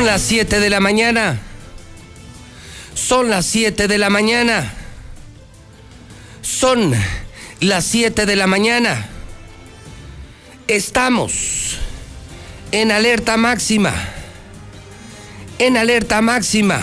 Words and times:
Son 0.00 0.06
las 0.06 0.22
7 0.22 0.60
de 0.60 0.70
la 0.70 0.80
mañana. 0.80 1.38
Son 2.94 3.28
las 3.28 3.44
7 3.44 3.86
de 3.86 3.98
la 3.98 4.08
mañana. 4.08 4.72
Son 6.40 6.94
las 7.60 7.84
7 7.84 8.24
de 8.24 8.34
la 8.34 8.46
mañana. 8.46 9.10
Estamos 10.68 11.76
en 12.72 12.92
alerta 12.92 13.36
máxima. 13.36 13.92
En 15.58 15.76
alerta 15.76 16.22
máxima. 16.22 16.80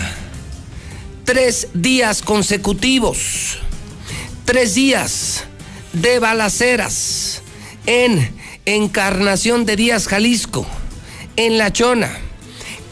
Tres 1.24 1.66
días 1.74 2.22
consecutivos. 2.22 3.58
Tres 4.44 4.76
días 4.76 5.42
de 5.92 6.20
balaceras 6.20 7.42
en 7.84 8.32
Encarnación 8.64 9.66
de 9.66 9.74
Díaz, 9.74 10.06
Jalisco. 10.06 10.64
En 11.34 11.58
La 11.58 11.72
Chona 11.72 12.27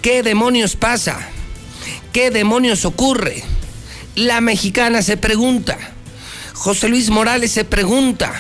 ¿Qué 0.06 0.22
demonios 0.22 0.76
pasa? 0.76 1.18
¿Qué 2.12 2.30
demonios 2.30 2.84
ocurre? 2.84 3.42
La 4.14 4.40
mexicana 4.40 5.02
se 5.02 5.16
pregunta. 5.16 5.76
José 6.54 6.88
Luis 6.88 7.10
Morales 7.10 7.50
se 7.50 7.64
pregunta. 7.64 8.32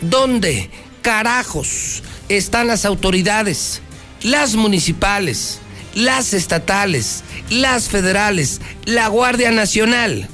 ¿Dónde 0.00 0.68
carajos 1.00 2.02
están 2.28 2.66
las 2.66 2.84
autoridades? 2.84 3.80
Las 4.22 4.56
municipales, 4.56 5.60
las 5.94 6.34
estatales, 6.34 7.22
las 7.48 7.88
federales, 7.88 8.60
la 8.84 9.06
Guardia 9.06 9.52
Nacional. 9.52 10.28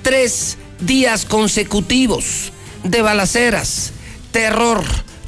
Tres 0.00 0.56
días 0.80 1.26
consecutivos 1.26 2.52
de 2.84 3.02
balaceras, 3.02 3.92
terror 4.32 4.82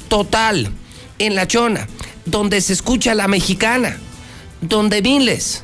total 0.09 0.71
en 1.19 1.35
La 1.35 1.45
Chona 1.45 1.87
donde 2.27 2.61
se 2.61 2.73
escucha 2.73 3.15
la 3.15 3.27
mexicana, 3.27 3.97
donde 4.61 5.01
miles 5.01 5.63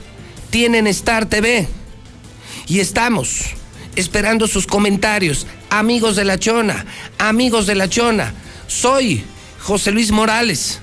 tienen 0.49 0.87
Star 0.87 1.27
TV. 1.27 1.67
Y 2.67 2.79
estamos 2.79 3.41
esperando 3.95 4.47
sus 4.47 4.65
comentarios. 4.65 5.45
Amigos 5.69 6.15
de 6.15 6.25
la 6.25 6.39
Chona, 6.39 6.85
amigos 7.17 7.67
de 7.67 7.75
la 7.75 7.89
Chona, 7.89 8.33
soy 8.67 9.23
José 9.59 9.91
Luis 9.91 10.11
Morales, 10.11 10.79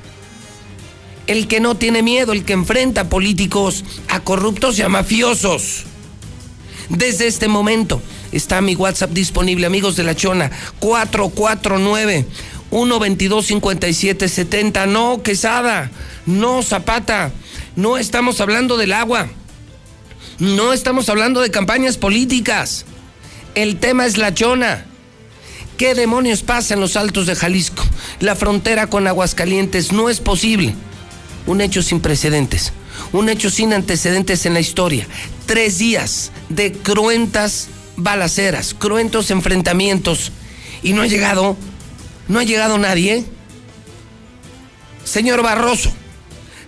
el 1.27 1.47
que 1.47 1.61
no 1.61 1.77
tiene 1.77 2.03
miedo, 2.03 2.33
el 2.33 2.45
que 2.45 2.53
enfrenta 2.53 3.03
a 3.03 3.09
políticos, 3.09 3.85
a 4.09 4.21
corruptos 4.21 4.79
y 4.79 4.83
a 4.83 4.89
mafiosos. 4.89 5.85
Desde 6.89 7.29
este 7.29 7.47
momento 7.47 8.03
está 8.33 8.61
mi 8.61 8.75
WhatsApp 8.75 9.13
disponible, 9.13 9.67
amigos 9.67 9.95
de 9.97 10.03
la 10.03 10.17
Chona, 10.17 10.51
449 10.81 12.27
122 12.71 13.47
5770 13.47 14.87
No, 14.87 15.23
Quesada. 15.23 15.91
No, 16.27 16.63
Zapata. 16.63 17.33
No 17.77 17.99
estamos 17.99 18.41
hablando 18.41 18.77
del 18.77 18.93
agua. 18.93 19.29
No 20.39 20.73
estamos 20.73 21.09
hablando 21.09 21.41
de 21.41 21.51
campañas 21.51 21.99
políticas. 21.99 22.87
El 23.55 23.77
tema 23.77 24.07
es 24.07 24.17
la 24.17 24.33
chona. 24.33 24.87
¿Qué 25.77 25.95
demonios 25.95 26.43
pasa 26.43 26.75
en 26.75 26.81
los 26.81 26.97
altos 26.97 27.27
de 27.27 27.35
Jalisco? 27.35 27.83
La 28.21 28.37
frontera 28.37 28.87
con 28.87 29.07
Aguascalientes 29.07 29.93
no 29.93 30.11
es 30.11 30.21
posible. 30.21 30.75
Un 31.47 31.61
hecho 31.61 31.83
sin 31.83 32.01
precedentes. 32.01 32.73
Un 33.13 33.29
hecho 33.29 33.51
sin 33.51 33.73
antecedentes 33.73 34.47
en 34.47 34.55
la 34.55 34.61
historia. 34.61 35.07
Tres 35.47 35.79
días 35.79 36.33
de 36.49 36.73
cruentas 36.73 37.69
balaceras, 37.97 38.75
cruentos 38.75 39.31
enfrentamientos. 39.31 40.33
Y 40.83 40.93
no 40.93 41.03
ha 41.03 41.07
llegado 41.07 41.57
no 42.31 42.39
ha 42.39 42.45
llegado 42.45 42.79
nadie. 42.79 43.25
Señor 45.05 45.43
Barroso, 45.43 45.93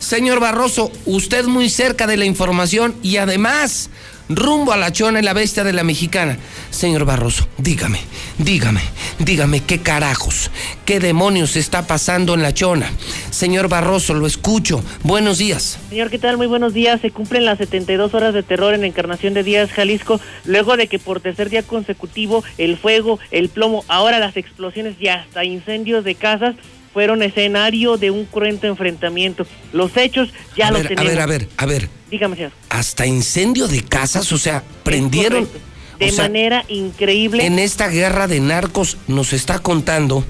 señor 0.00 0.40
Barroso, 0.40 0.90
usted 1.06 1.44
muy 1.44 1.70
cerca 1.70 2.08
de 2.08 2.16
la 2.16 2.24
información 2.24 2.96
y 3.00 3.18
además 3.18 3.88
rumbo 4.36 4.72
a 4.72 4.76
la 4.76 4.92
chona 4.92 5.20
y 5.20 5.22
la 5.22 5.32
bestia 5.32 5.64
de 5.64 5.72
la 5.72 5.84
mexicana. 5.84 6.38
Señor 6.70 7.04
Barroso, 7.04 7.48
dígame, 7.58 8.00
dígame, 8.38 8.80
dígame 9.18 9.60
qué 9.60 9.80
carajos, 9.80 10.50
qué 10.84 11.00
demonios 11.00 11.56
está 11.56 11.86
pasando 11.86 12.34
en 12.34 12.42
la 12.42 12.54
chona. 12.54 12.90
Señor 13.30 13.68
Barroso, 13.68 14.14
lo 14.14 14.26
escucho. 14.26 14.82
Buenos 15.02 15.38
días. 15.38 15.78
Señor, 15.88 16.10
¿qué 16.10 16.18
tal? 16.18 16.36
Muy 16.36 16.46
buenos 16.46 16.74
días. 16.74 17.00
Se 17.00 17.10
cumplen 17.10 17.44
las 17.44 17.58
72 17.58 18.14
horas 18.14 18.34
de 18.34 18.42
terror 18.42 18.74
en 18.74 18.84
Encarnación 18.84 19.34
de 19.34 19.42
Díaz, 19.42 19.70
Jalisco, 19.70 20.20
luego 20.44 20.76
de 20.76 20.86
que 20.86 20.98
por 20.98 21.20
tercer 21.20 21.50
día 21.50 21.62
consecutivo 21.62 22.44
el 22.58 22.76
fuego, 22.76 23.18
el 23.30 23.48
plomo, 23.48 23.84
ahora 23.88 24.18
las 24.18 24.36
explosiones 24.36 24.96
y 25.00 25.08
hasta 25.08 25.44
incendios 25.44 26.04
de 26.04 26.14
casas 26.14 26.54
fueron 26.92 27.22
escenario 27.22 27.96
de 27.96 28.10
un 28.10 28.24
cruento 28.24 28.66
enfrentamiento. 28.66 29.46
Los 29.72 29.96
hechos 29.96 30.32
ya 30.56 30.70
los 30.70 30.82
tenemos. 30.82 31.06
A 31.06 31.08
ver, 31.08 31.20
a 31.20 31.26
ver, 31.26 31.48
a 31.56 31.66
ver. 31.66 31.88
Dígame, 32.10 32.36
señor. 32.36 32.52
Hasta 32.68 33.06
incendio 33.06 33.68
de 33.68 33.82
casas, 33.82 34.30
o 34.32 34.38
sea, 34.38 34.62
prendieron. 34.82 35.48
De 35.98 36.10
manera 36.12 36.64
increíble. 36.68 37.46
En 37.46 37.60
esta 37.60 37.88
guerra 37.88 38.26
de 38.26 38.40
narcos 38.40 38.96
nos 39.06 39.32
está 39.32 39.60
contando 39.60 40.24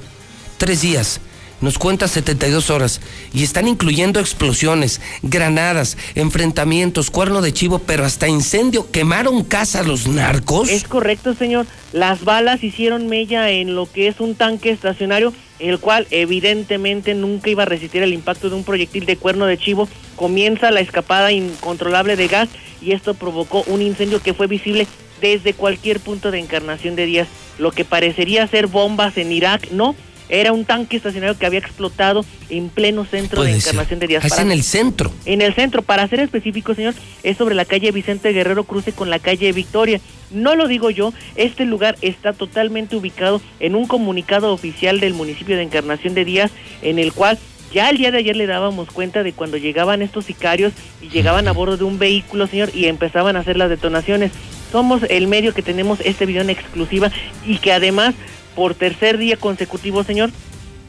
tres 0.59 0.83
días 0.83 1.21
nos 1.63 1.79
cuenta 1.79 2.09
72 2.09 2.71
horas 2.71 3.01
y 3.33 3.45
están 3.45 3.69
incluyendo 3.69 4.21
explosiones, 4.21 5.01
granadas, 5.23 5.97
enfrentamientos, 6.15 7.11
cuerno 7.11 7.41
de 7.41 7.53
chivo, 7.53 7.79
pero 7.79 8.05
hasta 8.05 8.29
incendio. 8.29 8.91
¿Quemaron 8.91 9.45
casa 9.45 9.83
los 9.83 10.07
narcos? 10.07 10.69
Es 10.69 10.85
correcto, 10.85 11.35
señor. 11.35 11.67
Las 11.93 12.25
balas 12.25 12.65
hicieron 12.65 13.07
mella 13.07 13.51
en 13.51 13.75
lo 13.75 13.91
que 13.91 14.09
es 14.09 14.21
un 14.21 14.35
tanque 14.35 14.71
estacionario, 14.71 15.33
el 15.61 15.79
cual 15.79 16.07
evidentemente 16.11 17.15
nunca 17.15 17.49
iba 17.49 17.63
a 17.63 17.67
resistir 17.67 18.03
el 18.03 18.13
impacto 18.13 18.51
de 18.51 18.57
un 18.57 18.65
proyectil 18.65 19.07
de 19.07 19.17
cuerno 19.17 19.47
de 19.47 19.57
chivo. 19.57 19.89
Comienza 20.17 20.71
la 20.71 20.81
escapada 20.81 21.33
incontrolable 21.33 22.17
de 22.17 22.29
gas 22.29 22.49
y 22.81 22.93
esto 22.93 23.15
provocó 23.15 23.63
un 23.69 23.81
incendio 23.81 24.21
que 24.21 24.35
fue 24.35 24.49
visible 24.49 24.89
desde 25.21 25.55
cualquier 25.55 26.01
punto 26.01 26.33
de 26.33 26.41
encarnación 26.41 26.97
de 26.97 27.07
días. 27.07 27.29
Lo 27.59 27.71
que 27.71 27.85
parecería 27.85 28.47
ser 28.49 28.67
bombas 28.67 29.17
en 29.17 29.31
Irak, 29.31 29.71
no 29.71 29.95
era 30.33 30.53
un 30.53 30.65
tanque 30.65 30.97
estacionario 30.97 31.39
que 31.39 31.45
había 31.45 31.59
explotado 31.59 32.25
en 32.49 32.71
pleno 32.71 33.05
centro 33.05 33.43
de 33.43 33.55
Encarnación 33.55 34.01
de 34.01 34.07
Díaz. 34.07 34.25
Es 34.25 34.39
en 34.39 34.51
el 34.51 34.63
centro. 34.63 35.13
En 35.27 35.43
el 35.43 35.55
centro, 35.55 35.83
para 35.83 36.09
ser 36.09 36.21
específico, 36.21 36.75
señor, 36.75 36.95
es 37.23 37.37
sobre 37.37 37.55
la 37.55 37.67
calle 37.67 37.93
Vicente 37.93 38.33
Guerrero 38.33 38.65
cruce 38.65 38.93
con 38.93 39.11
la 39.11 39.19
calle 39.19 39.53
Victoria. 39.53 40.01
No 40.31 40.57
lo 40.57 40.69
digo 40.69 40.89
yo, 40.89 41.13
este 41.37 41.67
lugar 41.67 41.97
está 42.01 42.33
totalmente 42.33 42.97
ubicado 42.97 43.43
en 43.61 43.75
un 43.75 43.87
comunicado 43.87 44.55
oficial 44.55 45.01
del 45.01 45.13
municipio 45.13 45.55
de 45.57 45.65
Encarnación 45.65 46.15
de 46.15 46.25
Díaz, 46.25 46.51
en 46.81 46.99
el 46.99 47.13
cual 47.13 47.39
ya 47.75 47.91
el 47.91 47.99
día 47.99 48.11
de 48.11 48.19
ayer 48.19 48.35
le 48.35 48.47
dábamos 48.47 48.91
cuenta 48.91 49.23
de 49.23 49.35
cuando 49.35 49.59
llegaban 49.59 50.01
estos 50.01 50.25
sicarios 50.25 50.73
y 51.03 51.11
llegaban 51.11 51.47
a 51.47 51.53
bordo 51.53 51.77
de 51.77 51.85
un 51.85 51.99
vehículo, 51.99 52.47
señor, 52.47 52.71
y 52.75 52.87
empezaban 52.87 53.37
a 53.37 53.41
hacer 53.41 53.59
las 53.59 53.69
detonaciones. 53.69 54.33
Somos 54.71 55.03
el 55.11 55.27
medio 55.27 55.53
que 55.53 55.61
tenemos 55.61 56.01
este 56.01 56.25
video 56.25 56.41
en 56.41 56.49
exclusiva 56.49 57.13
y 57.47 57.59
que 57.59 57.73
además 57.75 58.15
por 58.55 58.75
tercer 58.75 59.19
día 59.19 59.37
consecutivo, 59.37 60.05
señor. 60.05 60.31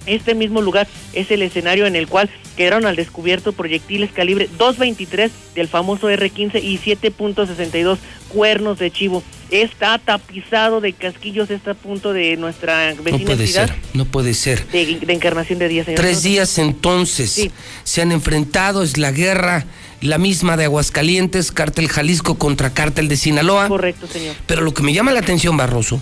Este 0.06 0.36
mismo 0.36 0.62
lugar 0.62 0.88
es 1.14 1.32
el 1.32 1.42
escenario 1.42 1.88
en 1.88 1.96
el 1.96 2.08
cual 2.08 2.30
quedaron 2.58 2.86
al 2.86 2.96
descubierto 2.96 3.54
proyectiles 3.54 4.12
calibre 4.12 4.50
223 4.58 5.32
del 5.56 5.68
famoso 5.68 6.10
R-15 6.10 6.62
y 6.62 6.78
7.62 6.78 7.98
cuernos 8.28 8.80
de 8.80 8.92
chivo. 8.92 9.24
Está 9.50 9.98
tapizado 10.00 10.82
de 10.82 10.94
casquillos 10.94 11.50
este 11.52 11.76
punto 11.76 12.12
de 12.12 12.36
nuestra 12.38 12.94
vecina 12.96 13.20
No 13.20 13.26
puede 13.26 13.48
ser, 13.48 13.76
no 13.94 14.06
puede 14.06 14.34
ser. 14.34 14.68
De, 14.68 15.00
encarnación 15.14 15.60
de 15.60 15.68
días, 15.68 15.86
señor. 15.86 16.02
Tres 16.02 16.24
días 16.24 16.58
entonces 16.58 17.50
se 17.84 18.02
han 18.02 18.12
enfrentado, 18.12 18.84
es 18.84 18.98
la 18.98 19.12
guerra, 19.12 19.66
la 20.02 20.18
misma 20.18 20.58
de 20.58 20.66
Aguascalientes, 20.66 21.52
cártel 21.52 21.88
Jalisco 21.88 22.36
contra 22.36 22.74
cártel 22.74 23.08
de 23.08 23.16
Sinaloa. 23.16 23.68
Correcto, 23.68 24.08
señor. 24.08 24.36
Pero 24.48 24.62
lo 24.62 24.74
que 24.74 24.84
me 24.84 24.92
llama 24.94 25.12
la 25.12 25.20
atención, 25.20 25.56
Barroso, 25.56 26.02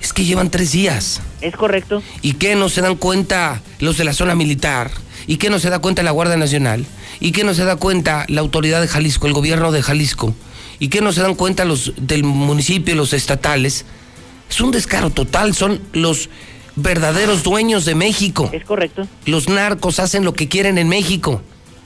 es 0.00 0.12
que 0.12 0.24
llevan 0.24 0.50
tres 0.50 0.72
días. 0.72 1.20
Es 1.40 1.54
correcto. 1.54 2.02
¿Y 2.22 2.34
qué 2.34 2.54
no 2.54 2.68
se 2.68 2.80
dan 2.80 2.96
cuenta 2.96 3.62
los 3.78 3.96
de 3.98 4.04
la 4.04 4.12
zona 4.12 4.34
militar? 4.34 4.90
¿Y 5.26 5.36
qué 5.38 5.50
no 5.50 5.58
se 5.58 5.70
da 5.70 5.78
cuenta 5.80 6.02
la 6.02 6.10
Guardia 6.10 6.36
Nacional? 6.36 6.86
¿Y 7.20 7.32
qué 7.32 7.44
no 7.44 7.54
se 7.54 7.64
da 7.64 7.76
cuenta 7.76 8.24
la 8.28 8.40
autoridad 8.40 8.80
de 8.80 8.88
Jalisco, 8.88 9.26
el 9.26 9.32
gobierno 9.32 9.72
de 9.72 9.82
Jalisco? 9.82 10.34
¿Y 10.78 10.88
qué 10.88 11.00
no 11.00 11.12
se 11.12 11.22
dan 11.22 11.34
cuenta 11.34 11.64
los 11.64 11.92
del 11.96 12.22
municipio, 12.22 12.94
los 12.94 13.12
estatales? 13.12 13.86
Es 14.50 14.60
un 14.60 14.70
descaro 14.70 15.10
total, 15.10 15.54
son 15.54 15.80
los 15.92 16.28
verdaderos 16.76 17.42
dueños 17.42 17.84
de 17.84 17.94
México. 17.94 18.50
Es 18.52 18.64
correcto. 18.64 19.08
Los 19.24 19.48
narcos 19.48 19.98
hacen 19.98 20.24
lo 20.24 20.34
que 20.34 20.48
quieren 20.48 20.78
en 20.78 20.88
México. 20.88 21.40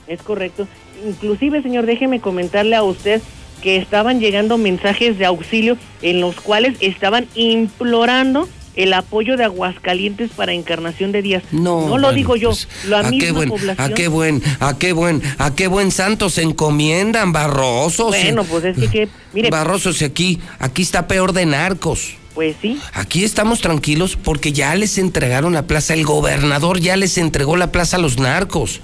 Es 0.07 0.21
correcto. 0.21 0.67
Inclusive, 1.07 1.63
señor, 1.63 1.85
déjeme 1.85 2.19
comentarle 2.19 2.75
a 2.75 2.83
usted 2.83 3.21
que 3.61 3.77
estaban 3.77 4.19
llegando 4.19 4.57
mensajes 4.57 5.17
de 5.17 5.25
auxilio 5.25 5.77
en 6.01 6.19
los 6.19 6.35
cuales 6.35 6.77
estaban 6.81 7.27
implorando 7.35 8.49
el 8.75 8.93
apoyo 8.93 9.37
de 9.37 9.43
Aguascalientes 9.43 10.31
para 10.31 10.53
Encarnación 10.53 11.11
de 11.11 11.21
Díaz. 11.21 11.43
No, 11.51 11.87
no 11.87 11.97
lo 11.97 12.13
digo 12.13 12.35
yo, 12.35 12.49
pues, 12.49 12.67
a 12.93 13.09
qué 13.09 13.31
buen, 13.31 13.51
A 13.77 13.89
qué 13.89 14.07
buen, 14.07 14.41
a 14.59 14.77
qué 14.77 14.93
buen, 14.93 15.21
a 15.37 15.55
qué 15.55 15.67
buen 15.67 15.91
santo 15.91 16.29
se 16.29 16.41
encomiendan, 16.41 17.31
Barroso. 17.31 18.07
Bueno, 18.07 18.43
pues 18.43 18.65
es 18.65 18.89
que, 18.89 19.09
mire. 19.33 19.49
Barroso, 19.49 19.93
si 19.93 20.05
aquí, 20.05 20.39
aquí 20.59 20.81
está 20.81 21.07
peor 21.07 21.33
de 21.33 21.45
narcos. 21.45 22.15
Pues 22.33 22.55
sí. 22.61 22.79
Aquí 22.93 23.25
estamos 23.25 23.59
tranquilos 23.59 24.15
porque 24.15 24.53
ya 24.53 24.73
les 24.75 24.97
entregaron 24.97 25.53
la 25.53 25.67
plaza, 25.67 25.93
el 25.93 26.05
gobernador 26.05 26.79
ya 26.79 26.95
les 26.95 27.17
entregó 27.17 27.57
la 27.57 27.71
plaza 27.71 27.97
a 27.97 27.99
los 27.99 28.19
narcos. 28.19 28.79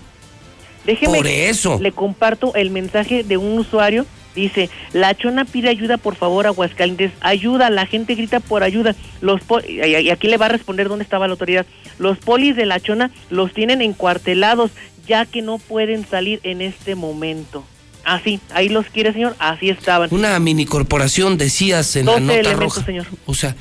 Déjeme, 0.86 1.18
Por 1.18 1.28
eso. 1.28 1.80
Le 1.82 1.92
comparto 1.92 2.56
el 2.56 2.72
mensaje 2.72 3.24
de 3.24 3.38
un 3.38 3.58
usuario 3.60 4.06
Dice, 4.38 4.70
la 4.94 5.18
chona 5.18 5.46
pide 5.46 5.68
ayuda, 5.68 5.98
por 5.98 6.16
favor, 6.16 6.46
Aguascalientes. 6.46 7.12
Ayuda, 7.22 7.72
la 7.72 7.88
gente 7.88 8.14
grita 8.14 8.40
por 8.40 8.62
ayuda. 8.62 8.96
Los 9.20 9.42
y 9.68 10.10
aquí 10.12 10.28
le 10.28 10.38
va 10.38 10.46
a 10.46 10.50
responder 10.50 10.90
dónde 10.90 11.04
estaba 11.04 11.28
la 11.28 11.32
autoridad. 11.32 11.66
Los 11.98 12.20
polis 12.20 12.56
de 12.56 12.68
la 12.68 12.80
chona 12.80 13.10
los 13.32 13.52
tienen 13.52 13.82
encuartelados, 13.82 14.70
ya 15.08 15.26
que 15.26 15.42
no 15.42 15.58
pueden 15.58 16.06
salir 16.08 16.40
en 16.44 16.62
este 16.62 16.94
momento. 16.94 17.66
Así, 18.04 18.40
ahí 18.54 18.70
los 18.70 18.86
quiere, 18.86 19.12
señor, 19.12 19.36
así 19.40 19.72
estaban. 19.72 20.10
Una 20.12 20.38
mini 20.40 20.66
corporación, 20.66 21.40
decías 21.40 21.96
en 21.96 22.06
la 22.06 22.20
nota 22.20 22.54
roja. 22.54 22.86
Señor. 22.86 23.08
O 23.26 23.34
sea, 23.34 23.56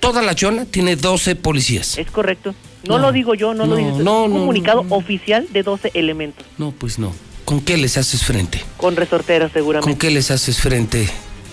toda 0.00 0.22
la 0.22 0.34
chona 0.34 0.64
tiene 0.64 0.96
12 0.96 1.36
policías. 1.36 1.98
Es 1.98 2.10
correcto. 2.10 2.52
No, 2.88 2.98
lo 2.98 3.12
digo 3.12 3.34
yo, 3.34 3.54
no, 3.54 3.64
lo 3.64 3.76
digo. 3.76 3.98
No, 4.00 4.24
un 4.24 4.32
comunicado 4.32 4.84
oficial 4.90 5.46
de 5.52 5.62
12 5.62 5.92
elementos. 5.94 6.44
No, 6.58 6.72
pues 6.72 6.98
no. 6.98 7.12
¿Con 7.46 7.60
qué 7.60 7.76
les 7.76 7.96
haces 7.96 8.24
frente? 8.24 8.60
Con 8.76 8.96
resorteras, 8.96 9.52
seguramente. 9.52 9.88
¿Con 9.88 9.98
qué 9.98 10.10
les 10.10 10.32
haces 10.32 10.58
frente? 10.58 11.08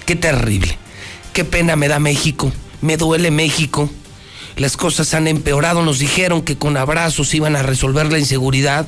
Qué 0.07 0.16
terrible. 0.16 0.75
Qué 1.34 1.45
pena 1.45 1.75
me 1.75 1.88
da 1.88 2.00
México. 2.00 2.51
Me 2.81 2.98
duele 2.98 3.30
México. 3.30 3.92
Las 4.57 4.75
cosas 4.75 5.13
han 5.13 5.28
empeorado. 5.28 5.84
Nos 5.84 6.00
dijeron 6.00 6.42
que 6.42 6.57
con 6.57 6.78
abrazos 6.78 7.36
iban 7.36 7.56
a 7.56 7.62
resolver 7.62 8.12
la 8.12 8.18
inseguridad. 8.18 8.88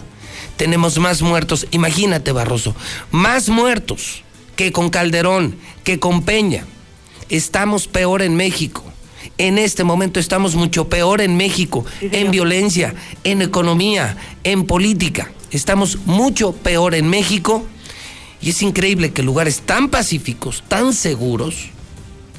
Tenemos 0.57 0.98
más 0.98 1.22
muertos. 1.22 1.68
Imagínate, 1.69 2.31
Barroso. 2.31 2.75
Más 3.12 3.50
muertos 3.50 4.24
que 4.56 4.72
con 4.72 4.90
Calderón, 4.90 5.58
que 5.84 6.00
con 6.00 6.24
Peña. 6.24 6.66
Estamos 7.30 7.88
peor 7.88 8.24
en 8.24 8.36
México. 8.36 8.84
En 9.38 9.58
este 9.58 9.84
momento 9.84 10.20
estamos 10.20 10.56
mucho 10.56 10.88
peor 10.88 11.22
en 11.22 11.36
México, 11.36 11.86
en 12.00 12.32
violencia, 12.32 12.96
en 13.24 13.42
economía, 13.42 14.16
en 14.44 14.66
política. 14.66 15.32
Estamos 15.52 16.00
mucho 16.06 16.54
peor 16.54 16.96
en 16.96 17.10
México 17.10 17.66
y 18.42 18.52
es 18.52 18.62
increíble 18.62 19.12
que 19.12 19.24
lugares 19.24 19.62
tan 19.62 19.90
pacíficos, 19.90 20.64
tan 20.68 20.94
seguros, 20.94 21.70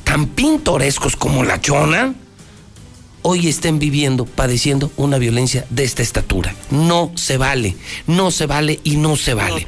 tan 0.05 0.27
pintorescos 0.27 1.17
como 1.17 1.45
La 1.45 1.61
Chona, 1.61 2.15
hoy 3.21 3.49
estén 3.49 3.79
viviendo, 3.79 4.25
padeciendo 4.25 4.91
una 4.97 5.19
violencia 5.19 5.67
de 5.69 5.85
esta 5.85 6.03
estatura. 6.03 6.55
No 6.71 7.13
se 7.17 7.37
vale, 7.37 7.77
no 8.07 8.31
se 8.31 8.47
vale 8.47 8.81
y 8.85 8.97
no 8.97 9.17
se 9.17 9.35
vale. 9.35 9.67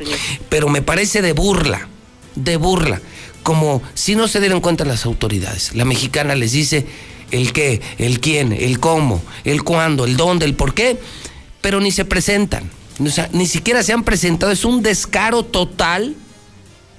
Pero 0.49 0.69
me 0.69 0.81
parece 0.81 1.21
de 1.21 1.33
burla, 1.33 1.89
de 2.37 2.57
burla, 2.57 3.03
como 3.43 3.83
si 3.95 4.15
no 4.15 4.29
se 4.29 4.41
dieran 4.41 4.61
cuenta 4.61 4.85
las 4.85 5.05
autoridades. 5.05 5.75
La 5.75 5.85
mexicana 5.85 6.35
les 6.35 6.53
dice 6.53 6.87
el 7.31 7.53
qué, 7.53 7.81
el 7.99 8.21
quién, 8.21 8.53
el 8.53 8.81
cómo, 8.81 9.23
el 9.45 9.63
cuándo, 9.63 10.05
el 10.05 10.17
dónde, 10.17 10.47
el 10.47 10.55
por 10.55 10.75
qué, 10.75 10.99
pero 11.61 11.81
ni 11.81 11.91
se 11.91 12.05
presentan. 12.05 12.71
O 13.01 13.09
sea, 13.09 13.29
ni 13.33 13.47
siquiera 13.47 13.83
se 13.83 13.93
han 13.93 14.03
presentado. 14.03 14.51
Es 14.51 14.65
un 14.65 14.83
descaro 14.83 15.45
total, 15.45 16.17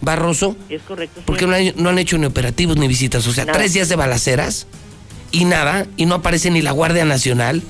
Barroso. 0.02 0.56
Es 0.70 0.82
correcto. 0.84 1.22
Porque 1.26 1.46
no 1.46 1.90
han, 1.90 2.00
hecho 2.00 2.18
ni 2.18 2.26
operativos 2.26 2.78
ni 2.78 2.88
visitas. 2.88 3.28
O 3.28 3.34
sea, 3.34 3.46
tres 3.46 3.74
días 3.74 3.90
de 3.90 3.96
balaceras 3.96 4.68
y 5.32 5.46
nada, 5.46 5.88
y 5.98 6.06
no 6.06 6.16
aparece 6.16 6.52
ni 6.52 6.62
la 6.62 6.72
Guardia 6.72 7.06
Nacional. 7.06 7.62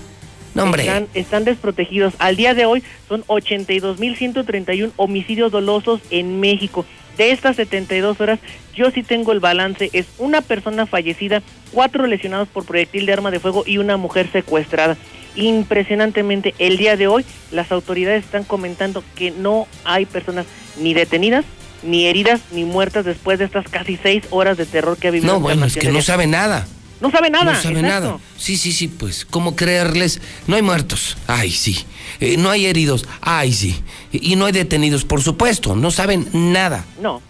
No, 0.53 0.63
hombre. 0.63 0.83
Están, 0.83 1.07
están 1.13 1.45
desprotegidos. 1.45 2.13
Al 2.19 2.35
día 2.35 2.53
de 2.53 2.65
hoy 2.65 2.83
son 3.07 3.23
82.131 3.25 4.91
homicidios 4.95 5.51
dolosos 5.51 6.01
en 6.09 6.39
México. 6.39 6.85
De 7.19 7.31
estas 7.31 7.57
72 7.57 8.21
horas, 8.21 8.39
yo 8.73 8.91
sí 8.91 9.03
tengo 9.03 9.33
el 9.33 9.41
balance. 9.41 9.89
Es 9.91 10.05
una 10.19 10.39
persona 10.39 10.85
fallecida, 10.85 11.43
cuatro 11.73 12.07
lesionados 12.07 12.47
por 12.47 12.63
proyectil 12.63 13.05
de 13.05 13.11
arma 13.11 13.29
de 13.29 13.41
fuego 13.41 13.65
y 13.67 13.77
una 13.77 13.97
mujer 13.97 14.31
secuestrada 14.31 14.95
impresionantemente 15.35 16.55
el 16.59 16.77
día 16.77 16.95
de 16.95 17.07
hoy 17.07 17.25
las 17.51 17.71
autoridades 17.73 18.23
están 18.23 18.45
comentando 18.45 19.03
que 19.15 19.31
no 19.31 19.67
hay 19.83 20.05
personas 20.05 20.45
ni 20.77 20.93
detenidas 20.93 21.45
ni 21.83 22.05
heridas 22.07 22.41
ni 22.51 22.63
muertas 22.63 23.05
después 23.05 23.37
de 23.37 23.45
estas 23.45 23.67
casi 23.69 23.97
seis 24.01 24.23
horas 24.31 24.57
de 24.57 24.65
terror 24.65 24.97
que 24.97 25.09
ha 25.09 25.11
vivido. 25.11 25.33
No, 25.33 25.39
bueno, 25.41 25.65
es 25.65 25.75
que 25.75 25.91
no 25.91 26.01
sabe 26.01 26.25
nada. 26.25 26.67
No 27.01 27.11
sabe 27.11 27.29
nada. 27.29 27.53
No 27.53 27.61
sabe 27.61 27.81
nada. 27.81 28.17
Sí, 28.37 28.57
sí, 28.57 28.71
sí, 28.71 28.87
pues, 28.87 29.25
¿cómo 29.25 29.55
creerles? 29.55 30.21
No 30.47 30.55
hay 30.55 30.61
muertos. 30.61 31.17
Ay, 31.27 31.51
sí. 31.51 31.85
Eh, 32.19 32.35
no 32.37 32.49
hay 32.49 32.65
heridos. 32.65 33.05
Ay, 33.21 33.53
sí. 33.53 33.81
Y 34.11 34.35
no 34.35 34.45
hay 34.45 34.51
detenidos, 34.51 35.05
por 35.05 35.21
supuesto. 35.21 35.75
No 35.75 35.91
saben 35.91 36.27
nada. 36.33 36.85
No, 37.01 37.21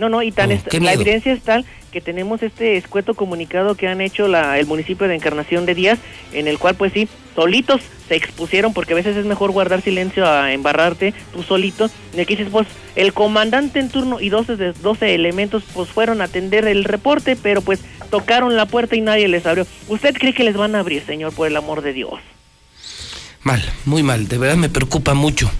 no, 0.00 0.08
no, 0.08 0.22
y 0.22 0.32
tan 0.32 0.48
la 0.48 0.92
evidencia 0.92 1.32
es 1.32 1.42
tal 1.42 1.64
que 1.92 2.00
tenemos 2.00 2.42
este 2.42 2.76
escueto 2.76 3.14
comunicado 3.14 3.74
que 3.74 3.88
han 3.88 4.00
hecho 4.00 4.28
la, 4.28 4.58
el 4.58 4.66
municipio 4.66 5.06
de 5.08 5.14
Encarnación 5.14 5.66
de 5.66 5.74
Díaz, 5.74 5.98
en 6.32 6.48
el 6.48 6.58
cual 6.58 6.74
pues 6.74 6.92
sí, 6.92 7.08
solitos 7.34 7.82
se 8.08 8.16
expusieron, 8.16 8.72
porque 8.72 8.94
a 8.94 8.96
veces 8.96 9.16
es 9.16 9.26
mejor 9.26 9.50
guardar 9.50 9.82
silencio 9.82 10.26
a 10.26 10.52
embarrarte 10.52 11.12
tú 11.32 11.42
solito, 11.42 11.90
y 12.16 12.20
aquí 12.20 12.36
dices 12.36 12.50
pues 12.50 12.66
el 12.96 13.12
comandante 13.12 13.78
en 13.78 13.90
turno 13.90 14.20
y 14.20 14.30
12, 14.30 14.56
de 14.56 14.72
12 14.72 15.14
elementos 15.14 15.64
pues 15.74 15.90
fueron 15.90 16.20
a 16.20 16.24
atender 16.24 16.66
el 16.66 16.84
reporte, 16.84 17.36
pero 17.36 17.60
pues 17.60 17.80
tocaron 18.10 18.56
la 18.56 18.66
puerta 18.66 18.96
y 18.96 19.00
nadie 19.00 19.28
les 19.28 19.46
abrió. 19.46 19.66
¿Usted 19.88 20.14
cree 20.14 20.32
que 20.32 20.44
les 20.44 20.56
van 20.56 20.74
a 20.74 20.80
abrir, 20.80 21.04
señor, 21.04 21.32
por 21.32 21.46
el 21.46 21.56
amor 21.56 21.82
de 21.82 21.92
Dios? 21.92 22.20
Mal, 23.42 23.62
muy 23.84 24.02
mal, 24.02 24.28
de 24.28 24.38
verdad 24.38 24.56
me 24.56 24.68
preocupa 24.68 25.14
mucho. 25.14 25.50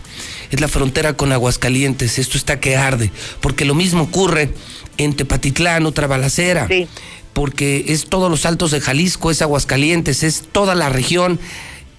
Es 0.50 0.61
la 0.61 0.69
frontera 0.69 1.14
con 1.14 1.33
Aguascalientes, 1.33 2.19
esto 2.19 2.37
está 2.37 2.59
que 2.59 2.76
arde, 2.76 3.12
porque 3.40 3.64
lo 3.64 3.75
mismo 3.75 4.02
ocurre 4.04 4.50
en 4.99 5.14
Tepatitlán, 5.14 5.87
otra 5.87 6.07
balacera. 6.07 6.66
Sí. 6.66 6.88
Porque 7.33 7.85
es 7.88 8.07
todos 8.07 8.28
los 8.28 8.45
altos 8.45 8.73
de 8.73 8.80
Jalisco, 8.80 9.30
es 9.30 9.40
Aguascalientes, 9.40 10.25
es 10.25 10.45
toda 10.50 10.75
la 10.75 10.88
región 10.88 11.38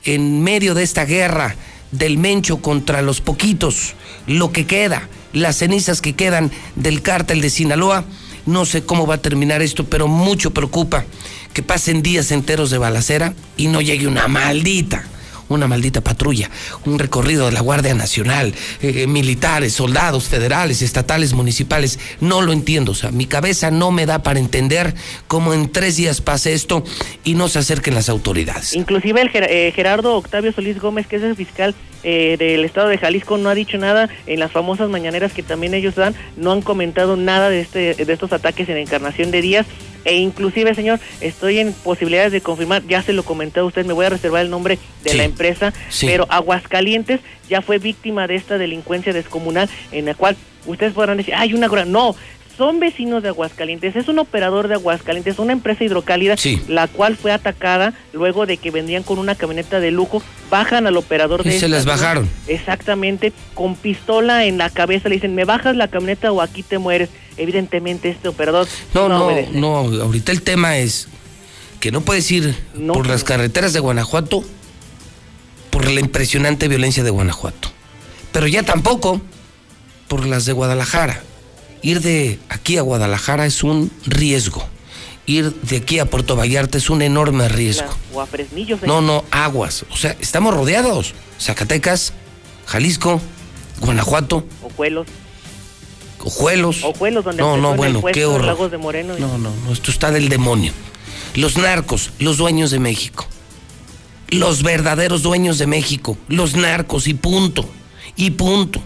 en 0.03 0.43
medio 0.43 0.73
de 0.73 0.83
esta 0.83 1.05
guerra 1.05 1.55
del 1.91 2.17
Mencho 2.17 2.61
contra 2.61 3.01
los 3.01 3.21
poquitos, 3.21 3.93
lo 4.27 4.51
que 4.51 4.65
queda, 4.65 5.07
las 5.31 5.57
cenizas 5.57 6.01
que 6.01 6.13
quedan 6.13 6.51
del 6.75 7.01
cártel 7.01 7.39
de 7.39 7.49
Sinaloa. 7.49 8.03
No 8.45 8.65
sé 8.65 8.83
cómo 8.83 9.07
va 9.07 9.15
a 9.15 9.21
terminar 9.21 9.61
esto, 9.61 9.85
pero 9.85 10.07
mucho 10.07 10.51
preocupa 10.51 11.05
que 11.53 11.63
pasen 11.63 12.01
días 12.01 12.31
enteros 12.31 12.69
de 12.69 12.79
balacera 12.79 13.33
y 13.55 13.67
no 13.67 13.81
llegue 13.81 14.07
una 14.07 14.27
maldita 14.27 15.05
una 15.53 15.67
maldita 15.67 16.01
patrulla, 16.01 16.49
un 16.85 16.99
recorrido 16.99 17.45
de 17.45 17.51
la 17.51 17.61
Guardia 17.61 17.93
Nacional, 17.93 18.53
eh, 18.81 19.07
militares, 19.07 19.73
soldados 19.73 20.27
federales, 20.27 20.81
estatales, 20.81 21.33
municipales. 21.33 21.99
No 22.19 22.41
lo 22.41 22.53
entiendo, 22.53 22.91
o 22.93 22.95
sea, 22.95 23.11
mi 23.11 23.25
cabeza 23.25 23.71
no 23.71 23.91
me 23.91 24.05
da 24.05 24.23
para 24.23 24.39
entender 24.39 24.93
cómo 25.27 25.53
en 25.53 25.71
tres 25.71 25.97
días 25.97 26.21
pase 26.21 26.53
esto 26.53 26.83
y 27.23 27.35
no 27.35 27.47
se 27.47 27.59
acerquen 27.59 27.95
las 27.95 28.09
autoridades. 28.09 28.73
Inclusive 28.73 29.21
el 29.21 29.29
eh, 29.33 29.71
Gerardo 29.75 30.15
Octavio 30.15 30.51
Solís 30.51 30.79
Gómez, 30.79 31.07
que 31.07 31.17
es 31.17 31.23
el 31.23 31.35
fiscal 31.35 31.75
eh, 32.03 32.35
del 32.37 32.65
estado 32.65 32.87
de 32.89 32.97
Jalisco, 32.97 33.37
no 33.37 33.49
ha 33.49 33.55
dicho 33.55 33.77
nada 33.77 34.09
en 34.25 34.39
las 34.39 34.51
famosas 34.51 34.89
mañaneras 34.89 35.33
que 35.33 35.43
también 35.43 35.73
ellos 35.73 35.95
dan, 35.95 36.15
no 36.35 36.51
han 36.51 36.61
comentado 36.61 37.15
nada 37.15 37.49
de, 37.49 37.61
este, 37.61 37.93
de 37.93 38.13
estos 38.13 38.33
ataques 38.33 38.67
en 38.69 38.77
Encarnación 38.77 39.31
de 39.31 39.41
Díaz 39.41 39.67
e 40.03 40.15
inclusive, 40.15 40.73
señor, 40.73 40.99
estoy 41.19 41.59
en 41.59 41.73
posibilidades 41.73 42.31
de 42.31 42.41
confirmar, 42.41 42.83
ya 42.87 43.01
se 43.03 43.13
lo 43.13 43.23
comenté 43.23 43.59
a 43.59 43.63
usted, 43.63 43.85
me 43.85 43.93
voy 43.93 44.05
a 44.05 44.09
reservar 44.09 44.43
el 44.43 44.49
nombre 44.49 44.79
de 45.03 45.13
la 45.13 45.23
empresa, 45.23 45.40
pero 46.01 46.27
Aguascalientes 46.29 47.19
ya 47.49 47.61
fue 47.61 47.77
víctima 47.77 48.27
de 48.27 48.35
esta 48.35 48.57
delincuencia 48.57 49.13
descomunal 49.13 49.69
en 49.91 50.05
la 50.05 50.13
cual 50.13 50.37
ustedes 50.65 50.93
podrán 50.93 51.17
decir, 51.17 51.33
hay 51.35 51.53
una 51.53 51.67
gran... 51.67 51.91
No, 51.91 52.15
son 52.57 52.79
vecinos 52.79 53.23
de 53.23 53.29
Aguascalientes, 53.29 53.95
es 53.95 54.07
un 54.07 54.19
operador 54.19 54.67
de 54.67 54.75
Aguascalientes, 54.75 55.39
una 55.39 55.53
empresa 55.53 55.83
hidrocálida, 55.83 56.35
la 56.67 56.87
cual 56.87 57.17
fue 57.17 57.31
atacada 57.31 57.93
luego 58.13 58.45
de 58.45 58.57
que 58.57 58.69
vendían 58.69 59.03
con 59.03 59.17
una 59.17 59.35
camioneta 59.35 59.79
de 59.79 59.89
lujo, 59.89 60.21
bajan 60.49 60.85
al 60.85 60.95
operador 60.97 61.43
de... 61.43 61.55
Y 61.55 61.59
se 61.59 61.67
les 61.67 61.85
bajaron. 61.85 62.29
Exactamente, 62.47 63.33
con 63.55 63.75
pistola 63.75 64.45
en 64.45 64.59
la 64.59 64.69
cabeza, 64.69 65.09
le 65.09 65.15
dicen, 65.15 65.33
me 65.33 65.45
bajas 65.45 65.75
la 65.75 65.87
camioneta 65.87 66.31
o 66.31 66.41
aquí 66.41 66.61
te 66.61 66.77
mueres. 66.77 67.09
Evidentemente 67.37 68.09
este 68.09 68.27
operador... 68.27 68.67
No, 68.93 69.09
no, 69.09 69.31
no, 69.53 69.77
ahorita 70.03 70.31
el 70.31 70.43
tema 70.43 70.77
es 70.77 71.07
que 71.79 71.91
no 71.91 72.01
puedes 72.01 72.29
ir 72.31 72.55
por 72.93 73.07
las 73.07 73.23
carreteras 73.23 73.73
de 73.73 73.79
Guanajuato 73.79 74.43
por 75.71 75.89
la 75.89 75.99
impresionante 75.99 76.67
violencia 76.67 77.03
de 77.03 77.09
Guanajuato, 77.09 77.69
pero 78.31 78.45
ya 78.47 78.61
tampoco 78.61 79.21
por 80.07 80.27
las 80.27 80.45
de 80.45 80.53
Guadalajara 80.53 81.23
Ir 81.81 82.01
de 82.01 82.39
aquí 82.49 82.77
a 82.77 82.81
Guadalajara 82.81 83.45
es 83.45 83.63
un 83.63 83.91
riesgo. 84.05 84.63
Ir 85.25 85.53
de 85.53 85.77
aquí 85.77 85.99
a 85.99 86.05
Puerto 86.05 86.35
Vallarta 86.35 86.77
es 86.77 86.89
un 86.89 87.01
enorme 87.01 87.47
riesgo. 87.49 87.89
O 88.13 88.21
a. 88.21 88.27
No, 88.85 89.01
no, 89.01 89.23
aguas. 89.31 89.85
O 89.89 89.97
sea, 89.97 90.15
estamos 90.19 90.53
rodeados. 90.53 91.13
Zacatecas, 91.39 92.13
Jalisco, 92.67 93.19
Guanajuato. 93.79 94.45
Ojuelos. 94.61 95.07
Ojuelos. 96.19 96.83
Ojuelos, 96.83 97.25
donde 97.25 97.41
no, 97.41 97.57
no, 97.57 97.75
bueno, 97.75 98.01
qué 98.13 98.25
horror. 98.25 98.45
Lagos 98.45 98.69
de 98.69 98.77
Moreno 98.77 99.15
No, 99.17 99.39
no, 99.39 99.51
no, 99.65 99.73
esto 99.73 99.89
está 99.89 100.11
del 100.11 100.29
demonio. 100.29 100.71
Los 101.33 101.57
narcos, 101.57 102.11
los 102.19 102.37
dueños 102.37 102.69
de 102.69 102.79
México. 102.79 103.25
Los 104.31 104.63
verdaderos 104.63 105.21
dueños 105.21 105.59
de 105.59 105.67
México. 105.67 106.17
Los 106.27 106.55
narcos 106.55 107.07
y 107.07 107.13
punto. 107.13 107.69
Y 108.15 108.31
punto 108.31 108.81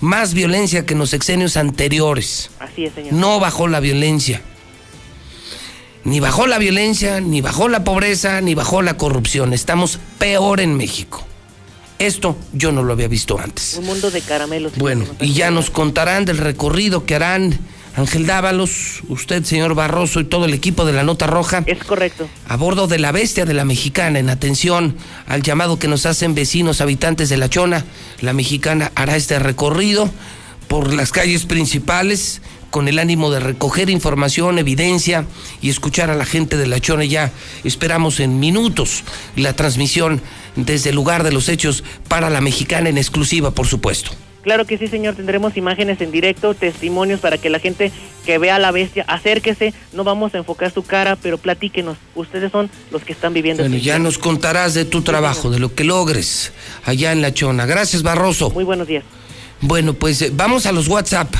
más 0.00 0.32
violencia 0.34 0.86
que 0.86 0.94
en 0.94 0.98
los 0.98 1.10
sexenios 1.10 1.56
anteriores. 1.56 2.50
Así 2.58 2.86
es, 2.86 2.94
señor. 2.94 3.12
No 3.12 3.38
bajó 3.38 3.68
la 3.68 3.80
violencia. 3.80 4.42
Ni 6.02 6.18
bajó 6.18 6.46
la 6.46 6.58
violencia, 6.58 7.20
ni 7.20 7.42
bajó 7.42 7.68
la 7.68 7.84
pobreza, 7.84 8.40
ni 8.40 8.54
bajó 8.54 8.80
la 8.80 8.96
corrupción. 8.96 9.52
Estamos 9.52 9.98
peor 10.18 10.60
en 10.60 10.74
México. 10.74 11.26
Esto 11.98 12.36
yo 12.54 12.72
no 12.72 12.82
lo 12.82 12.94
había 12.94 13.08
visto 13.08 13.38
antes. 13.38 13.76
Un 13.78 13.84
mundo 13.84 14.10
de 14.10 14.22
caramelos. 14.22 14.74
Bueno, 14.76 15.04
y 15.20 15.34
ya 15.34 15.50
nos 15.50 15.68
contarán 15.68 16.24
del 16.24 16.38
recorrido 16.38 17.04
que 17.04 17.14
harán 17.14 17.58
Ángel 17.96 18.26
Dávalos, 18.26 19.02
usted, 19.08 19.44
señor 19.44 19.74
Barroso, 19.74 20.20
y 20.20 20.24
todo 20.24 20.44
el 20.44 20.54
equipo 20.54 20.84
de 20.84 20.92
la 20.92 21.02
Nota 21.02 21.26
Roja. 21.26 21.64
Es 21.66 21.82
correcto. 21.84 22.28
A 22.48 22.56
bordo 22.56 22.86
de 22.86 22.98
la 22.98 23.12
bestia 23.12 23.44
de 23.44 23.54
la 23.54 23.64
mexicana, 23.64 24.18
en 24.18 24.30
atención 24.30 24.96
al 25.26 25.42
llamado 25.42 25.78
que 25.78 25.88
nos 25.88 26.06
hacen 26.06 26.34
vecinos 26.34 26.80
habitantes 26.80 27.28
de 27.28 27.36
La 27.36 27.50
Chona, 27.50 27.84
la 28.20 28.32
mexicana 28.32 28.92
hará 28.94 29.16
este 29.16 29.38
recorrido 29.38 30.10
por 30.68 30.94
las 30.94 31.10
calles 31.10 31.46
principales 31.46 32.42
con 32.70 32.86
el 32.86 33.00
ánimo 33.00 33.32
de 33.32 33.40
recoger 33.40 33.90
información, 33.90 34.58
evidencia 34.58 35.26
y 35.60 35.70
escuchar 35.70 36.10
a 36.10 36.14
la 36.14 36.24
gente 36.24 36.56
de 36.56 36.68
La 36.68 36.80
Chona. 36.80 37.04
Ya 37.04 37.32
esperamos 37.64 38.20
en 38.20 38.38
minutos 38.38 39.02
la 39.34 39.54
transmisión 39.54 40.22
desde 40.54 40.90
el 40.90 40.96
lugar 40.96 41.24
de 41.24 41.32
los 41.32 41.48
hechos 41.48 41.82
para 42.06 42.30
la 42.30 42.40
mexicana 42.40 42.88
en 42.88 42.98
exclusiva, 42.98 43.50
por 43.50 43.66
supuesto. 43.66 44.12
Claro 44.42 44.64
que 44.64 44.78
sí, 44.78 44.86
señor. 44.88 45.14
Tendremos 45.14 45.56
imágenes 45.56 46.00
en 46.00 46.10
directo, 46.10 46.54
testimonios 46.54 47.20
para 47.20 47.38
que 47.38 47.50
la 47.50 47.58
gente 47.58 47.92
que 48.24 48.38
vea 48.38 48.56
a 48.56 48.58
la 48.58 48.70
bestia 48.70 49.04
acérquese. 49.06 49.74
No 49.92 50.04
vamos 50.04 50.34
a 50.34 50.38
enfocar 50.38 50.72
su 50.72 50.82
cara, 50.82 51.16
pero 51.16 51.38
platíquenos. 51.38 51.98
Ustedes 52.14 52.50
son 52.50 52.70
los 52.90 53.02
que 53.02 53.12
están 53.12 53.34
viviendo. 53.34 53.62
Bueno, 53.62 53.76
ya 53.76 53.98
nos 53.98 54.18
contarás 54.18 54.74
de 54.74 54.84
tu 54.84 55.02
trabajo, 55.02 55.50
de 55.50 55.58
lo 55.58 55.74
que 55.74 55.84
logres 55.84 56.52
allá 56.84 57.12
en 57.12 57.22
La 57.22 57.34
Chona. 57.34 57.66
Gracias, 57.66 58.02
Barroso. 58.02 58.50
Muy 58.50 58.64
buenos 58.64 58.86
días. 58.86 59.04
Bueno, 59.60 59.94
pues 59.94 60.22
eh, 60.22 60.30
vamos 60.32 60.66
a 60.66 60.72
los 60.72 60.88
WhatsApp. 60.88 61.34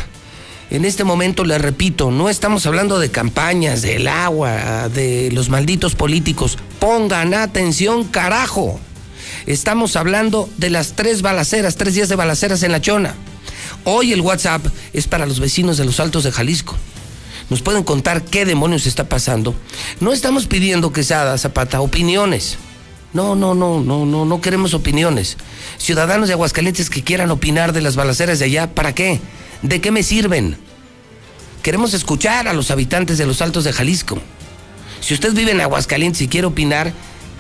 En 0.71 0.85
este 0.85 1.02
momento 1.02 1.45
le 1.45 1.59
repito, 1.59 2.12
no 2.12 2.28
estamos 2.28 2.64
hablando 2.64 3.00
de 3.00 3.11
campañas, 3.11 3.83
del 3.83 4.07
agua, 4.07 4.88
de 4.88 5.30
los 5.33 5.49
malditos 5.49 5.97
políticos. 5.97 6.59
Pongan 6.78 7.35
atención, 7.35 8.04
carajo. 8.04 8.78
Estamos 9.47 9.97
hablando 9.97 10.49
de 10.59 10.70
las 10.70 10.92
tres 10.92 11.23
balaceras, 11.23 11.76
tres 11.76 11.94
días 11.94 12.09
de 12.09 12.16
balaceras 12.16 12.62
en 12.62 12.73
La 12.73 12.80
Chona. 12.80 13.14
Hoy 13.85 14.12
el 14.12 14.20
WhatsApp 14.20 14.64
es 14.92 15.06
para 15.06 15.26
los 15.26 15.40
vecinos 15.40 15.78
de 15.78 15.85
los 15.85 15.99
Altos 15.99 16.25
de 16.25 16.32
Jalisco. 16.32 16.76
Nos 17.49 17.62
pueden 17.62 17.82
contar 17.82 18.23
qué 18.23 18.44
demonios 18.44 18.87
está 18.87 19.09
pasando. 19.09 19.54
No 19.99 20.12
estamos 20.12 20.47
pidiendo 20.47 20.92
que 20.92 21.02
Sada 21.02 21.38
Zapata 21.38 21.80
opiniones. 21.80 22.59
No, 23.12 23.35
no, 23.35 23.54
no, 23.54 23.80
no, 23.80 24.04
no, 24.04 24.25
no 24.25 24.40
queremos 24.40 24.75
opiniones. 24.75 25.37
Ciudadanos 25.78 26.28
de 26.28 26.35
Aguascalientes 26.35 26.90
que 26.90 27.02
quieran 27.02 27.30
opinar 27.30 27.73
de 27.73 27.80
las 27.80 27.97
balaceras 27.97 28.38
de 28.38 28.44
allá, 28.44 28.73
¿para 28.73 28.94
qué? 28.94 29.20
¿De 29.62 29.80
qué 29.80 29.90
me 29.90 30.02
sirven? 30.02 30.56
Queremos 31.62 31.94
escuchar 31.94 32.47
a 32.47 32.52
los 32.52 32.70
habitantes 32.70 33.18
de 33.18 33.26
los 33.26 33.42
Altos 33.42 33.64
de 33.64 33.73
Jalisco. 33.73 34.20
Si 35.00 35.14
usted 35.14 35.32
vive 35.32 35.50
en 35.52 35.61
Aguascalientes 35.61 36.20
y 36.23 36.28
quiere 36.28 36.47
opinar, 36.47 36.92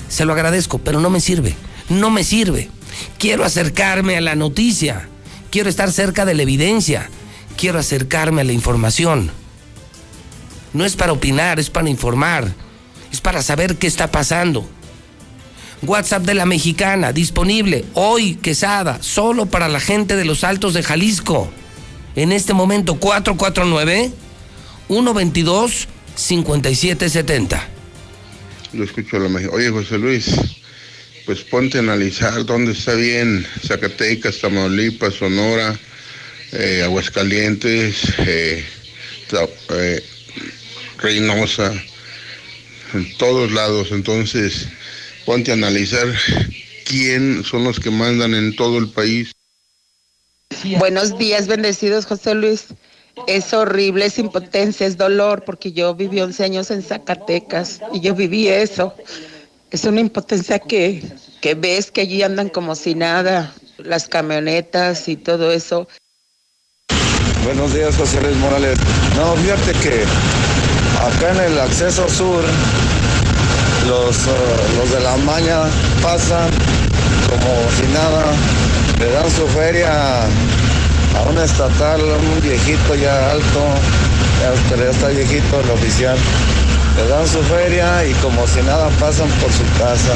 se 0.08 0.24
lo 0.24 0.32
agradezco, 0.32 0.78
pero 0.78 0.98
no 0.98 1.10
me 1.10 1.20
sirve 1.20 1.54
no 1.90 2.10
me 2.10 2.24
sirve. 2.24 2.70
Quiero 3.18 3.44
acercarme 3.44 4.16
a 4.16 4.20
la 4.20 4.34
noticia, 4.34 5.08
quiero 5.50 5.68
estar 5.68 5.92
cerca 5.92 6.24
de 6.24 6.34
la 6.34 6.42
evidencia, 6.42 7.10
quiero 7.56 7.78
acercarme 7.78 8.40
a 8.40 8.44
la 8.44 8.52
información. 8.52 9.30
No 10.72 10.84
es 10.84 10.96
para 10.96 11.12
opinar, 11.12 11.60
es 11.60 11.68
para 11.68 11.90
informar, 11.90 12.52
es 13.12 13.20
para 13.20 13.42
saber 13.42 13.76
qué 13.76 13.86
está 13.86 14.10
pasando. 14.10 14.68
WhatsApp 15.82 16.24
de 16.24 16.34
la 16.34 16.46
mexicana, 16.46 17.12
disponible 17.12 17.84
hoy, 17.94 18.34
Quesada, 18.36 18.98
solo 19.02 19.46
para 19.46 19.68
la 19.68 19.80
gente 19.80 20.16
de 20.16 20.24
los 20.24 20.44
Altos 20.44 20.74
de 20.74 20.82
Jalisco. 20.82 21.50
En 22.16 22.32
este 22.32 22.54
momento, 22.54 22.96
449 22.96 24.12
122 24.88 25.88
5770. 26.14 27.68
Lo 28.72 28.84
escucho 28.84 29.16
a 29.16 29.20
la. 29.20 29.48
Oye, 29.50 29.70
José 29.70 29.98
Luis, 29.98 30.59
pues 31.30 31.44
ponte 31.44 31.78
a 31.78 31.80
analizar 31.80 32.44
dónde 32.44 32.72
está 32.72 32.92
bien 32.94 33.46
Zacatecas, 33.64 34.40
Tamaulipas, 34.40 35.14
Sonora, 35.14 35.78
eh, 36.50 36.82
Aguascalientes, 36.82 38.02
eh, 38.18 38.64
eh, 39.70 40.02
Reynosa, 40.98 41.72
en 42.94 43.16
todos 43.16 43.52
lados. 43.52 43.92
Entonces, 43.92 44.66
ponte 45.24 45.52
a 45.52 45.54
analizar 45.54 46.08
quién 46.84 47.44
son 47.44 47.62
los 47.62 47.78
que 47.78 47.92
mandan 47.92 48.34
en 48.34 48.56
todo 48.56 48.78
el 48.78 48.88
país. 48.88 49.30
Buenos 50.80 51.16
días, 51.16 51.46
bendecidos 51.46 52.06
José 52.06 52.34
Luis. 52.34 52.64
Es 53.28 53.54
horrible, 53.54 54.06
es 54.06 54.18
impotencia, 54.18 54.84
es 54.84 54.96
dolor, 54.96 55.44
porque 55.44 55.70
yo 55.70 55.94
viví 55.94 56.20
11 56.20 56.42
años 56.42 56.72
en 56.72 56.82
Zacatecas 56.82 57.80
y 57.92 58.00
yo 58.00 58.16
viví 58.16 58.48
eso 58.48 58.96
es 59.70 59.84
una 59.84 60.00
impotencia 60.00 60.58
que, 60.58 61.02
que 61.40 61.54
ves 61.54 61.90
que 61.90 62.02
allí 62.02 62.22
andan 62.22 62.48
como 62.48 62.74
si 62.74 62.94
nada, 62.94 63.52
las 63.78 64.08
camionetas 64.08 65.08
y 65.08 65.16
todo 65.16 65.52
eso. 65.52 65.88
Buenos 67.44 67.72
días, 67.72 67.96
José 67.96 68.20
Luis 68.20 68.36
Morales. 68.36 68.78
No, 69.16 69.34
fíjate 69.36 69.72
que 69.80 70.04
acá 71.00 71.32
en 71.32 71.52
el 71.52 71.60
acceso 71.60 72.08
sur 72.08 72.44
los, 73.88 74.16
uh, 74.26 74.78
los 74.78 74.90
de 74.92 75.00
la 75.00 75.16
maña 75.18 75.62
pasan 76.02 76.50
como 77.28 77.70
si 77.76 77.86
nada, 77.92 78.24
le 78.98 79.10
dan 79.10 79.30
su 79.30 79.46
feria 79.48 80.24
a 80.24 81.22
un 81.28 81.38
estatal, 81.38 82.00
un 82.02 82.40
viejito 82.42 82.94
ya 82.96 83.30
alto, 83.30 83.64
ya 84.76 84.90
está 84.90 85.08
viejito 85.08 85.60
el 85.60 85.70
oficial. 85.70 86.18
Le 86.96 87.06
dan 87.08 87.26
su 87.26 87.42
feria 87.44 88.04
y 88.04 88.12
como 88.14 88.46
si 88.46 88.60
nada 88.62 88.88
pasan 88.98 89.28
por 89.40 89.52
su 89.52 89.64
casa. 89.78 90.14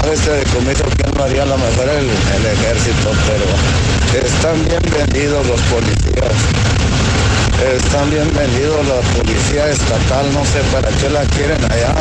A 0.00 0.06
veces 0.06 0.26
de 0.26 0.44
comiso 0.52 0.84
que 0.96 1.10
no 1.16 1.24
haría 1.24 1.44
lo 1.44 1.58
mejor 1.58 1.88
el, 1.88 2.08
el 2.08 2.46
ejército, 2.46 3.10
pero 3.26 4.24
están 4.24 4.64
bien 4.64 4.82
vendidos 4.90 5.46
los 5.46 5.60
policías. 5.62 6.32
Están 7.76 8.10
bien 8.10 8.28
vendidos 8.34 8.86
la 8.86 9.00
policía 9.16 9.68
estatal, 9.68 10.32
no 10.32 10.44
sé 10.44 10.60
para 10.72 10.88
qué 10.98 11.08
la 11.10 11.22
quieren 11.26 11.64
allá. 11.70 11.94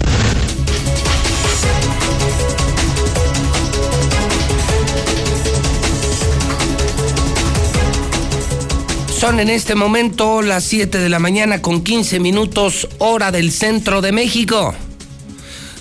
Son 9.21 9.39
en 9.39 9.51
este 9.51 9.75
momento 9.75 10.41
las 10.41 10.63
7 10.63 10.97
de 10.97 11.07
la 11.07 11.19
mañana 11.19 11.61
con 11.61 11.83
15 11.83 12.19
minutos 12.19 12.87
hora 12.97 13.31
del 13.31 13.51
centro 13.51 14.01
de 14.01 14.11
México. 14.11 14.73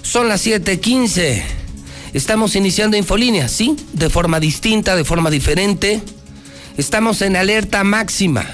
Son 0.03 0.29
las 0.29 0.43
7:15. 0.43 1.43
Estamos 2.13 2.55
iniciando 2.55 2.99
Infolínea, 2.99 3.49
¿sí? 3.49 3.77
De 3.95 4.11
forma 4.11 4.41
distinta, 4.41 4.95
de 4.95 5.07
forma 5.07 5.31
diferente. 5.31 6.03
Estamos 6.77 7.23
en 7.23 7.35
alerta 7.35 7.83
máxima. 7.83 8.45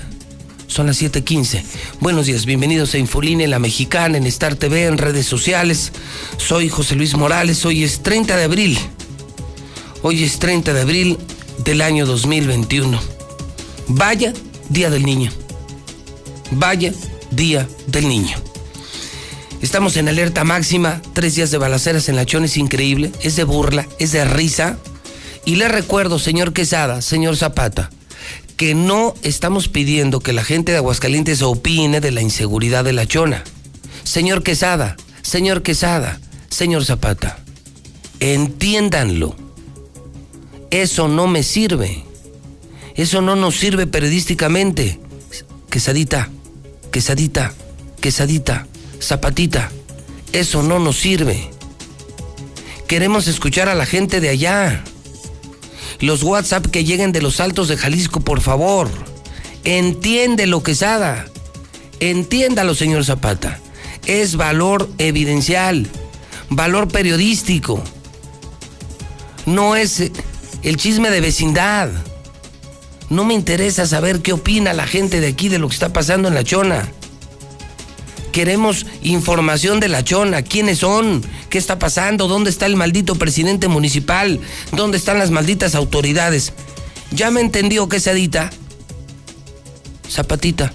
Son 0.69 0.87
las 0.87 1.02
7:15. 1.02 1.64
Buenos 1.99 2.26
días, 2.26 2.47
bienvenidos 2.47 2.95
a 2.95 2.99
Infolínea, 2.99 3.49
la 3.49 3.59
mexicana, 3.59 4.19
en 4.19 4.26
Star 4.28 4.55
TV, 4.55 4.87
en 4.87 4.99
redes 4.99 5.26
sociales. 5.26 5.90
Soy 6.37 6.69
José 6.69 6.95
Luis 6.95 7.16
Morales. 7.16 7.64
Hoy 7.64 7.83
es 7.83 8.05
30 8.05 8.37
de 8.37 8.45
abril. 8.45 8.78
Hoy 10.02 10.23
es 10.23 10.38
30 10.38 10.73
de 10.73 10.81
abril 10.81 11.19
del 11.64 11.83
año 11.83 12.07
2021. 12.07 13.00
Vaya 13.88 14.33
Día 14.68 14.90
del 14.90 15.04
Niño. 15.04 15.30
Vaya 16.50 16.92
Día 17.30 17.68
del 17.87 18.08
Niño. 18.08 18.37
Estamos 19.62 19.96
en 19.96 20.08
alerta 20.08 20.44
máxima, 20.44 21.00
tres 21.12 21.35
días 21.35 21.50
de 21.50 21.58
balaceras 21.58 22.08
en 22.08 22.16
la 22.16 22.26
Chón 22.26 22.44
es 22.44 22.56
increíble, 22.56 23.11
es 23.23 23.37
de 23.37 23.44
burla, 23.44 23.87
es 23.99 24.12
de 24.12 24.25
risa. 24.25 24.78
Y 25.44 25.56
le 25.56 25.68
recuerdo, 25.68 26.18
señor 26.18 26.52
Quesada, 26.52 27.00
señor 27.00 27.37
Zapata, 27.37 27.90
que 28.56 28.75
no 28.75 29.14
estamos 29.23 29.68
pidiendo 29.68 30.20
que 30.20 30.32
la 30.32 30.44
gente 30.44 30.73
de 30.73 30.78
Aguascalientes 30.78 31.42
opine 31.42 32.00
de 32.00 32.11
la 32.11 32.20
inseguridad 32.20 32.85
de 32.85 32.92
la 32.92 33.06
Chona. 33.06 33.44
Señor 34.04 34.42
Quesada, 34.42 34.96
señor 35.23 35.62
Quesada, 35.62 36.20
señor 36.50 36.85
Zapata, 36.85 37.38
entiéndanlo. 38.20 39.37
Eso 40.70 41.08
no 41.08 41.26
me 41.26 41.42
sirve. 41.42 42.04
Eso 42.96 43.20
no 43.20 43.36
nos 43.36 43.56
sirve 43.56 43.86
periodísticamente. 43.86 44.98
Quesadita, 45.70 46.30
quesadita, 46.90 47.52
quesadita, 48.00 48.66
zapatita. 49.00 49.70
Eso 50.32 50.62
no 50.62 50.78
nos 50.78 50.96
sirve. 50.98 51.50
Queremos 52.88 53.26
escuchar 53.26 53.68
a 53.68 53.74
la 53.74 53.84
gente 53.84 54.20
de 54.20 54.30
allá. 54.30 54.82
Los 56.00 56.22
WhatsApp 56.22 56.66
que 56.66 56.84
lleguen 56.84 57.12
de 57.12 57.22
los 57.22 57.40
altos 57.40 57.68
de 57.68 57.76
Jalisco, 57.76 58.20
por 58.20 58.40
favor. 58.40 58.88
Entiéndelo, 59.64 60.62
Quesada. 60.62 61.26
Entiéndalo, 62.00 62.74
señor 62.74 63.04
Zapata. 63.04 63.60
Es 64.06 64.36
valor 64.36 64.88
evidencial, 64.98 65.88
valor 66.48 66.88
periodístico. 66.88 67.82
No 69.46 69.74
es 69.74 70.12
el 70.62 70.76
chisme 70.76 71.10
de 71.10 71.20
vecindad. 71.20 71.90
No 73.08 73.25
me 73.25 73.34
interesa 73.34 73.86
saber 73.86 74.20
qué 74.20 74.32
opina 74.32 74.72
la 74.72 74.86
gente 74.86 75.20
de 75.20 75.28
aquí 75.28 75.48
de 75.48 75.58
lo 75.58 75.68
que 75.68 75.75
está 75.75 75.92
pasando 75.92 76.28
en 76.28 76.34
la 76.34 76.44
chona. 76.44 76.88
Queremos 78.32 78.84
información 79.02 79.80
de 79.80 79.88
la 79.88 80.04
chona, 80.04 80.42
quiénes 80.42 80.78
son, 80.80 81.25
qué 81.48 81.56
está 81.56 81.78
pasando, 81.78 82.28
dónde 82.28 82.50
está 82.50 82.66
el 82.66 82.76
maldito 82.76 83.14
presidente 83.14 83.68
municipal, 83.68 84.40
dónde 84.72 84.98
están 84.98 85.18
las 85.18 85.31
malditas 85.31 85.74
autoridades. 85.74 86.52
¿Ya 87.12 87.31
me 87.31 87.40
entendió 87.40 87.88
qué 87.88 87.96
edita? 87.96 88.50
Zapatita. 90.11 90.72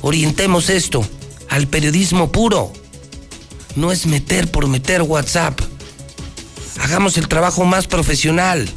Orientemos 0.00 0.70
esto 0.70 1.06
al 1.48 1.66
periodismo 1.66 2.32
puro. 2.32 2.72
No 3.76 3.92
es 3.92 4.06
meter 4.06 4.50
por 4.50 4.68
meter 4.68 5.02
WhatsApp. 5.02 5.60
Hagamos 6.80 7.18
el 7.18 7.28
trabajo 7.28 7.64
más 7.64 7.86
profesional. 7.86 8.68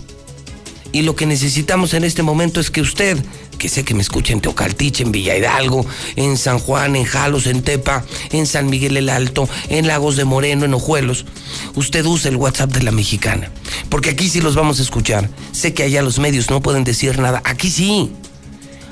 Y 0.96 1.02
lo 1.02 1.14
que 1.14 1.26
necesitamos 1.26 1.94
en 1.94 2.06
este 2.06 2.24
momento 2.24 2.62
es 2.62 2.72
que 2.72 2.80
usted, 2.80 3.22
que 3.58 3.68
sé 3.68 3.84
que 3.84 3.94
me 3.94 4.02
escucha 4.02 4.32
en 4.32 4.40
Teocaltiche, 4.40 5.04
en 5.04 5.12
Villa 5.12 5.36
Hidalgo, 5.36 5.86
en 6.16 6.38
San 6.38 6.58
Juan, 6.58 6.96
en 6.96 7.04
Jalos, 7.04 7.48
en 7.48 7.64
Tepa, 7.64 8.06
en 8.32 8.48
San 8.48 8.70
Miguel 8.70 8.96
el 8.96 9.10
Alto, 9.10 9.50
en 9.68 9.88
Lagos 9.88 10.16
de 10.16 10.24
Moreno, 10.24 10.64
en 10.64 10.74
Ojuelos, 10.74 11.26
usted 11.74 12.06
use 12.06 12.30
el 12.30 12.38
WhatsApp 12.38 12.72
de 12.72 12.82
la 12.82 12.94
mexicana. 12.94 13.52
Porque 13.90 14.12
aquí 14.12 14.30
sí 14.30 14.40
los 14.40 14.56
vamos 14.56 14.80
a 14.80 14.84
escuchar. 14.84 15.30
Sé 15.52 15.74
que 15.74 15.84
allá 15.84 16.02
los 16.02 16.18
medios 16.18 16.50
no 16.50 16.62
pueden 16.62 16.86
decir 16.86 17.20
nada. 17.20 17.42
Aquí 17.44 17.70
sí. 17.70 18.14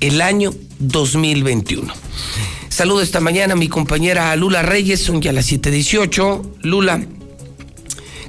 el 0.00 0.20
año 0.20 0.52
2021. 0.78 1.92
Saludo 2.72 3.02
esta 3.02 3.20
mañana 3.20 3.52
a 3.52 3.56
mi 3.56 3.68
compañera 3.68 4.34
Lula 4.34 4.62
Reyes, 4.62 5.02
son 5.02 5.20
ya 5.20 5.30
las 5.30 5.44
7:18. 5.52 6.42
Lula, 6.62 7.04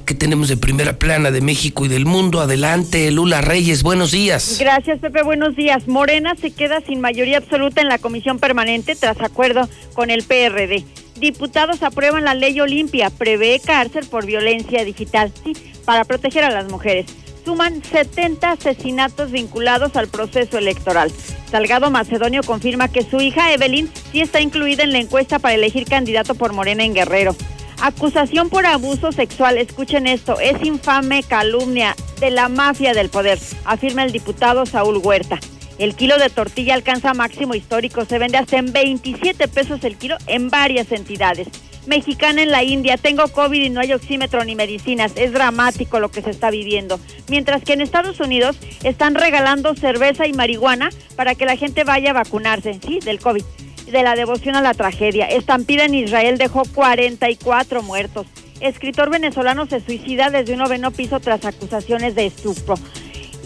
¿qué 0.04 0.14
tenemos 0.14 0.48
de 0.48 0.58
primera 0.58 0.98
plana 0.98 1.30
de 1.30 1.40
México 1.40 1.86
y 1.86 1.88
del 1.88 2.04
mundo? 2.04 2.42
Adelante, 2.42 3.10
Lula 3.10 3.40
Reyes, 3.40 3.82
buenos 3.82 4.12
días. 4.12 4.58
Gracias, 4.60 5.00
Pepe, 5.00 5.22
buenos 5.22 5.56
días. 5.56 5.88
Morena 5.88 6.34
se 6.38 6.50
queda 6.50 6.82
sin 6.86 7.00
mayoría 7.00 7.38
absoluta 7.38 7.80
en 7.80 7.88
la 7.88 7.96
comisión 7.96 8.38
permanente 8.38 8.94
tras 8.94 9.18
acuerdo 9.22 9.66
con 9.94 10.10
el 10.10 10.24
PRD. 10.24 10.84
Diputados 11.16 11.82
aprueban 11.82 12.24
la 12.24 12.34
ley 12.34 12.60
Olimpia, 12.60 13.08
prevé 13.08 13.62
cárcel 13.64 14.04
por 14.04 14.26
violencia 14.26 14.84
digital, 14.84 15.32
sí, 15.42 15.54
para 15.86 16.04
proteger 16.04 16.44
a 16.44 16.50
las 16.50 16.70
mujeres 16.70 17.06
suman 17.44 17.82
70 17.82 18.52
asesinatos 18.52 19.30
vinculados 19.30 19.96
al 19.96 20.08
proceso 20.08 20.58
electoral. 20.58 21.12
Salgado 21.50 21.90
Macedonio 21.90 22.42
confirma 22.42 22.88
que 22.88 23.02
su 23.02 23.20
hija 23.20 23.52
Evelyn 23.52 23.90
sí 24.12 24.20
está 24.20 24.40
incluida 24.40 24.82
en 24.82 24.92
la 24.92 24.98
encuesta 24.98 25.38
para 25.38 25.54
elegir 25.54 25.84
candidato 25.84 26.34
por 26.34 26.52
Morena 26.52 26.84
en 26.84 26.94
Guerrero. 26.94 27.36
Acusación 27.80 28.48
por 28.48 28.66
abuso 28.66 29.12
sexual, 29.12 29.58
escuchen 29.58 30.06
esto, 30.06 30.38
es 30.40 30.64
infame 30.64 31.22
calumnia 31.22 31.94
de 32.20 32.30
la 32.30 32.48
mafia 32.48 32.94
del 32.94 33.10
poder, 33.10 33.38
afirma 33.64 34.04
el 34.04 34.12
diputado 34.12 34.64
Saúl 34.64 34.98
Huerta. 34.98 35.38
El 35.78 35.96
kilo 35.96 36.16
de 36.18 36.30
tortilla 36.30 36.74
alcanza 36.74 37.14
máximo 37.14 37.54
histórico, 37.54 38.04
se 38.04 38.18
vende 38.18 38.38
hasta 38.38 38.58
en 38.58 38.72
27 38.72 39.48
pesos 39.48 39.82
el 39.82 39.96
kilo 39.96 40.16
en 40.26 40.48
varias 40.48 40.92
entidades 40.92 41.48
mexicana 41.86 42.42
en 42.42 42.50
la 42.50 42.62
India, 42.62 42.96
tengo 42.96 43.28
COVID 43.28 43.62
y 43.62 43.70
no 43.70 43.80
hay 43.80 43.92
oxímetro 43.92 44.44
ni 44.44 44.54
medicinas. 44.54 45.12
Es 45.16 45.32
dramático 45.32 46.00
lo 46.00 46.10
que 46.10 46.22
se 46.22 46.30
está 46.30 46.50
viviendo. 46.50 46.98
Mientras 47.28 47.62
que 47.62 47.72
en 47.72 47.80
Estados 47.80 48.20
Unidos 48.20 48.56
están 48.82 49.14
regalando 49.14 49.74
cerveza 49.74 50.26
y 50.26 50.32
marihuana 50.32 50.90
para 51.16 51.34
que 51.34 51.46
la 51.46 51.56
gente 51.56 51.84
vaya 51.84 52.10
a 52.10 52.14
vacunarse, 52.14 52.78
¿sí? 52.84 53.00
Del 53.00 53.20
COVID. 53.20 53.44
De 53.90 54.02
la 54.02 54.14
devoción 54.14 54.56
a 54.56 54.62
la 54.62 54.74
tragedia. 54.74 55.26
Estampida 55.26 55.84
en 55.84 55.94
Israel 55.94 56.38
dejó 56.38 56.62
44 56.64 57.82
muertos. 57.82 58.26
Escritor 58.60 59.10
venezolano 59.10 59.66
se 59.66 59.80
suicida 59.80 60.30
desde 60.30 60.54
un 60.54 60.60
noveno 60.60 60.90
piso 60.90 61.20
tras 61.20 61.44
acusaciones 61.44 62.14
de 62.14 62.26
estupro. 62.26 62.76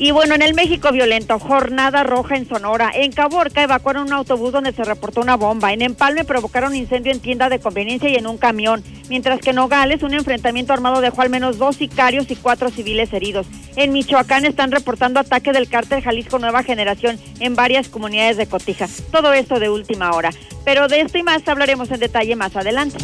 Y 0.00 0.12
bueno, 0.12 0.36
en 0.36 0.42
el 0.42 0.54
México 0.54 0.92
violento, 0.92 1.40
jornada 1.40 2.04
roja 2.04 2.36
en 2.36 2.48
Sonora. 2.48 2.92
En 2.94 3.10
Caborca 3.10 3.64
evacuaron 3.64 4.04
un 4.04 4.12
autobús 4.12 4.52
donde 4.52 4.72
se 4.72 4.84
reportó 4.84 5.20
una 5.20 5.36
bomba. 5.36 5.72
En 5.72 5.82
Empalme 5.82 6.24
provocaron 6.24 6.76
incendio 6.76 7.10
en 7.10 7.18
tienda 7.18 7.48
de 7.48 7.58
conveniencia 7.58 8.08
y 8.08 8.14
en 8.14 8.28
un 8.28 8.38
camión. 8.38 8.84
Mientras 9.08 9.40
que 9.40 9.50
en 9.50 9.56
Nogales, 9.56 10.04
un 10.04 10.14
enfrentamiento 10.14 10.72
armado 10.72 11.00
dejó 11.00 11.22
al 11.22 11.30
menos 11.30 11.58
dos 11.58 11.74
sicarios 11.76 12.30
y 12.30 12.36
cuatro 12.36 12.70
civiles 12.70 13.12
heridos. 13.12 13.48
En 13.74 13.92
Michoacán 13.92 14.44
están 14.44 14.70
reportando 14.70 15.18
ataque 15.18 15.52
del 15.52 15.68
cártel 15.68 16.00
Jalisco 16.00 16.38
Nueva 16.38 16.62
Generación 16.62 17.18
en 17.40 17.56
varias 17.56 17.88
comunidades 17.88 18.36
de 18.36 18.46
Cotija. 18.46 18.86
Todo 19.10 19.32
esto 19.32 19.58
de 19.58 19.68
última 19.68 20.12
hora. 20.12 20.30
Pero 20.64 20.86
de 20.86 21.00
esto 21.00 21.18
y 21.18 21.24
más 21.24 21.46
hablaremos 21.48 21.90
en 21.90 21.98
detalle 21.98 22.36
más 22.36 22.54
adelante. 22.54 22.98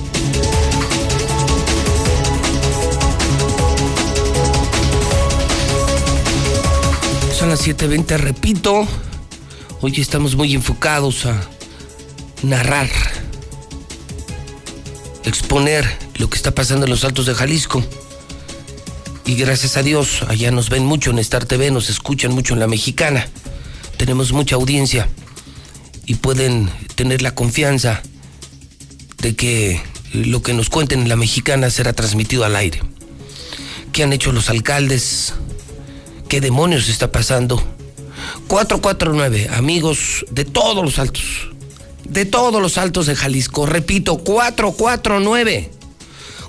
Son 7.45 7.51
las 7.51 7.67
7.20, 7.67 8.17
repito. 8.17 8.89
Hoy 9.83 10.01
estamos 10.01 10.35
muy 10.35 10.55
enfocados 10.55 11.27
a 11.27 11.39
narrar, 12.43 12.89
exponer 15.25 15.85
lo 16.17 16.31
que 16.31 16.39
está 16.39 16.55
pasando 16.55 16.87
en 16.87 16.91
los 16.91 17.05
altos 17.05 17.27
de 17.27 17.35
Jalisco. 17.35 17.85
Y 19.27 19.35
gracias 19.35 19.77
a 19.77 19.83
Dios, 19.83 20.23
allá 20.27 20.53
nos 20.53 20.71
ven 20.71 20.87
mucho 20.87 21.11
en 21.11 21.19
Star 21.19 21.45
TV, 21.45 21.71
nos 21.71 21.91
escuchan 21.91 22.33
mucho 22.33 22.55
en 22.55 22.61
la 22.61 22.67
mexicana. 22.67 23.29
Tenemos 23.99 24.33
mucha 24.33 24.57
audiencia 24.57 25.07
y 26.07 26.15
pueden 26.15 26.71
tener 26.95 27.21
la 27.21 27.35
confianza 27.35 28.01
de 29.19 29.37
que 29.37 29.83
lo 30.15 30.41
que 30.41 30.55
nos 30.55 30.71
cuenten 30.71 31.03
en 31.03 31.11
la 31.11 31.17
mexicana 31.17 31.69
será 31.69 31.93
transmitido 31.93 32.47
al 32.47 32.57
aire. 32.57 32.81
¿Qué 33.93 34.03
han 34.03 34.15
hecho 34.15 34.33
los 34.33 34.49
alcaldes? 34.49 35.35
¿Qué 36.35 36.41
demonios 36.41 36.89
está 36.89 37.13
pasando? 37.13 37.63
449, 38.49 39.51
amigos 39.53 40.27
de 40.33 40.45
todos 40.45 40.85
los 40.85 40.99
altos, 40.99 41.23
de 42.09 42.25
todos 42.25 42.61
los 42.61 42.77
altos 42.77 43.07
de 43.07 43.15
Jalisco. 43.15 43.67
Repito, 43.67 44.19
449. 44.19 45.71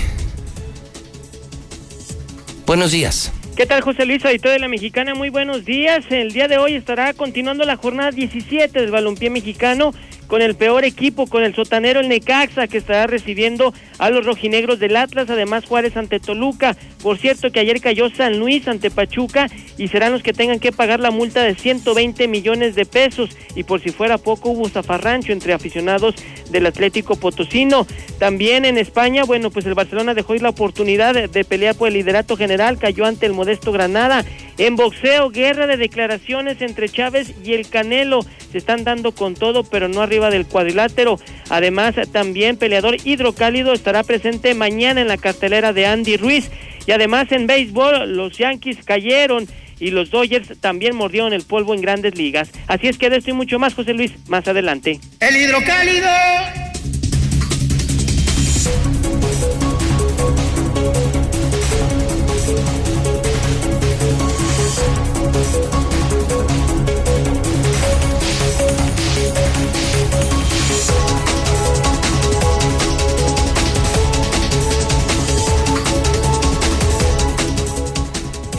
Buenos 2.66 2.90
días. 2.90 3.32
¿Qué 3.56 3.64
tal, 3.64 3.80
José 3.80 4.04
Luis, 4.04 4.22
auditor 4.26 4.52
de 4.52 4.58
la 4.58 4.68
Mexicana? 4.68 5.14
Muy 5.14 5.30
buenos 5.30 5.64
días. 5.64 6.04
El 6.10 6.32
día 6.32 6.48
de 6.48 6.58
hoy 6.58 6.74
estará 6.74 7.14
continuando 7.14 7.64
la 7.64 7.78
jornada 7.78 8.10
17 8.10 8.78
del 8.78 8.90
balompié 8.90 9.30
mexicano 9.30 9.94
con 10.28 10.42
el 10.42 10.54
peor 10.54 10.84
equipo, 10.84 11.26
con 11.26 11.42
el 11.42 11.54
sotanero 11.54 12.00
el 12.00 12.08
Necaxa, 12.08 12.68
que 12.68 12.78
estará 12.78 13.06
recibiendo 13.06 13.74
a 13.98 14.10
los 14.10 14.24
rojinegros 14.24 14.78
del 14.78 14.96
Atlas, 14.96 15.28
además 15.30 15.64
Juárez 15.64 15.96
ante 15.96 16.20
Toluca. 16.20 16.76
Por 17.02 17.18
cierto 17.18 17.50
que 17.50 17.60
ayer 17.60 17.80
cayó 17.80 18.10
San 18.10 18.38
Luis 18.38 18.68
ante 18.68 18.90
Pachuca 18.90 19.48
y 19.78 19.88
serán 19.88 20.12
los 20.12 20.22
que 20.22 20.34
tengan 20.34 20.60
que 20.60 20.70
pagar 20.70 21.00
la 21.00 21.10
multa 21.10 21.42
de 21.42 21.54
120 21.54 22.28
millones 22.28 22.74
de 22.74 22.84
pesos. 22.84 23.30
Y 23.56 23.62
por 23.62 23.80
si 23.80 23.90
fuera 23.90 24.18
poco, 24.18 24.50
hubo 24.50 24.68
zafarrancho 24.68 25.32
entre 25.32 25.54
aficionados 25.54 26.14
del 26.50 26.66
Atlético 26.66 27.16
Potosino. 27.16 27.86
También 28.18 28.66
en 28.66 28.76
España, 28.76 29.24
bueno, 29.24 29.50
pues 29.50 29.64
el 29.64 29.74
Barcelona 29.74 30.12
dejó 30.12 30.34
ir 30.34 30.42
la 30.42 30.50
oportunidad 30.50 31.14
de, 31.14 31.28
de 31.28 31.44
pelear 31.44 31.74
por 31.74 31.88
el 31.88 31.94
liderato 31.94 32.36
general, 32.36 32.78
cayó 32.78 33.06
ante 33.06 33.24
el 33.24 33.32
modesto 33.32 33.72
Granada. 33.72 34.24
En 34.58 34.76
boxeo, 34.76 35.30
guerra 35.30 35.66
de 35.66 35.76
declaraciones 35.76 36.60
entre 36.60 36.88
Chávez 36.88 37.32
y 37.44 37.54
el 37.54 37.68
Canelo. 37.68 38.20
Se 38.50 38.58
están 38.58 38.82
dando 38.82 39.12
con 39.12 39.34
todo, 39.34 39.62
pero 39.62 39.88
no 39.88 40.02
arriba 40.02 40.17
del 40.26 40.46
cuadrilátero. 40.46 41.18
Además, 41.48 41.94
también 42.12 42.56
peleador 42.56 42.96
hidrocálido 43.04 43.72
estará 43.72 44.02
presente 44.02 44.54
mañana 44.54 45.00
en 45.00 45.08
la 45.08 45.16
cartelera 45.16 45.72
de 45.72 45.86
Andy 45.86 46.16
Ruiz. 46.16 46.50
Y 46.86 46.92
además 46.92 47.30
en 47.32 47.46
béisbol, 47.46 48.16
los 48.16 48.36
Yankees 48.36 48.78
cayeron 48.84 49.46
y 49.78 49.90
los 49.90 50.10
Dodgers 50.10 50.58
también 50.60 50.96
mordieron 50.96 51.32
el 51.32 51.42
polvo 51.42 51.74
en 51.74 51.80
grandes 51.80 52.16
ligas. 52.16 52.50
Así 52.66 52.88
es 52.88 52.98
que 52.98 53.10
de 53.10 53.18
esto 53.18 53.30
y 53.30 53.34
mucho 53.34 53.58
más, 53.58 53.74
José 53.74 53.94
Luis, 53.94 54.12
más 54.28 54.46
adelante. 54.48 54.98
El 55.20 55.36
hidrocálido. 55.36 56.67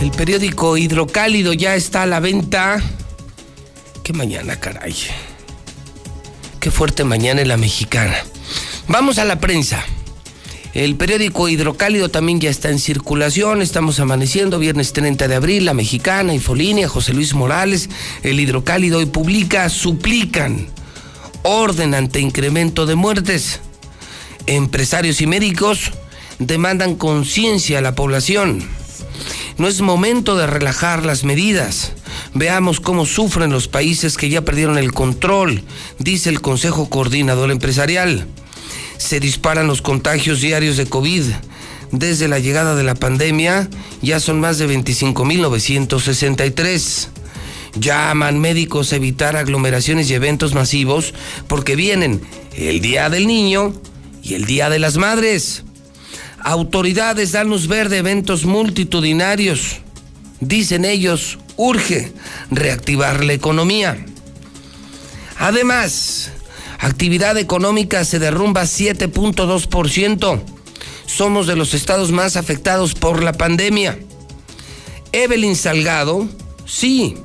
El 0.09 0.15
periódico 0.15 0.75
Hidrocálido 0.75 1.53
ya 1.53 1.75
está 1.75 2.01
a 2.01 2.05
la 2.07 2.19
venta. 2.19 2.81
Qué 4.03 4.11
mañana, 4.11 4.59
caray. 4.59 4.95
Qué 6.59 6.71
fuerte 6.71 7.03
mañana 7.03 7.41
en 7.41 7.47
la 7.47 7.57
mexicana. 7.57 8.15
Vamos 8.87 9.19
a 9.19 9.23
la 9.23 9.39
prensa. 9.39 9.85
El 10.73 10.95
periódico 10.95 11.47
Hidrocálido 11.47 12.09
también 12.09 12.39
ya 12.41 12.49
está 12.49 12.69
en 12.69 12.79
circulación. 12.79 13.61
Estamos 13.61 13.99
amaneciendo 13.99 14.57
viernes 14.57 14.93
30 14.93 15.27
de 15.27 15.35
abril. 15.35 15.65
La 15.65 15.75
mexicana, 15.75 16.33
Infolínea, 16.33 16.89
José 16.89 17.13
Luis 17.13 17.35
Morales. 17.35 17.87
El 18.23 18.39
Hidrocálido 18.39 18.97
hoy 18.97 19.05
publica, 19.05 19.69
suplican 19.69 20.69
orden 21.43 21.93
ante 21.93 22.19
incremento 22.19 22.87
de 22.87 22.95
muertes. 22.95 23.59
Empresarios 24.47 25.21
y 25.21 25.27
médicos 25.27 25.91
demandan 26.39 26.95
conciencia 26.95 27.77
a 27.77 27.81
la 27.81 27.93
población. 27.93 28.78
No 29.59 29.67
es 29.67 29.81
momento 29.81 30.35
de 30.37 30.47
relajar 30.47 31.05
las 31.05 31.25
medidas. 31.25 31.91
Veamos 32.33 32.79
cómo 32.79 33.05
sufren 33.05 33.51
los 33.51 33.67
países 33.67 34.15
que 34.15 34.29
ya 34.29 34.39
perdieron 34.41 34.77
el 34.77 34.93
control, 34.93 35.63
dice 35.97 36.29
el 36.29 36.39
Consejo 36.39 36.89
Coordinador 36.89 37.51
Empresarial. 37.51 38.25
Se 38.97 39.19
disparan 39.19 39.67
los 39.67 39.81
contagios 39.81 40.39
diarios 40.39 40.77
de 40.77 40.85
COVID. 40.85 41.23
Desde 41.91 42.29
la 42.29 42.39
llegada 42.39 42.75
de 42.75 42.83
la 42.83 42.95
pandemia 42.95 43.69
ya 44.01 44.21
son 44.21 44.39
más 44.39 44.59
de 44.59 44.69
25.963. 44.69 47.07
Llaman 47.77 48.39
médicos 48.39 48.93
a 48.93 48.95
evitar 48.95 49.35
aglomeraciones 49.35 50.09
y 50.09 50.13
eventos 50.13 50.53
masivos 50.53 51.13
porque 51.47 51.75
vienen 51.75 52.21
el 52.55 52.79
Día 52.79 53.09
del 53.09 53.27
Niño 53.27 53.73
y 54.23 54.35
el 54.35 54.45
Día 54.45 54.69
de 54.69 54.79
las 54.79 54.95
Madres. 54.95 55.65
Autoridades 56.43 57.31
dan 57.31 57.49
luz 57.49 57.67
verde 57.67 57.97
eventos 57.97 58.45
multitudinarios. 58.45 59.81
Dicen 60.39 60.85
ellos, 60.85 61.37
urge 61.57 62.13
reactivar 62.49 63.23
la 63.23 63.33
economía. 63.33 64.05
Además, 65.37 66.31
actividad 66.79 67.37
económica 67.37 68.05
se 68.05 68.19
derrumba 68.19 68.63
7.2%. 68.63 70.41
Somos 71.05 71.47
de 71.47 71.55
los 71.55 71.73
estados 71.73 72.11
más 72.11 72.37
afectados 72.37 72.93
por 72.93 73.23
la 73.23 73.33
pandemia. 73.33 73.99
Evelyn 75.11 75.55
Salgado, 75.55 76.27
sí, 76.65 77.15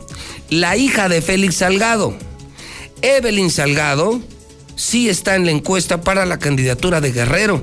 la 0.49 0.77
hija 0.77 1.09
de 1.09 1.23
Félix 1.23 1.57
Salgado. 1.57 2.17
Evelyn 3.03 3.51
Salgado 3.51 4.21
sí 4.77 5.09
está 5.09 5.37
en 5.37 5.45
la 5.45 5.51
encuesta 5.51 6.01
para 6.01 6.25
la 6.25 6.39
candidatura 6.39 7.01
de 7.01 7.13
Guerrero. 7.13 7.63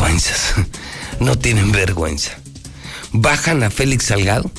No 1.20 1.36
tienen 1.36 1.70
vergüenza. 1.72 2.38
Bajan 3.12 3.62
a 3.62 3.70
Félix 3.70 4.06
Salgado 4.06 4.50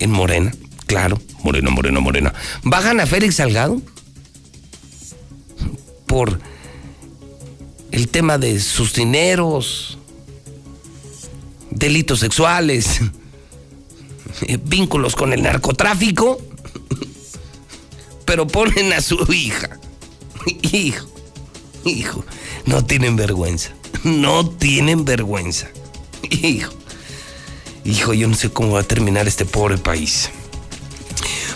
en 0.00 0.10
Morena, 0.10 0.52
claro, 0.86 1.20
Morena, 1.44 1.70
Morena, 1.70 2.00
Morena. 2.00 2.34
Bajan 2.64 2.98
a 2.98 3.06
Félix 3.06 3.36
Salgado 3.36 3.80
por 6.06 6.40
el 7.92 8.08
tema 8.08 8.38
de 8.38 8.58
sus 8.58 8.92
dineros, 8.94 9.98
delitos 11.70 12.18
sexuales, 12.18 13.00
vínculos 14.64 15.14
con 15.14 15.32
el 15.32 15.42
narcotráfico, 15.42 16.40
pero 18.24 18.48
ponen 18.48 18.92
a 18.92 19.00
su 19.00 19.32
hija. 19.32 19.78
Hijo, 20.72 21.06
hijo, 21.84 22.24
no 22.66 22.84
tienen 22.84 23.14
vergüenza, 23.14 23.72
no 24.04 24.48
tienen 24.48 25.04
vergüenza. 25.04 25.68
Hijo, 26.30 26.72
hijo, 27.84 28.14
yo 28.14 28.28
no 28.28 28.34
sé 28.34 28.50
cómo 28.50 28.72
va 28.72 28.80
a 28.80 28.84
terminar 28.84 29.28
este 29.28 29.44
pobre 29.44 29.78
país. 29.78 30.30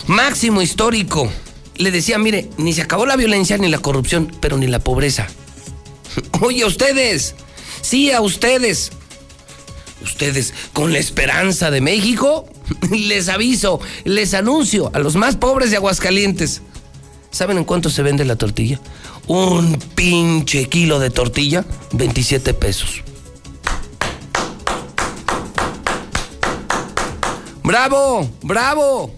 Máximo 0.07 0.61
histórico. 0.61 1.29
Le 1.75 1.91
decía, 1.91 2.17
mire, 2.17 2.49
ni 2.57 2.73
se 2.73 2.81
acabó 2.81 3.05
la 3.05 3.15
violencia 3.15 3.57
ni 3.57 3.67
la 3.67 3.77
corrupción, 3.77 4.31
pero 4.39 4.57
ni 4.57 4.67
la 4.67 4.79
pobreza. 4.79 5.27
Oye, 6.41 6.63
a 6.63 6.67
ustedes, 6.67 7.35
sí, 7.81 8.11
a 8.11 8.21
ustedes. 8.21 8.91
Ustedes, 10.01 10.53
con 10.73 10.93
la 10.93 10.99
esperanza 10.99 11.71
de 11.71 11.81
México, 11.81 12.47
les 12.91 13.29
aviso, 13.29 13.79
les 14.05 14.33
anuncio 14.33 14.89
a 14.93 14.99
los 14.99 15.15
más 15.15 15.35
pobres 15.35 15.71
de 15.71 15.77
Aguascalientes. 15.77 16.61
¿Saben 17.31 17.57
en 17.57 17.65
cuánto 17.65 17.89
se 17.89 18.01
vende 18.01 18.25
la 18.25 18.35
tortilla? 18.35 18.79
Un 19.27 19.77
pinche 19.95 20.69
kilo 20.69 20.99
de 20.99 21.09
tortilla, 21.09 21.65
27 21.91 22.53
pesos. 22.53 23.03
¡Bravo! 27.63 28.29
¡Bravo! 28.43 29.13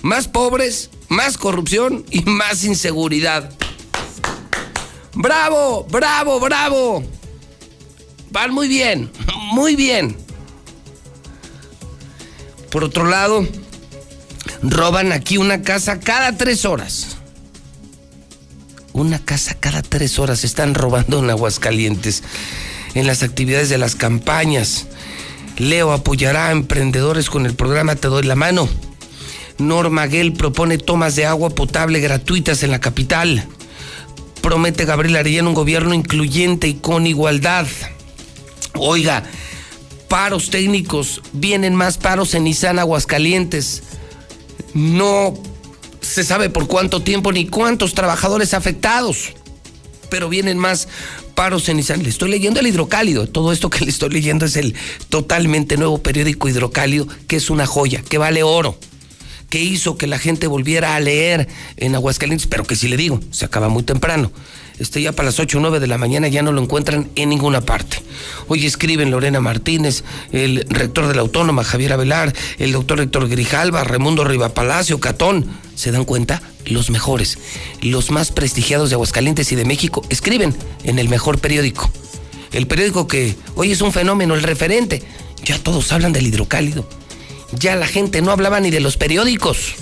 Más 0.00 0.26
pobres, 0.28 0.90
más 1.08 1.36
corrupción 1.36 2.04
y 2.10 2.22
más 2.22 2.64
inseguridad. 2.64 3.50
¡Bravo! 5.14 5.86
¡Bravo! 5.90 6.40
¡Bravo! 6.40 7.04
Van 8.30 8.52
muy 8.52 8.66
bien, 8.66 9.10
muy 9.52 9.76
bien. 9.76 10.16
Por 12.70 12.82
otro 12.82 13.04
lado, 13.04 13.46
roban 14.62 15.12
aquí 15.12 15.38
una 15.38 15.62
casa 15.62 16.00
cada 16.00 16.36
tres 16.36 16.64
horas. 16.64 17.16
Una 18.92 19.18
casa 19.18 19.54
cada 19.58 19.82
tres 19.82 20.18
horas 20.18 20.44
están 20.44 20.74
robando 20.74 21.18
en 21.18 21.30
Aguascalientes. 21.30 22.22
En 22.94 23.06
las 23.06 23.22
actividades 23.22 23.68
de 23.68 23.78
las 23.78 23.94
campañas. 23.94 24.86
Leo 25.58 25.92
apoyará 25.92 26.48
a 26.48 26.52
emprendedores 26.52 27.30
con 27.30 27.46
el 27.46 27.54
programa 27.54 27.96
Te 27.96 28.08
doy 28.08 28.22
la 28.22 28.36
mano. 28.36 28.68
Norma 29.58 30.08
Gell 30.08 30.32
propone 30.32 30.78
tomas 30.78 31.14
de 31.16 31.26
agua 31.26 31.50
potable 31.50 32.00
gratuitas 32.00 32.62
en 32.62 32.70
la 32.70 32.80
capital. 32.80 33.46
Promete 34.40 34.84
Gabriel 34.84 35.16
Arellano 35.16 35.50
un 35.50 35.54
gobierno 35.54 35.94
incluyente 35.94 36.68
y 36.68 36.74
con 36.74 37.06
igualdad. 37.06 37.66
Oiga, 38.74 39.22
paros 40.08 40.50
técnicos, 40.50 41.22
vienen 41.32 41.74
más 41.74 41.96
paros 41.96 42.34
en 42.34 42.44
Nissan 42.44 42.78
Aguascalientes. 42.78 43.82
No 44.74 45.34
se 46.00 46.24
sabe 46.24 46.50
por 46.50 46.66
cuánto 46.66 47.02
tiempo 47.02 47.32
ni 47.32 47.46
cuántos 47.46 47.94
trabajadores 47.94 48.54
afectados, 48.54 49.32
pero 50.08 50.28
vienen 50.28 50.58
más 50.58 50.88
paros 51.34 51.68
en 51.68 51.76
Nissan. 51.78 52.02
Le 52.02 52.08
estoy 52.08 52.30
leyendo 52.30 52.60
el 52.60 52.66
hidrocálido. 52.66 53.26
Todo 53.26 53.52
esto 53.52 53.70
que 53.70 53.84
le 53.84 53.90
estoy 53.90 54.10
leyendo 54.10 54.46
es 54.46 54.56
el 54.56 54.74
totalmente 55.08 55.76
nuevo 55.76 55.98
periódico 55.98 56.48
hidrocálido, 56.48 57.06
que 57.26 57.36
es 57.36 57.50
una 57.50 57.66
joya, 57.66 58.02
que 58.02 58.18
vale 58.18 58.42
oro 58.42 58.76
que 59.52 59.60
hizo 59.60 59.98
que 59.98 60.06
la 60.06 60.18
gente 60.18 60.46
volviera 60.46 60.96
a 60.96 61.00
leer 61.00 61.46
en 61.76 61.94
Aguascalientes, 61.94 62.46
pero 62.46 62.64
que 62.64 62.74
si 62.74 62.88
le 62.88 62.96
digo, 62.96 63.20
se 63.32 63.44
acaba 63.44 63.68
muy 63.68 63.82
temprano. 63.82 64.32
Este 64.82 65.00
ya 65.00 65.12
para 65.12 65.26
las 65.26 65.38
8 65.38 65.58
o 65.58 65.60
9 65.60 65.78
de 65.78 65.86
la 65.86 65.96
mañana 65.96 66.26
ya 66.26 66.42
no 66.42 66.50
lo 66.50 66.60
encuentran 66.60 67.08
en 67.14 67.28
ninguna 67.28 67.60
parte. 67.60 67.98
Hoy 68.48 68.66
escriben 68.66 69.12
Lorena 69.12 69.40
Martínez, 69.40 70.02
el 70.32 70.66
rector 70.68 71.06
de 71.06 71.14
la 71.14 71.20
Autónoma, 71.20 71.62
Javier 71.62 71.92
Avelar, 71.92 72.34
el 72.58 72.72
doctor 72.72 73.00
Héctor 73.00 73.28
Grijalva, 73.28 73.84
Raimundo 73.84 74.24
Palacio, 74.52 74.98
Catón. 74.98 75.46
¿Se 75.76 75.92
dan 75.92 76.04
cuenta? 76.04 76.42
Los 76.66 76.90
mejores, 76.90 77.38
los 77.80 78.10
más 78.10 78.32
prestigiados 78.32 78.90
de 78.90 78.94
Aguascalientes 78.94 79.52
y 79.52 79.54
de 79.54 79.64
México 79.64 80.04
escriben 80.08 80.52
en 80.82 80.98
el 80.98 81.08
mejor 81.08 81.38
periódico. 81.38 81.88
El 82.50 82.66
periódico 82.66 83.06
que 83.06 83.36
hoy 83.54 83.70
es 83.70 83.82
un 83.82 83.92
fenómeno, 83.92 84.34
el 84.34 84.42
referente. 84.42 85.00
Ya 85.44 85.58
todos 85.58 85.92
hablan 85.92 86.12
del 86.12 86.26
hidrocálido 86.26 86.88
ya 87.52 87.76
la 87.76 87.86
gente 87.86 88.22
no 88.22 88.30
hablaba 88.30 88.60
ni 88.60 88.70
de 88.70 88.80
los 88.80 88.96
periódicos. 88.96 89.74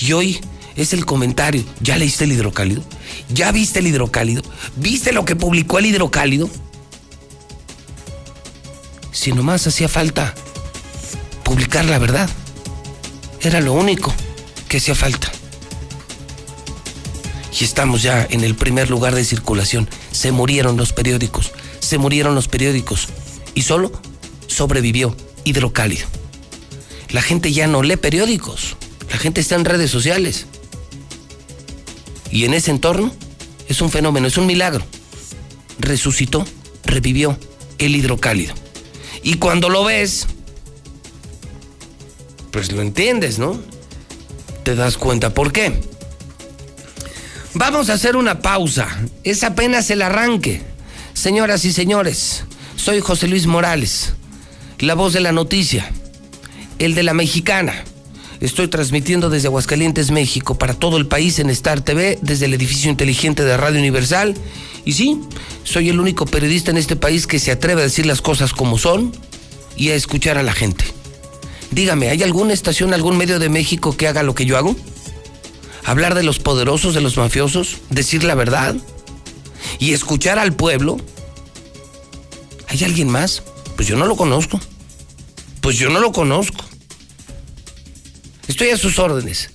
Y 0.00 0.12
hoy 0.12 0.40
es 0.76 0.92
el 0.92 1.04
comentario. 1.04 1.64
¿Ya 1.80 1.96
leíste 1.96 2.24
el 2.24 2.32
hidrocálido? 2.32 2.82
¿Ya 3.28 3.52
viste 3.52 3.78
el 3.78 3.86
hidrocálido? 3.86 4.42
¿Viste 4.76 5.12
lo 5.12 5.24
que 5.24 5.36
publicó 5.36 5.78
el 5.78 5.86
hidrocálido? 5.86 6.48
Si 9.12 9.32
nomás 9.32 9.66
hacía 9.66 9.88
falta 9.88 10.34
publicar 11.44 11.84
la 11.84 11.98
verdad. 11.98 12.28
Era 13.40 13.60
lo 13.60 13.74
único 13.74 14.12
que 14.68 14.78
hacía 14.78 14.94
falta. 14.94 15.30
Y 17.58 17.62
estamos 17.62 18.02
ya 18.02 18.26
en 18.28 18.42
el 18.42 18.56
primer 18.56 18.90
lugar 18.90 19.14
de 19.14 19.24
circulación. 19.24 19.88
Se 20.10 20.32
murieron 20.32 20.76
los 20.76 20.92
periódicos. 20.92 21.52
Se 21.78 21.98
murieron 21.98 22.34
los 22.34 22.48
periódicos. 22.48 23.08
Y 23.54 23.62
solo 23.62 23.92
sobrevivió 24.48 25.16
hidrocálido. 25.44 26.08
La 27.10 27.22
gente 27.22 27.52
ya 27.52 27.68
no 27.68 27.82
lee 27.82 27.96
periódicos, 27.96 28.76
la 29.08 29.18
gente 29.18 29.40
está 29.40 29.54
en 29.54 29.64
redes 29.64 29.90
sociales. 29.90 30.46
Y 32.34 32.44
en 32.44 32.52
ese 32.52 32.72
entorno 32.72 33.14
es 33.68 33.80
un 33.80 33.90
fenómeno, 33.90 34.26
es 34.26 34.36
un 34.36 34.46
milagro. 34.46 34.84
Resucitó, 35.78 36.44
revivió 36.84 37.38
el 37.78 37.94
hidrocálido. 37.94 38.54
Y 39.22 39.34
cuando 39.34 39.68
lo 39.68 39.84
ves, 39.84 40.26
pues 42.50 42.72
lo 42.72 42.82
entiendes, 42.82 43.38
¿no? 43.38 43.62
Te 44.64 44.74
das 44.74 44.98
cuenta 44.98 45.32
por 45.32 45.52
qué. 45.52 45.80
Vamos 47.54 47.88
a 47.88 47.92
hacer 47.92 48.16
una 48.16 48.40
pausa. 48.42 48.88
Es 49.22 49.44
apenas 49.44 49.88
el 49.90 50.02
arranque. 50.02 50.60
Señoras 51.12 51.64
y 51.64 51.72
señores, 51.72 52.42
soy 52.74 53.00
José 53.00 53.28
Luis 53.28 53.46
Morales, 53.46 54.14
la 54.80 54.94
voz 54.94 55.12
de 55.12 55.20
la 55.20 55.30
noticia 55.30 55.88
el 56.78 56.94
de 56.94 57.02
la 57.02 57.14
mexicana. 57.14 57.84
Estoy 58.44 58.68
transmitiendo 58.68 59.30
desde 59.30 59.48
Aguascalientes, 59.48 60.10
México, 60.10 60.58
para 60.58 60.74
todo 60.74 60.98
el 60.98 61.06
país 61.06 61.38
en 61.38 61.48
Star 61.48 61.80
TV, 61.80 62.18
desde 62.20 62.44
el 62.44 62.52
edificio 62.52 62.90
inteligente 62.90 63.42
de 63.42 63.56
Radio 63.56 63.78
Universal. 63.78 64.34
Y 64.84 64.92
sí, 64.92 65.18
soy 65.62 65.88
el 65.88 65.98
único 65.98 66.26
periodista 66.26 66.70
en 66.70 66.76
este 66.76 66.94
país 66.94 67.26
que 67.26 67.38
se 67.38 67.52
atreve 67.52 67.80
a 67.80 67.84
decir 67.84 68.04
las 68.04 68.20
cosas 68.20 68.52
como 68.52 68.76
son 68.76 69.12
y 69.78 69.88
a 69.88 69.94
escuchar 69.94 70.36
a 70.36 70.42
la 70.42 70.52
gente. 70.52 70.84
Dígame, 71.70 72.10
¿hay 72.10 72.22
alguna 72.22 72.52
estación, 72.52 72.92
algún 72.92 73.16
medio 73.16 73.38
de 73.38 73.48
México 73.48 73.96
que 73.96 74.08
haga 74.08 74.22
lo 74.22 74.34
que 74.34 74.44
yo 74.44 74.58
hago? 74.58 74.76
Hablar 75.82 76.14
de 76.14 76.22
los 76.22 76.38
poderosos, 76.38 76.92
de 76.92 77.00
los 77.00 77.16
mafiosos, 77.16 77.78
decir 77.88 78.24
la 78.24 78.34
verdad 78.34 78.76
y 79.78 79.94
escuchar 79.94 80.38
al 80.38 80.52
pueblo. 80.52 80.98
¿Hay 82.68 82.84
alguien 82.84 83.08
más? 83.08 83.42
Pues 83.74 83.88
yo 83.88 83.96
no 83.96 84.04
lo 84.04 84.16
conozco. 84.16 84.60
Pues 85.62 85.78
yo 85.78 85.88
no 85.88 85.98
lo 85.98 86.12
conozco. 86.12 86.63
Estoy 88.48 88.70
a 88.70 88.76
sus 88.76 88.98
órdenes. 88.98 89.50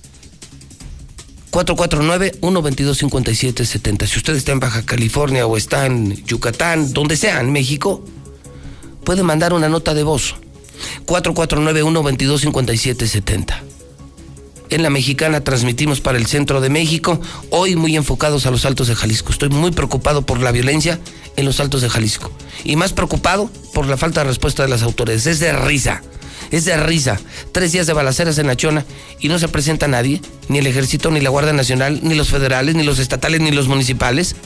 449-122-5770. 1.50 4.06
Si 4.06 4.18
usted 4.18 4.36
está 4.36 4.52
en 4.52 4.60
Baja 4.60 4.84
California 4.84 5.46
o 5.46 5.56
está 5.56 5.86
en 5.86 6.22
Yucatán, 6.24 6.92
donde 6.92 7.16
sea, 7.16 7.40
en 7.40 7.50
México, 7.52 8.04
puede 9.04 9.22
mandar 9.22 9.52
una 9.52 9.68
nota 9.68 9.94
de 9.94 10.02
voz. 10.04 10.36
449-122-5770. 11.06 13.70
En 14.70 14.82
la 14.84 14.90
mexicana 14.90 15.42
transmitimos 15.42 16.00
para 16.00 16.16
el 16.16 16.26
centro 16.26 16.60
de 16.60 16.70
México, 16.70 17.20
hoy 17.50 17.74
muy 17.74 17.96
enfocados 17.96 18.46
a 18.46 18.52
los 18.52 18.64
altos 18.64 18.86
de 18.86 18.94
Jalisco. 18.94 19.32
Estoy 19.32 19.48
muy 19.48 19.72
preocupado 19.72 20.22
por 20.22 20.40
la 20.40 20.52
violencia 20.52 21.00
en 21.36 21.44
los 21.44 21.58
altos 21.58 21.82
de 21.82 21.90
Jalisco. 21.90 22.30
Y 22.62 22.76
más 22.76 22.92
preocupado 22.92 23.50
por 23.74 23.86
la 23.86 23.96
falta 23.96 24.20
de 24.20 24.28
respuesta 24.28 24.62
de 24.62 24.68
las 24.68 24.82
autoridades. 24.82 25.26
Es 25.26 25.40
de 25.40 25.52
risa. 25.52 26.02
Es 26.50 26.64
de 26.64 26.76
risa. 26.76 27.18
Tres 27.52 27.72
días 27.72 27.86
de 27.86 27.92
balaceras 27.92 28.38
en 28.38 28.46
la 28.46 28.56
Chona 28.56 28.84
y 29.20 29.28
no 29.28 29.38
se 29.38 29.48
presenta 29.48 29.88
nadie, 29.88 30.20
ni 30.48 30.58
el 30.58 30.66
ejército, 30.66 31.10
ni 31.10 31.20
la 31.20 31.30
Guardia 31.30 31.52
Nacional, 31.52 32.00
ni 32.02 32.14
los 32.14 32.28
federales, 32.28 32.74
ni 32.74 32.82
los 32.82 32.98
estatales, 32.98 33.40
ni 33.40 33.50
los 33.50 33.68
municipales. 33.68 34.36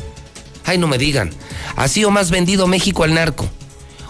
Ay, 0.65 0.79
no 0.79 0.87
me 0.87 0.99
digan. 0.99 1.31
Así 1.77 2.05
o 2.05 2.11
más 2.11 2.31
vendido 2.31 2.67
México 2.67 3.05
al 3.05 3.15
narco. 3.15 3.49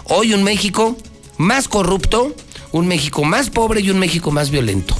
Hoy 0.05 0.33
un 0.33 0.43
México 0.43 0.97
más 1.37 1.67
corrupto, 1.67 2.35
un 2.71 2.87
México 2.87 3.23
más 3.23 3.49
pobre 3.49 3.81
y 3.81 3.89
un 3.89 3.99
México 3.99 4.31
más 4.31 4.49
violento. 4.49 4.95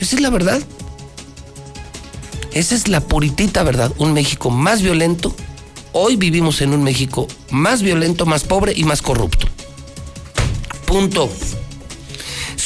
Esa 0.00 0.16
es 0.16 0.20
la 0.20 0.30
verdad. 0.30 0.60
Esa 2.52 2.74
es 2.74 2.88
la 2.88 3.00
puritita 3.00 3.62
verdad. 3.62 3.92
Un 3.98 4.14
México 4.14 4.50
más 4.50 4.82
violento 4.82 5.34
Hoy 5.98 6.16
vivimos 6.16 6.60
en 6.60 6.74
un 6.74 6.84
México 6.84 7.26
más 7.50 7.80
violento, 7.80 8.26
más 8.26 8.44
pobre 8.44 8.74
y 8.76 8.84
más 8.84 9.00
corrupto. 9.00 9.46
Punto. 10.84 11.30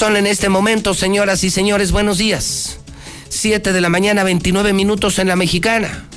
Son 0.01 0.17
en 0.17 0.27
este 0.27 0.49
momento, 0.49 0.95
señoras 0.95 1.45
y 1.45 1.51
señores, 1.51 1.93
buenos 1.93 2.17
días. 2.17 2.79
Siete 3.29 3.75
de 3.75 3.83
la 3.83 3.91
mañana, 3.91 4.25
29 4.25 4.73
minutos 4.73 5.19
en 5.19 5.29
la 5.29 5.37
mexicana. 5.37 6.09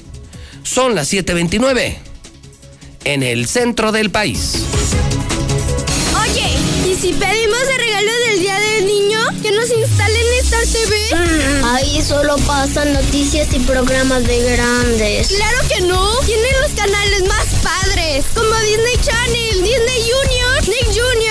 Son 0.63 0.95
las 0.95 1.11
7:29 1.11 1.97
en 3.03 3.23
el 3.23 3.45
centro 3.45 3.91
del 3.91 4.09
país. 4.09 4.53
Oye, 6.15 6.47
¿y 6.89 6.95
si 6.95 7.11
pedimos 7.11 7.59
el 7.59 7.77
regalo 7.77 8.11
del 8.29 8.39
Día 8.39 8.57
del 8.57 8.85
Niño? 8.85 9.19
¿Que 9.41 9.51
nos 9.51 9.69
instalen 9.69 10.27
Star 10.43 10.65
TV? 10.65 10.95
Ahí 11.65 12.01
solo 12.01 12.37
pasan 12.47 12.93
noticias 12.93 13.49
y 13.53 13.59
programas 13.59 14.25
de 14.25 14.43
grandes. 14.49 15.27
¡Claro 15.27 15.57
que 15.67 15.81
no! 15.81 16.19
Tienen 16.19 16.53
los 16.61 16.71
canales 16.71 17.27
más 17.27 17.47
padres, 17.61 18.23
como 18.33 18.55
Disney 18.59 18.97
Channel, 19.01 19.61
Disney 19.61 20.01
Junior, 20.09 20.69
Nick 20.69 20.87
Junior, 20.87 21.22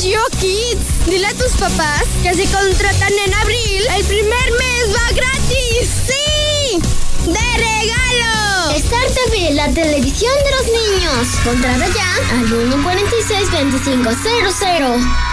Geo 0.00 0.22
Kids. 0.40 1.06
Dile 1.06 1.26
a 1.26 1.34
tus 1.34 1.52
papás 1.52 2.04
que 2.22 2.34
si 2.34 2.46
contratan 2.46 3.12
en 3.26 3.34
abril, 3.34 3.82
el 3.96 4.04
primer 4.04 4.52
mes 4.52 4.94
va 4.94 5.10
gratis. 5.14 5.88
¡Sí! 6.06 6.78
¡De 7.26 7.56
regalo! 7.56 8.70
Star 8.76 9.08
TV, 9.10 9.50
la 9.54 9.68
televisión 9.68 10.34
de 10.44 10.50
los 10.50 10.66
niños. 10.66 11.28
Contrata 11.44 11.86
ya 11.88 12.16
al 12.36 12.46
146-2500. 12.48 15.28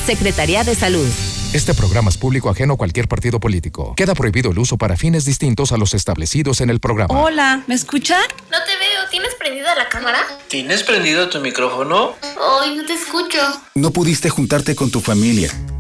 Secretaría 0.05 0.63
de 0.63 0.75
Salud. 0.75 1.10
Este 1.51 1.73
programa 1.73 2.10
es 2.10 2.17
público 2.17 2.49
ajeno 2.49 2.75
a 2.75 2.77
cualquier 2.77 3.10
partido 3.10 3.41
político. 3.41 3.95
Queda 3.95 4.13
prohibido 4.13 4.51
el 4.51 4.60
uso 4.60 4.77
para 4.77 4.95
fines 4.95 5.25
distintos 5.25 5.73
a 5.73 5.77
los 5.77 5.93
establecidos 5.93 6.62
en 6.62 6.69
el 6.69 6.79
programa. 6.79 7.19
Hola, 7.19 7.63
¿me 7.67 7.75
escuchan? 7.75 8.21
No 8.49 8.60
te 8.65 8.77
veo. 8.77 9.10
¿Tienes 9.12 9.36
prendida 9.36 9.75
la 9.75 9.89
cámara? 9.89 10.19
¿Tienes 10.47 10.84
prendido 10.84 11.27
tu 11.27 11.41
micrófono? 11.41 12.15
Ay, 12.62 12.77
no 12.77 12.86
te 12.86 12.93
escucho. 12.93 13.39
No 13.75 13.91
pudiste 13.91 14.29
juntarte 14.29 14.73
con 14.75 14.89
tu 14.89 15.01
familia 15.01 15.51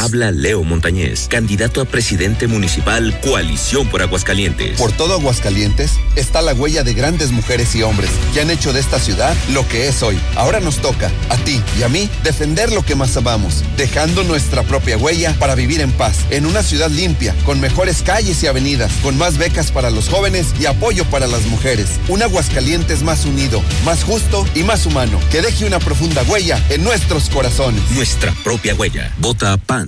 Habla 0.00 0.30
Leo 0.30 0.62
Montañez, 0.62 1.26
candidato 1.28 1.80
a 1.80 1.84
presidente 1.84 2.46
municipal 2.46 3.18
Coalición 3.20 3.88
por 3.88 4.00
Aguascalientes. 4.00 4.78
Por 4.78 4.92
todo 4.92 5.14
Aguascalientes 5.14 5.94
está 6.14 6.40
la 6.40 6.54
huella 6.54 6.84
de 6.84 6.94
grandes 6.94 7.32
mujeres 7.32 7.74
y 7.74 7.82
hombres 7.82 8.08
que 8.32 8.40
han 8.40 8.48
hecho 8.48 8.72
de 8.72 8.78
esta 8.78 9.00
ciudad 9.00 9.36
lo 9.52 9.66
que 9.66 9.88
es 9.88 10.04
hoy. 10.04 10.16
Ahora 10.36 10.60
nos 10.60 10.76
toca, 10.76 11.10
a 11.30 11.36
ti 11.38 11.60
y 11.76 11.82
a 11.82 11.88
mí, 11.88 12.08
defender 12.22 12.70
lo 12.72 12.84
que 12.84 12.94
más 12.94 13.16
amamos, 13.16 13.64
dejando 13.76 14.22
nuestra 14.22 14.62
propia 14.62 14.96
huella 14.96 15.34
para 15.40 15.56
vivir 15.56 15.80
en 15.80 15.90
paz, 15.90 16.18
en 16.30 16.46
una 16.46 16.62
ciudad 16.62 16.90
limpia, 16.90 17.34
con 17.44 17.58
mejores 17.58 18.02
calles 18.02 18.40
y 18.44 18.46
avenidas, 18.46 18.92
con 19.02 19.18
más 19.18 19.36
becas 19.36 19.72
para 19.72 19.90
los 19.90 20.08
jóvenes 20.08 20.46
y 20.60 20.66
apoyo 20.66 21.06
para 21.06 21.26
las 21.26 21.42
mujeres. 21.46 21.88
Un 22.06 22.22
Aguascalientes 22.22 23.02
más 23.02 23.24
unido, 23.24 23.64
más 23.84 24.04
justo 24.04 24.46
y 24.54 24.62
más 24.62 24.86
humano, 24.86 25.18
que 25.32 25.42
deje 25.42 25.64
una 25.64 25.80
profunda 25.80 26.22
huella 26.22 26.64
en 26.70 26.84
nuestros 26.84 27.28
corazones. 27.30 27.82
Nuestra 27.90 28.32
propia 28.44 28.76
huella. 28.76 29.12
Vota 29.18 29.56
PAN. 29.56 29.87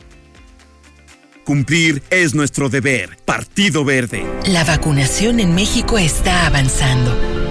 Cumplir 1.45 2.03
es 2.09 2.35
nuestro 2.35 2.69
deber. 2.69 3.17
Partido 3.25 3.83
Verde. 3.83 4.25
La 4.45 4.63
vacunación 4.63 5.39
en 5.39 5.55
México 5.55 5.97
está 5.97 6.45
avanzando. 6.47 7.50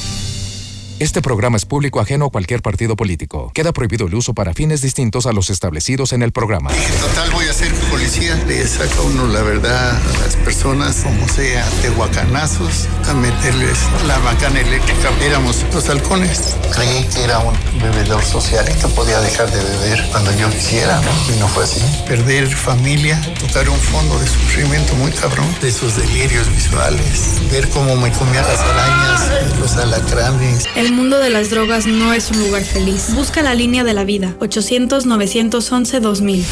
Este 1.01 1.19
programa 1.23 1.57
es 1.57 1.65
público 1.65 1.99
ajeno 1.99 2.25
a 2.25 2.29
cualquier 2.29 2.61
partido 2.61 2.95
político. 2.95 3.49
Queda 3.55 3.71
prohibido 3.73 4.05
el 4.05 4.13
uso 4.13 4.35
para 4.35 4.53
fines 4.53 4.83
distintos 4.83 5.25
a 5.25 5.31
los 5.31 5.49
establecidos 5.49 6.13
en 6.13 6.21
el 6.21 6.31
programa. 6.31 6.71
Dije, 6.71 6.93
total, 7.01 7.31
voy 7.31 7.47
a 7.47 7.53
ser 7.53 7.73
policía 7.89 8.35
le 8.47 8.67
saca 8.67 9.01
uno 9.01 9.25
la 9.25 9.41
verdad 9.41 9.95
a 9.95 10.19
las 10.19 10.35
personas, 10.35 10.97
como 10.97 11.27
sea, 11.27 11.67
de 11.81 11.89
guacanazos, 11.89 12.87
a 13.07 13.15
meterles 13.15 13.79
la 14.05 14.19
macana 14.19 14.59
eléctrica. 14.59 15.09
Éramos 15.23 15.65
los 15.73 15.89
halcones. 15.89 16.55
Creí 16.71 17.03
que 17.05 17.23
era 17.23 17.39
un 17.39 17.55
bebedor 17.81 18.23
social 18.23 18.63
y 18.69 18.79
que 18.79 18.87
podía 18.89 19.19
dejar 19.21 19.49
de 19.49 19.57
beber 19.57 20.07
cuando 20.11 20.31
yo 20.37 20.51
quisiera, 20.51 21.01
¿no? 21.01 21.35
Y 21.35 21.39
no 21.39 21.47
fue 21.47 21.63
así. 21.63 21.81
Perder 22.07 22.47
familia, 22.47 23.19
tocar 23.39 23.67
un 23.69 23.79
fondo 23.79 24.19
de 24.19 24.27
sufrimiento 24.27 24.93
muy 24.95 25.11
cabrón, 25.11 25.47
de 25.61 25.69
esos 25.69 25.97
delirios 25.97 26.47
visuales, 26.53 27.41
ver 27.51 27.67
cómo 27.69 27.95
me 27.95 28.11
comían 28.11 28.45
las 28.45 28.59
arañas, 28.59 29.59
los 29.59 29.75
alacranes. 29.77 30.65
El 30.75 30.90
mundo 30.91 31.19
de 31.19 31.29
las 31.29 31.49
drogas 31.49 31.87
no 31.87 32.13
es 32.13 32.31
un 32.31 32.39
lugar 32.39 32.63
feliz. 32.63 33.13
Busca 33.15 33.41
la 33.41 33.55
línea 33.55 33.83
de 33.83 33.93
la 33.93 34.03
vida, 34.03 34.35
800-911-2000. 34.39 36.43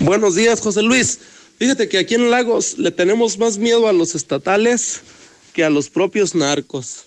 Buenos 0.00 0.34
días, 0.34 0.60
José 0.60 0.82
Luis. 0.82 1.18
Fíjate 1.58 1.88
que 1.88 1.98
aquí 1.98 2.14
en 2.14 2.30
Lagos 2.30 2.78
le 2.78 2.90
tenemos 2.90 3.38
más 3.38 3.58
miedo 3.58 3.88
a 3.88 3.92
los 3.92 4.14
estatales 4.14 5.02
que 5.52 5.64
a 5.64 5.70
los 5.70 5.90
propios 5.90 6.34
narcos. 6.34 7.04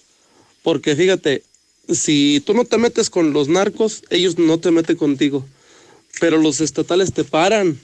Porque 0.64 0.96
fíjate, 0.96 1.44
si 1.90 2.42
tú 2.46 2.54
no 2.54 2.66
te 2.66 2.78
metes 2.78 3.10
con 3.10 3.34
los 3.34 3.48
narcos, 3.48 4.04
ellos 4.10 4.38
no 4.38 4.60
te 4.60 4.72
meten 4.72 4.96
contigo. 4.96 5.46
Pero 6.20 6.38
los 6.38 6.62
estatales 6.62 7.14
te 7.14 7.24
paran 7.24 7.80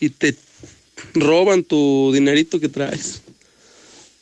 y 0.00 0.10
te 0.10 0.36
roban 1.14 1.62
tu 1.62 2.10
dinerito 2.12 2.60
que 2.60 2.68
traes. 2.68 3.20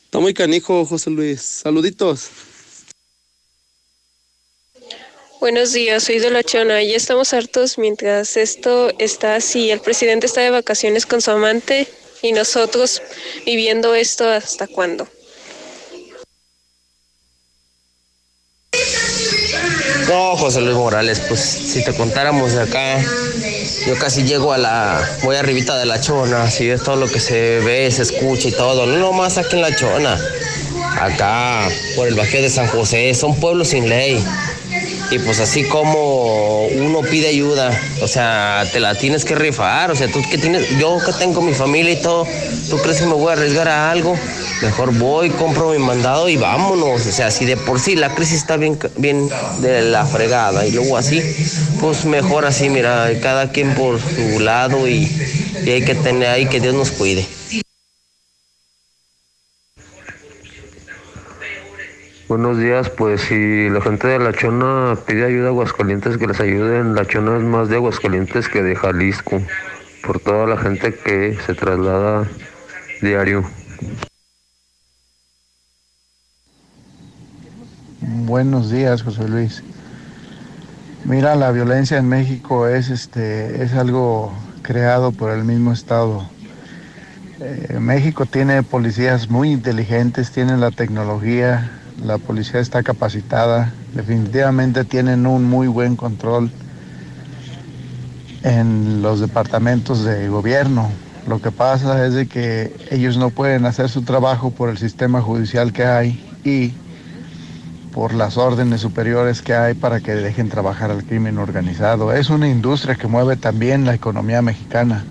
Está 0.05 0.19
muy 0.19 0.33
canijo, 0.33 0.85
José 0.85 1.09
Luis. 1.09 1.41
Saluditos. 1.41 2.29
Buenos 5.43 5.73
días, 5.73 6.03
soy 6.05 6.19
de 6.19 6.31
La 6.31 6.41
Chona. 6.41 6.81
Ya 6.83 6.95
estamos 6.95 7.33
hartos 7.33 7.77
mientras 7.77 8.37
esto 8.37 8.93
está 8.97 9.35
así. 9.35 9.71
El 9.71 9.81
presidente 9.81 10.25
está 10.25 10.39
de 10.39 10.51
vacaciones 10.51 11.05
con 11.05 11.19
su 11.19 11.31
amante 11.31 11.85
y 12.21 12.31
nosotros 12.31 13.01
viviendo 13.45 13.93
esto 13.93 14.25
hasta 14.25 14.67
cuándo. 14.67 15.05
No, 20.07 20.37
José 20.37 20.61
Luis 20.61 20.77
Morales, 20.77 21.21
pues 21.27 21.41
si 21.41 21.83
te 21.83 21.93
contáramos 21.93 22.53
de 22.53 22.61
acá, 22.61 23.03
yo 23.85 23.99
casi 23.99 24.23
llego 24.23 24.53
a 24.53 24.57
la, 24.57 25.17
voy 25.23 25.35
arribita 25.35 25.77
de 25.77 25.85
la 25.85 25.99
chona, 25.99 26.49
si 26.49 26.69
ves 26.69 26.83
todo 26.83 26.95
lo 26.95 27.09
que 27.09 27.19
se 27.19 27.59
ve, 27.59 27.91
se 27.91 28.03
escucha 28.03 28.47
y 28.47 28.53
todo, 28.53 28.85
no 28.85 28.97
nomás 28.97 29.37
aquí 29.37 29.57
en 29.57 29.61
la 29.61 29.75
chona, 29.75 30.17
acá 31.01 31.67
por 31.97 32.07
el 32.07 32.15
Bajío 32.15 32.41
de 32.41 32.49
San 32.49 32.67
José, 32.67 33.13
son 33.13 33.37
pueblos 33.37 33.67
sin 33.67 33.89
ley. 33.89 34.23
Y 35.13 35.19
pues 35.19 35.39
así 35.39 35.63
como 35.65 36.65
uno 36.65 37.01
pide 37.01 37.27
ayuda, 37.27 37.69
o 38.01 38.07
sea, 38.07 38.67
te 38.73 38.79
la 38.79 38.95
tienes 38.95 39.25
que 39.25 39.35
rifar, 39.35 39.91
o 39.91 39.95
sea, 39.95 40.07
tú 40.07 40.19
que 40.27 40.39
tienes, 40.39 40.67
yo 40.79 40.97
que 41.05 41.13
tengo 41.13 41.39
mi 41.39 41.53
familia 41.53 41.91
y 41.91 42.01
todo, 42.01 42.25
¿tú 42.67 42.77
crees 42.77 42.99
que 42.99 43.05
me 43.05 43.13
voy 43.13 43.29
a 43.29 43.33
arriesgar 43.33 43.67
a 43.67 43.91
algo? 43.91 44.17
Mejor 44.63 44.91
voy, 44.97 45.29
compro 45.29 45.69
mi 45.69 45.77
mandado 45.77 46.29
y 46.29 46.37
vámonos, 46.37 47.05
o 47.05 47.11
sea, 47.11 47.29
si 47.29 47.45
de 47.45 47.57
por 47.57 47.79
sí 47.79 47.95
la 47.95 48.09
crisis 48.15 48.37
está 48.37 48.57
bien, 48.57 48.79
bien 48.97 49.29
de 49.59 49.83
la 49.83 50.03
fregada 50.07 50.65
y 50.65 50.71
luego 50.71 50.97
así, 50.97 51.21
pues 51.79 52.05
mejor 52.05 52.47
así, 52.47 52.69
mira, 52.69 53.11
cada 53.21 53.51
quien 53.51 53.75
por 53.75 53.99
su 54.01 54.39
lado 54.39 54.87
y, 54.87 55.07
y 55.63 55.69
hay 55.69 55.85
que 55.85 55.93
tener 55.93 56.29
ahí 56.29 56.47
que 56.47 56.59
Dios 56.59 56.73
nos 56.73 56.89
cuide. 56.89 57.23
Buenos 62.35 62.57
días, 62.57 62.89
pues 62.89 63.21
si 63.21 63.69
la 63.69 63.79
gente 63.79 64.07
de 64.07 64.17
La 64.17 64.33
Chona 64.33 64.97
pide 65.05 65.23
ayuda 65.23 65.45
a 65.45 65.49
Aguascalientes, 65.49 66.17
que 66.17 66.25
les 66.25 66.39
ayuden. 66.39 66.95
La 66.95 67.05
Chona 67.05 67.37
es 67.37 67.43
más 67.43 67.69
de 67.69 67.75
Aguascalientes 67.75 68.49
que 68.49 68.63
de 68.63 68.75
Jalisco, 68.75 69.39
por 70.03 70.19
toda 70.19 70.47
la 70.47 70.57
gente 70.57 70.95
que 70.95 71.37
se 71.45 71.53
traslada 71.53 72.27
diario. 73.03 73.43
Buenos 78.01 78.71
días, 78.71 79.03
José 79.03 79.27
Luis. 79.27 79.63
Mira, 81.05 81.35
la 81.35 81.51
violencia 81.51 81.99
en 81.99 82.09
México 82.09 82.67
es 82.67 82.89
este 82.89 83.63
es 83.63 83.75
algo 83.75 84.33
creado 84.63 85.11
por 85.11 85.29
el 85.29 85.43
mismo 85.43 85.71
estado. 85.71 86.27
Eh, 87.39 87.77
México 87.79 88.25
tiene 88.25 88.63
policías 88.63 89.29
muy 89.29 89.51
inteligentes, 89.51 90.31
tienen 90.31 90.61
la 90.61 90.71
tecnología, 90.71 91.69
la 92.03 92.17
policía 92.17 92.59
está 92.59 92.83
capacitada, 92.83 93.73
definitivamente 93.93 94.83
tienen 94.83 95.25
un 95.25 95.45
muy 95.45 95.67
buen 95.67 95.95
control 95.95 96.51
en 98.43 99.01
los 99.01 99.19
departamentos 99.19 100.03
de 100.03 100.27
gobierno. 100.27 100.89
Lo 101.27 101.41
que 101.41 101.51
pasa 101.51 102.05
es 102.05 102.13
de 102.13 102.27
que 102.27 102.75
ellos 102.91 103.17
no 103.17 103.29
pueden 103.29 103.65
hacer 103.65 103.89
su 103.89 104.01
trabajo 104.01 104.51
por 104.51 104.69
el 104.69 104.77
sistema 104.77 105.21
judicial 105.21 105.71
que 105.71 105.85
hay 105.85 106.21
y 106.43 106.73
por 107.93 108.13
las 108.13 108.37
órdenes 108.37 108.81
superiores 108.81 109.41
que 109.41 109.53
hay 109.53 109.73
para 109.73 110.01
que 110.01 110.13
dejen 110.13 110.49
trabajar 110.49 110.91
al 110.91 111.05
crimen 111.05 111.37
organizado. 111.37 112.11
Es 112.11 112.29
una 112.29 112.49
industria 112.49 112.95
que 112.95 113.07
mueve 113.07 113.37
también 113.37 113.85
la 113.85 113.93
economía 113.93 114.41
mexicana. 114.41 115.05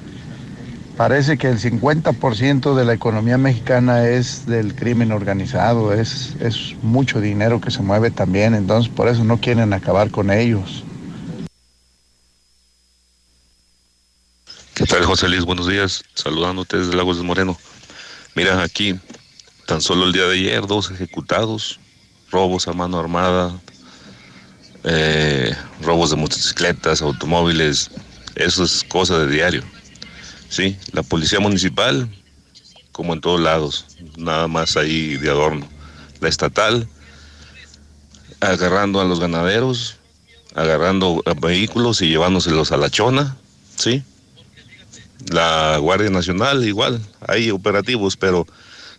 Parece 0.97 1.39
que 1.39 1.49
el 1.49 1.59
50% 1.59 2.75
de 2.75 2.85
la 2.85 2.93
economía 2.93 3.39
mexicana 3.39 4.07
es 4.09 4.45
del 4.47 4.75
crimen 4.75 5.11
organizado, 5.11 5.95
es, 5.95 6.37
es 6.41 6.75
mucho 6.83 7.21
dinero 7.21 7.61
que 7.61 7.71
se 7.71 7.83
mueve 7.83 8.11
también, 8.11 8.55
entonces 8.55 8.93
por 8.93 9.09
eso 9.09 9.25
no 9.25 9.39
quieren 9.39 9.73
acabar 9.73 10.11
con 10.11 10.31
ellos. 10.31 10.85
¿Qué 14.75 14.85
tal, 14.85 15.05
José 15.05 15.29
Luis? 15.29 15.45
Buenos 15.45 15.67
días. 15.67 16.03
Saludándote 16.15 16.79
desde 16.79 16.95
Lagos 16.95 17.17
de 17.17 17.23
Moreno. 17.23 17.59
Mira, 18.35 18.63
aquí, 18.63 18.99
tan 19.67 19.81
solo 19.81 20.07
el 20.07 20.13
día 20.13 20.25
de 20.25 20.35
ayer, 20.35 20.67
dos 20.67 20.91
ejecutados, 20.91 21.79
robos 22.31 22.69
a 22.69 22.73
mano 22.73 22.99
armada, 22.99 23.59
eh, 24.85 25.55
robos 25.83 26.11
de 26.11 26.17
motocicletas, 26.17 27.03
automóviles. 27.03 27.91
Eso 28.35 28.65
es 28.65 28.85
cosa 28.89 29.19
de 29.19 29.29
diario. 29.29 29.63
Sí, 30.53 30.77
la 30.93 31.03
policía 31.03 31.41
municipal, 31.41 32.11
como 32.93 33.15
en 33.15 33.23
todos 33.23 33.41
lados, 33.41 33.87
nada 34.19 34.49
más 34.49 34.77
ahí 34.77 35.17
de 35.17 35.31
adorno. 35.31 35.67
La 36.21 36.29
estatal, 36.29 36.87
agarrando 38.39 39.01
a 39.01 39.07
los 39.07 39.19
ganaderos, 39.19 39.97
agarrando 40.55 41.23
vehículos 41.41 42.03
y 42.03 42.11
llevándoselos 42.11 42.71
a 42.71 42.77
la 42.77 42.91
chona, 42.91 43.35
¿sí? 43.77 44.03
La 45.31 45.79
Guardia 45.79 46.11
Nacional 46.11 46.63
igual, 46.69 47.01
hay 47.27 47.51
operativos, 47.51 48.19
pero 48.19 48.47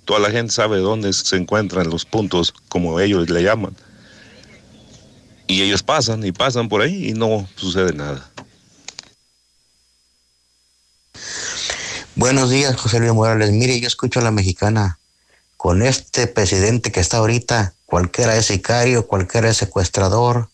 toda 0.06 0.20
la 0.20 0.32
gente 0.32 0.52
sabe 0.52 0.80
dónde 0.80 1.14
se 1.14 1.36
encuentran 1.36 1.88
los 1.88 2.04
puntos, 2.04 2.52
como 2.68 3.00
ellos 3.00 3.30
le 3.30 3.44
llaman. 3.44 3.76
Y 5.46 5.62
ellos 5.62 5.84
pasan 5.84 6.26
y 6.26 6.32
pasan 6.32 6.68
por 6.68 6.82
ahí 6.82 7.10
y 7.10 7.14
no 7.14 7.48
sucede 7.58 7.94
nada. 7.94 8.28
Buenos 12.16 12.52
días, 12.52 12.76
José 12.76 13.00
Luis 13.00 13.12
Morales. 13.12 13.52
Mire, 13.52 13.80
yo 13.80 13.88
escucho 13.88 14.20
a 14.20 14.24
la 14.24 14.30
mexicana. 14.30 15.00
Con 15.58 15.82
este 15.82 16.28
presidente 16.28 16.92
que 16.92 17.00
está 17.00 17.18
ahorita, 17.18 17.74
cualquiera 17.88 18.38
es 18.38 18.46
sicario, 18.46 19.08
cualquiera 19.08 19.50
es 19.50 19.58
secuestrador, 19.58 20.50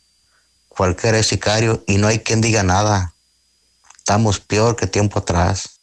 cualquiera 0.69 1.19
es 1.19 1.27
sicario 1.27 1.83
y 1.85 1.97
no 1.97 2.07
hay 2.07 2.19
quien 2.19 2.39
diga 2.39 2.63
nada. 2.63 3.13
Estamos 3.97 4.39
peor 4.39 4.77
que 4.77 4.87
tiempo 4.87 5.19
atrás. 5.19 5.81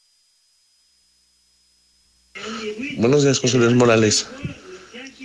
Buenos 2.97 3.24
días, 3.24 3.39
José 3.39 3.59
Luis 3.59 3.77
Morales. 3.77 4.29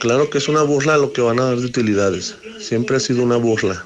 Claro 0.02 0.30
que 0.30 0.40
es 0.40 0.50
una 0.50 0.64
burla 0.64 0.98
lo 0.98 1.14
que 1.14 1.22
van 1.22 1.40
a 1.40 1.46
dar 1.46 1.60
de 1.60 1.66
utilidades. 1.66 2.36
Siempre 2.60 2.98
ha 2.98 3.00
sido 3.00 3.24
una 3.24 3.38
burla. 3.38 3.86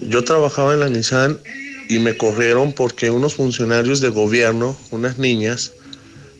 Yo 0.00 0.24
trabajaba 0.24 0.74
en 0.74 0.80
la 0.80 0.88
Nissan 0.88 1.38
y 1.88 1.98
me 1.98 2.16
corrieron 2.16 2.72
porque 2.72 3.10
unos 3.10 3.34
funcionarios 3.34 4.00
de 4.00 4.08
gobierno, 4.08 4.76
unas 4.90 5.18
niñas, 5.18 5.72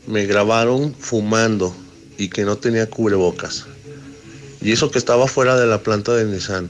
me 0.07 0.27
grabaron 0.27 0.95
fumando 0.99 1.75
y 2.19 2.29
que 2.29 2.45
no 2.45 2.57
tenía 2.57 2.89
cubrebocas. 2.89 3.67
Y 4.61 4.73
eso 4.73 4.91
que 4.91 4.99
estaba 4.99 5.29
fuera 5.29 5.57
de 5.57 5.67
la 5.67 5.83
planta 5.83 6.15
de 6.15 6.25
Nissan. 6.25 6.69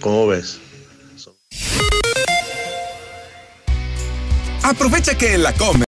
¿Cómo 0.00 0.26
ves? 0.26 0.58
Aprovecha 4.62 5.16
que 5.16 5.34
en 5.34 5.42
la 5.42 5.52
Comer 5.52 5.83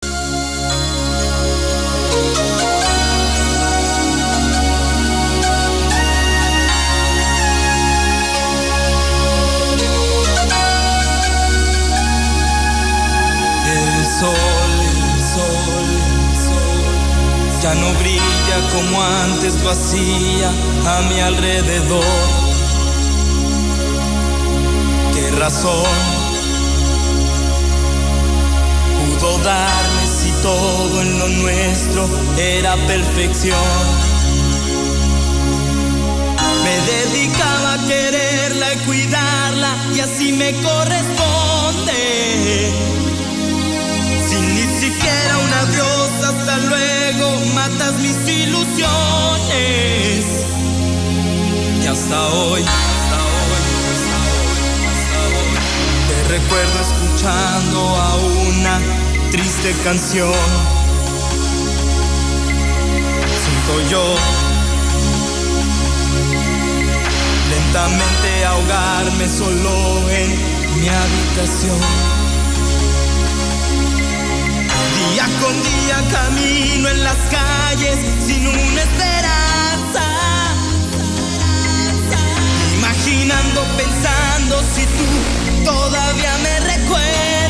perfección? 32.87 33.59
Me 36.65 36.77
dedicaba 36.93 37.75
a 37.75 37.79
quererla 37.87 38.75
y 38.75 38.77
cuidarla 38.87 39.77
y 39.95 40.01
así 40.01 40.33
me 40.33 40.53
corresponde. 40.63 42.03
Sin 44.29 44.55
ni 44.55 44.67
siquiera 44.81 45.39
un 45.39 45.53
adiós, 45.53 46.11
hasta 46.25 46.57
luego, 46.59 47.41
matas 47.55 47.95
mis 48.01 48.17
ilusiones. 48.29 50.25
Y 51.83 51.87
hasta 51.87 52.27
hoy, 52.29 52.63
hasta 52.63 53.19
hoy, 53.33 53.63
hasta 53.93 54.17
hoy, 54.31 54.61
hasta 54.93 55.19
hoy, 55.29 55.49
te 56.09 56.17
recuerdo 56.39 56.77
escuchando 56.81 57.79
a 57.97 58.15
una 58.17 58.75
triste 59.31 59.75
canción. 59.85 60.74
Siento 63.75 63.91
yo 63.91 64.15
lentamente 67.51 68.45
ahogarme 68.45 69.29
solo 69.29 70.11
en 70.11 70.31
mi 70.81 70.89
habitación. 70.89 71.79
Día 74.95 75.27
con 75.41 75.55
día 75.63 76.03
camino 76.13 76.89
en 76.89 77.05
las 77.05 77.17
calles 77.31 77.99
sin 78.25 78.47
una 78.47 78.83
esperanza. 78.83 80.05
Imaginando, 82.79 83.65
pensando 83.77 84.63
si 84.75 84.87
tú 84.87 85.65
todavía 85.65 86.39
me 86.43 86.61
recuerdas. 86.61 87.44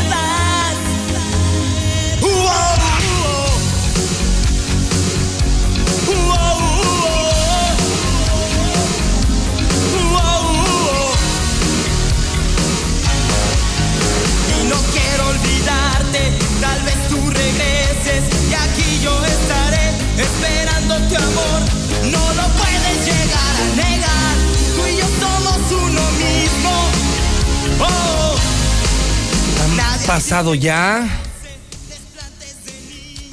Olvidarte, 15.35 16.33
tal 16.61 16.83
vez 16.83 17.09
tú 17.09 17.19
regreses 17.31 18.23
y 18.51 18.55
aquí 18.55 19.01
yo 19.03 19.25
estaré 19.25 19.91
esperando 20.19 20.95
tu 21.09 21.17
amor. 21.17 21.61
No 22.11 22.25
lo 22.35 22.49
puedes 22.61 22.97
llegar 23.07 23.55
a 23.63 23.77
negar, 23.77 24.37
tú 24.77 24.87
y 24.87 24.97
yo 24.97 25.07
somos 25.21 25.73
uno 25.73 26.03
mismo. 26.13 26.73
Oh, 27.81 28.37
Han 29.63 30.07
pasado 30.07 30.55
ya 30.55 31.09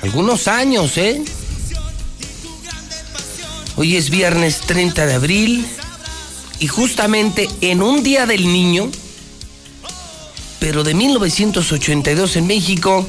algunos 0.01 0.47
años, 0.47 0.97
¿eh? 0.97 1.21
Hoy 3.77 3.95
es 3.95 4.09
viernes 4.09 4.61
30 4.61 5.05
de 5.05 5.13
abril 5.13 5.65
y 6.59 6.67
justamente 6.67 7.47
en 7.61 7.81
un 7.81 8.03
día 8.03 8.25
del 8.25 8.43
niño, 8.43 8.91
pero 10.61 10.83
de 10.83 10.93
1982 10.93 12.35
en 12.35 12.45
México, 12.45 13.03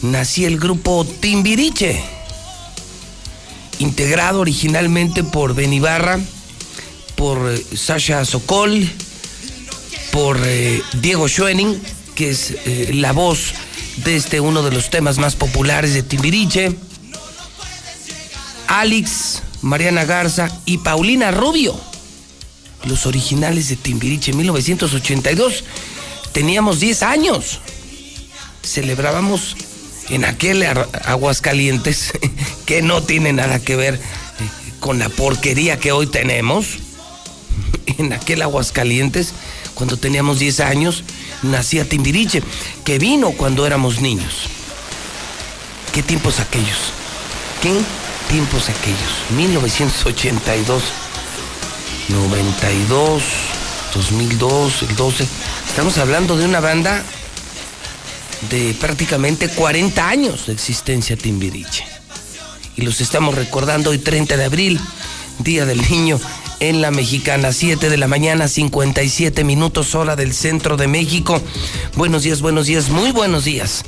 nacía 0.00 0.46
el 0.46 0.60
grupo 0.60 1.04
Timbiriche, 1.04 2.00
integrado 3.80 4.38
originalmente 4.38 5.24
por 5.24 5.56
Benny 5.56 5.80
Barra, 5.80 6.20
por 7.16 7.50
eh, 7.50 7.60
Sasha 7.76 8.24
Sokol, 8.24 8.88
por 10.12 10.38
eh, 10.44 10.80
Diego 11.02 11.28
Schoening, 11.28 11.82
que 12.14 12.30
es 12.30 12.52
eh, 12.52 12.92
la 12.94 13.10
voz 13.10 13.54
de 14.04 14.14
este 14.14 14.38
uno 14.38 14.62
de 14.62 14.70
los 14.70 14.88
temas 14.88 15.18
más 15.18 15.34
populares 15.34 15.94
de 15.94 16.04
Timbiriche, 16.04 16.76
Alex, 18.68 19.42
Mariana 19.62 20.04
Garza 20.04 20.48
y 20.64 20.78
Paulina 20.78 21.32
Rubio, 21.32 21.74
los 22.84 23.04
originales 23.04 23.68
de 23.68 23.74
Timbiriche 23.74 24.32
1982. 24.32 25.64
Teníamos 26.32 26.80
10 26.80 27.02
años. 27.02 27.60
Celebrábamos 28.62 29.56
en 30.08 30.24
aquel 30.24 30.62
Aguascalientes 31.04 32.12
que 32.66 32.82
no 32.82 33.02
tiene 33.02 33.32
nada 33.32 33.60
que 33.60 33.76
ver 33.76 33.94
eh, 33.94 33.98
con 34.80 34.98
la 34.98 35.08
porquería 35.08 35.78
que 35.78 35.92
hoy 35.92 36.06
tenemos. 36.06 36.78
En 37.98 38.12
aquel 38.12 38.42
Aguascalientes, 38.42 39.32
cuando 39.74 39.96
teníamos 39.96 40.38
10 40.38 40.60
años, 40.60 41.02
nacía 41.42 41.88
Timbiriche, 41.88 42.42
que 42.84 42.98
vino 42.98 43.32
cuando 43.32 43.66
éramos 43.66 44.00
niños. 44.00 44.44
¿Qué 45.92 46.02
tiempos 46.02 46.38
aquellos? 46.38 46.92
¿Qué 47.62 47.72
tiempos 48.28 48.68
aquellos? 48.68 49.10
1982, 49.36 50.82
92, 52.08 53.22
2002, 53.94 54.82
el 54.82 54.96
12. 54.96 55.28
Estamos 55.78 55.98
hablando 55.98 56.36
de 56.36 56.44
una 56.44 56.58
banda 56.58 57.04
de 58.50 58.74
prácticamente 58.80 59.48
40 59.48 60.08
años 60.08 60.48
de 60.48 60.52
existencia 60.52 61.16
Timbiriche. 61.16 61.84
Y 62.74 62.82
los 62.82 63.00
estamos 63.00 63.36
recordando 63.36 63.90
hoy 63.90 63.98
30 63.98 64.36
de 64.36 64.44
abril, 64.44 64.80
Día 65.38 65.66
del 65.66 65.80
Niño 65.88 66.18
en 66.58 66.80
la 66.80 66.90
Mexicana, 66.90 67.52
7 67.52 67.90
de 67.90 67.96
la 67.96 68.08
mañana, 68.08 68.48
57 68.48 69.44
minutos 69.44 69.94
hora 69.94 70.16
del 70.16 70.34
centro 70.34 70.76
de 70.76 70.88
México. 70.88 71.40
Buenos 71.94 72.24
días, 72.24 72.42
buenos 72.42 72.66
días, 72.66 72.88
muy 72.88 73.12
buenos 73.12 73.44
días. 73.44 73.84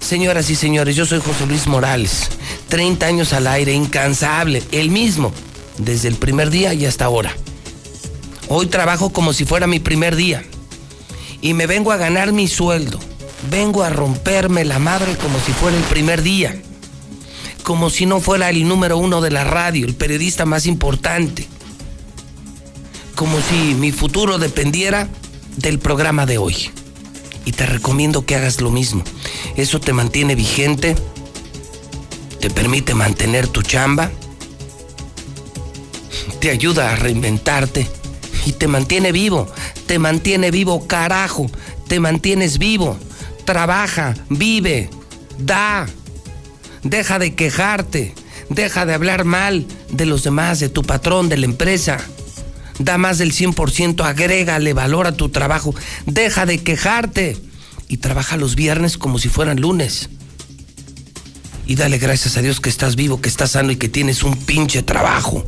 Señoras 0.00 0.50
y 0.50 0.56
señores, 0.56 0.96
yo 0.96 1.06
soy 1.06 1.20
José 1.20 1.46
Luis 1.46 1.68
Morales, 1.68 2.30
30 2.66 3.06
años 3.06 3.32
al 3.32 3.46
aire, 3.46 3.72
incansable, 3.72 4.64
el 4.72 4.90
mismo, 4.90 5.32
desde 5.76 6.08
el 6.08 6.16
primer 6.16 6.50
día 6.50 6.74
y 6.74 6.84
hasta 6.84 7.04
ahora. 7.04 7.32
Hoy 8.48 8.66
trabajo 8.66 9.12
como 9.12 9.32
si 9.32 9.44
fuera 9.44 9.68
mi 9.68 9.78
primer 9.78 10.16
día 10.16 10.42
y 11.40 11.54
me 11.54 11.66
vengo 11.66 11.92
a 11.92 11.96
ganar 11.96 12.32
mi 12.32 12.48
sueldo. 12.48 12.98
Vengo 13.50 13.82
a 13.82 13.90
romperme 13.90 14.64
la 14.64 14.78
madre 14.78 15.16
como 15.16 15.38
si 15.40 15.52
fuera 15.52 15.76
el 15.76 15.84
primer 15.84 16.22
día. 16.22 16.60
Como 17.62 17.90
si 17.90 18.06
no 18.06 18.20
fuera 18.20 18.50
el 18.50 18.66
número 18.66 18.98
uno 18.98 19.20
de 19.20 19.30
la 19.30 19.44
radio, 19.44 19.86
el 19.86 19.94
periodista 19.94 20.44
más 20.44 20.66
importante. 20.66 21.46
Como 23.14 23.40
si 23.40 23.74
mi 23.74 23.92
futuro 23.92 24.38
dependiera 24.38 25.08
del 25.56 25.78
programa 25.78 26.26
de 26.26 26.38
hoy. 26.38 26.70
Y 27.44 27.52
te 27.52 27.66
recomiendo 27.66 28.26
que 28.26 28.36
hagas 28.36 28.60
lo 28.60 28.70
mismo. 28.70 29.02
Eso 29.56 29.80
te 29.80 29.92
mantiene 29.92 30.34
vigente, 30.34 30.96
te 32.40 32.50
permite 32.50 32.94
mantener 32.94 33.48
tu 33.48 33.62
chamba, 33.62 34.10
te 36.40 36.50
ayuda 36.50 36.92
a 36.92 36.96
reinventarte 36.96 37.97
y 38.48 38.52
te 38.52 38.66
mantiene 38.66 39.12
vivo. 39.12 39.46
Te 39.86 39.98
mantiene 39.98 40.50
vivo, 40.50 40.86
carajo. 40.86 41.50
Te 41.86 42.00
mantienes 42.00 42.58
vivo. 42.58 42.98
Trabaja, 43.44 44.14
vive, 44.30 44.88
da. 45.38 45.86
Deja 46.82 47.18
de 47.18 47.34
quejarte. 47.34 48.14
Deja 48.48 48.86
de 48.86 48.94
hablar 48.94 49.26
mal 49.26 49.66
de 49.90 50.06
los 50.06 50.24
demás, 50.24 50.60
de 50.60 50.70
tu 50.70 50.82
patrón, 50.82 51.28
de 51.28 51.36
la 51.36 51.44
empresa. 51.44 51.98
Da 52.78 52.96
más 52.96 53.18
del 53.18 53.34
100%, 53.34 54.02
agrégale 54.02 54.72
valor 54.72 55.06
a 55.06 55.12
tu 55.12 55.28
trabajo. 55.28 55.74
Deja 56.06 56.46
de 56.46 56.56
quejarte. 56.56 57.36
Y 57.86 57.98
trabaja 57.98 58.38
los 58.38 58.54
viernes 58.54 58.96
como 58.96 59.18
si 59.18 59.28
fueran 59.28 59.60
lunes. 59.60 60.08
Y 61.66 61.74
dale 61.74 61.98
gracias 61.98 62.38
a 62.38 62.40
Dios 62.40 62.60
que 62.60 62.70
estás 62.70 62.96
vivo, 62.96 63.20
que 63.20 63.28
estás 63.28 63.50
sano 63.50 63.72
y 63.72 63.76
que 63.76 63.90
tienes 63.90 64.22
un 64.22 64.36
pinche 64.36 64.82
trabajo. 64.82 65.44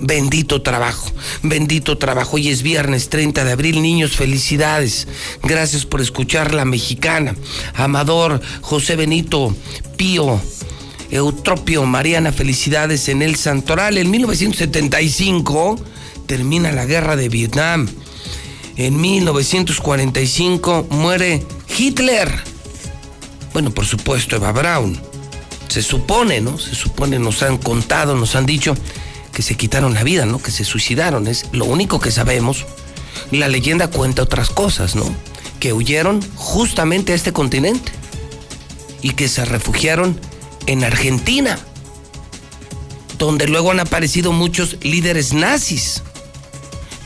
Bendito 0.00 0.60
trabajo, 0.60 1.10
bendito 1.42 1.96
trabajo. 1.96 2.36
Hoy 2.36 2.48
es 2.48 2.62
viernes 2.62 3.08
30 3.08 3.44
de 3.44 3.52
abril, 3.52 3.80
niños, 3.80 4.16
felicidades. 4.16 5.08
Gracias 5.42 5.86
por 5.86 6.02
escuchar 6.02 6.52
la 6.52 6.64
mexicana. 6.66 7.34
Amador, 7.74 8.42
José 8.60 8.96
Benito, 8.96 9.56
Pío, 9.96 10.40
Eutropio, 11.10 11.86
Mariana, 11.86 12.32
felicidades 12.32 13.08
en 13.08 13.22
el 13.22 13.36
Santoral. 13.36 13.96
En 13.96 14.10
1975 14.10 15.80
termina 16.26 16.72
la 16.72 16.84
guerra 16.84 17.16
de 17.16 17.30
Vietnam. 17.30 17.88
En 18.76 19.00
1945 19.00 20.88
muere 20.90 21.42
Hitler. 21.78 22.30
Bueno, 23.54 23.70
por 23.70 23.86
supuesto, 23.86 24.36
Eva 24.36 24.52
Braun. 24.52 25.00
Se 25.68 25.80
supone, 25.80 26.42
¿no? 26.42 26.58
Se 26.58 26.74
supone, 26.74 27.18
nos 27.18 27.42
han 27.42 27.56
contado, 27.56 28.14
nos 28.14 28.36
han 28.36 28.44
dicho 28.44 28.76
que 29.36 29.42
se 29.42 29.54
quitaron 29.54 29.92
la 29.92 30.02
vida, 30.02 30.24
¿no? 30.24 30.38
Que 30.38 30.50
se 30.50 30.64
suicidaron, 30.64 31.26
es 31.26 31.44
lo 31.52 31.66
único 31.66 32.00
que 32.00 32.10
sabemos. 32.10 32.64
La 33.30 33.48
leyenda 33.48 33.88
cuenta 33.88 34.22
otras 34.22 34.48
cosas, 34.48 34.96
¿no? 34.96 35.04
Que 35.60 35.74
huyeron 35.74 36.26
justamente 36.36 37.12
a 37.12 37.16
este 37.16 37.34
continente 37.34 37.92
y 39.02 39.10
que 39.10 39.28
se 39.28 39.44
refugiaron 39.44 40.18
en 40.66 40.84
Argentina, 40.84 41.58
donde 43.18 43.46
luego 43.46 43.72
han 43.72 43.80
aparecido 43.80 44.32
muchos 44.32 44.78
líderes 44.80 45.34
nazis. 45.34 46.02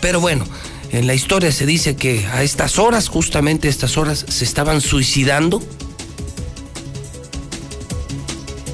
Pero 0.01 0.21
bueno, 0.21 0.47
en 0.93 1.09
la 1.09 1.15
historia 1.15 1.51
se 1.51 1.67
dice 1.67 1.97
que 1.97 2.29
a 2.29 2.45
estas 2.45 2.79
horas, 2.79 3.09
justamente 3.09 3.67
a 3.67 3.73
estas 3.73 3.97
horas, 3.97 4.25
se 4.29 4.45
estaban 4.45 4.81
suicidando 4.81 5.61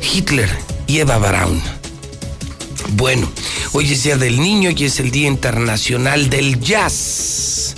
Hitler 0.02 0.50
y 0.86 0.98
Eva 0.98 1.16
Braun. 1.16 1.75
Bueno, 2.92 3.30
hoy 3.72 3.92
es 3.92 4.04
Día 4.04 4.16
del 4.16 4.40
Niño 4.40 4.70
y 4.70 4.84
es 4.84 5.00
el 5.00 5.10
Día 5.10 5.28
Internacional 5.28 6.30
del 6.30 6.60
Jazz. 6.60 7.74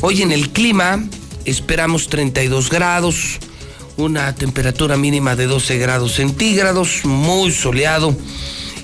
Hoy 0.00 0.22
en 0.22 0.32
el 0.32 0.50
clima 0.50 1.04
esperamos 1.44 2.08
32 2.08 2.70
grados, 2.70 3.38
una 3.96 4.34
temperatura 4.34 4.96
mínima 4.96 5.36
de 5.36 5.46
12 5.46 5.78
grados 5.78 6.14
centígrados, 6.14 7.04
muy 7.04 7.52
soleado 7.52 8.16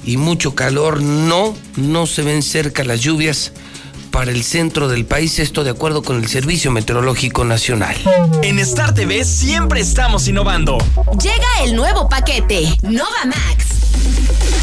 y 0.04 0.16
mucho 0.16 0.54
calor. 0.54 1.02
No, 1.02 1.54
no 1.76 2.06
se 2.06 2.22
ven 2.22 2.42
cerca 2.42 2.84
las 2.84 3.00
lluvias 3.00 3.52
para 4.10 4.30
el 4.30 4.44
centro 4.44 4.88
del 4.88 5.04
país, 5.04 5.38
esto 5.38 5.64
de 5.64 5.70
acuerdo 5.70 6.02
con 6.02 6.16
el 6.22 6.28
Servicio 6.28 6.70
Meteorológico 6.70 7.44
Nacional. 7.44 7.96
En 8.42 8.58
Star 8.60 8.94
TV 8.94 9.24
siempre 9.24 9.80
estamos 9.80 10.28
innovando. 10.28 10.78
Llega 11.20 11.64
el 11.64 11.74
nuevo 11.76 12.08
paquete, 12.08 12.78
Nova 12.82 13.24
Max. 13.26 13.66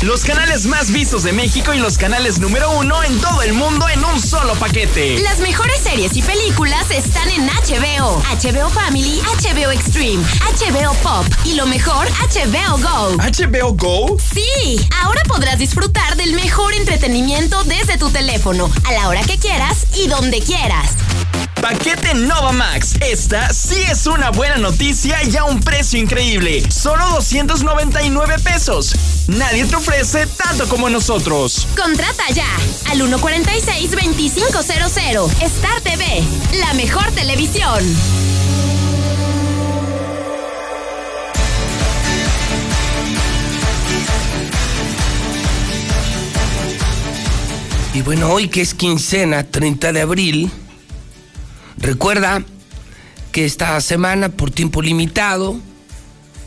Los 0.03 0.25
canales 0.25 0.65
más 0.65 0.91
vistos 0.91 1.23
de 1.23 1.31
México 1.31 1.73
y 1.73 1.79
los 1.79 1.97
canales 1.97 2.37
número 2.37 2.69
uno 2.71 3.01
en 3.03 3.17
todo 3.21 3.41
el 3.41 3.53
mundo 3.53 3.87
en 3.87 4.03
un 4.03 4.21
solo 4.21 4.53
paquete. 4.55 5.17
Las 5.19 5.39
mejores 5.39 5.79
series 5.79 6.17
y 6.17 6.21
películas 6.21 6.91
están 6.91 7.29
en 7.29 7.47
HBO, 7.47 8.21
HBO 8.29 8.69
Family, 8.69 9.21
HBO 9.21 9.71
Extreme, 9.71 10.21
HBO 10.21 10.93
Pop 10.95 11.25
y 11.45 11.55
lo 11.55 11.65
mejor, 11.67 12.05
HBO 12.09 12.77
Go. 12.79 13.15
¿HBO 13.15 13.73
Go? 13.75 14.17
Sí, 14.19 14.85
ahora 15.01 15.23
podrás 15.23 15.57
disfrutar 15.57 16.17
del 16.17 16.33
mejor 16.33 16.73
entretenimiento 16.73 17.63
desde 17.63 17.97
tu 17.97 18.09
teléfono, 18.09 18.69
a 18.85 18.91
la 18.91 19.07
hora 19.07 19.21
que 19.23 19.37
quieras 19.37 19.85
y 19.95 20.09
donde 20.09 20.41
quieras. 20.41 20.97
Paquete 21.63 22.13
Nova 22.13 22.51
Max. 22.51 22.93
Esta 22.99 23.53
sí 23.53 23.81
es 23.89 24.05
una 24.05 24.31
buena 24.31 24.57
noticia 24.57 25.23
y 25.23 25.37
a 25.37 25.45
un 25.45 25.61
precio 25.61 25.97
increíble. 25.97 26.61
Solo 26.69 27.07
299 27.11 28.35
pesos. 28.43 28.93
Nadie 29.29 29.63
te 29.63 29.77
ofrece 29.77 30.27
tanto 30.27 30.67
como 30.67 30.89
nosotros. 30.89 31.65
Contrata 31.81 32.29
ya 32.33 32.49
al 32.91 32.99
146-2500. 32.99 35.41
Star 35.41 35.79
TV, 35.79 36.21
la 36.59 36.73
mejor 36.73 37.09
televisión. 37.13 37.81
Y 47.93 48.01
bueno, 48.01 48.33
hoy 48.33 48.49
que 48.49 48.59
es 48.59 48.73
quincena, 48.73 49.43
30 49.43 49.93
de 49.93 50.01
abril, 50.01 50.51
recuerda 51.77 52.43
que 53.31 53.45
esta 53.45 53.79
semana, 53.81 54.29
por 54.29 54.51
tiempo 54.51 54.81
limitado, 54.81 55.59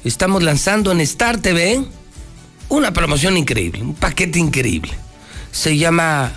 estamos 0.05 0.43
lanzando 0.43 0.93
en 0.93 1.01
Star 1.01 1.39
TV 1.39 1.85
una 2.69 2.93
promoción 2.93 3.37
increíble, 3.37 3.83
un 3.83 3.95
paquete 3.95 4.39
increíble. 4.39 4.93
Se 5.53 5.77
llama 5.77 6.33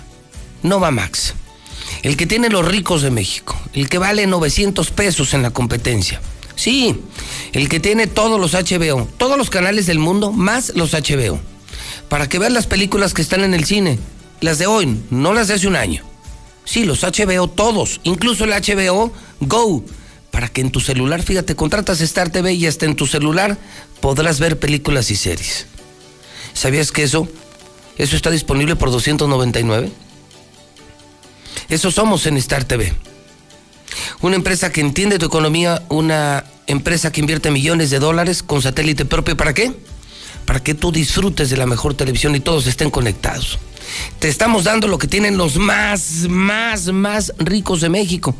Nova 0.62 0.90
Max. 0.90 1.34
El 2.02 2.16
que 2.16 2.26
tiene 2.26 2.48
los 2.48 2.66
ricos 2.66 3.02
de 3.02 3.10
México, 3.10 3.56
el 3.74 3.88
que 3.88 3.98
vale 3.98 4.26
900 4.26 4.90
pesos 4.90 5.34
en 5.34 5.42
la 5.42 5.50
competencia. 5.50 6.20
Sí, 6.56 7.00
el 7.52 7.68
que 7.68 7.80
tiene 7.80 8.06
todos 8.06 8.40
los 8.40 8.54
HBO, 8.54 9.08
todos 9.16 9.38
los 9.38 9.50
canales 9.50 9.86
del 9.86 9.98
mundo, 9.98 10.32
más 10.32 10.72
los 10.74 10.92
HBO. 10.92 11.40
Para 12.08 12.28
que 12.28 12.38
veas 12.38 12.52
las 12.52 12.66
películas 12.66 13.14
que 13.14 13.22
están 13.22 13.44
en 13.44 13.54
el 13.54 13.64
cine, 13.64 13.98
las 14.40 14.58
de 14.58 14.66
hoy, 14.66 15.00
no 15.10 15.32
las 15.32 15.48
de 15.48 15.54
hace 15.54 15.68
un 15.68 15.76
año. 15.76 16.09
Sí, 16.64 16.84
los 16.84 17.02
HBO 17.02 17.48
todos, 17.48 18.00
incluso 18.04 18.44
el 18.44 18.50
HBO 18.50 19.12
Go, 19.40 19.84
para 20.30 20.48
que 20.48 20.60
en 20.60 20.70
tu 20.70 20.80
celular, 20.80 21.22
fíjate, 21.22 21.56
contratas 21.56 22.00
Star 22.00 22.30
TV 22.30 22.52
y 22.54 22.66
hasta 22.66 22.86
en 22.86 22.96
tu 22.96 23.06
celular 23.06 23.58
podrás 24.00 24.38
ver 24.38 24.58
películas 24.58 25.10
y 25.10 25.16
series. 25.16 25.66
¿Sabías 26.52 26.92
que 26.92 27.02
eso, 27.02 27.28
eso 27.98 28.16
está 28.16 28.30
disponible 28.30 28.76
por 28.76 28.90
299? 28.90 29.90
Eso 31.68 31.90
somos 31.90 32.26
en 32.26 32.36
Star 32.36 32.64
TV. 32.64 32.92
Una 34.20 34.36
empresa 34.36 34.70
que 34.70 34.80
entiende 34.80 35.18
tu 35.18 35.26
economía, 35.26 35.82
una 35.88 36.44
empresa 36.66 37.10
que 37.10 37.20
invierte 37.20 37.50
millones 37.50 37.90
de 37.90 37.98
dólares 37.98 38.42
con 38.42 38.62
satélite 38.62 39.04
propio. 39.04 39.36
¿Para 39.36 39.54
qué? 39.54 39.72
Para 40.46 40.62
que 40.62 40.74
tú 40.74 40.92
disfrutes 40.92 41.50
de 41.50 41.56
la 41.56 41.66
mejor 41.66 41.94
televisión 41.94 42.34
y 42.34 42.40
todos 42.40 42.66
estén 42.66 42.90
conectados. 42.90 43.58
Te 44.18 44.28
estamos 44.28 44.64
dando 44.64 44.88
lo 44.88 44.98
que 44.98 45.08
tienen 45.08 45.36
los 45.36 45.56
más, 45.56 46.26
más, 46.28 46.88
más 46.92 47.32
ricos 47.38 47.80
de 47.80 47.88
México. 47.88 48.34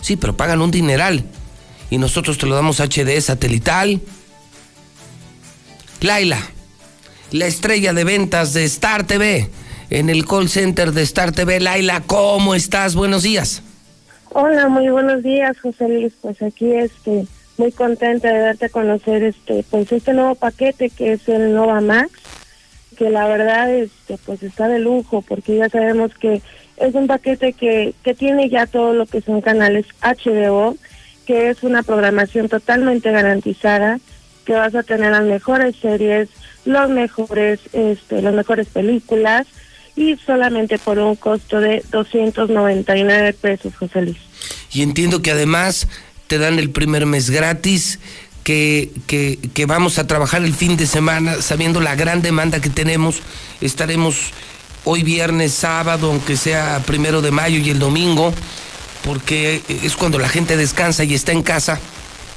Sí, 0.00 0.16
pero 0.16 0.36
pagan 0.36 0.60
un 0.60 0.70
dineral. 0.70 1.24
Y 1.90 1.98
nosotros 1.98 2.38
te 2.38 2.46
lo 2.46 2.54
damos 2.54 2.80
HD 2.80 3.20
satelital. 3.20 4.00
Laila, 6.00 6.40
la 7.30 7.46
estrella 7.46 7.92
de 7.92 8.04
ventas 8.04 8.52
de 8.54 8.64
Star 8.64 9.06
TV, 9.06 9.50
en 9.90 10.10
el 10.10 10.26
call 10.26 10.48
center 10.48 10.92
de 10.92 11.02
Star 11.02 11.32
TV. 11.32 11.60
Laila, 11.60 12.02
¿cómo 12.06 12.54
estás? 12.54 12.94
Buenos 12.94 13.22
días. 13.22 13.62
Hola, 14.30 14.68
muy 14.68 14.88
buenos 14.88 15.22
días, 15.22 15.58
José 15.60 15.88
Luis. 15.88 16.12
Pues 16.20 16.40
aquí 16.42 16.72
este 16.72 17.26
muy 17.58 17.70
contenta 17.70 18.32
de 18.32 18.38
darte 18.40 18.66
a 18.66 18.68
conocer 18.70 19.22
este 19.22 19.64
pues 19.70 19.92
este 19.92 20.14
nuevo 20.14 20.34
paquete 20.34 20.90
que 20.90 21.12
es 21.12 21.28
el 21.28 21.54
Nova 21.54 21.80
Max, 21.80 22.10
que 22.92 23.10
la 23.10 23.26
verdad 23.26 23.74
este 23.74 24.18
pues 24.24 24.42
está 24.42 24.68
de 24.68 24.78
lujo 24.78 25.22
porque 25.22 25.56
ya 25.56 25.68
sabemos 25.68 26.12
que 26.14 26.42
es 26.76 26.94
un 26.94 27.06
paquete 27.06 27.52
que 27.52 27.94
que 28.02 28.14
tiene 28.14 28.48
ya 28.48 28.66
todo 28.66 28.94
lo 28.94 29.06
que 29.06 29.20
son 29.20 29.40
canales 29.40 29.86
HBO, 30.00 30.76
que 31.26 31.50
es 31.50 31.62
una 31.62 31.82
programación 31.82 32.48
totalmente 32.48 33.10
garantizada, 33.10 33.98
que 34.44 34.54
vas 34.54 34.74
a 34.74 34.82
tener 34.82 35.12
las 35.12 35.24
mejores 35.24 35.76
series, 35.76 36.28
los 36.64 36.90
mejores 36.90 37.60
este 37.72 38.22
las 38.22 38.34
mejores 38.34 38.68
películas 38.68 39.46
y 39.96 40.16
solamente 40.16 40.78
por 40.78 40.98
un 40.98 41.16
costo 41.16 41.60
de 41.60 41.84
299 41.90 43.34
pesos, 43.34 43.74
José 43.76 44.02
Luis. 44.02 44.18
Y 44.72 44.82
entiendo 44.82 45.20
que 45.20 45.30
además 45.30 45.86
te 46.26 46.38
dan 46.38 46.58
el 46.58 46.70
primer 46.70 47.04
mes 47.04 47.28
gratis, 47.28 47.98
que, 48.44 48.90
que, 49.06 49.38
que, 49.54 49.66
vamos 49.66 49.98
a 49.98 50.06
trabajar 50.06 50.42
el 50.42 50.54
fin 50.54 50.76
de 50.76 50.86
semana, 50.86 51.40
sabiendo 51.40 51.80
la 51.80 51.94
gran 51.94 52.22
demanda 52.22 52.60
que 52.60 52.70
tenemos. 52.70 53.20
Estaremos 53.60 54.32
hoy 54.84 55.02
viernes, 55.02 55.52
sábado, 55.52 56.10
aunque 56.10 56.36
sea 56.36 56.82
primero 56.86 57.22
de 57.22 57.30
mayo 57.30 57.58
y 57.58 57.70
el 57.70 57.78
domingo, 57.78 58.32
porque 59.04 59.62
es 59.68 59.96
cuando 59.96 60.18
la 60.18 60.28
gente 60.28 60.56
descansa 60.56 61.04
y 61.04 61.14
está 61.14 61.32
en 61.32 61.42
casa. 61.42 61.78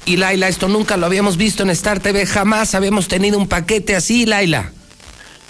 Y 0.05 0.17
Laila, 0.17 0.47
esto 0.47 0.67
nunca 0.67 0.97
lo 0.97 1.07
habíamos 1.07 1.37
visto 1.37 1.63
en 1.63 1.71
Star 1.71 1.99
TV, 1.99 2.25
jamás 2.27 2.75
habíamos 2.75 3.07
tenido 3.07 3.39
un 3.39 3.47
paquete 3.47 3.95
así, 3.95 4.25
Laila. 4.25 4.71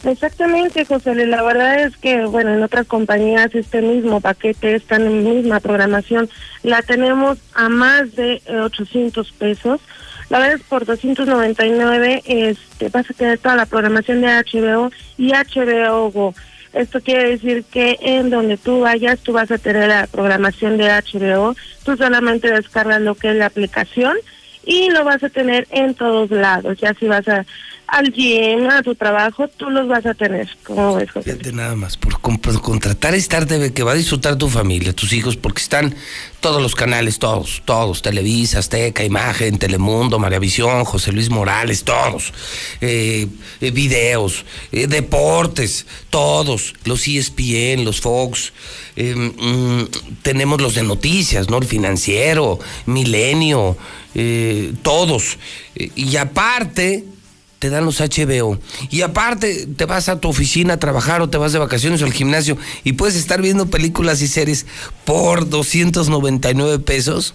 Exactamente, 0.06 0.86
José. 0.86 1.16
La 1.26 1.42
verdad 1.42 1.82
es 1.82 1.98
que, 1.98 2.26
bueno, 2.26 2.54
en 2.54 2.62
otras 2.62 2.86
compañías 2.86 3.54
este 3.56 3.82
mismo 3.82 4.22
paquete, 4.22 4.76
esta 4.76 5.00
misma 5.00 5.60
programación, 5.60 6.30
la 6.64 6.82
tenemos 6.84 7.40
a 7.56 7.70
más 7.70 8.16
de 8.16 8.42
800 8.48 9.32
pesos. 9.34 9.82
La 10.30 10.40
verdad 10.40 10.56
es 10.56 10.64
por 10.64 10.86
299 10.86 12.24
este, 12.26 12.90
vas 12.90 13.10
a 13.10 13.14
tener 13.14 13.38
toda 13.38 13.56
la 13.56 13.66
programación 13.66 14.22
de 14.22 14.28
HBO 14.28 14.92
y 15.18 15.32
HBO 15.32 16.12
Go. 16.12 16.34
Esto 16.74 17.00
quiere 17.00 17.30
decir 17.30 17.64
que 17.64 17.98
en 18.02 18.30
donde 18.30 18.58
tú 18.58 18.82
vayas, 18.82 19.20
tú 19.22 19.32
vas 19.32 19.50
a 19.50 19.58
tener 19.58 19.88
la 19.88 20.08
programación 20.08 20.78
de 20.78 20.90
HBO. 20.90 21.56
Tú 21.86 21.96
solamente 21.96 22.52
descargas 22.52 23.02
lo 23.02 23.16
que 23.16 23.30
es 23.30 23.36
la 23.36 23.46
aplicación 23.46 24.18
y 24.66 24.90
lo 24.90 25.06
vas 25.06 25.24
a 25.24 25.30
tener 25.30 25.68
en 25.72 25.94
todos 25.94 26.32
lados. 26.32 26.78
Ya 26.80 26.94
si 26.96 27.08
vas 27.08 27.28
a 27.28 27.46
al 27.88 28.12
gym, 28.12 28.70
a 28.70 28.82
tu 28.82 28.96
trabajo, 28.96 29.48
tú 29.48 29.70
los 29.70 29.88
vas 29.88 30.06
a 30.06 30.14
tener. 30.14 30.50
¿Cómo 30.64 30.96
ves, 30.96 31.12
José? 31.12 31.32
Fíjate 31.32 31.52
nada 31.54 31.76
más, 31.76 31.98
por, 31.98 32.20
contratar 32.20 33.14
Star 33.16 33.46
TV 33.46 33.74
que 33.74 33.84
va 33.84 33.92
a 33.92 33.96
disfrutar 33.96 34.38
tu 34.38 34.50
familia, 34.50 34.94
tus 34.94 35.14
hijos, 35.14 35.38
porque 35.38 35.62
están 35.62 35.96
todos 36.40 36.62
los 36.62 36.76
canales, 36.76 37.20
todos, 37.20 37.62
todos, 37.66 38.02
Televisa, 38.02 38.60
Azteca, 38.60 39.04
Imagen, 39.04 39.58
Telemundo, 39.58 40.20
Maravisión, 40.20 40.86
José 40.86 41.12
Luis 41.12 41.30
Morales, 41.30 41.84
todos, 41.84 42.34
eh, 42.82 43.28
eh, 43.62 43.72
videos, 43.72 44.46
eh, 44.72 44.88
deportes, 44.88 45.86
todos, 46.10 46.76
los 46.86 47.08
ESPN, 47.08 47.84
los 47.84 48.02
Fox, 48.02 48.54
mm, 48.96 49.84
tenemos 50.22 50.62
los 50.62 50.76
de 50.76 50.84
noticias, 50.84 51.50
¿no? 51.50 51.58
El 51.58 51.66
financiero, 51.66 52.60
Milenio, 52.86 53.78
todos. 54.82 55.38
y 55.76 56.16
aparte 56.16 57.04
te 57.66 57.72
dan 57.72 57.84
los 57.84 58.00
HBO. 58.00 58.60
Y 58.92 59.02
aparte, 59.02 59.66
te 59.66 59.86
vas 59.86 60.08
a 60.08 60.20
tu 60.20 60.30
oficina 60.30 60.76
a 60.76 60.78
trabajar 60.78 61.22
o 61.22 61.30
te 61.32 61.40
vas 61.40 61.52
de 61.52 61.58
vacaciones 61.58 62.00
o 62.04 62.06
al 62.06 62.14
gimnasio 62.14 62.60
y 62.84 62.94
puedes 62.94 63.16
estar 63.16 63.42
viendo 63.42 63.66
películas 63.72 64.22
y 64.22 64.28
series 64.28 64.68
por 65.04 65.50
299 65.50 66.78
pesos. 66.78 67.34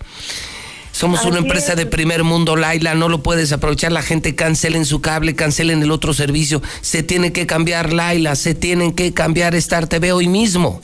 Somos 0.93 1.24
una 1.24 1.39
empresa 1.39 1.74
de 1.74 1.87
primer 1.87 2.22
mundo, 2.22 2.55
Laila, 2.55 2.95
no 2.95 3.09
lo 3.09 3.24
puedes 3.24 3.51
aprovechar. 3.51 3.91
La 3.91 4.03
gente 4.03 4.37
cancelen 4.37 4.85
su 4.85 5.01
cable, 5.01 5.35
cancelen 5.35 5.83
el 5.83 5.91
otro 5.91 6.14
servicio. 6.14 6.62
Se 6.81 7.03
tiene 7.03 7.33
que 7.33 7.47
cambiar, 7.47 7.93
Laila, 7.93 8.37
se 8.37 8.55
tienen 8.55 8.93
que 8.93 9.12
cambiar 9.12 9.57
Star 9.57 9.89
TV 9.89 10.12
hoy 10.12 10.28
mismo. 10.28 10.81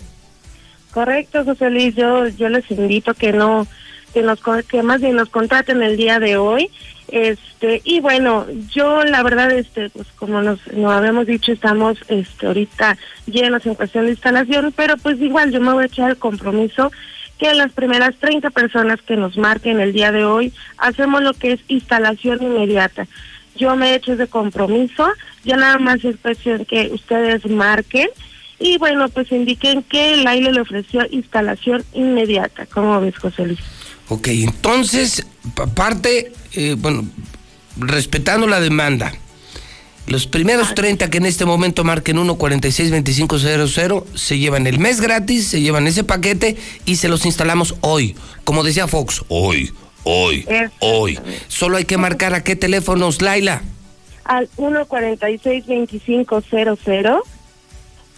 Correcto, 0.93 1.45
José 1.45 1.71
Luis, 1.71 1.95
yo, 1.95 2.27
yo 2.29 2.49
les 2.49 2.69
invito 2.73 3.15
que 3.15 3.33
no, 3.33 3.69
que, 4.13 4.23
nos, 4.23 4.41
que 4.69 4.83
más 4.83 5.01
bien 5.01 5.15
nos 5.15 5.29
contraten 5.29 5.83
el 5.83 5.97
día 5.97 6.19
de 6.19 6.37
hoy 6.37 6.71
Este, 7.09 7.83
y 7.85 8.01
bueno, 8.01 8.47
yo 8.71 9.05
la 9.05 9.23
verdad, 9.23 9.51
este, 9.53 9.91
pues 9.91 10.09
como 10.17 10.43
nos, 10.43 10.61
nos 10.73 10.93
habíamos 10.93 11.27
dicho, 11.27 11.53
estamos 11.53 11.99
este, 12.09 12.47
ahorita 12.47 12.99
llenos 13.27 13.65
en 13.67 13.75
cuestión 13.75 14.07
de 14.07 14.13
instalación, 14.13 14.73
pero 14.77 14.97
pues 14.97 15.21
igual 15.21 15.53
yo 15.53 15.61
me 15.61 15.73
voy 15.73 15.85
a 15.85 15.87
echar 15.87 16.11
el 16.11 16.17
compromiso 16.17 16.91
que 17.39 17.53
las 17.55 17.73
primeras 17.73 18.15
30 18.17 18.51
personas 18.51 19.01
que 19.03 19.17
nos 19.17 19.37
marquen 19.37 19.79
el 19.79 19.93
día 19.93 20.11
de 20.11 20.25
hoy 20.25 20.53
hacemos 20.79 21.23
lo 21.23 21.35
que 21.35 21.53
es 21.53 21.61
instalación 21.69 22.43
inmediata. 22.43 23.07
Yo 23.57 23.77
me 23.77 23.91
he 23.91 23.95
hecho 23.95 24.15
ese 24.15 24.27
compromiso, 24.27 25.07
ya 25.45 25.57
nada 25.57 25.79
más 25.79 26.05
es 26.05 26.17
cuestión 26.17 26.65
que 26.65 26.91
ustedes 26.93 27.47
marquen 27.47 28.09
y 28.59 28.79
bueno, 28.79 29.09
pues 29.09 29.31
indiquen 29.33 29.83
que 29.83 30.15
el 30.15 30.27
aire 30.27 30.53
le 30.53 30.63
ofreció 30.63 31.07
instalación 31.11 31.85
inmediata. 31.93 32.67
¿Cómo 32.67 33.01
ves, 33.01 33.17
José 33.17 33.47
Luis? 33.47 33.61
Ok, 34.09 34.29
entonces, 34.29 35.27
aparte, 35.57 36.33
eh, 36.57 36.77
bueno, 36.79 37.05
respetando 37.79 38.47
la 38.47 38.61
demanda, 38.61 39.13
los 40.07 40.27
primeros 40.27 40.75
30 40.75 41.11
que 41.11 41.19
en 41.19 41.27
este 41.27 41.45
momento 41.45 41.85
marquen 41.85 42.17
1462500 42.17 44.05
se 44.15 44.39
llevan 44.39 44.67
el 44.67 44.79
mes 44.79 45.01
gratis, 45.01 45.49
se 45.49 45.61
llevan 45.61 45.87
ese 45.87 46.05
paquete 46.05 46.57
y 46.85 46.97
se 46.97 47.09
los 47.09 47.27
instalamos 47.27 47.75
hoy. 47.81 48.17
Como 48.45 48.63
decía 48.63 48.87
Fox, 48.87 49.25
hoy, 49.29 49.73
hoy, 50.05 50.47
hoy. 50.81 51.19
Solo 51.49 51.77
hay 51.77 51.85
que 51.85 51.99
marcar 51.99 52.35
a 52.35 52.45
qué 52.45 52.57
teléfonos, 52.57 53.21
Laila. 53.21 53.63
Al 54.25 54.49
1462500 54.57 57.21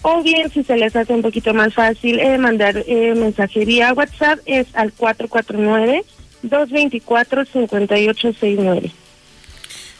o 0.02 0.22
bien 0.22 0.48
si 0.50 0.62
se 0.62 0.76
les 0.76 0.94
hace 0.94 1.12
un 1.12 1.22
poquito 1.22 1.52
más 1.54 1.74
fácil 1.74 2.20
eh, 2.20 2.38
mandar 2.38 2.84
eh, 2.86 3.14
mensajería 3.16 3.88
a 3.88 3.94
WhatsApp 3.94 4.38
es 4.46 4.68
al 4.74 4.92
449 4.92 6.04
224 6.42 7.44
5869. 7.44 8.92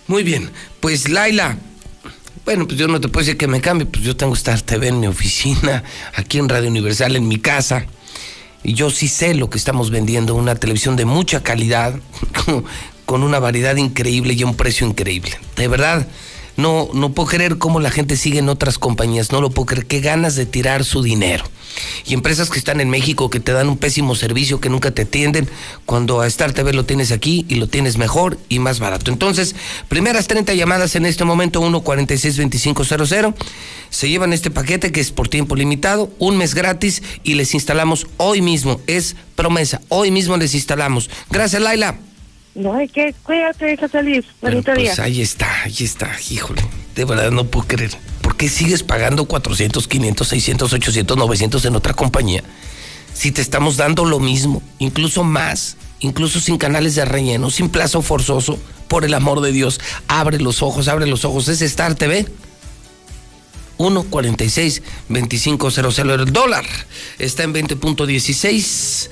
Muy 0.07 0.23
bien, 0.23 0.51
pues 0.81 1.09
Laila, 1.09 1.59
bueno, 2.45 2.67
pues 2.67 2.79
yo 2.79 2.89
no 2.89 3.01
te 3.01 3.09
puedo 3.09 3.27
decir 3.27 3.37
que 3.37 3.47
me 3.47 3.61
cambie, 3.61 3.87
pues 3.87 4.03
yo 4.03 4.17
tengo 4.17 4.33
Star 4.35 4.61
TV 4.63 4.89
en 4.89 5.01
mi 5.01 5.07
oficina, 5.07 5.85
aquí 6.15 6.39
en 6.39 6.49
Radio 6.49 6.71
Universal, 6.71 7.15
en 7.17 7.29
mi 7.29 7.39
casa. 7.39 7.87
Y 8.65 8.73
yo 8.73 8.91
sí 8.91 9.07
sé 9.07 9.35
lo 9.35 9.51
que 9.51 9.59
estamos 9.59 9.91
vendiendo, 9.91 10.35
una 10.35 10.55
televisión 10.55 10.97
de 10.97 11.05
mucha 11.05 11.43
calidad, 11.43 11.95
con 13.05 13.23
una 13.23 13.39
variedad 13.39 13.77
increíble 13.77 14.33
y 14.33 14.45
un 14.45 14.57
precio 14.57 14.87
increíble. 14.87 15.33
De 15.57 15.69
verdad, 15.69 16.07
no, 16.59 16.91
no 16.93 17.13
puedo 17.13 17.29
creer 17.29 17.57
cómo 17.57 17.79
la 17.79 17.91
gente 17.91 18.17
sigue 18.17 18.41
en 18.41 18.49
otras 18.49 18.79
compañías, 18.79 19.31
no 19.31 19.41
lo 19.41 19.49
puedo 19.51 19.67
creer, 19.67 19.87
qué 19.87 20.01
ganas 20.01 20.35
de 20.35 20.45
tirar 20.45 20.85
su 20.85 21.03
dinero. 21.03 21.45
Y 22.05 22.15
empresas 22.15 22.51
que 22.51 22.59
están 22.59 22.81
en 22.81 22.91
México 22.91 23.31
que 23.31 23.39
te 23.39 23.53
dan 23.53 23.69
un 23.69 23.77
pésimo 23.79 24.17
servicio, 24.17 24.61
que 24.61 24.69
nunca 24.69 24.91
te 24.91 25.03
atienden, 25.03 25.49
cuando 25.87 26.21
a 26.21 26.27
Star 26.27 26.53
TV 26.53 26.73
lo 26.73 26.85
tienes 26.85 27.13
aquí 27.13 27.47
y 27.49 27.55
lo 27.55 27.69
tienes 27.69 27.97
mejor 27.97 28.39
y 28.49 28.59
más 28.59 28.81
barato. 28.81 29.13
Entonces, 29.13 29.55
primeras 29.89 30.27
30 30.27 30.53
llamadas 30.55 30.97
en 30.97 31.07
este 31.07 31.25
momento, 31.25 31.61
1462500, 31.61 33.35
se 33.91 34.09
llevan 34.09 34.33
este 34.33 34.51
paquete 34.51 34.91
que 34.91 35.01
es 35.01 35.13
por 35.13 35.29
tiempo 35.29 35.55
limitado, 35.55 36.11
un 36.19 36.39
mes 36.39 36.57
gratis 36.57 37.05
y 37.23 37.35
les 37.35 37.55
instalamos 37.55 38.09
hoy 38.17 38.43
mismo, 38.43 38.81
es 38.89 39.15
promesa, 39.37 39.81
hoy 39.91 40.11
mismo 40.11 40.37
les 40.37 40.55
instalamos. 40.55 41.09
Gracias, 41.31 41.63
Laila. 41.63 42.08
No 42.59 42.75
hay 42.75 42.89
que, 42.89 43.15
cuídate, 43.23 43.79
Luis. 44.03 44.25
Bonito 44.43 44.73
pues 44.75 44.97
día. 44.97 45.05
ahí 45.05 45.23
está, 45.23 45.63
ahí 45.63 45.77
está, 45.79 46.11
híjole. 46.29 46.61
De 46.97 47.05
verdad 47.05 47.31
no 47.31 47.45
puedo 47.45 47.69
creer. 47.69 47.93
¿Por 48.21 48.37
qué 48.37 48.49
sigues 48.49 48.83
pagando 48.83 49.27
400, 49.27 49.87
500, 49.87 50.27
600, 50.27 50.73
800, 50.73 51.17
900 51.17 51.65
en 51.65 51.77
otra 51.77 51.95
compañía? 51.95 52.43
Si 53.15 53.31
te 53.31 53.43
estamos 53.43 53.77
dando 53.77 54.05
lo 54.05 54.19
mismo, 54.19 54.61
incluso 54.81 55.23
más, 55.23 55.77
incluso 56.01 56.41
sin 56.41 56.59
canales 56.59 56.97
de 56.97 57.05
relleno, 57.05 57.51
sin 57.51 57.69
plazo 57.69 58.03
forzoso, 58.03 58.59
por 58.89 59.05
el 59.05 59.15
amor 59.15 59.41
de 59.41 59.53
Dios, 59.53 59.81
abre 60.09 60.41
los 60.41 60.61
ojos, 60.61 60.89
abre 60.89 61.07
los 61.07 61.25
ojos. 61.25 61.47
Es 61.47 61.63
Star 61.63 61.95
TV. 61.95 62.27
1.46 63.79 64.83
2500 65.09 65.99
el 65.99 66.33
dólar 66.33 66.65
está 67.21 67.45
en 67.45 67.55
20.16 67.55 69.09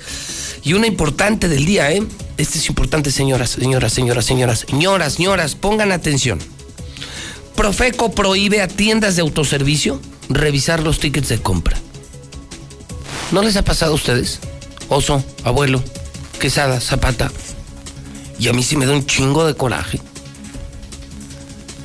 y 0.67 0.73
una 0.73 0.85
importante 0.85 1.47
del 1.47 1.65
día, 1.65 1.93
¿eh? 1.93 2.03
Este 2.35 2.57
es 2.57 2.67
importante, 2.67 3.09
señoras, 3.09 3.51
señoras, 3.51 3.93
señoras, 3.93 4.25
señoras, 4.25 4.65
señoras, 4.67 5.13
señoras, 5.13 5.55
pongan 5.55 5.93
atención. 5.93 6.39
Profeco 7.55 8.11
prohíbe 8.11 8.61
a 8.61 8.67
tiendas 8.67 9.15
de 9.15 9.21
autoservicio 9.21 10.01
revisar 10.27 10.83
los 10.83 10.99
tickets 10.99 11.29
de 11.29 11.41
compra. 11.41 11.77
¿No 13.31 13.43
les 13.43 13.55
ha 13.55 13.63
pasado 13.63 13.93
a 13.93 13.95
ustedes? 13.95 14.41
Oso, 14.89 15.23
abuelo, 15.45 15.81
quesada, 16.37 16.81
zapata. 16.81 17.31
Y 18.37 18.49
a 18.49 18.53
mí 18.53 18.61
sí 18.61 18.75
me 18.75 18.85
da 18.85 18.91
un 18.91 19.05
chingo 19.05 19.47
de 19.47 19.53
coraje. 19.53 20.01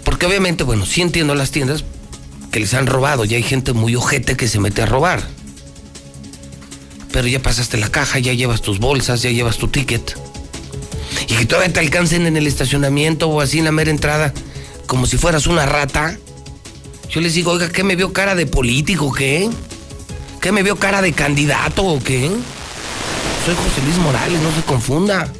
Porque 0.03 0.26
obviamente, 0.26 0.64
bueno, 0.64 0.87
sí 0.87 1.03
entiendo 1.03 1.37
las 1.37 1.53
tiendas 1.53 1.85
que 2.51 2.59
les 2.59 2.74
han 2.74 2.89
robado. 2.89 3.24
Ya 3.24 3.37
hay 3.37 3.45
gente 3.45 3.74
muy 3.74 3.95
ojete 3.95 4.37
que 4.37 4.49
se 4.49 4.59
mete 4.59 4.83
a 4.83 4.87
robar 4.87 5.22
pero 7.13 7.29
ya 7.29 7.41
pasaste 7.41 7.77
la 7.77 7.91
caja, 7.91 8.19
ya 8.19 8.33
llevas 8.33 8.63
tus 8.63 8.79
bolsas, 8.79 9.23
ya 9.23 9.31
llevas 9.31 9.59
tu 9.59 9.69
ticket. 9.69 10.17
Y 11.29 11.35
que 11.35 11.47
todavía 11.47 11.73
te 11.73 11.81
alcancen 11.81 12.27
en 12.27 12.37
el 12.37 12.47
estacionamiento 12.47 13.29
o 13.29 13.41
así 13.41 13.59
en 13.59 13.67
la 13.67 13.73
mera 13.73 13.91
entrada, 13.91 14.33
como 14.87 15.07
si 15.07 15.19
fueras 15.19 15.47
una 15.47 15.67
rata. 15.67 16.19
Yo 17.11 17.21
les 17.21 17.35
digo, 17.35 17.53
oiga, 17.53 17.69
¿qué 17.69 17.85
me 17.85 17.95
vio 17.95 18.13
cara 18.13 18.35
de 18.35 18.47
político 18.47 19.13
qué? 19.13 19.51
¿Qué 20.41 20.51
me 20.51 20.63
vio 20.63 20.77
cara 20.77 21.03
de 21.03 21.13
candidato 21.13 21.85
o 21.85 22.03
qué? 22.03 22.31
Soy 23.45 23.55
José 23.55 23.83
Luis 23.85 23.97
Morales, 23.99 24.41
no 24.41 24.55
se 24.55 24.63
confunda. 24.63 25.31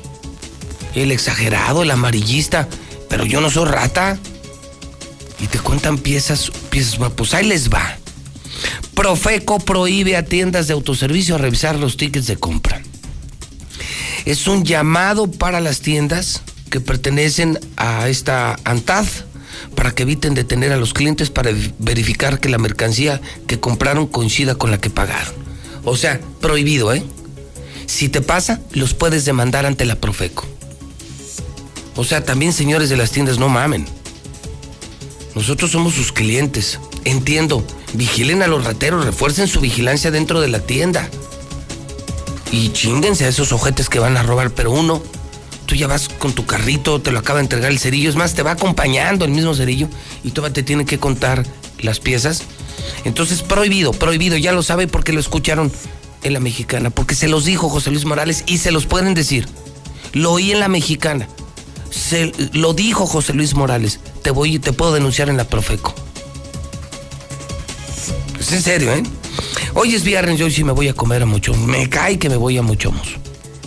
El 0.95 1.11
exagerado, 1.11 1.83
el 1.83 1.91
amarillista, 1.91 2.69
pero 3.09 3.25
yo 3.25 3.41
no 3.41 3.51
soy 3.51 3.65
rata. 3.65 4.19
Y 5.41 5.47
te 5.47 5.59
cuentan 5.59 5.99
piezas, 5.99 6.53
piezas, 6.71 6.99
pues 7.17 7.33
ahí 7.33 7.47
les 7.47 7.71
va. 7.71 8.02
Profeco 8.95 9.59
prohíbe 9.59 10.17
a 10.17 10.25
tiendas 10.25 10.67
de 10.67 10.75
autoservicio 10.75 11.39
revisar 11.39 11.79
los 11.79 11.97
tickets 11.97 12.27
de 12.27 12.37
compra. 12.37 12.83
Es 14.25 14.47
un 14.47 14.65
llamado 14.65 15.31
para 15.31 15.61
las 15.61 15.81
tiendas 15.81 16.43
que 16.71 16.81
pertenecen 16.81 17.59
a 17.77 18.09
esta 18.09 18.57
ANTAD 18.65 19.07
para 19.75 19.95
que 19.95 20.03
eviten 20.05 20.35
detener 20.35 20.73
a 20.73 20.77
los 20.77 20.95
clientes 20.95 21.31
para 21.31 21.51
verificar 21.79 22.41
que 22.41 22.49
la 22.49 22.59
mercancía 22.59 23.21
que 23.47 23.61
compraron 23.61 24.07
coincida 24.07 24.55
con 24.55 24.71
la 24.71 24.81
que 24.81 24.91
pagaron. 24.91 25.35
O 25.85 25.97
sea, 25.97 26.21
prohibido, 26.41 26.93
¿eh? 26.93 27.03
Si 27.87 28.09
te 28.09 28.21
pasa, 28.21 28.61
los 28.73 28.95
puedes 28.95 29.25
demandar 29.25 29.67
ante 29.67 29.85
la 29.85 29.97
Profeco. 29.97 30.47
O 31.97 32.05
sea, 32.05 32.25
también 32.25 32.53
señores 32.53 32.89
de 32.89 32.97
las 32.97 33.11
tiendas, 33.11 33.39
no 33.39 33.49
mamen. 33.49 33.87
Nosotros 35.35 35.71
somos 35.71 35.95
sus 35.95 36.13
clientes. 36.13 36.79
Entiendo, 37.05 37.67
vigilen 37.95 38.43
a 38.43 38.47
los 38.47 38.65
rateros, 38.65 39.05
refuercen 39.05 39.49
su 39.49 39.61
vigilancia 39.61 40.11
dentro 40.11 40.41
de 40.41 40.49
la 40.49 40.61
tienda. 40.61 41.09
Y 42.51 42.71
chinguense 42.71 43.25
a 43.25 43.29
esos 43.29 43.53
ojetes 43.53 43.89
que 43.89 43.99
van 43.99 44.17
a 44.17 44.23
robar, 44.23 44.51
pero 44.51 44.71
uno, 44.71 45.03
tú 45.67 45.75
ya 45.75 45.87
vas 45.87 46.09
con 46.09 46.33
tu 46.33 46.45
carrito, 46.45 47.01
te 47.01 47.13
lo 47.13 47.19
acaba 47.19 47.39
de 47.39 47.45
entregar 47.45 47.71
el 47.71 47.79
cerillo, 47.79 48.11
es 48.11 48.17
más, 48.17 48.35
te 48.35 48.43
va 48.43 48.53
acompañando 48.53 49.25
el 49.25 49.31
mismo 49.31 49.55
cerillo 49.55 49.89
y 50.23 50.31
todavía 50.31 50.55
te 50.55 50.63
tiene 50.63 50.85
que 50.85 50.99
contar 50.99 51.47
las 51.81 51.99
piezas. 51.99 52.43
Entonces, 53.05 53.43
prohibido, 53.43 53.93
prohibido, 53.93 54.37
ya 54.37 54.53
lo 54.53 54.63
sabe 54.63 54.87
porque 54.87 55.13
lo 55.13 55.21
escucharon 55.21 55.73
en 56.23 56.33
la 56.35 56.41
mexicana, 56.41 56.91
porque 56.91 57.15
se 57.15 57.29
los 57.29 57.45
dijo 57.45 57.69
José 57.69 57.91
Luis 57.91 58.05
Morales 58.05 58.45
y 58.47 58.59
se 58.59 58.71
los 58.71 58.87
pueden 58.87 59.15
decir. 59.15 59.49
Lo 60.13 60.33
oí 60.33 60.53
en 60.53 60.61
la 60.61 60.69
mexicana. 60.69 61.27
Se, 61.91 62.33
lo 62.53 62.75
dijo 62.75 63.07
José 63.07 63.33
Luis 63.33 63.55
Morales. 63.55 64.01
Te 64.23 64.31
voy 64.31 64.59
te 64.59 64.73
puedo 64.73 64.93
denunciar 64.93 65.29
en 65.29 65.37
la 65.37 65.45
Profeco. 65.45 65.95
En 68.53 68.61
serio, 68.63 68.93
¿eh? 68.93 69.03
Hoy 69.73 69.95
es 69.95 70.05
viernes 70.05 70.39
y 70.39 70.51
sí 70.51 70.63
me 70.63 70.73
voy 70.73 70.89
a 70.89 70.93
comer 70.93 71.23
a 71.23 71.27
mucho. 71.27 71.55
Me 71.55 71.89
cae 71.89 72.19
que 72.19 72.29
me 72.29 72.37
voy 72.37 72.59
a 72.59 72.63
Muchomos. 72.63 73.17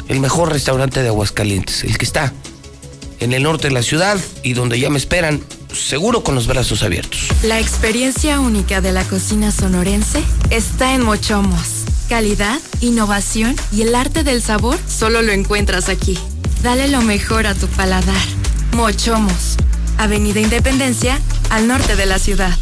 El 0.08 0.20
mejor 0.20 0.52
restaurante 0.52 1.02
de 1.02 1.08
Aguascalientes, 1.08 1.84
el 1.84 1.98
que 1.98 2.06
está 2.06 2.32
en 3.20 3.34
el 3.34 3.42
norte 3.42 3.70
de 3.70 3.74
la 3.74 3.82
ciudad 3.82 4.20
y 4.44 4.54
donde 4.54 4.80
ya 4.80 4.92
me 4.92 5.00
esperan, 5.00 5.42
seguro 5.74 6.24
con 6.24 6.36
los 6.36 6.46
brazos 6.46 6.84
abiertos. 6.84 7.20
La 7.42 7.60
experiencia 7.60 8.40
única 8.40 8.80
de 8.80 8.92
la 8.92 9.04
cocina 9.06 9.52
sonorense 9.52 10.22
está 10.52 10.94
en 10.94 11.02
Mochomos. 11.02 11.86
Calidad, 12.08 12.60
innovación 12.80 13.56
y 13.72 13.82
el 13.82 13.96
arte 13.96 14.24
del 14.24 14.44
sabor 14.44 14.78
solo 14.88 15.24
lo 15.24 15.32
encuentras 15.32 15.90
aquí. 15.90 16.16
Dale 16.62 16.90
lo 16.90 17.02
mejor 17.02 17.48
a 17.48 17.56
tu 17.56 17.66
paladar. 17.70 18.22
Mochomos, 18.74 19.58
Avenida 19.98 20.42
Independencia, 20.42 21.20
al 21.50 21.68
norte 21.68 21.96
de 21.96 22.06
la 22.06 22.20
ciudad. 22.20 22.56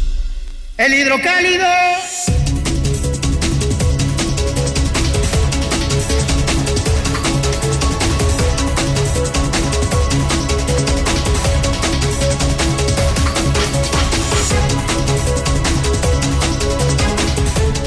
El 0.76 0.92
hidrocálido. 0.92 1.64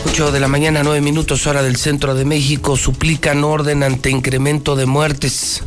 8 0.05 0.31
de 0.31 0.39
la 0.39 0.47
mañana, 0.47 0.81
9 0.81 1.01
minutos 1.01 1.45
hora 1.45 1.61
del 1.61 1.75
centro 1.75 2.15
de 2.15 2.23
México, 2.23 2.77
suplican 2.77 3.43
orden 3.43 3.83
ante 3.83 4.09
incremento 4.09 4.77
de 4.77 4.85
muertes. 4.85 5.61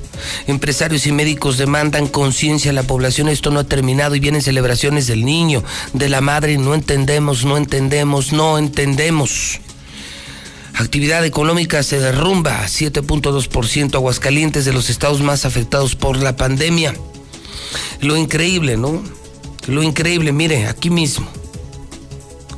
Empresarios 0.47 1.07
y 1.07 1.13
médicos 1.13 1.59
demandan 1.59 2.07
conciencia 2.07 2.71
a 2.71 2.75
la 2.75 2.83
población. 2.83 3.29
Esto 3.29 3.51
no 3.51 3.61
ha 3.61 3.65
terminado 3.65 4.15
y 4.15 4.21
vienen 4.21 4.43
celebraciones 4.43 5.07
del 5.07 5.25
niño, 5.25 5.63
de 5.93 6.09
la 6.09 6.21
madre. 6.21 6.59
No 6.59 6.75
entendemos, 6.75 7.45
no 7.45 7.57
entendemos, 7.57 8.33
no 8.33 8.59
entendemos. 8.59 9.61
Actividad 10.75 11.25
económica 11.25 11.83
se 11.83 11.99
derrumba, 11.99 12.65
7.2% 12.65 13.95
Aguascalientes 13.95 14.65
de 14.65 14.73
los 14.73 14.89
estados 14.89 15.21
más 15.21 15.45
afectados 15.45 15.97
por 15.97 16.17
la 16.17 16.37
pandemia. 16.37 16.95
Lo 18.01 18.17
increíble, 18.17 18.77
¿no? 18.77 19.03
Lo 19.67 19.83
increíble, 19.83 20.33
mire, 20.33 20.67
aquí 20.67 20.91
mismo 20.91 21.29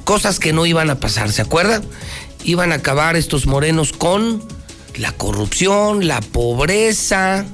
cosas 0.04 0.38
que 0.38 0.52
no 0.52 0.66
iban 0.66 0.90
a 0.90 1.00
pasar, 1.00 1.32
¿se 1.32 1.42
acuerdan? 1.42 1.82
Iban 2.44 2.72
a 2.72 2.76
acabar 2.76 3.16
estos 3.16 3.46
morenos 3.46 3.92
con 3.92 4.42
la 4.96 5.12
corrupción, 5.12 6.06
la 6.06 6.20
pobreza, 6.20 7.46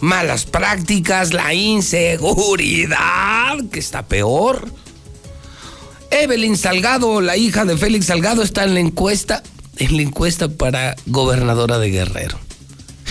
malas 0.00 0.44
prácticas, 0.46 1.32
la 1.32 1.54
inseguridad, 1.54 2.96
que 3.70 3.78
está 3.78 4.06
peor. 4.06 4.68
Evelyn 6.10 6.56
Salgado, 6.56 7.20
la 7.20 7.36
hija 7.36 7.64
de 7.64 7.76
Félix 7.76 8.06
Salgado, 8.06 8.42
está 8.42 8.64
en 8.64 8.74
la 8.74 8.80
encuesta, 8.80 9.42
en 9.78 9.96
la 9.96 10.02
encuesta 10.02 10.48
para 10.48 10.96
gobernadora 11.06 11.78
de 11.78 11.90
Guerrero. 11.90 12.38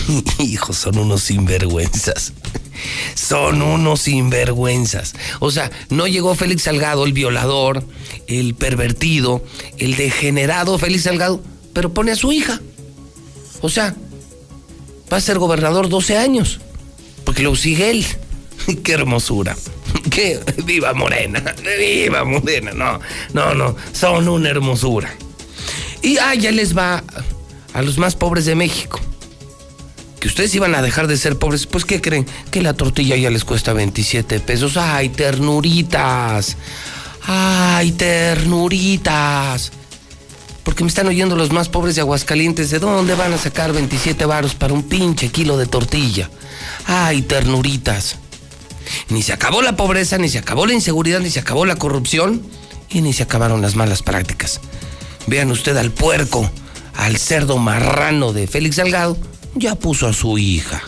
Hijos, 0.38 0.76
son 0.76 0.98
unos 0.98 1.22
sinvergüenzas. 1.22 2.32
Son 3.14 3.62
unos 3.62 4.02
sinvergüenzas. 4.02 5.14
O 5.40 5.50
sea, 5.50 5.70
no 5.88 6.06
llegó 6.06 6.34
Félix 6.34 6.62
Salgado, 6.62 7.04
el 7.04 7.12
violador, 7.12 7.84
el 8.26 8.54
pervertido, 8.54 9.44
el 9.78 9.96
degenerado 9.96 10.78
Félix 10.78 11.04
Salgado, 11.04 11.42
pero 11.72 11.92
pone 11.92 12.12
a 12.12 12.16
su 12.16 12.32
hija. 12.32 12.60
O 13.62 13.68
sea, 13.68 13.94
va 15.10 15.16
a 15.16 15.20
ser 15.20 15.38
gobernador 15.38 15.88
12 15.88 16.18
años, 16.18 16.60
porque 17.24 17.42
lo 17.42 17.56
sigue 17.56 17.90
él. 17.90 18.06
Qué 18.84 18.92
hermosura. 18.92 19.56
Qué 20.10 20.40
viva 20.64 20.92
Morena. 20.92 21.42
Viva 21.78 22.24
Morena. 22.24 22.72
No, 22.72 23.00
no, 23.32 23.54
no. 23.54 23.76
Son 23.92 24.28
una 24.28 24.50
hermosura. 24.50 25.14
Y 26.02 26.18
ah, 26.18 26.34
ya 26.34 26.50
les 26.50 26.76
va 26.76 27.02
a 27.72 27.82
los 27.82 27.96
más 27.96 28.16
pobres 28.16 28.44
de 28.44 28.54
México 28.54 29.00
que 30.22 30.28
ustedes 30.28 30.54
iban 30.54 30.72
a 30.76 30.82
dejar 30.82 31.08
de 31.08 31.16
ser 31.16 31.36
pobres, 31.36 31.66
pues 31.66 31.84
¿qué 31.84 32.00
creen? 32.00 32.24
Que 32.52 32.62
la 32.62 32.74
tortilla 32.74 33.16
ya 33.16 33.28
les 33.28 33.44
cuesta 33.44 33.72
27 33.72 34.38
pesos. 34.38 34.76
¡Ay, 34.76 35.08
ternuritas! 35.08 36.56
¡Ay, 37.22 37.90
ternuritas! 37.90 39.72
Porque 40.64 40.84
me 40.84 40.88
están 40.88 41.08
oyendo 41.08 41.36
los 41.36 41.52
más 41.52 41.68
pobres 41.68 41.94
de 41.94 42.02
Aguascalientes. 42.02 42.70
¿De 42.70 42.78
dónde 42.78 43.14
van 43.14 43.32
a 43.32 43.38
sacar 43.38 43.72
27 43.72 44.24
varos 44.26 44.54
para 44.54 44.72
un 44.72 44.84
pinche 44.84 45.28
kilo 45.28 45.56
de 45.56 45.66
tortilla? 45.66 46.30
¡Ay, 46.86 47.22
ternuritas! 47.22 48.16
Ni 49.08 49.22
se 49.22 49.32
acabó 49.32 49.62
la 49.62 49.76
pobreza, 49.76 50.18
ni 50.18 50.28
se 50.28 50.38
acabó 50.38 50.66
la 50.66 50.74
inseguridad, 50.74 51.20
ni 51.20 51.30
se 51.30 51.40
acabó 51.40 51.66
la 51.66 51.76
corrupción 51.76 52.42
y 52.90 53.00
ni 53.00 53.12
se 53.12 53.22
acabaron 53.22 53.62
las 53.62 53.74
malas 53.74 54.02
prácticas. 54.02 54.60
Vean 55.26 55.50
usted 55.50 55.76
al 55.76 55.90
puerco, 55.90 56.50
al 56.94 57.16
cerdo 57.16 57.58
marrano 57.58 58.32
de 58.32 58.46
Félix 58.46 58.76
Salgado 58.76 59.16
ya 59.54 59.74
puso 59.74 60.08
a 60.08 60.12
su 60.12 60.38
hija. 60.38 60.82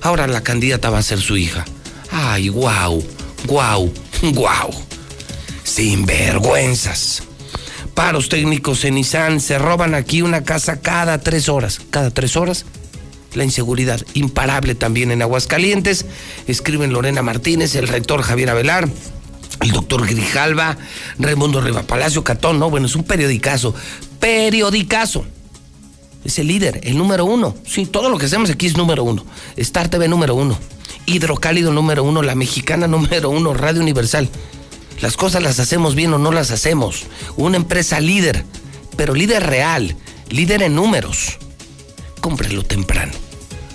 Ahora 0.00 0.26
la 0.26 0.42
candidata 0.42 0.90
va 0.90 0.98
a 0.98 1.02
ser 1.02 1.20
su 1.20 1.36
hija. 1.36 1.64
Ay, 2.10 2.48
guau, 2.48 3.02
guau, 3.46 3.92
guau. 4.32 4.70
Sin 5.64 6.04
vergüenzas. 6.06 7.22
Paros 7.94 8.28
técnicos 8.28 8.84
en 8.84 8.96
Nissan 8.96 9.40
se 9.40 9.58
roban 9.58 9.94
aquí 9.94 10.22
una 10.22 10.42
casa 10.42 10.80
cada 10.80 11.18
tres 11.18 11.48
horas. 11.48 11.80
Cada 11.90 12.10
tres 12.10 12.36
horas. 12.36 12.66
La 13.34 13.44
inseguridad 13.44 14.00
imparable 14.14 14.74
también 14.74 15.10
en 15.10 15.22
Aguascalientes. 15.22 16.06
Escriben 16.46 16.92
Lorena 16.92 17.22
Martínez, 17.22 17.74
el 17.76 17.88
rector 17.88 18.22
Javier 18.22 18.50
Avelar, 18.50 18.88
el 19.60 19.70
doctor 19.70 20.06
Grijalva, 20.06 20.76
Raimundo 21.18 21.60
Riva 21.60 21.82
Palacio 21.82 22.24
Catón. 22.24 22.58
No, 22.58 22.70
bueno, 22.70 22.86
es 22.86 22.96
un 22.96 23.04
periodicazo. 23.04 23.74
Periodicazo 24.18 25.24
es 26.24 26.38
el 26.38 26.48
líder, 26.48 26.80
el 26.84 26.96
número 26.96 27.24
uno. 27.24 27.54
Sí, 27.66 27.86
todo 27.86 28.08
lo 28.08 28.18
que 28.18 28.26
hacemos 28.26 28.50
aquí 28.50 28.66
es 28.66 28.76
número 28.76 29.04
uno. 29.04 29.24
Star 29.56 29.88
TV 29.88 30.08
número 30.08 30.34
uno. 30.34 30.58
Hidrocálido 31.06 31.72
número 31.72 32.02
uno. 32.02 32.22
La 32.22 32.34
mexicana 32.34 32.86
número 32.86 33.30
uno. 33.30 33.52
Radio 33.52 33.82
Universal. 33.82 34.28
Las 35.00 35.16
cosas 35.16 35.42
las 35.42 35.58
hacemos 35.60 35.94
bien 35.94 36.12
o 36.14 36.18
no 36.18 36.32
las 36.32 36.50
hacemos. 36.50 37.04
Una 37.36 37.56
empresa 37.56 38.00
líder, 38.00 38.44
pero 38.96 39.14
líder 39.14 39.46
real, 39.46 39.96
líder 40.30 40.62
en 40.62 40.74
números. 40.74 41.38
Cómprelo 42.20 42.62
temprano. 42.62 43.12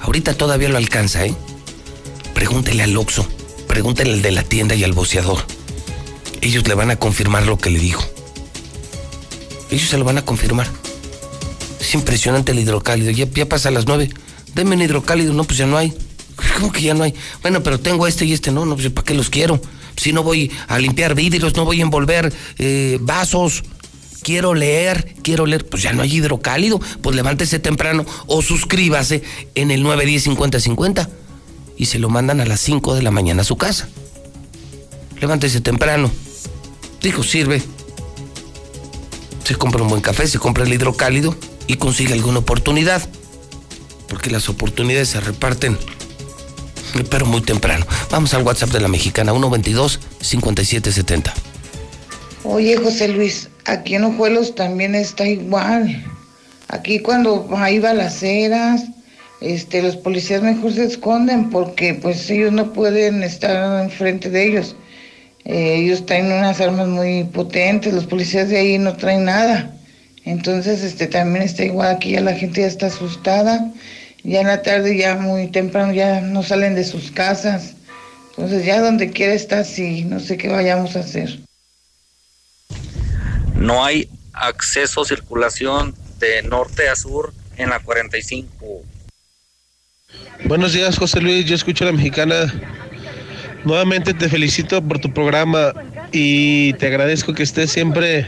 Ahorita 0.01 0.33
todavía 0.33 0.69
lo 0.69 0.77
alcanza, 0.77 1.25
¿eh? 1.25 1.35
Pregúntele 2.33 2.83
al 2.83 2.95
Oxo, 2.97 3.27
pregúntele 3.67 4.13
al 4.13 4.21
de 4.21 4.31
la 4.31 4.43
tienda 4.43 4.75
y 4.75 4.83
al 4.83 4.93
boceador. 4.93 5.45
Ellos 6.41 6.67
le 6.67 6.73
van 6.73 6.89
a 6.89 6.95
confirmar 6.95 7.45
lo 7.45 7.57
que 7.57 7.69
le 7.69 7.79
dijo. 7.79 8.03
Ellos 9.69 9.89
se 9.89 9.97
lo 9.97 10.05
van 10.05 10.17
a 10.17 10.25
confirmar. 10.25 10.67
Es 11.79 11.93
impresionante 11.93 12.53
el 12.53 12.59
hidrocálido. 12.59 13.11
Ya, 13.11 13.25
ya 13.25 13.47
pasa 13.47 13.69
a 13.69 13.71
las 13.71 13.85
nueve. 13.85 14.09
Deme 14.55 14.75
un 14.75 14.81
hidrocálido. 14.81 15.33
No, 15.33 15.43
pues 15.43 15.57
ya 15.57 15.65
no 15.65 15.77
hay. 15.77 15.93
¿Cómo 16.59 16.71
que 16.71 16.81
ya 16.81 16.93
no 16.93 17.03
hay? 17.03 17.13
Bueno, 17.41 17.61
pero 17.61 17.79
tengo 17.79 18.07
este 18.07 18.25
y 18.25 18.33
este. 18.33 18.51
No, 18.51 18.65
no, 18.65 18.75
pues 18.75 18.89
¿para 18.89 19.05
qué 19.05 19.13
los 19.13 19.29
quiero? 19.29 19.61
Si 19.99 20.13
no 20.13 20.23
voy 20.23 20.49
a 20.67 20.79
limpiar 20.79 21.13
vidrios, 21.13 21.55
no 21.55 21.65
voy 21.65 21.81
a 21.81 21.83
envolver 21.83 22.33
eh, 22.57 22.97
vasos. 23.01 23.63
Quiero 24.23 24.53
leer, 24.53 25.15
quiero 25.21 25.45
leer. 25.45 25.65
Pues 25.67 25.83
ya 25.83 25.91
no 25.91 26.01
hay 26.01 26.15
hidrocálido. 26.15 26.79
Pues 27.01 27.15
levántese 27.15 27.59
temprano 27.59 28.05
o 28.25 28.41
suscríbase 28.41 29.23
en 29.55 29.71
el 29.71 29.83
910-5050 29.83 31.09
y 31.77 31.85
se 31.85 31.99
lo 31.99 32.09
mandan 32.09 32.39
a 32.39 32.45
las 32.45 32.61
5 32.61 32.95
de 32.95 33.01
la 33.01 33.11
mañana 33.11 33.41
a 33.41 33.45
su 33.45 33.57
casa. 33.57 33.89
Levántese 35.19 35.59
temprano. 35.59 36.09
Dijo, 37.01 37.23
sirve. 37.23 37.61
Se 39.43 39.55
compra 39.55 39.81
un 39.81 39.89
buen 39.89 40.01
café, 40.01 40.27
se 40.27 40.39
compra 40.39 40.63
el 40.63 40.73
hidrocálido 40.73 41.35
y 41.67 41.75
consigue 41.75 42.13
alguna 42.13 42.39
oportunidad. 42.39 43.01
Porque 44.07 44.29
las 44.29 44.47
oportunidades 44.47 45.09
se 45.09 45.19
reparten, 45.19 45.77
pero 47.09 47.25
muy 47.25 47.41
temprano. 47.41 47.85
Vamos 48.09 48.33
al 48.33 48.43
WhatsApp 48.43 48.69
de 48.69 48.79
la 48.79 48.87
mexicana, 48.87 49.33
122-5770. 49.33 51.33
Oye, 52.43 52.77
José 52.77 53.09
Luis, 53.09 53.49
aquí 53.65 53.95
en 53.95 54.05
Ojuelos 54.05 54.55
también 54.55 54.95
está 54.95 55.27
igual. 55.27 56.03
Aquí 56.67 56.99
cuando 56.99 57.47
hay 57.55 57.79
balaceras, 57.79 58.85
este, 59.41 59.81
los 59.81 59.95
policías 59.95 60.41
mejor 60.41 60.73
se 60.73 60.85
esconden 60.85 61.49
porque 61.49 61.93
pues 61.93 62.29
ellos 62.29 62.51
no 62.51 62.73
pueden 62.73 63.23
estar 63.23 63.83
enfrente 63.83 64.29
de 64.29 64.47
ellos. 64.47 64.75
Eh, 65.45 65.77
ellos 65.77 66.05
traen 66.05 66.27
unas 66.27 66.59
armas 66.61 66.87
muy 66.87 67.23
potentes, 67.23 67.93
los 67.93 68.05
policías 68.05 68.49
de 68.49 68.59
ahí 68.59 68.77
no 68.77 68.95
traen 68.97 69.25
nada. 69.25 69.75
Entonces, 70.25 70.83
este 70.83 71.07
también 71.07 71.43
está 71.43 71.63
igual 71.63 71.95
aquí, 71.95 72.11
ya 72.11 72.21
la 72.21 72.33
gente 72.33 72.61
ya 72.61 72.67
está 72.67 72.87
asustada. 72.87 73.71
Ya 74.23 74.41
en 74.41 74.47
la 74.47 74.61
tarde, 74.61 74.97
ya 74.97 75.15
muy 75.15 75.47
temprano, 75.47 75.93
ya 75.93 76.21
no 76.21 76.43
salen 76.43 76.75
de 76.75 76.83
sus 76.83 77.11
casas. 77.11 77.75
Entonces, 78.29 78.65
ya 78.65 78.81
donde 78.81 79.11
quiera 79.11 79.33
está 79.33 79.59
así, 79.59 80.03
no 80.05 80.19
sé 80.19 80.37
qué 80.37 80.47
vayamos 80.47 80.95
a 80.95 80.99
hacer. 80.99 81.39
No 83.55 83.83
hay 83.83 84.09
acceso, 84.33 85.03
circulación 85.03 85.93
de 86.19 86.43
norte 86.43 86.87
a 86.87 86.95
sur 86.95 87.33
en 87.57 87.69
la 87.69 87.79
45. 87.79 88.83
Buenos 90.45 90.73
días, 90.73 90.97
José 90.97 91.21
Luis. 91.21 91.45
Yo 91.45 91.55
escucho 91.55 91.83
a 91.83 91.87
la 91.87 91.93
mexicana. 91.93 92.53
Nuevamente 93.65 94.13
te 94.13 94.29
felicito 94.29 94.81
por 94.81 94.99
tu 94.99 95.13
programa 95.13 95.73
y 96.13 96.73
te 96.73 96.87
agradezco 96.87 97.33
que 97.33 97.43
estés 97.43 97.71
siempre 97.71 98.25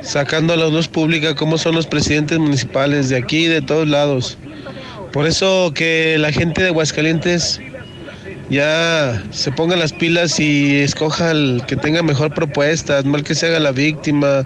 sacando 0.00 0.52
a 0.52 0.56
la 0.56 0.68
luz 0.68 0.86
pública 0.86 1.34
cómo 1.34 1.58
son 1.58 1.74
los 1.74 1.86
presidentes 1.86 2.38
municipales 2.38 3.08
de 3.08 3.16
aquí 3.16 3.46
y 3.46 3.48
de 3.48 3.62
todos 3.62 3.88
lados. 3.88 4.38
Por 5.14 5.28
eso 5.28 5.70
que 5.72 6.18
la 6.18 6.32
gente 6.32 6.60
de 6.60 6.70
Aguascalientes 6.70 7.60
ya 8.50 9.22
se 9.30 9.52
ponga 9.52 9.76
las 9.76 9.92
pilas 9.92 10.40
y 10.40 10.80
escoja 10.80 11.30
al 11.30 11.62
que 11.68 11.76
tenga 11.76 12.02
mejor 12.02 12.34
propuesta, 12.34 13.00
mal 13.04 13.22
que 13.22 13.36
se 13.36 13.46
haga 13.46 13.60
la 13.60 13.70
víctima 13.70 14.42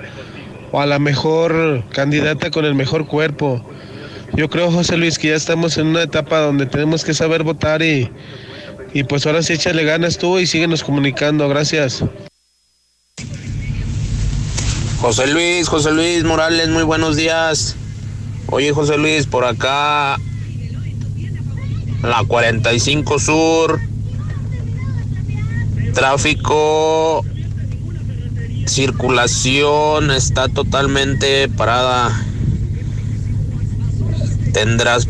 o 0.71 0.83
a 0.83 0.85
la 0.85 0.99
mejor 0.99 1.83
candidata 1.89 2.51
con 2.51 2.67
el 2.67 2.75
mejor 2.75 3.07
cuerpo. 3.07 3.65
Yo 4.35 4.51
creo, 4.51 4.71
José 4.71 4.99
Luis, 4.99 5.19
que 5.19 5.29
ya 5.29 5.37
estamos 5.37 5.79
en 5.79 5.87
una 5.87 6.03
etapa 6.03 6.39
donde 6.41 6.67
tenemos 6.67 7.03
que 7.03 7.15
saber 7.15 7.45
votar 7.45 7.81
y, 7.81 8.11
y 8.93 9.05
pues 9.05 9.25
ahora 9.25 9.43
sí 9.43 9.55
échale 9.55 9.85
ganas 9.85 10.19
tú 10.19 10.39
y 10.39 10.47
síguenos 10.47 10.85
comunicando. 10.85 11.49
Gracias. 11.49 12.05
José 15.01 15.29
Luis, 15.29 15.67
José 15.67 15.93
Luis 15.93 16.25
Morales, 16.25 16.69
muy 16.69 16.83
buenos 16.83 17.17
días. 17.17 17.75
Oye, 18.49 18.71
José 18.73 18.99
Luis, 18.99 19.27
por 19.27 19.47
acá, 19.47 20.19
la 22.03 22.25
45 22.27 23.19
Sur, 23.19 23.81
tráfico 25.95 27.25
circulación 28.69 30.11
está 30.11 30.49
totalmente 30.49 31.49
parada. 31.49 32.13
Tendrás 34.53 35.09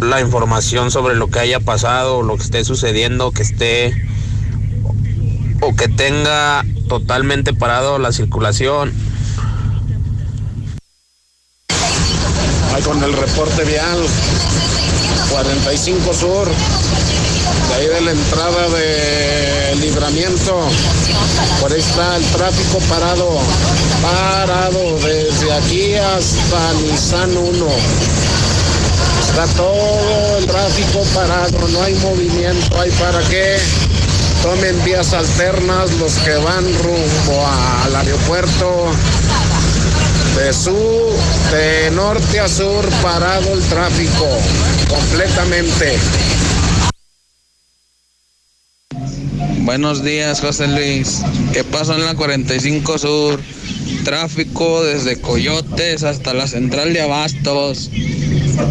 la 0.00 0.20
información 0.20 0.90
sobre 0.90 1.14
lo 1.14 1.28
que 1.28 1.38
haya 1.38 1.60
pasado, 1.60 2.22
lo 2.22 2.36
que 2.36 2.42
esté 2.42 2.64
sucediendo, 2.64 3.30
que 3.30 3.42
esté 3.42 3.94
o 5.60 5.74
que 5.74 5.88
tenga 5.88 6.64
totalmente 6.88 7.54
parado 7.54 7.98
la 7.98 8.12
circulación. 8.12 8.92
Ahí 12.74 12.82
con 12.82 13.02
el 13.02 13.12
reporte 13.12 13.64
vial 13.64 13.98
45 15.36 16.14
Sur, 16.14 16.48
de 16.48 17.74
ahí 17.74 17.86
de 17.88 18.00
la 18.00 18.10
entrada 18.12 18.68
de 18.70 19.76
libramiento. 19.82 20.66
Por 21.60 21.70
ahí 21.70 21.78
está 21.78 22.16
el 22.16 22.24
tráfico 22.24 22.78
parado, 22.88 23.38
parado 24.00 24.98
desde 25.00 25.52
aquí 25.52 25.94
hasta 25.94 26.72
Nissan 26.80 27.36
1. 27.36 27.66
Está 29.20 29.46
todo 29.58 30.38
el 30.38 30.46
tráfico 30.46 31.02
parado, 31.14 31.68
no 31.68 31.82
hay 31.82 31.94
movimiento, 31.96 32.80
hay 32.80 32.90
para 32.92 33.20
qué. 33.28 33.58
Tomen 34.42 34.82
vías 34.84 35.12
alternas 35.12 35.90
los 35.98 36.14
que 36.14 36.34
van 36.36 36.64
rumbo 36.78 37.46
al 37.84 37.94
aeropuerto. 37.94 38.86
De 40.34 40.50
sur, 40.54 41.14
de 41.52 41.90
norte 41.90 42.40
a 42.40 42.48
sur, 42.48 42.88
parado 43.02 43.52
el 43.52 43.62
tráfico 43.64 44.28
completamente. 44.88 45.98
Buenos 49.60 50.04
días, 50.04 50.40
José 50.40 50.68
Luis. 50.68 51.22
¿Qué 51.52 51.64
pasó 51.64 51.94
en 51.94 52.04
la 52.04 52.14
45 52.14 52.98
Sur? 52.98 53.40
Tráfico 54.04 54.84
desde 54.84 55.20
Coyotes 55.20 56.04
hasta 56.04 56.32
la 56.34 56.46
central 56.46 56.92
de 56.92 57.00
Abastos. 57.00 57.90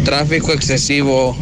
Tráfico 0.04 0.52
excesivo. 0.52 1.36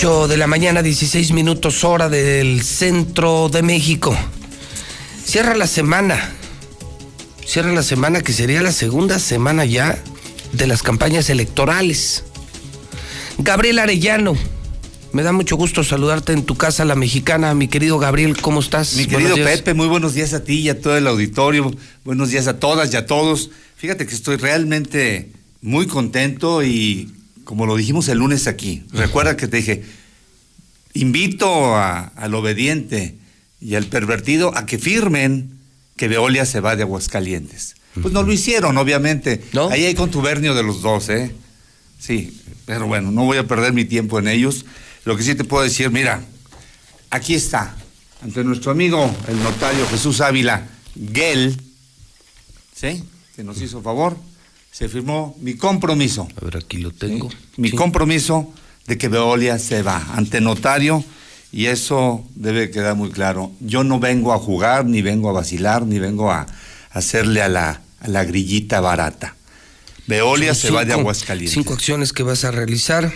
De 0.00 0.38
la 0.38 0.46
mañana, 0.46 0.80
16 0.80 1.32
minutos 1.32 1.84
hora 1.84 2.08
del 2.08 2.62
centro 2.62 3.50
de 3.50 3.62
México. 3.62 4.16
Cierra 5.22 5.54
la 5.54 5.66
semana. 5.66 6.32
Cierra 7.44 7.70
la 7.70 7.82
semana 7.82 8.22
que 8.22 8.32
sería 8.32 8.62
la 8.62 8.72
segunda 8.72 9.18
semana 9.18 9.66
ya 9.66 10.02
de 10.52 10.66
las 10.66 10.82
campañas 10.82 11.28
electorales. 11.28 12.24
Gabriel 13.36 13.78
Arellano, 13.78 14.36
me 15.12 15.22
da 15.22 15.32
mucho 15.32 15.56
gusto 15.56 15.84
saludarte 15.84 16.32
en 16.32 16.44
tu 16.44 16.56
casa, 16.56 16.86
la 16.86 16.94
mexicana. 16.94 17.52
Mi 17.54 17.68
querido 17.68 17.98
Gabriel, 17.98 18.40
¿cómo 18.40 18.60
estás? 18.60 18.94
Mi 18.94 19.04
querido 19.04 19.34
Pepe, 19.34 19.74
muy 19.74 19.86
buenos 19.86 20.14
días 20.14 20.32
a 20.32 20.42
ti 20.42 20.60
y 20.60 20.70
a 20.70 20.80
todo 20.80 20.96
el 20.96 21.06
auditorio. 21.06 21.70
Buenos 22.06 22.30
días 22.30 22.46
a 22.46 22.58
todas 22.58 22.90
y 22.94 22.96
a 22.96 23.04
todos. 23.04 23.50
Fíjate 23.76 24.06
que 24.06 24.14
estoy 24.14 24.38
realmente 24.38 25.30
muy 25.60 25.86
contento 25.86 26.62
y 26.62 27.12
como 27.50 27.66
lo 27.66 27.74
dijimos 27.74 28.06
el 28.06 28.18
lunes 28.18 28.46
aquí, 28.46 28.84
recuerda 28.92 29.36
que 29.36 29.48
te 29.48 29.56
dije, 29.56 29.82
invito 30.94 31.76
al 31.76 32.32
obediente 32.36 33.16
y 33.60 33.74
al 33.74 33.86
pervertido 33.86 34.56
a 34.56 34.66
que 34.66 34.78
firmen 34.78 35.58
que 35.96 36.06
Veolia 36.06 36.46
se 36.46 36.60
va 36.60 36.76
de 36.76 36.84
Aguascalientes. 36.84 37.74
Pues 38.00 38.14
no 38.14 38.22
lo 38.22 38.32
hicieron, 38.32 38.78
obviamente. 38.78 39.42
Ahí 39.72 39.84
hay 39.84 39.96
contubernio 39.96 40.54
de 40.54 40.62
los 40.62 40.80
dos, 40.80 41.08
¿eh? 41.08 41.34
Sí, 41.98 42.40
pero 42.66 42.86
bueno, 42.86 43.10
no 43.10 43.24
voy 43.24 43.38
a 43.38 43.48
perder 43.48 43.72
mi 43.72 43.84
tiempo 43.84 44.20
en 44.20 44.28
ellos. 44.28 44.64
Lo 45.04 45.16
que 45.16 45.24
sí 45.24 45.34
te 45.34 45.42
puedo 45.42 45.64
decir, 45.64 45.90
mira, 45.90 46.22
aquí 47.10 47.34
está, 47.34 47.74
ante 48.22 48.44
nuestro 48.44 48.70
amigo, 48.70 49.12
el 49.26 49.42
notario 49.42 49.88
Jesús 49.88 50.20
Ávila 50.20 50.68
Gel, 51.12 51.60
¿sí? 52.76 53.02
Que 53.34 53.42
nos 53.42 53.60
hizo 53.60 53.82
favor 53.82 54.29
se 54.80 54.88
firmó 54.88 55.36
mi 55.42 55.56
compromiso. 55.58 56.26
A 56.40 56.44
ver, 56.46 56.56
aquí 56.56 56.78
lo 56.78 56.90
tengo. 56.90 57.28
Mi 57.58 57.70
compromiso 57.70 58.50
de 58.86 58.96
que 58.96 59.08
Veolia 59.08 59.58
se 59.58 59.82
va 59.82 60.02
ante 60.14 60.40
notario 60.40 61.04
y 61.52 61.66
eso 61.66 62.24
debe 62.34 62.70
quedar 62.70 62.96
muy 62.96 63.10
claro. 63.10 63.52
Yo 63.60 63.84
no 63.84 64.00
vengo 64.00 64.32
a 64.32 64.38
jugar, 64.38 64.86
ni 64.86 65.02
vengo 65.02 65.28
a 65.28 65.32
vacilar, 65.32 65.84
ni 65.84 65.98
vengo 65.98 66.30
a, 66.30 66.46
hacerle 66.92 67.42
a 67.42 67.50
la, 67.50 67.82
a 68.00 68.08
la 68.08 68.24
grillita 68.24 68.80
barata. 68.80 69.36
Veolia 70.06 70.54
se 70.54 70.70
va 70.70 70.86
de 70.86 70.94
Aguascalientes. 70.94 71.52
Cinco 71.52 71.74
acciones 71.74 72.14
que 72.14 72.22
vas 72.22 72.44
a 72.44 72.50
realizar. 72.50 73.12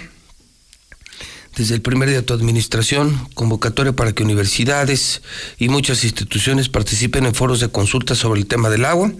Desde 1.56 1.74
el 1.74 1.80
primer 1.80 2.10
día 2.10 2.18
de 2.18 2.24
tu 2.24 2.34
administración, 2.34 3.26
convocatoria 3.32 3.94
para 3.94 4.12
que 4.12 4.22
universidades 4.22 5.22
y 5.56 5.70
muchas 5.70 6.04
instituciones 6.04 6.68
participen 6.68 7.24
en 7.24 7.34
foros 7.34 7.60
de 7.60 7.68
consulta 7.68 8.14
sobre 8.14 8.40
el 8.40 8.46
tema 8.46 8.68
del 8.68 8.84
agua. 8.84 9.10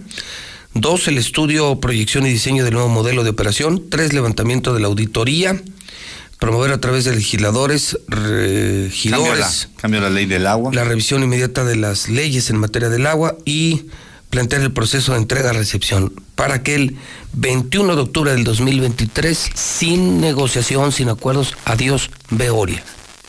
Dos, 0.77 1.07
el 1.07 1.17
estudio, 1.17 1.79
proyección 1.79 2.25
y 2.25 2.29
diseño 2.29 2.65
del 2.65 2.73
nuevo 2.73 2.89
modelo 2.89 3.23
de 3.23 3.29
operación. 3.29 3.89
Tres, 3.89 4.11
levantamiento 4.11 4.73
de 4.73 4.81
la 4.81 4.87
auditoría. 4.87 5.61
Promover 6.37 6.73
a 6.73 6.81
través 6.81 7.05
de 7.05 7.15
legisladores, 7.15 7.97
regidores. 8.09 9.69
Cambio 9.77 10.01
la, 10.01 10.09
ley 10.09 10.25
del 10.25 10.45
agua. 10.45 10.73
La 10.73 10.83
revisión 10.83 11.23
inmediata 11.23 11.63
de 11.63 11.77
las 11.77 12.09
leyes 12.09 12.49
en 12.49 12.57
materia 12.57 12.89
del 12.89 13.07
agua 13.07 13.37
y 13.45 13.85
plantear 14.29 14.63
el 14.63 14.73
proceso 14.73 15.13
de 15.13 15.19
entrega-recepción 15.19 16.11
para 16.35 16.61
que 16.61 16.75
el 16.75 16.97
21 17.31 17.95
de 17.95 18.01
octubre 18.01 18.31
del 18.33 18.43
2023, 18.43 19.51
sin 19.53 20.19
negociación, 20.19 20.91
sin 20.91 21.07
acuerdos, 21.07 21.55
adiós, 21.63 22.11
Veoria. 22.31 22.83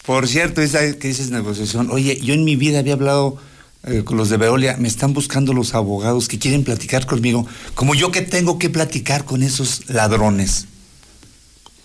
Por 0.05 0.27
cierto, 0.27 0.63
esa 0.63 0.81
que 0.99 1.07
dices 1.07 1.31
negociación, 1.31 1.93
oye, 1.93 2.19
yo 2.21 2.35
en 2.35 2.45
mi 2.45 2.57
vida 2.57 2.81
había 2.81 2.95
hablado 2.95 3.39
eh, 3.87 4.03
con 4.05 4.16
los 4.16 4.28
de 4.28 4.37
Veolia, 4.37 4.76
me 4.78 4.89
están 4.89 5.12
buscando 5.12 5.53
los 5.53 5.74
abogados 5.74 6.28
que 6.28 6.39
quieren 6.39 6.64
platicar 6.64 7.07
conmigo, 7.07 7.47
como 7.74 7.95
yo 7.95 8.11
que 8.11 8.22
tengo 8.22 8.59
que 8.59 8.68
platicar 8.68 9.24
con 9.24 9.43
esos 9.43 9.89
ladrones. 9.89 10.66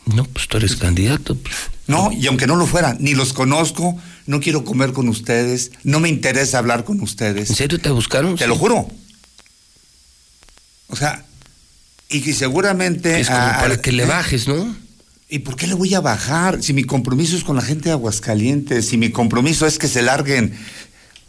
No, 0.06 0.26
pues 0.26 0.48
tú 0.48 0.58
eres 0.58 0.76
candidato. 0.76 1.36
Pues. 1.36 1.56
No, 1.88 2.12
y 2.12 2.26
aunque 2.28 2.48
no 2.48 2.56
lo 2.56 2.66
fuera, 2.66 2.96
ni 3.00 3.14
los 3.14 3.34
conozco, 3.34 3.98
no 4.26 4.40
quiero 4.40 4.64
comer 4.64 4.94
con 4.94 5.10
ustedes, 5.10 5.72
no 5.84 6.00
me 6.00 6.10
interesa 6.10 6.58
hablar 6.58 6.84
con 6.86 7.02
ustedes. 7.02 7.50
¿En 7.50 7.56
serio 7.56 7.80
te 7.80 7.90
buscaron? 7.92 8.36
Te 8.36 8.48
lo 8.48 8.56
juro. 8.56 8.88
O 10.88 10.96
sea, 10.96 11.26
y 12.10 12.22
que 12.22 12.34
seguramente... 12.34 13.20
Es 13.20 13.28
como 13.28 13.40
para 13.40 13.82
que 13.82 13.92
le 13.92 14.06
bajes, 14.06 14.48
¿no? 14.48 14.76
¿Y 15.30 15.40
por 15.40 15.56
qué 15.56 15.66
le 15.66 15.76
voy 15.76 15.94
a 15.94 16.02
bajar? 16.02 16.62
Si 16.62 16.74
mi 16.74 16.84
compromiso 16.84 17.38
es 17.38 17.44
con 17.44 17.56
la 17.56 17.62
gente 17.62 17.86
de 17.86 17.92
Aguascalientes, 17.92 18.88
si 18.88 18.98
mi 18.98 19.12
compromiso 19.12 19.66
es 19.66 19.80
que 19.80 19.88
se 19.88 20.02
larguen 20.02 20.54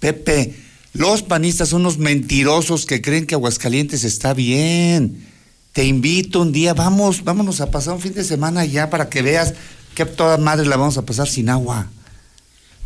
Pepe, 0.02 0.52
los 0.94 1.22
panistas 1.22 1.68
son 1.68 1.82
unos 1.82 1.96
mentirosos 1.96 2.86
que 2.86 3.00
creen 3.00 3.24
que 3.24 3.36
Aguascalientes 3.36 4.02
está 4.02 4.34
bien. 4.34 5.24
Te 5.70 5.84
invito 5.84 6.40
un 6.42 6.50
día, 6.50 6.74
vamos, 6.74 7.22
vámonos 7.22 7.60
a 7.60 7.70
pasar 7.70 7.94
un 7.94 8.00
fin 8.00 8.12
de 8.12 8.24
semana 8.24 8.64
ya 8.64 8.90
para 8.90 9.08
que 9.08 9.22
veas 9.22 9.54
que 9.94 10.04
toda 10.04 10.38
madre 10.38 10.66
la 10.66 10.76
vamos 10.76 10.98
a 10.98 11.06
pasar 11.06 11.28
sin 11.28 11.48
agua. 11.48 11.86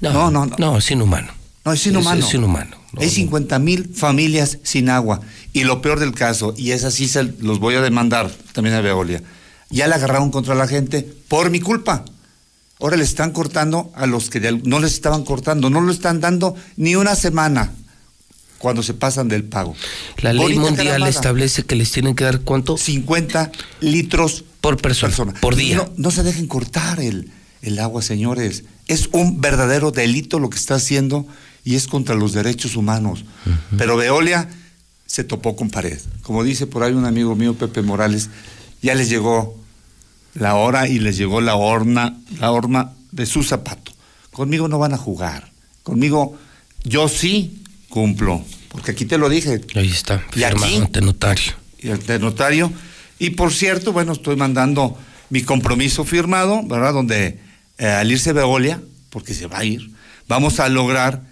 No, 0.03 0.31
no, 0.31 0.45
no. 0.45 0.57
No, 0.59 0.77
es 0.77 0.91
inhumano. 0.91 1.33
No, 1.65 1.73
es 1.73 1.87
inhumano. 1.87 2.27
Es, 2.27 2.35
inhumano. 2.35 2.77
Hay 2.99 3.09
50 3.09 3.59
mil 3.61 3.95
familias 3.95 4.59
sin 4.63 4.91
agua. 4.91 5.23
Y 5.55 5.65
lo 5.65 5.81
peor 5.81 6.01
del 6.01 6.13
caso, 6.13 6.53
y 6.55 6.73
es 6.73 6.85
así, 6.85 7.09
se 7.09 7.23
los 7.23 7.61
voy 7.61 7.77
a 7.77 7.81
demandar 7.81 8.31
también 8.53 8.77
a 8.77 8.83
Veolia. 8.83 9.23
Ya 9.71 9.87
la 9.89 9.97
agarraron 9.97 10.31
contra 10.31 10.55
la 10.55 10.69
gente 10.69 11.01
por 11.29 11.49
mi 11.49 11.61
culpa. 11.61 12.05
Ahora 12.79 12.97
le 12.97 13.05
están 13.05 13.31
cortando 13.33 13.91
a 13.95 14.07
los 14.07 14.29
que 14.29 14.41
no 14.65 14.81
les 14.81 14.93
estaban 14.93 15.25
cortando, 15.25 15.71
no 15.71 15.81
lo 15.81 15.91
están 15.91 16.21
dando 16.21 16.55
ni 16.77 16.95
una 16.95 17.15
semana 17.15 17.73
cuando 18.59 18.83
se 18.83 18.95
pasan 18.95 19.29
del 19.29 19.45
pago. 19.45 19.75
La 20.19 20.33
ley 20.33 20.59
mundial 20.59 21.07
establece 21.07 21.65
que 21.65 21.77
les 21.77 21.91
tienen 21.91 22.15
que 22.15 22.25
dar 22.25 22.41
cuánto? 22.41 22.77
50 22.77 23.51
litros 23.81 24.45
por 24.61 24.77
persona, 24.77 25.33
por 25.41 25.57
día. 25.57 25.89
No, 25.97 26.11
se 26.11 26.23
dejen 26.23 26.47
cortar 26.49 27.01
el, 27.01 27.31
el 27.63 27.79
agua, 27.79 28.03
señores. 28.03 28.65
Es 28.89 29.09
un 29.13 29.41
verdadero 29.41 29.91
delito 29.91 30.39
lo 30.39 30.51
que 30.51 30.59
está 30.59 30.75
haciendo 30.75 31.27
y 31.65 31.77
es 31.77 31.87
contra 31.87 32.15
los 32.15 32.33
derechos 32.33 32.77
humanos. 32.77 33.25
Pero 33.79 33.97
Veolia 33.97 34.49
se 35.07 35.25
topó 35.25 35.57
con 35.57 35.71
pared. 35.71 35.99
Como 36.23 36.45
dice 36.45 36.67
por 36.67 36.83
ahí 36.83 36.93
un 36.93 37.07
amigo 37.07 37.35
mío, 37.37 37.55
Pepe 37.55 37.83
Morales, 37.83 38.29
ya 38.83 38.95
les 38.95 39.09
llegó 39.09 39.57
la 40.39 40.55
hora 40.55 40.89
y 40.89 40.99
les 40.99 41.17
llegó 41.17 41.41
la 41.41 41.57
horna, 41.57 42.17
la 42.39 42.53
horma 42.53 42.93
de 43.11 43.27
su 43.27 43.43
zapato. 43.43 43.93
Conmigo 44.31 44.69
no 44.69 44.79
van 44.79 44.93
a 44.93 44.99
jugar. 44.99 45.51
Conmigo 45.83 46.39
yo 46.85 47.09
sí 47.09 47.63
cumplo, 47.89 48.45
porque 48.69 48.93
aquí 48.93 49.07
te 49.07 49.19
lo 49.19 49.29
dije. 49.29 49.63
Ahí 49.75 49.89
está, 49.89 50.19
firma 50.31 50.67
ante 50.67 51.01
notario. 51.01 51.55
Y 51.79 51.91
ante 51.91 52.19
notario, 52.19 52.73
Y 53.19 53.31
por 53.31 53.53
cierto, 53.53 53.93
bueno, 53.93 54.13
estoy 54.13 54.37
mandando 54.37 54.97
mi 55.31 55.43
compromiso 55.43 56.05
firmado, 56.05 56.63
¿verdad? 56.65 56.93
Donde 56.93 57.39
eh, 57.79 57.87
al 57.87 58.11
irse 58.11 58.33
Veolia, 58.33 58.83
porque 59.11 59.33
se 59.33 59.47
va 59.47 59.59
a 59.59 59.65
ir, 59.65 59.91
vamos 60.29 60.61
a 60.61 60.69
lograr 60.69 61.23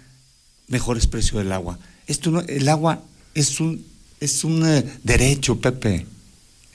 mejores 0.67 1.05
precios 1.05 1.43
del 1.43 1.51
agua. 1.51 1.77
Esto 2.07 2.31
no, 2.31 2.41
el 2.41 2.67
agua 2.69 3.03
es 3.35 3.59
un, 3.59 3.85
es 4.19 4.43
un 4.43 4.67
eh, 4.67 4.83
derecho, 5.03 5.59
Pepe. 5.59 6.07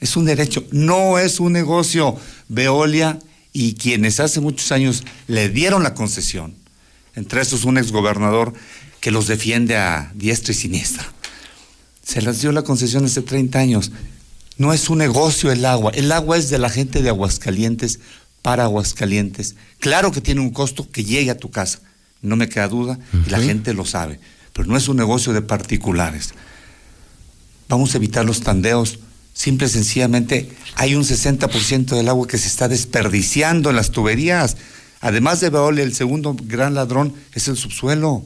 Es 0.01 0.17
un 0.17 0.25
derecho, 0.25 0.65
no 0.71 1.17
es 1.19 1.39
un 1.39 1.53
negocio. 1.53 2.17
Veolia 2.49 3.19
y 3.53 3.75
quienes 3.75 4.19
hace 4.19 4.41
muchos 4.41 4.71
años 4.71 5.03
le 5.27 5.47
dieron 5.47 5.83
la 5.83 5.93
concesión, 5.93 6.55
entre 7.15 7.41
esos 7.41 7.63
un 7.63 7.77
exgobernador 7.77 8.53
que 8.99 9.11
los 9.11 9.27
defiende 9.27 9.77
a 9.77 10.11
diestra 10.15 10.51
y 10.51 10.55
siniestra. 10.55 11.05
Se 12.03 12.21
las 12.21 12.41
dio 12.41 12.51
la 12.51 12.63
concesión 12.63 13.05
hace 13.05 13.21
30 13.21 13.59
años. 13.59 13.91
No 14.57 14.73
es 14.73 14.89
un 14.89 14.97
negocio 14.97 15.51
el 15.51 15.65
agua. 15.65 15.91
El 15.93 16.11
agua 16.11 16.37
es 16.37 16.49
de 16.49 16.57
la 16.57 16.69
gente 16.69 17.01
de 17.01 17.09
Aguascalientes 17.09 17.99
para 18.41 18.63
Aguascalientes. 18.63 19.55
Claro 19.79 20.11
que 20.11 20.21
tiene 20.21 20.41
un 20.41 20.51
costo 20.51 20.89
que 20.89 21.03
llegue 21.03 21.31
a 21.31 21.37
tu 21.37 21.51
casa. 21.51 21.79
No 22.21 22.35
me 22.35 22.49
queda 22.49 22.67
duda 22.67 22.99
y 23.25 23.29
la 23.29 23.39
gente 23.39 23.73
lo 23.73 23.85
sabe. 23.85 24.19
Pero 24.53 24.67
no 24.67 24.77
es 24.77 24.87
un 24.87 24.97
negocio 24.97 25.33
de 25.33 25.41
particulares. 25.41 26.33
Vamos 27.69 27.93
a 27.93 27.97
evitar 27.97 28.25
los 28.25 28.41
tandeos. 28.41 28.99
Simple 29.33 29.67
y 29.67 29.69
sencillamente 29.69 30.49
hay 30.75 30.95
un 30.95 31.03
60% 31.03 31.95
del 31.95 32.09
agua 32.09 32.27
que 32.27 32.37
se 32.37 32.47
está 32.47 32.67
desperdiciando 32.67 33.69
en 33.69 33.75
las 33.75 33.91
tuberías. 33.91 34.57
Además 34.99 35.39
de 35.39 35.49
Veolia, 35.49 35.83
el 35.83 35.95
segundo 35.95 36.35
gran 36.39 36.73
ladrón 36.73 37.13
es 37.33 37.47
el 37.47 37.57
subsuelo. 37.57 38.25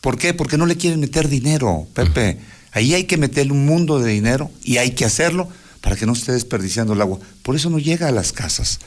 ¿Por 0.00 0.16
qué? 0.16 0.32
Porque 0.32 0.56
no 0.56 0.66
le 0.66 0.76
quieren 0.76 1.00
meter 1.00 1.28
dinero, 1.28 1.86
Pepe. 1.94 2.38
Ahí 2.72 2.94
hay 2.94 3.04
que 3.04 3.16
meter 3.16 3.50
un 3.50 3.66
mundo 3.66 3.98
de 3.98 4.12
dinero 4.12 4.50
y 4.62 4.78
hay 4.78 4.92
que 4.92 5.04
hacerlo 5.04 5.48
para 5.80 5.96
que 5.96 6.06
no 6.06 6.12
esté 6.12 6.32
desperdiciando 6.32 6.92
el 6.92 7.00
agua. 7.00 7.18
Por 7.42 7.56
eso 7.56 7.68
no 7.68 7.78
llega 7.78 8.08
a 8.08 8.12
las 8.12 8.32
casas. 8.32 8.78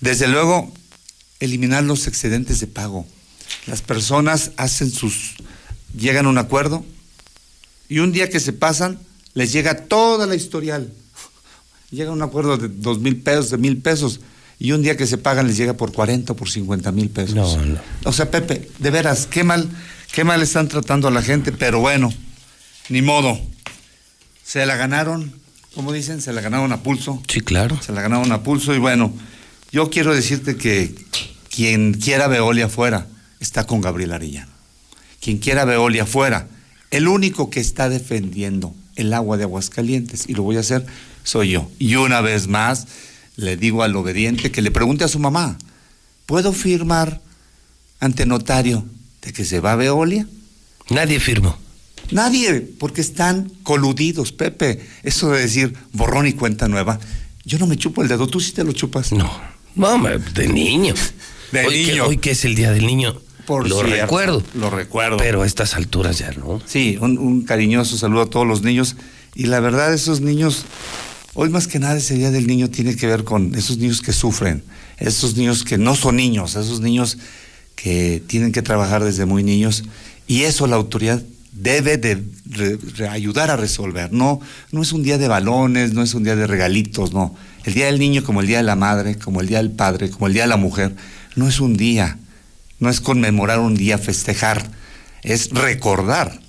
Desde 0.00 0.28
luego, 0.28 0.72
eliminar 1.40 1.84
los 1.84 2.06
excedentes 2.06 2.60
de 2.60 2.66
pago. 2.66 3.06
Las 3.66 3.82
personas 3.82 4.52
hacen 4.56 4.90
sus, 4.90 5.34
llegan 5.96 6.26
a 6.26 6.30
un 6.30 6.38
acuerdo 6.38 6.84
y 7.88 7.98
un 7.98 8.12
día 8.12 8.30
que 8.30 8.40
se 8.40 8.52
pasan, 8.52 8.98
les 9.34 9.52
llega 9.52 9.86
toda 9.86 10.26
la 10.26 10.34
historial. 10.34 10.92
Llega 11.90 12.10
un 12.10 12.22
acuerdo 12.22 12.56
de 12.56 12.68
dos 12.68 13.00
mil 13.00 13.16
pesos, 13.16 13.50
de 13.50 13.58
mil 13.58 13.78
pesos, 13.78 14.20
y 14.58 14.72
un 14.72 14.82
día 14.82 14.96
que 14.96 15.06
se 15.06 15.18
pagan 15.18 15.46
les 15.46 15.56
llega 15.56 15.74
por 15.74 15.92
40 15.92 16.32
o 16.32 16.36
por 16.36 16.48
50 16.48 16.92
mil 16.92 17.10
pesos. 17.10 17.34
No, 17.34 17.56
no. 17.64 17.80
O 18.04 18.12
sea, 18.12 18.30
Pepe, 18.30 18.68
de 18.78 18.90
veras, 18.90 19.26
qué 19.26 19.44
mal, 19.44 19.68
qué 20.12 20.24
mal 20.24 20.42
están 20.42 20.68
tratando 20.68 21.08
a 21.08 21.10
la 21.10 21.22
gente, 21.22 21.52
pero 21.52 21.80
bueno, 21.80 22.12
ni 22.88 23.02
modo. 23.02 23.38
Se 24.42 24.64
la 24.66 24.76
ganaron, 24.76 25.32
como 25.74 25.92
dicen, 25.92 26.20
se 26.20 26.32
la 26.32 26.40
ganaron 26.40 26.72
a 26.72 26.82
pulso. 26.82 27.22
Sí, 27.28 27.40
claro. 27.40 27.80
Se 27.82 27.92
la 27.92 28.02
ganaron 28.02 28.30
a 28.32 28.42
pulso 28.42 28.74
y 28.74 28.78
bueno, 28.78 29.12
yo 29.72 29.90
quiero 29.90 30.14
decirte 30.14 30.56
que 30.56 30.94
quien 31.48 31.94
quiera 31.94 32.28
Veolia 32.28 32.66
afuera 32.66 33.06
está 33.40 33.66
con 33.66 33.80
Gabriel 33.80 34.12
Arellano. 34.12 34.52
Quien 35.20 35.38
quiera 35.38 35.64
Veolia 35.64 36.02
afuera, 36.02 36.48
el 36.90 37.08
único 37.08 37.50
que 37.50 37.60
está 37.60 37.88
defendiendo 37.88 38.74
el 38.96 39.12
agua 39.12 39.36
de 39.36 39.44
Aguascalientes, 39.44 40.24
y 40.28 40.34
lo 40.34 40.42
voy 40.42 40.56
a 40.56 40.60
hacer, 40.60 40.86
soy 41.22 41.50
yo. 41.50 41.70
Y 41.78 41.96
una 41.96 42.20
vez 42.20 42.48
más, 42.48 42.86
le 43.36 43.56
digo 43.56 43.82
al 43.82 43.96
obediente 43.96 44.50
que 44.50 44.62
le 44.62 44.70
pregunte 44.70 45.04
a 45.04 45.08
su 45.08 45.18
mamá, 45.18 45.58
¿puedo 46.26 46.52
firmar 46.52 47.20
ante 48.00 48.26
notario 48.26 48.84
de 49.22 49.32
que 49.32 49.44
se 49.44 49.60
va 49.60 49.72
a 49.72 49.76
Veolia? 49.76 50.26
Nadie 50.90 51.18
firmó. 51.20 51.58
Nadie, 52.10 52.60
porque 52.60 53.00
están 53.00 53.50
coludidos, 53.62 54.32
Pepe. 54.32 54.86
Eso 55.02 55.30
de 55.30 55.40
decir 55.40 55.74
borrón 55.92 56.26
y 56.26 56.34
cuenta 56.34 56.68
nueva. 56.68 57.00
Yo 57.44 57.58
no 57.58 57.66
me 57.66 57.76
chupo 57.76 58.02
el 58.02 58.08
dedo, 58.08 58.26
tú 58.26 58.40
sí 58.40 58.52
te 58.52 58.64
lo 58.64 58.72
chupas. 58.72 59.12
No, 59.12 59.30
no, 59.74 59.98
de 60.18 60.48
niño. 60.48 60.94
De 61.52 61.66
hoy, 61.66 61.86
niño. 61.86 61.94
Que, 61.94 62.00
hoy 62.02 62.16
que 62.18 62.30
es 62.32 62.44
el 62.44 62.54
Día 62.54 62.72
del 62.72 62.86
Niño, 62.86 63.20
Por 63.46 63.68
lo 63.68 63.76
cierto, 63.80 64.02
recuerdo. 64.02 64.42
Lo 64.54 64.70
recuerdo. 64.70 65.16
Pero 65.18 65.42
a 65.42 65.46
estas 65.46 65.74
alturas 65.74 66.18
ya 66.18 66.32
no. 66.32 66.60
Sí, 66.66 66.96
un, 67.00 67.18
un 67.18 67.42
cariñoso 67.42 67.96
saludo 67.98 68.22
a 68.22 68.26
todos 68.30 68.46
los 68.46 68.62
niños. 68.62 68.96
Y 69.34 69.44
la 69.46 69.60
verdad, 69.60 69.92
esos 69.92 70.20
niños, 70.20 70.64
hoy 71.34 71.50
más 71.50 71.66
que 71.66 71.78
nada 71.78 71.96
ese 71.96 72.14
Día 72.14 72.30
del 72.30 72.46
Niño 72.46 72.70
tiene 72.70 72.96
que 72.96 73.06
ver 73.06 73.24
con 73.24 73.54
esos 73.54 73.78
niños 73.78 74.00
que 74.00 74.12
sufren, 74.12 74.62
esos 74.98 75.36
niños 75.36 75.64
que 75.64 75.76
no 75.78 75.94
son 75.96 76.16
niños, 76.16 76.56
esos 76.56 76.80
niños 76.80 77.18
que 77.74 78.22
tienen 78.26 78.52
que 78.52 78.62
trabajar 78.62 79.02
desde 79.02 79.26
muy 79.26 79.42
niños. 79.42 79.84
Y 80.26 80.42
eso 80.42 80.66
la 80.66 80.76
autoridad 80.76 81.22
debe 81.52 81.98
de 81.98 82.22
re- 82.46 82.78
re- 82.96 83.08
ayudar 83.08 83.50
a 83.50 83.56
resolver. 83.56 84.12
No, 84.12 84.40
no 84.72 84.82
es 84.82 84.92
un 84.92 85.02
día 85.02 85.18
de 85.18 85.28
balones, 85.28 85.92
no 85.92 86.02
es 86.02 86.14
un 86.14 86.24
día 86.24 86.36
de 86.36 86.46
regalitos, 86.46 87.12
no. 87.12 87.34
El 87.64 87.74
Día 87.74 87.86
del 87.86 87.98
Niño 87.98 88.22
como 88.24 88.40
el 88.40 88.46
Día 88.46 88.58
de 88.58 88.62
la 88.64 88.76
Madre, 88.76 89.16
como 89.16 89.40
el 89.40 89.46
Día 89.48 89.58
del 89.58 89.70
Padre, 89.70 90.10
como 90.10 90.26
el 90.26 90.32
Día 90.34 90.42
de 90.42 90.48
la 90.48 90.56
Mujer, 90.56 90.94
no 91.34 91.48
es 91.48 91.60
un 91.60 91.76
día, 91.76 92.18
no 92.78 92.90
es 92.90 93.00
conmemorar 93.00 93.60
un 93.60 93.74
día, 93.74 93.98
festejar, 93.98 94.70
es 95.22 95.50
recordar 95.50 96.40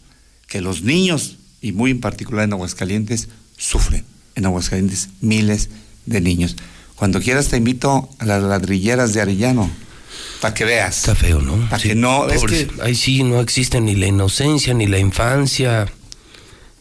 que 0.47 0.61
los 0.61 0.83
niños, 0.83 1.37
y 1.61 1.71
muy 1.71 1.91
en 1.91 1.99
particular 1.99 2.45
en 2.45 2.53
Aguascalientes, 2.53 3.29
sufren. 3.57 4.05
En 4.35 4.45
Aguascalientes 4.45 5.09
miles 5.21 5.69
de 6.05 6.21
niños. 6.21 6.55
Cuando 6.95 7.21
quieras 7.21 7.47
te 7.47 7.57
invito 7.57 8.09
a 8.19 8.25
las 8.25 8.43
ladrilleras 8.43 9.13
de 9.13 9.21
Arellano, 9.21 9.69
para 10.41 10.53
que 10.53 10.65
veas. 10.65 10.97
Está 10.97 11.15
feo, 11.15 11.41
¿no? 11.41 11.57
Para 11.69 11.79
Sí, 11.79 11.89
que 11.89 11.95
no, 11.95 12.27
es 12.29 12.43
que 12.43 12.67
Ahí 12.81 12.95
sí 12.95 13.23
no 13.23 13.39
existe 13.39 13.81
ni 13.81 13.95
la 13.95 14.07
inocencia, 14.07 14.73
ni 14.73 14.87
la 14.87 14.99
infancia. 14.99 15.87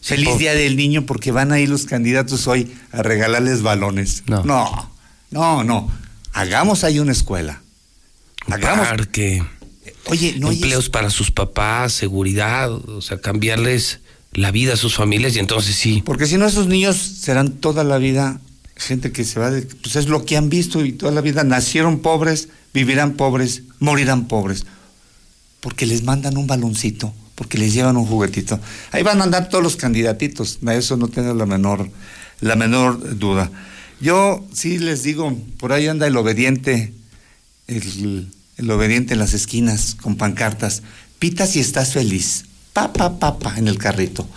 Feliz 0.01 0.37
Día 0.37 0.53
del 0.53 0.77
Niño 0.77 1.05
porque 1.05 1.31
van 1.31 1.51
ahí 1.51 1.65
los 1.65 1.85
candidatos 1.85 2.47
hoy 2.47 2.71
a 2.91 3.01
regalarles 3.01 3.63
balones. 3.63 4.23
No. 4.27 4.43
no, 4.43 4.91
no. 5.31 5.63
no. 5.63 5.91
Hagamos 6.33 6.83
ahí 6.83 6.99
una 6.99 7.11
escuela. 7.11 7.61
Hagamos. 8.47 8.87
Parque, 8.87 9.43
Oye, 10.07 10.35
no 10.37 10.51
empleos 10.51 10.89
para 10.89 11.09
sus 11.09 11.31
papás, 11.31 11.93
seguridad, 11.93 12.71
o 12.71 13.01
sea, 13.01 13.19
cambiarles 13.19 14.01
la 14.33 14.51
vida 14.51 14.73
a 14.73 14.77
sus 14.77 14.95
familias 14.95 15.35
y 15.35 15.39
entonces 15.39 15.75
sí. 15.75 16.03
Porque 16.05 16.27
si 16.27 16.37
no, 16.37 16.45
esos 16.45 16.67
niños 16.67 16.95
serán 16.95 17.53
toda 17.53 17.83
la 17.83 17.97
vida 17.97 18.39
gente 18.75 19.11
que 19.11 19.23
se 19.23 19.39
va 19.39 19.49
de. 19.49 19.63
Pues 19.63 19.95
es 19.95 20.07
lo 20.07 20.25
que 20.25 20.37
han 20.37 20.49
visto 20.49 20.85
y 20.85 20.91
toda 20.91 21.11
la 21.11 21.21
vida 21.21 21.43
nacieron 21.43 21.99
pobres, 21.99 22.49
vivirán 22.73 23.13
pobres, 23.13 23.63
morirán 23.79 24.27
pobres. 24.27 24.65
Porque 25.61 25.87
les 25.87 26.03
mandan 26.03 26.37
un 26.37 26.45
baloncito, 26.45 27.13
porque 27.33 27.57
les 27.57 27.73
llevan 27.73 27.97
un 27.97 28.05
juguetito. 28.05 28.59
Ahí 28.91 29.01
van 29.01 29.21
a 29.21 29.23
andar 29.23 29.49
todos 29.49 29.63
los 29.63 29.75
candidatitos, 29.75 30.59
de 30.61 30.77
eso 30.77 30.97
no 30.97 31.07
tengo 31.07 31.33
la 31.33 31.47
menor, 31.47 31.89
la 32.41 32.55
menor 32.55 33.17
duda. 33.17 33.49
Yo 34.01 34.45
sí 34.53 34.77
les 34.77 35.01
digo, 35.01 35.35
por 35.57 35.71
ahí 35.71 35.87
anda 35.87 36.05
el 36.05 36.17
obediente, 36.17 36.93
el, 37.67 38.31
el 38.57 38.71
obediente 38.71 39.13
en 39.13 39.19
las 39.19 39.33
esquinas 39.33 39.95
con 40.01 40.15
pancartas. 40.15 40.83
Pita 41.19 41.47
si 41.47 41.59
estás 41.59 41.93
feliz. 41.93 42.45
Pa, 42.73 42.91
pa, 42.93 43.19
pa, 43.19 43.39
pa, 43.39 43.57
en 43.57 43.67
el 43.67 43.77
carrito. 43.77 44.27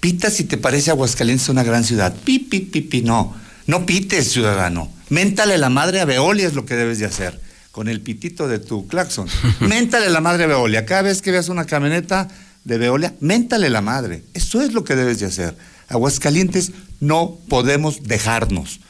Pita 0.00 0.30
si 0.30 0.44
te 0.44 0.58
parece 0.58 0.90
Aguascalientes 0.90 1.48
una 1.48 1.64
gran 1.64 1.84
ciudad. 1.84 2.14
Pi, 2.14 2.38
pi, 2.38 2.60
pi, 2.60 2.82
pi, 2.82 3.02
no. 3.02 3.34
No 3.66 3.86
pites, 3.86 4.30
ciudadano. 4.30 4.90
Méntale 5.08 5.58
la 5.58 5.70
madre 5.70 6.00
a 6.00 6.04
Veolia 6.04 6.46
es 6.46 6.54
lo 6.54 6.66
que 6.66 6.76
debes 6.76 6.98
de 6.98 7.06
hacer. 7.06 7.40
Con 7.72 7.88
el 7.88 8.00
pitito 8.00 8.48
de 8.48 8.58
tu 8.58 8.86
claxon. 8.86 9.28
Méntale 9.60 10.10
la 10.10 10.20
madre 10.20 10.44
a 10.44 10.46
Veolia. 10.46 10.86
Cada 10.86 11.02
vez 11.02 11.22
que 11.22 11.30
veas 11.30 11.48
una 11.48 11.64
camioneta 11.64 12.28
de 12.64 12.78
Veolia, 12.78 13.14
méntale 13.20 13.70
la 13.70 13.80
madre. 13.80 14.24
Eso 14.34 14.60
es 14.60 14.72
lo 14.72 14.82
que 14.82 14.96
debes 14.96 15.20
de 15.20 15.26
hacer. 15.26 15.56
Aguascalientes 15.88 16.72
no 17.00 17.38
podemos 17.48 18.02
dejarnos. 18.02 18.80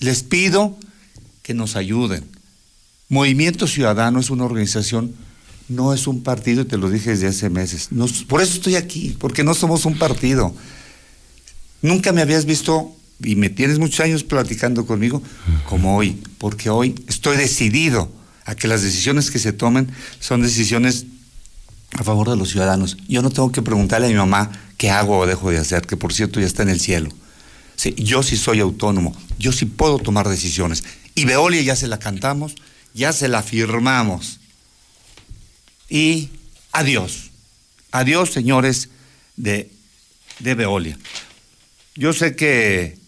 Les 0.00 0.22
pido 0.22 0.78
que 1.42 1.54
nos 1.54 1.76
ayuden. 1.76 2.35
Movimiento 3.08 3.66
Ciudadano 3.66 4.20
es 4.20 4.30
una 4.30 4.44
organización, 4.44 5.14
no 5.68 5.94
es 5.94 6.06
un 6.06 6.22
partido, 6.22 6.62
y 6.62 6.64
te 6.64 6.76
lo 6.76 6.90
dije 6.90 7.10
desde 7.10 7.28
hace 7.28 7.50
meses. 7.50 7.88
Por 8.28 8.42
eso 8.42 8.54
estoy 8.54 8.76
aquí, 8.76 9.16
porque 9.18 9.44
no 9.44 9.54
somos 9.54 9.84
un 9.84 9.98
partido. 9.98 10.54
Nunca 11.82 12.12
me 12.12 12.22
habías 12.22 12.44
visto, 12.44 12.94
y 13.22 13.36
me 13.36 13.48
tienes 13.48 13.78
muchos 13.78 14.00
años 14.00 14.24
platicando 14.24 14.86
conmigo, 14.86 15.22
como 15.68 15.96
hoy, 15.96 16.20
porque 16.38 16.70
hoy 16.70 16.94
estoy 17.08 17.36
decidido 17.36 18.10
a 18.44 18.54
que 18.54 18.68
las 18.68 18.82
decisiones 18.82 19.30
que 19.30 19.38
se 19.38 19.52
tomen 19.52 19.90
son 20.20 20.42
decisiones 20.42 21.06
a 21.92 22.04
favor 22.04 22.28
de 22.28 22.36
los 22.36 22.50
ciudadanos. 22.50 22.96
Yo 23.08 23.22
no 23.22 23.30
tengo 23.30 23.52
que 23.52 23.62
preguntarle 23.62 24.08
a 24.08 24.10
mi 24.10 24.16
mamá 24.16 24.50
qué 24.76 24.90
hago 24.90 25.18
o 25.18 25.26
dejo 25.26 25.50
de 25.50 25.58
hacer, 25.58 25.86
que 25.86 25.96
por 25.96 26.12
cierto 26.12 26.40
ya 26.40 26.46
está 26.46 26.62
en 26.62 26.68
el 26.68 26.80
cielo. 26.80 27.10
Yo 27.96 28.22
sí 28.22 28.36
soy 28.36 28.60
autónomo, 28.60 29.16
yo 29.38 29.52
sí 29.52 29.64
puedo 29.64 29.98
tomar 29.98 30.28
decisiones. 30.28 30.84
Y 31.14 31.24
Veolia 31.24 31.62
ya 31.62 31.76
se 31.76 31.86
la 31.86 31.98
cantamos, 31.98 32.56
ya 32.96 33.12
se 33.12 33.28
la 33.28 33.42
firmamos. 33.42 34.40
Y 35.88 36.30
adiós. 36.72 37.30
Adiós, 37.92 38.30
señores 38.32 38.88
de, 39.36 39.70
de 40.40 40.54
Veolia. 40.54 40.98
Yo 41.94 42.12
sé 42.12 42.34
que 42.34 42.98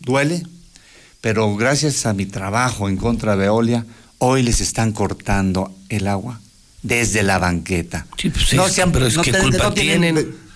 duele, 0.00 0.42
pero 1.20 1.54
gracias 1.56 2.06
a 2.06 2.12
mi 2.14 2.26
trabajo 2.26 2.88
en 2.88 2.96
contra 2.96 3.32
de 3.32 3.42
Veolia, 3.42 3.86
hoy 4.18 4.42
les 4.42 4.60
están 4.60 4.92
cortando 4.92 5.74
el 5.88 6.08
agua 6.08 6.40
desde 6.82 7.22
la 7.22 7.38
banqueta. 7.38 8.06
Sí, 8.18 8.30
pues 8.30 8.46
sí, 8.46 8.56
pero 8.92 9.06
es 9.06 9.18
que 9.18 9.32
culpa 9.38 9.72
tienen- 9.74 10.14
tienen. 10.14 10.50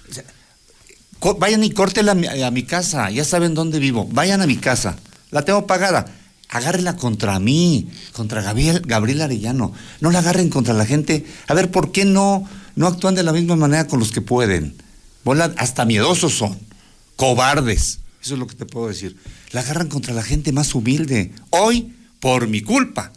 Vayan 1.39 1.65
y 1.65 1.71
córtela 1.71 2.13
a 2.13 2.15
mi, 2.15 2.27
a 2.27 2.51
mi 2.51 2.65
casa, 2.65 3.11
ya 3.11 3.25
saben 3.25 3.55
dónde 3.55 3.79
vivo, 3.79 4.07
vayan 4.11 4.43
a 4.43 4.47
mi 4.47 4.57
casa, 4.59 4.97
la 5.31 5.43
tengo 5.43 5.67
pagada. 5.67 6.05
Agárrenla 6.49 6.97
contra 6.97 7.39
mí, 7.41 7.89
contra 8.13 8.43
Gabriel, 8.43 8.83
Gabriel 8.87 9.23
Arellano. 9.23 9.73
No 10.01 10.11
la 10.11 10.21
agarren 10.21 10.51
contra 10.51 10.75
la 10.75 10.87
gente. 10.87 11.25
A 11.49 11.55
ver, 11.55 11.71
¿por 11.71 11.91
qué 11.91 12.05
no, 12.05 12.49
no 12.77 12.87
actúan 12.87 13.15
de 13.15 13.23
la 13.25 13.33
misma 13.33 13.57
manera 13.57 13.87
con 13.89 13.99
los 13.99 14.13
que 14.13 14.21
pueden? 14.21 14.75
Bola, 15.25 15.53
hasta 15.57 15.85
miedosos 15.85 16.35
son, 16.35 16.59
cobardes. 17.17 18.01
Eso 18.23 18.35
es 18.35 18.41
lo 18.41 18.47
que 18.47 18.55
te 18.55 18.67
puedo 18.67 18.89
decir. 18.89 19.17
La 19.53 19.61
agarran 19.61 19.89
contra 19.89 20.15
la 20.15 20.23
gente 20.23 20.53
más 20.53 20.75
humilde. 20.75 21.33
Hoy, 21.51 21.93
por 22.21 22.47
mi 22.49 22.61
culpa 22.63 23.13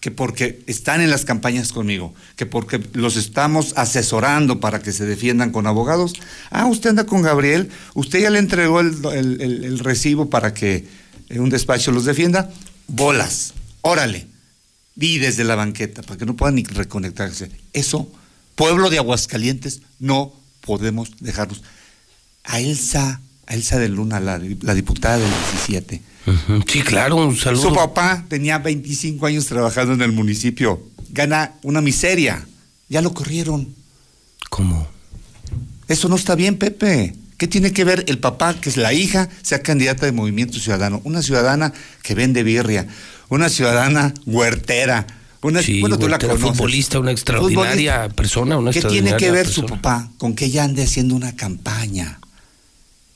que 0.00 0.10
porque 0.12 0.62
están 0.68 1.00
en 1.00 1.10
las 1.10 1.24
campañas 1.24 1.72
conmigo, 1.72 2.14
que 2.36 2.46
porque 2.46 2.80
los 2.92 3.16
estamos 3.16 3.72
asesorando 3.76 4.60
para 4.60 4.80
que 4.80 4.92
se 4.92 5.04
defiendan 5.04 5.50
con 5.50 5.66
abogados. 5.66 6.12
Ah, 6.50 6.66
usted 6.66 6.90
anda 6.90 7.06
con 7.06 7.22
Gabriel, 7.22 7.70
usted 7.94 8.20
ya 8.20 8.30
le 8.30 8.38
entregó 8.38 8.80
el- 8.80 8.94
el 9.40 9.78
recibo 9.80 10.30
para 10.30 10.54
que 10.54 10.86
eh, 11.28 11.38
un 11.40 11.50
despacho 11.50 11.92
los 11.92 12.04
defienda. 12.04 12.50
Bolas, 12.88 13.54
órale, 13.82 14.26
vi 14.94 15.18
desde 15.18 15.44
la 15.44 15.54
banqueta 15.56 16.02
para 16.02 16.16
que 16.16 16.26
no 16.26 16.36
puedan 16.36 16.54
ni 16.56 16.64
reconectarse. 16.64 17.50
Eso, 17.72 18.10
pueblo 18.54 18.90
de 18.90 18.98
Aguascalientes, 18.98 19.82
no 19.98 20.32
podemos 20.60 21.10
dejarlos. 21.20 21.62
A 22.44 22.60
Elsa, 22.60 23.20
a 23.46 23.54
Elsa 23.54 23.78
de 23.78 23.88
Luna, 23.88 24.20
la, 24.20 24.40
la 24.62 24.74
diputada 24.74 25.18
del 25.18 25.28
17. 25.28 26.02
Ujú, 26.26 26.64
Sí, 26.66 26.82
claro, 26.82 27.16
un 27.16 27.36
saludo. 27.36 27.68
Su 27.70 27.74
papá 27.74 28.24
tenía 28.28 28.58
25 28.58 29.26
años 29.26 29.46
trabajando 29.46 29.94
en 29.94 30.02
el 30.02 30.12
municipio. 30.12 30.82
Gana 31.10 31.54
una 31.62 31.80
miseria. 31.80 32.46
Ya 32.88 33.00
lo 33.02 33.14
corrieron. 33.14 33.74
¿Cómo? 34.50 34.86
Eso 35.88 36.08
no 36.08 36.16
está 36.16 36.34
bien, 36.34 36.56
Pepe. 36.58 37.14
¿Qué 37.36 37.46
tiene 37.46 37.72
que 37.72 37.84
ver 37.84 38.04
el 38.08 38.18
papá, 38.18 38.54
que 38.54 38.68
es 38.70 38.76
la 38.76 38.92
hija, 38.92 39.28
sea 39.42 39.60
candidata 39.62 40.06
de 40.06 40.12
Movimiento 40.12 40.58
Ciudadano? 40.58 41.00
Una 41.04 41.20
ciudadana 41.22 41.72
que 42.02 42.14
vende 42.14 42.42
birria, 42.42 42.86
una 43.28 43.48
ciudadana 43.50 44.14
huertera, 44.24 45.06
una 45.42 45.62
Sí, 45.62 45.80
bueno, 45.80 45.98
tú 45.98 46.08
la 46.08 46.18
conoces. 46.18 46.40
futbolista, 46.42 46.98
una 46.98 47.10
extraordinaria 47.12 47.92
Futbolista. 47.94 48.16
persona, 48.16 48.56
una 48.56 48.70
¿Qué 48.72 48.80
tiene 48.82 49.16
que 49.16 49.30
ver 49.30 49.46
su 49.46 49.66
papá 49.66 50.08
con 50.18 50.34
que 50.34 50.46
ella 50.46 50.64
ande 50.64 50.82
haciendo 50.82 51.14
una 51.14 51.36
campaña? 51.36 52.20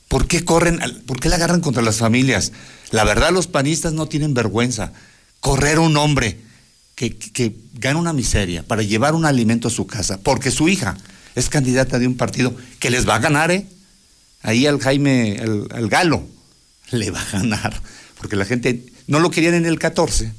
¿Por 0.07 0.27
qué 0.27 0.43
corren, 0.45 0.79
por 1.07 1.19
qué 1.19 1.29
la 1.29 1.37
agarran 1.37 1.61
contra 1.61 1.81
las 1.81 1.97
familias? 1.97 2.51
La 2.91 3.03
verdad, 3.03 3.31
los 3.31 3.47
panistas 3.47 3.93
no 3.93 4.07
tienen 4.07 4.33
vergüenza. 4.33 4.91
Correr 5.39 5.77
a 5.77 5.81
un 5.81 5.97
hombre 5.97 6.37
que, 6.95 7.15
que- 7.17 7.31
que 7.31 7.55
gana 7.73 7.97
una 7.97 8.13
miseria 8.13 8.61
para 8.63 8.83
llevar 8.83 9.15
un 9.15 9.25
alimento 9.25 9.69
a 9.69 9.71
su 9.71 9.87
casa, 9.87 10.19
porque 10.21 10.51
su 10.51 10.69
hija 10.69 10.95
es 11.33 11.49
candidata 11.49 11.97
de 11.97 12.05
un 12.07 12.15
partido 12.17 12.53
que 12.79 12.89
les 12.91 13.07
va 13.07 13.15
a 13.15 13.19
ganar, 13.19 13.49
¿eh? 13.51 13.65
Ahí 14.43 14.65
al 14.65 14.79
Jaime, 14.79 15.35
el 15.35 15.87
Galo, 15.89 16.25
le 16.91 17.11
va 17.11 17.21
a 17.21 17.31
ganar, 17.31 17.81
porque 18.17 18.35
la 18.35 18.45
gente 18.45 18.83
no 19.07 19.19
lo 19.19 19.29
querían 19.31 19.53
en 19.53 19.65
el 19.65 19.77
14, 19.79 20.31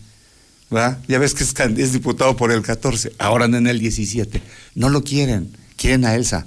¿verdad? 0.70 0.98
Ya 1.08 1.18
ves 1.18 1.34
que 1.34 1.44
es, 1.44 1.92
diputado 1.92 2.36
por 2.36 2.50
el 2.52 2.62
14, 2.62 3.12
ahora 3.18 3.44
anda 3.46 3.58
en 3.58 3.66
el 3.66 3.78
17. 3.78 4.42
No 4.74 4.88
lo 4.88 5.02
quieren, 5.04 5.56
quieren 5.76 6.04
a 6.04 6.14
Elsa. 6.14 6.46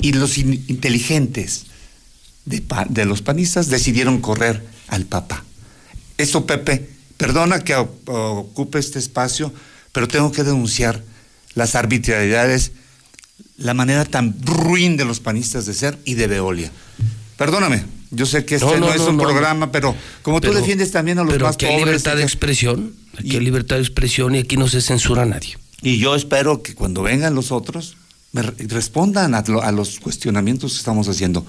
Y 0.00 0.12
los 0.12 0.38
in- 0.38 0.64
inteligentes 0.68 1.66
de, 2.44 2.62
de 2.90 3.04
los 3.04 3.22
panistas 3.22 3.68
decidieron 3.68 4.20
correr 4.20 4.62
al 4.88 5.04
Papa. 5.06 5.44
Eso, 6.18 6.46
Pepe, 6.46 6.88
perdona 7.16 7.60
que 7.64 7.74
ocupe 7.74 8.78
este 8.78 8.98
espacio, 8.98 9.52
pero 9.92 10.08
tengo 10.08 10.32
que 10.32 10.44
denunciar 10.44 11.02
las 11.54 11.74
arbitrariedades, 11.74 12.72
la 13.58 13.74
manera 13.74 14.04
tan 14.04 14.36
ruin 14.42 14.96
de 14.96 15.04
los 15.04 15.20
panistas 15.20 15.66
de 15.66 15.74
ser 15.74 15.98
y 16.04 16.14
de 16.14 16.26
Veolia. 16.26 16.70
Perdóname, 17.36 17.84
yo 18.10 18.26
sé 18.26 18.44
que 18.44 18.54
este 18.56 18.66
No, 18.66 18.78
no, 18.78 18.86
no, 18.88 18.94
es 18.94 19.00
un 19.02 19.16
no. 19.16 19.22
programa, 19.22 19.70
pero 19.72 19.94
como 20.22 20.40
tú 20.40 20.52
defiendes 20.52 20.90
también 20.90 21.18
a 21.18 21.22
los 21.24 21.32
pero 21.32 21.46
más 21.46 21.54
aquí 21.56 21.66
hay 21.66 21.72
pobres. 21.72 21.86
libertad 21.86 22.16
de 22.16 22.22
expresión, 22.22 22.94
aquí 23.18 23.36
hay 23.36 23.40
libertad 23.44 23.76
de 23.76 23.82
expresión 23.82 24.34
y 24.34 24.38
aquí 24.38 24.56
no 24.56 24.68
se 24.68 24.80
censura 24.80 25.22
a 25.22 25.26
nadie. 25.26 25.56
Y 25.82 25.98
yo 25.98 26.14
espero 26.14 26.62
que 26.62 26.74
cuando 26.74 27.02
vengan 27.02 27.34
los 27.34 27.52
otros 27.52 27.96
me 28.32 28.42
re- 28.42 28.54
respondan 28.68 29.34
a, 29.34 29.38
a 29.38 29.72
los 29.72 30.00
cuestionamientos 30.00 30.72
que 30.72 30.78
estamos 30.78 31.08
haciendo. 31.08 31.46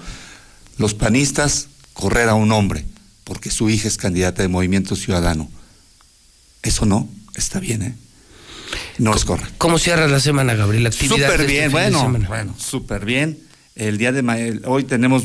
Los 0.76 0.94
panistas 0.94 1.68
correr 1.92 2.28
a 2.28 2.34
un 2.34 2.52
hombre 2.52 2.84
porque 3.24 3.50
su 3.50 3.68
hija 3.68 3.88
es 3.88 3.96
candidata 3.96 4.42
de 4.42 4.48
Movimiento 4.48 4.96
Ciudadano. 4.96 5.50
Eso 6.62 6.86
no, 6.86 7.08
está 7.34 7.60
bien, 7.60 7.82
¿eh? 7.82 7.94
No 8.98 9.14
es 9.14 9.24
correcto. 9.24 9.54
¿Cómo 9.58 9.78
cierra 9.78 10.06
la 10.08 10.20
semana, 10.20 10.54
Gabriel? 10.54 10.92
Súper 10.92 11.40
este 11.40 11.46
bien, 11.46 11.70
bueno, 11.70 12.10
bueno, 12.26 12.54
súper 12.58 13.04
bien. 13.04 13.38
El 13.74 13.98
día 13.98 14.12
de 14.12 14.60
hoy 14.64 14.84
tenemos 14.84 15.24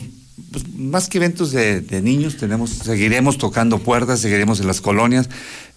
pues, 0.51 0.67
más 0.75 1.09
que 1.09 1.17
eventos 1.17 1.51
de, 1.51 1.81
de 1.81 2.01
niños, 2.01 2.37
tenemos, 2.37 2.69
seguiremos 2.69 3.37
tocando 3.37 3.79
puertas, 3.79 4.19
seguiremos 4.19 4.59
en 4.59 4.67
las 4.67 4.81
colonias. 4.81 5.29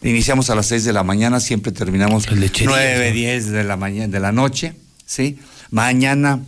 Iniciamos 0.03 0.51
a 0.51 0.55
las 0.55 0.67
6 0.67 0.85
de 0.85 0.93
la 0.93 1.03
mañana, 1.03 1.41
siempre 1.41 1.73
terminamos 1.73 2.31
lecherías, 2.31 2.75
9, 2.75 3.09
¿no? 3.09 3.15
10 3.15 3.47
de 3.51 3.65
la 3.65 3.77
mañana, 3.77 4.09
de 4.09 4.21
la 4.21 4.33
noche, 4.33 4.75
¿sí? 5.05 5.39
Mañana 5.71 6.41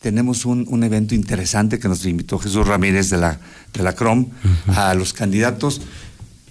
tenemos 0.00 0.44
un, 0.44 0.66
un 0.68 0.82
evento 0.82 1.14
interesante 1.14 1.78
que 1.78 1.88
nos 1.88 2.04
invitó 2.04 2.38
Jesús 2.38 2.66
Ramírez 2.66 3.10
de 3.10 3.18
la, 3.18 3.38
de 3.72 3.82
la 3.82 3.94
CROM 3.94 4.30
a 4.68 4.94
los 4.94 5.12
candidatos 5.12 5.80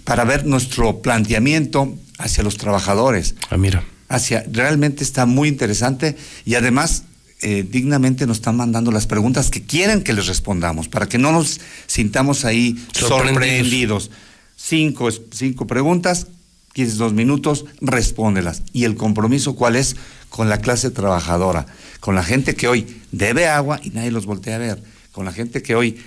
para 0.06 0.23
ver 0.23 0.45
nuestro 0.45 1.02
planteamiento 1.02 1.93
hacia 2.18 2.43
los 2.43 2.57
trabajadores 2.57 3.35
Ah, 3.49 3.57
mira. 3.57 3.84
Hacia 4.11 4.43
realmente 4.51 5.03
está 5.03 5.25
muy 5.25 5.47
interesante 5.47 6.15
y 6.45 6.55
además 6.55 7.03
eh, 7.41 7.65
dignamente 7.67 8.27
nos 8.27 8.38
están 8.38 8.57
mandando 8.57 8.91
las 8.91 9.07
preguntas 9.07 9.49
que 9.49 9.63
quieren 9.63 10.03
que 10.03 10.13
les 10.13 10.27
respondamos 10.27 10.88
para 10.88 11.07
que 11.07 11.17
no 11.17 11.31
nos 11.31 11.59
sintamos 11.88 12.45
ahí 12.45 12.75
Sorprendidos. 12.91 13.33
sorprendidos. 13.33 14.11
Cinco, 14.55 15.09
cinco 15.31 15.65
preguntas, 15.65 16.27
tienes 16.73 16.97
dos 16.97 17.13
minutos, 17.13 17.65
respóndelas. 17.79 18.61
¿Y 18.73 18.83
el 18.83 18.95
compromiso 18.95 19.55
cuál 19.55 19.75
es? 19.75 19.95
Con 20.29 20.49
la 20.49 20.59
clase 20.59 20.91
trabajadora, 20.91 21.65
con 21.99 22.13
la 22.13 22.23
gente 22.23 22.53
que 22.53 22.67
hoy 22.67 23.01
debe 23.11 23.47
agua 23.47 23.79
y 23.83 23.89
nadie 23.89 24.11
los 24.11 24.27
voltea 24.27 24.55
a 24.57 24.59
ver, 24.59 24.83
con 25.11 25.25
la 25.25 25.31
gente 25.31 25.63
que 25.63 25.73
hoy 25.73 25.97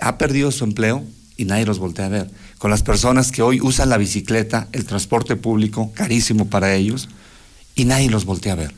ha 0.00 0.18
perdido 0.18 0.52
su 0.52 0.62
empleo 0.62 1.04
y 1.36 1.46
nadie 1.46 1.66
los 1.66 1.78
voltea 1.78 2.06
a 2.06 2.10
ver, 2.10 2.30
con 2.58 2.70
las 2.70 2.82
personas 2.82 3.32
que 3.32 3.42
hoy 3.42 3.60
usan 3.60 3.88
la 3.88 3.98
bicicleta, 3.98 4.68
el 4.72 4.84
transporte 4.84 5.34
público, 5.36 5.92
carísimo 5.94 6.48
para 6.48 6.74
ellos, 6.74 7.08
y 7.76 7.84
nadie 7.84 8.10
los 8.10 8.24
voltea 8.24 8.54
a 8.54 8.56
ver. 8.56 8.74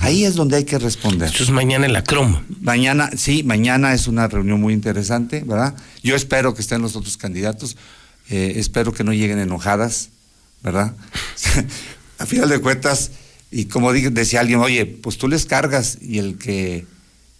Ahí 0.00 0.24
es 0.24 0.34
donde 0.34 0.56
hay 0.56 0.64
que 0.64 0.76
responder. 0.76 1.28
Esto 1.28 1.44
es 1.44 1.50
mañana 1.50 1.86
en 1.86 1.92
la 1.92 2.02
Crom. 2.02 2.42
Mañana, 2.60 3.10
sí, 3.16 3.44
mañana 3.44 3.94
es 3.94 4.08
una 4.08 4.26
reunión 4.26 4.60
muy 4.60 4.74
interesante, 4.74 5.44
¿verdad? 5.46 5.76
Yo 6.02 6.16
espero 6.16 6.52
que 6.52 6.62
estén 6.62 6.82
los 6.82 6.96
otros 6.96 7.16
candidatos, 7.16 7.76
eh, 8.28 8.54
espero 8.56 8.92
que 8.92 9.04
no 9.04 9.12
lleguen 9.12 9.38
enojadas, 9.38 10.08
¿verdad? 10.64 10.96
a 12.18 12.26
final 12.26 12.48
de 12.48 12.58
cuentas, 12.58 13.12
y 13.52 13.66
como 13.66 13.92
decía 13.92 14.40
alguien, 14.40 14.58
oye, 14.58 14.84
pues 14.84 15.16
tú 15.16 15.28
les 15.28 15.46
cargas 15.46 15.96
y 16.02 16.18
el 16.18 16.38
que 16.38 16.84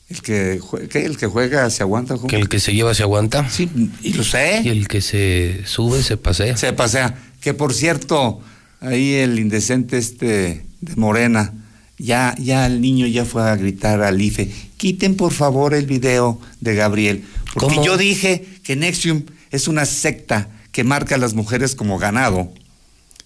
el 0.08 0.22
que, 0.22 0.60
jue- 0.60 0.88
¿qué? 0.88 1.04
El 1.04 1.18
que 1.18 1.26
juega 1.26 1.68
se 1.70 1.82
aguanta. 1.82 2.14
¿cómo? 2.14 2.28
Que 2.28 2.36
el 2.36 2.48
que 2.48 2.60
se 2.60 2.72
lleva 2.72 2.94
se 2.94 3.02
aguanta. 3.02 3.50
Sí, 3.50 3.68
y 4.00 4.12
lo 4.14 4.22
sé. 4.24 4.62
Y 4.64 4.68
el 4.68 4.86
que 4.88 5.02
se 5.02 5.62
sube 5.66 6.02
se 6.04 6.16
pasea. 6.16 6.56
Se 6.56 6.72
pasea. 6.72 7.18
Que 7.40 7.52
por 7.52 7.74
cierto, 7.74 8.40
ahí 8.80 9.14
el 9.14 9.38
indecente 9.38 9.98
este 9.98 10.64
de 10.80 10.96
Morena, 10.96 11.52
ya, 11.98 12.34
ya 12.38 12.66
el 12.66 12.80
niño 12.80 13.06
ya 13.06 13.24
fue 13.24 13.42
a 13.48 13.56
gritar 13.56 14.02
al 14.02 14.20
IFE, 14.20 14.50
quiten 14.76 15.16
por 15.16 15.32
favor 15.32 15.74
el 15.74 15.86
video 15.86 16.40
de 16.60 16.74
Gabriel. 16.74 17.24
Porque 17.54 17.74
¿Cómo? 17.76 17.84
yo 17.86 17.96
dije 17.96 18.46
que 18.62 18.76
Nexium 18.76 19.22
es 19.50 19.66
una 19.68 19.84
secta 19.84 20.48
que 20.72 20.84
marca 20.84 21.16
a 21.16 21.18
las 21.18 21.34
mujeres 21.34 21.74
como 21.74 21.98
ganado 21.98 22.52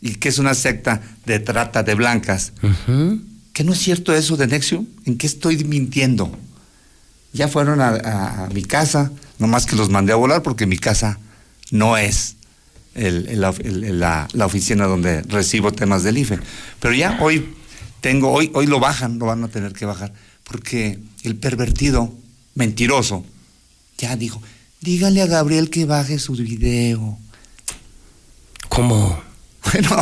y 0.00 0.14
que 0.14 0.28
es 0.30 0.38
una 0.38 0.54
secta 0.54 1.02
de 1.26 1.38
trata 1.40 1.82
de 1.82 1.94
blancas. 1.94 2.52
¿Que 3.52 3.64
no 3.64 3.72
es 3.72 3.78
cierto 3.78 4.14
eso 4.14 4.36
de 4.36 4.46
Nexium? 4.46 4.86
¿En 5.04 5.18
qué 5.18 5.26
estoy 5.26 5.62
mintiendo? 5.64 6.34
Ya 7.34 7.48
fueron 7.48 7.80
a, 7.80 7.88
a- 7.88 8.44
a 8.44 8.48
mi 8.50 8.62
casa, 8.62 9.10
nomás 9.38 9.66
que 9.66 9.76
los 9.76 9.90
mandé 9.90 10.12
a 10.12 10.16
volar 10.16 10.42
porque 10.42 10.66
mi 10.66 10.78
casa 10.78 11.18
no 11.70 11.96
es 11.98 12.36
el- 12.94 13.28
el- 13.28 14.00
la- 14.00 14.28
oficina 14.44 14.86
donde 14.86 15.22
recibo 15.22 15.72
temas 15.72 16.02
del 16.02 16.18
IFE. 16.18 16.38
Pero 16.80 16.94
ya 16.94 17.18
hoy 17.20 17.48
tengo, 18.00 18.30
hoy, 18.32 18.50
hoy 18.54 18.66
lo 18.66 18.80
bajan, 18.80 19.18
lo 19.18 19.26
van 19.26 19.42
a 19.44 19.48
tener 19.48 19.72
que 19.72 19.84
bajar, 19.86 20.12
porque 20.44 20.98
el 21.22 21.36
pervertido, 21.36 22.12
mentiroso, 22.54 23.24
ya 23.98 24.16
dijo, 24.16 24.42
dígale 24.80 25.22
a 25.22 25.26
Gabriel 25.26 25.70
que 25.70 25.84
baje 25.84 26.18
su 26.18 26.32
video. 26.34 27.18
¿Cómo? 28.68 29.20
Bueno, 29.72 29.96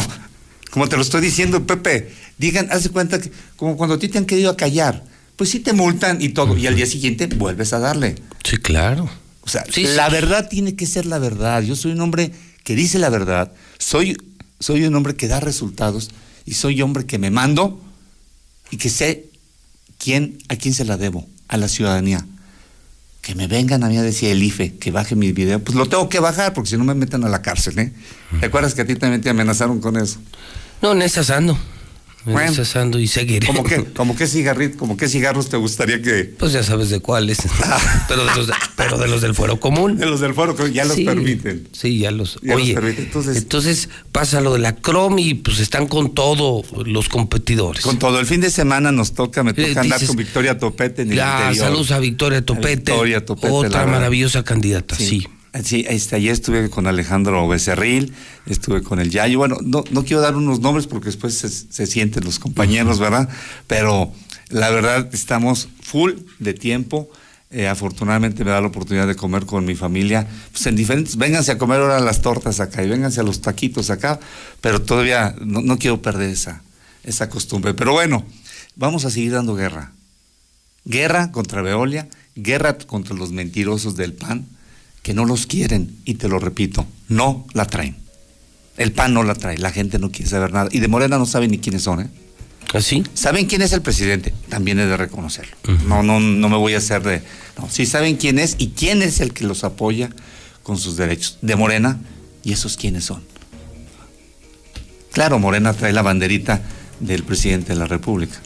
como 0.70 0.88
te 0.88 0.96
lo 0.96 1.02
estoy 1.02 1.20
diciendo, 1.20 1.66
Pepe, 1.66 2.10
digan, 2.38 2.68
haz 2.72 2.84
de 2.84 2.88
cuenta 2.88 3.20
que 3.20 3.30
como 3.56 3.76
cuando 3.76 3.96
a 3.96 3.98
ti 3.98 4.08
te 4.08 4.16
han 4.16 4.24
querido 4.24 4.56
callar, 4.56 5.04
pues 5.36 5.50
sí 5.50 5.60
te 5.60 5.74
multan 5.74 6.22
y 6.22 6.30
todo, 6.30 6.56
y 6.56 6.66
al 6.66 6.76
día 6.76 6.86
siguiente 6.86 7.26
vuelves 7.26 7.74
a 7.74 7.78
darle. 7.78 8.14
Sí, 8.42 8.56
claro. 8.56 9.10
O 9.42 9.48
sea, 9.48 9.64
Sí, 9.70 9.84
la 9.84 10.06
sí. 10.06 10.12
verdad 10.12 10.48
tiene 10.48 10.76
que 10.76 10.86
ser 10.86 11.04
la 11.04 11.18
verdad. 11.18 11.62
Yo 11.62 11.76
soy 11.76 11.92
un 11.92 12.00
hombre 12.00 12.32
que 12.64 12.74
dice 12.74 12.98
la 12.98 13.10
verdad, 13.10 13.52
soy, 13.78 14.16
soy 14.58 14.84
un 14.84 14.94
hombre 14.94 15.16
que 15.16 15.28
da 15.28 15.40
resultados 15.40 16.10
y 16.44 16.54
soy 16.54 16.82
hombre 16.82 17.06
que 17.06 17.18
me 17.18 17.30
mando 17.30 17.80
y 18.70 18.76
que 18.76 18.90
sé 18.90 19.26
quién, 19.98 20.38
a 20.48 20.56
quién 20.56 20.74
se 20.74 20.84
la 20.84 20.96
debo, 20.96 21.28
a 21.48 21.56
la 21.56 21.68
ciudadanía. 21.68 22.26
que 23.22 23.34
me 23.34 23.46
vengan 23.46 23.84
a 23.84 23.88
mí 23.88 23.98
a 23.98 24.02
decir 24.02 24.30
el 24.30 24.42
IFE, 24.42 24.76
que 24.78 24.90
baje 24.90 25.14
mi 25.14 25.32
video, 25.32 25.62
pues 25.62 25.76
lo 25.76 25.86
tengo 25.86 26.08
que 26.08 26.20
bajar 26.20 26.54
porque 26.54 26.70
si 26.70 26.76
no 26.78 26.84
me 26.84 26.94
meten 26.94 27.22
a 27.24 27.28
la 27.28 27.42
cárcel, 27.42 27.78
¿eh? 27.78 27.92
¿Te 28.40 28.46
acuerdas 28.46 28.74
que 28.74 28.80
a 28.80 28.86
ti 28.86 28.96
también 28.96 29.20
te 29.20 29.28
amenazaron 29.28 29.78
con 29.80 29.96
eso? 29.98 30.18
No, 30.80 30.92
en 30.92 31.02
esas 31.02 31.28
ando. 31.28 31.58
En 32.26 32.32
Bueno. 32.34 32.98
y 32.98 33.06
seguiré. 33.06 33.46
¿Cómo 33.46 33.64
qué, 33.64 33.84
como 33.96 34.14
qué 34.14 34.26
cigarrito, 34.26 34.76
como 34.78 34.96
qué 34.96 35.08
cigarros 35.08 35.48
te 35.48 35.56
gustaría 35.56 36.02
que...? 36.02 36.24
Pues 36.38 36.52
ya 36.52 36.62
sabes 36.62 36.90
de 36.90 37.00
cuáles. 37.00 37.38
pero, 38.08 38.26
de 38.26 38.34
los 38.36 38.46
de- 38.46 38.52
pero 38.76 38.98
de 38.98 39.08
los 39.08 39.22
del 39.22 39.34
fuero 39.34 39.58
común. 39.58 39.96
De 39.96 40.04
los 40.06 40.20
del 40.20 40.34
foro 40.34 40.54
que 40.54 40.70
ya 40.70 40.84
los 40.84 40.96
Sí, 40.96 41.04
permiten. 41.04 41.66
Sí, 41.72 41.98
ya 41.98 42.10
los. 42.10 42.38
Ya 42.42 42.56
oye. 42.56 42.72
Entonces- 42.98 43.36
entonces, 43.38 43.88
pasa 44.12 44.40
lo 44.42 44.52
de 44.52 44.58
la 44.58 44.76
Crom 44.76 45.18
y 45.18 45.32
pues 45.34 45.60
están 45.60 45.86
con 45.86 46.14
todo 46.14 46.62
los 46.84 47.08
competidores. 47.08 47.82
Con 47.82 47.98
todo 47.98 48.20
el 48.20 48.26
fin 48.26 48.42
de 48.42 48.50
semana 48.50 48.92
nos 48.92 49.12
toca, 49.14 49.42
me 49.42 49.52
Eh, 49.52 49.68
toca 49.68 49.80
andar 49.80 49.98
dices- 49.98 50.08
con 50.08 50.16
Victoria 50.16 50.58
Topete 50.58 51.02
en 51.02 51.10
el 51.12 51.16
Ya, 51.16 51.38
interior. 51.48 51.66
saludos 51.66 51.90
a 51.90 51.98
Victoria 52.00 52.44
Topete. 52.44 52.76
Victoria 52.92 53.24
Topete, 53.24 53.48
la 53.48 53.54
Otra 53.54 53.86
maravillosa 53.86 54.42
candidata, 54.44 54.94
sí. 54.94 55.06
Sí, 55.06 55.28
este, 55.52 56.16
ayer 56.16 56.32
estuve 56.32 56.70
con 56.70 56.86
Alejandro 56.86 57.46
Becerril, 57.48 58.12
estuve 58.46 58.82
con 58.82 59.00
el 59.00 59.10
Yayo. 59.10 59.38
Bueno, 59.38 59.58
no, 59.62 59.84
no 59.90 60.04
quiero 60.04 60.22
dar 60.22 60.36
unos 60.36 60.60
nombres 60.60 60.86
porque 60.86 61.06
después 61.06 61.34
se, 61.34 61.48
se 61.48 61.86
sienten 61.86 62.24
los 62.24 62.38
compañeros, 62.38 62.98
¿verdad? 62.98 63.28
Pero 63.66 64.12
la 64.48 64.70
verdad 64.70 65.08
estamos 65.12 65.68
full 65.82 66.12
de 66.38 66.54
tiempo. 66.54 67.10
Eh, 67.52 67.66
afortunadamente 67.66 68.44
me 68.44 68.52
da 68.52 68.60
la 68.60 68.68
oportunidad 68.68 69.08
de 69.08 69.16
comer 69.16 69.44
con 69.44 69.64
mi 69.64 69.74
familia, 69.74 70.28
pues 70.52 70.64
en 70.66 70.76
diferentes, 70.76 71.16
vénganse 71.16 71.50
a 71.50 71.58
comer 71.58 71.80
ahora 71.80 71.98
las 71.98 72.22
tortas 72.22 72.60
acá 72.60 72.84
y 72.84 72.88
vénganse 72.88 73.18
a 73.18 73.24
los 73.24 73.40
taquitos 73.40 73.90
acá, 73.90 74.20
pero 74.60 74.80
todavía 74.82 75.34
no, 75.40 75.60
no 75.60 75.76
quiero 75.76 76.00
perder 76.00 76.30
esa, 76.30 76.62
esa 77.02 77.28
costumbre. 77.28 77.74
Pero 77.74 77.92
bueno, 77.92 78.24
vamos 78.76 79.04
a 79.04 79.10
seguir 79.10 79.32
dando 79.32 79.56
guerra. 79.56 79.90
Guerra 80.84 81.32
contra 81.32 81.60
Veolia, 81.60 82.08
guerra 82.36 82.78
contra 82.78 83.16
los 83.16 83.32
mentirosos 83.32 83.96
del 83.96 84.12
PAN, 84.12 84.46
que 85.02 85.14
no 85.14 85.24
los 85.24 85.46
quieren, 85.46 85.96
y 86.04 86.14
te 86.14 86.28
lo 86.28 86.38
repito, 86.38 86.86
no 87.08 87.46
la 87.54 87.64
traen. 87.64 87.96
El 88.76 88.92
PAN 88.92 89.14
no 89.14 89.22
la 89.22 89.34
trae, 89.34 89.58
la 89.58 89.72
gente 89.72 89.98
no 89.98 90.10
quiere 90.10 90.30
saber 90.30 90.52
nada. 90.52 90.68
Y 90.72 90.80
de 90.80 90.88
Morena 90.88 91.18
no 91.18 91.26
saben 91.26 91.50
ni 91.50 91.58
quiénes 91.58 91.82
son, 91.82 92.00
¿eh? 92.00 92.08
¿Así? 92.72 93.02
¿Saben 93.14 93.46
quién 93.46 93.62
es 93.62 93.72
el 93.72 93.82
presidente? 93.82 94.32
También 94.48 94.78
he 94.78 94.86
de 94.86 94.96
reconocerlo. 94.96 95.56
No, 95.86 96.02
no, 96.02 96.20
no 96.20 96.48
me 96.48 96.56
voy 96.56 96.74
a 96.74 96.78
hacer 96.78 97.02
de. 97.02 97.22
No, 97.58 97.68
sí 97.68 97.84
saben 97.84 98.16
quién 98.16 98.38
es 98.38 98.54
y 98.58 98.68
quién 98.68 99.02
es 99.02 99.20
el 99.20 99.32
que 99.32 99.44
los 99.44 99.64
apoya 99.64 100.10
con 100.62 100.78
sus 100.78 100.96
derechos. 100.96 101.38
De 101.42 101.56
Morena, 101.56 102.00
¿y 102.44 102.52
esos 102.52 102.76
quiénes 102.76 103.04
son? 103.04 103.24
Claro, 105.12 105.40
Morena 105.40 105.72
trae 105.72 105.92
la 105.92 106.02
banderita 106.02 106.62
del 107.00 107.24
presidente 107.24 107.72
de 107.72 107.78
la 107.78 107.86
República. 107.86 108.36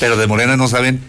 Pero 0.00 0.18
de 0.18 0.26
Morena 0.26 0.56
no 0.56 0.68
saben 0.68 1.00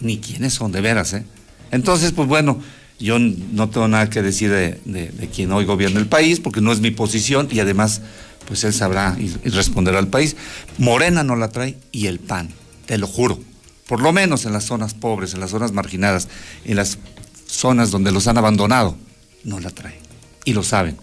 ni 0.00 0.18
quiénes 0.18 0.54
son, 0.54 0.72
de 0.72 0.80
veras, 0.80 1.12
¿eh? 1.12 1.24
Entonces, 1.70 2.12
pues 2.12 2.28
bueno, 2.28 2.62
yo 2.98 3.18
no 3.18 3.70
tengo 3.70 3.86
nada 3.88 4.10
que 4.10 4.22
decir 4.22 4.50
de, 4.50 4.80
de, 4.84 5.28
quien 5.28 5.52
hoy 5.52 5.64
gobierna 5.64 6.00
el 6.00 6.06
país, 6.06 6.40
porque 6.40 6.60
no 6.60 6.72
es 6.72 6.80
mi 6.80 6.90
posición 6.90 7.48
y 7.50 7.60
además, 7.60 8.02
pues 8.46 8.64
él 8.64 8.72
sabrá 8.72 9.16
y 9.18 9.28
responderá 9.48 9.98
al 9.98 10.08
país. 10.08 10.36
Morena 10.78 11.22
no 11.22 11.36
la 11.36 11.48
trae 11.48 11.78
y 11.92 12.06
el 12.06 12.18
PAN, 12.18 12.48
te 12.86 12.98
lo 12.98 13.06
juro. 13.06 13.38
Por 13.86 14.00
lo 14.00 14.12
menos 14.12 14.44
en 14.44 14.52
las 14.52 14.64
zonas 14.64 14.94
pobres, 14.94 15.32
en 15.34 15.40
las 15.40 15.50
zonas 15.50 15.72
marginadas, 15.72 16.28
en 16.64 16.76
las 16.76 16.98
zonas 17.46 17.90
donde 17.90 18.12
los 18.12 18.26
han 18.26 18.36
abandonado, 18.36 18.96
no 19.44 19.60
la 19.60 19.70
trae. 19.70 19.98
Y 20.44 20.52
lo 20.52 20.62
saben. 20.62 20.96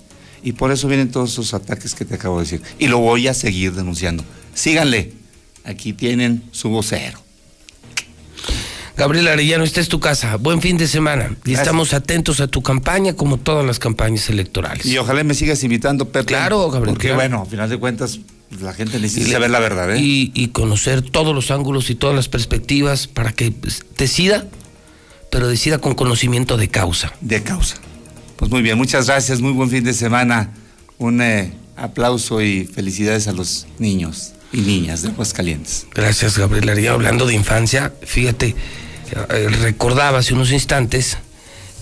Y 0.43 0.51
por 0.51 0.71
eso 0.71 0.87
vienen 0.87 1.09
todos 1.09 1.31
esos 1.31 1.53
ataques 1.53 1.95
que 1.95 2.05
te 2.05 2.15
acabo 2.15 2.37
de 2.37 2.43
decir. 2.43 2.61
Y 2.77 2.87
lo 2.87 2.99
voy 2.99 3.27
a 3.27 3.33
seguir 3.33 3.73
denunciando. 3.73 4.23
Síganle. 4.53 5.13
Aquí 5.63 5.93
tienen 5.93 6.43
su 6.51 6.69
vocero. 6.69 7.24
Gabriel 8.97 9.27
Arellano, 9.27 9.63
esta 9.63 9.81
es 9.81 9.89
tu 9.89 9.99
casa. 9.99 10.37
Buen 10.37 10.61
fin 10.61 10.77
de 10.77 10.87
semana. 10.87 11.35
Y 11.43 11.53
estamos 11.53 11.93
atentos 11.93 12.39
a 12.39 12.47
tu 12.47 12.61
campaña 12.61 13.13
como 13.13 13.37
todas 13.37 13.65
las 13.65 13.77
campañas 13.77 14.29
electorales. 14.29 14.85
Y 14.85 14.97
ojalá 14.97 15.23
me 15.23 15.33
sigas 15.33 15.63
invitando, 15.63 16.09
Pepe. 16.09 16.25
Claro, 16.25 16.69
Gabriel, 16.69 16.93
Porque 16.93 17.07
claro. 17.07 17.19
bueno, 17.19 17.41
a 17.41 17.45
final 17.45 17.69
de 17.69 17.77
cuentas, 17.77 18.19
la 18.61 18.73
gente 18.73 18.99
necesita 18.99 19.33
saber 19.33 19.49
la 19.49 19.59
verdad, 19.59 19.95
¿eh? 19.95 19.99
Y, 19.99 20.31
y 20.33 20.49
conocer 20.49 21.01
todos 21.01 21.35
los 21.35 21.51
ángulos 21.51 21.89
y 21.89 21.95
todas 21.95 22.15
las 22.15 22.29
perspectivas 22.29 23.07
para 23.07 23.33
que 23.33 23.51
pues, 23.51 23.85
decida, 23.97 24.47
pero 25.29 25.47
decida 25.47 25.79
con 25.79 25.93
conocimiento 25.95 26.55
de 26.55 26.69
causa. 26.69 27.13
De 27.19 27.43
causa. 27.43 27.75
Pues 28.37 28.49
muy 28.49 28.61
bien, 28.61 28.77
muchas 28.77 29.07
gracias, 29.07 29.41
muy 29.41 29.51
buen 29.51 29.69
fin 29.69 29.83
de 29.83 29.93
semana. 29.93 30.53
Un 30.97 31.21
eh, 31.21 31.53
aplauso 31.75 32.41
y 32.41 32.65
felicidades 32.65 33.27
a 33.27 33.33
los 33.33 33.67
niños 33.77 34.31
y 34.53 34.61
niñas 34.61 35.01
de 35.01 35.09
Aguascalientes. 35.09 35.87
Gracias, 35.93 36.37
Gabriel. 36.37 36.87
Hablando 36.87 37.25
de 37.25 37.33
infancia, 37.33 37.93
fíjate, 38.03 38.55
recordaba 39.61 40.19
hace 40.19 40.33
unos 40.33 40.51
instantes 40.51 41.17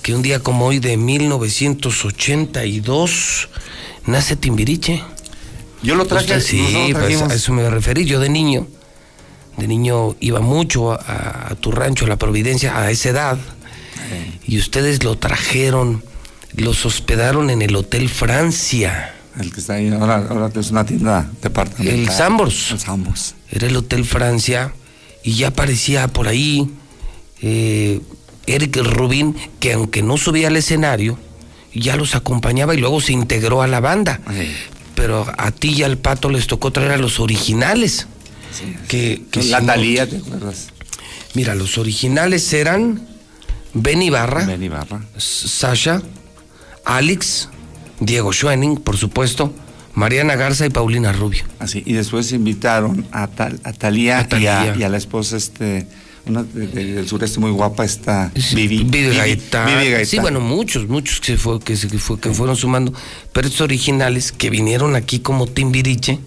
que 0.01 0.13
un 0.13 0.21
día 0.21 0.39
como 0.39 0.65
hoy 0.65 0.79
de 0.79 0.97
1982 0.97 3.49
nace 4.05 4.35
Timbiriche. 4.35 5.01
Yo 5.81 5.95
lo 5.95 6.05
traje, 6.05 6.25
Usted 6.25 6.41
sí, 6.41 6.89
pues, 6.93 7.21
a 7.21 7.33
eso 7.33 7.53
me 7.53 7.69
referir. 7.69 8.05
Yo 8.05 8.19
de 8.19 8.27
niño, 8.29 8.67
de 9.57 9.67
niño 9.67 10.15
iba 10.19 10.41
mucho 10.41 10.91
a, 10.91 11.51
a 11.51 11.55
tu 11.55 11.71
rancho, 11.71 12.05
a 12.05 12.09
la 12.09 12.17
Providencia, 12.17 12.77
a 12.77 12.91
esa 12.91 13.09
edad. 13.09 13.37
Y 14.45 14.59
ustedes 14.59 15.03
lo 15.03 15.17
trajeron, 15.17 16.03
los 16.55 16.85
hospedaron 16.85 17.49
en 17.49 17.61
el 17.61 17.75
Hotel 17.75 18.09
Francia. 18.09 19.15
El 19.39 19.51
que 19.51 19.61
está 19.61 19.73
ahí, 19.73 19.89
ahora, 19.89 20.27
ahora 20.29 20.51
es 20.53 20.69
una 20.69 20.85
tienda 20.85 21.29
departamental. 21.41 21.99
El 21.99 22.09
Sambors. 22.09 22.71
El 22.71 22.79
Sambors. 22.79 23.35
Era 23.49 23.67
el 23.67 23.75
Hotel 23.75 24.05
Francia 24.05 24.73
y 25.23 25.33
ya 25.33 25.47
aparecía 25.47 26.07
por 26.07 26.27
ahí 26.27 26.69
eh, 27.43 27.99
Eric 28.47 28.77
Rubín, 28.77 29.35
que 29.59 29.73
aunque 29.73 30.01
no 30.01 30.17
subía 30.17 30.47
al 30.47 30.55
escenario, 30.57 31.19
ya 31.73 31.95
los 31.95 32.15
acompañaba 32.15 32.73
y 32.73 32.77
luego 32.79 32.99
se 33.01 33.13
integró 33.13 33.61
a 33.61 33.67
la 33.67 33.79
banda. 33.79 34.19
Pero 34.95 35.25
a 35.37 35.51
ti 35.51 35.69
y 35.73 35.83
al 35.83 35.97
Pato 35.97 36.29
les 36.29 36.47
tocó 36.47 36.71
traer 36.71 36.91
a 36.93 36.97
los 36.97 37.19
originales. 37.19 38.07
que, 38.87 39.23
que 39.31 39.43
la 39.43 39.59
si 39.59 39.65
no- 39.65 39.73
Talía, 39.73 40.09
¿te 40.09 40.17
acuerdas? 40.17 40.67
Mira, 41.35 41.55
los 41.55 41.77
originales 41.79 42.51
eran 42.53 43.07
Ben 43.73 44.01
Ibarra, 44.03 44.45
Ben 44.45 44.61
Ibarra. 44.61 45.03
S- 45.17 45.47
Sasha, 45.49 46.01
Alex, 46.85 47.49
Diego 47.99 48.31
Schwenning, 48.33 48.77
por 48.77 48.97
supuesto, 48.97 49.53
Mariana 49.95 50.35
Garza 50.35 50.65
y 50.65 50.69
Paulina 50.69 51.11
Rubio. 51.11 51.43
Así, 51.59 51.81
y 51.85 51.93
después 51.93 52.31
invitaron 52.31 53.07
a, 53.11 53.27
Tal, 53.27 53.59
a 53.63 53.73
Talía, 53.73 54.19
A 54.19 54.27
Thalía. 54.27 54.65
Y, 54.65 54.69
a, 54.69 54.75
y 54.77 54.83
a 54.83 54.89
la 54.89 54.97
esposa 54.97 55.37
este, 55.37 55.87
una 56.25 56.43
de- 56.43 56.67
de- 56.67 56.93
del 56.93 57.07
sureste 57.07 57.39
muy 57.39 57.51
guapa, 57.51 57.83
está 57.85 58.31
Vivi. 58.53 58.83
Vivi 58.83 59.15
Gaitán. 59.15 59.65
Vivi 59.67 59.89
Gaitán. 59.91 60.05
Sí, 60.05 60.19
bueno, 60.19 60.39
muchos, 60.39 60.87
muchos 60.87 61.19
que, 61.19 61.37
fue, 61.37 61.59
que, 61.59 61.75
se, 61.75 61.87
que 61.87 61.97
fue- 61.99 62.19
que 62.19 62.29
fueron 62.31 62.55
sumando. 62.55 62.93
Pero 63.33 63.47
estos 63.47 63.61
originales 63.61 64.31
que 64.31 64.49
vinieron 64.49 64.95
aquí 64.95 65.19
como 65.19 65.47
Timbiriche, 65.47 66.19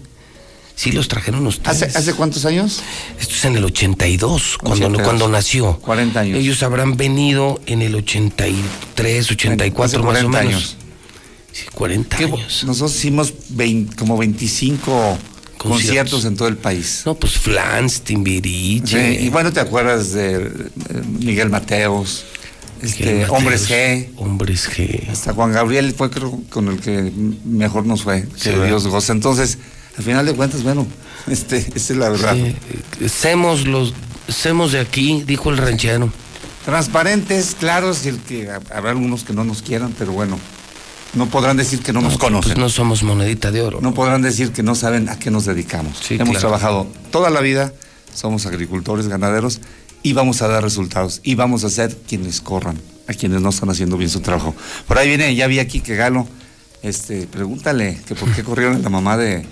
sí 0.75 0.91
los 0.91 1.07
trajeron 1.07 1.47
ustedes. 1.47 1.81
¿Hace, 1.83 1.97
¿Hace 1.97 2.13
cuántos 2.13 2.45
años? 2.45 2.81
Esto 3.19 3.33
es 3.33 3.45
en 3.45 3.55
el 3.55 3.63
82, 3.65 4.57
cuando, 4.59 4.85
82. 4.85 5.03
cuando 5.03 5.27
nació. 5.29 5.77
40 5.79 6.19
años. 6.19 6.37
Ellos 6.37 6.61
habrán 6.61 6.95
venido 6.97 7.59
en 7.65 7.81
el 7.81 7.95
83, 7.95 9.31
84 9.31 9.83
Hace 9.83 9.97
más 9.97 10.03
o 10.03 10.05
40 10.29 10.39
menos. 10.43 10.53
años. 10.55 10.77
Sí, 11.51 11.63
40 11.73 12.17
Qué 12.17 12.27
bu- 12.27 12.35
años. 12.37 12.63
Nosotros 12.67 12.95
hicimos 12.95 13.33
vein- 13.49 13.89
como 13.97 14.15
25 14.17 15.17
conciertos. 15.57 16.25
en 16.25 16.35
todo 16.35 16.47
el 16.47 16.57
país. 16.57 17.03
No, 17.05 17.15
pues 17.15 17.33
Flans, 17.33 18.01
Timbiriche. 18.01 19.17
Sí, 19.17 19.25
y 19.25 19.29
bueno, 19.29 19.51
¿te 19.51 19.59
acuerdas 19.59 20.13
de 20.13 20.45
eh, 20.45 20.51
Miguel 21.19 21.49
Mateos? 21.49 22.25
Este, 22.81 23.21
Mateos. 23.21 23.29
Hombres 23.29 23.69
G. 23.69 24.09
Hombres 24.17 24.69
G. 24.69 25.09
Hasta 25.09 25.33
Juan 25.33 25.51
Gabriel 25.51 25.93
fue 25.93 26.09
creo 26.09 26.41
con 26.49 26.67
el 26.67 26.79
que 26.79 27.11
mejor 27.45 27.85
nos 27.85 28.03
fue. 28.03 28.21
Sí, 28.35 28.43
que 28.43 28.49
¿verdad? 28.51 28.67
Dios 28.67 28.87
goza. 28.87 29.13
Entonces, 29.13 29.57
al 29.97 30.03
final 30.03 30.25
de 30.25 30.33
cuentas, 30.33 30.63
bueno, 30.63 30.85
este, 31.27 31.57
esa 31.57 31.93
es 31.93 31.97
la 31.97 32.09
verdad. 32.09 32.35
Sí, 32.35 33.09
Semos 33.09 33.65
los, 33.65 33.93
semos 34.27 34.71
de 34.71 34.79
aquí, 34.79 35.23
dijo 35.25 35.49
el 35.49 35.57
ranchero. 35.57 36.11
Transparentes, 36.65 37.55
claros, 37.57 38.05
y 38.05 38.09
el 38.09 38.19
que 38.19 38.49
habrá 38.49 38.91
algunos 38.91 39.23
que 39.23 39.31
no 39.31 39.45
nos 39.45 39.61
quieran, 39.61 39.95
pero 39.97 40.11
bueno, 40.11 40.37
no 41.13 41.27
podrán 41.27 41.57
decir 41.57 41.81
que 41.81 41.93
no, 41.93 42.01
nos 42.01 42.17
conocen. 42.17 42.53
Pues 42.53 42.57
no 42.59 42.69
somos 42.69 43.03
monedita 43.03 43.51
de 43.51 43.61
oro. 43.61 43.79
No 43.81 43.93
podrán 43.93 44.21
decir 44.21 44.51
que 44.51 44.63
no 44.63 44.75
saben 44.75 45.09
a 45.09 45.17
qué 45.17 45.31
nos 45.31 45.45
dedicamos. 45.45 45.97
Sí, 45.99 46.15
Hemos 46.15 46.29
claro. 46.29 46.39
trabajado 46.39 46.87
toda 47.11 47.29
la 47.29 47.41
vida, 47.41 47.73
somos 48.13 48.45
agricultores, 48.45 49.07
ganaderos, 49.07 49.61
y 50.03 50.13
vamos 50.13 50.41
a 50.41 50.47
dar 50.47 50.63
resultados. 50.63 51.21
Y 51.23 51.35
vamos 51.35 51.63
a 51.63 51.69
ser 51.69 51.95
quienes 52.07 52.41
corran, 52.41 52.79
a 53.07 53.13
quienes 53.13 53.41
no 53.41 53.49
están 53.49 53.69
haciendo 53.69 53.97
bien 53.97 54.09
su 54.09 54.21
trabajo. 54.21 54.55
Por 54.87 54.97
ahí 54.97 55.07
viene, 55.07 55.35
ya 55.35 55.47
vi 55.47 55.59
aquí 55.59 55.79
que 55.79 55.95
Galo, 55.95 56.27
este, 56.83 57.27
pregúntale 57.27 57.99
que 58.07 58.15
por 58.15 58.31
qué 58.33 58.43
corrieron 58.43 58.75
a 58.75 58.79
la 58.79 58.89
mamá 58.89 59.17
de, 59.17 59.45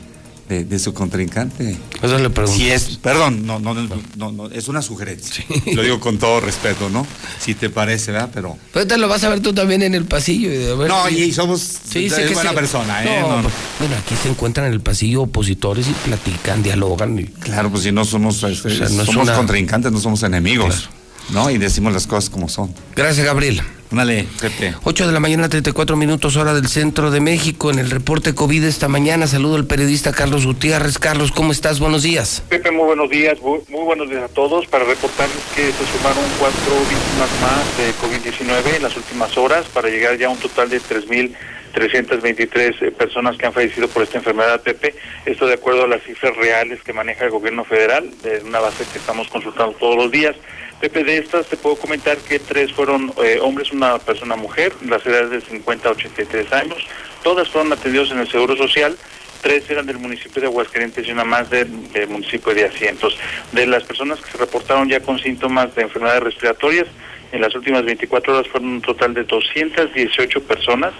de, 0.49 0.63
de 0.63 0.80
su 0.80 0.93
contrincante. 0.93 1.77
Eso 2.01 2.17
le 2.19 2.30
pregunto. 2.30 2.57
Si 2.57 2.69
es, 2.69 2.97
perdón, 3.01 3.45
no, 3.47 3.59
no, 3.59 3.73
no, 3.73 4.31
no, 4.31 4.49
es 4.51 4.67
una 4.67 4.81
sugerencia. 4.81 5.43
Lo 5.73 5.81
digo 5.81 5.99
con 5.99 6.17
todo 6.19 6.39
respeto, 6.39 6.89
¿no? 6.89 7.05
Si 7.39 7.55
te 7.55 7.69
parece, 7.69 8.11
¿verdad? 8.11 8.30
Pero. 8.34 8.57
Pero 8.73 8.85
te 8.88 8.97
lo 8.97 9.07
vas 9.07 9.23
a 9.23 9.30
ver 9.30 9.39
tú 9.41 9.53
también 9.53 9.81
en 9.81 9.95
el 9.95 10.05
pasillo. 10.05 10.51
y 10.53 10.57
ver 10.77 10.88
No, 10.88 11.09
y 11.09 11.31
somos 11.31 11.61
Sí, 11.61 12.09
sé 12.09 12.27
buena 12.34 12.53
persona, 12.53 13.03
¿eh? 13.03 13.22
No, 13.22 13.27
No, 13.30 13.35
no. 13.38 13.41
pues, 13.43 13.53
Bueno, 13.80 13.95
aquí 13.97 14.15
se 14.22 14.30
encuentran 14.30 14.67
en 14.67 14.73
el 14.73 14.81
pasillo 14.81 15.23
opositores 15.23 15.88
y 15.88 15.93
platican, 15.93 16.61
dialogan. 16.61 17.17
y- 17.19 17.26
Claro, 17.26 17.72
pues 17.72 17.84
si 17.84 17.91
no 17.91 18.05
somos, 18.05 18.38
sea, 18.38 18.49
es 18.49 18.59
somos 18.59 19.09
una- 19.15 19.35
contrincantes, 19.35 19.91
no 19.91 19.99
somos 19.99 20.22
enemigos. 20.23 20.89
¿no? 21.31 21.49
Y 21.49 21.57
decimos 21.57 21.91
las 21.91 22.05
cosas 22.05 22.30
como 22.30 22.47
son. 22.49 22.72
Gracias, 22.95 23.26
Gabriel. 23.26 23.59
Dale, 23.95 24.27
Pepe. 24.41 24.76
8 24.84 25.07
de 25.07 25.13
la 25.13 25.22
mañana, 25.22 25.47
34 25.47 25.95
minutos, 25.95 26.35
hora 26.35 26.53
del 26.53 26.67
centro 26.67 27.11
de 27.11 27.22
México. 27.22 27.72
En 27.72 27.80
el 27.80 27.89
reporte 27.89 28.35
COVID 28.35 28.65
esta 28.65 28.89
mañana, 28.89 29.26
saludo 29.26 29.55
al 29.55 29.67
periodista 29.67 30.11
Carlos 30.11 30.45
Gutiérrez. 30.45 30.99
Carlos, 30.99 31.31
¿cómo 31.31 31.53
estás? 31.53 31.80
Buenos 31.80 32.03
días. 32.03 32.43
Pepe, 32.49 32.72
muy 32.72 32.84
buenos 32.84 33.09
días. 33.09 33.39
Muy, 33.41 33.61
muy 33.69 33.85
buenos 33.85 34.09
días 34.09 34.23
a 34.23 34.27
todos. 34.27 34.67
Para 34.67 34.84
reportarles 34.84 35.38
que 35.55 35.67
se 35.67 35.97
sumaron 35.97 36.26
cuatro 36.38 36.73
víctimas 36.89 37.30
más 37.41 37.77
de 37.77 37.93
COVID-19 38.01 38.76
en 38.76 38.84
las 38.84 38.97
últimas 38.97 39.38
horas 39.38 39.65
para 39.73 39.88
llegar 39.88 40.17
ya 40.17 40.27
a 40.27 40.31
un 40.31 40.39
total 40.39 40.69
de 40.69 40.81
3.323 40.81 42.76
eh, 42.81 42.91
personas 42.91 43.38
que 43.38 43.45
han 43.45 43.53
fallecido 43.53 43.88
por 43.88 44.03
esta 44.03 44.17
enfermedad, 44.17 44.61
Pepe. 44.61 44.93
Esto 45.26 45.47
de 45.47 45.53
acuerdo 45.53 45.85
a 45.85 45.88
las 45.88 46.03
cifras 46.03 46.35
reales 46.35 46.84
que 46.84 46.91
maneja 46.91 47.23
el 47.23 47.31
gobierno 47.31 47.63
federal, 47.63 48.11
de 48.23 48.41
una 48.43 48.59
base 48.59 48.84
que 48.91 48.99
estamos 48.99 49.30
consultando 49.30 49.72
todos 49.77 49.95
los 49.95 50.11
días. 50.11 50.35
Pepe, 50.80 51.03
de 51.03 51.18
estas 51.18 51.47
te 51.47 51.57
puedo 51.57 51.77
comentar 51.77 52.18
que 52.18 52.38
tres 52.39 52.73
fueron 52.73 53.14
eh, 53.23 53.39
hombres, 53.41 53.72
una 53.72 53.97
persona 53.97 54.35
mujer, 54.35 54.73
las 54.85 55.06
edades 55.06 55.30
de 55.30 55.41
50 55.41 55.88
a 55.88 55.91
83 55.91 56.53
años. 56.53 56.77
Todas 57.23 57.49
fueron 57.49 57.72
atendidos 57.72 58.11
en 58.11 58.19
el 58.19 58.30
Seguro 58.30 58.56
Social. 58.57 58.97
Tres 59.41 59.69
eran 59.69 59.85
del 59.85 59.99
municipio 59.99 60.41
de 60.41 60.47
Aguascalientes 60.47 61.07
y 61.07 61.11
una 61.11 61.23
más 61.23 61.49
del, 61.49 61.91
del 61.93 62.10
municipio 62.10 62.53
de 62.53 62.65
Asientos. 62.65 63.18
De 63.52 63.65
las 63.65 63.84
personas 63.84 64.19
que 64.19 64.31
se 64.31 64.38
reportaron 64.38 64.89
ya 64.89 64.99
con 64.99 65.18
síntomas 65.19 65.73
de 65.76 65.84
enfermedades 65.84 66.23
respiratorias, 66.23 66.88
en 67.31 67.41
las 67.41 67.56
últimas 67.56 67.84
24 67.84 68.34
horas 68.34 68.47
fueron 68.47 68.69
un 68.69 68.81
total 68.81 69.14
de 69.14 69.23
218 69.23 70.43
personas, 70.43 70.93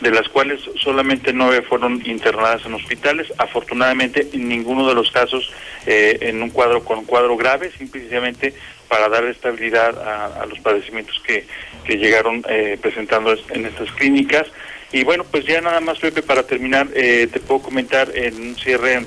de 0.00 0.10
las 0.10 0.28
cuales 0.28 0.60
solamente 0.82 1.32
nueve 1.32 1.62
fueron 1.62 2.02
internadas 2.06 2.64
en 2.66 2.74
hospitales. 2.74 3.32
Afortunadamente, 3.38 4.28
en 4.32 4.48
ninguno 4.48 4.86
de 4.88 4.94
los 4.94 5.10
casos 5.10 5.50
eh, 5.86 6.18
en 6.20 6.42
un 6.42 6.50
cuadro 6.50 6.84
con 6.84 6.98
un 6.98 7.04
cuadro 7.06 7.36
grave, 7.36 7.70
simplemente 7.78 8.52
para 8.88 9.08
dar 9.08 9.24
estabilidad 9.24 9.98
a, 9.98 10.42
a 10.42 10.46
los 10.46 10.60
padecimientos 10.60 11.20
que, 11.26 11.46
que 11.84 11.96
llegaron 11.96 12.44
eh, 12.48 12.78
presentando 12.80 13.32
es- 13.32 13.40
en 13.50 13.66
estas 13.66 13.90
clínicas. 13.92 14.46
Y 14.92 15.02
bueno, 15.02 15.24
pues 15.30 15.44
ya 15.46 15.60
nada 15.60 15.80
más, 15.80 15.98
Pepe, 15.98 16.22
para 16.22 16.44
terminar, 16.46 16.86
eh, 16.94 17.26
te 17.32 17.40
puedo 17.40 17.62
comentar 17.62 18.10
en 18.14 18.34
un 18.40 18.56
cierre, 18.56 19.04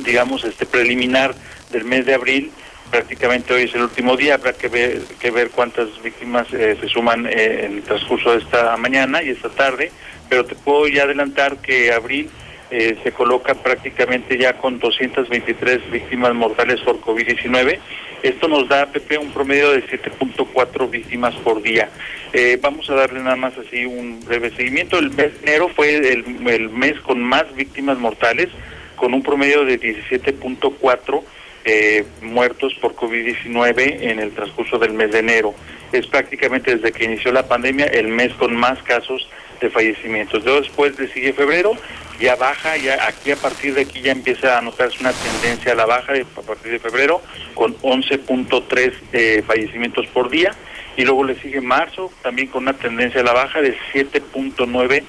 digamos, 0.00 0.44
este 0.44 0.66
preliminar 0.66 1.34
del 1.70 1.84
mes 1.84 2.04
de 2.06 2.14
abril. 2.14 2.50
Prácticamente 2.90 3.52
hoy 3.52 3.62
es 3.64 3.74
el 3.74 3.82
último 3.82 4.16
día, 4.16 4.34
habrá 4.34 4.54
que 4.54 4.68
ver, 4.68 5.02
que 5.20 5.30
ver 5.30 5.50
cuántas 5.50 5.88
víctimas 6.02 6.46
eh, 6.54 6.76
se 6.80 6.88
suman 6.88 7.26
eh, 7.26 7.66
en 7.66 7.76
el 7.76 7.82
transcurso 7.82 8.32
de 8.32 8.38
esta 8.38 8.76
mañana 8.76 9.22
y 9.22 9.30
esta 9.30 9.50
tarde, 9.50 9.92
pero 10.28 10.44
te 10.44 10.54
puedo 10.54 10.88
ya 10.88 11.02
adelantar 11.02 11.58
que 11.58 11.92
abril 11.92 12.30
eh, 12.70 12.98
se 13.02 13.12
coloca 13.12 13.54
prácticamente 13.54 14.36
ya 14.36 14.54
con 14.58 14.78
223 14.78 15.90
víctimas 15.90 16.34
mortales 16.34 16.80
por 16.80 17.00
COVID-19. 17.00 17.78
Esto 18.22 18.46
nos 18.48 18.68
da, 18.68 18.86
Pepe, 18.86 19.16
un 19.16 19.32
promedio 19.32 19.70
de 19.70 19.84
7.4 19.84 20.90
víctimas 20.90 21.34
por 21.36 21.62
día. 21.62 21.88
Eh, 22.34 22.58
vamos 22.60 22.90
a 22.90 22.94
darle 22.94 23.20
nada 23.20 23.36
más 23.36 23.56
así 23.56 23.86
un 23.86 24.20
breve 24.24 24.50
seguimiento. 24.50 24.98
El 24.98 25.10
mes 25.10 25.40
de 25.40 25.50
enero 25.50 25.68
fue 25.68 25.96
el, 25.96 26.24
el 26.46 26.68
mes 26.68 27.00
con 27.00 27.22
más 27.22 27.44
víctimas 27.54 27.98
mortales, 27.98 28.48
con 28.96 29.14
un 29.14 29.22
promedio 29.22 29.64
de 29.64 29.80
17.4 29.80 31.22
eh, 31.70 32.06
muertos 32.22 32.72
por 32.80 32.94
COVID-19 32.94 33.98
en 34.00 34.20
el 34.20 34.32
transcurso 34.32 34.78
del 34.78 34.94
mes 34.94 35.12
de 35.12 35.18
enero. 35.18 35.54
Es 35.92 36.06
prácticamente 36.06 36.74
desde 36.74 36.92
que 36.92 37.04
inició 37.04 37.30
la 37.30 37.46
pandemia 37.46 37.84
el 37.84 38.08
mes 38.08 38.32
con 38.34 38.56
más 38.56 38.82
casos 38.84 39.28
de 39.60 39.68
fallecimientos. 39.68 40.42
Luego 40.44 40.62
después 40.62 40.98
le 40.98 41.08
sigue 41.08 41.34
febrero, 41.34 41.72
ya 42.18 42.36
baja, 42.36 42.78
ya 42.78 43.06
aquí 43.06 43.32
a 43.32 43.36
partir 43.36 43.74
de 43.74 43.82
aquí 43.82 44.00
ya 44.00 44.12
empieza 44.12 44.56
a 44.56 44.62
notarse 44.62 44.96
una 45.00 45.12
tendencia 45.12 45.72
a 45.72 45.74
la 45.74 45.84
baja 45.84 46.14
a 46.14 46.42
partir 46.42 46.72
de 46.72 46.78
febrero 46.78 47.20
con 47.54 47.76
11.3 47.80 48.92
eh, 49.12 49.42
fallecimientos 49.46 50.06
por 50.06 50.30
día 50.30 50.50
y 50.96 51.04
luego 51.04 51.24
le 51.24 51.38
sigue 51.38 51.60
marzo 51.60 52.10
también 52.22 52.48
con 52.48 52.62
una 52.62 52.72
tendencia 52.72 53.20
a 53.20 53.24
la 53.24 53.34
baja 53.34 53.60
de 53.60 53.76
7.9 53.92 55.02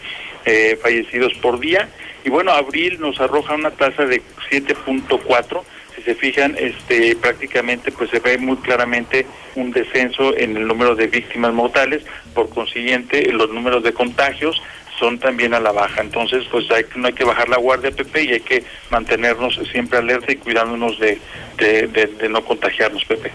eh, 0.45 0.77
fallecidos 0.81 1.34
por 1.36 1.60
día 1.60 1.88
y 2.26 2.30
bueno 2.30 2.52
abril 2.52 2.99
nos 2.99 3.19
arroja 3.22 3.56
una 3.56 3.72
tasa 3.72 4.06
de 4.06 4.22
7.4 4.52 5.64
si 5.99 6.05
se 6.05 6.15
fijan 6.15 6.55
este 6.57 7.15
prácticamente 7.15 7.91
pues 7.91 8.09
se 8.09 8.19
ve 8.19 8.38
muy 8.38 8.57
claramente 8.57 9.26
un 9.55 9.71
descenso 9.71 10.35
en 10.38 10.57
el 10.57 10.67
número 10.67 10.95
de 10.95 11.07
víctimas 11.07 11.53
mortales 11.53 12.03
por 12.34 12.49
consiguiente 12.49 13.31
los 13.31 13.49
números 13.51 13.84
de 13.84 13.93
contagios 13.93 14.61
son 14.97 15.17
también 15.19 15.53
a 15.53 15.59
la 15.59 15.71
baja 15.71 16.01
entonces 16.01 16.43
pues 16.51 16.69
hay, 16.71 16.84
que- 16.84 16.99
no 16.99 17.07
hay 17.07 17.13
que 17.13 17.23
bajar 17.23 17.47
la 17.49 17.57
guardia 17.57 17.91
Pepe 17.91 18.23
y 18.23 18.34
hay 18.34 18.39
que 18.41 18.63
mantenernos 18.89 19.59
siempre 19.71 19.97
alerta 19.97 20.31
y 20.31 20.35
cuidándonos 20.38 20.99
de, 20.99 21.19
de, 21.57 21.88
de- 21.88 22.07
de 22.07 22.30
no 22.30 22.43
contagiarnos 22.43 23.03
Pepe 23.05 23.31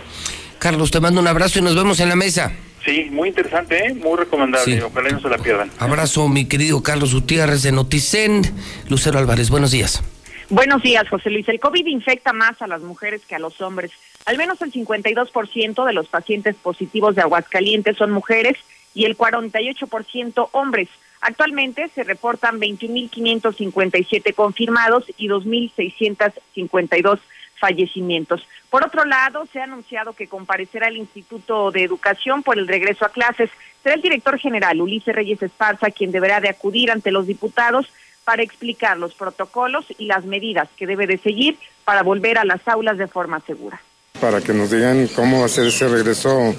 Carlos, 0.58 0.90
te 0.90 1.00
mando 1.00 1.20
un 1.20 1.26
abrazo 1.26 1.58
y 1.58 1.62
nos 1.62 1.74
vemos 1.76 2.00
en 2.00 2.08
la 2.08 2.16
mesa. 2.16 2.52
sí 2.84 3.08
muy 3.10 3.28
interesante 3.28 3.86
¿eh? 3.86 3.94
muy 3.94 4.16
recomendable 4.18 4.76
Sí. 4.76 4.80
ojalá 4.82 5.08
no 5.10 5.20
se 5.20 5.28
la 5.28 5.38
pierdan 5.38 5.70
Abrazo, 5.78 6.28
mi 6.28 6.46
querido 6.46 6.82
Carlos 6.82 7.14
Gutiérrez 7.14 7.62
de 7.62 7.72
Noticen. 7.72 8.42
Lucero 8.88 9.18
Álvarez, 9.18 9.50
buenos 9.50 9.70
días. 9.72 10.02
Buenos 10.50 10.82
días, 10.82 11.08
José 11.08 11.30
Luis. 11.30 11.48
El 11.48 11.58
COVID 11.58 11.86
infecta 11.86 12.34
más 12.34 12.60
a 12.60 12.66
las 12.66 12.82
mujeres 12.82 13.24
que 13.24 13.34
a 13.34 13.38
los 13.38 13.62
hombres. 13.62 13.92
Al 14.26 14.36
menos 14.36 14.60
el 14.60 14.70
52% 14.72 15.86
de 15.86 15.92
los 15.94 16.08
pacientes 16.08 16.54
positivos 16.56 17.14
de 17.14 17.22
Aguascalientes 17.22 17.96
son 17.96 18.10
mujeres 18.10 18.58
y 18.92 19.06
el 19.06 19.16
48% 19.16 20.48
hombres. 20.52 20.90
Actualmente 21.22 21.88
se 21.94 22.04
reportan 22.04 22.60
21.557 22.60 24.34
confirmados 24.34 25.06
y 25.16 25.28
2.652 25.28 27.20
fallecimientos. 27.58 28.46
Por 28.68 28.84
otro 28.84 29.06
lado, 29.06 29.46
se 29.50 29.60
ha 29.60 29.64
anunciado 29.64 30.12
que 30.12 30.28
comparecerá 30.28 30.88
el 30.88 30.98
Instituto 30.98 31.70
de 31.70 31.84
Educación 31.84 32.42
por 32.42 32.58
el 32.58 32.68
regreso 32.68 33.06
a 33.06 33.08
clases. 33.08 33.48
Será 33.82 33.94
el 33.94 34.02
director 34.02 34.38
general 34.38 34.82
Ulises 34.82 35.14
Reyes 35.14 35.42
Esparza 35.42 35.90
quien 35.90 36.12
deberá 36.12 36.40
de 36.40 36.50
acudir 36.50 36.90
ante 36.90 37.10
los 37.10 37.26
diputados 37.26 37.90
para 38.24 38.42
explicar 38.42 38.96
los 38.96 39.14
protocolos 39.14 39.84
y 39.98 40.06
las 40.06 40.24
medidas 40.24 40.68
que 40.76 40.86
debe 40.86 41.06
de 41.06 41.18
seguir 41.18 41.58
para 41.84 42.02
volver 42.02 42.38
a 42.38 42.44
las 42.44 42.66
aulas 42.66 42.98
de 42.98 43.06
forma 43.06 43.40
segura. 43.46 43.80
para 44.20 44.40
que 44.40 44.54
nos 44.54 44.70
digan 44.70 45.08
cómo 45.08 45.44
hacer 45.44 45.66
ese 45.66 45.86
regreso 45.88 46.54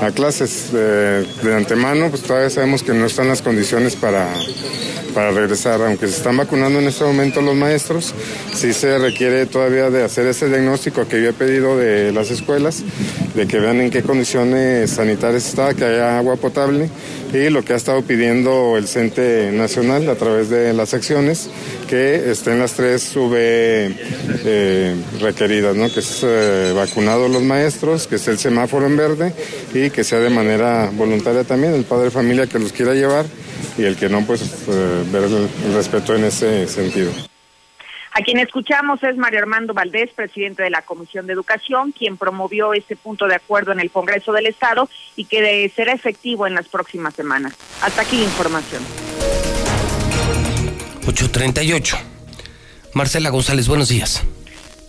a 0.00 0.10
clases. 0.12 0.72
De 0.72 1.54
antemano, 1.54 2.08
pues 2.08 2.22
todavía 2.22 2.48
sabemos 2.48 2.82
que 2.82 2.94
no 2.94 3.06
están 3.06 3.28
las 3.28 3.42
condiciones 3.42 3.96
para, 3.96 4.26
para 5.12 5.30
regresar, 5.30 5.80
aunque 5.82 6.08
se 6.08 6.16
están 6.16 6.36
vacunando 6.36 6.78
en 6.78 6.88
este 6.88 7.04
momento 7.04 7.42
los 7.42 7.54
maestros, 7.54 8.14
sí 8.54 8.72
se 8.72 8.98
requiere 8.98 9.46
todavía 9.46 9.90
de 9.90 10.04
hacer 10.04 10.26
ese 10.26 10.48
diagnóstico 10.48 11.06
que 11.06 11.22
yo 11.22 11.30
he 11.30 11.32
pedido 11.32 11.76
de 11.76 12.12
las 12.12 12.30
escuelas, 12.30 12.82
de 13.34 13.46
que 13.46 13.58
vean 13.58 13.80
en 13.80 13.90
qué 13.90 14.02
condiciones 14.02 14.90
sanitarias 14.90 15.46
está, 15.46 15.74
que 15.74 15.84
haya 15.84 16.18
agua 16.18 16.36
potable 16.36 16.88
y 17.32 17.48
lo 17.48 17.64
que 17.64 17.72
ha 17.72 17.76
estado 17.76 18.02
pidiendo 18.02 18.76
el 18.76 18.86
CENTE 18.86 19.52
Nacional 19.52 20.08
a 20.08 20.16
través 20.16 20.50
de 20.50 20.72
las 20.74 20.92
acciones, 20.92 21.48
que 21.88 22.30
estén 22.30 22.58
las 22.58 22.74
tres 22.74 23.16
V 23.16 23.94
eh, 24.44 24.94
requeridas, 25.20 25.74
¿no? 25.74 25.92
que 25.92 26.00
es 26.00 26.20
eh, 26.22 26.72
vacunados 26.74 27.30
los 27.30 27.42
maestros, 27.42 28.06
que 28.06 28.16
esté 28.16 28.32
el 28.32 28.38
semáforo 28.38 28.86
en 28.86 28.96
verde 28.96 29.32
y 29.72 29.90
que 29.90 30.04
sea 30.04 30.18
de 30.18 30.30
manera 30.30 30.90
voluntaria 30.92 31.44
también 31.44 31.74
el 31.74 31.84
padre 31.84 32.04
de 32.04 32.10
familia 32.10 32.46
que 32.46 32.58
los 32.58 32.72
quiera 32.72 32.92
llevar 32.92 33.24
y 33.78 33.84
el 33.84 33.96
que 33.96 34.08
no, 34.08 34.26
pues 34.26 34.42
eh, 34.42 35.04
ver 35.10 35.24
el 35.24 35.74
respeto 35.74 36.14
en 36.14 36.24
ese 36.24 36.68
sentido. 36.68 37.31
A 38.14 38.20
quien 38.20 38.38
escuchamos 38.38 39.02
es 39.02 39.16
Mario 39.16 39.40
Armando 39.40 39.72
Valdés, 39.72 40.10
presidente 40.14 40.62
de 40.62 40.68
la 40.68 40.82
Comisión 40.82 41.26
de 41.26 41.32
Educación, 41.32 41.92
quien 41.92 42.18
promovió 42.18 42.74
este 42.74 42.94
punto 42.94 43.26
de 43.26 43.36
acuerdo 43.36 43.72
en 43.72 43.80
el 43.80 43.90
Congreso 43.90 44.32
del 44.32 44.46
Estado 44.46 44.88
y 45.16 45.24
que 45.24 45.72
será 45.74 45.94
efectivo 45.94 46.46
en 46.46 46.54
las 46.54 46.68
próximas 46.68 47.14
semanas. 47.14 47.54
Hasta 47.80 48.02
aquí 48.02 48.18
la 48.18 48.24
información. 48.24 48.82
838. 51.06 51.96
Marcela 52.92 53.30
González, 53.30 53.66
buenos 53.66 53.88
días. 53.88 54.22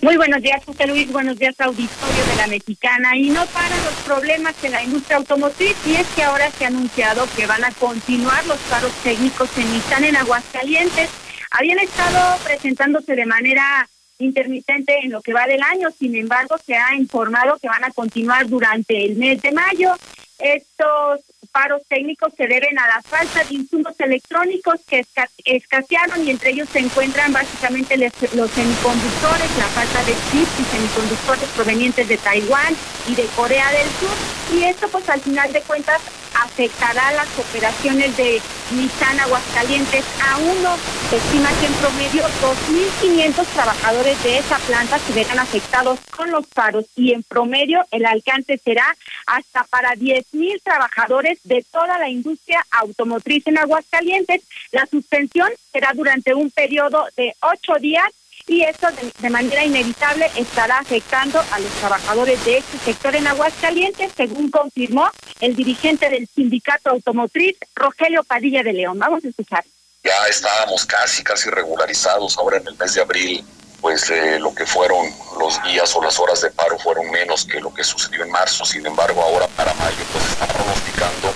Muy 0.02 0.18
buenos 0.18 0.42
días, 0.42 0.62
José 0.66 0.86
Luis. 0.86 1.10
Buenos 1.10 1.40
días, 1.40 1.56
auditorio 1.62 2.26
de 2.30 2.36
la 2.36 2.48
Mexicana. 2.48 3.16
Y 3.16 3.30
no 3.30 3.46
paran 3.46 3.80
los 3.86 3.94
problemas 4.06 4.54
en 4.62 4.74
la 4.74 4.84
industria 4.84 5.16
automotriz. 5.16 5.78
Y 5.86 5.96
es 5.96 6.06
que 6.08 6.24
ahora 6.24 6.52
se 6.52 6.66
ha 6.66 6.68
anunciado 6.68 7.26
que 7.38 7.48
van 7.48 7.64
a 7.64 7.72
continuar 7.72 8.46
los 8.48 8.58
paros 8.70 8.92
técnicos 9.02 9.50
en 9.58 9.72
Nissan 9.72 10.04
en 10.04 10.18
Aguascalientes. 10.18 11.10
Habían 11.56 11.78
estado 11.78 12.38
presentándose 12.44 13.16
de 13.16 13.28
manera 13.28 13.88
intermitente 14.18 14.98
en 15.04 15.12
lo 15.12 15.22
que 15.22 15.34
va 15.34 15.46
del 15.46 15.62
año. 15.62 15.90
Sin 15.92 16.16
embargo, 16.16 16.58
se 16.58 16.76
ha 16.76 16.96
informado 16.96 17.60
que 17.60 17.68
van 17.68 17.84
a 17.84 17.92
continuar 17.92 18.48
durante 18.48 19.06
el 19.06 19.18
mes 19.18 19.40
de 19.44 19.52
mayo. 19.52 19.94
Estos 20.40 21.22
paros 21.54 21.84
técnicos 21.88 22.34
se 22.36 22.48
deben 22.48 22.78
a 22.80 22.88
la 22.88 23.02
falta 23.04 23.44
de 23.44 23.54
insumos 23.56 23.94
electrónicos 24.00 24.80
que 24.88 25.02
esca- 25.06 25.30
escasearon 25.46 26.26
y 26.26 26.32
entre 26.32 26.50
ellos 26.50 26.68
se 26.74 26.80
encuentran 26.80 27.32
básicamente 27.32 27.96
los 27.98 28.12
semiconductores, 28.52 29.58
la 29.58 29.68
falta 29.68 30.04
de 30.04 30.14
chips 30.32 30.60
y 30.60 30.64
semiconductores 30.76 31.50
provenientes 31.56 32.08
de 32.08 32.18
Taiwán 32.18 32.76
y 33.08 33.16
de 33.16 33.26
Corea 33.36 33.70
del 33.72 33.88
Sur. 34.00 34.58
Y 34.58 34.64
esto 34.64 34.88
pues 34.90 35.08
al 35.10 35.22
final 35.22 35.54
de 35.54 35.62
cuentas 35.62 36.02
afectará 36.44 37.12
las 37.12 37.28
operaciones 37.38 38.18
de 38.18 38.42
Nissan 38.72 39.20
Aguascalientes. 39.20 40.04
A 40.28 40.38
uno 40.38 40.76
se 41.10 41.18
estima 41.18 41.50
que 41.60 41.68
en 41.68 41.74
promedio 41.74 42.24
2.500 42.42 43.46
trabajadores 43.54 44.24
de 44.24 44.40
esa 44.40 44.58
planta 44.58 44.98
se 45.00 45.14
verán 45.14 45.38
afectados 45.40 46.00
con 46.16 46.32
los 46.32 46.46
paros 46.48 46.86
y 46.96 47.14
en 47.14 47.22
promedio 47.24 47.86
el 47.92 48.06
alcance 48.06 48.58
será 48.58 48.86
hasta 49.28 49.64
para 49.66 49.92
10.000 49.94 50.60
trabajadores 50.64 51.40
de 51.44 51.66
toda 51.72 52.00
la 52.00 52.10
industria 52.10 52.66
automotriz 52.72 53.46
en 53.48 53.58
Aguascalientes. 53.58 54.42
La 54.72 54.86
suspensión 54.86 55.50
será 55.72 55.92
durante 55.94 56.34
un 56.34 56.52
periodo 56.52 57.06
de 57.16 57.36
ocho 57.42 57.74
días 57.80 58.08
y 58.46 58.64
esto 58.64 58.88
de, 59.20 59.30
manera 59.30 59.64
inevitable 59.64 60.30
estará 60.36 60.80
afectando 60.80 61.40
a 61.52 61.60
los 61.60 61.72
trabajadores 61.80 62.44
de 62.44 62.58
este 62.58 62.78
sector 62.80 63.16
en 63.16 63.28
Aguascalientes, 63.28 64.12
según 64.16 64.52
confirmó 64.52 65.10
el 65.40 65.56
dirigente 65.56 66.10
del 66.10 66.28
sindicato 66.28 66.90
automotriz, 66.90 67.58
Rogelio 67.74 68.24
Padilla 68.24 68.62
de 68.64 68.74
León. 68.74 69.00
Vamos 69.00 69.24
a 69.24 69.30
escuchar. 69.30 69.64
Ya 70.04 70.28
estábamos 70.28 70.86
casi, 70.86 71.24
casi 71.24 71.50
regularizados 71.50 72.38
ahora 72.38 72.58
en 72.58 72.68
el 72.68 72.76
mes 72.76 72.94
de 72.94 73.02
abril 73.02 73.46
pues 73.84 74.10
eh, 74.10 74.40
lo 74.40 74.56
que 74.56 74.66
fueron 74.66 75.14
los 75.38 75.62
días 75.64 75.94
o 75.94 76.02
las 76.02 76.18
horas 76.18 76.40
de 76.40 76.50
paro 76.52 76.80
fueron 76.80 77.12
menos 77.12 77.44
que 77.44 77.60
lo 77.60 77.72
que 77.74 77.84
sucedió 77.84 78.24
en 78.24 78.32
marzo. 78.32 78.64
Sin 78.64 78.86
embargo, 78.86 79.22
ahora 79.22 79.46
para 79.58 79.74
mayo 79.74 79.98
pues 80.14 80.24
está 80.24 80.48
pronosticando 80.48 81.34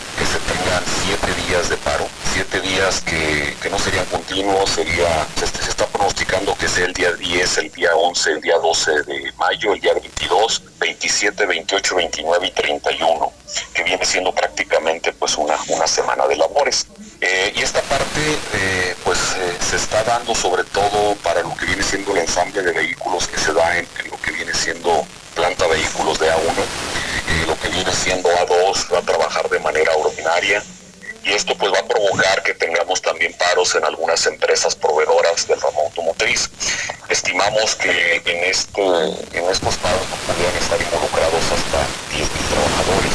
que 0.68 0.74
tengan 0.74 0.84
siete 1.06 1.42
días 1.48 1.70
de 1.70 1.78
paro, 1.78 2.08
siete 2.34 2.60
días 2.62 3.02
que, 3.02 3.70
no 3.70 3.80
serían 3.80 4.06
continuos, 4.06 4.70
sería, 4.70 5.28
se, 5.38 5.48
se, 5.48 5.70
está 5.70 5.86
pronosticando 5.88 6.56
que 6.56 6.68
sea 6.68 6.86
el 6.86 6.94
día 6.94 7.12
10, 7.12 7.58
el 7.58 7.72
día 7.72 7.96
11, 7.96 8.32
el 8.32 8.42
día 8.42 8.58
12 8.58 8.92
de 9.04 9.34
mayo, 9.38 9.74
el 9.74 9.82
día 9.82 9.94
22, 9.94 10.64
27, 10.80 11.46
28, 11.46 11.96
29 11.96 12.48
y 12.48 12.52
31, 12.52 13.34
que 13.74 13.84
viene 13.84 14.06
siendo 14.06 14.34
prácticamente 14.34 15.12
pues 15.14 15.38
una, 15.38 15.58
una 15.68 15.88
semana 15.88 16.28
de 16.28 16.38
labores. 16.38 16.88
Eh, 17.20 17.54
y 17.56 17.62
esta 17.62 17.82
parte 17.82 18.22
eh, 18.54 18.96
pues 19.04 19.18
eh, 19.38 19.58
se 19.70 19.76
está 19.76 20.04
dando 20.04 20.36
sobre 20.36 20.64
todo 20.66 21.16
para 21.24 21.42
lo 21.42 21.56
que 21.56 21.66
viene 21.66 21.84
siendo 21.84 22.12
el 22.12 22.20
ensamble 22.20 22.62
de 22.62 22.72
vehículos 22.72 23.28
que 23.28 23.40
se 23.40 23.54
da 23.54 23.78
en, 23.78 23.88
lo 24.10 24.22
que 24.22 24.32
viene 24.32 24.54
siendo 24.54 25.06
planta 25.36 25.68
vehículos 25.68 26.20
de 26.20 26.32
A1, 26.32 26.54
lo 27.46 27.60
que 27.60 27.70
viene 27.70 27.94
siendo 27.94 28.30
A2 28.30 28.94
va 28.94 29.00
a 29.00 29.02
trabajar 29.02 29.50
de 29.50 29.60
manera 29.60 29.92
ordinaria 29.96 30.64
y 31.24 31.32
esto 31.32 31.58
pues 31.58 31.72
va 31.74 31.80
a 31.80 31.86
provocar 31.86 32.42
que 32.44 32.54
tengamos 32.54 33.02
también 33.02 33.34
paros 33.34 33.76
en 33.76 33.84
algunas 33.84 34.26
empresas 34.28 34.76
proveedoras 34.76 35.48
del 35.48 35.60
ramo 35.60 35.82
automotriz. 35.82 36.50
Estimamos 37.10 37.76
que 37.76 38.22
en, 38.26 38.44
este, 38.46 38.82
en 38.82 39.50
estos 39.50 39.76
paros 39.78 40.08
podrían 40.26 40.56
estar 40.56 40.82
involucrados 40.82 41.44
hasta 41.44 41.80
10.000 42.16 42.28
trabajadores, 42.50 43.14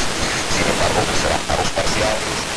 sin 0.55 0.71
embargo 0.71 1.01
pues 1.07 1.19
serán 1.21 1.39
paros 1.47 1.69
parciales 1.69 2.53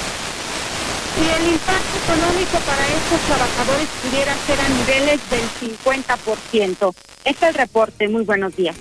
y 1.16 1.28
el 1.30 1.52
impacto 1.52 1.96
económico 2.04 2.58
para 2.66 2.86
estos 2.86 3.20
trabajadores 3.26 3.88
pudiera 4.02 4.34
ser 4.46 4.60
a 4.60 4.68
niveles 4.68 5.20
del 5.30 5.70
50%. 5.78 6.94
Este 7.24 7.30
es 7.30 7.42
el 7.42 7.54
reporte. 7.54 8.08
Muy 8.08 8.24
buenos 8.24 8.54
días. 8.54 8.76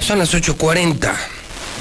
Son 0.00 0.18
las 0.18 0.34
8.40. 0.34 1.14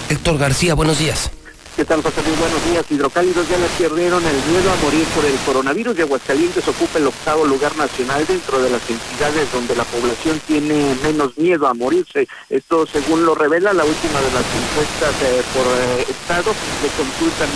Héctor 0.10 0.38
García, 0.38 0.74
buenos 0.76 1.00
días. 1.00 1.32
¿Qué 1.76 1.86
tal, 1.86 2.04
José 2.04 2.22
Luis? 2.22 2.38
Buenos 2.38 2.64
días. 2.70 2.86
Hidrocálidos 2.88 3.50
ya 3.50 3.58
les 3.58 3.72
perdieron 3.72 4.24
el 4.24 4.36
miedo 4.46 4.72
a 4.72 4.76
morir 4.76 5.08
por 5.16 5.26
el 5.26 5.36
coronavirus 5.44 5.98
y 5.98 6.02
Aguascalientes 6.04 6.68
ocupa 6.68 7.00
el 7.00 7.08
octavo 7.08 7.46
lugar 7.46 7.76
nacional 7.76 8.28
dentro 8.28 8.62
de 8.62 8.70
las 8.70 8.88
entidades 8.88 9.52
donde 9.52 9.76
la 9.76 9.84
población 9.86 10.40
tiene 10.46 10.96
menos 11.02 11.36
miedo 11.36 11.66
a 11.66 11.74
morirse. 11.74 12.28
Esto 12.48 12.86
según 12.86 13.26
lo 13.26 13.34
revela 13.34 13.74
la 13.74 13.86
última 13.86 14.22
de 14.22 14.32
las 14.34 14.46
encuestas 14.54 15.16
eh, 15.24 15.42
por 15.52 15.66
eh, 15.66 16.06
estado 16.10 16.54
de 16.54 16.90
consulta 16.96 17.48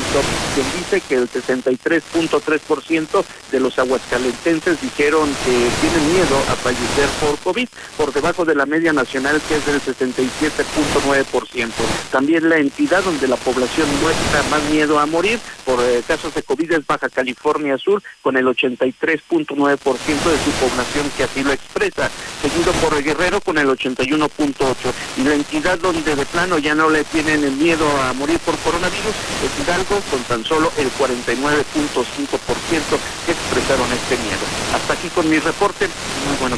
quien 0.55 0.65
dice 0.77 1.01
que 1.01 1.13
el 1.13 1.29
63.3% 1.29 3.23
de 3.51 3.59
los 3.59 3.77
aguascalentenses 3.77 4.81
dijeron 4.81 5.29
que 5.45 5.69
tienen 5.79 6.13
miedo 6.13 6.37
a 6.49 6.55
fallecer 6.55 7.07
por 7.21 7.37
COVID, 7.39 7.67
por 7.95 8.11
debajo 8.11 8.45
de 8.45 8.55
la 8.55 8.65
media 8.65 8.93
nacional 8.93 9.39
que 9.47 9.57
es 9.57 9.65
del 9.67 9.79
67.9%. 9.79 11.69
También 12.11 12.49
la 12.49 12.57
entidad 12.57 13.03
donde 13.03 13.27
la 13.27 13.35
población 13.35 13.87
muestra 14.07 14.41
más 14.43 14.63
miedo 14.69 14.99
a 14.99 15.05
morir 15.05 15.37
por 15.65 15.83
eh, 15.83 16.01
casos 16.07 16.33
de 16.33 16.41
COVID 16.41 16.71
es 16.71 16.87
Baja 16.87 17.09
California 17.09 17.77
Sur, 17.77 18.01
con 18.21 18.37
el 18.37 18.45
83.9% 18.45 19.43
de 19.43 20.37
su 20.45 20.51
población 20.61 21.11
que 21.17 21.25
así 21.25 21.43
lo 21.43 21.51
expresa, 21.51 22.09
seguido 22.41 22.71
por 22.73 23.03
Guerrero 23.03 23.41
con 23.41 23.57
el 23.57 23.67
81.8%. 23.67 24.93
Y 25.17 25.23
la 25.23 25.33
entidad 25.33 25.77
donde 25.79 26.15
de 26.15 26.25
plano 26.25 26.57
ya 26.57 26.73
no 26.73 26.89
le 26.89 27.03
tienen 27.03 27.43
el 27.43 27.57
miedo 27.57 27.85
a 28.01 28.13
morir 28.13 28.39
por 28.39 28.57
coronavirus 28.59 29.13
es 29.43 29.51
Hidalgo, 29.61 29.99
con 30.09 30.23
tan 30.23 30.45
solo 30.45 30.71
el 30.77 30.89
49.5% 30.93 32.99
que 33.25 33.31
expresaron 33.33 33.91
este 33.91 34.15
miedo. 34.23 34.45
Hasta 34.73 34.93
aquí 34.93 35.09
con 35.09 35.29
mi 35.29 35.39
reporte. 35.39 35.89
Muy 36.29 36.37
bueno. 36.37 36.57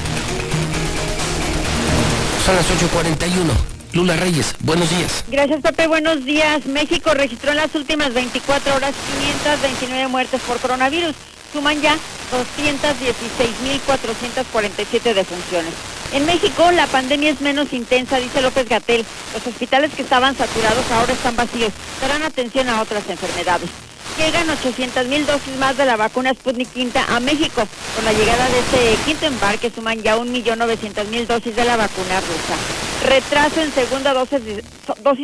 Son 2.46 2.56
las 2.56 2.70
8.41. 2.70 3.79
Lula 3.94 4.16
Reyes, 4.16 4.56
buenos 4.60 4.90
días. 4.90 5.24
Gracias, 5.30 5.62
Pepe. 5.62 5.88
Buenos 5.88 6.24
días. 6.24 6.68
México 6.68 7.12
registró 7.14 7.52
en 7.52 7.58
las 7.58 7.74
últimas 7.74 8.14
24 8.14 8.76
horas 8.76 8.94
529 9.20 10.08
muertes 10.08 10.40
por 10.42 10.60
coronavirus. 10.60 11.16
Suman 11.52 11.82
ya 11.82 11.98
216.447 12.32 15.16
defunciones. 15.16 15.74
En 16.14 16.28
México 16.28 16.70
la 16.72 16.88
pandemia 16.88 17.32
es 17.32 17.42
menos 17.42 17.74
intensa, 17.74 18.20
dice 18.20 18.42
López 18.42 18.70
Gatel. 18.70 19.04
Los 19.34 19.48
hospitales 19.48 19.92
que 19.96 20.04
estaban 20.04 20.38
saturados 20.38 20.86
ahora 20.92 21.14
están 21.14 21.36
vacíos. 21.36 21.74
Darán 22.02 22.22
atención 22.22 22.70
a 22.70 22.82
otras 22.82 23.10
enfermedades 23.10 23.72
llegan 24.18 24.50
800 24.50 25.08
mil 25.08 25.26
dosis 25.26 25.56
más 25.58 25.76
de 25.78 25.86
la 25.86 25.96
vacuna 25.96 26.34
Sputnik 26.34 26.76
V 26.76 26.92
a 27.00 27.20
México. 27.22 27.66
Con 27.96 28.04
la 28.04 28.12
llegada 28.12 28.50
de 28.50 28.60
este 28.60 28.98
quinto 29.06 29.26
embarque 29.26 29.72
suman 29.74 30.04
ya 30.04 30.18
1.900.000 30.18 31.26
dosis 31.26 31.56
de 31.56 31.64
la 31.64 31.78
vacuna 31.78 32.20
rusa. 32.20 32.89
Retraso 33.08 33.62
en 33.62 33.72
segunda 33.72 34.14
dosis 34.14 34.42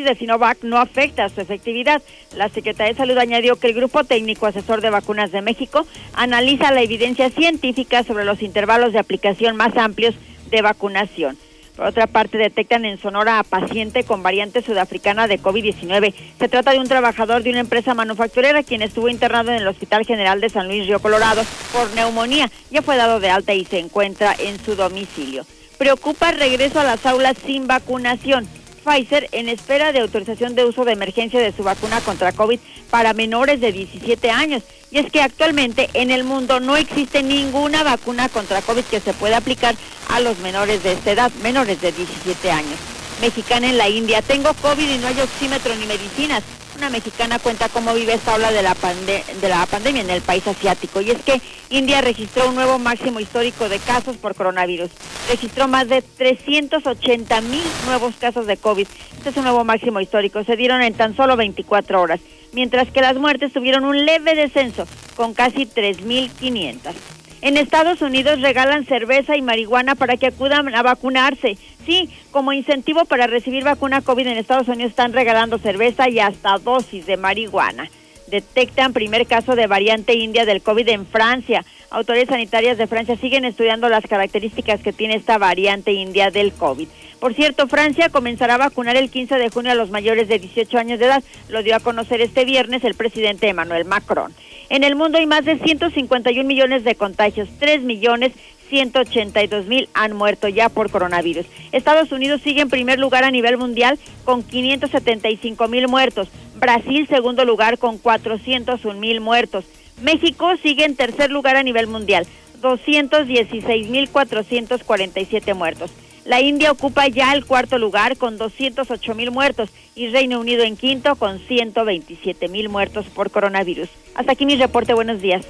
de, 0.05 0.15
Sinovac 0.15 0.63
no 0.63 0.77
afecta 0.77 1.25
a 1.25 1.29
su 1.29 1.41
efectividad. 1.41 2.01
La 2.35 2.47
Secretaría 2.47 2.93
de 2.93 2.97
Salud 2.97 3.17
añadió 3.17 3.57
que 3.57 3.67
el 3.67 3.73
Grupo 3.73 4.05
Técnico 4.05 4.47
Asesor 4.47 4.81
de 4.81 4.89
Vacunas 4.89 5.31
de 5.31 5.41
México 5.41 5.85
analiza 6.13 6.71
la 6.71 6.81
evidencia 6.81 7.29
científica 7.29 8.03
sobre 8.03 8.23
los 8.23 8.41
intervalos 8.41 8.93
de 8.93 8.99
aplicación 8.99 9.57
más 9.57 9.75
amplios 9.75 10.15
de 10.49 10.61
vacunación. 10.61 11.37
Por 11.75 11.87
otra 11.87 12.07
parte, 12.07 12.37
detectan 12.37 12.85
en 12.85 12.97
Sonora 12.97 13.39
a 13.39 13.43
paciente 13.43 14.05
con 14.05 14.23
variante 14.23 14.61
sudafricana 14.61 15.27
de 15.27 15.41
COVID-19. 15.41 16.13
Se 16.39 16.47
trata 16.47 16.71
de 16.71 16.79
un 16.79 16.87
trabajador 16.87 17.43
de 17.43 17.49
una 17.49 17.59
empresa 17.59 17.93
manufacturera 17.93 18.63
quien 18.63 18.81
estuvo 18.81 19.09
internado 19.09 19.51
en 19.51 19.57
el 19.57 19.67
Hospital 19.67 20.05
General 20.05 20.39
de 20.39 20.49
San 20.49 20.69
Luis 20.69 20.87
Río 20.87 20.99
Colorado 20.99 21.43
por 21.73 21.93
neumonía. 21.93 22.49
Ya 22.71 22.81
fue 22.81 22.95
dado 22.95 23.19
de 23.19 23.29
alta 23.29 23.53
y 23.53 23.65
se 23.65 23.79
encuentra 23.79 24.33
en 24.39 24.57
su 24.63 24.75
domicilio. 24.75 25.45
Preocupa 25.77 26.31
regreso 26.31 26.79
a 26.79 26.83
las 26.83 27.05
aulas 27.05 27.35
sin 27.45 27.67
vacunación. 27.67 28.47
Pfizer 28.85 29.27
en 29.31 29.49
espera 29.49 29.91
de 29.91 29.99
autorización 29.99 30.55
de 30.55 30.63
uso 30.63 30.85
de 30.85 30.93
emergencia 30.93 31.39
de 31.39 31.51
su 31.51 31.63
vacuna 31.63 32.01
contra 32.01 32.31
COVID 32.31 32.59
para 32.89 33.13
menores 33.13 33.59
de 33.59 33.71
17 33.71 34.29
años. 34.31 34.63
Y 34.91 34.99
es 34.99 35.11
que 35.11 35.21
actualmente 35.21 35.89
en 35.93 36.11
el 36.11 36.23
mundo 36.23 36.59
no 36.59 36.77
existe 36.77 37.23
ninguna 37.23 37.83
vacuna 37.83 38.29
contra 38.29 38.61
COVID 38.61 38.83
que 38.83 38.99
se 38.99 39.13
pueda 39.13 39.37
aplicar 39.37 39.75
a 40.09 40.19
los 40.19 40.37
menores 40.39 40.83
de 40.83 40.93
esta 40.93 41.11
edad, 41.11 41.31
menores 41.41 41.81
de 41.81 41.91
17 41.91 42.51
años. 42.51 42.79
Mexicana 43.19 43.69
en 43.69 43.77
la 43.77 43.89
India, 43.89 44.21
tengo 44.21 44.53
COVID 44.53 44.89
y 44.89 44.97
no 44.99 45.07
hay 45.07 45.19
oxímetro 45.19 45.75
ni 45.75 45.85
medicinas. 45.85 46.43
Una 46.77 46.89
mexicana 46.89 47.39
cuenta 47.39 47.69
cómo 47.69 47.93
vive 47.93 48.13
esta 48.13 48.33
ola 48.33 48.51
de 48.51 48.61
la, 48.61 48.75
de 48.75 49.49
la 49.49 49.65
pandemia 49.65 50.01
en 50.01 50.09
el 50.09 50.21
país 50.21 50.45
asiático. 50.45 50.99
Y 50.99 51.11
es 51.11 51.21
que 51.23 51.41
India 51.69 52.01
registró 52.01 52.49
un 52.49 52.55
nuevo 52.55 52.79
máximo 52.79 53.21
histórico 53.21 53.69
de 53.69 53.79
casos 53.79 54.17
por 54.17 54.35
coronavirus. 54.35 54.91
Registró 55.29 55.69
más 55.69 55.87
de 55.87 56.01
380 56.01 57.41
mil 57.41 57.63
nuevos 57.85 58.15
casos 58.15 58.45
de 58.45 58.57
COVID. 58.57 58.87
Este 59.17 59.29
es 59.29 59.37
un 59.37 59.43
nuevo 59.43 59.63
máximo 59.63 60.01
histórico. 60.01 60.43
Se 60.43 60.57
dieron 60.57 60.81
en 60.81 60.93
tan 60.93 61.15
solo 61.15 61.37
24 61.37 62.01
horas. 62.01 62.19
Mientras 62.51 62.89
que 62.89 63.01
las 63.01 63.15
muertes 63.15 63.53
tuvieron 63.53 63.85
un 63.85 64.05
leve 64.05 64.35
descenso, 64.35 64.85
con 65.15 65.33
casi 65.33 65.65
3.500. 65.65 67.14
En 67.45 67.57
Estados 67.57 68.01
Unidos 68.01 68.41
regalan 68.41 68.87
cerveza 68.87 69.37
y 69.37 69.43
marihuana 69.43 69.93
para 69.93 70.17
que 70.17 70.25
acudan 70.25 70.73
a 70.73 70.81
vacunarse. 70.81 71.59
Sí, 71.85 72.09
como 72.31 72.53
incentivo 72.53 73.05
para 73.05 73.27
recibir 73.27 73.63
vacuna 73.63 74.01
COVID 74.01 74.25
en 74.25 74.37
Estados 74.37 74.67
Unidos 74.67 74.89
están 74.89 75.13
regalando 75.13 75.59
cerveza 75.59 76.09
y 76.09 76.17
hasta 76.17 76.57
dosis 76.57 77.05
de 77.05 77.17
marihuana. 77.17 77.87
Detectan 78.25 78.93
primer 78.93 79.27
caso 79.27 79.55
de 79.55 79.67
variante 79.67 80.15
india 80.15 80.43
del 80.45 80.63
COVID 80.63 80.89
en 80.89 81.05
Francia. 81.05 81.63
Autoridades 81.89 82.29
sanitarias 82.29 82.77
de 82.77 82.87
Francia 82.87 83.15
siguen 83.17 83.45
estudiando 83.45 83.89
las 83.89 84.05
características 84.05 84.81
que 84.81 84.93
tiene 84.93 85.15
esta 85.15 85.37
variante 85.37 85.91
india 85.91 86.31
del 86.31 86.51
COVID. 86.53 86.87
Por 87.19 87.33
cierto, 87.33 87.67
Francia 87.67 88.09
comenzará 88.09 88.55
a 88.55 88.57
vacunar 88.57 88.97
el 88.97 89.09
15 89.09 89.35
de 89.35 89.49
junio 89.49 89.71
a 89.71 89.75
los 89.75 89.89
mayores 89.89 90.27
de 90.27 90.39
18 90.39 90.77
años 90.77 90.99
de 90.99 91.05
edad. 91.05 91.23
Lo 91.49 91.63
dio 91.63 91.75
a 91.75 91.79
conocer 91.79 92.21
este 92.21 92.45
viernes 92.45 92.83
el 92.83 92.95
presidente 92.95 93.47
Emmanuel 93.47 93.85
Macron. 93.85 94.33
En 94.69 94.83
el 94.83 94.95
mundo 94.95 95.19
hay 95.19 95.27
más 95.27 95.45
de 95.45 95.59
151 95.59 96.47
millones 96.47 96.83
de 96.83 96.95
contagios, 96.95 97.49
3 97.59 97.83
millones 97.83 98.33
182 98.69 99.67
mil 99.67 99.89
han 99.93 100.13
muerto 100.15 100.47
ya 100.47 100.69
por 100.69 100.89
coronavirus. 100.89 101.45
Estados 101.71 102.11
Unidos 102.11 102.41
sigue 102.41 102.61
en 102.61 102.69
primer 102.69 102.99
lugar 102.99 103.23
a 103.23 103.31
nivel 103.31 103.57
mundial 103.57 103.99
con 104.23 104.43
575 104.43 105.67
mil 105.67 105.87
muertos. 105.87 106.29
Brasil, 106.55 107.07
segundo 107.07 107.45
lugar 107.45 107.77
con 107.77 107.97
401 107.97 108.99
mil 108.99 109.21
muertos. 109.21 109.65
México 110.01 110.53
sigue 110.61 110.85
en 110.85 110.95
tercer 110.95 111.31
lugar 111.31 111.55
a 111.55 111.63
nivel 111.63 111.87
mundial, 111.87 112.27
216.447 112.61 115.53
muertos. 115.53 115.91
La 116.25 116.41
India 116.41 116.71
ocupa 116.71 117.07
ya 117.07 117.33
el 117.33 117.45
cuarto 117.45 117.77
lugar 117.77 118.17
con 118.17 118.37
208 118.37 119.13
mil 119.13 119.31
muertos 119.31 119.69
y 119.95 120.07
Reino 120.07 120.39
Unido 120.39 120.63
en 120.63 120.75
quinto 120.75 121.15
con 121.15 121.39
127 121.39 122.47
mil 122.47 122.67
muertos 122.67 123.05
por 123.05 123.29
coronavirus. 123.29 123.89
Hasta 124.15 124.31
aquí 124.31 124.47
mi 124.47 124.55
reporte. 124.55 124.95
Buenos 124.95 125.21
días. 125.21 125.45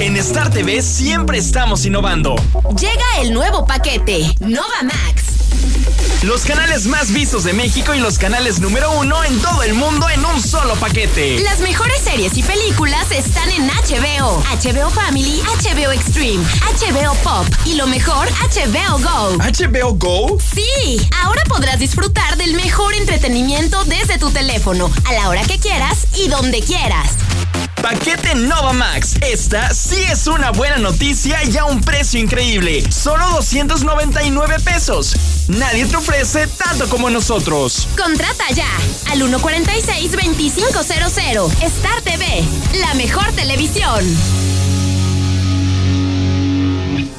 En 0.00 0.16
Star 0.16 0.50
TV 0.50 0.82
siempre 0.82 1.38
estamos 1.38 1.86
innovando. 1.86 2.36
Llega 2.78 3.22
el 3.22 3.32
nuevo 3.32 3.66
paquete, 3.66 4.26
Nova 4.40 4.82
Max. 4.82 5.37
Los 6.22 6.42
canales 6.42 6.88
más 6.88 7.12
vistos 7.12 7.44
de 7.44 7.52
México 7.52 7.94
y 7.94 8.00
los 8.00 8.18
canales 8.18 8.58
número 8.58 8.90
uno 8.90 9.22
en 9.22 9.38
todo 9.40 9.62
el 9.62 9.74
mundo 9.74 10.10
en 10.10 10.24
un 10.24 10.42
solo 10.42 10.74
paquete. 10.74 11.38
Las 11.44 11.60
mejores 11.60 12.00
series 12.02 12.36
y 12.36 12.42
películas 12.42 13.08
están 13.12 13.48
en 13.50 13.68
HBO, 13.68 14.42
HBO 14.42 14.90
Family, 14.90 15.40
HBO 15.42 15.92
Extreme, 15.92 16.42
HBO 16.42 17.14
Pop 17.22 17.46
y 17.64 17.74
lo 17.76 17.86
mejor, 17.86 18.26
HBO 18.30 18.98
Go. 18.98 19.36
¿HBO 19.38 19.94
Go? 19.94 20.38
Sí, 20.40 21.00
ahora 21.22 21.44
podrás 21.44 21.78
disfrutar 21.78 22.36
del 22.36 22.54
mejor 22.54 22.94
entretenimiento 22.94 23.84
desde 23.84 24.18
tu 24.18 24.30
teléfono, 24.30 24.90
a 25.04 25.12
la 25.12 25.28
hora 25.28 25.42
que 25.42 25.60
quieras 25.60 26.08
y 26.16 26.26
donde 26.26 26.62
quieras. 26.62 27.12
Paquete 27.82 28.34
Nova 28.34 28.72
Max. 28.72 29.16
Esta 29.20 29.72
sí 29.72 30.02
es 30.10 30.26
una 30.26 30.50
buena 30.50 30.78
noticia 30.78 31.42
y 31.44 31.56
a 31.56 31.64
un 31.64 31.80
precio 31.80 32.18
increíble. 32.20 32.82
Solo 32.90 33.26
299 33.30 34.56
pesos. 34.64 35.14
Nadie 35.48 35.86
te 35.86 35.96
ofrece 36.08 36.46
tanto 36.46 36.88
como 36.88 37.10
nosotros. 37.10 37.86
Contrata 38.02 38.44
ya 38.54 38.70
al 39.10 39.20
146-2500. 39.20 41.62
Star 41.62 42.00
TV, 42.00 42.42
la 42.80 42.94
mejor 42.94 43.30
televisión. 43.32 44.02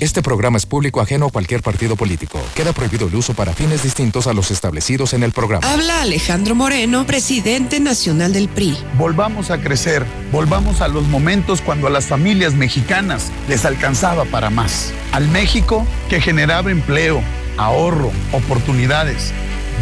Este 0.00 0.22
programa 0.22 0.58
es 0.58 0.66
público 0.66 1.00
ajeno 1.00 1.26
a 1.26 1.30
cualquier 1.30 1.62
partido 1.62 1.94
político. 1.96 2.40
Queda 2.54 2.72
prohibido 2.72 3.06
el 3.06 3.14
uso 3.14 3.32
para 3.34 3.52
fines 3.54 3.82
distintos 3.82 4.26
a 4.26 4.32
los 4.32 4.50
establecidos 4.50 5.14
en 5.14 5.22
el 5.22 5.32
programa. 5.32 5.66
Habla 5.72 6.02
Alejandro 6.02 6.54
Moreno, 6.54 7.06
presidente 7.06 7.78
nacional 7.78 8.32
del 8.32 8.48
PRI. 8.48 8.76
Volvamos 8.98 9.50
a 9.50 9.60
crecer, 9.60 10.04
volvamos 10.32 10.80
a 10.80 10.88
los 10.88 11.06
momentos 11.06 11.60
cuando 11.60 11.86
a 11.86 11.90
las 11.90 12.06
familias 12.06 12.54
mexicanas 12.54 13.30
les 13.48 13.64
alcanzaba 13.64 14.24
para 14.24 14.50
más. 14.50 14.92
Al 15.12 15.28
México 15.28 15.86
que 16.08 16.20
generaba 16.20 16.70
empleo, 16.70 17.22
ahorro, 17.56 18.10
oportunidades. 18.32 19.32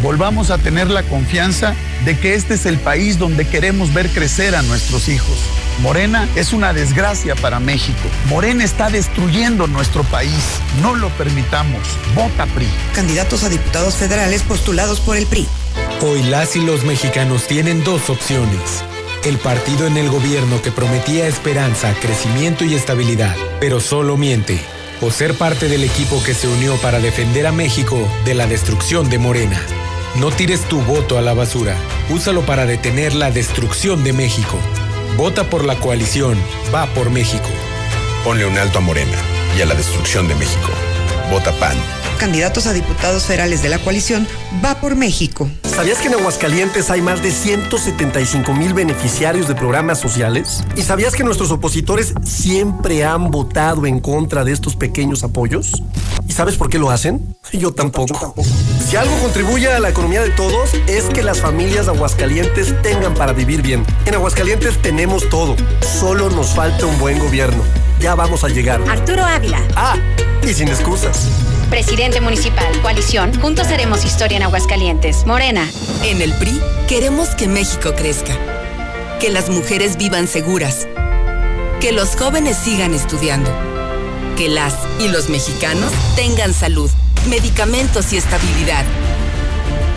Volvamos 0.01 0.49
a 0.49 0.57
tener 0.57 0.89
la 0.89 1.03
confianza 1.03 1.75
de 2.05 2.17
que 2.17 2.35
este 2.35 2.55
es 2.55 2.65
el 2.65 2.77
país 2.77 3.19
donde 3.19 3.45
queremos 3.47 3.93
ver 3.93 4.09
crecer 4.09 4.55
a 4.55 4.61
nuestros 4.61 5.07
hijos. 5.07 5.37
Morena 5.81 6.27
es 6.35 6.53
una 6.53 6.73
desgracia 6.73 7.35
para 7.35 7.59
México. 7.59 8.01
Morena 8.27 8.63
está 8.63 8.89
destruyendo 8.89 9.67
nuestro 9.67 10.03
país. 10.03 10.59
No 10.81 10.95
lo 10.95 11.09
permitamos. 11.09 11.81
Vota 12.15 12.45
PRI. 12.47 12.67
Candidatos 12.93 13.43
a 13.43 13.49
diputados 13.49 13.95
federales 13.95 14.43
postulados 14.43 14.99
por 14.99 15.17
el 15.17 15.25
PRI. 15.25 15.47
Hoy 16.01 16.23
las 16.23 16.55
y 16.55 16.61
los 16.61 16.83
mexicanos 16.83 17.47
tienen 17.47 17.83
dos 17.83 18.09
opciones. 18.09 18.83
El 19.23 19.37
partido 19.37 19.87
en 19.87 19.95
el 19.95 20.09
gobierno 20.09 20.61
que 20.61 20.71
prometía 20.71 21.27
esperanza, 21.27 21.93
crecimiento 22.01 22.65
y 22.65 22.75
estabilidad, 22.75 23.35
pero 23.61 23.79
solo 23.79 24.17
miente. 24.17 24.59
O 25.05 25.11
ser 25.11 25.33
parte 25.33 25.67
del 25.67 25.83
equipo 25.83 26.23
que 26.23 26.33
se 26.33 26.47
unió 26.47 26.77
para 26.77 27.01
defender 27.01 27.45
a 27.45 27.51
México 27.51 28.07
de 28.23 28.35
la 28.35 28.47
destrucción 28.47 29.09
de 29.09 29.17
Morena. 29.19 29.61
No 30.15 30.31
tires 30.31 30.61
tu 30.69 30.79
voto 30.79 31.17
a 31.17 31.21
la 31.21 31.33
basura. 31.33 31.75
Úsalo 32.09 32.45
para 32.45 32.65
detener 32.65 33.13
la 33.13 33.29
destrucción 33.29 34.05
de 34.05 34.13
México. 34.13 34.57
Vota 35.17 35.49
por 35.49 35.65
la 35.65 35.75
coalición. 35.75 36.37
Va 36.73 36.85
por 36.93 37.09
México. 37.09 37.49
Ponle 38.23 38.45
un 38.45 38.57
alto 38.57 38.77
a 38.77 38.81
Morena 38.81 39.17
y 39.57 39.61
a 39.61 39.65
la 39.65 39.75
destrucción 39.75 40.29
de 40.29 40.35
México. 40.35 40.69
Vota 41.29 41.51
PAN. 41.59 42.02
Candidatos 42.23 42.67
a 42.67 42.73
diputados 42.73 43.25
federales 43.25 43.61
de 43.63 43.67
la 43.67 43.79
coalición 43.79 44.25
Va 44.63 44.75
por 44.75 44.95
México. 44.95 45.49
¿Sabías 45.65 45.97
que 45.97 46.07
en 46.07 46.13
Aguascalientes 46.13 46.89
hay 46.89 47.01
más 47.01 47.21
de 47.21 47.31
175 47.31 48.53
mil 48.53 48.73
beneficiarios 48.73 49.49
de 49.49 49.55
programas 49.55 49.99
sociales? 49.99 50.63
¿Y 50.77 50.83
sabías 50.83 51.15
que 51.15 51.25
nuestros 51.25 51.51
opositores 51.51 52.13
siempre 52.23 53.03
han 53.03 53.29
votado 53.29 53.85
en 53.85 53.99
contra 53.99 54.45
de 54.45 54.53
estos 54.53 54.77
pequeños 54.77 55.25
apoyos? 55.25 55.83
¿Y 56.25 56.31
sabes 56.31 56.55
por 56.55 56.69
qué 56.69 56.79
lo 56.79 56.91
hacen? 56.91 57.35
Yo 57.51 57.73
tampoco. 57.73 58.33
Si 58.89 58.95
algo 58.95 59.17
contribuye 59.17 59.67
a 59.67 59.81
la 59.81 59.89
economía 59.89 60.21
de 60.21 60.29
todos 60.29 60.69
es 60.87 61.03
que 61.09 61.23
las 61.23 61.41
familias 61.41 61.87
de 61.87 61.91
Aguascalientes 61.91 62.73
tengan 62.83 63.15
para 63.15 63.33
vivir 63.33 63.61
bien. 63.61 63.85
En 64.05 64.15
Aguascalientes 64.15 64.81
tenemos 64.81 65.27
todo. 65.27 65.57
Solo 65.99 66.29
nos 66.29 66.51
falta 66.51 66.85
un 66.85 66.97
buen 66.99 67.19
gobierno. 67.19 67.61
Ya 67.99 68.15
vamos 68.15 68.45
a 68.45 68.47
llegar. 68.47 68.81
Arturo 68.89 69.25
Ávila. 69.25 69.59
Ah, 69.75 69.97
y 70.41 70.53
sin 70.53 70.69
excusas. 70.69 71.27
Presidente 71.73 72.21
municipal, 72.21 72.71
coalición, 72.83 73.33
juntos 73.41 73.65
haremos 73.69 74.05
historia 74.05 74.37
en 74.37 74.43
Aguascalientes. 74.43 75.25
Morena. 75.25 75.67
En 76.03 76.21
el 76.21 76.31
PRI 76.35 76.61
queremos 76.87 77.29
que 77.29 77.47
México 77.47 77.95
crezca, 77.95 78.37
que 79.19 79.31
las 79.31 79.49
mujeres 79.49 79.97
vivan 79.97 80.27
seguras, 80.27 80.87
que 81.81 81.91
los 81.91 82.15
jóvenes 82.15 82.57
sigan 82.57 82.93
estudiando, 82.93 83.51
que 84.37 84.49
las 84.49 84.75
y 84.99 85.07
los 85.07 85.29
mexicanos 85.29 85.91
tengan 86.15 86.53
salud, 86.53 86.91
medicamentos 87.27 88.13
y 88.13 88.17
estabilidad. 88.17 88.85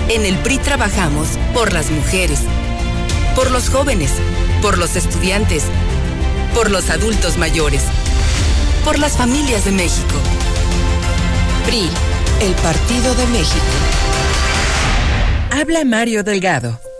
En 0.09 0.24
el 0.24 0.39
PRI 0.39 0.57
trabajamos 0.57 1.28
por 1.53 1.74
las 1.74 1.90
mujeres, 1.90 2.40
por 3.35 3.51
los 3.51 3.69
jóvenes, 3.69 4.12
por 4.62 4.78
los 4.78 4.97
estudiantes, 4.97 5.65
por 6.55 6.70
los 6.70 6.89
adultos 6.89 7.36
mayores, 7.36 7.82
por 8.82 8.98
las 8.98 9.19
familias 9.19 9.66
de 9.66 9.73
México. 9.73 10.15
El 11.68 12.55
Partido 12.62 13.12
de 13.16 13.26
México. 13.26 13.64
Habla 15.51 15.84
Mario 15.84 16.22
Delgado. 16.22 16.78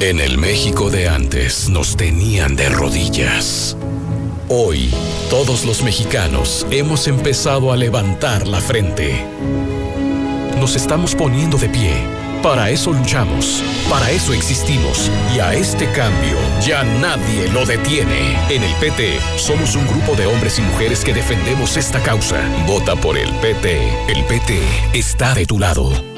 En 0.00 0.20
el 0.20 0.38
México 0.38 0.90
de 0.90 1.08
antes 1.08 1.68
nos 1.68 1.96
tenían 1.96 2.54
de 2.54 2.68
rodillas. 2.68 3.76
Hoy, 4.48 4.90
todos 5.28 5.64
los 5.64 5.82
mexicanos 5.82 6.64
hemos 6.70 7.08
empezado 7.08 7.72
a 7.72 7.76
levantar 7.76 8.46
la 8.46 8.60
frente. 8.60 9.24
Nos 10.60 10.76
estamos 10.76 11.16
poniendo 11.16 11.58
de 11.58 11.68
pie. 11.68 11.94
Para 12.44 12.70
eso 12.70 12.92
luchamos, 12.92 13.64
para 13.90 14.12
eso 14.12 14.32
existimos 14.32 15.10
y 15.34 15.40
a 15.40 15.54
este 15.54 15.90
cambio 15.90 16.36
ya 16.64 16.84
nadie 16.84 17.48
lo 17.52 17.66
detiene. 17.66 18.38
En 18.50 18.62
el 18.62 18.74
PT 18.76 19.18
somos 19.36 19.74
un 19.74 19.84
grupo 19.88 20.14
de 20.14 20.26
hombres 20.26 20.60
y 20.60 20.62
mujeres 20.62 21.04
que 21.04 21.12
defendemos 21.12 21.76
esta 21.76 22.00
causa. 22.00 22.40
Vota 22.68 22.94
por 22.94 23.18
el 23.18 23.30
PT. 23.40 23.80
El 24.06 24.24
PT 24.26 24.60
está 24.94 25.34
de 25.34 25.44
tu 25.44 25.58
lado. 25.58 26.17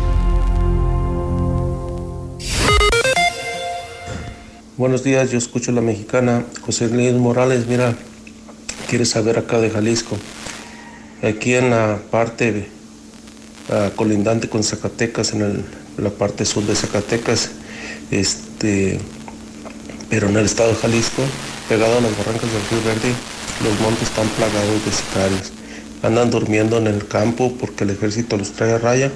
Buenos 4.77 5.03
días, 5.03 5.29
yo 5.29 5.37
escucho 5.37 5.73
la 5.73 5.81
mexicana. 5.81 6.45
José 6.61 6.87
Luis 6.87 7.11
Morales, 7.11 7.67
mira, 7.67 7.93
quieres 8.89 9.09
saber 9.09 9.37
acá 9.37 9.59
de 9.59 9.69
Jalisco. 9.69 10.17
Aquí 11.21 11.55
en 11.55 11.71
la 11.71 11.99
parte 12.09 12.69
uh, 13.67 13.93
colindante 13.97 14.47
con 14.47 14.63
Zacatecas, 14.63 15.33
en 15.33 15.41
el, 15.41 15.65
la 15.97 16.09
parte 16.09 16.45
sur 16.45 16.65
de 16.65 16.73
Zacatecas, 16.73 17.49
este, 18.11 18.97
pero 20.09 20.29
en 20.29 20.37
el 20.37 20.45
estado 20.45 20.69
de 20.69 20.75
Jalisco, 20.75 21.21
pegado 21.67 21.97
a 21.97 22.01
las 22.01 22.17
barrancas 22.17 22.49
del 22.49 22.61
Río 22.71 22.81
Verde, 22.85 23.13
los 23.65 23.77
montes 23.81 24.07
están 24.07 24.29
plagados 24.29 24.85
de 24.85 24.91
sicarios. 24.93 25.51
Andan 26.01 26.31
durmiendo 26.31 26.77
en 26.77 26.87
el 26.87 27.05
campo 27.09 27.53
porque 27.59 27.83
el 27.83 27.89
ejército 27.89 28.37
los 28.37 28.53
trae 28.53 28.71
a 28.71 28.77
raya 28.77 29.11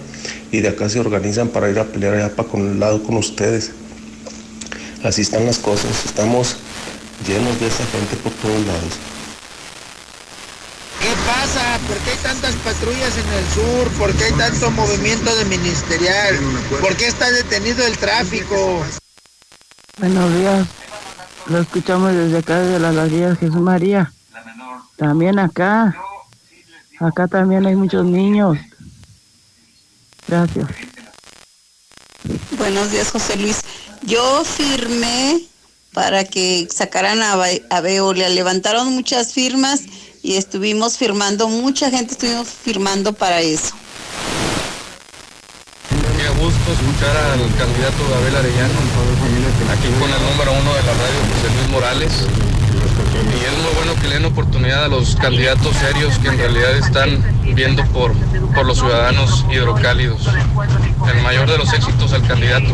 y 0.52 0.60
de 0.60 0.68
acá 0.68 0.90
se 0.90 0.99
organizan 0.99 1.48
para 1.48 1.69
ir 1.69 1.80
a 1.80 1.86
pelear 1.86 2.15
allá 2.15 2.36
para 2.36 2.49
con 2.49 2.60
el 2.60 2.77
lado 2.77 3.02
con 3.03 3.15
ustedes. 3.15 3.72
Así 5.06 5.22
están 5.22 5.45
las 5.45 5.60
cosas, 5.60 6.03
estamos 6.03 6.56
llenos 7.27 7.60
de 7.60 7.68
esa 7.68 7.86
gente 7.86 8.15
por 8.23 8.32
todos 8.34 8.60
lados. 8.65 8.94
¿Qué 10.99 11.14
pasa? 11.27 11.80
¿Por 11.88 11.95
qué 11.98 12.10
hay 12.10 12.18
tantas 12.18 12.56
patrullas 12.56 13.14
en 13.15 13.34
el 13.34 13.45
sur? 13.53 13.88
¿Por 13.99 14.11
qué 14.15 14.23
hay 14.23 14.32
tanto 14.32 14.72
movimiento 14.72 15.36
de 15.36 15.45
ministerial? 15.45 16.40
¿Por 16.82 16.98
qué 16.98 17.06
está 17.06 17.30
detenido 17.30 17.86
el 17.86 17.95
tráfico? 17.99 18.84
Buenos 19.99 20.34
días. 20.34 20.68
Lo 21.49 21.60
escuchamos 21.60 22.11
desde 22.11 22.40
acá, 22.40 22.60
desde 22.61 22.80
la 22.80 22.91
Galería 22.91 23.36
Jesús 23.36 23.61
María. 23.61 24.11
También 24.98 25.38
acá. 25.38 25.95
Acá 26.99 27.27
también 27.27 27.68
hay 27.68 27.76
muchos 27.76 28.06
niños. 28.06 28.57
Gracias. 30.27 30.68
Buenos 32.57 32.90
días, 32.90 33.11
José 33.11 33.36
Luis. 33.36 33.61
Yo 34.06 34.44
firmé 34.45 35.41
para 35.94 36.26
que 36.26 36.68
sacaran 36.72 37.23
a, 37.23 37.34
a 37.69 37.82
Veolia. 37.82 38.30
Levantaron 38.30 38.94
muchas 38.94 39.34
firmas 39.34 39.82
y 40.22 40.36
estuvimos 40.36 40.98
firmando, 40.98 41.48
mucha 41.48 41.90
gente 41.90 42.14
estuvimos 42.14 42.48
firmando 42.49 43.14
para 43.14 43.41
eso. 43.41 43.73
Qué 45.90 46.27
gusto 46.40 46.72
escuchar 46.72 47.18
al 47.18 47.40
candidato 47.57 48.10
Gabriel 48.11 48.36
Arellano, 48.36 48.80
aquí 49.72 49.88
con 49.99 50.11
el 50.11 50.22
número 50.32 50.52
uno 50.61 50.73
de 50.76 50.84
la 50.84 50.94
radio, 50.94 51.19
José 51.34 51.56
Luis 51.56 51.69
Morales. 51.69 52.11
Y 53.32 53.45
es 53.45 53.64
muy 53.64 53.73
bueno 53.76 54.02
que 54.02 54.07
le 54.07 54.15
den 54.15 54.26
oportunidad 54.26 54.86
a 54.86 54.88
los 54.88 55.15
candidatos 55.15 55.76
serios 55.77 56.18
que 56.19 56.27
en 56.27 56.38
realidad 56.38 56.76
están 56.77 57.23
viendo 57.56 57.84
por, 57.86 58.14
por 58.53 58.65
los 58.65 58.77
ciudadanos 58.77 59.45
hidrocálidos. 59.52 60.27
El 61.11 61.22
mayor 61.23 61.49
de 61.49 61.57
los 61.57 61.73
éxitos 61.73 62.14
al 62.14 62.27
candidato. 62.27 62.73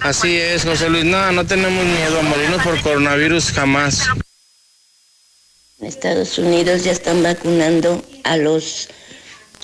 Así 0.00 0.36
es, 0.36 0.64
José 0.64 0.88
Luis. 0.88 1.04
No, 1.04 1.32
no 1.32 1.46
tenemos 1.46 1.84
miedo 1.84 2.20
a 2.20 2.22
morirnos 2.22 2.62
por 2.62 2.80
coronavirus 2.82 3.52
jamás. 3.52 4.02
En 5.80 5.86
Estados 5.86 6.38
Unidos 6.38 6.84
ya 6.84 6.92
están 6.92 7.22
vacunando 7.22 8.02
a 8.24 8.36
los 8.36 8.88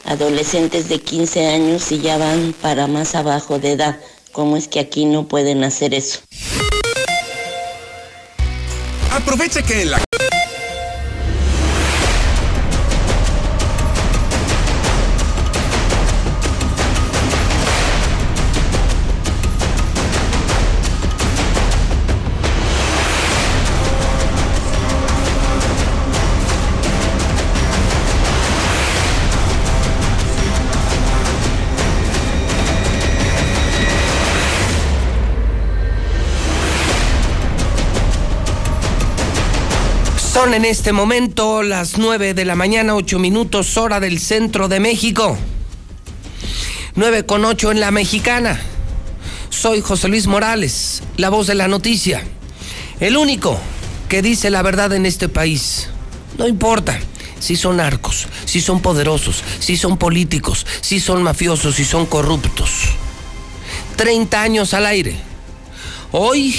adolescentes 0.04 0.88
de 0.88 1.00
15 1.00 1.46
años 1.46 1.90
y 1.92 2.00
ya 2.00 2.18
van 2.18 2.54
para 2.60 2.86
más 2.86 3.14
abajo 3.14 3.58
de 3.58 3.72
edad. 3.72 3.98
¿Cómo 4.32 4.56
es 4.56 4.68
que 4.68 4.80
aquí 4.80 5.04
no 5.04 5.28
pueden 5.28 5.62
hacer 5.64 5.94
eso? 5.94 6.20
Aprovecha 9.10 9.62
que 9.62 9.82
en 9.82 9.90
la... 9.90 10.11
En 40.52 40.66
este 40.66 40.92
momento 40.92 41.62
las 41.62 41.96
9 41.96 42.34
de 42.34 42.44
la 42.44 42.54
mañana, 42.54 42.94
8 42.94 43.18
minutos, 43.18 43.78
hora 43.78 44.00
del 44.00 44.20
centro 44.20 44.68
de 44.68 44.80
México. 44.80 45.38
9 46.94 47.24
con 47.24 47.46
8 47.46 47.72
en 47.72 47.80
la 47.80 47.90
mexicana. 47.90 48.60
Soy 49.48 49.80
José 49.80 50.08
Luis 50.08 50.26
Morales, 50.26 51.04
la 51.16 51.30
voz 51.30 51.46
de 51.46 51.54
la 51.54 51.68
noticia. 51.68 52.22
El 53.00 53.16
único 53.16 53.58
que 54.10 54.20
dice 54.20 54.50
la 54.50 54.60
verdad 54.60 54.92
en 54.92 55.06
este 55.06 55.30
país. 55.30 55.88
No 56.36 56.46
importa 56.46 57.00
si 57.40 57.56
son 57.56 57.78
narcos, 57.78 58.26
si 58.44 58.60
son 58.60 58.82
poderosos, 58.82 59.42
si 59.58 59.78
son 59.78 59.96
políticos, 59.96 60.66
si 60.82 61.00
son 61.00 61.22
mafiosos, 61.22 61.76
si 61.76 61.86
son 61.86 62.04
corruptos. 62.04 62.90
30 63.96 64.42
años 64.42 64.74
al 64.74 64.84
aire. 64.84 65.16
Hoy, 66.12 66.54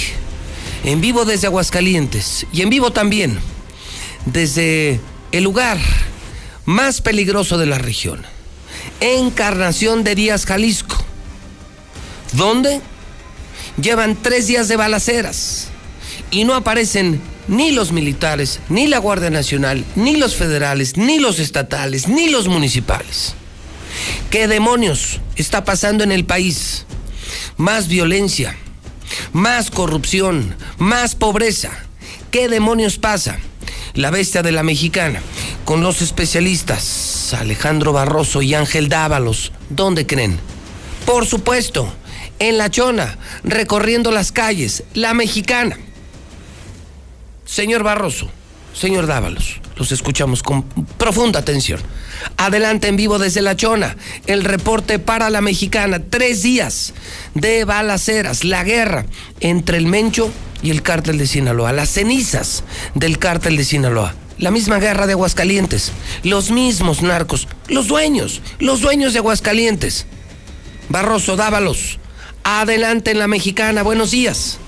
en 0.82 1.00
vivo 1.00 1.24
desde 1.24 1.46
Aguascalientes 1.46 2.44
y 2.52 2.62
en 2.62 2.70
vivo 2.70 2.90
también 2.90 3.53
desde 4.26 5.00
el 5.32 5.44
lugar 5.44 5.78
más 6.64 7.00
peligroso 7.00 7.58
de 7.58 7.66
la 7.66 7.78
región, 7.78 8.22
Encarnación 9.00 10.04
de 10.04 10.14
Díaz, 10.14 10.46
Jalisco, 10.46 10.96
donde 12.32 12.80
llevan 13.80 14.16
tres 14.20 14.46
días 14.46 14.68
de 14.68 14.76
balaceras 14.76 15.68
y 16.30 16.44
no 16.44 16.54
aparecen 16.54 17.20
ni 17.48 17.72
los 17.72 17.92
militares, 17.92 18.60
ni 18.68 18.86
la 18.86 18.98
Guardia 18.98 19.30
Nacional, 19.30 19.84
ni 19.96 20.16
los 20.16 20.34
federales, 20.34 20.96
ni 20.96 21.18
los 21.18 21.38
estatales, 21.38 22.08
ni 22.08 22.28
los 22.30 22.48
municipales. 22.48 23.34
¿Qué 24.30 24.48
demonios 24.48 25.20
está 25.36 25.64
pasando 25.64 26.02
en 26.04 26.12
el 26.12 26.24
país? 26.24 26.86
Más 27.56 27.88
violencia, 27.88 28.56
más 29.32 29.70
corrupción, 29.70 30.56
más 30.78 31.14
pobreza. 31.14 31.70
¿Qué 32.30 32.48
demonios 32.48 32.98
pasa? 32.98 33.38
La 33.94 34.10
bestia 34.10 34.42
de 34.42 34.50
la 34.50 34.64
mexicana, 34.64 35.22
con 35.64 35.82
los 35.82 36.02
especialistas 36.02 37.32
Alejandro 37.32 37.92
Barroso 37.92 38.42
y 38.42 38.54
Ángel 38.54 38.88
Dávalos. 38.88 39.52
¿Dónde 39.70 40.06
creen? 40.06 40.38
Por 41.06 41.26
supuesto, 41.26 41.92
en 42.38 42.58
La 42.58 42.70
Chona, 42.70 43.18
recorriendo 43.44 44.10
las 44.10 44.32
calles, 44.32 44.84
la 44.94 45.14
mexicana. 45.14 45.78
Señor 47.44 47.82
Barroso, 47.82 48.30
señor 48.74 49.06
Dávalos, 49.06 49.60
los 49.76 49.92
escuchamos 49.92 50.42
con 50.42 50.62
profunda 50.62 51.40
atención. 51.40 51.80
Adelante 52.36 52.88
en 52.88 52.96
vivo 52.96 53.18
desde 53.18 53.42
La 53.42 53.56
Chona, 53.56 53.96
el 54.26 54.44
reporte 54.44 54.98
para 54.98 55.30
la 55.30 55.40
mexicana. 55.40 56.00
Tres 56.10 56.42
días 56.42 56.92
de 57.34 57.64
balaceras, 57.64 58.44
la 58.44 58.64
guerra 58.64 59.06
entre 59.40 59.78
el 59.78 59.86
Mencho 59.86 60.30
y 60.62 60.70
el 60.70 60.82
cártel 60.82 61.18
de 61.18 61.26
Sinaloa, 61.26 61.72
las 61.72 61.90
cenizas 61.90 62.64
del 62.94 63.18
cártel 63.18 63.56
de 63.56 63.64
Sinaloa. 63.64 64.14
La 64.38 64.50
misma 64.50 64.80
guerra 64.80 65.06
de 65.06 65.12
Aguascalientes, 65.12 65.92
los 66.24 66.50
mismos 66.50 67.02
narcos, 67.02 67.46
los 67.68 67.86
dueños, 67.86 68.42
los 68.58 68.80
dueños 68.80 69.12
de 69.12 69.20
Aguascalientes. 69.20 70.06
Barroso, 70.88 71.36
Dávalos, 71.36 72.00
adelante 72.42 73.12
en 73.12 73.20
la 73.20 73.28
mexicana, 73.28 73.82
buenos 73.82 74.10
días. 74.10 74.58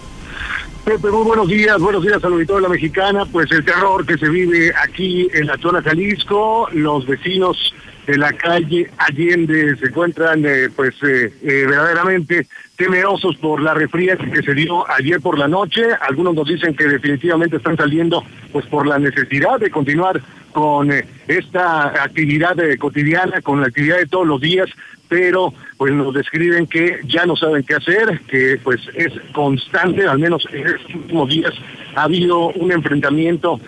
Pepe, 0.87 1.11
muy 1.11 1.25
buenos 1.25 1.49
días, 1.49 1.81
buenos 1.81 2.01
días 2.05 2.23
al 2.23 2.35
auditorio 2.35 2.63
de 2.63 2.69
la 2.69 2.75
mexicana. 2.75 3.25
Pues 3.27 3.51
el 3.51 3.65
terror 3.65 4.07
que 4.07 4.17
se 4.17 4.29
vive 4.29 4.73
aquí 4.81 5.29
en 5.33 5.49
la 5.49 5.59
zona 5.59 5.83
Jalisco, 5.83 6.69
los 6.71 7.05
vecinos 7.05 7.75
de 8.07 8.17
la 8.17 8.33
calle 8.33 8.89
Allende 8.99 9.77
se 9.77 9.87
encuentran 9.87 10.45
eh, 10.47 10.69
pues 10.75 10.95
eh, 11.03 11.33
eh, 11.43 11.67
verdaderamente 11.69 12.47
temerosos 12.77 13.37
por 13.37 13.61
la 13.61 13.75
refría 13.75 14.17
que 14.17 14.43
se 14.43 14.55
dio 14.55 14.89
ayer 14.91 15.21
por 15.21 15.39
la 15.39 15.49
noche. 15.49 15.83
Algunos 16.09 16.35
nos 16.35 16.47
dicen 16.47 16.77
que 16.77 16.85
definitivamente 16.85 17.57
están 17.57 17.77
saliendo 17.77 18.23
pues 18.53 18.65
por 18.67 18.87
la 18.87 18.99
necesidad 18.99 19.59
de 19.59 19.71
continuar 19.71 20.21
con 20.53 20.91
esta 21.27 22.03
actividad 22.03 22.57
cotidiana, 22.79 23.43
con 23.43 23.61
la 23.61 23.67
actividad 23.67 23.99
de 23.99 24.07
todos 24.07 24.27
los 24.27 24.41
días, 24.41 24.69
pero 25.09 25.53
pues 25.77 25.93
nos 25.93 26.15
describen 26.15 26.67
que 26.67 27.01
ya 27.05 27.27
no 27.27 27.37
saben 27.37 27.63
qué 27.63 27.75
hacer, 27.75 28.21
que 28.27 28.59
pues 28.63 28.81
es 28.95 29.13
constante, 29.33 30.07
al 30.07 30.19
menos 30.19 30.47
en 30.53 30.67
estos 30.67 30.95
últimos 30.95 31.29
días 31.29 31.53
ha 31.95 32.05
habido 32.05 32.49
un 32.49 32.73
enfrentamiento 32.73 33.61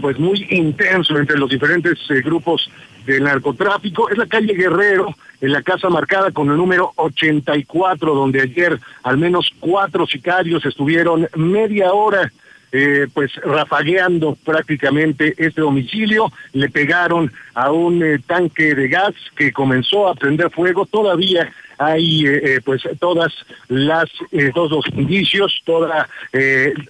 pues 0.00 0.18
muy 0.18 0.46
intenso 0.50 1.18
entre 1.18 1.38
los 1.38 1.50
diferentes 1.50 1.98
grupos 2.24 2.70
del 3.06 3.24
narcotráfico. 3.24 4.08
Es 4.10 4.18
la 4.18 4.26
calle 4.26 4.54
Guerrero, 4.54 5.14
en 5.40 5.52
la 5.52 5.62
casa 5.62 5.88
marcada 5.88 6.30
con 6.30 6.50
el 6.50 6.56
número 6.56 6.92
84, 6.96 8.14
donde 8.14 8.40
ayer 8.40 8.78
al 9.02 9.18
menos 9.18 9.50
cuatro 9.60 10.06
sicarios 10.06 10.64
estuvieron 10.64 11.28
media 11.34 11.92
hora 11.92 12.30
eh, 12.74 13.06
pues 13.12 13.34
rafagueando 13.44 14.34
prácticamente 14.42 15.34
este 15.36 15.60
domicilio, 15.60 16.32
le 16.54 16.70
pegaron 16.70 17.30
a 17.52 17.70
un 17.70 18.02
eh, 18.02 18.18
tanque 18.26 18.74
de 18.74 18.88
gas 18.88 19.12
que 19.36 19.52
comenzó 19.52 20.08
a 20.08 20.14
prender 20.14 20.50
fuego, 20.50 20.86
todavía 20.86 21.52
hay 21.86 22.26
eh, 22.26 22.60
pues 22.64 22.82
todas 23.00 23.32
las 23.68 24.08
todos 24.54 24.70
los 24.70 24.86
indicios, 24.94 25.60
todos 25.64 25.90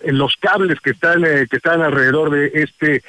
los 0.05 0.37
cables 0.37 0.81
que 0.81 0.91
están 0.91 1.23
que 1.23 1.57
están 1.57 1.83
alrededor 1.83 2.31
de 2.31 2.51
este 2.55 3.03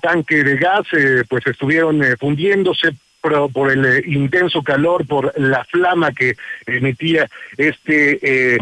tanque 0.00 0.44
de 0.44 0.56
gas 0.56 0.86
pues 1.28 1.46
estuvieron 1.46 2.02
fundiéndose 2.18 2.92
por, 3.20 3.70
el 3.70 4.06
intenso 4.06 4.62
calor, 4.62 5.06
por 5.06 5.32
la 5.38 5.64
flama 5.64 6.12
que 6.12 6.36
emitía 6.66 7.28
este 7.56 8.56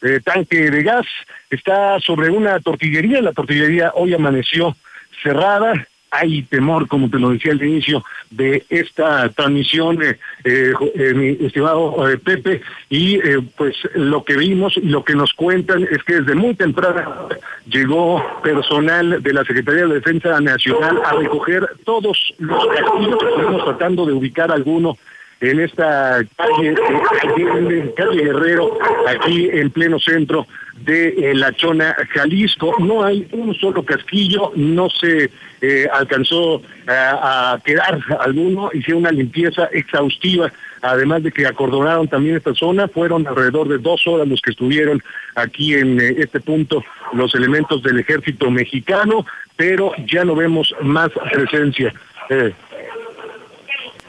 eh, 0.00 0.20
tanque 0.24 0.70
de 0.70 0.82
gas, 0.82 1.06
está 1.50 1.98
sobre 2.00 2.30
una 2.30 2.60
tortillería, 2.60 3.20
la 3.20 3.32
tortillería 3.32 3.92
hoy 3.94 4.14
amaneció 4.14 4.76
cerrada, 5.22 5.88
hay 6.10 6.42
temor, 6.42 6.88
como 6.88 7.10
te 7.10 7.18
lo 7.18 7.30
decía 7.30 7.52
al 7.52 7.62
inicio, 7.62 8.04
de 8.30 8.64
esta 8.68 9.28
transmisión, 9.30 10.02
eh, 10.02 10.18
eh, 10.44 11.14
mi 11.14 11.46
estimado 11.46 11.96
Pepe, 12.24 12.62
y 12.90 13.18
pues 13.56 13.76
lo 13.94 14.24
que 14.24 14.36
vimos 14.36 14.76
y 14.76 14.88
lo 14.88 15.04
que 15.04 15.14
nos 15.14 15.32
cuentan 15.32 15.82
es 15.90 16.02
que 16.04 16.20
desde 16.20 16.34
muy 16.34 16.54
temprano 16.54 17.28
llegó 17.66 18.22
personal 18.42 19.22
de 19.22 19.32
la 19.32 19.44
Secretaría 19.44 19.86
de 19.86 19.94
Defensa 19.94 20.40
Nacional 20.40 21.00
a 21.04 21.12
recoger 21.12 21.66
todos 21.84 22.34
los 22.38 22.66
castillos, 22.66 23.18
estamos 23.36 23.64
tratando 23.64 24.06
de 24.06 24.12
ubicar 24.12 24.50
alguno 24.50 24.96
en 25.40 25.60
esta 25.60 26.24
calle, 26.36 26.74
eh, 26.74 27.94
calle 27.96 28.24
Guerrero, 28.24 28.76
aquí 29.06 29.48
en 29.52 29.70
pleno 29.70 30.00
centro 30.00 30.46
de 30.80 31.08
eh, 31.08 31.34
La 31.34 31.52
Chona, 31.52 31.94
Jalisco. 32.12 32.74
No 32.80 33.04
hay 33.04 33.28
un 33.32 33.54
solo 33.54 33.84
casquillo, 33.84 34.52
no 34.56 34.90
se 34.90 35.30
eh, 35.60 35.88
alcanzó 35.92 36.62
a 36.88 37.58
quedar 37.64 38.00
alguno, 38.20 38.70
hicieron 38.72 39.02
una 39.02 39.12
limpieza 39.12 39.66
exhaustiva, 39.72 40.50
además 40.82 41.22
de 41.22 41.30
que 41.30 41.46
acordonaron 41.46 42.08
también 42.08 42.36
esta 42.36 42.54
zona, 42.54 42.88
fueron 42.88 43.26
alrededor 43.26 43.68
de 43.68 43.78
dos 43.78 44.06
horas 44.06 44.26
los 44.26 44.40
que 44.40 44.52
estuvieron 44.52 45.02
aquí 45.34 45.74
en 45.74 46.00
este 46.00 46.40
punto 46.40 46.82
los 47.12 47.34
elementos 47.34 47.82
del 47.82 48.00
ejército 48.00 48.50
mexicano, 48.50 49.26
pero 49.56 49.92
ya 50.06 50.24
no 50.24 50.34
vemos 50.34 50.74
más 50.80 51.10
presencia 51.30 51.92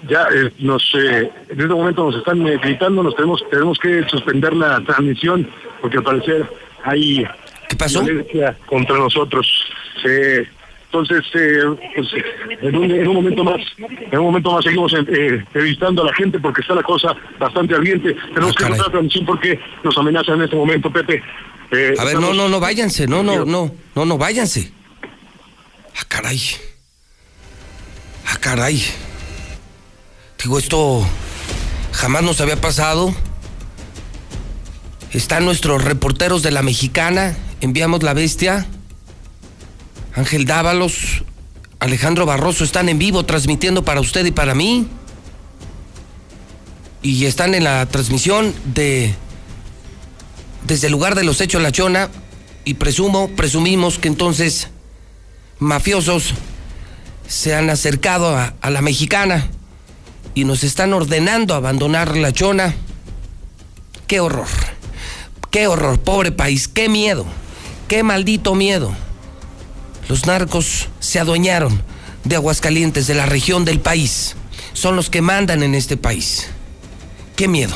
ya 0.07 0.27
eh, 0.33 0.51
nos 0.59 0.83
eh, 0.95 1.29
en 1.49 1.59
este 1.59 1.73
momento 1.73 2.05
nos 2.05 2.15
están 2.17 2.45
eh, 2.47 2.57
gritando, 2.61 3.03
nos 3.03 3.15
tenemos 3.15 3.43
tenemos 3.49 3.77
que 3.79 4.03
suspender 4.09 4.53
la 4.53 4.81
transmisión 4.81 5.47
porque 5.81 5.97
al 5.97 6.03
parecer 6.03 6.49
hay 6.83 7.25
¿Qué 7.67 7.75
pasó? 7.75 8.03
violencia 8.03 8.55
contra 8.65 8.97
nosotros. 8.97 9.47
entonces, 10.03 11.23
pues, 11.31 12.07
en, 12.61 12.75
un, 12.75 13.13
momento 13.13 13.43
más, 13.43 13.61
en 13.77 14.17
un 14.17 14.25
momento 14.25 14.51
más 14.53 14.63
seguimos 14.63 14.93
entrevistando 14.93 16.01
a 16.01 16.05
la 16.05 16.13
gente 16.13 16.39
porque 16.39 16.61
está 16.61 16.73
la 16.73 16.83
cosa 16.83 17.15
bastante 17.37 17.75
ardiente. 17.75 18.15
Tenemos 18.33 18.55
que 18.55 18.63
cortar 18.63 18.87
la 18.87 18.91
transmisión 18.91 19.25
porque 19.25 19.59
nos 19.83 19.97
amenazan 19.97 20.35
en 20.37 20.43
este 20.43 20.55
momento, 20.55 20.91
Pepe. 20.91 21.21
a 21.99 22.05
ver, 22.05 22.19
no, 22.19 22.33
no, 22.33 22.49
no, 22.49 22.59
váyanse, 22.59 23.05
no, 23.05 23.21
no, 23.21 23.45
no, 23.45 23.71
no, 23.95 24.05
no, 24.05 24.17
váyanse. 24.17 24.71
Ah, 25.95 26.05
caray. 26.07 26.39
Ah, 28.25 28.37
caray. 28.39 28.81
Digo, 30.41 30.57
esto 30.57 31.05
jamás 31.91 32.23
nos 32.23 32.39
había 32.39 32.61
pasado. 32.61 33.13
Están 35.11 35.43
nuestros 35.43 35.83
reporteros 35.83 36.43
de 36.43 36.51
la 36.51 36.61
mexicana, 36.61 37.35
enviamos 37.59 38.03
la 38.03 38.13
bestia. 38.13 38.65
Ángel 40.15 40.45
Dávalos, 40.45 41.25
Alejandro 41.79 42.25
Barroso 42.25 42.63
están 42.63 42.87
en 42.87 42.99
vivo 42.99 43.25
transmitiendo 43.25 43.83
para 43.83 43.99
usted 43.99 44.25
y 44.25 44.31
para 44.31 44.55
mí. 44.55 44.87
Y 47.01 47.25
están 47.25 47.53
en 47.53 47.65
la 47.65 47.85
transmisión 47.87 48.53
de 48.63 49.13
desde 50.63 50.87
el 50.87 50.93
lugar 50.93 51.15
de 51.15 51.25
los 51.25 51.41
hechos 51.41 51.61
La 51.61 51.73
Chona 51.73 52.09
y 52.63 52.75
presumo, 52.75 53.29
presumimos 53.35 53.99
que 53.99 54.07
entonces 54.07 54.69
mafiosos 55.57 56.33
se 57.27 57.55
han 57.55 57.69
acercado 57.69 58.37
a, 58.37 58.53
a 58.61 58.69
la 58.69 58.81
mexicana 58.81 59.49
y 60.39 60.45
nos 60.45 60.63
están 60.63 60.93
ordenando 60.93 61.53
abandonar 61.53 62.15
la 62.15 62.31
chona. 62.31 62.73
Qué 64.07 64.21
horror, 64.21 64.47
qué 65.51 65.67
horror, 65.67 65.99
pobre 65.99 66.31
país, 66.31 66.69
qué 66.69 66.87
miedo, 66.87 67.25
qué 67.89 68.03
maldito 68.03 68.55
miedo. 68.55 68.93
Los 70.07 70.27
narcos 70.27 70.87
se 71.01 71.19
adueñaron 71.19 71.83
de 72.23 72.37
Aguascalientes, 72.37 73.05
de 73.05 73.15
la 73.15 73.25
región 73.25 73.65
del 73.65 73.81
país. 73.81 74.37
Son 74.71 74.95
los 74.95 75.09
que 75.09 75.21
mandan 75.21 75.61
en 75.61 75.75
este 75.75 75.97
país. 75.97 76.47
Qué 77.35 77.49
miedo. 77.49 77.75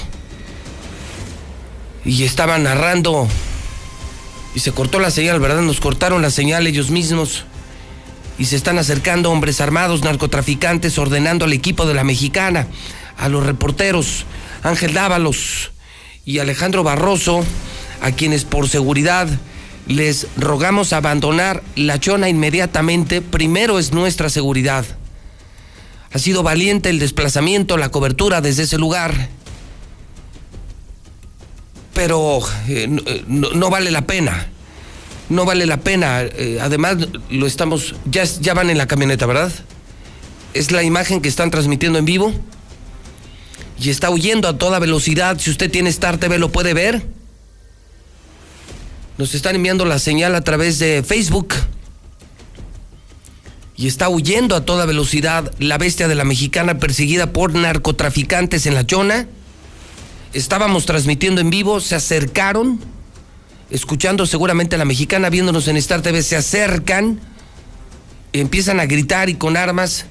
Y 2.06 2.23
estaban 2.23 2.64
narrando 2.64 3.27
y 4.56 4.61
se 4.61 4.72
cortó 4.72 4.99
la 4.99 5.11
señal, 5.11 5.41
¿verdad? 5.41 5.61
Nos 5.61 5.81
cortaron 5.81 6.22
la 6.22 6.31
señal 6.31 6.65
ellos 6.65 6.91
mismos 6.91 7.44
y 8.43 8.45
se 8.45 8.57
están 8.57 8.77
acercando 8.77 9.31
hombres 9.31 9.61
armados, 9.61 10.03
narcotraficantes, 10.03 10.97
ordenando 10.97 11.45
al 11.45 11.53
equipo 11.53 11.85
de 11.85 11.93
la 11.93 12.03
mexicana, 12.03 12.67
a 13.17 13.29
los 13.29 13.45
reporteros 13.45 14.25
Ángel 14.63 14.93
Dávalos 14.93 15.71
y 16.25 16.39
Alejandro 16.39 16.83
Barroso, 16.83 17.45
a 18.01 18.11
quienes 18.11 18.43
por 18.43 18.67
seguridad 18.67 19.29
les 19.87 20.27
rogamos 20.35 20.91
abandonar 20.91 21.63
la 21.77 22.01
chona 22.01 22.27
inmediatamente. 22.27 23.21
Primero 23.21 23.79
es 23.79 23.93
nuestra 23.93 24.29
seguridad. 24.29 24.83
Ha 26.11 26.19
sido 26.19 26.43
valiente 26.43 26.89
el 26.89 26.99
desplazamiento, 26.99 27.77
la 27.77 27.91
cobertura 27.91 28.41
desde 28.41 28.63
ese 28.63 28.77
lugar. 28.77 29.29
Pero 31.93 32.41
eh, 32.67 32.89
eh, 33.05 33.23
no 33.25 33.69
vale 33.69 33.89
la 33.89 34.01
pena 34.01 34.49
no 35.29 35.45
vale 35.45 35.65
la 35.65 35.77
pena. 35.77 36.21
Eh, 36.21 36.59
además, 36.61 36.97
lo 37.29 37.47
estamos, 37.47 37.95
ya, 38.05 38.23
ya 38.23 38.53
van 38.53 38.69
en 38.69 38.77
la 38.77 38.87
camioneta, 38.87 39.25
¿verdad? 39.25 39.51
Es 40.53 40.71
la 40.71 40.83
imagen 40.83 41.21
que 41.21 41.29
están 41.29 41.51
transmitiendo 41.51 41.99
en 41.99 42.05
vivo. 42.05 42.33
Y 43.79 43.89
está 43.89 44.09
huyendo 44.09 44.47
a 44.47 44.57
toda 44.57 44.79
velocidad. 44.79 45.37
Si 45.39 45.49
usted 45.49 45.69
tiene 45.71 45.89
Star 45.89 46.17
TV, 46.17 46.37
lo 46.37 46.51
puede 46.51 46.73
ver. 46.73 47.05
Nos 49.17 49.33
están 49.35 49.55
enviando 49.55 49.85
la 49.85 49.99
señal 49.99 50.35
a 50.35 50.41
través 50.41 50.79
de 50.79 51.03
Facebook. 51.03 51.53
Y 53.75 53.87
está 53.87 54.09
huyendo 54.09 54.55
a 54.55 54.65
toda 54.65 54.85
velocidad 54.85 55.51
la 55.57 55.77
bestia 55.77 56.07
de 56.07 56.15
la 56.15 56.23
mexicana 56.23 56.77
perseguida 56.77 57.33
por 57.33 57.55
narcotraficantes 57.55 58.65
en 58.65 58.75
la 58.75 58.85
chona. 58.85 59.27
Estábamos 60.33 60.85
transmitiendo 60.85 61.41
en 61.41 61.49
vivo, 61.49 61.79
se 61.79 61.95
acercaron 61.95 62.79
escuchando 63.69 64.26
seguramente 64.26 64.76
a 64.76 64.80
la 64.80 64.85
mexicana, 64.85 65.30
viéndonos 65.30 65.68
en 65.68 65.77
Star 65.77 66.02
TV, 66.02 66.22
se 66.23 66.35
acercan, 66.35 67.19
empiezan 68.34 68.80
a 68.80 68.85
gritar 68.85 69.30
y 69.30 69.35
con 69.35 69.57
armas 69.57 70.06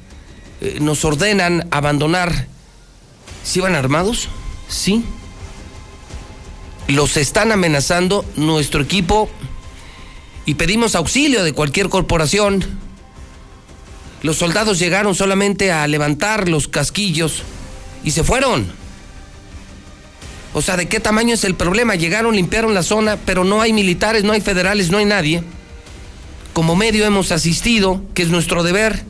eh, 0.60 0.78
nos 0.80 1.04
ordenan 1.04 1.66
abandonar. 1.70 2.46
¿Sí 3.44 3.60
van 3.60 3.74
armados? 3.74 4.28
Sí. 4.68 5.04
Los 6.88 7.16
están 7.16 7.52
amenazando 7.52 8.24
nuestro 8.36 8.82
equipo 8.82 9.30
y 10.46 10.54
pedimos 10.54 10.94
auxilio 10.94 11.44
de 11.44 11.52
cualquier 11.52 11.88
corporación. 11.88 12.64
Los 14.22 14.36
soldados 14.36 14.78
llegaron 14.78 15.14
solamente 15.14 15.72
a 15.72 15.86
levantar 15.88 16.48
los 16.48 16.68
casquillos 16.68 17.42
y 18.04 18.12
se 18.12 18.24
fueron. 18.24 18.81
O 20.54 20.60
sea, 20.60 20.76
¿de 20.76 20.86
qué 20.86 21.00
tamaño 21.00 21.34
es 21.34 21.44
el 21.44 21.54
problema? 21.54 21.94
Llegaron, 21.94 22.36
limpiaron 22.36 22.74
la 22.74 22.82
zona, 22.82 23.16
pero 23.16 23.44
no 23.44 23.62
hay 23.62 23.72
militares, 23.72 24.22
no 24.22 24.32
hay 24.32 24.40
federales, 24.40 24.90
no 24.90 24.98
hay 24.98 25.06
nadie. 25.06 25.42
Como 26.52 26.76
medio 26.76 27.06
hemos 27.06 27.32
asistido, 27.32 28.02
que 28.12 28.22
es 28.22 28.28
nuestro 28.28 28.62
deber. 28.62 29.04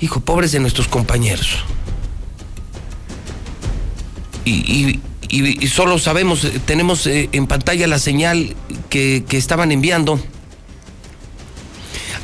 Hijo, 0.00 0.20
pobres 0.20 0.52
de 0.52 0.60
nuestros 0.60 0.88
compañeros. 0.88 1.58
Y, 4.44 5.00
solo 5.68 5.98
sabemos, 5.98 6.44
eh, 6.44 6.60
tenemos 6.64 7.06
eh, 7.06 7.28
en 7.32 7.46
pantalla 7.46 7.86
la 7.86 7.98
señal 7.98 8.56
que, 8.88 9.24
estaban 9.30 9.72
enviando. 9.72 10.20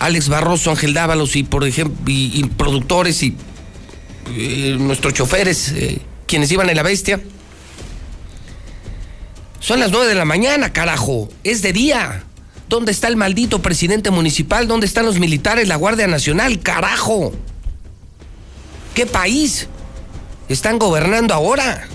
Alex 0.00 0.28
Barroso, 0.28 0.70
Ángel 0.70 0.92
Dávalos 0.92 1.36
y 1.36 1.44
por 1.44 1.64
ejemplo, 1.64 1.96
y, 2.06 2.42
productores 2.56 3.22
y 3.22 3.34
eh, 4.36 4.76
nuestros 4.78 5.14
choferes, 5.14 5.72
quienes 6.26 6.50
iban 6.50 6.68
en 6.70 6.76
la 6.76 6.82
bestia. 6.82 7.20
Son 9.60 9.80
las 9.80 9.90
nueve 9.90 10.06
de 10.06 10.14
la 10.14 10.24
mañana, 10.24 10.72
carajo. 10.72 11.28
Es 11.42 11.62
de 11.62 11.72
día. 11.72 12.24
¿Dónde 12.68 12.92
está 12.92 13.08
el 13.08 13.16
maldito 13.16 13.62
presidente 13.62 14.10
municipal? 14.10 14.66
¿Dónde 14.66 14.86
están 14.86 15.06
los 15.06 15.18
militares, 15.18 15.68
la 15.68 15.76
Guardia 15.76 16.06
Nacional? 16.06 16.60
Carajo. 16.60 17.32
¿Qué 18.94 19.06
país 19.06 19.68
están 20.48 20.78
gobernando 20.78 21.34
ahora? 21.34 21.86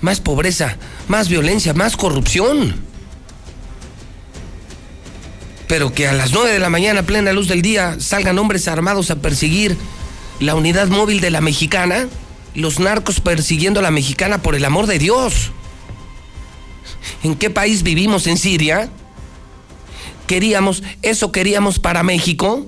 Más 0.00 0.20
pobreza, 0.20 0.76
más 1.08 1.28
violencia, 1.28 1.74
más 1.74 1.96
corrupción. 1.96 2.74
Pero 5.68 5.92
que 5.92 6.06
a 6.06 6.12
las 6.12 6.32
9 6.32 6.52
de 6.52 6.58
la 6.58 6.70
mañana, 6.70 7.02
plena 7.02 7.32
luz 7.32 7.48
del 7.48 7.62
día, 7.62 7.96
salgan 7.98 8.38
hombres 8.38 8.68
armados 8.68 9.10
a 9.10 9.16
perseguir 9.16 9.76
la 10.40 10.54
unidad 10.54 10.88
móvil 10.88 11.20
de 11.20 11.30
la 11.30 11.40
mexicana, 11.40 12.08
los 12.56 12.80
narcos 12.80 13.20
persiguiendo 13.20 13.80
a 13.80 13.82
la 13.82 13.90
mexicana 13.90 14.42
por 14.42 14.54
el 14.54 14.64
amor 14.64 14.86
de 14.86 14.98
Dios. 14.98 15.52
¿En 17.22 17.36
qué 17.36 17.50
país 17.50 17.82
vivimos 17.82 18.26
en 18.26 18.36
Siria? 18.36 18.90
Queríamos, 20.26 20.82
eso 21.02 21.30
queríamos 21.30 21.78
para 21.78 22.02
México. 22.02 22.66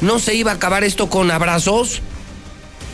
¿No 0.00 0.18
se 0.18 0.34
iba 0.34 0.52
a 0.52 0.54
acabar 0.54 0.84
esto 0.84 1.08
con 1.08 1.30
abrazos? 1.30 2.02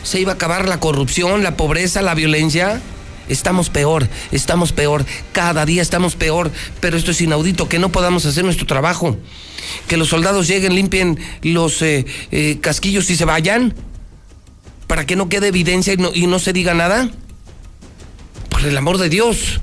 se 0.03 0.19
iba 0.19 0.31
a 0.31 0.35
acabar 0.35 0.67
la 0.67 0.79
corrupción, 0.79 1.43
la 1.43 1.57
pobreza, 1.57 2.01
la 2.01 2.15
violencia. 2.15 2.81
Estamos 3.29 3.69
peor, 3.69 4.09
estamos 4.31 4.73
peor, 4.73 5.05
cada 5.31 5.65
día 5.65 5.81
estamos 5.81 6.15
peor, 6.15 6.51
pero 6.81 6.97
esto 6.97 7.11
es 7.11 7.21
inaudito, 7.21 7.69
que 7.69 7.79
no 7.79 7.91
podamos 7.91 8.25
hacer 8.25 8.43
nuestro 8.43 8.65
trabajo, 8.65 9.15
que 9.87 9.95
los 9.95 10.09
soldados 10.09 10.47
lleguen, 10.47 10.75
limpien 10.75 11.17
los 11.41 11.81
eh, 11.81 12.05
eh, 12.31 12.57
casquillos 12.59 13.09
y 13.09 13.15
se 13.15 13.23
vayan, 13.23 13.73
para 14.91 15.05
que 15.05 15.15
no 15.15 15.29
quede 15.29 15.47
evidencia 15.47 15.93
y 15.93 15.95
no, 15.95 16.11
y 16.13 16.27
no 16.27 16.37
se 16.37 16.51
diga 16.51 16.73
nada. 16.73 17.09
Por 18.49 18.65
el 18.65 18.75
amor 18.75 18.97
de 18.97 19.07
Dios, 19.07 19.61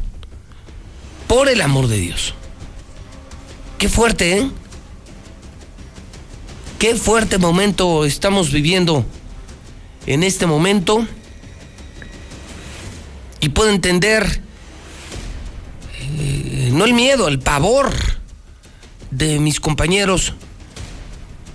por 1.27 1.51
el 1.51 1.61
amor 1.61 1.87
de 1.87 1.99
Dios. 1.99 2.33
Qué 3.77 3.91
fuerte, 3.91 4.39
¿eh? 4.39 4.51
Qué 6.79 6.95
fuerte 6.95 7.37
momento 7.37 8.07
estamos 8.07 8.51
viviendo 8.51 9.05
en 10.07 10.23
este 10.23 10.47
momento 10.47 11.07
y 13.41 13.51
puedo 13.51 13.69
entender 13.69 14.41
eh, 16.01 16.71
no 16.73 16.87
el 16.87 16.95
miedo, 16.95 17.29
el 17.29 17.39
pavor 17.39 17.93
de 19.11 19.39
mis 19.41 19.61
compañeros, 19.61 20.33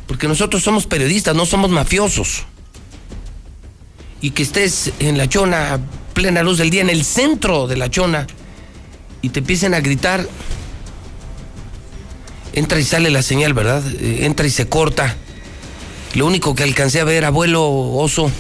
porque 0.06 0.28
nosotros 0.28 0.62
somos 0.62 0.86
periodistas, 0.86 1.36
no 1.36 1.48
somos 1.48 1.72
mafiosos. 1.72 2.45
Y 4.24 4.32
que 4.32 4.41
estés 4.41 4.94
en 5.00 5.18
la 5.18 5.28
chona, 5.28 5.82
plena 6.14 6.41
luz 6.44 6.58
del 6.58 6.70
día, 6.70 6.82
en 6.82 6.90
el 6.90 7.04
centro 7.04 7.68
de 7.68 7.76
la 7.76 7.91
chona, 7.91 8.26
y 9.22 9.30
te 9.30 9.40
empiecen 9.40 9.74
a 9.74 9.82
gritar, 9.82 10.26
entra 12.54 12.80
y 12.80 12.86
sale 12.86 13.12
la 13.12 13.22
señal, 13.22 13.54
¿verdad? 13.54 13.84
Eh, 14.00 14.20
entra 14.22 14.48
y 14.48 14.50
se 14.50 14.70
corta. 14.70 15.18
Lo 16.14 16.26
único 16.26 16.56
que 16.56 16.64
alcancé 16.64 17.02
a 17.02 17.04
ver, 17.04 17.26
abuelo 17.26 17.70
oso, 17.70 18.32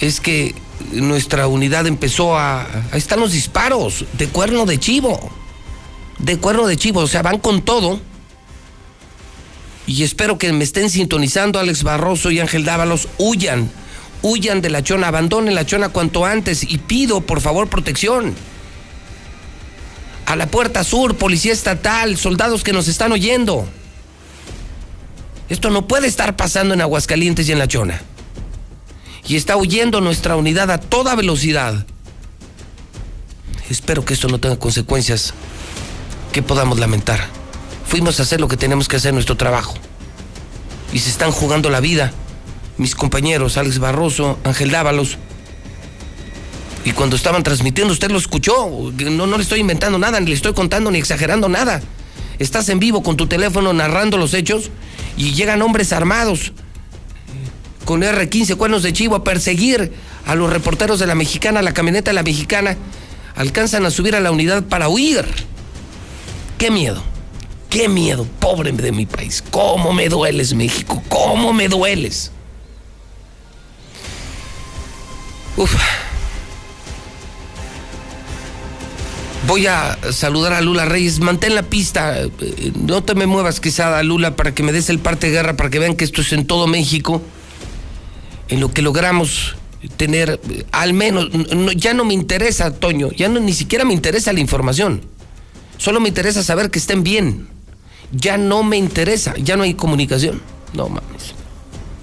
es 0.00 0.20
que 0.20 0.54
nuestra 0.92 1.48
unidad 1.48 1.86
empezó 1.86 2.38
a... 2.38 2.62
Ahí 2.92 2.98
están 2.98 3.20
los 3.20 3.32
disparos 3.32 4.06
de 4.14 4.28
cuerno 4.28 4.64
de 4.64 4.78
chivo. 4.78 5.30
De 6.18 6.38
cuerno 6.38 6.66
de 6.66 6.78
chivo, 6.78 7.00
o 7.00 7.06
sea, 7.06 7.20
van 7.20 7.40
con 7.40 7.60
todo. 7.60 8.00
Y 9.86 10.02
espero 10.02 10.38
que 10.38 10.50
me 10.54 10.64
estén 10.64 10.88
sintonizando 10.88 11.58
Alex 11.58 11.82
Barroso 11.82 12.30
y 12.30 12.40
Ángel 12.40 12.64
Dávalos. 12.64 13.08
Huyan, 13.18 13.70
huyan 14.26 14.60
de 14.60 14.70
la 14.70 14.82
chona, 14.82 15.08
abandonen 15.08 15.54
la 15.54 15.64
chona 15.64 15.90
cuanto 15.90 16.24
antes 16.24 16.64
y 16.64 16.78
pido 16.78 17.20
por 17.20 17.40
favor 17.40 17.68
protección. 17.68 18.34
A 20.26 20.34
la 20.34 20.46
puerta 20.48 20.82
sur, 20.82 21.16
policía 21.16 21.52
estatal, 21.52 22.16
soldados 22.16 22.64
que 22.64 22.72
nos 22.72 22.88
están 22.88 23.12
oyendo. 23.12 23.66
Esto 25.48 25.70
no 25.70 25.86
puede 25.86 26.08
estar 26.08 26.34
pasando 26.34 26.74
en 26.74 26.80
Aguascalientes 26.80 27.48
y 27.48 27.52
en 27.52 27.60
La 27.60 27.68
Chona. 27.68 28.02
Y 29.28 29.36
está 29.36 29.56
huyendo 29.56 30.00
nuestra 30.00 30.34
unidad 30.34 30.70
a 30.72 30.78
toda 30.78 31.14
velocidad. 31.14 31.86
Espero 33.70 34.04
que 34.04 34.14
esto 34.14 34.26
no 34.28 34.40
tenga 34.40 34.58
consecuencias 34.58 35.34
que 36.32 36.42
podamos 36.42 36.80
lamentar. 36.80 37.28
Fuimos 37.86 38.18
a 38.18 38.24
hacer 38.24 38.40
lo 38.40 38.48
que 38.48 38.56
tenemos 38.56 38.88
que 38.88 38.96
hacer, 38.96 39.14
nuestro 39.14 39.36
trabajo. 39.36 39.74
Y 40.92 40.98
se 40.98 41.10
están 41.10 41.30
jugando 41.30 41.70
la 41.70 41.78
vida. 41.78 42.12
Mis 42.78 42.94
compañeros, 42.94 43.56
Alex 43.56 43.78
Barroso, 43.78 44.38
Ángel 44.44 44.70
Dávalos. 44.70 45.18
Y 46.84 46.92
cuando 46.92 47.16
estaban 47.16 47.42
transmitiendo, 47.42 47.92
usted 47.92 48.10
lo 48.10 48.18
escuchó. 48.18 48.70
No, 49.10 49.26
no 49.26 49.36
le 49.36 49.42
estoy 49.42 49.60
inventando 49.60 49.98
nada, 49.98 50.20
ni 50.20 50.26
le 50.26 50.34
estoy 50.34 50.52
contando, 50.52 50.90
ni 50.90 50.98
exagerando 50.98 51.48
nada. 51.48 51.82
Estás 52.38 52.68
en 52.68 52.78
vivo 52.78 53.02
con 53.02 53.16
tu 53.16 53.26
teléfono 53.26 53.72
narrando 53.72 54.18
los 54.18 54.34
hechos 54.34 54.70
y 55.16 55.32
llegan 55.32 55.62
hombres 55.62 55.92
armados 55.92 56.52
con 57.86 58.02
R15 58.02 58.56
cuernos 58.56 58.82
de 58.82 58.92
chivo 58.92 59.14
a 59.14 59.24
perseguir 59.24 59.92
a 60.26 60.34
los 60.34 60.52
reporteros 60.52 60.98
de 60.98 61.06
la 61.06 61.14
mexicana, 61.14 61.62
la 61.62 61.72
camioneta 61.72 62.10
de 62.10 62.14
la 62.14 62.24
mexicana, 62.24 62.76
alcanzan 63.36 63.86
a 63.86 63.90
subir 63.90 64.14
a 64.16 64.20
la 64.20 64.32
unidad 64.32 64.64
para 64.64 64.88
huir. 64.88 65.24
Qué 66.58 66.70
miedo, 66.70 67.02
qué 67.70 67.88
miedo, 67.88 68.26
pobre 68.40 68.72
de 68.72 68.92
mi 68.92 69.06
país. 69.06 69.42
¿Cómo 69.50 69.92
me 69.92 70.08
dueles, 70.08 70.52
México? 70.52 71.02
¿Cómo 71.08 71.52
me 71.52 71.68
dueles? 71.68 72.32
Uf. 75.56 75.74
Voy 79.46 79.66
a 79.66 79.96
saludar 80.10 80.52
a 80.54 80.60
Lula 80.60 80.84
Reyes. 80.84 81.20
Mantén 81.20 81.54
la 81.54 81.62
pista. 81.62 82.16
No 82.74 83.02
te 83.04 83.14
me 83.14 83.26
muevas, 83.26 83.60
quizá, 83.60 84.02
Lula, 84.02 84.34
para 84.36 84.54
que 84.54 84.62
me 84.62 84.72
des 84.72 84.90
el 84.90 84.98
parte 84.98 85.28
de 85.28 85.32
guerra, 85.34 85.56
para 85.56 85.70
que 85.70 85.78
vean 85.78 85.94
que 85.94 86.04
esto 86.04 86.20
es 86.20 86.32
en 86.32 86.46
todo 86.46 86.66
México. 86.66 87.22
En 88.48 88.60
lo 88.60 88.72
que 88.72 88.82
logramos 88.82 89.56
tener, 89.96 90.40
al 90.72 90.92
menos, 90.94 91.28
ya 91.76 91.94
no 91.94 92.04
me 92.04 92.14
interesa, 92.14 92.72
Toño, 92.72 93.10
ya 93.12 93.28
ni 93.28 93.52
siquiera 93.52 93.84
me 93.84 93.94
interesa 93.94 94.32
la 94.32 94.40
información. 94.40 95.02
Solo 95.78 96.00
me 96.00 96.08
interesa 96.08 96.42
saber 96.42 96.70
que 96.70 96.78
estén 96.78 97.02
bien. 97.02 97.48
Ya 98.12 98.38
no 98.38 98.62
me 98.62 98.76
interesa, 98.76 99.34
ya 99.36 99.56
no 99.56 99.62
hay 99.62 99.74
comunicación. 99.74 100.40
No 100.74 100.88
mames. 100.88 101.34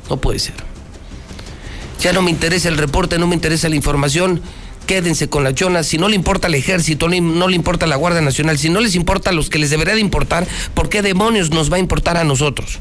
No 0.09 0.17
puede 0.17 0.39
ser. 0.39 0.72
Ya 2.03 2.13
no 2.13 2.21
me 2.21 2.29
interesa 2.29 2.69
el 2.69 2.77
reporte, 2.77 3.17
no 3.17 3.25
me 3.25 3.33
interesa 3.33 3.67
la 3.69 3.75
información 3.75 4.41
quédense 4.85 5.29
con 5.29 5.43
la 5.43 5.53
chona, 5.53 5.83
si 5.83 5.97
no 5.97 6.09
le 6.09 6.15
importa 6.15 6.47
el 6.47 6.55
ejército, 6.55 7.07
no 7.07 7.47
le 7.47 7.55
importa 7.55 7.87
la 7.87 7.95
Guardia 7.95 8.21
Nacional, 8.21 8.57
si 8.57 8.69
no 8.69 8.79
les 8.79 8.95
importa 8.95 9.29
a 9.29 9.33
los 9.33 9.49
que 9.49 9.59
les 9.59 9.69
debería 9.69 9.95
de 9.95 10.01
importar, 10.01 10.47
¿por 10.73 10.89
qué 10.89 11.01
demonios 11.01 11.51
nos 11.51 11.71
va 11.71 11.77
a 11.77 11.79
importar 11.79 12.17
a 12.17 12.23
nosotros? 12.23 12.79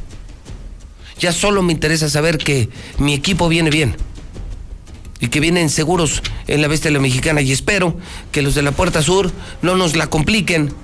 Ya 1.18 1.32
solo 1.32 1.62
me 1.62 1.72
interesa 1.72 2.08
saber 2.08 2.38
que 2.38 2.68
mi 2.98 3.14
equipo 3.14 3.48
viene 3.48 3.70
bien 3.70 3.96
y 5.20 5.28
que 5.28 5.38
vienen 5.38 5.70
seguros 5.70 6.22
en 6.48 6.60
la 6.60 6.68
bestia 6.68 6.90
de 6.90 6.94
la 6.94 7.00
mexicana 7.00 7.40
y 7.40 7.52
espero 7.52 7.96
que 8.32 8.42
los 8.42 8.54
de 8.54 8.62
la 8.62 8.72
Puerta 8.72 9.02
Sur 9.02 9.30
no 9.62 9.76
nos 9.76 9.94
la 9.94 10.08
compliquen. 10.08 10.74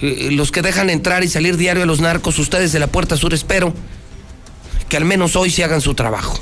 Eh, 0.00 0.28
los 0.30 0.52
que 0.52 0.62
dejan 0.62 0.90
entrar 0.90 1.24
y 1.24 1.28
salir 1.28 1.56
diario 1.56 1.82
a 1.82 1.86
los 1.86 2.00
narcos, 2.00 2.38
ustedes 2.38 2.72
de 2.72 2.78
la 2.78 2.86
Puerta 2.86 3.16
Sur, 3.16 3.34
espero 3.34 3.74
que 4.88 4.96
al 4.96 5.04
menos 5.04 5.34
hoy 5.34 5.50
se 5.50 5.64
hagan 5.64 5.80
su 5.80 5.94
trabajo. 5.94 6.38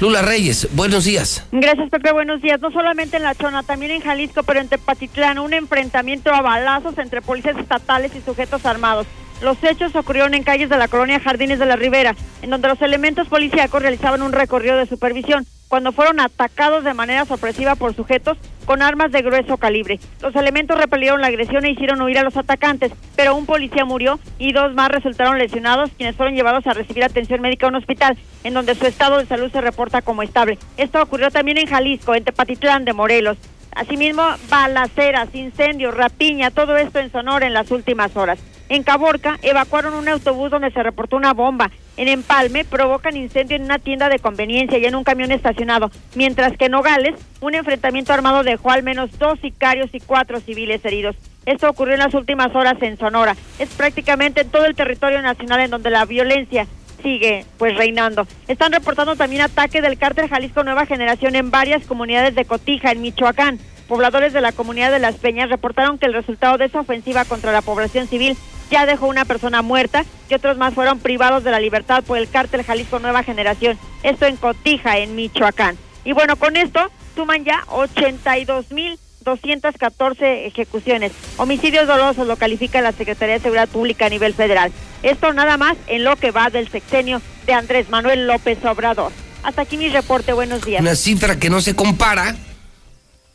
Lula 0.00 0.22
Reyes, 0.22 0.68
buenos 0.72 1.04
días. 1.04 1.44
Gracias, 1.50 1.90
Pepe, 1.90 2.12
buenos 2.12 2.40
días. 2.40 2.60
No 2.60 2.70
solamente 2.70 3.16
en 3.16 3.24
La 3.24 3.34
Chona, 3.34 3.64
también 3.64 3.90
en 3.90 4.00
Jalisco, 4.00 4.44
pero 4.44 4.60
en 4.60 4.68
Tepatitlán, 4.68 5.40
un 5.40 5.52
enfrentamiento 5.52 6.32
a 6.32 6.40
balazos 6.40 6.96
entre 6.98 7.20
policías 7.20 7.58
estatales 7.58 8.12
y 8.14 8.20
sujetos 8.20 8.64
armados. 8.64 9.08
Los 9.42 9.62
hechos 9.64 9.96
ocurrieron 9.96 10.34
en 10.34 10.44
calles 10.44 10.68
de 10.68 10.78
la 10.78 10.86
colonia 10.86 11.18
Jardines 11.18 11.58
de 11.58 11.66
la 11.66 11.74
Ribera, 11.74 12.14
en 12.42 12.50
donde 12.50 12.68
los 12.68 12.80
elementos 12.80 13.26
policíacos 13.26 13.82
realizaban 13.82 14.22
un 14.22 14.32
recorrido 14.32 14.76
de 14.76 14.86
supervisión 14.86 15.46
cuando 15.68 15.92
fueron 15.92 16.18
atacados 16.20 16.84
de 16.84 16.94
manera 16.94 17.24
sorpresiva 17.24 17.74
por 17.74 17.94
sujetos 17.94 18.38
con 18.64 18.82
armas 18.82 19.12
de 19.12 19.22
grueso 19.22 19.56
calibre. 19.56 19.98
Los 20.20 20.34
elementos 20.34 20.78
repelieron 20.78 21.20
la 21.20 21.28
agresión 21.28 21.64
e 21.64 21.70
hicieron 21.70 22.02
huir 22.02 22.18
a 22.18 22.22
los 22.22 22.36
atacantes, 22.36 22.92
pero 23.16 23.34
un 23.34 23.46
policía 23.46 23.84
murió 23.84 24.18
y 24.38 24.52
dos 24.52 24.74
más 24.74 24.90
resultaron 24.90 25.38
lesionados, 25.38 25.90
quienes 25.96 26.16
fueron 26.16 26.34
llevados 26.34 26.66
a 26.66 26.74
recibir 26.74 27.04
atención 27.04 27.40
médica 27.40 27.66
en 27.66 27.74
un 27.74 27.80
hospital, 27.80 28.18
en 28.44 28.54
donde 28.54 28.74
su 28.74 28.86
estado 28.86 29.18
de 29.18 29.26
salud 29.26 29.50
se 29.50 29.60
reporta 29.60 30.02
como 30.02 30.22
estable. 30.22 30.58
Esto 30.76 31.02
ocurrió 31.02 31.30
también 31.30 31.58
en 31.58 31.66
Jalisco, 31.66 32.14
en 32.14 32.24
Tepatitlán 32.24 32.84
de 32.84 32.92
Morelos. 32.92 33.38
Asimismo, 33.74 34.22
balaceras, 34.50 35.34
incendios, 35.34 35.94
rapiña, 35.94 36.50
todo 36.50 36.76
esto 36.76 36.98
en 36.98 37.12
Sonora 37.12 37.46
en 37.46 37.54
las 37.54 37.70
últimas 37.70 38.16
horas. 38.16 38.38
En 38.68 38.82
Caborca 38.82 39.38
evacuaron 39.42 39.94
un 39.94 40.08
autobús 40.08 40.50
donde 40.50 40.70
se 40.72 40.82
reportó 40.82 41.16
una 41.16 41.32
bomba 41.32 41.70
En 41.98 42.06
Empalme 42.06 42.64
provocan 42.64 43.16
incendio 43.16 43.56
en 43.56 43.64
una 43.64 43.80
tienda 43.80 44.08
de 44.08 44.20
conveniencia 44.20 44.78
y 44.78 44.84
en 44.84 44.94
un 44.94 45.02
camión 45.02 45.32
estacionado, 45.32 45.90
mientras 46.14 46.56
que 46.56 46.66
en 46.66 46.72
Nogales 46.72 47.16
un 47.40 47.56
enfrentamiento 47.56 48.12
armado 48.12 48.44
dejó 48.44 48.70
al 48.70 48.84
menos 48.84 49.18
dos 49.18 49.40
sicarios 49.40 49.90
y 49.92 49.98
cuatro 49.98 50.38
civiles 50.38 50.84
heridos. 50.84 51.16
Esto 51.44 51.68
ocurrió 51.68 51.94
en 51.94 52.00
las 52.00 52.14
últimas 52.14 52.54
horas 52.54 52.80
en 52.82 52.98
Sonora. 52.98 53.34
Es 53.58 53.70
prácticamente 53.70 54.42
en 54.42 54.50
todo 54.50 54.64
el 54.66 54.76
territorio 54.76 55.20
nacional 55.22 55.58
en 55.58 55.70
donde 55.72 55.90
la 55.90 56.04
violencia 56.04 56.68
sigue 57.02 57.44
pues 57.58 57.76
reinando. 57.76 58.28
Están 58.46 58.70
reportando 58.70 59.16
también 59.16 59.42
ataque 59.42 59.82
del 59.82 59.98
cártel 59.98 60.28
Jalisco 60.28 60.62
Nueva 60.62 60.86
Generación 60.86 61.34
en 61.34 61.50
varias 61.50 61.84
comunidades 61.84 62.36
de 62.36 62.44
Cotija, 62.44 62.92
en 62.92 63.02
Michoacán. 63.02 63.58
Pobladores 63.88 64.34
de 64.34 64.42
la 64.42 64.52
comunidad 64.52 64.92
de 64.92 64.98
Las 64.98 65.16
Peñas 65.16 65.48
reportaron 65.48 65.98
que 65.98 66.04
el 66.04 66.12
resultado 66.12 66.58
de 66.58 66.66
esa 66.66 66.80
ofensiva 66.80 67.24
contra 67.24 67.52
la 67.52 67.62
población 67.62 68.06
civil 68.06 68.36
ya 68.70 68.84
dejó 68.84 69.06
una 69.06 69.24
persona 69.24 69.62
muerta 69.62 70.04
y 70.28 70.34
otros 70.34 70.58
más 70.58 70.74
fueron 70.74 70.98
privados 70.98 71.42
de 71.42 71.50
la 71.50 71.58
libertad 71.58 72.04
por 72.04 72.18
el 72.18 72.28
cártel 72.28 72.64
Jalisco 72.64 72.98
Nueva 72.98 73.22
Generación. 73.22 73.78
Esto 74.02 74.26
en 74.26 74.36
Cotija, 74.36 74.98
en 74.98 75.16
Michoacán. 75.16 75.78
Y 76.04 76.12
bueno, 76.12 76.36
con 76.36 76.56
esto 76.56 76.80
suman 77.14 77.44
ya 77.44 77.64
82 77.68 78.70
mil 78.72 78.98
214 79.24 80.46
ejecuciones. 80.46 81.12
Homicidios 81.38 81.86
dolosos 81.86 82.26
lo 82.26 82.36
califica 82.36 82.82
la 82.82 82.92
Secretaría 82.92 83.36
de 83.36 83.40
Seguridad 83.40 83.68
Pública 83.68 84.06
a 84.06 84.10
nivel 84.10 84.34
federal. 84.34 84.70
Esto 85.02 85.32
nada 85.32 85.56
más 85.56 85.76
en 85.86 86.04
lo 86.04 86.16
que 86.16 86.30
va 86.30 86.50
del 86.50 86.68
sexenio 86.68 87.22
de 87.46 87.54
Andrés 87.54 87.88
Manuel 87.88 88.26
López 88.26 88.62
Obrador. 88.64 89.12
Hasta 89.42 89.62
aquí 89.62 89.76
mi 89.76 89.88
reporte, 89.88 90.32
buenos 90.32 90.62
días. 90.62 90.82
Una 90.82 90.94
cifra 90.94 91.38
que 91.38 91.48
no 91.48 91.60
se 91.60 91.74
compara 91.74 92.36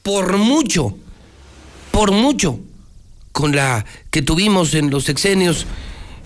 por 0.03 0.37
mucho, 0.37 0.95
por 1.91 2.11
mucho, 2.11 2.59
con 3.31 3.55
la 3.55 3.85
que 4.11 4.21
tuvimos 4.21 4.75
en 4.75 4.91
los 4.91 5.05
sexenios 5.05 5.65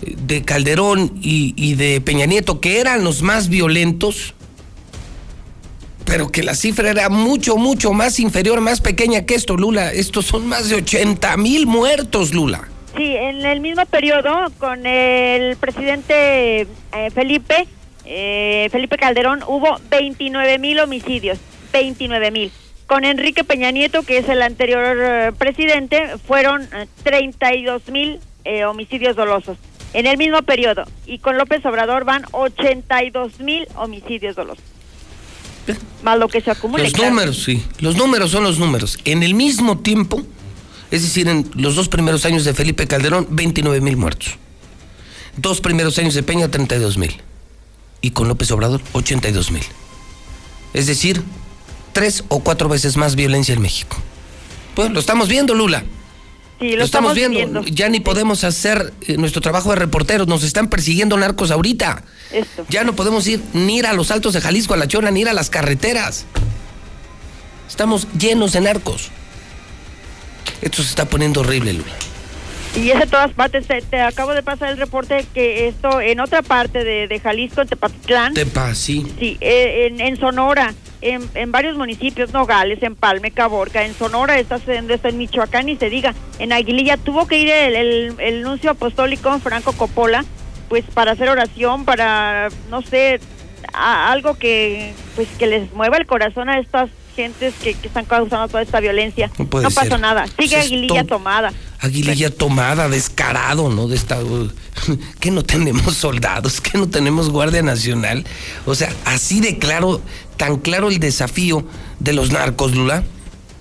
de 0.02 0.44
Calderón 0.44 1.20
y, 1.22 1.54
y 1.56 1.76
de 1.76 2.02
Peña 2.02 2.26
Nieto, 2.26 2.60
que 2.60 2.80
eran 2.80 3.04
los 3.04 3.22
más 3.22 3.48
violentos 3.48 4.34
pero 6.08 6.32
que 6.32 6.41
la 6.41 6.56
cifra 6.56 6.90
era 6.90 7.10
mucho, 7.10 7.58
mucho 7.58 7.91
más 7.91 8.20
inferior, 8.20 8.62
más 8.62 8.80
pequeña 8.80 9.26
que 9.26 9.36
esto, 9.36 9.58
Lula. 9.58 9.91
Estos 9.91 10.26
son 10.26 10.48
más 10.48 10.70
de 10.70 10.76
80 10.76 11.36
mil 11.36 11.68
muertos, 11.68 12.34
Lula. 12.34 12.70
Sí, 12.95 13.14
en 13.16 13.45
el 13.45 13.60
mismo 13.60 13.86
periodo, 13.86 14.49
con 14.58 14.86
el 14.86 15.58
presidente 15.58 16.62
eh, 16.62 17.12
Felipe, 17.14 17.68
eh, 18.06 18.70
Felipe 18.72 18.98
Calderón, 18.98 19.44
hubo 19.45 19.80
29 19.90 20.58
mil 20.60 20.80
homicidios, 20.80 21.40
29 21.74 22.32
mil. 22.32 22.52
Con 22.88 23.05
Enrique 23.05 23.43
Peña 23.43 23.72
Nieto, 23.72 24.03
que 24.03 24.18
es 24.18 24.30
el 24.30 24.41
anterior 24.41 24.97
eh, 24.99 25.31
presidente, 25.38 26.18
fueron 26.26 26.68
32 27.03 27.89
mil 27.89 28.19
homicidios 28.65 29.15
dolosos. 29.15 29.57
En 29.93 30.05
el 30.05 30.18
mismo 30.18 30.41
periodo. 30.41 30.85
Y 31.05 31.19
con 31.19 31.38
López 31.38 31.65
Obrador 31.65 32.05
van 32.05 32.23
82 32.31 33.41
mil 33.41 33.68
homicidios 33.76 34.35
dolosos 34.35 34.64
más 36.03 36.18
lo 36.18 36.27
que 36.27 36.41
se 36.41 36.51
acumula. 36.51 36.84
Los 36.84 36.97
números, 36.97 37.43
sí. 37.43 37.64
Los 37.80 37.97
números 37.97 38.31
son 38.31 38.43
los 38.43 38.59
números. 38.59 38.99
En 39.05 39.23
el 39.23 39.34
mismo 39.34 39.80
tiempo, 39.80 40.23
es 40.91 41.01
decir, 41.03 41.27
en 41.27 41.49
los 41.55 41.76
dos 41.76 41.89
primeros 41.89 42.26
años 42.26 42.45
de 42.45 42.53
Felipe 42.53 42.88
Calderón, 42.88 43.27
29 43.31 43.81
mil 43.81 43.97
muertos. 43.97 44.38
Dos 45.35 45.61
primeros 45.61 45.97
años 45.99 46.14
de 46.14 46.23
Peña, 46.23 46.49
32 46.49 46.97
mil. 46.97 47.22
Y 48.01 48.11
con 48.11 48.27
López 48.27 48.51
Obrador, 48.51 48.81
82 48.93 49.51
mil. 49.51 49.64
Es 50.73 50.88
decir, 50.88 51.22
tres 51.93 52.23
o 52.27 52.39
cuatro 52.39 52.69
veces 52.69 52.97
más 52.97 53.15
violencia 53.15 53.53
en 53.53 53.61
México. 53.61 53.97
Pues 54.76 54.91
lo 54.91 54.99
estamos 54.99 55.27
viendo, 55.27 55.53
Lula. 55.53 55.84
Sí, 56.59 56.76
lo, 56.76 56.84
estamos, 56.84 57.14
viendo. 57.14 57.64
Ya 57.65 57.88
ni 57.89 57.99
podemos 57.99 58.43
hacer 58.43 58.93
eh, 59.01 59.18
nuestro 59.18 59.41
trabajo 59.41 59.69
de 59.69 59.76
reporteros. 59.76 60.27
Nos 60.27 60.43
están 60.43 60.69
persiguiendo 60.69 61.15
narcos 61.18 61.51
ahorita. 61.51 62.03
Ya 62.69 62.84
no 62.84 62.95
podemos 62.95 63.27
ir 63.27 63.41
ni 63.53 63.77
ir 63.77 63.85
a 63.85 63.93
los 63.93 64.09
altos 64.09 64.34
de 64.34 64.41
Jalisco, 64.41 64.73
a 64.73 64.77
la 64.77 64.88
Chona, 64.88 65.11
ni 65.11 65.22
ir 65.22 65.30
a 65.30 65.34
las 65.34 65.49
carreteras. 65.49 66.26
Estamos 67.68 68.07
llenos 68.18 68.53
de 68.53 68.61
narcos. 68.61 69.11
Esto 70.61 70.81
se 70.81 70.89
está 70.89 71.05
poniendo 71.05 71.41
horrible, 71.41 71.73
Lula. 71.73 71.93
Y 72.76 72.91
es 72.91 72.99
de 72.99 73.07
todas 73.07 73.31
partes. 73.34 73.65
Te, 73.68 74.01
acabo 74.01 74.34
de 74.34 74.43
pasar 74.43 74.69
el 74.69 74.77
reporte 74.77 75.26
que 75.34 75.68
esto 75.68 76.01
en 76.01 76.19
otra 76.19 76.41
parte 76.41 76.84
de, 76.84 77.19
Jalisco, 77.19 77.61
en 77.61 77.68
Tepatitlán. 77.68 78.34
Tepa, 78.34 78.76
sí. 78.76 79.05
Sí, 79.19 79.38
eh, 79.41 79.93
en, 79.97 80.19
Sonora, 80.19 80.73
en, 81.02 81.52
varios 81.52 81.78
municipios, 81.78 82.34
Nogales, 82.34 82.82
en 82.84 82.95
Palme, 82.95 83.32
Caborca, 83.32 83.84
en 83.86 83.94
Sonora 83.94 84.40
está 84.40 84.60
sucediendo 84.60 84.94
esto, 84.94 85.07
en 85.07 85.18
Michoacán, 85.18 85.69
y 85.69 85.76
se 85.76 85.90
diga, 85.90 86.14
en 86.40 86.53
Aguililla 86.53 86.98
tuvo 86.98 87.28
que 87.28 87.40
ir 87.40 87.49
el, 87.49 88.15
el, 88.19 88.41
nuncio 88.41 88.72
apostólico 88.72 89.38
Franco 89.40 89.74
Coppola, 89.74 90.26
pues 90.69 90.86
para 90.86 91.11
hacer 91.11 91.30
oración, 91.30 91.86
para, 91.86 92.49
no 92.69 92.82
sé, 92.82 93.19
algo 93.74 94.36
que, 94.36 94.94
pues 95.15 95.28
que 95.38 95.48
les 95.48 95.72
mueva 95.74 95.98
el 95.98 96.06
corazón 96.06 96.49
a 96.49 96.60
estas 96.60 96.90
gentes 97.18 97.56
que, 97.56 97.72
están 97.72 98.06
causando 98.06 98.48
toda 98.48 98.61
esta 98.61 98.80
violencia. 98.80 99.31
No, 99.39 99.48
pasa 99.49 99.98
nada. 99.98 100.27
Sigue 100.27 100.56
pues 100.56 100.68
Aguililla 100.68 101.03
tomada. 101.03 101.52
Aguililla 101.80 102.30
tomada, 102.30 102.88
descarado, 102.88 103.69
¿no? 103.69 103.88
De 103.88 103.95
esta, 103.95 104.19
que 105.19 105.31
no 105.31 105.44
tenemos 105.44 105.95
soldados, 105.95 106.61
que 106.61 106.77
no 106.77 106.88
tenemos 106.88 107.30
Guardia 107.31 107.64
Nacional. 107.64 108.23
O 108.68 108.76
sea, 108.76 108.94
así 109.06 109.41
de 109.41 109.57
claro, 109.57 109.99
tan 110.38 110.57
claro 110.57 110.89
el 110.89 110.99
desafío 110.99 111.65
de 111.99 112.14
los 112.14 112.31
narcos, 112.31 112.76
Lula. 112.76 113.03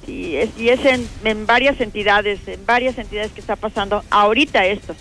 Sí, 0.04 0.36
es, 0.36 0.50
y 0.58 0.68
es 0.68 0.84
en, 0.84 1.08
en 1.24 1.46
varias 1.46 1.80
entidades, 1.80 2.38
en 2.46 2.64
varias 2.66 2.98
entidades 2.98 3.32
que 3.32 3.40
está 3.40 3.56
pasando 3.56 4.04
ahorita 4.10 4.66
esto. 4.66 4.94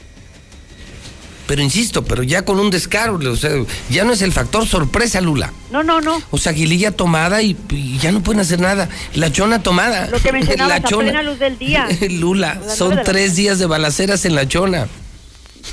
Pero 1.47 1.61
insisto, 1.61 2.03
pero 2.03 2.23
ya 2.23 2.43
con 2.43 2.59
un 2.59 2.71
descaro, 2.71 3.15
o 3.17 3.35
sea, 3.35 3.51
ya 3.89 4.03
no 4.03 4.13
es 4.13 4.21
el 4.21 4.31
factor 4.31 4.67
sorpresa, 4.67 5.21
Lula. 5.21 5.53
No, 5.71 5.83
no, 5.83 6.01
no. 6.01 6.21
O 6.31 6.37
sea, 6.37 6.53
Aguililla 6.53 6.91
tomada 6.91 7.41
y, 7.43 7.55
ya 8.01 8.11
no 8.11 8.21
pueden 8.21 8.41
hacer 8.41 8.59
nada. 8.59 8.89
La 9.13 9.31
chona 9.31 9.61
tomada. 9.61 10.07
Lo 10.07 10.19
que 10.19 10.31
mencionabas, 10.33 10.81
la 10.81 10.87
chona. 10.87 11.19
a 11.19 11.23
luz 11.23 11.37
del 11.37 11.57
día. 11.59 11.87
Lula, 12.09 12.59
son 12.75 12.99
tres 13.03 13.35
días 13.35 13.59
de 13.59 13.67
balaceras 13.67 14.25
en 14.25 14.35
la 14.35 14.47
chona. 14.47 14.87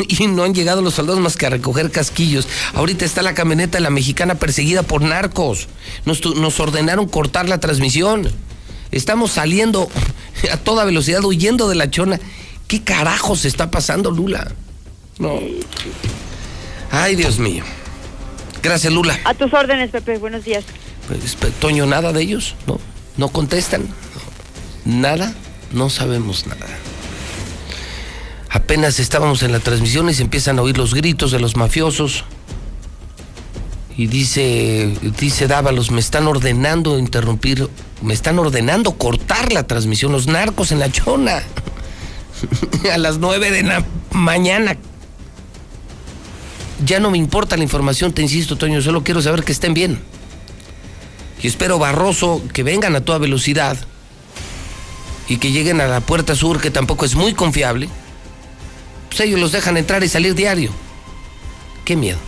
Y 0.09 0.27
no 0.27 0.45
han 0.45 0.55
llegado 0.55 0.81
los 0.81 0.95
soldados 0.95 1.21
más 1.21 1.37
que 1.37 1.47
a 1.47 1.51
recoger 1.51 1.91
casquillos. 1.91 2.49
Ahorita 2.75 3.05
está 3.05 3.21
la 3.21 3.35
camioneta 3.35 3.77
de 3.77 3.83
la 3.83 3.91
mexicana 3.91 4.37
perseguida 4.37 4.83
por 4.83 5.03
narcos. 5.03 5.69
Nos, 6.07 6.25
nos 6.35 6.59
ordenaron 6.61 7.07
cortar 7.09 7.47
la 7.49 7.61
transmisión. 7.61 8.31
Estamos 8.91 9.33
saliendo 9.33 9.91
a 10.51 10.57
toda 10.57 10.85
velocidad 10.85 11.23
huyendo 11.25 11.69
de 11.69 11.75
la 11.75 11.91
chona. 11.91 12.21
¿Qué 12.69 12.83
carajos 12.83 13.45
está 13.45 13.71
pasando, 13.71 14.11
Lula? 14.11 14.55
No. 15.23 15.39
Ay, 16.91 17.15
Dios 17.15 17.39
mío. 17.39 17.63
Gracias, 18.61 18.93
Lula. 18.93 19.17
A 19.25 19.35
tus 19.35 19.55
órdenes, 19.55 19.91
Pepe. 19.91 20.19
Buenos 20.19 20.45
días. 20.45 20.65
Pues, 21.07 21.55
Toño, 21.61 21.87
nada 21.87 22.13
de 22.13 22.23
ellos, 22.23 22.57
¿no? 22.67 22.81
No 23.17 23.29
contestan. 23.29 23.87
Nada, 24.85 25.33
no 25.71 25.91
sabemos 25.91 26.49
nada. 26.49 26.67
Apenas 28.51 28.99
estábamos 28.99 29.45
en 29.45 29.53
la 29.53 29.61
transmisión 29.61 30.11
y 30.11 30.15
se 30.15 30.23
empiezan 30.23 30.59
a 30.59 30.63
oír 30.63 30.77
los 30.77 30.93
gritos 30.93 31.31
de 31.31 31.39
los 31.39 31.57
mafiosos. 31.57 32.25
Y 33.97 34.09
dice, 34.09 34.93
dice 35.21 35.47
Dávalos, 35.47 35.93
me 35.93 36.01
están 36.01 36.27
ordenando 36.27 36.99
interrumpir, 36.99 37.69
me 38.03 38.13
están 38.13 38.41
ordenando 38.41 38.99
cortar 38.99 39.53
la 39.53 39.69
transmisión, 39.69 40.11
los 40.11 40.27
narcos 40.27 40.73
en 40.73 40.81
la 40.81 40.91
chona. 40.91 41.45
a 42.93 42.99
las 42.99 43.19
nueve 43.19 43.53
de 43.53 43.63
la 43.63 43.85
mañana 44.11 44.77
ya 46.85 47.01
no 47.01 47.11
me 47.11 47.19
importa 47.19 47.57
la 47.57 47.63
información, 47.63 48.13
te 48.13 48.23
insisto, 48.23 48.57
Toño, 48.57 48.81
solo 48.83 49.05
quiero 49.05 49.23
saber 49.23 49.45
que 49.45 49.53
estén 49.53 49.75
bien. 49.75 50.01
Y 51.43 51.47
espero, 51.47 51.79
Barroso, 51.79 52.43
que 52.53 52.63
vengan 52.63 52.95
a 52.95 53.01
toda 53.01 53.19
velocidad 53.19 53.77
y 55.29 55.39
que 55.39 55.51
lleguen 55.51 55.81
a 55.81 55.87
la 55.87 56.01
puerta 56.01 56.35
sur, 56.35 56.61
que 56.61 56.71
tampoco 56.71 57.05
es 57.05 57.15
muy 57.15 57.35
confiable. 57.35 57.89
Pues 59.09 59.21
ellos 59.21 59.41
los 59.41 59.53
dejan 59.53 59.77
entrar 59.77 60.05
y 60.05 60.09
salir 60.09 60.35
diario. 60.35 60.71
Qué 61.85 61.97
miedo. 61.97 62.19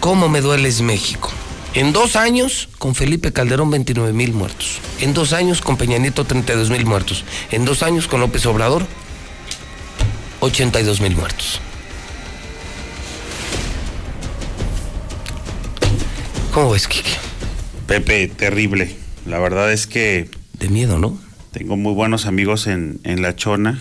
¿Cómo 0.00 0.28
me 0.28 0.40
dueles 0.40 0.80
México? 0.80 1.30
En 1.74 1.92
dos 1.92 2.16
años, 2.16 2.68
con 2.78 2.94
Felipe 2.94 3.32
Calderón, 3.32 3.70
29 3.70 4.12
mil 4.12 4.32
muertos. 4.32 4.78
En 5.00 5.14
dos 5.14 5.32
años, 5.32 5.60
con 5.60 5.76
Peña 5.76 5.98
Nieto, 5.98 6.24
32 6.24 6.70
mil 6.70 6.86
muertos. 6.86 7.24
En 7.50 7.64
dos 7.64 7.82
años, 7.82 8.08
con 8.08 8.20
López 8.20 8.46
Obrador, 8.46 8.86
82 10.40 11.00
mil 11.00 11.14
muertos. 11.14 11.60
¿Cómo 16.52 16.70
ves, 16.70 16.88
Kike? 16.88 17.10
Pepe, 17.86 18.28
terrible. 18.28 18.94
La 19.26 19.38
verdad 19.38 19.72
es 19.72 19.86
que... 19.86 20.28
De 20.58 20.68
miedo, 20.68 20.98
¿no? 20.98 21.18
Tengo 21.52 21.76
muy 21.76 21.92
buenos 21.92 22.26
amigos 22.26 22.66
en, 22.66 23.00
La 23.04 23.36
Chona. 23.36 23.78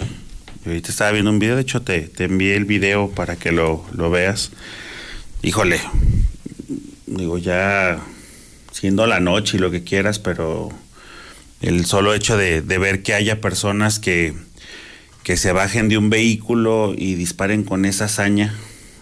Y 0.66 0.70
ahorita 0.70 0.90
estaba 0.90 1.12
viendo 1.12 1.32
un 1.32 1.40
video, 1.40 1.56
de 1.56 1.62
hecho 1.62 1.82
te, 1.82 2.02
te 2.02 2.26
envié 2.26 2.56
el 2.56 2.66
video 2.66 3.10
para 3.10 3.38
que 3.38 3.52
lo, 3.52 3.84
veas. 4.12 4.52
Híjole, 5.42 5.80
digo, 7.06 7.38
ya 7.38 8.00
siendo 8.72 9.08
la 9.08 9.22
noche 9.22 9.58
y 9.58 9.60
lo 9.60 9.72
que 9.72 9.84
quieras, 9.84 10.20
pero 10.20 10.70
el 11.62 11.86
solo 11.86 12.14
hecho 12.14 12.38
de, 12.38 12.62
de 12.62 12.78
ver 12.78 13.02
que 13.02 13.14
haya 13.14 13.40
personas 13.40 14.00
que, 14.00 14.34
que 15.24 15.38
se 15.38 15.54
bajen 15.54 15.88
de 15.90 15.98
un 15.98 16.10
vehículo 16.10 16.94
y 16.96 17.16
disparen 17.16 17.64
con 17.64 17.86
esa 17.86 18.06
hazaña 18.06 18.54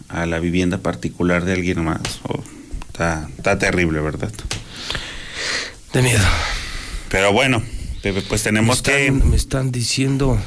a 0.08 0.26
la 0.26 0.40
vivienda 0.40 0.78
particular 0.78 1.46
de 1.46 1.54
alguien 1.54 1.84
más. 1.84 2.00
Oh, 2.24 2.44
está, 2.96 3.30
está 3.38 3.60
terrible, 3.60 4.00
¿verdad? 4.00 4.32
De 5.92 6.02
miedo. 6.02 6.24
Pero 7.10 7.34
bueno, 7.34 7.62
pues 8.30 8.44
tenemos 8.44 8.82
me 8.82 8.94
están, 8.94 9.20
que... 9.20 9.26
Me 9.26 9.36
están 9.36 9.72
diciendo... 9.72 10.40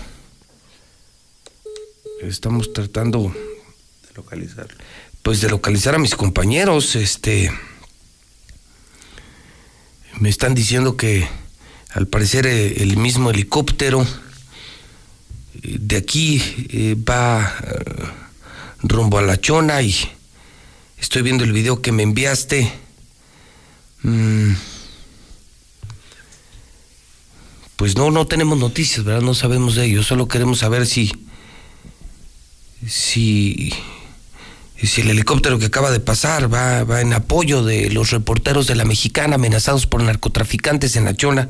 Estamos 2.23 2.73
tratando... 2.73 3.25
De 3.25 4.15
localizar. 4.15 4.67
Pues 5.23 5.43
de 5.43 5.51
localizar 5.51 5.95
a 5.95 5.99
mis 5.99 6.15
compañeros, 6.15 6.97
este... 6.97 7.53
Me 10.19 10.31
están 10.31 10.55
diciendo 10.55 10.97
que 10.97 11.29
al 11.91 12.07
parecer 12.07 12.47
eh, 12.47 12.83
el 12.83 12.97
mismo 12.97 13.31
helicóptero 13.31 14.07
eh, 15.63 15.77
de 15.81 15.97
aquí 15.99 16.43
eh, 16.71 16.97
va 16.97 17.55
rumbo 18.83 19.19
a 19.19 19.23
la 19.23 19.39
chona 19.39 19.83
y 19.83 19.95
estoy 21.01 21.23
viendo 21.23 21.45
el 21.45 21.53
video 21.53 21.83
que 21.83 21.93
me 21.93 22.03
enviaste. 22.03 22.73
Mm. 24.03 24.53
Pues 27.77 27.97
no, 27.97 28.11
no 28.11 28.27
tenemos 28.27 28.59
noticias, 28.59 29.05
¿verdad? 29.05 29.23
No 29.23 29.35
sabemos 29.35 29.77
de 29.77 29.85
ello, 29.85 30.03
solo 30.03 30.27
queremos 30.27 30.59
saber 30.59 30.87
si 30.87 31.13
si 32.87 33.73
si 34.83 35.01
el 35.01 35.11
helicóptero 35.11 35.59
que 35.59 35.67
acaba 35.67 35.91
de 35.91 36.01
pasar 36.01 36.53
va, 36.53 36.85
va 36.85 37.01
en 37.01 37.13
apoyo 37.13 37.65
de 37.65 37.91
los 37.91 38.11
reporteros 38.11 38.67
de 38.67 38.77
la 38.77 38.85
mexicana 38.85 39.37
amenazados 39.37 39.87
por 39.87 40.03
narcotraficantes 40.03 40.97
en 40.97 41.05
la 41.05 41.17
chona. 41.17 41.49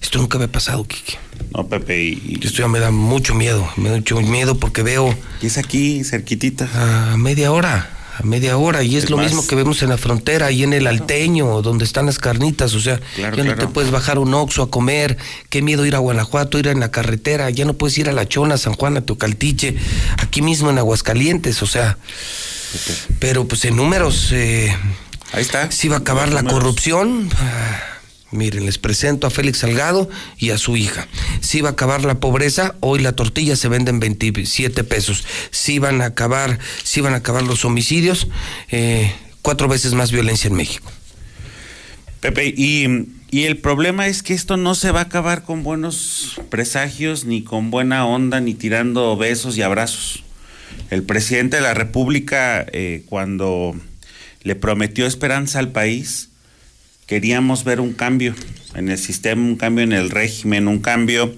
Esto 0.00 0.18
nunca 0.18 0.36
había 0.36 0.52
pasado, 0.52 0.84
Kike. 0.84 1.18
No, 1.54 1.66
Pepe, 1.66 2.02
y... 2.02 2.38
Esto 2.42 2.58
ya 2.58 2.68
me 2.68 2.78
da 2.78 2.90
mucho 2.90 3.34
miedo, 3.34 3.66
me 3.76 3.88
da 3.88 3.96
mucho 3.96 4.20
miedo 4.20 4.58
porque 4.58 4.82
veo... 4.82 5.16
Y 5.40 5.46
es 5.46 5.56
aquí, 5.56 6.04
cerquitita. 6.04 6.68
A 7.12 7.16
media 7.16 7.50
hora, 7.50 7.90
a 8.18 8.22
media 8.22 8.56
hora, 8.56 8.82
y 8.82 8.96
es, 8.96 9.04
Es 9.04 9.10
lo 9.10 9.16
más- 9.16 9.26
mismo 9.26 9.46
que 9.46 9.54
vemos 9.56 9.82
en 9.82 9.88
la 9.90 9.98
frontera, 9.98 10.46
ahí 10.46 10.62
en 10.62 10.72
el 10.72 10.86
Alteño, 10.86 11.62
donde 11.62 11.84
están 11.84 12.06
las 12.06 12.18
carnitas, 12.18 12.74
o 12.74 12.80
sea, 12.80 13.00
Claro, 13.16 13.36
ya 13.36 13.44
no 13.44 13.54
te 13.56 13.66
puedes 13.66 13.90
bajar 13.90 14.18
un 14.18 14.32
Oxxo 14.34 14.62
a 14.62 14.70
comer, 14.70 15.16
qué 15.50 15.62
miedo 15.62 15.84
ir 15.86 15.94
a 15.96 15.98
Guanajuato, 15.98 16.58
ir 16.58 16.68
en 16.68 16.80
la 16.80 16.90
carretera, 16.90 17.50
ya 17.50 17.64
no 17.64 17.74
puedes 17.74 17.98
ir 17.98 18.08
a 18.08 18.12
La 18.12 18.28
Chona, 18.28 18.56
San 18.58 18.74
Juan, 18.74 18.96
a 18.96 19.00
Teocaltiche, 19.00 19.76
aquí 20.18 20.42
mismo 20.42 20.70
en 20.70 20.78
Aguascalientes, 20.78 21.62
o 21.62 21.66
sea... 21.66 21.98
Pero 23.20 23.46
pues 23.46 23.64
en 23.64 23.76
números... 23.76 24.30
eh, 24.32 24.74
Ahí 25.32 25.42
está. 25.42 25.70
Si 25.70 25.88
va 25.88 25.96
a 25.96 25.98
acabar 26.00 26.32
la 26.32 26.42
corrupción... 26.44 27.28
Miren, 28.34 28.66
les 28.66 28.78
presento 28.78 29.28
a 29.28 29.30
Félix 29.30 29.58
Salgado 29.58 30.10
y 30.38 30.50
a 30.50 30.58
su 30.58 30.76
hija. 30.76 31.06
Si 31.40 31.60
va 31.60 31.68
a 31.68 31.72
acabar 31.72 32.04
la 32.04 32.18
pobreza, 32.18 32.74
hoy 32.80 32.98
la 32.98 33.12
tortilla 33.12 33.54
se 33.54 33.68
vende 33.68 33.92
en 33.92 34.00
27 34.00 34.82
pesos. 34.82 35.24
Si 35.52 35.78
van 35.78 36.02
a 36.02 36.06
acabar, 36.06 36.58
si 36.82 37.00
van 37.00 37.14
a 37.14 37.18
acabar 37.18 37.44
los 37.44 37.64
homicidios, 37.64 38.26
eh, 38.72 39.12
cuatro 39.40 39.68
veces 39.68 39.94
más 39.94 40.10
violencia 40.10 40.48
en 40.48 40.54
México. 40.54 40.90
Pepe, 42.20 42.52
y, 42.56 43.06
y 43.30 43.44
el 43.44 43.58
problema 43.58 44.08
es 44.08 44.24
que 44.24 44.34
esto 44.34 44.56
no 44.56 44.74
se 44.74 44.90
va 44.90 45.00
a 45.00 45.04
acabar 45.04 45.44
con 45.44 45.62
buenos 45.62 46.40
presagios, 46.50 47.26
ni 47.26 47.44
con 47.44 47.70
buena 47.70 48.04
onda, 48.04 48.40
ni 48.40 48.54
tirando 48.54 49.16
besos 49.16 49.56
y 49.56 49.62
abrazos. 49.62 50.24
El 50.90 51.04
presidente 51.04 51.58
de 51.58 51.62
la 51.62 51.74
República, 51.74 52.66
eh, 52.72 53.04
cuando 53.06 53.76
le 54.42 54.56
prometió 54.56 55.06
esperanza 55.06 55.60
al 55.60 55.70
país, 55.70 56.30
queríamos 57.06 57.64
ver 57.64 57.80
un 57.80 57.92
cambio 57.92 58.34
en 58.74 58.88
el 58.88 58.98
sistema, 58.98 59.42
un 59.42 59.56
cambio 59.56 59.84
en 59.84 59.92
el 59.92 60.10
régimen, 60.10 60.68
un 60.68 60.78
cambio 60.78 61.34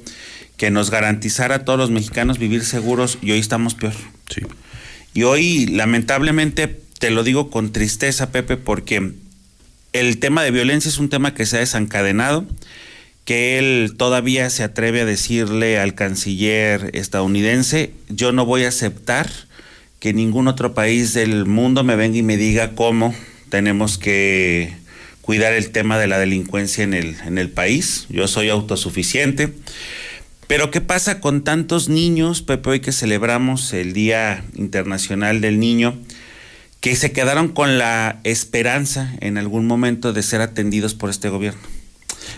que 0.56 0.70
nos 0.70 0.90
garantizara 0.90 1.56
a 1.56 1.64
todos 1.64 1.78
los 1.78 1.90
mexicanos 1.90 2.38
vivir 2.38 2.64
seguros 2.64 3.18
y 3.22 3.32
hoy 3.32 3.38
estamos 3.38 3.74
peor. 3.74 3.94
Y 5.14 5.22
hoy, 5.22 5.66
lamentablemente, 5.66 6.68
te 6.98 7.10
lo 7.10 7.24
digo 7.24 7.50
con 7.50 7.72
tristeza, 7.72 8.32
Pepe, 8.32 8.56
porque 8.56 9.12
el 9.92 10.18
tema 10.18 10.42
de 10.42 10.50
violencia 10.50 10.88
es 10.88 10.98
un 10.98 11.08
tema 11.08 11.34
que 11.34 11.46
se 11.46 11.56
ha 11.56 11.60
desencadenado, 11.60 12.46
que 13.24 13.58
él 13.58 13.94
todavía 13.96 14.48
se 14.50 14.62
atreve 14.62 15.00
a 15.00 15.04
decirle 15.04 15.78
al 15.78 15.94
canciller 15.94 16.90
estadounidense, 16.94 17.92
yo 18.08 18.32
no 18.32 18.46
voy 18.46 18.64
a 18.64 18.68
aceptar 18.68 19.30
que 20.00 20.12
ningún 20.12 20.48
otro 20.48 20.74
país 20.74 21.14
del 21.14 21.46
mundo 21.46 21.82
me 21.82 21.96
venga 21.96 22.18
y 22.18 22.22
me 22.22 22.36
diga 22.36 22.72
cómo 22.74 23.14
tenemos 23.48 23.98
que 23.98 24.74
cuidar 25.26 25.54
el 25.54 25.70
tema 25.70 25.98
de 25.98 26.06
la 26.06 26.20
delincuencia 26.20 26.84
en 26.84 26.94
el, 26.94 27.16
en 27.26 27.36
el 27.36 27.50
país. 27.50 28.06
Yo 28.08 28.28
soy 28.28 28.48
autosuficiente. 28.48 29.52
Pero 30.46 30.70
¿qué 30.70 30.80
pasa 30.80 31.18
con 31.18 31.42
tantos 31.42 31.88
niños, 31.88 32.42
Pepe, 32.42 32.70
hoy 32.70 32.80
que 32.80 32.92
celebramos 32.92 33.72
el 33.72 33.92
Día 33.92 34.44
Internacional 34.54 35.40
del 35.40 35.58
Niño, 35.58 35.98
que 36.78 36.94
se 36.94 37.10
quedaron 37.10 37.48
con 37.48 37.76
la 37.76 38.20
esperanza 38.22 39.12
en 39.20 39.36
algún 39.36 39.66
momento 39.66 40.12
de 40.12 40.22
ser 40.22 40.40
atendidos 40.40 40.94
por 40.94 41.10
este 41.10 41.28
gobierno? 41.28 41.60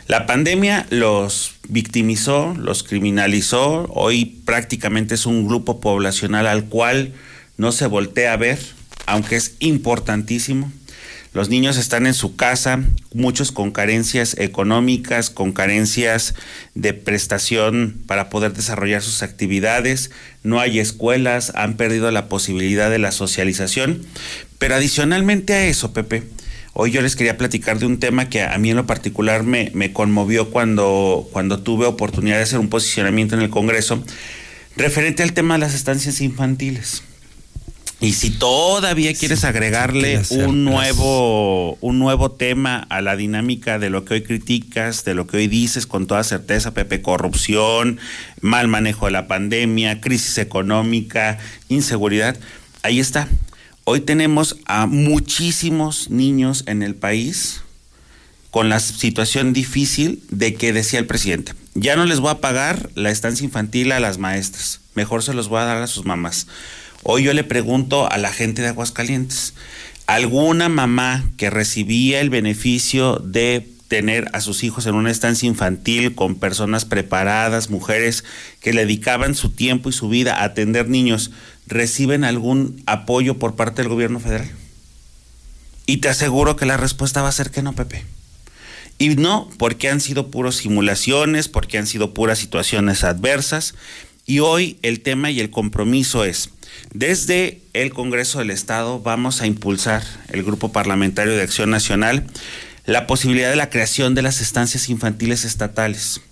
La 0.06 0.24
pandemia 0.24 0.86
los 0.88 1.56
victimizó, 1.68 2.54
los 2.58 2.84
criminalizó, 2.84 3.86
hoy 3.92 4.24
prácticamente 4.46 5.14
es 5.14 5.26
un 5.26 5.46
grupo 5.46 5.78
poblacional 5.80 6.46
al 6.46 6.64
cual 6.64 7.12
no 7.58 7.70
se 7.70 7.86
voltea 7.86 8.32
a 8.32 8.38
ver, 8.38 8.58
aunque 9.04 9.36
es 9.36 9.56
importantísimo. 9.58 10.72
Los 11.38 11.50
niños 11.50 11.76
están 11.76 12.08
en 12.08 12.14
su 12.14 12.34
casa, 12.34 12.82
muchos 13.14 13.52
con 13.52 13.70
carencias 13.70 14.36
económicas, 14.40 15.30
con 15.30 15.52
carencias 15.52 16.34
de 16.74 16.94
prestación 16.94 18.02
para 18.08 18.28
poder 18.28 18.54
desarrollar 18.54 19.02
sus 19.02 19.22
actividades, 19.22 20.10
no 20.42 20.58
hay 20.58 20.80
escuelas, 20.80 21.52
han 21.54 21.76
perdido 21.76 22.10
la 22.10 22.28
posibilidad 22.28 22.90
de 22.90 22.98
la 22.98 23.12
socialización. 23.12 24.04
Pero 24.58 24.74
adicionalmente 24.74 25.52
a 25.52 25.66
eso, 25.66 25.92
Pepe, 25.92 26.24
hoy 26.72 26.90
yo 26.90 27.02
les 27.02 27.14
quería 27.14 27.38
platicar 27.38 27.78
de 27.78 27.86
un 27.86 28.00
tema 28.00 28.28
que 28.28 28.42
a 28.42 28.58
mí 28.58 28.70
en 28.70 28.76
lo 28.76 28.86
particular 28.86 29.44
me, 29.44 29.70
me 29.74 29.92
conmovió 29.92 30.50
cuando, 30.50 31.28
cuando 31.32 31.60
tuve 31.60 31.86
oportunidad 31.86 32.38
de 32.38 32.42
hacer 32.42 32.58
un 32.58 32.68
posicionamiento 32.68 33.36
en 33.36 33.42
el 33.42 33.50
Congreso, 33.50 34.02
referente 34.76 35.22
al 35.22 35.34
tema 35.34 35.54
de 35.54 35.60
las 35.60 35.76
estancias 35.76 36.20
infantiles. 36.20 37.04
Y 38.00 38.12
si 38.12 38.30
todavía 38.30 39.12
quieres 39.12 39.42
agregarle 39.42 40.22
un 40.30 40.64
nuevo, 40.64 41.76
un 41.80 41.98
nuevo 41.98 42.30
tema 42.30 42.86
a 42.90 43.00
la 43.00 43.16
dinámica 43.16 43.80
de 43.80 43.90
lo 43.90 44.04
que 44.04 44.14
hoy 44.14 44.22
criticas, 44.22 45.04
de 45.04 45.14
lo 45.14 45.26
que 45.26 45.38
hoy 45.38 45.48
dices 45.48 45.88
con 45.88 46.06
toda 46.06 46.22
certeza, 46.22 46.74
Pepe, 46.74 47.02
corrupción, 47.02 47.98
mal 48.40 48.68
manejo 48.68 49.06
de 49.06 49.12
la 49.12 49.26
pandemia, 49.26 50.00
crisis 50.00 50.38
económica, 50.38 51.38
inseguridad, 51.68 52.38
ahí 52.84 53.00
está. 53.00 53.28
Hoy 53.82 54.00
tenemos 54.00 54.58
a 54.66 54.86
muchísimos 54.86 56.08
niños 56.08 56.62
en 56.66 56.84
el 56.84 56.94
país 56.94 57.62
con 58.52 58.68
la 58.68 58.78
situación 58.78 59.52
difícil 59.52 60.22
de 60.30 60.54
que 60.54 60.72
decía 60.72 61.00
el 61.00 61.06
presidente, 61.06 61.52
ya 61.74 61.96
no 61.96 62.04
les 62.06 62.20
voy 62.20 62.30
a 62.30 62.40
pagar 62.40 62.90
la 62.94 63.10
estancia 63.10 63.44
infantil 63.44 63.90
a 63.90 63.98
las 63.98 64.18
maestras, 64.18 64.80
mejor 64.94 65.24
se 65.24 65.34
los 65.34 65.48
voy 65.48 65.60
a 65.60 65.64
dar 65.64 65.82
a 65.82 65.88
sus 65.88 66.04
mamás. 66.04 66.46
Hoy 67.02 67.22
yo 67.22 67.32
le 67.32 67.44
pregunto 67.44 68.10
a 68.10 68.18
la 68.18 68.32
gente 68.32 68.62
de 68.62 68.68
Aguascalientes, 68.68 69.54
¿alguna 70.06 70.68
mamá 70.68 71.24
que 71.36 71.48
recibía 71.48 72.20
el 72.20 72.28
beneficio 72.28 73.16
de 73.16 73.68
tener 73.86 74.28
a 74.34 74.40
sus 74.40 74.64
hijos 74.64 74.86
en 74.86 74.94
una 74.94 75.10
estancia 75.10 75.46
infantil 75.46 76.14
con 76.14 76.34
personas 76.34 76.84
preparadas, 76.84 77.70
mujeres 77.70 78.24
que 78.60 78.72
le 78.72 78.82
dedicaban 78.82 79.34
su 79.34 79.50
tiempo 79.50 79.88
y 79.88 79.92
su 79.92 80.08
vida 80.08 80.36
a 80.36 80.44
atender 80.44 80.88
niños, 80.88 81.30
reciben 81.66 82.24
algún 82.24 82.82
apoyo 82.86 83.38
por 83.38 83.56
parte 83.56 83.82
del 83.82 83.90
gobierno 83.90 84.20
federal? 84.20 84.50
Y 85.86 85.98
te 85.98 86.08
aseguro 86.08 86.56
que 86.56 86.66
la 86.66 86.76
respuesta 86.76 87.22
va 87.22 87.28
a 87.28 87.32
ser 87.32 87.50
que 87.50 87.62
no, 87.62 87.72
Pepe. 87.72 88.04
Y 88.98 89.10
no, 89.10 89.48
porque 89.56 89.88
han 89.88 90.00
sido 90.00 90.30
puras 90.30 90.56
simulaciones, 90.56 91.48
porque 91.48 91.78
han 91.78 91.86
sido 91.86 92.12
puras 92.12 92.38
situaciones 92.38 93.04
adversas. 93.04 93.74
Y 94.26 94.40
hoy 94.40 94.78
el 94.82 95.00
tema 95.00 95.30
y 95.30 95.40
el 95.40 95.50
compromiso 95.50 96.24
es, 96.24 96.50
desde 96.92 97.60
el 97.72 97.92
Congreso 97.92 98.38
del 98.38 98.50
Estado 98.50 99.00
vamos 99.00 99.42
a 99.42 99.46
impulsar 99.46 100.02
el 100.28 100.42
Grupo 100.42 100.72
Parlamentario 100.72 101.36
de 101.36 101.42
Acción 101.42 101.70
Nacional 101.70 102.26
la 102.88 103.06
posibilidad 103.06 103.50
de 103.50 103.56
la 103.56 103.68
creación 103.68 104.14
de 104.14 104.22
las 104.22 104.40
estancias 104.40 104.88
infantiles 104.88 105.44
estatales. 105.44 106.22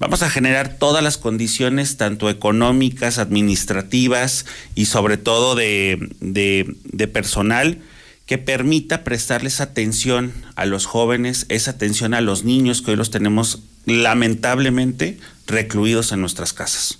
Vamos 0.00 0.24
a 0.24 0.30
generar 0.30 0.76
todas 0.76 1.00
las 1.04 1.16
condiciones, 1.16 1.96
tanto 1.96 2.28
económicas, 2.28 3.18
administrativas 3.18 4.44
y 4.74 4.86
sobre 4.86 5.16
todo 5.16 5.54
de, 5.54 6.10
de, 6.18 7.06
personal, 7.06 7.78
que 8.26 8.36
permita 8.36 9.04
prestarles 9.04 9.60
atención 9.60 10.32
a 10.56 10.66
los 10.66 10.86
jóvenes, 10.86 11.46
esa 11.50 11.70
atención 11.70 12.14
a 12.14 12.20
los 12.20 12.42
niños 12.42 12.82
que 12.82 12.90
hoy 12.90 12.96
los 12.96 13.12
tenemos 13.12 13.62
lamentablemente 13.86 15.20
recluidos 15.46 16.10
en 16.10 16.20
nuestras 16.20 16.52
casas. 16.52 16.98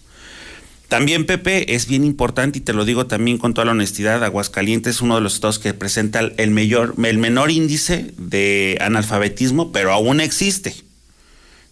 También, 0.92 1.24
Pepe, 1.24 1.74
es 1.74 1.86
bien 1.86 2.04
importante, 2.04 2.58
y 2.58 2.60
te 2.60 2.74
lo 2.74 2.84
digo 2.84 3.06
también 3.06 3.38
con 3.38 3.54
toda 3.54 3.64
la 3.64 3.70
honestidad, 3.70 4.22
Aguascalientes 4.22 4.96
es 4.96 5.00
uno 5.00 5.14
de 5.14 5.22
los 5.22 5.32
estados 5.32 5.58
que 5.58 5.72
presenta 5.72 6.20
el, 6.20 6.50
mayor, 6.50 6.94
el 7.02 7.16
menor 7.16 7.50
índice 7.50 8.12
de 8.18 8.76
analfabetismo, 8.78 9.72
pero 9.72 9.90
aún 9.90 10.20
existe. 10.20 10.74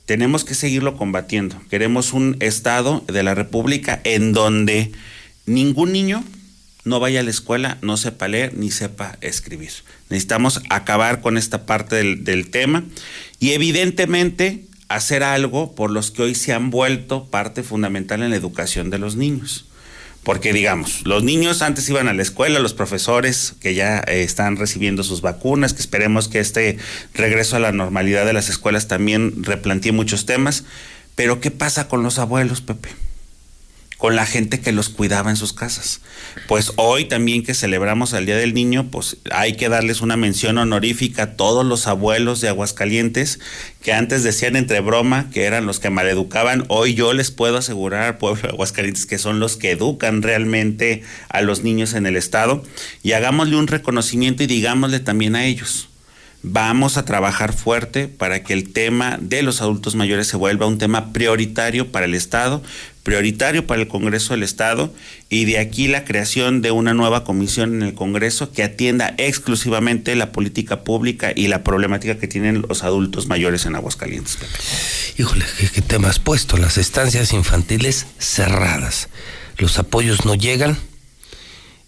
Tenemos 0.07 0.43
que 0.45 0.55
seguirlo 0.55 0.97
combatiendo. 0.97 1.61
Queremos 1.69 2.15
un 2.15 2.39
estado 2.41 3.05
de 3.09 3.23
la 3.23 3.35
República 3.35 4.01
en 4.05 4.33
donde 4.33 4.91
ningún 5.45 5.93
niño 5.93 6.25
no 6.85 6.99
vaya 6.99 7.21
a 7.21 7.23
la 7.23 7.29
escuela, 7.29 7.77
no 7.83 7.99
sepa 7.99 8.27
leer 8.27 8.57
ni 8.57 8.71
sepa 8.71 9.19
escribir. 9.21 9.73
Necesitamos 10.09 10.63
acabar 10.71 11.21
con 11.21 11.37
esta 11.37 11.67
parte 11.67 11.97
del, 11.97 12.25
del 12.25 12.49
tema 12.49 12.85
y 13.39 13.51
evidentemente 13.51 14.65
hacer 14.91 15.23
algo 15.23 15.75
por 15.75 15.91
los 15.91 16.11
que 16.11 16.23
hoy 16.23 16.35
se 16.35 16.53
han 16.53 16.71
vuelto 16.71 17.25
parte 17.27 17.63
fundamental 17.63 18.23
en 18.23 18.31
la 18.31 18.37
educación 18.37 18.91
de 18.91 18.99
los 18.99 19.15
niños. 19.15 19.67
Porque 20.25 20.53
digamos, 20.53 21.07
los 21.07 21.23
niños 21.23 21.63
antes 21.63 21.89
iban 21.89 22.09
a 22.09 22.13
la 22.13 22.23
escuela, 22.23 22.59
los 22.59 22.75
profesores 22.75 23.55
que 23.61 23.75
ya 23.75 24.01
eh, 24.01 24.23
están 24.23 24.57
recibiendo 24.57 25.03
sus 25.03 25.23
vacunas, 25.23 25.73
que 25.73 25.81
esperemos 25.81 26.29
que 26.29 26.41
este 26.41 26.77
regreso 27.15 27.57
a 27.57 27.61
la 27.61 27.73
normalidad 27.73 28.27
de 28.27 28.33
las 28.33 28.51
escuelas 28.51 28.89
también 28.89 29.45
replantee 29.45 29.93
muchos 29.93 30.27
temas. 30.27 30.65
Pero 31.15 31.41
¿qué 31.41 31.51
pasa 31.51 31.89
con 31.89 32.03
los 32.03 32.19
abuelos, 32.19 32.61
Pepe? 32.61 32.91
Con 34.01 34.17
la 34.17 34.25
gente 34.25 34.61
que 34.61 34.73
los 34.73 34.89
cuidaba 34.89 35.29
en 35.29 35.37
sus 35.37 35.53
casas. 35.53 36.01
Pues 36.49 36.73
hoy 36.77 37.05
también 37.05 37.45
que 37.45 37.53
celebramos 37.53 38.15
el 38.15 38.25
Día 38.25 38.39
del 38.39 38.55
Niño, 38.55 38.87
pues 38.91 39.19
hay 39.31 39.57
que 39.57 39.69
darles 39.69 40.01
una 40.01 40.17
mención 40.17 40.57
honorífica 40.57 41.23
a 41.23 41.37
todos 41.37 41.67
los 41.67 41.87
abuelos 41.87 42.41
de 42.41 42.49
Aguascalientes 42.49 43.41
que 43.83 43.93
antes 43.93 44.23
decían 44.23 44.57
entre 44.57 44.81
broma 44.81 45.29
que 45.31 45.45
eran 45.45 45.67
los 45.67 45.81
que 45.81 45.91
maleducaban. 45.91 46.65
Hoy 46.69 46.95
yo 46.95 47.13
les 47.13 47.31
puedo 47.31 47.59
asegurar 47.59 48.05
al 48.05 48.17
pueblo 48.17 48.41
de 48.41 48.49
Aguascalientes 48.49 49.05
que 49.05 49.19
son 49.19 49.39
los 49.39 49.59
que 49.59 49.73
educan 49.73 50.23
realmente 50.23 51.03
a 51.29 51.43
los 51.43 51.63
niños 51.63 51.93
en 51.93 52.07
el 52.07 52.17
estado 52.17 52.63
y 53.03 53.13
hagámosle 53.13 53.57
un 53.57 53.67
reconocimiento 53.67 54.43
y 54.43 54.47
digámosle 54.47 55.01
también 55.01 55.37
a 55.37 55.45
ellos. 55.45 55.91
Vamos 56.43 56.97
a 56.97 57.05
trabajar 57.05 57.53
fuerte 57.53 58.09
para 58.09 58.43
que 58.43 58.55
el 58.55 58.73
tema 58.73 59.19
de 59.21 59.43
los 59.43 59.61
adultos 59.61 59.95
mayores 59.95 60.27
se 60.27 60.39
vuelva 60.39 60.67
un 60.67 60.79
tema 60.79 61.13
prioritario 61.13 61.93
para 61.93 62.07
el 62.07 62.15
Estado, 62.15 62.63
prioritario 63.03 63.67
para 63.67 63.81
el 63.81 63.89
Congreso 63.89 64.35
del 64.35 64.43
Estado 64.43 64.93
y 65.29 65.45
de 65.45 65.59
aquí 65.59 65.89
la 65.89 66.05
creación 66.05 66.63
de 66.63 66.71
una 66.71 66.95
nueva 66.95 67.25
comisión 67.25 67.75
en 67.75 67.83
el 67.83 67.95
Congreso 67.95 68.53
que 68.53 68.63
atienda 68.63 69.15
exclusivamente 69.17 70.15
la 70.17 70.33
política 70.33 70.85
pública 70.85 71.33
y 71.35 71.49
la 71.49 71.65
problemática 71.65 72.19
que 72.19 72.29
tienen 72.29 72.63
los 72.69 72.83
adultos 72.85 73.27
mayores 73.27 73.67
en 73.67 73.77
Aguascalientes. 73.77 74.39
Híjole, 75.19 75.45
¿qué, 75.75 75.83
tema 75.83 76.09
has 76.09 76.19
puesto? 76.19 76.57
Las 76.57 76.79
estancias 76.79 77.33
infantiles 77.33 78.07
cerradas, 78.19 79.09
los 79.59 79.79
apoyos 79.79 80.25
no 80.25 80.35
llegan 80.35 80.79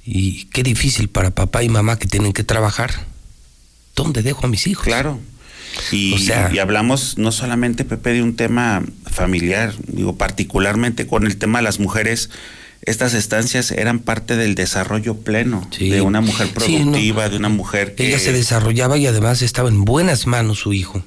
y 0.05 0.47
qué 0.47 0.63
difícil 0.63 1.09
para 1.09 1.31
papá 1.31 1.63
y 1.63 1.69
mamá 1.69 1.99
que 1.99 2.09
tienen 2.09 2.33
que 2.33 2.45
trabajar 2.45 3.13
¿dónde 3.95 4.23
dejo 4.23 4.47
a 4.47 4.49
mis 4.49 4.67
hijos? 4.67 4.85
Claro. 4.85 5.21
Y, 5.91 6.15
y, 6.53 6.59
hablamos 6.59 7.19
no 7.19 7.33
solamente, 7.33 7.85
Pepe, 7.85 8.13
de 8.13 8.23
un 8.23 8.37
tema 8.37 8.83
familiar, 9.11 9.75
digo, 9.87 10.17
particularmente 10.17 11.07
con 11.07 11.27
el 11.27 11.37
tema 11.37 11.59
de 11.59 11.65
las 11.65 11.79
mujeres. 11.79 12.31
Estas 12.85 13.15
estancias 13.15 13.71
eran 13.71 14.01
parte 14.01 14.35
del 14.37 14.57
desarrollo 14.57 15.17
pleno 15.19 15.69
de 15.79 16.01
una 16.01 16.21
mujer 16.21 16.49
productiva, 16.53 17.29
de 17.29 17.37
una 17.37 17.49
mujer 17.49 17.95
que... 17.95 18.09
Ella 18.09 18.19
se 18.19 18.33
desarrollaba 18.33 18.99
y 18.99 19.07
además 19.07 19.41
estaba 19.43 19.69
en 19.69 19.85
buenas 19.85 20.27
manos 20.27 20.59
su 20.59 20.73
hijo 20.73 21.05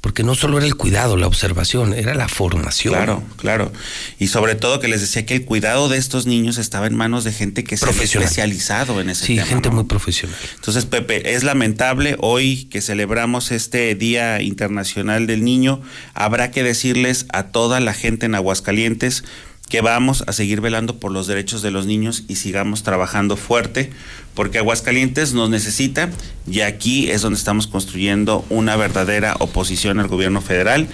porque 0.00 0.22
no 0.22 0.34
solo 0.34 0.58
era 0.58 0.66
el 0.66 0.76
cuidado, 0.76 1.16
la 1.16 1.26
observación, 1.26 1.94
era 1.94 2.14
la 2.14 2.28
formación. 2.28 2.94
Claro, 2.94 3.22
claro. 3.36 3.72
Y 4.18 4.28
sobre 4.28 4.54
todo 4.54 4.80
que 4.80 4.88
les 4.88 5.00
decía 5.00 5.26
que 5.26 5.34
el 5.34 5.44
cuidado 5.44 5.88
de 5.88 5.98
estos 5.98 6.26
niños 6.26 6.58
estaba 6.58 6.86
en 6.86 6.96
manos 6.96 7.24
de 7.24 7.32
gente 7.32 7.64
que 7.64 7.76
se 7.76 7.86
ha 7.86 7.90
especializado 7.90 9.00
en 9.00 9.10
ese 9.10 9.26
sí, 9.26 9.34
tema. 9.34 9.46
Sí, 9.46 9.52
gente 9.52 9.70
muy 9.70 9.84
profesional. 9.84 10.36
Entonces, 10.54 10.86
Pepe, 10.86 11.34
es 11.34 11.42
lamentable 11.42 12.16
hoy 12.20 12.64
que 12.66 12.80
celebramos 12.80 13.50
este 13.50 13.94
Día 13.94 14.40
Internacional 14.42 15.26
del 15.26 15.44
Niño, 15.44 15.82
habrá 16.14 16.50
que 16.50 16.62
decirles 16.62 17.26
a 17.32 17.44
toda 17.44 17.80
la 17.80 17.94
gente 17.94 18.26
en 18.26 18.34
Aguascalientes, 18.34 19.24
que 19.70 19.80
vamos 19.80 20.24
a 20.26 20.32
seguir 20.32 20.60
velando 20.60 20.96
por 20.96 21.12
los 21.12 21.28
derechos 21.28 21.62
de 21.62 21.70
los 21.70 21.86
niños 21.86 22.24
y 22.26 22.36
sigamos 22.36 22.82
trabajando 22.82 23.36
fuerte, 23.36 23.90
porque 24.34 24.58
Aguascalientes 24.58 25.32
nos 25.32 25.48
necesita 25.48 26.10
y 26.50 26.60
aquí 26.60 27.08
es 27.08 27.22
donde 27.22 27.38
estamos 27.38 27.68
construyendo 27.68 28.44
una 28.50 28.74
verdadera 28.74 29.36
oposición 29.38 30.00
al 30.00 30.08
gobierno 30.08 30.42
federal, 30.42 30.88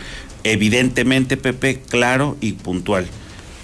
evidentemente, 0.44 1.38
Pepe, 1.38 1.80
claro 1.88 2.36
y 2.42 2.52
puntual. 2.52 3.06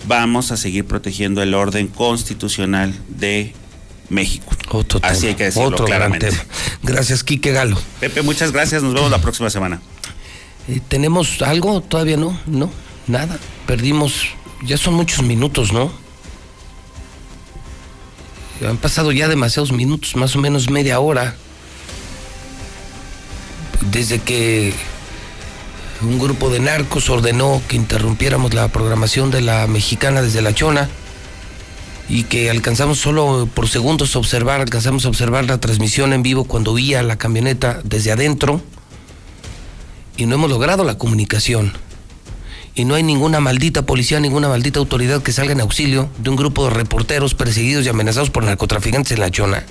Vamos 0.09 0.51
a 0.51 0.57
seguir 0.57 0.87
protegiendo 0.87 1.43
el 1.43 1.53
orden 1.55 1.89
constitucional 1.89 2.95
de 3.09 3.53
México. 4.09 4.57
Otro 4.71 4.99
Así 5.03 5.27
hay 5.27 5.35
que 5.35 5.45
decirlo 5.45 5.77
claramente. 5.85 6.31
Gracias, 6.83 7.23
Quique 7.23 7.53
Galo. 7.53 7.79
Pepe, 8.01 8.23
muchas 8.23 8.51
gracias. 8.51 8.83
Nos 8.83 8.95
vemos 8.95 9.11
la 9.11 9.21
próxima 9.21 9.51
semana. 9.51 9.81
Eh, 10.69 10.81
¿Tenemos 10.89 11.43
algo? 11.43 11.83
Todavía 11.83 12.17
no, 12.17 12.41
no, 12.47 12.71
nada. 13.07 13.39
Perdimos 13.67 14.27
ya 14.65 14.77
son 14.77 14.95
muchos 14.95 15.23
minutos, 15.23 15.73
¿no? 15.73 15.91
Han 18.67 18.77
pasado 18.77 19.11
ya 19.11 19.27
demasiados 19.29 19.73
minutos, 19.73 20.15
más 20.15 20.37
o 20.37 20.39
menos 20.39 20.71
media 20.71 21.01
hora. 21.01 21.35
Desde 23.91 24.21
que 24.21 24.73
un 26.03 26.19
grupo 26.19 26.49
de 26.49 26.61
narcos 26.61 27.11
ordenó 27.11 27.61
que 27.69 27.77
interrumpiéramos 27.77 28.55
la 28.55 28.69
programación 28.69 29.31
de 29.31 29.41
la 29.41 29.67
mexicana 29.67 30.23
desde 30.23 30.43
la 30.43 30.55
Chona 30.55 30.89
y 32.09 32.25
que 32.25 32.51
alcanzamos 32.51 32.99
solo 32.99 33.49
por 33.53 33.69
segundos 33.69 34.15
a 34.15 34.21
observar, 34.21 34.61
alcanzamos 34.61 35.05
a 35.05 35.09
observar 35.09 35.45
la 35.47 35.59
transmisión 35.59 36.13
en 36.13 36.23
vivo 36.23 36.45
cuando 36.45 36.73
oía 36.73 37.03
la 37.03 37.19
camioneta 37.19 37.81
desde 37.83 38.13
adentro 38.13 38.61
y 40.17 40.27
no 40.27 40.37
hemos 40.37 40.51
logrado 40.51 40.85
la 40.85 40.99
comunicación 40.99 41.73
y 42.75 42.85
no 42.85 42.95
hay 42.95 43.03
ninguna 43.03 43.41
maldita 43.41 43.83
policía, 43.83 44.19
ninguna 44.21 44.49
maldita 44.49 44.79
autoridad 44.79 45.23
que 45.23 45.33
salga 45.33 45.53
en 45.53 45.61
auxilio 45.61 46.09
de 46.19 46.31
un 46.31 46.37
grupo 46.37 46.65
de 46.65 46.71
reporteros 46.71 47.35
perseguidos 47.35 47.85
y 47.85 47.89
amenazados 47.89 48.31
por 48.31 48.45
narcotraficantes 48.45 49.13
en 49.13 49.21
la 49.21 49.31
Chona. 49.31 49.65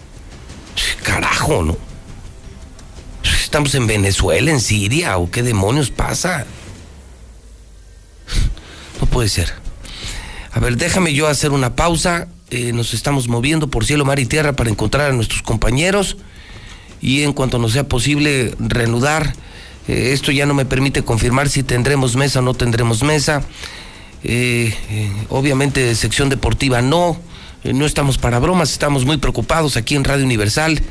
Carajo, 1.04 1.64
¿no? 1.64 1.78
¿Estamos 3.24 3.74
en 3.76 3.88
Venezuela, 3.88 4.52
en 4.52 4.62
Siria 4.62 5.18
o 5.18 5.32
qué 5.32 5.44
demonios 5.44 5.90
pasa? 5.90 6.46
No 9.00 9.08
puede 9.08 9.30
ser. 9.30 9.52
A 10.52 10.60
ver, 10.60 10.78
déjame 10.78 11.14
yo 11.14 11.28
hacer 11.28 11.52
una 11.52 11.76
pausa. 11.76 12.28
Eh, 12.50 12.72
nos 12.74 12.94
estamos 12.94 13.28
moviendo 13.28 13.70
por 13.70 13.86
cielo, 13.86 14.06
mar 14.06 14.20
y 14.20 14.26
tierra 14.26 14.54
para 14.54 14.70
encontrar 14.70 15.10
a 15.10 15.14
nuestros 15.14 15.42
compañeros 15.42 16.18
y 17.02 17.24
en 17.24 17.34
cuanto 17.34 17.58
nos 17.58 17.72
sea 17.72 17.88
posible 17.88 18.54
reanudar 18.60 19.34
eh, 19.92 20.14
esto 20.14 20.32
ya 20.32 20.46
no 20.46 20.54
me 20.54 20.64
permite 20.64 21.04
confirmar 21.04 21.50
si 21.50 21.64
tendremos 21.64 22.16
mesa 22.16 22.40
o 22.40 22.42
no 22.42 22.54
tendremos 22.54 23.04
mesa. 23.04 23.44
Eh, 24.24 24.74
eh, 24.90 25.12
obviamente 25.28 25.94
sección 25.96 26.30
deportiva 26.30 26.82
no, 26.82 27.20
no 27.66 27.86
estamos 27.86 28.18
para 28.18 28.40
bromas, 28.40 28.72
estamos 28.72 29.04
muy 29.04 29.18
preocupados 29.18 29.76
aquí 29.76 29.96
en 29.96 30.06
Radio 30.06 30.24
Universal. 30.24 30.82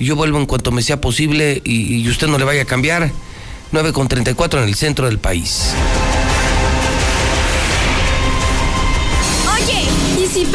Yo 0.00 0.16
vuelvo 0.16 0.38
en 0.38 0.46
cuanto 0.46 0.72
me 0.72 0.80
sea 0.80 0.98
posible 0.98 1.60
y, 1.62 2.08
usted 2.08 2.26
no 2.26 2.38
le 2.38 2.44
vaya 2.44 2.62
a 2.62 2.64
cambiar. 2.64 3.12
9 3.70 3.92
con 3.92 4.08
34 4.08 4.62
en 4.62 4.68
el 4.68 4.74
centro 4.76 5.06
del 5.06 5.18
país. 5.18 5.74
Oye, 9.54 9.84
¿y 10.22 10.26
si 10.26 10.46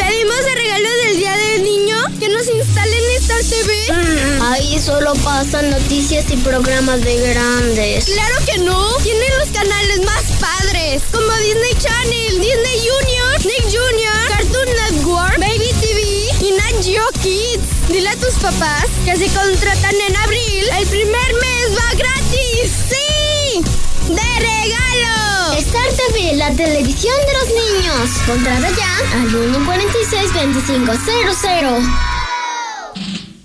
Ahí 4.50 4.80
solo 4.80 5.14
pasan 5.26 5.70
noticias 5.72 6.32
y 6.32 6.38
programas 6.38 7.02
de 7.02 7.18
grandes. 7.18 8.06
¡Claro 8.06 8.36
que 8.46 8.58
no! 8.60 8.96
Tienen 9.04 9.38
los 9.40 9.50
canales 9.50 10.00
más 10.06 10.24
padres, 10.40 11.04
como 11.12 11.30
Disney 11.34 11.74
Channel, 11.78 12.40
Disney 12.40 12.80
Junior, 12.80 13.46
Nick 13.46 13.64
Junior, 13.64 14.14
Cartoon 14.30 14.68
Network, 14.94 15.38
Baby 15.38 15.70
TV 15.82 16.02
y 16.48 16.52
Nat 16.54 16.82
Geo 16.82 17.04
Kids. 17.22 17.90
Dile 17.90 18.08
a 18.08 18.16
tus 18.16 18.36
papás 18.36 18.86
que 19.04 19.18
si 19.18 19.28
contratan 19.28 19.96
en 20.08 20.16
abril, 20.16 20.66
el 20.80 20.88
primer 20.88 21.34
mes 21.42 21.78
va 21.78 21.98
gratis. 21.98 22.72
¡Sí! 22.88 23.62
¡De 24.08 24.40
regalo! 24.40 25.58
Star 25.58 25.90
TV, 25.92 26.38
la 26.38 26.52
televisión 26.54 27.18
de 27.26 27.34
los 27.34 27.48
niños. 27.50 28.10
Contrata 28.26 28.70
ya 28.70 29.20
al 29.20 29.30
146 29.30 30.34
2500. 30.34 32.17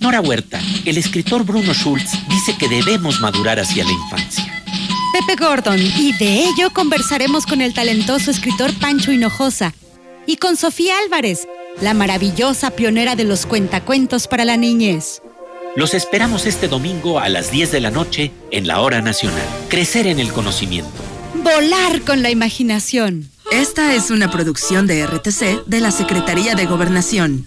Nora 0.02 0.20
Huerta, 0.20 0.60
el 0.84 0.98
escritor 0.98 1.44
Bruno 1.44 1.72
Schultz 1.72 2.10
dice 2.28 2.56
que 2.58 2.68
debemos 2.68 3.20
madurar 3.20 3.60
hacia 3.60 3.84
la 3.84 3.92
infancia. 3.92 4.64
Pepe 5.12 5.40
Gordon, 5.40 5.78
y 5.78 6.12
de 6.18 6.42
ello 6.44 6.70
conversaremos 6.74 7.46
con 7.46 7.62
el 7.62 7.72
talentoso 7.72 8.32
escritor 8.32 8.74
Pancho 8.80 9.12
Hinojosa 9.12 9.72
y 10.26 10.38
con 10.38 10.56
Sofía 10.56 10.94
Álvarez, 11.04 11.46
la 11.80 11.94
maravillosa 11.94 12.72
pionera 12.72 13.14
de 13.14 13.22
los 13.22 13.46
cuentacuentos 13.46 14.26
para 14.26 14.44
la 14.44 14.56
niñez. 14.56 15.22
Los 15.76 15.94
esperamos 15.94 16.46
este 16.46 16.66
domingo 16.66 17.20
a 17.20 17.28
las 17.28 17.52
10 17.52 17.70
de 17.70 17.80
la 17.80 17.92
noche 17.92 18.32
en 18.50 18.66
la 18.66 18.80
Hora 18.80 19.02
Nacional. 19.02 19.46
Crecer 19.68 20.08
en 20.08 20.18
el 20.18 20.32
conocimiento. 20.32 20.90
Volar 21.44 22.02
con 22.02 22.22
la 22.22 22.30
imaginación. 22.30 23.30
Esta 23.52 23.94
es 23.94 24.10
una 24.10 24.30
producción 24.32 24.88
de 24.88 25.06
RTC 25.06 25.64
de 25.66 25.80
la 25.80 25.92
Secretaría 25.92 26.56
de 26.56 26.66
Gobernación. 26.66 27.46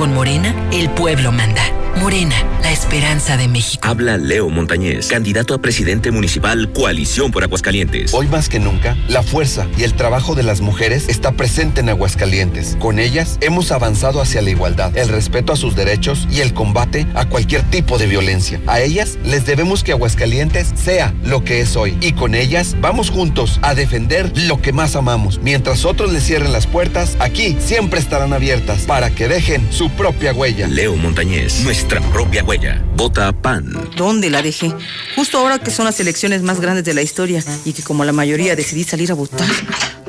Con 0.00 0.14
Morena, 0.14 0.54
el 0.72 0.88
pueblo 0.88 1.30
manda. 1.30 1.62
Morena, 1.98 2.34
la 2.62 2.72
esperanza 2.72 3.36
de 3.36 3.46
México. 3.46 3.86
Habla 3.86 4.16
Leo 4.16 4.48
Montañez, 4.48 5.08
candidato 5.08 5.52
a 5.52 5.58
presidente 5.58 6.10
municipal 6.10 6.72
Coalición 6.72 7.30
por 7.30 7.42
Aguascalientes. 7.42 8.14
Hoy 8.14 8.26
más 8.28 8.48
que 8.48 8.58
nunca, 8.58 8.96
la 9.08 9.22
fuerza 9.22 9.66
y 9.76 9.82
el 9.82 9.92
trabajo 9.92 10.34
de 10.34 10.42
las 10.42 10.62
mujeres 10.62 11.08
está 11.08 11.32
presente 11.32 11.80
en 11.82 11.90
Aguascalientes. 11.90 12.76
Con 12.80 12.98
ellas 12.98 13.36
hemos 13.42 13.70
avanzado 13.70 14.22
hacia 14.22 14.40
la 14.40 14.48
igualdad, 14.48 14.96
el 14.96 15.08
respeto 15.08 15.52
a 15.52 15.56
sus 15.56 15.76
derechos 15.76 16.26
y 16.30 16.40
el 16.40 16.54
combate 16.54 17.06
a 17.14 17.28
cualquier 17.28 17.62
tipo 17.64 17.98
de 17.98 18.06
violencia. 18.06 18.60
A 18.66 18.80
ellas 18.80 19.18
les 19.24 19.44
debemos 19.44 19.84
que 19.84 19.92
Aguascalientes 19.92 20.72
sea 20.74 21.12
lo 21.22 21.44
que 21.44 21.60
es 21.60 21.76
hoy 21.76 21.98
y 22.00 22.12
con 22.12 22.34
ellas 22.34 22.76
vamos 22.80 23.10
juntos 23.10 23.58
a 23.60 23.74
defender 23.74 24.32
lo 24.38 24.62
que 24.62 24.72
más 24.72 24.96
amamos. 24.96 25.40
Mientras 25.42 25.84
otros 25.84 26.12
les 26.12 26.24
cierren 26.24 26.52
las 26.52 26.66
puertas, 26.66 27.16
aquí 27.18 27.58
siempre 27.60 28.00
estarán 28.00 28.32
abiertas 28.32 28.82
para 28.82 29.10
que 29.10 29.28
dejen 29.28 29.70
su 29.70 29.89
propia 29.96 30.32
huella. 30.32 30.66
Leo 30.68 30.96
Montañez, 30.96 31.60
nuestra 31.60 32.00
propia 32.12 32.44
huella. 32.44 32.82
Vota 32.96 33.32
PAN. 33.32 33.90
¿Dónde 33.96 34.30
la 34.30 34.42
dejé? 34.42 34.72
Justo 35.16 35.38
ahora 35.38 35.58
que 35.58 35.70
son 35.70 35.84
las 35.84 36.00
elecciones 36.00 36.42
más 36.42 36.60
grandes 36.60 36.84
de 36.84 36.94
la 36.94 37.02
historia 37.02 37.42
y 37.64 37.72
que 37.72 37.82
como 37.82 38.04
la 38.04 38.12
mayoría 38.12 38.56
decidí 38.56 38.84
salir 38.84 39.10
a 39.10 39.14
votar. 39.14 39.46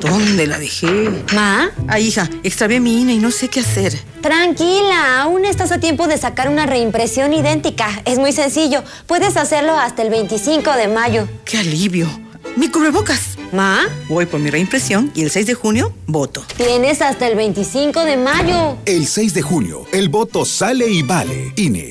¿Dónde 0.00 0.46
la 0.46 0.58
dejé? 0.58 1.10
¿Ma? 1.34 1.70
Ay, 1.88 2.08
hija, 2.08 2.28
extravié 2.42 2.80
mi 2.80 3.02
INE 3.02 3.14
y 3.14 3.18
no 3.18 3.30
sé 3.30 3.48
qué 3.48 3.60
hacer. 3.60 3.96
Tranquila, 4.20 5.22
aún 5.22 5.44
estás 5.44 5.70
a 5.72 5.78
tiempo 5.78 6.08
de 6.08 6.18
sacar 6.18 6.48
una 6.48 6.66
reimpresión 6.66 7.32
idéntica. 7.32 7.88
Es 8.04 8.18
muy 8.18 8.32
sencillo. 8.32 8.82
Puedes 9.06 9.36
hacerlo 9.36 9.78
hasta 9.78 10.02
el 10.02 10.10
25 10.10 10.72
de 10.72 10.88
mayo. 10.88 11.28
¡Qué 11.44 11.58
alivio! 11.58 12.08
¡Mi 12.56 12.68
cubrebocas! 12.68 13.38
¿Ma? 13.52 13.80
Voy 14.08 14.26
por 14.26 14.40
mi 14.40 14.50
reimpresión 14.50 15.10
y 15.14 15.22
el 15.22 15.30
6 15.30 15.46
de 15.46 15.54
junio 15.54 15.94
voto. 16.06 16.44
Tienes 16.56 17.00
hasta 17.00 17.26
el 17.26 17.36
25 17.36 18.04
de 18.04 18.16
mayo. 18.16 18.76
El 18.84 19.06
6 19.06 19.34
de 19.34 19.42
junio, 19.42 19.86
el 19.92 20.08
voto 20.08 20.44
sale 20.44 20.88
y 20.88 21.02
vale. 21.02 21.52
INE. 21.56 21.90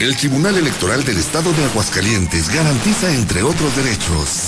El 0.00 0.16
Tribunal 0.16 0.56
Electoral 0.56 1.04
del 1.04 1.18
Estado 1.18 1.52
de 1.52 1.64
Aguascalientes 1.64 2.54
garantiza, 2.54 3.12
entre 3.12 3.42
otros 3.42 3.74
derechos, 3.74 4.47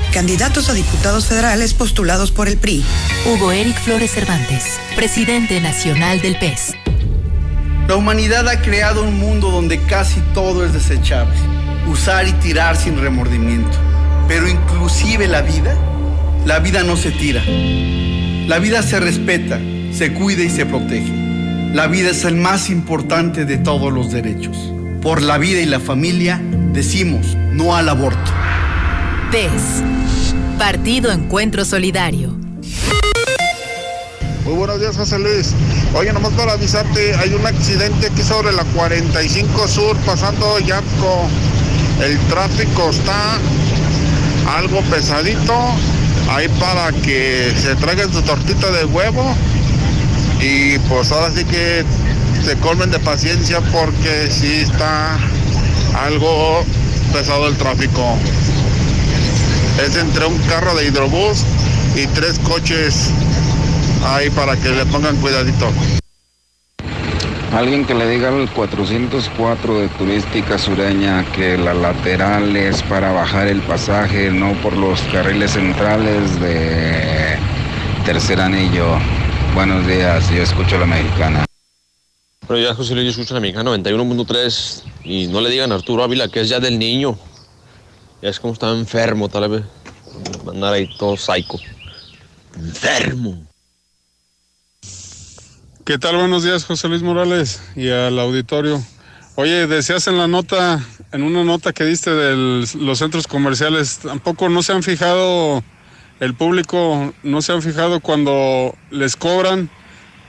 Candidatos 0.13 0.67
a 0.67 0.73
diputados 0.73 1.27
federales 1.27 1.73
postulados 1.73 2.31
por 2.31 2.49
el 2.49 2.57
PRI. 2.57 2.83
Hugo 3.25 3.53
Eric 3.53 3.79
Flores 3.81 4.11
Cervantes, 4.11 4.77
presidente 4.93 5.61
nacional 5.61 6.19
del 6.19 6.37
PES. 6.37 6.73
La 7.87 7.95
humanidad 7.95 8.45
ha 8.49 8.61
creado 8.61 9.03
un 9.03 9.17
mundo 9.17 9.49
donde 9.49 9.79
casi 9.79 10.19
todo 10.33 10.65
es 10.65 10.73
desechable. 10.73 11.33
Usar 11.87 12.27
y 12.27 12.33
tirar 12.33 12.75
sin 12.75 12.99
remordimiento. 12.99 13.71
Pero 14.27 14.49
inclusive 14.49 15.29
la 15.29 15.43
vida, 15.43 15.77
la 16.45 16.59
vida 16.59 16.83
no 16.83 16.97
se 16.97 17.11
tira. 17.11 17.41
La 18.47 18.59
vida 18.59 18.83
se 18.83 18.99
respeta, 18.99 19.61
se 19.93 20.11
cuida 20.11 20.43
y 20.43 20.49
se 20.49 20.65
protege. 20.65 21.13
La 21.73 21.87
vida 21.87 22.09
es 22.09 22.25
el 22.25 22.35
más 22.35 22.69
importante 22.69 23.45
de 23.45 23.57
todos 23.57 23.93
los 23.93 24.11
derechos. 24.11 24.57
Por 25.01 25.21
la 25.21 25.37
vida 25.37 25.61
y 25.61 25.65
la 25.65 25.79
familia 25.79 26.41
decimos 26.73 27.37
no 27.53 27.77
al 27.77 27.87
aborto. 27.87 28.31
PES. 29.31 29.81
Partido 30.57 31.09
Encuentro 31.09 31.63
Solidario. 31.63 32.35
Muy 34.43 34.53
buenos 34.55 34.81
días, 34.81 34.97
José 34.97 35.19
Luis. 35.19 35.53
Oye, 35.93 36.11
nomás 36.11 36.33
para 36.33 36.51
avisarte, 36.51 37.15
hay 37.15 37.33
un 37.33 37.47
accidente 37.47 38.07
aquí 38.07 38.23
sobre 38.23 38.51
la 38.51 38.65
45 38.65 39.67
Sur, 39.69 39.95
pasando 40.05 40.59
Yapco. 40.59 41.29
El 42.03 42.19
tráfico 42.27 42.89
está 42.89 43.37
algo 44.57 44.81
pesadito. 44.89 45.57
Ahí 46.29 46.49
para 46.59 46.91
que 46.91 47.53
se 47.57 47.73
traigan 47.75 48.11
su 48.11 48.21
tortita 48.23 48.69
de 48.71 48.83
huevo. 48.83 49.33
Y 50.41 50.77
pues 50.89 51.09
ahora 51.13 51.31
sí 51.33 51.45
que 51.45 51.85
se 52.43 52.57
colmen 52.57 52.91
de 52.91 52.99
paciencia 52.99 53.61
porque 53.71 54.29
sí 54.29 54.55
está 54.55 55.17
algo 56.03 56.65
pesado 57.13 57.47
el 57.47 57.55
tráfico. 57.55 58.17
Es 59.79 59.95
entre 59.95 60.25
un 60.25 60.37
carro 60.39 60.75
de 60.75 60.87
hidrobús 60.87 61.43
y 61.95 62.07
tres 62.07 62.39
coches 62.39 63.11
ahí 64.05 64.29
para 64.29 64.55
que 64.57 64.69
le 64.69 64.85
pongan 64.87 65.15
cuidadito. 65.17 65.71
Alguien 67.53 67.85
que 67.85 67.93
le 67.93 68.09
diga 68.09 68.29
al 68.29 68.49
404 68.49 69.79
de 69.79 69.87
Turística 69.89 70.57
Sureña 70.57 71.25
que 71.33 71.57
la 71.57 71.73
lateral 71.73 72.55
es 72.55 72.81
para 72.83 73.11
bajar 73.11 73.47
el 73.47 73.61
pasaje, 73.61 74.31
no 74.31 74.53
por 74.61 74.77
los 74.77 75.01
carriles 75.11 75.51
centrales 75.51 76.39
de 76.39 77.37
Tercer 78.05 78.39
Anillo. 78.39 78.97
Buenos 79.53 79.85
días, 79.85 80.29
yo 80.29 80.43
escucho 80.43 80.77
la 80.79 80.85
mexicana. 80.85 81.45
Pero 82.47 82.59
ya 82.59 82.73
José 82.73 82.95
Luis, 82.95 83.05
yo 83.05 83.11
escucho 83.11 83.33
la 83.33 83.41
mexicana 83.41 83.71
91.3 83.71 84.83
y 85.03 85.27
no 85.27 85.41
le 85.41 85.49
digan 85.49 85.73
a 85.73 85.75
Arturo 85.75 86.03
Ávila 86.03 86.29
que 86.29 86.41
es 86.41 86.49
ya 86.49 86.61
del 86.61 86.79
niño. 86.79 87.17
Ya 88.21 88.29
es 88.29 88.39
como 88.39 88.53
está 88.53 88.69
enfermo, 88.71 89.29
tal 89.29 89.49
vez. 89.49 89.63
Andar 90.47 90.73
ahí 90.73 90.87
todo 90.99 91.17
psycho. 91.17 91.57
Enfermo. 92.55 93.47
¿Qué 95.83 95.97
tal? 95.97 96.17
Buenos 96.17 96.43
días, 96.43 96.63
José 96.63 96.87
Luis 96.87 97.01
Morales 97.01 97.63
y 97.75 97.89
al 97.89 98.19
auditorio. 98.19 98.79
Oye, 99.35 99.65
decías 99.65 100.05
en 100.07 100.19
la 100.19 100.27
nota, 100.27 100.85
en 101.11 101.23
una 101.23 101.43
nota 101.43 101.73
que 101.73 101.83
diste 101.83 102.11
de 102.11 102.67
los 102.75 102.99
centros 102.99 103.25
comerciales, 103.25 103.97
tampoco 103.99 104.49
no 104.49 104.61
se 104.61 104.73
han 104.73 104.83
fijado, 104.83 105.63
el 106.19 106.35
público 106.35 107.13
no 107.23 107.41
se 107.41 107.53
han 107.53 107.63
fijado 107.63 108.01
cuando 108.01 108.75
les 108.91 109.15
cobran, 109.15 109.69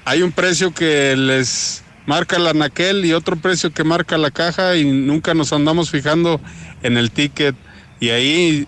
hay 0.06 0.22
un 0.22 0.32
precio 0.32 0.72
que 0.72 1.14
les 1.16 1.82
marca 2.06 2.38
la 2.38 2.54
naquel 2.54 3.04
y 3.04 3.12
otro 3.12 3.36
precio 3.36 3.72
que 3.72 3.84
marca 3.84 4.16
la 4.16 4.30
caja 4.30 4.76
y 4.76 4.84
nunca 4.84 5.34
nos 5.34 5.52
andamos 5.52 5.90
fijando 5.90 6.40
en 6.82 6.96
el 6.96 7.10
ticket 7.10 7.54
y 8.02 8.10
ahí 8.10 8.66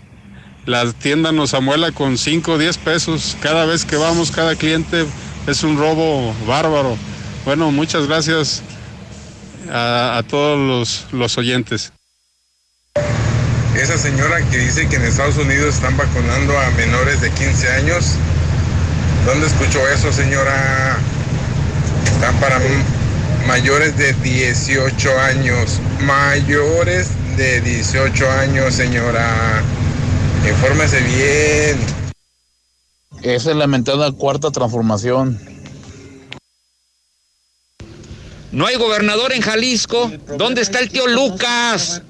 la 0.65 0.93
tienda 0.93 1.33
nos 1.33 1.55
amuela 1.55 1.91
con 1.91 2.17
5 2.17 2.53
o 2.53 2.57
10 2.57 2.79
pesos 2.79 3.37
cada 3.43 3.67
vez 3.67 3.85
que 3.85 3.97
vamos, 3.97 4.31
cada 4.31 4.55
cliente 4.55 5.05
es 5.49 5.65
un 5.65 5.77
robo 5.77 6.33
bárbaro. 6.47 6.97
Bueno, 7.45 7.73
muchas 7.73 8.07
gracias 8.07 8.63
a, 9.69 10.19
a 10.19 10.23
todos 10.23 10.57
los, 10.57 11.13
los 11.13 11.37
oyentes. 11.37 11.93
Esa 13.77 13.99
señora 13.99 14.41
que 14.51 14.59
dice 14.59 14.89
que 14.89 14.97
en 14.97 15.03
Estados 15.03 15.37
Unidos 15.37 15.75
están 15.75 15.97
vacunando 15.97 16.57
a 16.57 16.71
menores 16.71 17.21
de 17.21 17.29
15 17.33 17.73
años, 17.73 18.13
¿dónde 19.27 19.49
escuchó 19.49 19.81
eso, 19.89 20.13
señora? 20.13 20.97
Están 22.07 22.37
para 22.37 22.61
mayores 23.49 23.97
de 23.97 24.13
18 24.13 25.21
años. 25.23 25.81
Mayores 26.03 27.09
de 27.37 27.61
18 27.61 28.31
años, 28.31 28.75
señora. 28.75 29.63
Infórmese 30.49 31.01
bien. 31.01 31.79
Esa 33.23 33.35
es 33.35 33.47
la 33.47 33.55
lamentada 33.55 34.13
cuarta 34.13 34.51
transformación. 34.51 35.41
No 38.53 38.67
hay 38.67 38.77
gobernador 38.77 39.33
en 39.33 39.41
Jalisco. 39.41 40.13
¿Dónde 40.37 40.63
está 40.63 40.79
el 40.79 40.91
tío 40.91 41.07
Lucas? 41.09 42.03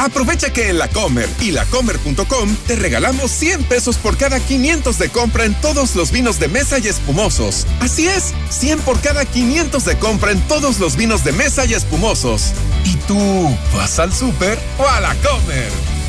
Aprovecha 0.00 0.50
que 0.50 0.70
en 0.70 0.78
la 0.78 0.88
Comer 0.88 1.28
y 1.42 1.50
lacomer.com 1.50 2.56
te 2.66 2.74
regalamos 2.74 3.30
100 3.32 3.64
pesos 3.64 3.98
por 3.98 4.16
cada 4.16 4.40
500 4.40 4.98
de 4.98 5.10
compra 5.10 5.44
en 5.44 5.52
todos 5.60 5.94
los 5.94 6.10
vinos 6.10 6.40
de 6.40 6.48
mesa 6.48 6.78
y 6.78 6.88
espumosos. 6.88 7.66
Así 7.80 8.08
es, 8.08 8.32
100 8.48 8.78
por 8.80 8.98
cada 9.02 9.26
500 9.26 9.84
de 9.84 9.98
compra 9.98 10.32
en 10.32 10.40
todos 10.48 10.78
los 10.78 10.96
vinos 10.96 11.22
de 11.22 11.32
mesa 11.32 11.66
y 11.66 11.74
espumosos. 11.74 12.52
¿Y 12.86 12.94
tú 13.06 13.54
vas 13.74 13.98
al 13.98 14.10
súper 14.14 14.58
o 14.78 14.88
a 14.88 15.00
la 15.00 15.14
Comer? 15.16 15.99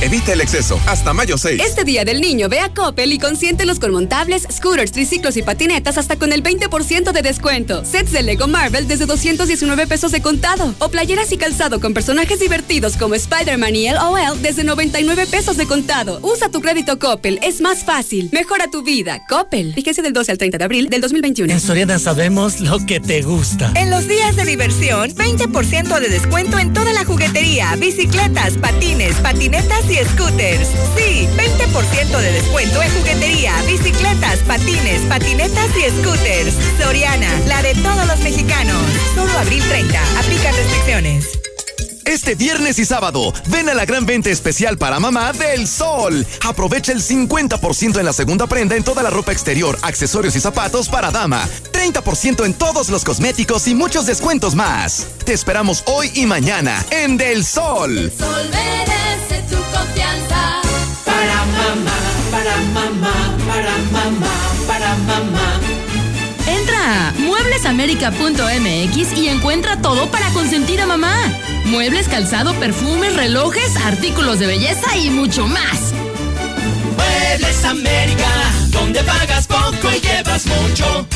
Evita 0.00 0.32
el 0.32 0.40
exceso. 0.40 0.80
Hasta 0.86 1.12
mayo 1.12 1.36
6. 1.36 1.60
Este 1.60 1.82
día 1.82 2.04
del 2.04 2.20
niño, 2.20 2.48
ve 2.48 2.60
a 2.60 2.72
Coppel 2.72 3.12
y 3.12 3.18
consiéntelos 3.18 3.80
con 3.80 3.90
montables, 3.90 4.46
scooters, 4.48 4.92
triciclos 4.92 5.36
y 5.36 5.42
patinetas 5.42 5.98
hasta 5.98 6.16
con 6.16 6.32
el 6.32 6.40
20% 6.40 7.10
de 7.10 7.20
descuento. 7.22 7.84
Sets 7.84 8.12
de 8.12 8.22
Lego 8.22 8.46
Marvel 8.46 8.86
desde 8.86 9.06
219 9.06 9.88
pesos 9.88 10.12
de 10.12 10.22
contado. 10.22 10.72
O 10.78 10.88
playeras 10.88 11.32
y 11.32 11.36
calzado 11.36 11.80
con 11.80 11.94
personajes 11.94 12.38
divertidos 12.38 12.96
como 12.96 13.16
Spider-Man 13.16 13.74
y 13.74 13.90
LOL 13.90 14.40
desde 14.40 14.62
99 14.62 15.26
pesos 15.26 15.56
de 15.56 15.66
contado. 15.66 16.20
Usa 16.22 16.48
tu 16.48 16.60
crédito 16.60 17.00
Coppel. 17.00 17.40
Es 17.42 17.60
más 17.60 17.82
fácil. 17.84 18.30
Mejora 18.32 18.70
tu 18.70 18.84
vida. 18.84 19.26
Coppel. 19.28 19.74
Fíjese 19.74 20.02
del 20.02 20.12
12 20.12 20.30
al 20.30 20.38
30 20.38 20.58
de 20.58 20.64
abril 20.64 20.88
del 20.90 21.00
2021. 21.00 21.52
En 21.52 21.60
Soriana 21.60 21.98
sabemos 21.98 22.60
lo 22.60 22.78
que 22.86 23.00
te 23.00 23.22
gusta. 23.22 23.72
En 23.74 23.90
los 23.90 24.06
días 24.06 24.36
de 24.36 24.44
diversión, 24.44 25.10
20% 25.10 25.98
de 25.98 26.08
descuento 26.08 26.56
en 26.60 26.72
toda 26.72 26.92
la 26.92 27.04
juguetería, 27.04 27.74
bicicletas, 27.74 28.58
patines, 28.58 29.16
patinetas 29.16 29.87
y 29.88 29.96
scooters. 30.04 30.68
Sí, 30.96 31.28
20% 31.36 32.20
de 32.20 32.32
descuento 32.32 32.82
en 32.82 32.90
juguetería, 32.90 33.54
bicicletas, 33.66 34.38
patines, 34.40 35.02
patinetas 35.02 35.70
y 35.76 35.90
scooters. 36.00 36.54
Soriana, 36.80 37.30
la 37.46 37.62
de 37.62 37.74
todos 37.74 38.06
los 38.06 38.18
mexicanos. 38.20 38.82
Solo 39.14 39.32
abril 39.38 39.62
30. 39.68 40.18
Aplica 40.18 40.52
restricciones. 40.52 41.47
Este 42.08 42.34
viernes 42.34 42.78
y 42.78 42.86
sábado, 42.86 43.34
ven 43.48 43.68
a 43.68 43.74
la 43.74 43.84
gran 43.84 44.06
venta 44.06 44.30
especial 44.30 44.78
para 44.78 44.98
mamá 44.98 45.34
del 45.34 45.68
Sol. 45.68 46.26
Aprovecha 46.42 46.90
el 46.90 47.02
50% 47.02 47.98
en 47.98 48.04
la 48.06 48.14
segunda 48.14 48.46
prenda 48.46 48.76
en 48.76 48.82
toda 48.82 49.02
la 49.02 49.10
ropa 49.10 49.30
exterior, 49.30 49.78
accesorios 49.82 50.34
y 50.34 50.40
zapatos 50.40 50.88
para 50.88 51.10
dama. 51.10 51.46
30% 51.70 52.46
en 52.46 52.54
todos 52.54 52.88
los 52.88 53.04
cosméticos 53.04 53.68
y 53.68 53.74
muchos 53.74 54.06
descuentos 54.06 54.54
más. 54.54 55.06
Te 55.26 55.34
esperamos 55.34 55.82
hoy 55.84 56.10
y 56.14 56.24
mañana 56.24 56.82
en 56.92 57.18
Del 57.18 57.44
Sol. 57.44 57.98
El 57.98 58.10
sol 58.10 58.50
merece 58.52 59.42
tu 59.50 59.56
confianza. 59.56 60.62
Para 61.04 61.44
mamá, 61.44 61.98
para 62.30 62.56
mamá, 62.72 63.36
para 63.46 63.78
mamá, 63.92 64.37
mueblesamerica.mx 67.58 69.18
y 69.18 69.28
encuentra 69.28 69.80
todo 69.82 70.08
para 70.10 70.30
consentir 70.30 70.80
a 70.80 70.86
mamá. 70.86 71.16
Muebles, 71.64 72.08
calzado, 72.08 72.54
perfumes, 72.54 73.16
relojes, 73.16 73.76
artículos 73.78 74.38
de 74.38 74.46
belleza 74.46 74.96
y 74.96 75.10
mucho 75.10 75.46
más. 75.48 75.92
Donde 78.68 79.02
pagas 79.02 79.46
poco 79.48 79.90
y 79.92 80.00
llevas 80.00 80.46
mucho. 80.46 81.06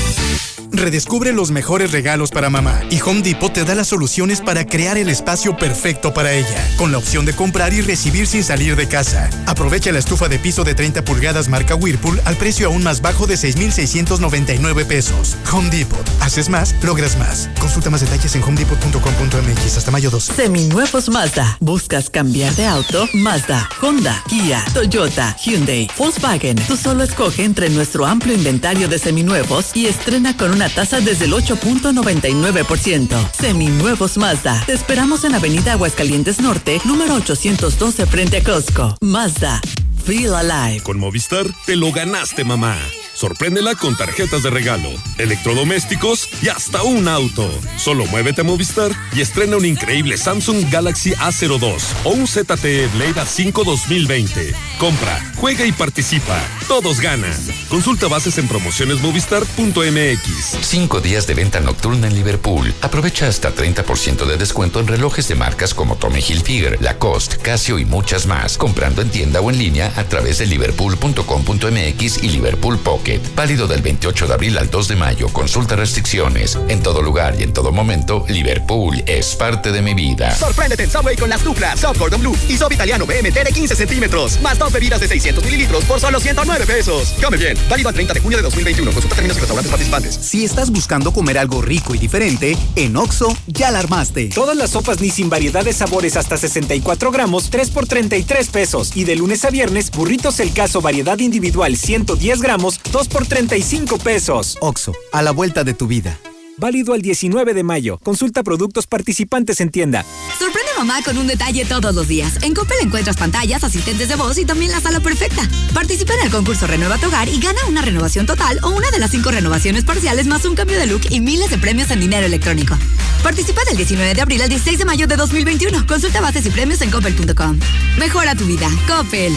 Redescubre 0.72 1.32
los 1.32 1.50
mejores 1.50 1.92
regalos 1.92 2.30
para 2.30 2.48
mamá 2.48 2.80
y 2.88 3.00
Home 3.02 3.20
Depot 3.20 3.52
te 3.52 3.64
da 3.64 3.74
las 3.74 3.88
soluciones 3.88 4.40
para 4.40 4.66
crear 4.66 4.96
el 4.96 5.10
espacio 5.10 5.54
perfecto 5.54 6.14
para 6.14 6.32
ella, 6.32 6.66
con 6.78 6.90
la 6.90 6.98
opción 6.98 7.26
de 7.26 7.34
comprar 7.34 7.74
y 7.74 7.82
recibir 7.82 8.26
sin 8.26 8.42
salir 8.42 8.74
de 8.74 8.88
casa. 8.88 9.28
Aprovecha 9.46 9.92
la 9.92 9.98
estufa 9.98 10.28
de 10.28 10.38
piso 10.38 10.64
de 10.64 10.74
30 10.74 11.04
pulgadas 11.04 11.48
marca 11.48 11.74
Whirlpool 11.74 12.20
al 12.24 12.36
precio 12.36 12.68
aún 12.68 12.82
más 12.82 13.02
bajo 13.02 13.26
de 13.26 13.36
6,699 13.36 14.86
pesos. 14.86 15.36
Home 15.52 15.68
Depot. 15.68 16.08
Haces 16.20 16.48
más, 16.48 16.74
logras 16.82 17.18
más. 17.18 17.50
Consulta 17.60 17.90
más 17.90 18.00
detalles 18.00 18.34
en 18.34 18.42
homedepot.com.mx 18.42 19.76
hasta 19.76 19.90
mayo 19.90 20.10
12. 20.10 20.32
Seminuevos 20.32 21.10
Mazda. 21.10 21.58
¿Buscas 21.60 22.08
cambiar 22.08 22.54
de 22.54 22.64
auto? 22.64 23.06
Mazda, 23.12 23.68
Honda, 23.82 24.22
Kia, 24.26 24.64
Toyota, 24.72 25.36
Hyundai, 25.36 25.88
Volkswagen. 25.98 26.56
Tú 26.66 26.78
solo 26.78 27.04
escoge 27.04 27.44
entre 27.44 27.68
nuestro 27.68 28.06
amplio 28.06 28.34
inventario 28.34 28.88
de 28.88 28.98
seminuevos 28.98 29.72
y 29.74 29.86
estrena 29.86 30.34
con 30.36 30.50
una 30.50 30.61
tasa 30.68 31.00
desde 31.00 31.26
el 31.26 31.32
8.99%. 31.32 33.30
Seminuevos 33.32 34.16
Mazda. 34.16 34.62
Te 34.66 34.72
esperamos 34.72 35.24
en 35.24 35.34
Avenida 35.34 35.72
Aguascalientes 35.72 36.40
Norte, 36.40 36.80
número 36.84 37.14
812 37.14 38.06
frente 38.06 38.38
a 38.38 38.42
Costco. 38.44 38.96
Mazda. 39.00 39.60
Feel 40.04 40.34
Alive. 40.34 40.82
Con 40.82 40.98
Movistar 40.98 41.46
te 41.66 41.76
lo 41.76 41.92
ganaste, 41.92 42.44
mamá. 42.44 42.76
Sorpréndela 43.14 43.74
con 43.74 43.96
tarjetas 43.96 44.42
de 44.42 44.50
regalo, 44.50 44.88
electrodomésticos 45.18 46.28
y 46.42 46.48
hasta 46.48 46.82
un 46.82 47.08
auto. 47.08 47.48
Solo 47.76 48.06
muévete 48.06 48.40
a 48.40 48.44
Movistar 48.44 48.92
y 49.14 49.20
estrena 49.20 49.56
un 49.56 49.64
increíble 49.64 50.16
Samsung 50.16 50.70
Galaxy 50.70 51.12
A02 51.12 51.82
o 52.04 52.10
un 52.10 52.26
ZTE 52.26 52.88
Blade 52.88 53.14
A5 53.14 53.64
2020. 53.64 54.54
Compra, 54.78 55.32
juega 55.36 55.66
y 55.66 55.72
participa. 55.72 56.40
Todos 56.68 57.00
ganan. 57.00 57.36
Consulta 57.68 58.08
bases 58.08 58.38
en 58.38 58.48
promocionesmovistar.mx. 58.48 60.58
Cinco 60.62 61.00
días 61.00 61.26
de 61.26 61.34
venta 61.34 61.60
nocturna 61.60 62.08
en 62.08 62.14
Liverpool. 62.14 62.74
Aprovecha 62.80 63.28
hasta 63.28 63.54
30% 63.54 64.26
de 64.26 64.36
descuento 64.36 64.80
en 64.80 64.86
relojes 64.86 65.28
de 65.28 65.34
marcas 65.34 65.74
como 65.74 65.96
Tommy 65.96 66.20
Hilfiger, 66.20 66.80
Lacoste, 66.82 67.38
Casio 67.38 67.78
y 67.78 67.84
muchas 67.84 68.26
más. 68.26 68.56
Comprando 68.56 69.02
en 69.02 69.10
tienda 69.10 69.40
o 69.40 69.50
en 69.50 69.58
línea 69.58 69.92
a 69.96 70.04
través 70.04 70.38
de 70.38 70.46
liverpool.com.mx 70.46 72.22
y 72.22 72.28
Liverpool 72.28 72.78
Pocket. 73.02 73.20
Válido 73.34 73.66
del 73.66 73.82
28 73.82 74.28
de 74.28 74.34
abril 74.34 74.58
al 74.58 74.70
2 74.70 74.88
de 74.88 74.96
mayo. 74.96 75.28
Consulta 75.32 75.74
restricciones. 75.74 76.56
En 76.68 76.82
todo 76.82 77.02
lugar 77.02 77.34
y 77.38 77.42
en 77.42 77.52
todo 77.52 77.72
momento, 77.72 78.24
Liverpool 78.28 79.02
es 79.06 79.34
parte 79.34 79.72
de 79.72 79.82
mi 79.82 79.92
vida. 79.92 80.34
Sorpréndete 80.36 80.84
en 80.84 80.90
Subway 80.90 81.16
con 81.16 81.28
las 81.28 81.42
duplas 81.42 81.80
Soft 81.80 81.98
Gordon 81.98 82.20
Blue 82.20 82.36
y 82.48 82.56
Soft 82.56 82.72
Italiano 82.72 83.04
BMT 83.04 83.44
de 83.44 83.52
15 83.52 83.74
centímetros. 83.74 84.40
Más 84.40 84.56
dos 84.56 84.72
bebidas 84.72 85.00
de 85.00 85.08
600 85.08 85.44
mililitros 85.44 85.84
por 85.84 85.98
solo 85.98 86.20
109 86.20 86.64
pesos. 86.64 87.14
Come 87.22 87.38
bien. 87.38 87.58
Válido 87.68 87.88
al 87.88 87.94
30 87.94 88.14
de 88.14 88.20
junio 88.20 88.38
de 88.38 88.42
2021. 88.44 88.92
Consulta 88.92 89.16
términos 89.16 89.36
y 89.36 89.40
restaurantes 89.40 89.70
participantes. 89.70 90.14
Si 90.14 90.44
estás 90.44 90.70
buscando 90.70 91.12
comer 91.12 91.38
algo 91.38 91.60
rico 91.60 91.96
y 91.96 91.98
diferente, 91.98 92.56
en 92.76 92.96
Oxo 92.96 93.36
ya 93.48 93.72
la 93.72 93.80
armaste. 93.80 94.28
Todas 94.28 94.56
las 94.56 94.70
sopas 94.70 95.00
ni 95.00 95.10
sin 95.10 95.28
variedad 95.28 95.64
de 95.64 95.72
sabores 95.72 96.16
hasta 96.16 96.36
64 96.36 97.10
gramos, 97.10 97.50
3 97.50 97.70
por 97.70 97.88
33 97.88 98.48
pesos. 98.48 98.92
Y 98.94 99.04
de 99.04 99.16
lunes 99.16 99.44
a 99.44 99.50
viernes, 99.50 99.90
burritos 99.90 100.38
el 100.38 100.52
caso 100.52 100.80
variedad 100.80 101.18
individual 101.18 101.76
110 101.76 102.42
gramos, 102.42 102.78
2 102.92 103.08
por 103.08 103.26
35 103.26 103.96
pesos. 103.98 104.58
Oxo, 104.60 104.92
a 105.12 105.22
la 105.22 105.30
vuelta 105.30 105.64
de 105.64 105.72
tu 105.72 105.86
vida. 105.86 106.18
Válido 106.58 106.92
al 106.92 107.00
19 107.00 107.54
de 107.54 107.62
mayo. 107.62 107.98
Consulta 107.98 108.42
productos 108.42 108.86
participantes 108.86 109.62
en 109.62 109.70
tienda. 109.70 110.04
Sorprende 110.38 110.70
a 110.76 110.80
mamá 110.80 111.02
con 111.02 111.16
un 111.16 111.26
detalle 111.26 111.64
todos 111.64 111.94
los 111.94 112.06
días. 112.06 112.38
En 112.42 112.52
Coppel 112.52 112.76
encuentras 112.82 113.16
pantallas, 113.16 113.64
asistentes 113.64 114.10
de 114.10 114.16
voz 114.16 114.36
y 114.36 114.44
también 114.44 114.70
la 114.70 114.80
sala 114.80 115.00
perfecta. 115.00 115.48
Participa 115.72 116.12
en 116.14 116.26
el 116.26 116.30
concurso 116.30 116.66
Renueva 116.66 116.98
tu 116.98 117.06
hogar 117.06 117.30
y 117.30 117.40
gana 117.40 117.58
una 117.66 117.80
renovación 117.80 118.26
total 118.26 118.60
o 118.62 118.68
una 118.68 118.90
de 118.90 118.98
las 118.98 119.10
cinco 119.10 119.30
renovaciones 119.30 119.84
parciales 119.84 120.26
más 120.26 120.44
un 120.44 120.54
cambio 120.54 120.78
de 120.78 120.86
look 120.86 121.02
y 121.08 121.20
miles 121.20 121.48
de 121.48 121.56
premios 121.56 121.90
en 121.90 122.00
dinero 122.00 122.26
electrónico. 122.26 122.76
Participa 123.22 123.64
del 123.64 123.78
19 123.78 124.14
de 124.14 124.20
abril 124.20 124.42
al 124.42 124.50
16 124.50 124.78
de 124.78 124.84
mayo 124.84 125.06
de 125.06 125.16
2021. 125.16 125.86
Consulta 125.86 126.20
bases 126.20 126.44
y 126.44 126.50
premios 126.50 126.82
en 126.82 126.90
coppel.com. 126.90 127.58
Mejora 127.98 128.34
tu 128.34 128.44
vida. 128.44 128.68
Coppel. 128.86 129.32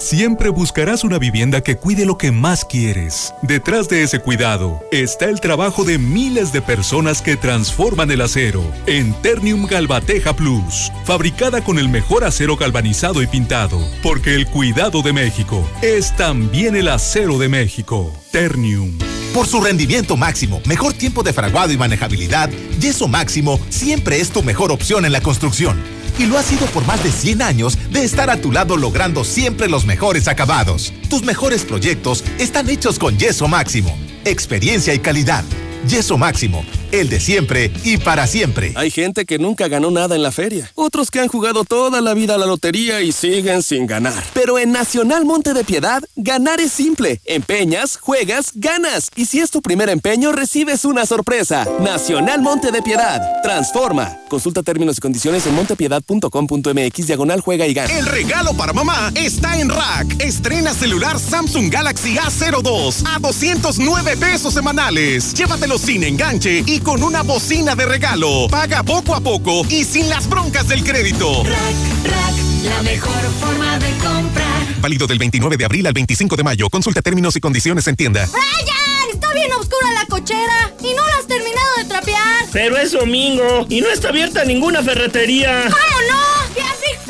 Siempre 0.00 0.48
buscarás 0.48 1.04
una 1.04 1.18
vivienda 1.18 1.60
que 1.60 1.76
cuide 1.76 2.06
lo 2.06 2.16
que 2.16 2.32
más 2.32 2.64
quieres. 2.64 3.34
Detrás 3.42 3.86
de 3.90 4.02
ese 4.02 4.18
cuidado 4.18 4.82
está 4.90 5.26
el 5.26 5.40
trabajo 5.40 5.84
de 5.84 5.98
miles 5.98 6.54
de 6.54 6.62
personas 6.62 7.20
que 7.20 7.36
transforman 7.36 8.10
el 8.10 8.22
acero 8.22 8.62
en 8.86 9.12
Ternium 9.20 9.66
Galvateja 9.66 10.34
Plus, 10.34 10.90
fabricada 11.04 11.62
con 11.62 11.78
el 11.78 11.90
mejor 11.90 12.24
acero 12.24 12.56
galvanizado 12.56 13.22
y 13.22 13.26
pintado, 13.26 13.78
porque 14.02 14.34
el 14.34 14.46
cuidado 14.46 15.02
de 15.02 15.12
México 15.12 15.68
es 15.82 16.16
también 16.16 16.76
el 16.76 16.88
acero 16.88 17.38
de 17.38 17.50
México. 17.50 18.10
Ternium. 18.30 18.96
Por 19.34 19.46
su 19.46 19.60
rendimiento 19.60 20.16
máximo, 20.16 20.60
mejor 20.66 20.92
tiempo 20.92 21.22
de 21.22 21.32
fraguado 21.32 21.72
y 21.72 21.76
manejabilidad, 21.78 22.50
Yeso 22.80 23.06
Máximo 23.06 23.60
siempre 23.68 24.20
es 24.20 24.30
tu 24.30 24.42
mejor 24.42 24.72
opción 24.72 25.04
en 25.04 25.12
la 25.12 25.20
construcción 25.20 25.80
y 26.18 26.26
lo 26.26 26.36
ha 26.36 26.42
sido 26.42 26.66
por 26.66 26.84
más 26.84 27.02
de 27.04 27.12
100 27.12 27.40
años 27.40 27.78
de 27.92 28.02
estar 28.02 28.28
a 28.28 28.40
tu 28.40 28.50
lado 28.50 28.76
logrando 28.76 29.22
siempre 29.22 29.68
los 29.68 29.86
mejores 29.86 30.26
acabados. 30.26 30.92
Tus 31.08 31.22
mejores 31.22 31.64
proyectos 31.64 32.24
están 32.38 32.68
hechos 32.68 32.98
con 32.98 33.18
Yeso 33.18 33.46
Máximo. 33.46 33.96
Experiencia 34.24 34.94
y 34.94 34.98
calidad. 34.98 35.44
Yeso 35.86 36.18
Máximo, 36.18 36.64
el 36.92 37.08
de 37.08 37.18
siempre 37.18 37.72
y 37.84 37.96
para 37.96 38.26
siempre. 38.26 38.72
Hay 38.76 38.90
gente 38.90 39.24
que 39.24 39.38
nunca 39.38 39.66
ganó 39.68 39.90
nada 39.90 40.14
en 40.14 40.22
la 40.22 40.30
feria. 40.30 40.70
Otros 40.74 41.10
que 41.10 41.20
han 41.20 41.28
jugado 41.28 41.64
toda 41.64 42.00
la 42.00 42.12
vida 42.12 42.34
a 42.34 42.38
la 42.38 42.46
lotería 42.46 43.00
y 43.00 43.12
siguen 43.12 43.62
sin 43.62 43.86
ganar. 43.86 44.22
Pero 44.34 44.58
en 44.58 44.72
Nacional 44.72 45.24
Monte 45.24 45.54
de 45.54 45.64
Piedad, 45.64 46.02
ganar 46.16 46.60
es 46.60 46.72
simple. 46.72 47.20
Empeñas, 47.24 47.96
juegas, 47.96 48.52
ganas. 48.54 49.10
Y 49.16 49.24
si 49.24 49.40
es 49.40 49.50
tu 49.50 49.62
primer 49.62 49.88
empeño, 49.88 50.32
recibes 50.32 50.84
una 50.84 51.06
sorpresa. 51.06 51.66
Nacional 51.80 52.42
Monte 52.42 52.70
de 52.72 52.82
Piedad. 52.82 53.20
Transforma. 53.42 54.18
Consulta 54.28 54.62
términos 54.62 54.98
y 54.98 55.00
condiciones 55.00 55.46
en 55.46 55.54
montepiedad.com.mx 55.54 57.06
diagonal 57.06 57.40
juega 57.40 57.66
y 57.66 57.74
gana. 57.74 57.92
El 57.92 58.06
regalo 58.06 58.54
para 58.54 58.72
mamá 58.72 59.10
está 59.14 59.58
en 59.58 59.70
Rack. 59.70 60.20
Estrena 60.20 60.74
celular 60.74 61.18
Samsung 61.18 61.70
Galaxy 61.72 62.16
A02 62.16 63.02
a 63.06 63.18
209 63.18 64.16
pesos 64.18 64.52
semanales. 64.54 65.34
Llévatelo 65.34 65.69
sin 65.78 66.04
enganche 66.04 66.64
y 66.66 66.70
y 66.70 66.78
con 66.78 67.02
una 67.02 67.22
bocina 67.22 67.74
de 67.74 67.84
regalo. 67.84 68.46
Paga 68.48 68.82
poco 68.84 69.14
a 69.14 69.20
poco 69.20 69.66
y 69.68 69.84
sin 69.84 70.08
las 70.08 70.28
broncas 70.28 70.68
del 70.68 70.84
crédito. 70.84 71.42
Rack, 71.42 72.04
rack, 72.04 72.34
la 72.64 72.82
mejor 72.82 73.22
forma 73.40 73.78
de 73.78 73.90
comprar. 73.98 74.80
Válido 74.80 75.06
del 75.08 75.18
29 75.18 75.56
de 75.56 75.64
abril 75.64 75.86
al 75.88 75.92
25 75.92 76.36
de 76.36 76.44
mayo. 76.44 76.70
Consulta 76.70 77.02
términos 77.02 77.34
y 77.34 77.40
condiciones 77.40 77.88
en 77.88 77.96
tienda. 77.96 78.28
¡Brian! 78.30 79.10
Está 79.12 79.32
bien 79.34 79.52
oscura 79.52 79.92
la 79.92 80.06
cochera 80.06 80.72
y 80.80 80.94
no 80.94 81.06
la 81.08 81.16
has 81.18 81.26
terminado 81.26 81.76
de 81.78 81.84
trapear. 81.86 82.46
Pero 82.52 82.76
es 82.76 82.92
domingo 82.92 83.66
y 83.68 83.80
no 83.80 83.90
está 83.90 84.10
abierta 84.10 84.44
ninguna 84.44 84.82
ferretería. 84.82 85.64
¿Cómo 85.64 86.00
no? 86.08 86.39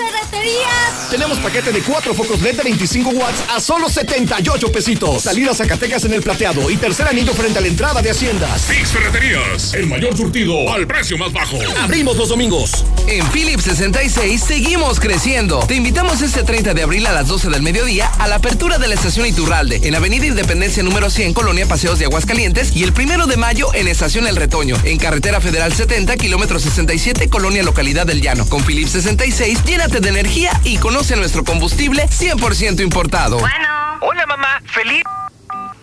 ¡Piasix 0.01 0.31
Ferreterías! 0.31 1.11
Tenemos 1.11 1.39
paquete 1.39 1.73
de 1.73 1.81
cuatro 1.81 2.15
focos 2.15 2.41
LED 2.41 2.57
de 2.57 2.63
25 2.63 3.11
watts 3.11 3.43
a 3.51 3.61
solo 3.61 3.89
78 3.89 4.73
pesitos. 4.73 5.23
Salida 5.23 5.51
a 5.51 5.55
Zacatecas 5.55 6.05
en 6.05 6.15
el 6.15 6.23
plateado 6.23 6.71
y 6.71 6.77
tercer 6.77 7.09
anillo 7.09 7.33
frente 7.35 7.59
a 7.59 7.63
la 7.63 7.69
entrada 7.69 8.01
de 8.01 8.11
Haciendas. 8.11 8.63
Six 8.63 8.91
Ferreterías, 8.91 9.75
el 9.75 9.87
mayor 9.87 10.17
surtido 10.17 10.73
al 10.73 10.87
precio 10.87 11.19
más 11.19 11.33
bajo. 11.33 11.59
Abrimos 11.81 12.17
los 12.17 12.29
domingos. 12.29 12.85
En 13.09 13.27
Philips 13.31 13.65
66 13.65 14.43
seguimos 14.43 15.01
creciendo. 15.01 15.61
Te 15.67 15.75
invitamos 15.75 16.23
este 16.23 16.45
30 16.45 16.75
de 16.75 16.83
abril 16.83 17.07
a 17.07 17.13
las 17.13 17.27
12 17.27 17.51
del 17.51 17.63
mediodía 17.63 18.07
a 18.19 18.29
la 18.29 18.37
apertura 18.37 18.79
de 18.79 18.89
la 18.89 18.95
estación 18.95 19.27
Iturralde 19.27 19.81
en 19.83 19.95
Avenida 19.95 20.27
Independencia 20.27 20.83
número 20.83 21.11
100, 21.11 21.35
Colonia 21.35 21.67
Paseos 21.67 21.99
de 21.99 22.05
Aguascalientes 22.05 22.75
y 22.77 22.85
el 22.85 22.93
primero 22.93 23.27
de 23.27 23.37
mayo 23.37 23.75
en 23.75 23.89
Estación 23.89 24.27
El 24.27 24.37
Retoño, 24.37 24.77
en 24.85 24.99
Carretera 24.99 25.41
Federal 25.41 25.73
70, 25.73 26.17
kilómetro 26.17 26.61
67, 26.61 27.29
Colonia 27.29 27.63
Localidad 27.63 28.07
del 28.07 28.21
Llano. 28.21 28.47
Con 28.49 28.63
Philips 28.65 28.93
66, 28.93 29.59
llénate 29.91 30.01
de 30.01 30.21
energía 30.21 30.61
y 30.65 30.77
conoce 30.77 31.17
nuestro 31.17 31.45
combustible 31.45 32.05
100% 32.07 32.81
importado. 32.81 33.39
Hola 33.39 34.27
mamá, 34.27 34.63
feliz. 34.67 35.03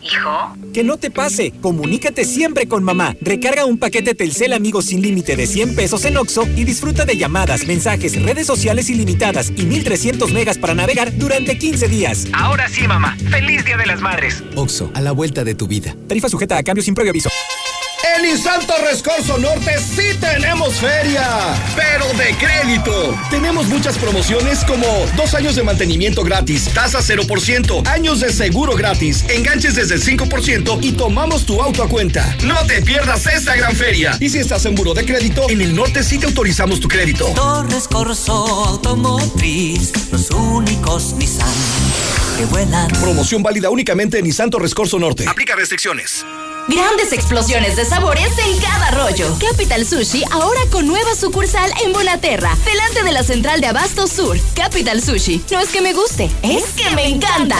¿Hijo? 0.01 0.55
Que 0.73 0.85
no 0.85 0.95
te 0.97 1.11
pase. 1.11 1.51
Comunícate 1.61 2.23
siempre 2.23 2.67
con 2.67 2.84
mamá. 2.84 3.15
Recarga 3.19 3.65
un 3.65 3.77
paquete 3.77 4.15
Telcel 4.15 4.53
Amigos 4.53 4.85
sin 4.85 5.01
límite 5.01 5.35
de 5.35 5.45
100 5.45 5.75
pesos 5.75 6.05
en 6.05 6.15
Oxo 6.15 6.47
y 6.55 6.63
disfruta 6.63 7.03
de 7.03 7.17
llamadas, 7.17 7.65
mensajes, 7.65 8.21
redes 8.21 8.47
sociales 8.47 8.89
ilimitadas 8.89 9.51
y 9.55 9.63
1300 9.63 10.31
megas 10.31 10.57
para 10.57 10.73
navegar 10.73 11.17
durante 11.17 11.57
15 11.57 11.88
días. 11.89 12.27
Ahora 12.31 12.69
sí, 12.69 12.88
mamá. 12.88 13.17
Feliz 13.29 13.65
Día 13.65 13.75
de 13.75 13.88
las 13.88 13.99
Madres. 13.99 14.41
Oxo, 14.55 14.89
a 14.93 15.01
la 15.01 15.11
vuelta 15.11 15.43
de 15.43 15.55
tu 15.55 15.67
vida. 15.67 15.93
Tarifa 16.07 16.29
sujeta 16.29 16.57
a 16.57 16.63
cambio 16.63 16.84
sin 16.84 16.95
previo 16.95 17.11
aviso. 17.11 17.29
En 18.18 18.23
Nissan 18.23 18.65
Torres 18.65 19.03
Corso 19.03 19.38
Norte 19.38 19.76
sí 19.80 20.18
tenemos 20.19 20.76
feria, 20.76 21.27
pero 21.76 22.07
de 22.18 22.35
crédito. 22.38 23.15
Tenemos 23.30 23.68
muchas 23.68 23.98
promociones 23.98 24.64
como 24.65 24.88
dos 25.15 25.34
años 25.34 25.56
de 25.56 25.64
mantenimiento 25.64 26.23
gratis, 26.23 26.69
tasa 26.73 26.99
0%, 26.99 27.88
años 27.88 28.19
de 28.22 28.31
seguro 28.31 28.76
gratis, 28.76 29.23
enganches 29.30 29.76
desde 29.76 29.95
el 29.95 30.03
5% 30.03 30.80
y 30.81 30.94
tomamos 30.94 31.45
tu 31.45 31.61
auto 31.61 31.84
a 31.84 31.89
cuenta. 31.89 32.35
No 32.44 32.56
te 32.65 32.81
pierdas 32.81 33.26
esta 33.27 33.56
gran 33.56 33.76
feria. 33.76 34.18
Y 34.19 34.30
si 34.30 34.39
estás 34.39 34.65
en 34.65 34.76
buro 34.76 34.94
de 34.94 35.06
crédito, 35.06 35.49
en 35.49 35.61
el 35.61 35.76
norte 35.76 36.03
sí 36.03 36.18
te 36.18 36.26
autorizamos 36.26 36.80
tu 36.80 36.88
crédito. 36.88 37.27
Torres 37.35 37.88
Corso 37.88 38.34
Automotriz, 38.34 39.91
los 40.11 40.31
únicos 40.31 41.14
Nissan 41.14 41.48
que 42.38 42.45
vuelan. 42.45 42.88
Promoción 42.99 43.44
válida 43.44 43.69
únicamente 43.69 44.19
en 44.19 44.26
Nissan 44.26 44.49
Torres 44.49 44.73
Corso 44.73 44.98
Norte. 44.98 45.26
Aplica 45.27 45.56
restricciones. 45.56 46.26
Grandes 46.68 47.14
explosiones 47.14 47.77
de 47.77 47.85
sabores 47.85 48.31
en 48.39 48.60
cada 48.60 48.91
rollo. 48.91 49.34
Capital 49.39 49.85
Sushi 49.85 50.23
ahora 50.31 50.60
con 50.69 50.85
nueva 50.85 51.15
sucursal 51.15 51.72
en 51.85 51.94
Bonaterra, 51.94 52.57
delante 52.65 53.03
de 53.03 53.11
la 53.14 53.23
central 53.23 53.61
de 53.61 53.68
Abasto 53.68 54.06
Sur. 54.06 54.38
Capital 54.53 55.02
Sushi. 55.02 55.41
No 55.49 55.60
es 55.60 55.69
que 55.69 55.81
me 55.81 55.94
guste, 55.94 56.30
es 56.44 56.65
que 56.72 56.89
me 56.94 57.07
encanta. 57.07 57.57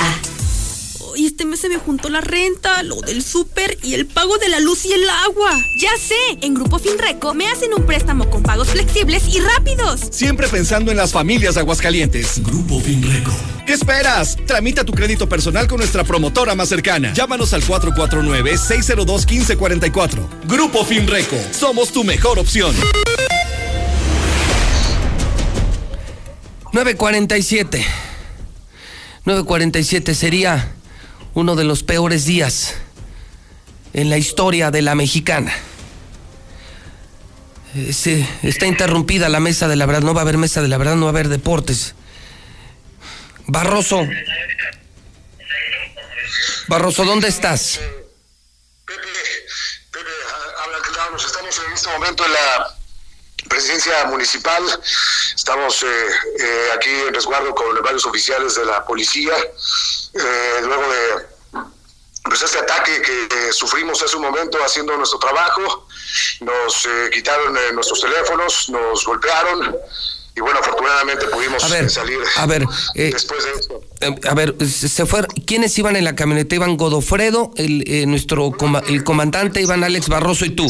Y 1.18 1.26
este 1.26 1.44
mes 1.46 1.62
se 1.62 1.68
me 1.68 1.78
juntó 1.78 2.10
la 2.10 2.22
renta, 2.22 2.84
lo 2.84 3.02
del 3.02 3.24
súper 3.24 3.80
y 3.82 3.96
el 3.96 4.06
pago 4.06 4.38
de 4.38 4.50
la 4.50 4.60
luz 4.60 4.86
y 4.86 4.94
el 4.94 5.10
agua. 5.10 5.50
Ya 5.82 5.90
sé, 5.98 6.14
en 6.42 6.54
Grupo 6.54 6.78
Finreco 6.78 7.34
me 7.34 7.48
hacen 7.48 7.74
un 7.74 7.88
préstamo 7.88 8.30
con 8.30 8.44
pagos 8.44 8.68
flexibles 8.68 9.24
y 9.28 9.40
rápidos. 9.40 10.02
Siempre 10.12 10.48
pensando 10.48 10.92
en 10.92 10.98
las 10.98 11.12
familias 11.12 11.56
de 11.56 11.62
Aguascalientes. 11.62 12.44
Grupo 12.44 12.80
Finreco. 12.80 13.32
¿Qué 13.66 13.74
esperas? 13.74 14.38
Tramita 14.46 14.84
tu 14.84 14.94
crédito 14.94 15.28
personal 15.28 15.68
con 15.68 15.80
nuestra 15.80 16.04
promotora 16.04 16.54
más 16.54 16.70
cercana. 16.70 17.12
Llámanos 17.14 17.52
al 17.54 17.64
449-602-1544. 17.64 20.46
Grupo 20.46 20.86
Finreco. 20.86 21.38
Somos 21.52 21.92
tu 21.92 22.04
mejor 22.04 22.38
opción. 22.38 22.76
947. 26.74 27.84
947 29.26 30.14
sería 30.14 30.77
uno 31.38 31.56
de 31.56 31.64
los 31.64 31.84
peores 31.84 32.26
días 32.26 32.74
en 33.94 34.10
la 34.10 34.18
historia 34.18 34.72
de 34.72 34.82
la 34.82 34.96
mexicana. 34.96 35.56
Eh, 37.76 37.94
sí, 37.94 38.28
está 38.42 38.66
interrumpida 38.66 39.30
la 39.30 39.40
mesa 39.40 39.68
de 39.68 39.76
la 39.76 39.86
verdad, 39.86 40.02
no 40.02 40.16
va 40.16 40.22
a 40.22 40.24
haber 40.24 40.40
mesa 40.40 40.64
de 40.64 40.68
la 40.68 40.80
verdad, 40.80 40.96
no 40.96 41.06
va 41.06 41.10
a 41.10 41.12
haber 41.12 41.30
deportes. 41.30 41.94
Barroso. 43.46 44.08
Barroso, 46.70 47.06
¿dónde 47.06 47.28
estás? 47.28 47.82
Habla 50.64 50.78
claro, 50.92 51.18
estamos 51.18 51.62
en 51.68 51.72
este 51.72 51.90
momento 51.90 52.26
en 52.26 52.34
la 52.34 52.76
presidencia 53.48 54.06
municipal. 54.06 54.64
Estamos 55.36 55.84
eh, 55.84 55.86
eh, 55.86 56.70
aquí 56.76 56.90
en 56.90 57.14
resguardo 57.14 57.54
con 57.54 57.80
varios 57.84 58.08
oficiales 58.08 58.56
de 58.56 58.66
la 58.66 58.84
policía. 58.84 59.34
Eh, 60.20 60.62
luego 60.64 60.84
de 60.84 61.26
pues, 62.24 62.42
este 62.42 62.60
ataque 62.60 63.02
que 63.02 63.54
sufrimos 63.54 64.02
hace 64.02 64.16
un 64.18 64.24
momento 64.24 64.58
haciendo 64.64 64.96
nuestro 64.98 65.20
trabajo, 65.20 65.88
nos 66.42 66.86
eh, 66.86 67.10
quitaron 67.14 67.56
eh, 67.58 67.72
nuestros 67.74 68.02
teléfonos, 68.02 68.70
nos 68.70 69.06
golpearon. 69.06 69.76
Y 70.36 70.40
bueno, 70.40 70.60
afortunadamente 70.60 71.26
pudimos 71.30 71.64
A 71.64 71.68
ver, 71.70 71.90
salir 71.90 72.20
a 72.36 72.46
ver, 72.46 72.64
eh, 72.94 73.10
después 73.12 73.44
de 73.44 73.52
esto. 73.54 73.82
A 74.30 74.36
ver, 74.36 74.54
se 74.70 75.06
fue. 75.08 75.26
¿Quiénes 75.48 75.76
iban 75.80 75.96
en 75.96 76.04
la 76.04 76.16
camioneta? 76.16 76.54
Iban 76.54 76.78
Godofredo, 76.78 77.52
el, 77.56 77.84
eh, 77.88 78.06
nuestro 78.06 78.52
coma- 78.52 78.84
el 78.88 79.04
comandante, 79.04 79.62
iban 79.62 79.84
Alex 79.84 80.10
Barroso 80.10 80.46
y 80.46 80.52
tú. 80.52 80.66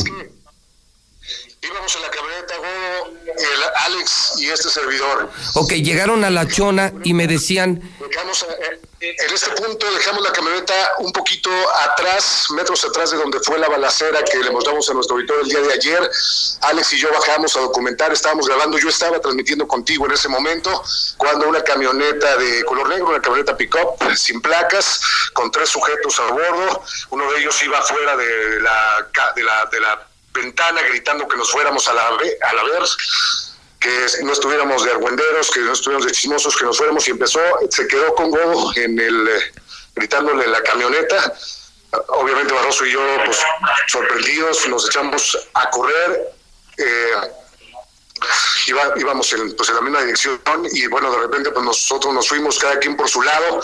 Íbamos 1.61 1.95
en 1.95 2.01
la 2.01 2.09
camioneta 2.11 2.55
Godo, 2.57 3.13
el 3.27 3.63
Alex 3.93 4.35
y 4.39 4.45
este 4.47 4.69
servidor. 4.69 5.29
Ok, 5.55 5.73
llegaron 5.73 6.23
a 6.23 6.29
la 6.29 6.47
chona 6.47 6.93
y 7.03 7.13
me 7.13 7.27
decían, 7.27 7.81
Dejamos, 8.09 8.43
eh, 8.43 8.79
en 8.99 9.33
este 9.33 9.49
punto 9.51 9.91
dejamos 9.91 10.23
la 10.23 10.31
camioneta 10.31 10.73
un 10.99 11.11
poquito 11.11 11.51
atrás, 11.81 12.47
metros 12.51 12.83
atrás 12.83 13.11
de 13.11 13.17
donde 13.17 13.39
fue 13.41 13.59
la 13.59 13.69
balacera 13.69 14.23
que 14.23 14.39
le 14.39 14.49
mostramos 14.49 14.89
a 14.89 14.93
nuestro 14.93 15.15
auditorio 15.15 15.43
el 15.43 15.49
día 15.49 15.61
de 15.61 15.73
ayer. 15.73 16.11
Alex 16.61 16.93
y 16.93 16.99
yo 16.99 17.11
bajamos 17.11 17.55
a 17.55 17.59
documentar, 17.59 18.11
estábamos 18.11 18.47
grabando, 18.47 18.79
yo 18.79 18.89
estaba 18.89 19.19
transmitiendo 19.19 19.67
contigo 19.67 20.07
en 20.07 20.13
ese 20.13 20.29
momento, 20.29 20.83
cuando 21.17 21.47
una 21.47 21.63
camioneta 21.63 22.37
de 22.37 22.65
color 22.65 22.89
negro, 22.89 23.09
una 23.09 23.21
camioneta 23.21 23.55
pick-up 23.55 23.97
sin 24.15 24.41
placas, 24.41 24.99
con 25.33 25.51
tres 25.51 25.69
sujetos 25.69 26.19
a 26.19 26.31
bordo, 26.31 26.83
uno 27.11 27.31
de 27.31 27.39
ellos 27.39 27.61
iba 27.63 27.79
fuera 27.83 28.15
de 28.15 28.59
la, 28.61 29.07
de 29.35 29.43
la, 29.43 29.65
de 29.71 29.79
la 29.79 30.07
ventana 30.33 30.81
gritando 30.81 31.27
que 31.27 31.37
nos 31.37 31.51
fuéramos 31.51 31.87
a 31.87 31.93
la, 31.93 32.07
a 32.07 32.53
la 32.53 32.63
ver 32.63 32.83
que 33.79 34.05
no 34.23 34.33
estuviéramos 34.33 34.83
de 34.83 34.91
argüenderos, 34.91 35.51
que 35.51 35.59
no 35.61 35.73
estuviéramos 35.73 36.07
de 36.07 36.11
chismosos, 36.13 36.55
que 36.57 36.65
nos 36.65 36.77
fuéramos 36.77 37.07
y 37.07 37.11
empezó, 37.11 37.39
se 37.69 37.87
quedó 37.87 38.13
con 38.15 38.31
Godo 38.31 38.71
en 38.75 38.99
el, 38.99 39.27
eh, 39.27 39.53
gritándole 39.95 40.45
en 40.45 40.51
la 40.51 40.61
camioneta. 40.63 41.33
Obviamente 42.09 42.53
Barroso 42.53 42.85
y 42.85 42.91
yo, 42.91 42.99
pues 43.25 43.39
sorprendidos, 43.87 44.67
nos 44.67 44.87
echamos 44.87 45.37
a 45.53 45.69
correr. 45.69 46.33
eh, 46.77 47.11
iba- 48.67 48.93
íbamos 48.97 49.31
en, 49.33 49.55
pues, 49.55 49.69
en 49.69 49.75
la 49.75 49.81
misma 49.81 50.01
dirección 50.01 50.39
y 50.71 50.87
bueno, 50.87 51.11
de 51.11 51.19
repente 51.19 51.51
pues 51.51 51.65
nosotros 51.65 52.13
nos 52.13 52.27
fuimos 52.27 52.57
cada 52.59 52.77
quien 52.79 52.97
por 52.97 53.07
su 53.09 53.21
lado, 53.21 53.61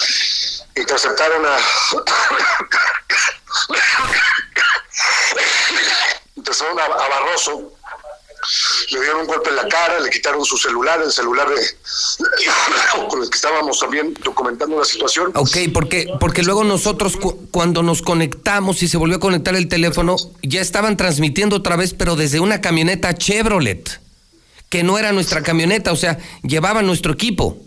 interceptaron 0.76 1.46
a... 1.46 1.58
interceptaron 6.36 6.80
a, 6.80 6.86
a 6.86 7.08
Barroso, 7.10 7.74
le 8.92 9.00
dieron 9.02 9.22
un 9.22 9.28
golpe 9.28 9.50
en 9.50 9.56
la 9.56 9.68
cara, 9.68 10.00
le 10.00 10.10
quitaron 10.10 10.44
su 10.46 10.58
celular, 10.58 11.02
el 11.04 11.12
celular 11.12 11.48
de, 11.50 11.56
con 13.10 13.22
el 13.24 13.30
que 13.30 13.36
estábamos 13.36 13.80
también 13.80 14.14
documentando 14.24 14.78
la 14.80 14.86
situación. 14.86 15.32
ok, 15.36 15.58
porque, 15.74 16.08
porque 16.20 16.44
luego 16.44 16.64
nosotros 16.64 17.18
cu- 17.18 17.48
cuando 17.52 17.84
nos 17.84 18.02
conectamos 18.02 18.84
y 18.84 18.88
se 18.88 18.98
volvió 18.98 19.18
a 19.18 19.20
conectar 19.20 19.56
el 19.56 19.68
teléfono, 19.68 20.16
ya 20.42 20.62
estaban 20.62 20.98
transmitiendo 20.98 21.56
otra 21.58 21.76
vez, 21.76 21.94
pero 21.94 22.16
desde 22.16 22.40
una 22.40 22.62
camioneta 22.62 23.14
Chevrolet, 23.16 24.00
que 24.70 24.84
no 24.84 24.98
era 24.98 25.12
nuestra 25.12 25.44
camioneta, 25.44 25.92
o 25.92 25.96
sea, 25.96 26.18
llevaba 26.44 26.82
nuestro 26.82 27.14
equipo. 27.14 27.58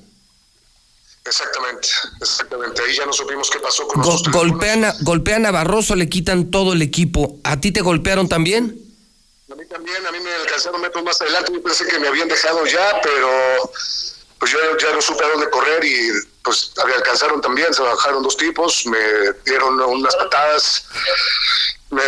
Exactamente, 1.24 1.88
exactamente. 2.20 2.82
Ahí 2.82 2.96
ya 2.96 3.04
no 3.04 3.12
supimos 3.12 3.50
qué 3.50 3.58
pasó 3.58 3.86
con 3.88 4.00
Go- 4.02 4.22
golpean, 4.30 4.84
a, 4.84 4.94
golpean 5.00 5.44
a 5.46 5.50
Barroso, 5.50 5.96
le 5.96 6.08
quitan 6.08 6.50
todo 6.52 6.72
el 6.72 6.82
equipo. 6.82 7.38
¿A 7.42 7.60
ti 7.60 7.72
te 7.72 7.80
golpearon 7.80 8.28
también? 8.28 8.78
A 9.50 9.54
mí 9.54 9.64
también, 9.66 10.04
a 10.04 10.10
mí 10.10 10.18
me 10.20 10.34
alcanzaron 10.34 10.80
metros 10.80 11.04
más 11.04 11.20
adelante, 11.20 11.52
yo 11.52 11.62
pensé 11.62 11.86
que 11.86 11.98
me 12.00 12.08
habían 12.08 12.28
dejado 12.28 12.66
ya, 12.66 13.00
pero 13.02 13.70
pues 14.38 14.50
yo 14.50 14.58
ya 14.76 14.92
no 14.92 15.00
supe 15.00 15.24
a 15.24 15.28
dónde 15.28 15.48
correr 15.50 15.84
y 15.84 16.10
pues 16.42 16.72
me 16.84 16.94
alcanzaron 16.94 17.40
también, 17.40 17.72
se 17.72 17.82
bajaron 17.82 18.22
dos 18.22 18.36
tipos, 18.36 18.86
me 18.86 18.98
dieron 19.44 19.80
unas 19.80 20.16
patadas 20.16 20.86
me, 21.90 22.02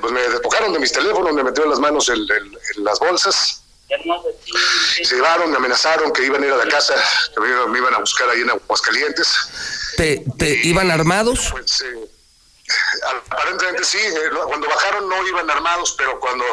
pues 0.00 0.12
me 0.12 0.20
despojaron 0.20 0.72
de 0.72 0.78
mis 0.78 0.92
teléfonos, 0.92 1.32
me 1.32 1.44
metieron 1.44 1.70
las 1.70 1.80
manos 1.80 2.08
en, 2.08 2.26
las 2.78 2.98
bolsas. 2.98 3.62
Se 5.02 5.14
llevaron, 5.14 5.50
me 5.50 5.56
amenazaron 5.58 6.12
que 6.12 6.24
iban 6.24 6.42
a 6.42 6.46
ir 6.46 6.52
a 6.52 6.56
la 6.56 6.68
casa, 6.68 6.94
que 7.34 7.40
me, 7.40 7.78
iban 7.78 7.94
a 7.94 7.98
buscar 7.98 8.28
ahí 8.30 8.40
en 8.40 8.50
Aguascalientes. 8.50 9.36
¿Te, 9.98 10.24
te 10.38 10.66
iban 10.66 10.90
armados? 10.90 11.48
Pues, 11.50 11.82
eh, 11.82 12.10
aparentemente 13.30 13.84
sí, 13.84 13.98
eh, 13.98 14.30
cuando 14.46 14.68
bajaron 14.68 15.08
no 15.08 15.26
iban 15.28 15.50
armados, 15.50 15.94
pero 15.96 16.18
cuando 16.20 16.44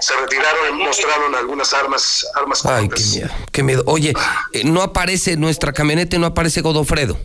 se 0.00 0.16
retiraron 0.16 0.78
mostraron 0.78 1.34
algunas 1.34 1.72
armas, 1.72 2.26
armas. 2.34 2.64
Ay, 2.66 2.88
qué 2.88 3.02
miedo, 3.02 3.30
qué 3.52 3.62
miedo. 3.62 3.82
Oye, 3.86 4.12
eh, 4.52 4.64
no 4.64 4.82
aparece 4.82 5.36
nuestra 5.36 5.72
camioneta, 5.72 6.18
no 6.18 6.26
aparece 6.26 6.60
Godofredo. 6.60 7.18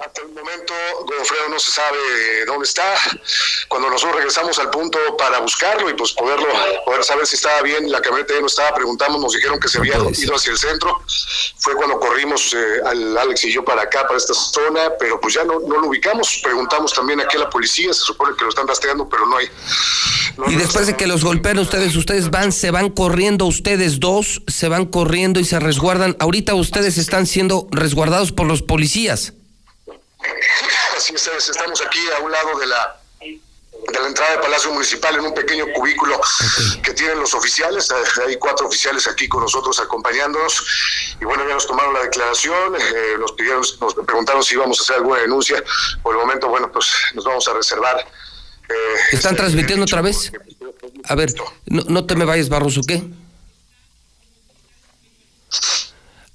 Hasta 0.00 0.22
el 0.22 0.28
momento, 0.28 0.72
Godofredo 1.00 1.50
no 1.50 1.58
se 1.60 1.70
sabe 1.70 1.98
dónde 2.46 2.64
está. 2.64 2.94
Cuando 3.68 3.90
nosotros 3.90 4.16
regresamos 4.16 4.58
al 4.58 4.70
punto 4.70 4.98
para 5.18 5.38
buscarlo 5.40 5.90
y 5.90 5.92
pues 5.92 6.14
poderlo, 6.14 6.48
poder 6.86 7.04
saber 7.04 7.26
si 7.26 7.36
estaba 7.36 7.60
bien, 7.60 7.92
la 7.92 8.00
camioneta 8.00 8.32
ya 8.32 8.40
no 8.40 8.46
estaba, 8.46 8.74
preguntamos, 8.74 9.20
nos 9.20 9.34
dijeron 9.34 9.60
que 9.60 9.68
se 9.68 9.76
había 9.76 9.96
ido 9.98 10.34
hacia 10.34 10.52
el 10.52 10.58
centro. 10.58 10.98
Fue 11.58 11.74
cuando 11.74 12.00
corrimos 12.00 12.54
eh, 12.54 12.80
al 12.86 13.18
Alex 13.18 13.44
y 13.44 13.52
yo 13.52 13.62
para 13.66 13.82
acá, 13.82 14.06
para 14.06 14.16
esta 14.16 14.32
zona, 14.32 14.92
pero 14.98 15.20
pues 15.20 15.34
ya 15.34 15.44
no, 15.44 15.60
no 15.60 15.78
lo 15.78 15.88
ubicamos. 15.88 16.40
Preguntamos 16.42 16.94
también 16.94 17.20
aquí 17.20 17.36
a 17.36 17.40
la 17.40 17.50
policía, 17.50 17.92
se 17.92 18.00
supone 18.00 18.34
que 18.34 18.44
lo 18.44 18.48
están 18.48 18.66
rastreando, 18.66 19.06
pero 19.10 19.26
no 19.26 19.36
hay. 19.36 19.50
y 20.48 20.56
después 20.56 20.86
de 20.86 20.96
que 20.96 21.06
los 21.06 21.22
golpeen 21.22 21.58
ustedes, 21.58 21.94
ustedes 21.96 22.30
van, 22.30 22.52
se 22.52 22.70
van 22.70 22.88
corriendo, 22.88 23.44
ustedes 23.44 24.00
dos, 24.00 24.40
se 24.46 24.68
van 24.68 24.86
corriendo 24.86 25.38
y 25.38 25.44
se 25.44 25.60
resguardan. 25.60 26.16
Ahorita 26.18 26.54
ustedes 26.54 26.96
están 26.96 27.26
siendo 27.26 27.68
resguardados 27.70 28.32
por 28.32 28.46
los 28.46 28.62
policías. 28.62 29.34
Así 30.96 31.14
es, 31.14 31.26
estamos 31.48 31.80
aquí 31.80 32.00
a 32.16 32.20
un 32.20 32.32
lado 32.32 32.58
de 32.58 32.66
la 32.66 32.98
de 33.90 34.00
la 34.00 34.06
entrada 34.06 34.32
del 34.32 34.40
Palacio 34.40 34.72
Municipal 34.72 35.14
en 35.16 35.22
un 35.22 35.34
pequeño 35.34 35.66
cubículo 35.74 36.20
que 36.82 36.92
tienen 36.92 37.18
los 37.18 37.34
oficiales. 37.34 37.90
Eh, 37.90 38.22
hay 38.28 38.36
cuatro 38.36 38.68
oficiales 38.68 39.08
aquí 39.08 39.28
con 39.28 39.42
nosotros 39.42 39.80
acompañándonos. 39.80 41.16
Y 41.20 41.24
bueno, 41.24 41.46
ya 41.48 41.54
nos 41.54 41.66
tomaron 41.66 41.94
la 41.94 42.02
declaración, 42.02 42.76
eh, 42.76 43.16
nos 43.18 43.32
pidieron, 43.32 43.62
nos 43.80 43.94
preguntaron 43.94 44.42
si 44.42 44.54
íbamos 44.54 44.78
a 44.78 44.82
hacer 44.82 44.96
alguna 44.96 45.20
denuncia. 45.20 45.62
Por 46.02 46.14
el 46.14 46.20
momento, 46.20 46.48
bueno, 46.48 46.70
pues 46.70 46.92
nos 47.14 47.24
vamos 47.24 47.46
a 47.48 47.54
reservar. 47.54 47.98
Eh, 48.68 48.72
¿Están 49.12 49.32
este, 49.32 49.36
transmitiendo 49.36 49.84
otra 49.84 50.00
vez? 50.00 50.30
A 51.04 51.14
ver, 51.14 51.32
no, 51.66 51.82
no 51.88 52.06
te 52.06 52.14
me 52.14 52.24
vayas, 52.24 52.48
Barroso, 52.48 52.82
¿qué? 52.86 53.02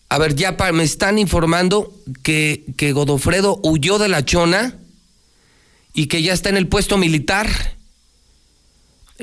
A 0.10 0.18
ver, 0.18 0.36
ya 0.36 0.56
me 0.74 0.84
están 0.84 1.20
informando 1.20 1.94
que, 2.24 2.64
que 2.78 2.94
Godofredo 2.94 3.60
huyó 3.64 3.98
de 3.98 4.08
la 4.08 4.24
chona 4.24 4.76
y 5.94 6.08
que 6.08 6.22
ya 6.22 6.34
está 6.34 6.50
en 6.50 6.58
el 6.58 6.68
puesto 6.68 6.98
militar. 6.98 7.50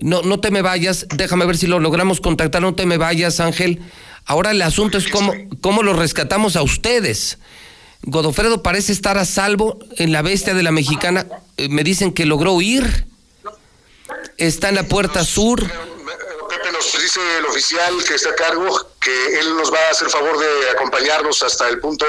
No, 0.02 0.22
no 0.22 0.40
te 0.40 0.50
me 0.50 0.60
vayas, 0.60 1.06
déjame 1.14 1.46
ver 1.46 1.56
si 1.56 1.66
lo 1.66 1.78
logramos 1.78 2.20
contactar, 2.20 2.60
no 2.60 2.74
te 2.74 2.84
me 2.84 2.98
vayas, 2.98 3.40
Ángel. 3.40 3.80
Ahora 4.26 4.50
el 4.50 4.60
asunto 4.60 4.98
es 4.98 5.08
cómo, 5.08 5.32
cómo 5.60 5.82
lo 5.82 5.94
rescatamos 5.94 6.56
a 6.56 6.62
ustedes. 6.62 7.38
Godofredo 8.02 8.62
parece 8.62 8.92
estar 8.92 9.16
a 9.16 9.24
salvo 9.24 9.78
en 9.96 10.12
la 10.12 10.20
bestia 10.20 10.52
de 10.52 10.62
la 10.62 10.72
mexicana. 10.72 11.26
Eh, 11.56 11.70
me 11.70 11.82
dicen 11.82 12.12
que 12.12 12.26
logró 12.26 12.52
huir. 12.52 13.06
Está 14.36 14.68
en 14.68 14.74
la 14.74 14.82
puerta 14.82 15.24
sur 15.24 15.64
nos 16.74 17.02
dice 17.02 17.20
el 17.38 17.46
oficial 17.46 17.94
que 18.06 18.14
está 18.14 18.30
a 18.30 18.34
cargo 18.34 18.90
que 19.04 19.38
él 19.38 19.54
nos 19.54 19.70
va 19.70 19.78
a 19.88 19.90
hacer 19.90 20.08
favor 20.08 20.38
de 20.38 20.70
acompañarnos 20.74 21.42
hasta 21.42 21.68
el 21.68 21.78
punto 21.78 22.06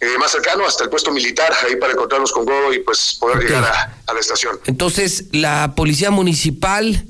eh, 0.00 0.16
más 0.18 0.30
cercano, 0.30 0.64
hasta 0.64 0.84
el 0.84 0.90
puesto 0.90 1.10
militar, 1.10 1.52
ahí 1.66 1.74
para 1.76 1.92
encontrarnos 1.92 2.30
con 2.30 2.44
Godo 2.44 2.72
y 2.72 2.78
pues 2.78 3.16
poder 3.18 3.42
llegar 3.42 3.64
a, 3.64 4.14
la 4.14 4.20
estación. 4.20 4.60
Entonces, 4.66 5.24
la 5.32 5.74
policía 5.74 6.12
municipal 6.12 7.04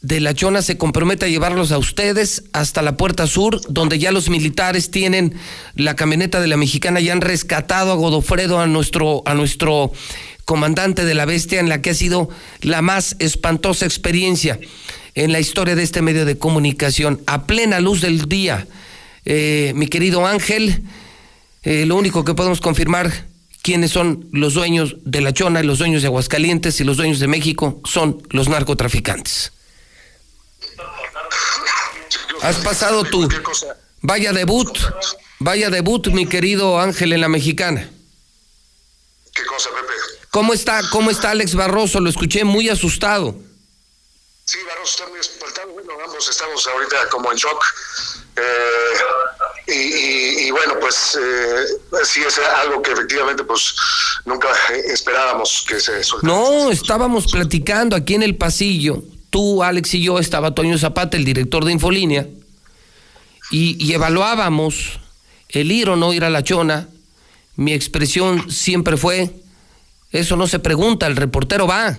de 0.00 0.20
La 0.20 0.32
Chona 0.32 0.62
se 0.62 0.78
compromete 0.78 1.26
a 1.26 1.28
llevarlos 1.28 1.70
a 1.70 1.78
ustedes 1.78 2.44
hasta 2.54 2.80
la 2.80 2.96
puerta 2.96 3.26
sur, 3.26 3.60
donde 3.68 3.98
ya 3.98 4.10
los 4.10 4.30
militares 4.30 4.90
tienen 4.90 5.38
la 5.74 5.94
camioneta 5.94 6.40
de 6.40 6.46
la 6.46 6.56
mexicana 6.56 7.00
y 7.00 7.10
han 7.10 7.20
rescatado 7.20 7.92
a 7.92 7.96
Godofredo, 7.96 8.58
a 8.58 8.66
nuestro, 8.66 9.22
a 9.26 9.34
nuestro 9.34 9.92
comandante 10.46 11.04
de 11.04 11.14
la 11.14 11.26
bestia, 11.26 11.60
en 11.60 11.68
la 11.68 11.82
que 11.82 11.90
ha 11.90 11.94
sido 11.94 12.30
la 12.62 12.80
más 12.80 13.16
espantosa 13.18 13.84
experiencia 13.84 14.58
en 15.16 15.32
la 15.32 15.40
historia 15.40 15.74
de 15.74 15.82
este 15.82 16.02
medio 16.02 16.26
de 16.26 16.38
comunicación 16.38 17.20
a 17.26 17.46
plena 17.46 17.80
luz 17.80 18.02
del 18.02 18.28
día. 18.28 18.68
Eh, 19.24 19.72
mi 19.74 19.88
querido 19.88 20.26
Ángel, 20.26 20.82
eh, 21.62 21.86
lo 21.86 21.96
único 21.96 22.24
que 22.24 22.34
podemos 22.34 22.60
confirmar 22.60 23.26
quiénes 23.62 23.90
son 23.90 24.28
los 24.30 24.52
dueños 24.54 24.96
de 25.04 25.22
La 25.22 25.32
Chona 25.32 25.60
y 25.60 25.66
los 25.66 25.78
dueños 25.78 26.02
de 26.02 26.08
Aguascalientes 26.08 26.80
y 26.80 26.84
los 26.84 26.98
dueños 26.98 27.18
de 27.18 27.28
México 27.28 27.80
son 27.84 28.22
los 28.30 28.48
narcotraficantes. 28.48 29.52
Has 32.42 32.56
pasado 32.56 33.02
tu 33.04 33.26
vaya 34.02 34.34
debut, 34.34 34.78
vaya 35.38 35.70
debut, 35.70 36.08
mi 36.08 36.26
querido 36.26 36.78
Ángel 36.78 37.14
en 37.14 37.22
la 37.22 37.28
mexicana. 37.28 37.88
¿Qué 39.34 39.44
cosa, 39.46 39.70
Pepe? 39.70 39.92
¿Cómo 40.30 40.52
está, 40.52 40.82
cómo 40.90 41.10
está 41.10 41.30
Alex 41.30 41.54
Barroso? 41.54 42.00
Lo 42.00 42.10
escuché 42.10 42.44
muy 42.44 42.68
asustado. 42.68 43.34
Sí, 44.48 44.58
Barroso 44.64 45.04
está 45.48 45.66
muy. 45.66 45.82
Bueno, 45.82 46.04
ambos 46.04 46.28
estamos 46.28 46.64
ahorita 46.68 47.08
como 47.10 47.32
en 47.32 47.36
shock. 47.36 47.64
Eh, 48.36 49.72
y, 50.46 50.50
bueno, 50.52 50.74
pues 50.80 51.18
eh, 51.20 51.64
sí 52.04 52.20
es 52.20 52.38
algo 52.38 52.80
que 52.80 52.92
efectivamente 52.92 53.42
pues 53.42 53.74
nunca 54.24 54.46
esperábamos 54.86 55.64
que 55.66 55.80
se 55.80 56.04
soltara. 56.04 56.32
No, 56.32 56.70
estábamos 56.70 57.26
platicando 57.26 57.96
aquí 57.96 58.14
en 58.14 58.22
el 58.22 58.36
pasillo. 58.36 59.02
Tú, 59.30 59.64
Alex 59.64 59.94
y 59.94 60.04
yo, 60.04 60.20
estaba 60.20 60.54
Toño 60.54 60.78
Zapata, 60.78 61.16
el 61.16 61.24
director 61.24 61.64
de 61.64 61.72
Infolínea, 61.72 62.28
y, 63.50 63.84
y 63.84 63.94
evaluábamos 63.94 65.00
el 65.48 65.72
ir 65.72 65.88
o 65.88 65.96
no 65.96 66.12
ir 66.12 66.22
a 66.22 66.30
la 66.30 66.44
chona. 66.44 66.88
Mi 67.56 67.72
expresión 67.72 68.48
siempre 68.48 68.96
fue, 68.96 69.28
eso 70.12 70.36
no 70.36 70.46
se 70.46 70.60
pregunta, 70.60 71.08
el 71.08 71.16
reportero 71.16 71.66
va. 71.66 71.98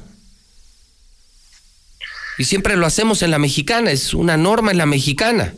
Y 2.37 2.45
siempre 2.45 2.75
lo 2.75 2.85
hacemos 2.85 3.21
en 3.21 3.31
la 3.31 3.39
mexicana, 3.39 3.91
es 3.91 4.13
una 4.13 4.37
norma 4.37 4.71
en 4.71 4.77
la 4.77 4.85
mexicana. 4.85 5.53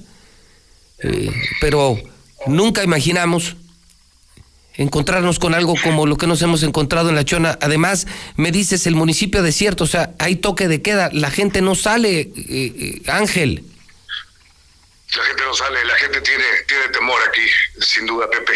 Eh, 1.02 1.32
pero 1.62 1.98
nunca 2.48 2.84
imaginamos 2.84 3.56
encontrarnos 4.76 5.40
con 5.40 5.54
algo 5.54 5.76
como 5.84 6.06
lo 6.06 6.16
que 6.16 6.28
nos 6.28 6.42
hemos 6.42 6.64
encontrado 6.64 7.10
en 7.10 7.16
La 7.16 7.26
Chona. 7.26 7.58
Además, 7.62 8.08
me 8.38 8.52
dices 8.52 8.88
el 8.88 8.96
municipio 8.96 9.44
desierto, 9.44 9.84
o 9.84 9.88
sea, 9.88 10.14
hay 10.20 10.38
toque 10.38 10.68
de 10.70 10.82
queda, 10.82 11.10
la 11.12 11.32
gente 11.32 11.62
no 11.62 11.76
sale, 11.76 12.22
eh, 12.22 12.32
eh, 12.36 13.02
Ángel 13.08 13.64
la 15.18 15.24
gente 15.24 15.44
no 15.44 15.54
sale, 15.56 15.84
la 15.86 15.96
gente 15.96 16.22
tiene, 16.22 16.44
tiene 16.68 16.88
temor 16.90 17.20
aquí, 17.28 17.42
sin 17.82 18.06
duda, 18.06 18.30
Pepe. 18.30 18.54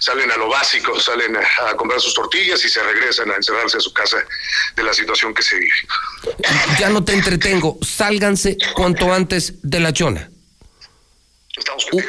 Salen 0.00 0.30
a 0.30 0.36
lo 0.36 0.48
básico, 0.48 0.98
salen 0.98 1.36
a, 1.36 1.76
comprar 1.76 2.00
sus 2.00 2.14
tortillas 2.14 2.64
y 2.64 2.68
se 2.68 2.82
regresan 2.82 3.30
a 3.30 3.36
encerrarse 3.36 3.76
a 3.76 3.80
su 3.80 3.92
casa 3.92 4.16
de 4.74 4.82
la 4.82 4.92
situación 4.92 5.32
que 5.32 5.42
se 5.42 5.56
vive. 5.56 5.72
Ya 6.80 6.88
no 6.88 7.04
te 7.04 7.12
entretengo, 7.12 7.78
sálganse 7.80 8.56
cuanto 8.74 9.12
antes 9.14 9.54
de 9.62 9.80
la 9.80 9.92
chona. 9.92 10.30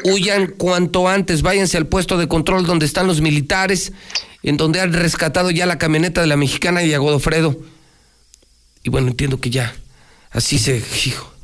Huyan 0.04 0.48
cuanto 0.48 1.08
antes, 1.08 1.44
váyanse 1.44 1.78
al 1.78 1.86
puesto 1.86 2.18
de 2.18 2.28
control 2.28 2.66
donde 2.66 2.88
están 2.88 3.06
los 3.06 3.22
militares, 3.22 3.92
en 4.42 4.58
donde 4.58 4.82
han 4.82 4.94
rescatado 4.94 5.52
ya 5.52 5.68
la 5.68 5.78
camioneta 5.78 6.22
de 6.22 6.28
la 6.28 6.38
mexicana 6.38 6.82
y 6.82 6.92
a 6.96 6.98
Godofredo. 6.98 7.56
Y 8.82 8.90
bueno, 8.90 9.10
entiendo 9.10 9.40
que 9.40 9.52
ya, 9.52 9.76
así 10.32 10.58
se... 10.58 10.84
Hijo, 11.06 11.35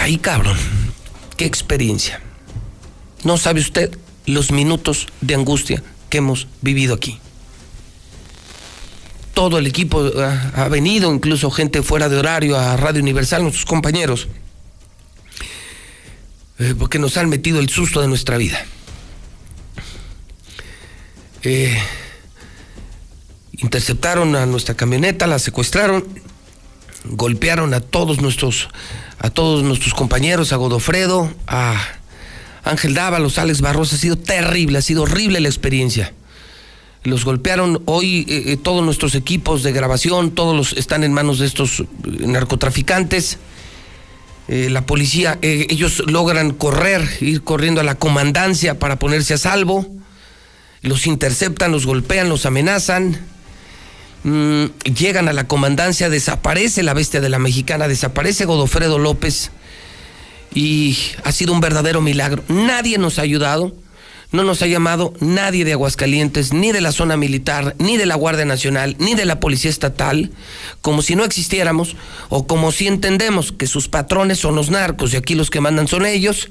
Ay, 0.00 0.16
cabrón, 0.16 0.56
qué 1.36 1.44
experiencia. 1.44 2.22
No 3.22 3.36
sabe 3.36 3.60
usted 3.60 3.94
los 4.24 4.50
minutos 4.50 5.06
de 5.20 5.34
angustia 5.34 5.82
que 6.08 6.18
hemos 6.18 6.48
vivido 6.62 6.94
aquí. 6.94 7.20
Todo 9.34 9.58
el 9.58 9.66
equipo 9.66 10.10
ha, 10.54 10.68
venido, 10.68 11.12
incluso 11.12 11.50
gente 11.50 11.82
fuera 11.82 12.08
de 12.08 12.16
horario 12.16 12.58
a 12.58 12.78
Radio 12.78 13.02
Universal, 13.02 13.42
nuestros 13.42 13.66
compañeros, 13.66 14.28
eh, 16.58 16.74
porque 16.78 16.98
nos 16.98 17.18
han 17.18 17.28
metido 17.28 17.60
el 17.60 17.68
susto 17.68 18.00
de 18.00 18.08
nuestra 18.08 18.38
vida. 18.38 18.64
Eh, 21.42 21.78
interceptaron 23.52 24.34
a 24.34 24.46
nuestra 24.46 24.74
camioneta, 24.74 25.26
la 25.26 25.38
secuestraron, 25.38 26.06
golpearon 27.04 27.74
a 27.74 27.80
todos 27.80 28.22
nuestros 28.22 28.68
a 29.20 29.28
todos 29.28 29.62
nuestros 29.62 29.92
compañeros, 29.92 30.52
a 30.52 30.56
Godofredo, 30.56 31.30
a 31.46 31.76
Ángel 32.64 32.94
Dávalos, 32.94 33.38
Alex 33.38 33.60
Barros, 33.60 33.92
ha 33.92 33.98
sido 33.98 34.16
terrible, 34.16 34.78
ha 34.78 34.82
sido 34.82 35.02
horrible 35.02 35.40
la 35.40 35.48
experiencia. 35.48 36.14
Los 37.02 37.26
golpearon 37.26 37.82
hoy 37.84 38.24
eh, 38.28 38.52
eh, 38.52 38.56
todos 38.56 38.82
nuestros 38.82 39.14
equipos 39.14 39.62
de 39.62 39.72
grabación, 39.72 40.30
todos 40.30 40.56
los 40.56 40.72
están 40.72 41.04
en 41.04 41.12
manos 41.12 41.38
de 41.38 41.46
estos 41.46 41.80
eh, 41.80 41.86
narcotraficantes. 42.26 43.38
la 44.48 44.84
policía, 44.84 45.38
ellos 45.42 46.02
logran 46.06 46.50
correr, 46.50 47.08
ir 47.20 47.44
corriendo 47.44 47.80
a 47.80 47.84
la 47.84 47.94
comandancia 47.94 48.80
para 48.80 48.98
ponerse 48.98 49.34
a 49.34 49.38
salvo. 49.38 49.86
Los 50.82 51.06
interceptan, 51.06 51.70
los 51.70 51.86
golpean, 51.86 52.28
los 52.28 52.46
amenazan. 52.46 53.16
Mm, 54.22 54.66
llegan 54.82 55.28
a 55.28 55.32
la 55.32 55.46
comandancia, 55.48 56.10
desaparece 56.10 56.82
la 56.82 56.92
bestia 56.92 57.20
de 57.20 57.30
la 57.30 57.38
mexicana, 57.38 57.88
desaparece 57.88 58.44
Godofredo 58.44 58.98
López 58.98 59.50
y 60.54 60.98
ha 61.24 61.32
sido 61.32 61.54
un 61.54 61.60
verdadero 61.60 62.02
milagro. 62.02 62.44
Nadie 62.48 62.98
nos 62.98 63.18
ha 63.18 63.22
ayudado, 63.22 63.74
no 64.30 64.44
nos 64.44 64.60
ha 64.60 64.66
llamado 64.66 65.14
nadie 65.20 65.64
de 65.64 65.72
Aguascalientes, 65.72 66.52
ni 66.52 66.70
de 66.70 66.82
la 66.82 66.92
zona 66.92 67.16
militar, 67.16 67.74
ni 67.78 67.96
de 67.96 68.04
la 68.04 68.14
Guardia 68.14 68.44
Nacional, 68.44 68.94
ni 68.98 69.14
de 69.14 69.24
la 69.24 69.40
Policía 69.40 69.70
Estatal, 69.70 70.30
como 70.82 71.00
si 71.00 71.16
no 71.16 71.24
existiéramos 71.24 71.96
o 72.28 72.46
como 72.46 72.72
si 72.72 72.88
entendemos 72.88 73.52
que 73.52 73.66
sus 73.66 73.88
patrones 73.88 74.38
son 74.38 74.54
los 74.54 74.70
narcos 74.70 75.14
y 75.14 75.16
aquí 75.16 75.34
los 75.34 75.48
que 75.48 75.60
mandan 75.60 75.88
son 75.88 76.04
ellos. 76.04 76.50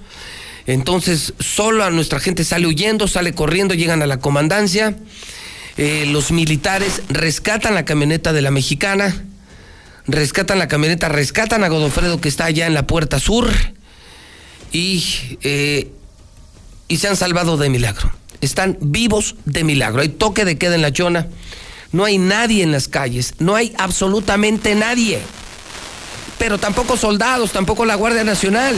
Entonces, 0.66 1.34
solo 1.40 1.84
a 1.84 1.92
nuestra 1.92 2.20
gente 2.20 2.44
sale 2.44 2.68
huyendo, 2.68 3.08
sale 3.08 3.34
corriendo, 3.34 3.76
llegan 3.76 4.02
a 4.02 4.08
la 4.08 4.20
comandancia 4.20 4.96
eh, 5.82 6.06
los 6.06 6.34
militares 6.34 7.04
rescatan 7.08 7.74
la 7.74 7.86
camioneta 7.86 8.34
de 8.34 8.42
la 8.42 8.52
mexicana, 8.52 9.16
rescatan 10.08 10.60
la 10.60 10.68
camioneta, 10.68 11.08
rescatan 11.08 11.64
a 11.64 11.70
Godofredo 11.70 12.20
que 12.20 12.28
está 12.28 12.44
allá 12.44 12.68
en 12.68 12.74
la 12.74 12.86
puerta 12.86 13.18
sur 13.18 13.50
y, 14.74 15.06
eh, 15.42 15.90
y 16.90 16.98
se 16.98 17.08
han 17.08 17.16
salvado 17.16 17.56
de 17.56 17.70
milagro. 17.70 18.12
Están 18.42 18.78
vivos 18.82 19.38
de 19.46 19.64
milagro. 19.64 20.02
Hay 20.02 20.10
toque 20.10 20.44
de 20.44 20.58
queda 20.58 20.76
en 20.76 20.82
la 20.82 20.92
chona. 20.92 21.28
No 21.94 22.04
hay 22.04 22.18
nadie 22.18 22.62
en 22.62 22.74
las 22.74 22.90
calles. 22.90 23.36
No 23.40 23.56
hay 23.56 23.74
absolutamente 23.78 24.76
nadie. 24.76 25.22
Pero 26.38 26.58
tampoco 26.58 26.98
soldados, 26.98 27.54
tampoco 27.54 27.86
la 27.86 27.96
Guardia 27.96 28.26
Nacional. 28.26 28.76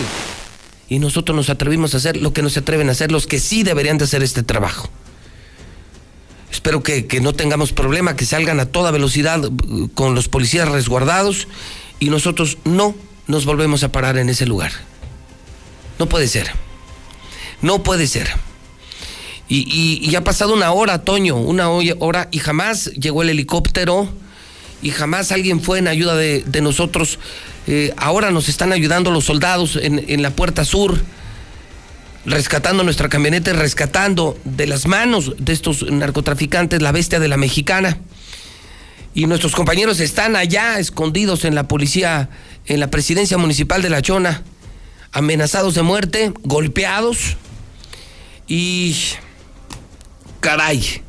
Y 0.87 0.99
nosotros 0.99 1.35
nos 1.35 1.49
atrevimos 1.49 1.95
a 1.95 1.97
hacer 1.97 2.17
lo 2.17 2.31
que 2.31 2.43
no 2.43 2.51
se 2.51 2.59
atreven 2.59 2.89
a 2.89 2.91
hacer 2.91 3.11
los 3.11 3.25
que 3.25 3.39
sí 3.39 3.63
deberían 3.63 3.97
de 3.97 4.03
hacer 4.03 4.21
este 4.21 4.43
trabajo. 4.43 4.91
Espero 6.51 6.83
que, 6.83 7.07
no 7.21 7.33
tengamos 7.33 7.71
problema, 7.71 8.15
que 8.15 8.25
salgan 8.25 8.59
a 8.59 8.65
toda 8.65 8.91
velocidad 8.91 9.43
uh, 9.45 9.89
con 9.93 10.15
los 10.15 10.27
policías 10.27 10.67
resguardados 10.67 11.47
y 11.99 12.09
nosotros 12.09 12.57
no 12.65 12.93
nos 13.27 13.45
volvemos 13.45 13.83
a 13.83 13.91
parar 13.91 14.17
en 14.17 14.29
ese 14.29 14.45
lugar. 14.45 14.71
No 15.97 16.09
puede 16.09 16.27
ser. 16.27 16.51
No 17.61 17.83
puede 17.83 18.07
ser. 18.07 18.29
Y, 19.47 20.15
ha 20.15 20.23
pasado 20.23 20.53
una 20.53 20.71
hora, 20.71 21.03
Toño, 21.03 21.35
una 21.35 21.69
hora, 21.69 22.29
y 22.31 22.39
jamás 22.39 22.85
llegó 22.93 23.21
el 23.21 23.29
helicóptero 23.29 24.09
y 24.81 24.91
jamás 24.91 25.33
alguien 25.33 25.59
fue 25.61 25.79
en 25.79 25.89
ayuda 25.89 26.15
de, 26.15 26.61
nosotros. 26.61 27.19
Eh, 27.67 27.93
ahora 27.97 28.31
nos 28.31 28.47
están 28.47 28.71
ayudando 28.71 29.11
los 29.11 29.25
soldados 29.25 29.75
en, 29.75 30.05
en 30.07 30.21
la 30.21 30.31
puerta 30.31 30.63
sur 30.63 31.01
rescatando 32.25 32.83
nuestra 32.83 33.09
camioneta, 33.09 33.53
rescatando 33.53 34.37
de 34.43 34.67
las 34.67 34.85
manos 34.87 35.33
de 35.37 35.53
estos 35.53 35.83
narcotraficantes 35.89 36.81
la 36.81 36.91
bestia 36.91 37.19
de 37.19 37.27
la 37.27 37.37
mexicana. 37.37 37.97
Y 39.13 39.25
nuestros 39.25 39.53
compañeros 39.53 39.99
están 39.99 40.35
allá 40.35 40.79
escondidos 40.79 41.43
en 41.43 41.55
la 41.55 41.67
policía, 41.67 42.29
en 42.65 42.79
la 42.79 42.89
presidencia 42.89 43.37
municipal 43.37 43.81
de 43.81 43.89
La 43.89 44.01
Chona, 44.01 44.43
amenazados 45.11 45.75
de 45.75 45.81
muerte, 45.81 46.31
golpeados. 46.43 47.37
Y 48.47 48.95
caray, 50.39 51.01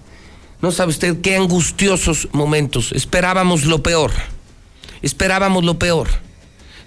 no 0.60 0.73
sabe 0.73 0.91
usted 0.91 1.20
qué 1.20 1.36
angustiosos 1.36 2.28
momentos. 2.32 2.92
Esperábamos 2.92 3.65
lo 3.65 3.82
peor. 3.82 4.12
Esperábamos 5.02 5.65
lo 5.65 5.78
peor 5.78 6.08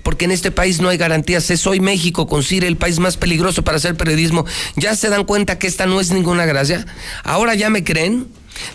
porque 0.05 0.25
en 0.25 0.31
este 0.31 0.51
país 0.51 0.81
no 0.81 0.89
hay 0.89 0.97
garantías. 0.97 1.49
Es 1.49 1.65
hoy 1.65 1.79
México 1.79 2.27
con 2.27 2.43
Cire 2.43 2.67
el 2.67 2.77
país 2.77 2.99
más 2.99 3.17
peligroso 3.17 3.63
para 3.63 3.77
hacer 3.77 3.95
periodismo. 3.95 4.45
¿Ya 4.75 4.95
se 4.95 5.09
dan 5.09 5.23
cuenta 5.25 5.57
que 5.57 5.65
esta 5.65 5.87
no 5.87 5.99
es 5.99 6.11
ninguna 6.11 6.45
gracia? 6.45 6.85
¿Ahora 7.23 7.55
ya 7.55 7.71
me 7.71 7.83
creen? 7.83 8.27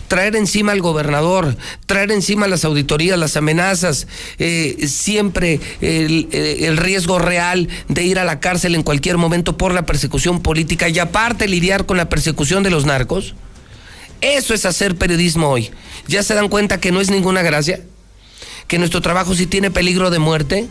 traer 0.07 0.35
encima 0.35 0.73
al 0.73 0.81
gobernador, 0.81 1.57
traer 1.87 2.11
encima 2.11 2.47
las 2.47 2.65
auditorías, 2.65 3.17
las 3.17 3.35
amenazas, 3.35 4.05
eh, 4.37 4.85
siempre 4.87 5.59
el, 5.81 6.27
el, 6.31 6.77
riesgo 6.77 7.17
real 7.17 7.67
de 7.87 8.03
ir 8.03 8.19
a 8.19 8.23
la 8.23 8.39
cárcel 8.39 8.75
en 8.75 8.83
cualquier 8.83 9.17
momento 9.17 9.57
por 9.57 9.73
la 9.73 9.87
persecución 9.87 10.43
política 10.43 10.87
y 10.87 10.99
aparte 10.99 11.47
lidiar 11.47 11.87
con 11.87 11.97
la 11.97 12.09
persecución 12.09 12.61
de 12.61 12.69
los 12.69 12.85
narcos. 12.85 13.33
Eso 14.19 14.53
es 14.53 14.67
hacer 14.67 14.97
periodismo 14.97 15.47
hoy. 15.49 15.71
¿Ya 16.07 16.21
se 16.21 16.35
dan 16.35 16.49
cuenta 16.49 16.79
que 16.79 16.91
no 16.91 17.01
es 17.01 17.09
ninguna 17.09 17.41
gracia? 17.41 17.81
¿Que 18.67 18.77
nuestro 18.77 19.01
trabajo 19.01 19.33
sí 19.33 19.47
tiene 19.47 19.71
peligro 19.71 20.11
de 20.11 20.19
muerte? 20.19 20.67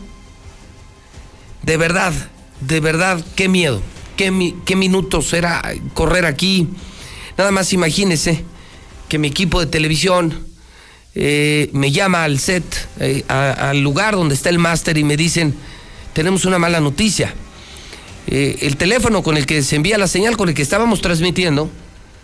De 1.70 1.76
verdad, 1.76 2.12
de 2.62 2.80
verdad, 2.80 3.24
qué 3.36 3.48
miedo, 3.48 3.80
qué, 4.16 4.56
qué 4.64 4.74
minutos 4.74 5.32
era 5.32 5.62
correr 5.94 6.26
aquí. 6.26 6.66
Nada 7.38 7.52
más 7.52 7.72
imagínese 7.72 8.44
que 9.08 9.18
mi 9.18 9.28
equipo 9.28 9.60
de 9.60 9.66
televisión 9.66 10.36
eh, 11.14 11.70
me 11.72 11.92
llama 11.92 12.24
al 12.24 12.40
set, 12.40 12.64
eh, 12.98 13.22
al 13.28 13.80
lugar 13.82 14.16
donde 14.16 14.34
está 14.34 14.48
el 14.48 14.58
máster 14.58 14.98
y 14.98 15.04
me 15.04 15.16
dicen, 15.16 15.54
tenemos 16.12 16.44
una 16.44 16.58
mala 16.58 16.80
noticia. 16.80 17.32
Eh, 18.26 18.58
el 18.62 18.76
teléfono 18.76 19.22
con 19.22 19.36
el 19.36 19.46
que 19.46 19.62
se 19.62 19.76
envía 19.76 19.96
la 19.96 20.08
señal, 20.08 20.36
con 20.36 20.48
el 20.48 20.56
que 20.56 20.62
estábamos 20.62 21.00
transmitiendo, 21.00 21.70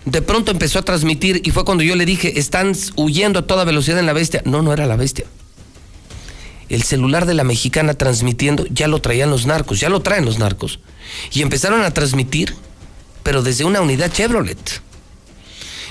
de 0.07 0.23
pronto 0.23 0.51
empezó 0.51 0.81
a 0.81 0.83
transmitir 0.83 1.41
y 1.45 1.53
fue 1.53 1.65
cuando 1.65 1.85
yo 1.85 1.95
le 1.95 2.05
dije, 2.05 2.41
están 2.41 2.73
huyendo 2.97 3.39
a 3.39 3.47
toda 3.47 3.63
velocidad 3.63 4.01
en 4.01 4.07
la 4.07 4.13
bestia. 4.13 4.43
No, 4.45 4.63
no 4.63 4.73
era 4.73 4.87
la 4.87 4.97
bestia 4.97 5.27
el 6.69 6.83
celular 6.83 7.27
de 7.27 7.35
la 7.35 7.45
mexicana 7.45 7.95
transmitiendo, 7.95 8.67
ya 8.71 8.89
lo 8.89 9.01
traían 9.01 9.31
los 9.31 9.47
narcos, 9.47 9.81
ya 9.81 9.89
lo 9.89 10.01
traen 10.01 10.25
los 10.25 10.39
narcos. 10.39 10.81
Y 11.33 11.43
empezaron 11.43 11.83
a 11.83 11.93
transmitir, 11.93 12.55
pero 13.23 13.43
desde 13.43 13.65
una 13.65 13.81
unidad 13.81 14.13
Chevrolet. 14.13 14.81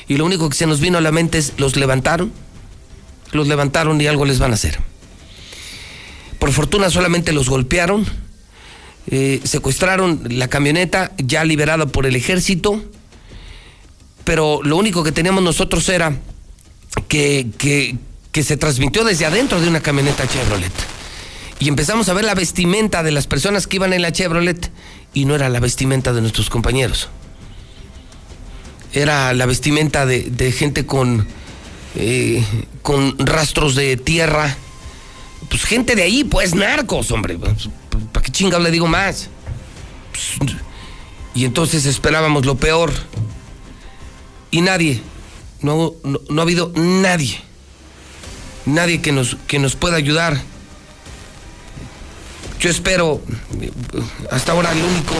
Y 0.07 0.17
lo 0.17 0.25
único 0.25 0.49
que 0.49 0.55
se 0.55 0.67
nos 0.67 0.79
vino 0.79 0.97
a 0.97 1.01
la 1.01 1.11
mente 1.11 1.37
es, 1.37 1.53
los 1.57 1.75
levantaron, 1.75 2.31
los 3.31 3.47
levantaron 3.47 3.99
y 3.99 4.07
algo 4.07 4.25
les 4.25 4.39
van 4.39 4.51
a 4.51 4.55
hacer. 4.55 4.79
Por 6.39 6.51
fortuna 6.51 6.89
solamente 6.89 7.31
los 7.31 7.49
golpearon, 7.49 8.05
eh, 9.07 9.39
secuestraron 9.43 10.21
la 10.29 10.47
camioneta 10.47 11.11
ya 11.17 11.43
liberada 11.43 11.85
por 11.85 12.05
el 12.05 12.15
ejército, 12.15 12.83
pero 14.23 14.61
lo 14.63 14.77
único 14.77 15.03
que 15.03 15.11
teníamos 15.11 15.43
nosotros 15.43 15.87
era 15.89 16.17
que, 17.07 17.47
que, 17.57 17.95
que 18.35 18.43
se 18.43 18.57
transmitió 18.57 19.05
desde 19.05 19.25
adentro 19.25 19.61
de 19.61 19.69
una 19.69 19.79
camioneta 19.79 20.27
Chevrolet. 20.27 20.73
Y 21.57 21.69
empezamos 21.69 22.09
a 22.09 22.13
ver 22.13 22.25
la 22.25 22.35
vestimenta 22.35 23.01
de 23.01 23.13
las 23.13 23.27
personas 23.27 23.65
que 23.65 23.77
iban 23.77 23.93
en 23.93 24.01
la 24.01 24.11
Chevrolet 24.11 24.69
y 25.13 25.23
no 25.23 25.35
era 25.35 25.47
la 25.47 25.61
vestimenta 25.61 26.11
de 26.11 26.19
nuestros 26.19 26.49
compañeros. 26.49 27.07
Era 28.91 29.33
la 29.33 29.45
vestimenta 29.45 30.05
de, 30.05 30.51
gente 30.51 30.85
con, 30.85 31.25
eh, 31.95 32.43
con 32.81 33.17
rastros 33.19 33.73
de 33.73 33.95
tierra. 33.95 34.57
Pues 35.47 35.63
gente 35.63 35.95
de 35.95 36.03
ahí, 36.03 36.25
pues 36.25 36.55
narcos, 36.55 37.11
hombre. 37.11 37.37
Pues, 37.37 37.69
¿Para 38.11 38.21
qué 38.21 38.33
chingado 38.33 38.61
le 38.61 38.71
digo 38.71 38.87
más? 38.87 39.29
Pues, 40.11 40.51
y 41.33 41.45
entonces 41.45 41.85
esperábamos 41.85 42.45
lo 42.45 42.57
peor. 42.57 42.91
Y 44.51 44.59
nadie, 44.59 44.99
no, 45.61 45.93
no 46.03 46.41
ha 46.41 46.43
habido 46.43 46.73
nadie 46.75 47.44
nadie 48.65 49.01
que 49.01 49.11
nos, 49.11 49.37
que 49.47 49.59
nos 49.59 49.75
pueda 49.75 49.97
ayudar. 49.97 50.41
Yo 52.59 52.69
espero, 52.69 53.21
hasta 54.31 54.53
ahora 54.53 54.71
el 54.71 54.81
único 54.81 55.13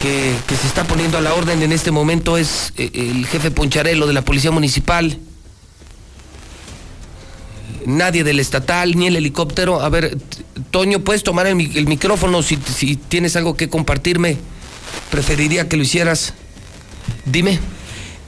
que, 0.00 0.34
se 0.48 0.66
está 0.66 0.84
poniendo 0.84 1.18
a 1.18 1.20
la 1.20 1.34
orden 1.34 1.62
en 1.62 1.72
este 1.72 1.90
momento 1.90 2.38
es 2.38 2.72
eh, 2.76 2.90
el 2.94 3.26
jefe 3.26 3.50
Poncharelo 3.50 4.06
de 4.06 4.14
la 4.14 4.22
Policía 4.22 4.50
Municipal. 4.50 5.18
Nadie 7.86 8.24
del 8.24 8.40
estatal, 8.40 8.96
ni 8.96 9.06
el 9.06 9.16
helicóptero. 9.16 9.80
A 9.80 9.88
ver, 9.88 10.16
Toño, 10.70 11.00
¿puedes 11.00 11.22
tomar 11.22 11.46
el, 11.46 11.76
el 11.76 11.86
micrófono 11.86 12.42
si, 12.42 12.58
si 12.74 12.96
tienes 12.96 13.36
algo 13.36 13.56
que 13.56 13.68
compartirme? 13.68 14.36
Preferiría 15.10 15.68
que 15.68 15.76
lo 15.76 15.82
hicieras. 15.82 16.34
Dime. 17.24 17.58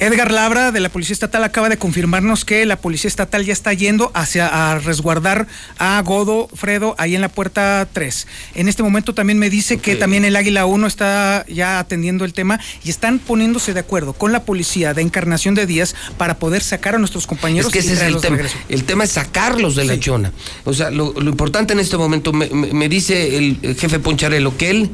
Edgar 0.03 0.33
Labra 0.33 0.73
de 0.73 0.81
la 0.81 0.89
Policía 0.89 1.13
Estatal 1.13 1.45
acaba 1.45 1.69
de 1.69 1.77
confirmarnos 1.77 2.45
que 2.45 2.67
la 2.67 2.75
Policía 2.75 3.07
Estatal 3.07 3.45
ya 3.45 3.53
está 3.53 3.73
yendo 3.73 4.11
hacia 4.15 4.49
a 4.73 4.81
resguardar 4.81 5.47
a 5.79 6.03
Godo 6.03 6.49
Fredo 6.53 6.97
ahí 6.99 7.15
en 7.15 7.21
la 7.21 7.29
puerta 7.29 7.87
3. 7.93 8.27
En 8.57 8.69
este 8.69 8.83
momento 8.83 9.15
también 9.15 9.39
me 9.39 9.49
dice 9.49 9.79
que 9.79 9.95
también 9.95 10.25
el 10.25 10.35
Águila 10.35 10.67
1 10.67 10.89
está 10.89 11.47
ya 11.47 11.79
atendiendo 11.79 12.25
el 12.25 12.33
tema 12.33 12.59
y 12.83 12.91
están 12.91 13.21
poniéndose 13.21 13.75
de 13.75 13.79
acuerdo 13.79 14.13
con 14.13 14.33
la 14.33 14.43
policía 14.43 14.93
de 14.93 15.03
Encarnación 15.03 15.55
de 15.55 15.67
Díaz 15.67 15.95
para 16.19 16.37
poder 16.37 16.65
sacar 16.65 16.97
a 16.97 16.99
nuestros 16.99 17.29
compañeros. 17.29 17.69
Es 17.69 17.73
que 17.73 17.79
ese 17.79 17.93
es 17.93 18.03
el 18.03 18.21
tema. 18.21 18.39
El 18.69 18.83
tema 18.83 19.05
es 19.05 19.13
sacarlos 19.13 19.77
de 19.77 19.85
la 19.85 20.01
chona. 20.01 20.33
O 20.65 20.75
sea, 20.75 20.91
lo, 20.91 21.13
importante 21.21 21.75
en 21.75 21.79
este 21.79 21.97
momento, 21.97 22.33
me, 22.33 22.89
dice 22.89 23.39
el 23.39 23.77
jefe 23.79 24.01
Poncharelo 24.01 24.57
que 24.57 24.71
él 24.71 24.91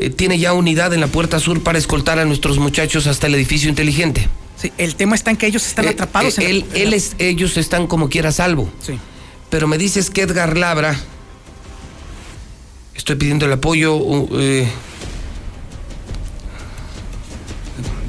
eh, 0.00 0.10
tiene 0.10 0.38
ya 0.38 0.52
unidad 0.52 0.92
en 0.94 1.00
la 1.00 1.06
puerta 1.06 1.38
sur 1.38 1.62
para 1.62 1.78
escoltar 1.78 2.18
a 2.18 2.24
nuestros 2.24 2.58
muchachos 2.58 3.06
hasta 3.06 3.26
el 3.26 3.34
edificio 3.34 3.68
inteligente. 3.68 4.28
Sí, 4.56 4.72
el 4.78 4.96
tema 4.96 5.14
está 5.14 5.30
en 5.30 5.36
que 5.36 5.46
ellos 5.46 5.66
están 5.66 5.86
eh, 5.86 5.90
atrapados. 5.90 6.38
en 6.38 6.46
él, 6.46 6.64
él 6.74 6.94
es, 6.94 7.14
ellos 7.18 7.56
están 7.56 7.86
como 7.86 8.08
quiera 8.08 8.32
salvo. 8.32 8.70
Sí. 8.80 8.98
Pero 9.48 9.68
me 9.68 9.78
dices 9.78 10.10
que 10.10 10.22
Edgar 10.22 10.56
Labra, 10.56 10.98
estoy 12.94 13.16
pidiendo 13.16 13.46
el 13.46 13.52
apoyo. 13.52 13.98
Eh, 14.32 14.68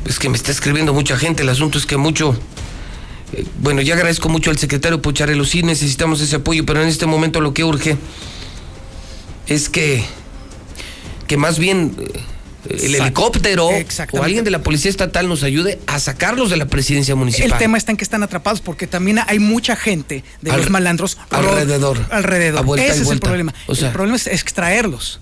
es 0.05 0.19
que 0.19 0.29
me 0.29 0.37
está 0.37 0.51
escribiendo 0.51 0.93
mucha 0.93 1.17
gente. 1.17 1.43
El 1.43 1.49
asunto 1.49 1.77
es 1.77 1.85
que 1.85 1.97
mucho 1.97 2.37
Eh, 3.33 3.45
bueno, 3.59 3.81
ya 3.81 3.93
agradezco 3.93 4.29
mucho 4.29 4.49
al 4.49 4.57
secretario 4.57 5.01
Pucharelo, 5.01 5.45
sí 5.45 5.63
necesitamos 5.63 6.21
ese 6.21 6.35
apoyo, 6.37 6.65
pero 6.65 6.81
en 6.81 6.89
este 6.89 7.05
momento 7.05 7.39
lo 7.39 7.53
que 7.53 7.63
urge 7.63 7.97
es 9.47 9.69
que, 9.69 10.03
que 11.31 11.37
más 11.37 11.57
bien 11.57 11.95
eh, 11.97 12.83
el 12.83 12.95
helicóptero 12.95 13.69
o 13.69 14.21
alguien 14.21 14.43
de 14.43 14.51
la 14.51 14.63
policía 14.63 14.91
estatal 14.91 15.29
nos 15.29 15.43
ayude 15.43 15.79
a 15.87 15.97
sacarlos 15.97 16.49
de 16.49 16.57
la 16.57 16.65
presidencia 16.65 17.15
municipal. 17.15 17.53
El 17.53 17.57
tema 17.57 17.77
está 17.77 17.91
en 17.91 17.97
que 17.97 18.03
están 18.03 18.21
atrapados 18.21 18.59
porque 18.59 18.85
también 18.85 19.17
hay 19.25 19.39
mucha 19.39 19.77
gente 19.77 20.25
de 20.41 20.51
los 20.51 20.69
malandros 20.69 21.17
alrededor. 21.29 22.05
Alrededor. 22.09 22.77
Ese 22.77 23.03
es 23.03 23.09
el 23.09 23.21
problema. 23.21 23.53
el 23.69 23.91
problema 23.91 24.17
es 24.17 24.27
extraerlos. 24.27 25.21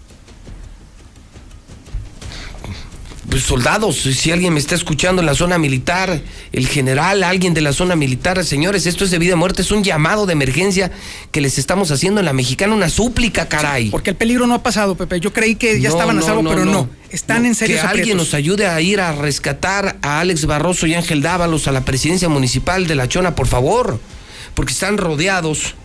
Pues, 3.30 3.43
soldados, 3.43 3.98
si 3.98 4.32
alguien 4.32 4.53
me 4.53 4.59
está 4.59 4.75
escuchando 4.75 5.22
en 5.22 5.25
la 5.25 5.35
zona 5.35 5.58
militar, 5.58 6.22
el 6.51 6.67
general, 6.67 7.24
alguien 7.24 7.53
de 7.53 7.61
la 7.61 7.74
zona 7.74 7.95
militar, 7.95 8.43
señores, 8.43 8.85
esto 8.85 9.03
es 9.03 9.11
de 9.11 9.19
vida 9.19 9.35
o 9.35 9.38
muerte, 9.38 9.61
es 9.61 9.72
un 9.72 9.83
llamado 9.83 10.25
de 10.25 10.33
emergencia 10.33 10.91
que 11.32 11.40
les 11.40 11.58
estamos 11.58 11.91
haciendo 11.91 12.19
en 12.22 12.25
la 12.25 12.33
mexicana, 12.33 12.74
una 12.74 12.90
súplica, 12.90 13.48
caray. 13.48 13.90
porque 13.90 14.11
el 14.11 14.16
peligro 14.16 14.48
no 14.48 14.56
ha 14.56 14.64
pasado, 14.64 14.95
Pepe. 14.95 15.19
Yo 15.19 15.32
creí 15.32 15.56
que 15.56 15.80
ya 15.80 15.90
estaban 15.90 16.17
a 16.17 16.22
salvo, 16.22 16.43
pero 16.49 16.66
no. 16.66 16.90
Están 17.11 17.45
en 17.45 17.56
serio. 17.56 17.75
Que 17.75 17.82
alguien 17.82 18.17
nos 18.17 18.33
ayude 18.33 18.67
a 18.67 18.80
ir 18.82 18.99
a 18.99 19.11
rescatar 19.11 19.98
a 20.01 20.19
Alex 20.19 20.45
Barroso 20.45 20.88
y 20.88 20.93
Ángel 20.95 21.22
Dávalos 21.22 21.67
a 21.67 21.72
la 21.72 21.85
presidencia 21.85 22.30
municipal 22.30 22.88
de 22.88 22.95
La 22.95 23.08
Chona, 23.08 23.35
por 23.35 23.48
favor, 23.48 23.99
porque 24.53 24.74
están 24.74 24.98
rodeados 24.98 25.75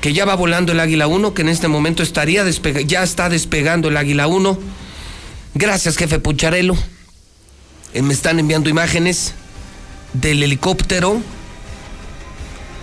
que 0.00 0.12
ya 0.12 0.26
va 0.26 0.34
volando 0.34 0.72
el 0.72 0.80
Águila 0.80 1.06
1, 1.06 1.32
que 1.32 1.42
en 1.42 1.48
este 1.48 1.68
momento 1.68 2.02
estaría 2.02 2.44
ya 2.86 3.02
está 3.02 3.30
despegando 3.30 3.88
el 3.88 3.96
Águila 3.96 4.26
1 4.26 4.83
Gracias, 5.54 5.96
jefe 5.96 6.18
Pucharelo. 6.18 6.76
Eh, 7.92 8.02
me 8.02 8.12
están 8.12 8.40
enviando 8.40 8.68
imágenes 8.68 9.34
del 10.12 10.42
helicóptero. 10.42 11.22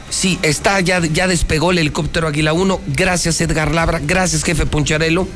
Sí, 0.09 0.40
está, 0.41 0.80
ya, 0.80 1.00
ya 1.00 1.27
despegó 1.27 1.72
el 1.72 1.80
helicóptero 1.80 2.30
Águila 2.30 2.53
1. 2.53 2.80
Gracias, 2.88 3.41
Edgar 3.41 3.74
Labra. 3.74 4.00
Gracias, 4.00 4.43
jefe 4.43 4.66
Puncharelo. 4.66 5.27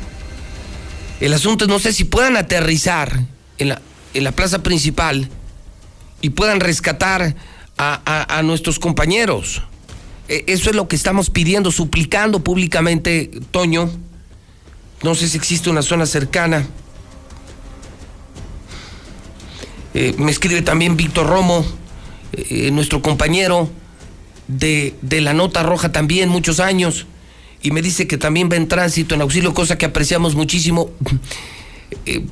El 1.20 1.34
asunto 1.34 1.66
es, 1.66 1.68
no 1.68 1.78
sé 1.78 1.92
si 1.92 2.04
puedan 2.04 2.38
aterrizar 2.38 3.20
en 3.58 3.68
la, 3.68 3.82
en 4.14 4.24
la 4.24 4.32
plaza 4.32 4.62
principal 4.62 5.28
y 6.22 6.30
puedan 6.30 6.60
rescatar 6.60 7.36
a, 7.76 8.38
a 8.38 8.42
nuestros 8.42 8.78
compañeros. 8.78 9.62
E, 10.28 10.44
eso 10.46 10.70
es 10.70 10.76
lo 10.76 10.88
que 10.88 10.96
estamos 10.96 11.28
pidiendo, 11.28 11.70
suplicando 11.70 12.42
públicamente, 12.42 13.30
Toño. 13.50 13.90
No 15.02 15.14
sé 15.14 15.28
si 15.28 15.36
existe 15.36 15.68
una 15.68 15.82
zona 15.82 16.06
cercana. 16.06 16.66
Eh, 19.98 20.14
me 20.18 20.30
escribe 20.30 20.60
también 20.60 20.94
Víctor 20.94 21.26
Romo, 21.26 21.64
eh, 22.34 22.70
nuestro 22.70 23.00
compañero 23.00 23.70
de, 24.46 24.94
la 25.10 25.32
Nota 25.32 25.62
Roja 25.62 25.90
también, 25.90 26.28
muchos 26.28 26.60
años, 26.60 27.06
y 27.62 27.70
me 27.70 27.80
dice 27.80 28.06
que 28.06 28.18
también 28.18 28.50
va 28.52 28.56
en 28.56 28.68
tránsito, 28.68 29.14
en 29.14 29.22
auxilio, 29.22 29.54
cosa 29.54 29.78
que 29.78 29.86
apreciamos 29.86 30.34
muchísimo. 30.34 30.90
Eh, 32.04 32.26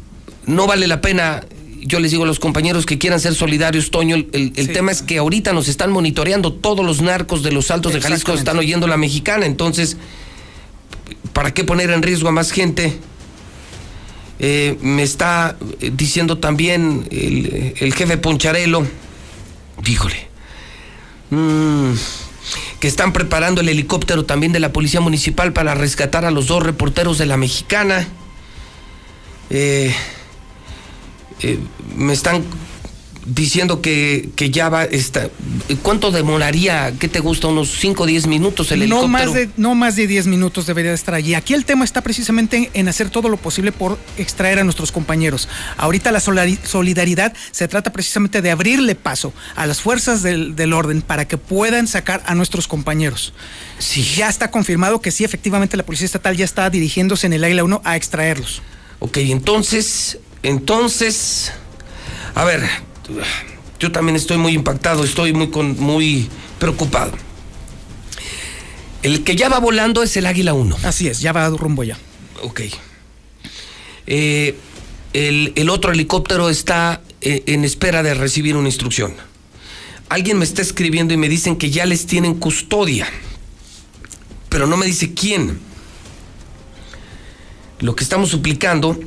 no 0.44 0.67
vale 0.67 0.86
la 0.86 1.01
pena 1.01 1.43
yo 1.81 2.01
les 2.01 2.10
digo 2.10 2.25
a 2.25 2.26
los 2.26 2.39
compañeros 2.39 2.84
que 2.84 2.99
quieran 2.99 3.18
ser 3.18 3.34
solidarios, 3.34 3.91
Toño, 3.91 4.17
el, 4.17 4.52
tema 4.73 4.93
es 4.93 5.01
que 5.01 5.17
ahorita 5.17 5.55
nos 5.55 5.68
están 5.68 5.91
monitoreando 5.91 6.52
todos 6.52 6.84
los 6.84 7.01
narcos 7.01 7.43
de 7.43 7.52
los 7.52 7.70
altos 7.70 7.94
de 7.94 8.01
Jalisco, 8.02 8.34
están 8.34 8.59
oyendo 8.59 8.86
la 8.86 8.99
mexicana, 8.99 9.47
entonces, 9.47 9.97
¿para 11.33 11.55
qué 11.55 11.65
poner 11.65 11.91
en 11.91 12.02
riesgo 12.02 12.28
a 12.28 12.33
más 12.33 12.51
gente? 12.51 12.99
Eh, 14.38 14.76
me 14.80 15.02
está 15.02 15.56
eh, 15.80 15.90
diciendo 15.94 16.38
también 16.38 17.06
el, 17.10 17.94
jefe 17.94 18.18
Poncharelo, 18.18 18.86
díjole, 19.82 20.28
mm, 21.30 21.92
que 22.80 22.88
están 22.88 23.12
preparando 23.12 23.60
el 23.60 23.68
helicóptero 23.68 24.24
también 24.24 24.52
de 24.52 24.60
la 24.60 24.72
Policía 24.72 25.00
Municipal 25.00 25.52
para 25.52 25.74
rescatar 25.74 26.24
a 26.24 26.30
los 26.30 26.48
dos 26.48 26.62
reporteros 26.62 27.18
de 27.18 27.26
la 27.26 27.36
Mexicana. 27.36 28.08
Eh, 29.50 29.94
me 31.96 32.12
están 32.12 32.44
diciendo 33.27 33.81
que, 33.81 34.31
que 34.36 34.51
ya 34.51 34.69
va, 34.69 34.85
está, 34.85 35.28
¿cuánto 35.83 36.11
demoraría? 36.11 36.93
¿Qué 36.99 37.09
te 37.09 37.20
gusta? 37.20 37.49
¿Unos 37.49 37.70
5 37.78 38.03
o 38.03 38.07
10 38.07 38.27
minutos 38.27 38.70
el 38.73 38.81
no 38.81 38.85
helicóptero? 38.85 39.09
Más 39.09 39.35
de, 39.35 39.51
no 39.57 39.75
más 39.75 39.97
de 39.97 40.07
10 40.07 40.27
minutos 40.27 40.67
debería 40.67 40.93
estar 40.93 41.15
allí. 41.15 41.35
Aquí 41.35 41.55
el 41.55 41.65
tema 41.65 41.85
está 41.85 42.03
precisamente 42.03 42.70
en 42.75 42.89
hacer 42.89 43.11
todo 43.11 43.28
lo 43.28 43.36
posible 43.36 43.73
por 43.73 43.99
extraer 44.19 44.59
a 44.59 44.65
nuestros 44.65 44.93
compañeros. 44.93 45.49
Ahorita 45.77 46.12
la 46.12 46.20
solidaridad 46.20 47.33
se 47.51 47.69
trata 47.69 47.93
precisamente 47.93 48.43
de 48.43 48.51
abrirle 48.51 48.94
paso 48.94 49.33
a 49.57 49.67
las 49.67 49.81
fuerzas 49.81 50.23
del, 50.23 50.55
del 50.57 50.73
orden 50.73 51.03
para 51.03 51.27
que 51.27 51.39
puedan 51.39 51.86
sacar 51.86 52.23
a 52.27 52.35
nuestros 52.35 52.69
compañeros. 52.69 53.33
Sí. 53.78 54.03
Ya 54.17 54.28
está 54.28 54.51
confirmado 54.51 55.01
que 55.01 55.11
sí, 55.11 55.25
efectivamente 55.25 55.77
la 55.77 55.85
Policía 55.85 56.07
Estatal 56.07 56.36
ya 56.36 56.44
está 56.44 56.69
dirigiéndose 56.70 57.27
en 57.27 57.33
el 57.33 57.44
Águila 57.44 57.65
1 57.65 57.83
a 57.85 57.97
extraerlos. 57.97 58.62
Ok, 59.01 59.19
entonces, 59.19 60.19
entonces, 60.43 61.53
a 62.35 62.44
ver, 62.44 62.62
yo 63.78 63.92
también 63.92 64.16
estoy 64.16 64.39
muy 64.39 64.52
impactado, 64.52 65.05
estoy 65.05 65.33
muy, 65.33 65.49
con, 65.49 65.78
muy 65.78 66.28
preocupado. 66.58 67.12
El 69.02 69.23
que 69.23 69.36
ya 69.36 69.49
va 69.49 69.58
volando 69.58 70.02
es 70.02 70.16
el 70.16 70.26
Águila 70.26 70.55
1. 70.55 70.78
Así 70.84 71.08
es, 71.08 71.20
ya 71.20 71.33
va 71.33 71.49
rumbo 71.50 71.84
ya. 71.84 71.99
Ok. 72.42 72.62
Eh, 74.07 74.57
el, 75.12 75.70
otro 75.70 75.92
helicóptero 75.92 76.49
está 76.49 77.02
eh, 77.20 77.42
en 77.47 77.65
espera 77.65 78.02
de 78.02 78.15
recibir 78.15 78.57
una 78.57 78.68
instrucción. 78.68 79.15
Alguien 80.08 80.39
me 80.39 80.44
está 80.44 80.62
escribiendo 80.62 81.15
y 81.15 81.16
me 81.16 81.28
dicen 81.28 81.57
que 81.57 81.70
ya 81.70 81.86
les 81.86 82.07
tienen 82.07 82.34
custodia, 82.34 83.07
pero 84.49 84.66
no 84.66 84.76
me 84.76 84.86
dice 84.86 85.15
quién. 85.15 85.58
Lo 87.81 87.94
que 87.94 88.05
estamos 88.05 88.31
suplicando 88.31 88.99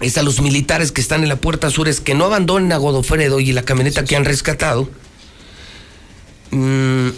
es 0.00 0.16
a 0.16 0.22
los 0.22 0.40
militares 0.40 0.92
que 0.92 1.00
están 1.00 1.22
en 1.22 1.28
la 1.28 1.36
puerta 1.36 1.70
sur 1.70 1.88
es 1.88 2.00
que 2.00 2.14
no 2.14 2.24
abandonen 2.24 2.72
a 2.72 2.78
Godofredo 2.78 3.38
y 3.38 3.52
la 3.52 3.62
camioneta 3.62 4.04
que 4.04 4.16
han 4.16 4.24
rescatado. 4.24 4.88
Mm, 6.50 7.10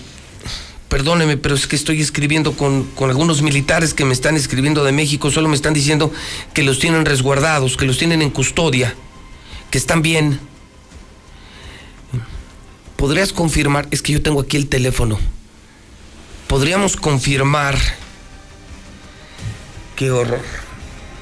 perdóneme, 0.89 1.37
pero 1.37 1.55
es 1.55 1.67
que 1.67 1.77
estoy 1.77 2.01
escribiendo 2.01 2.55
con, 2.55 2.85
con, 2.97 3.09
algunos 3.09 3.41
militares 3.41 3.95
que 3.95 4.05
me 4.05 4.13
están 4.13 4.37
escribiendo 4.37 4.83
de 4.85 4.93
México, 4.93 5.31
solo 5.31 5.49
me 5.49 5.55
están 5.55 5.75
diciendo 5.75 6.13
que 6.55 6.65
los 6.65 6.81
tienen 6.81 7.07
resguardados, 7.07 7.77
que 7.77 7.87
los 7.87 7.99
tienen 7.99 8.21
en 8.21 8.31
custodia, 8.31 8.95
que 9.71 9.79
están 9.79 10.03
bien. 10.03 10.41
¿Podrías 12.97 13.33
confirmar? 13.33 13.87
Es 13.91 14.03
que 14.03 14.13
yo 14.13 14.23
tengo 14.23 14.41
aquí 14.41 14.57
el 14.57 14.69
teléfono. 14.69 15.19
¿Podríamos 16.49 16.97
confirmar? 16.97 17.79
Qué 19.97 20.11
horror 20.11 20.72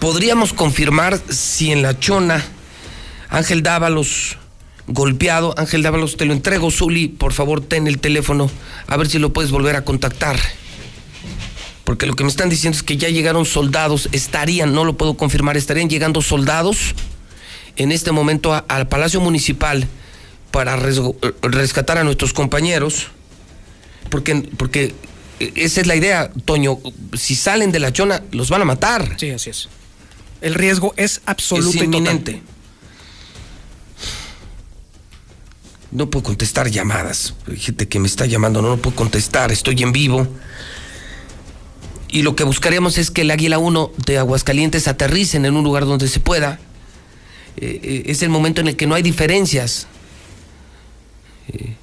podríamos 0.01 0.53
confirmar 0.53 1.21
si 1.29 1.71
en 1.71 1.83
la 1.83 1.99
chona 1.99 2.45
Ángel 3.29 3.63
Dávalos 3.63 4.37
golpeado, 4.89 5.55
Ángel 5.57 5.83
Dávalos 5.83 6.17
te 6.17 6.25
lo 6.25 6.33
entrego, 6.33 6.71
Zuli, 6.71 7.07
por 7.07 7.33
favor 7.33 7.61
ten 7.61 7.87
el 7.87 7.99
teléfono, 7.99 8.51
a 8.89 8.97
ver 8.97 9.09
si 9.09 9.19
lo 9.19 9.33
puedes 9.33 9.53
volver 9.53 9.77
a 9.77 9.85
contactar. 9.85 10.39
Porque 11.85 12.07
lo 12.07 12.15
que 12.15 12.25
me 12.25 12.31
están 12.31 12.49
diciendo 12.49 12.77
es 12.77 12.83
que 12.83 12.97
ya 12.97 13.09
llegaron 13.09 13.45
soldados, 13.45 14.09
estarían, 14.13 14.73
no 14.73 14.85
lo 14.85 14.97
puedo 14.97 15.15
confirmar, 15.15 15.57
estarían 15.57 15.89
llegando 15.89 16.23
soldados 16.23 16.95
en 17.77 17.93
este 17.93 18.11
momento 18.11 18.65
al 18.67 18.89
Palacio 18.89 19.21
Municipal 19.21 19.87
para 20.51 20.77
rescatar 20.77 21.99
a 21.99 22.05
nuestros 22.05 22.33
compañeros, 22.33 23.09
porque, 24.09 24.49
porque 24.57 24.95
esa 25.39 25.81
es 25.81 25.87
la 25.87 25.95
idea, 25.95 26.31
Toño, 26.45 26.79
si 27.15 27.35
salen 27.35 27.71
de 27.71 27.79
la 27.79 27.93
chona, 27.93 28.23
los 28.33 28.51
van 28.51 28.63
a 28.63 28.65
matar. 28.65 29.17
Sí, 29.19 29.31
así 29.31 29.51
es. 29.51 29.69
El 30.41 30.55
riesgo 30.55 30.95
es 30.97 31.21
absoluto 31.27 31.85
inminente. 31.85 32.43
No 35.93 36.09
puedo 36.09 36.23
contestar 36.23 36.71
llamadas. 36.71 37.35
Hay 37.49 37.59
gente 37.59 37.89
que 37.89 37.99
me 37.99 38.07
está 38.07 38.25
llamando, 38.25 38.63
no, 38.63 38.69
no 38.69 38.77
puedo 38.77 38.97
contestar, 38.97 39.51
estoy 39.53 39.83
en 39.83 39.93
vivo. 39.93 40.27
Y 42.09 42.23
lo 42.23 42.37
que 42.37 42.45
buscaremos 42.45 42.97
es 42.97 43.11
que 43.11 43.23
el 43.23 43.31
Águila 43.31 43.59
1 43.59 43.93
de 44.07 44.19
Aguascalientes 44.19 44.89
aterricen 44.89 45.45
en 45.45 45.57
un 45.57 45.65
lugar 45.65 45.85
donde 45.85 46.09
se 46.09 46.21
pueda. 46.21 46.59
Eh, 47.57 47.81
eh, 47.83 48.03
es 48.07 48.23
el 48.23 48.31
momento 48.31 48.61
en 48.61 48.69
el 48.69 48.77
que 48.77 48.87
no 48.87 48.95
hay 48.95 49.03
diferencias. 49.03 49.89
Eh, 51.49 51.75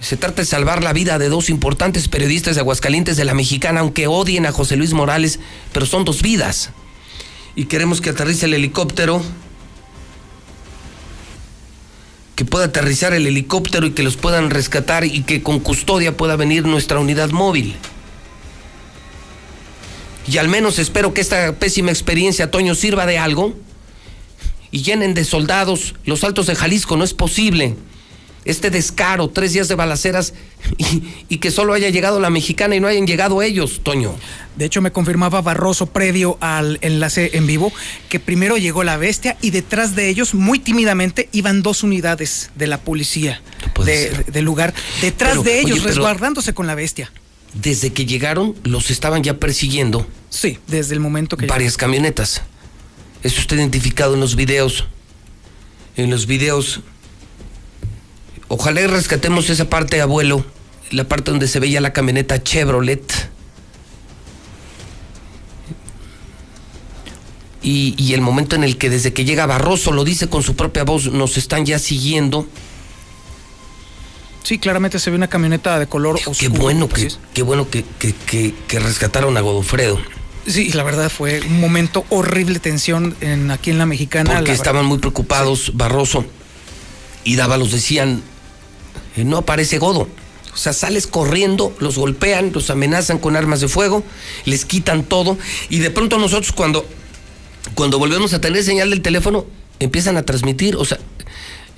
se 0.00 0.16
trata 0.16 0.42
de 0.42 0.46
salvar 0.46 0.84
la 0.84 0.92
vida 0.92 1.18
de 1.18 1.28
dos 1.28 1.48
importantes 1.50 2.08
periodistas 2.08 2.54
de 2.54 2.60
Aguascalientes 2.60 3.16
de 3.16 3.24
la 3.24 3.34
Mexicana, 3.34 3.80
aunque 3.80 4.06
odien 4.06 4.46
a 4.46 4.52
José 4.52 4.76
Luis 4.76 4.92
Morales, 4.92 5.40
pero 5.72 5.86
son 5.86 6.04
dos 6.04 6.22
vidas 6.22 6.70
y 7.56 7.64
queremos 7.64 8.02
que 8.02 8.10
aterrice 8.10 8.46
el 8.46 8.54
helicóptero, 8.54 9.22
que 12.36 12.44
pueda 12.44 12.66
aterrizar 12.66 13.14
el 13.14 13.26
helicóptero 13.26 13.86
y 13.86 13.92
que 13.92 14.02
los 14.02 14.18
puedan 14.18 14.50
rescatar 14.50 15.06
y 15.06 15.22
que 15.22 15.42
con 15.42 15.58
custodia 15.58 16.18
pueda 16.18 16.36
venir 16.36 16.66
nuestra 16.66 17.00
unidad 17.00 17.30
móvil. 17.30 17.74
Y 20.28 20.36
al 20.36 20.48
menos 20.48 20.78
espero 20.78 21.14
que 21.14 21.22
esta 21.22 21.54
pésima 21.54 21.90
experiencia, 21.90 22.50
Toño, 22.50 22.74
sirva 22.74 23.06
de 23.06 23.18
algo 23.18 23.54
y 24.70 24.82
llenen 24.82 25.14
de 25.14 25.24
soldados 25.24 25.94
los 26.04 26.24
altos 26.24 26.46
de 26.46 26.56
Jalisco. 26.56 26.98
No 26.98 27.04
es 27.04 27.14
posible 27.14 27.74
este 28.46 28.70
descaro, 28.70 29.28
tres 29.28 29.52
días 29.52 29.68
de 29.68 29.74
balaceras 29.74 30.32
y, 30.78 31.02
y, 31.28 31.38
que 31.38 31.50
solo 31.50 31.74
haya 31.74 31.90
llegado 31.90 32.20
la 32.20 32.30
mexicana 32.30 32.74
y 32.74 32.80
no 32.80 32.88
hayan 32.88 33.06
llegado 33.06 33.42
ellos, 33.42 33.80
Toño. 33.82 34.14
De 34.56 34.64
hecho, 34.64 34.80
me 34.80 34.90
confirmaba 34.90 35.42
Barroso 35.42 35.86
previo 35.86 36.38
al 36.40 36.78
enlace 36.80 37.32
en 37.34 37.46
vivo 37.46 37.72
que 38.08 38.18
primero 38.20 38.56
llegó 38.56 38.84
la 38.84 38.96
bestia 38.96 39.36
y 39.42 39.50
detrás 39.50 39.94
de 39.94 40.08
ellos, 40.08 40.32
muy 40.32 40.58
tímidamente, 40.58 41.28
iban 41.32 41.62
dos 41.62 41.82
unidades 41.82 42.50
de 42.54 42.66
la 42.66 42.78
policía 42.80 43.42
del 44.32 44.44
lugar, 44.44 44.72
detrás 45.02 45.44
de 45.44 45.60
ellos, 45.60 45.82
resguardándose 45.82 46.54
con 46.54 46.66
la 46.66 46.74
bestia. 46.74 47.12
Desde 47.52 47.92
que 47.92 48.06
llegaron, 48.06 48.54
los 48.64 48.90
estaban 48.90 49.22
ya 49.22 49.38
persiguiendo. 49.38 50.06
Sí, 50.30 50.58
desde 50.66 50.94
el 50.94 51.00
momento 51.00 51.36
que 51.36 51.46
Varias 51.46 51.76
camionetas. 51.76 52.42
Eso 53.22 53.40
está 53.40 53.54
identificado 53.54 54.14
en 54.14 54.20
los 54.20 54.36
videos. 54.36 54.84
En 55.96 56.10
los 56.10 56.26
videos 56.26 56.80
Ojalá 58.48 58.80
y 58.80 58.86
rescatemos 58.86 59.50
esa 59.50 59.68
parte, 59.68 60.00
abuelo, 60.00 60.44
la 60.90 61.04
parte 61.04 61.30
donde 61.30 61.48
se 61.48 61.58
veía 61.58 61.80
la 61.80 61.92
camioneta 61.92 62.42
Chevrolet. 62.42 63.30
Y, 67.62 68.14
el 68.14 68.20
momento 68.20 68.54
en 68.54 68.62
el 68.62 68.78
que 68.78 68.88
desde 68.88 69.12
que 69.12 69.24
llega 69.24 69.44
Barroso, 69.44 69.90
lo 69.90 70.04
dice 70.04 70.28
con 70.28 70.44
su 70.44 70.54
propia 70.54 70.84
voz, 70.84 71.06
nos 71.06 71.36
están 71.36 71.66
ya 71.66 71.80
siguiendo. 71.80 72.46
Sí, 74.44 74.60
claramente 74.60 75.00
se 75.00 75.10
ve 75.10 75.16
una 75.16 75.26
camioneta 75.26 75.76
de 75.80 75.88
color 75.88 76.14
oscuro. 76.14 76.36
Qué 76.38 76.48
bueno, 76.48 76.88
que, 76.88 77.10
qué 77.34 77.42
bueno 77.42 77.68
que, 77.68 77.84
que, 77.98 78.78
rescataron 78.78 79.36
a 79.36 79.40
Godofredo. 79.40 79.98
Sí, 80.46 80.68
la 80.74 80.84
verdad 80.84 81.10
fue 81.10 81.40
un 81.40 81.60
momento 81.60 82.04
horrible 82.10 82.60
tensión 82.60 83.16
en, 83.20 83.50
aquí 83.50 83.70
en 83.70 83.78
la 83.78 83.86
mexicana. 83.86 84.36
Porque 84.36 84.52
estaban 84.52 84.86
muy 84.86 84.98
preocupados 84.98 85.72
Barroso 85.74 86.24
y 87.24 87.34
Dávalos 87.34 87.72
decían, 87.72 88.22
no 89.24 89.38
aparece 89.38 89.78
Godo. 89.78 90.08
O 90.52 90.58
sea, 90.58 90.72
sales 90.72 91.06
corriendo, 91.06 91.74
los 91.80 91.98
golpean, 91.98 92.50
los 92.54 92.70
amenazan 92.70 93.18
con 93.18 93.36
armas 93.36 93.60
de 93.60 93.68
fuego, 93.68 94.02
les 94.46 94.64
quitan 94.64 95.02
todo 95.04 95.36
y 95.68 95.80
de 95.80 95.90
pronto 95.90 96.18
nosotros 96.18 96.52
cuando, 96.52 96.86
cuando 97.74 97.98
volvemos 97.98 98.32
a 98.32 98.40
tener 98.40 98.64
señal 98.64 98.88
del 98.88 99.02
teléfono 99.02 99.44
empiezan 99.80 100.16
a 100.16 100.22
transmitir, 100.22 100.76
o 100.76 100.84
sea, 100.86 100.98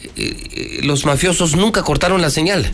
eh, 0.00 0.10
eh, 0.16 0.80
los 0.84 1.04
mafiosos 1.06 1.56
nunca 1.56 1.82
cortaron 1.82 2.22
la 2.22 2.30
señal 2.30 2.72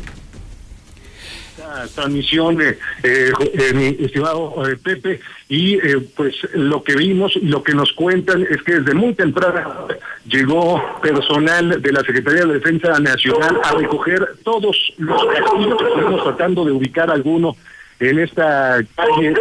transmisión, 1.94 2.60
eh, 2.60 2.76
eh, 3.02 3.72
mi 3.74 4.04
estimado 4.04 4.68
eh, 4.68 4.76
Pepe, 4.82 5.20
y 5.48 5.78
pues 6.16 6.34
lo 6.54 6.82
que 6.82 6.94
vimos 6.96 7.36
y 7.36 7.46
lo 7.46 7.62
que 7.62 7.74
nos 7.74 7.92
cuentan 7.92 8.46
es 8.48 8.62
que 8.62 8.80
desde 8.80 8.94
muy 8.94 9.14
temprano 9.14 9.88
llegó 10.26 11.00
personal 11.00 11.80
de 11.80 11.92
la 11.92 12.00
Secretaría 12.00 12.44
de 12.46 12.54
Defensa 12.54 12.98
Nacional 12.98 13.60
a 13.62 13.72
recoger 13.72 14.36
todos 14.42 14.92
los 14.98 15.24
castillos, 15.26 15.82
estamos 15.82 16.24
tratando 16.24 16.64
de 16.64 16.72
ubicar 16.72 17.10
alguno 17.10 17.56
en 18.00 18.18
esta 18.18 18.80
calle, 18.96 19.34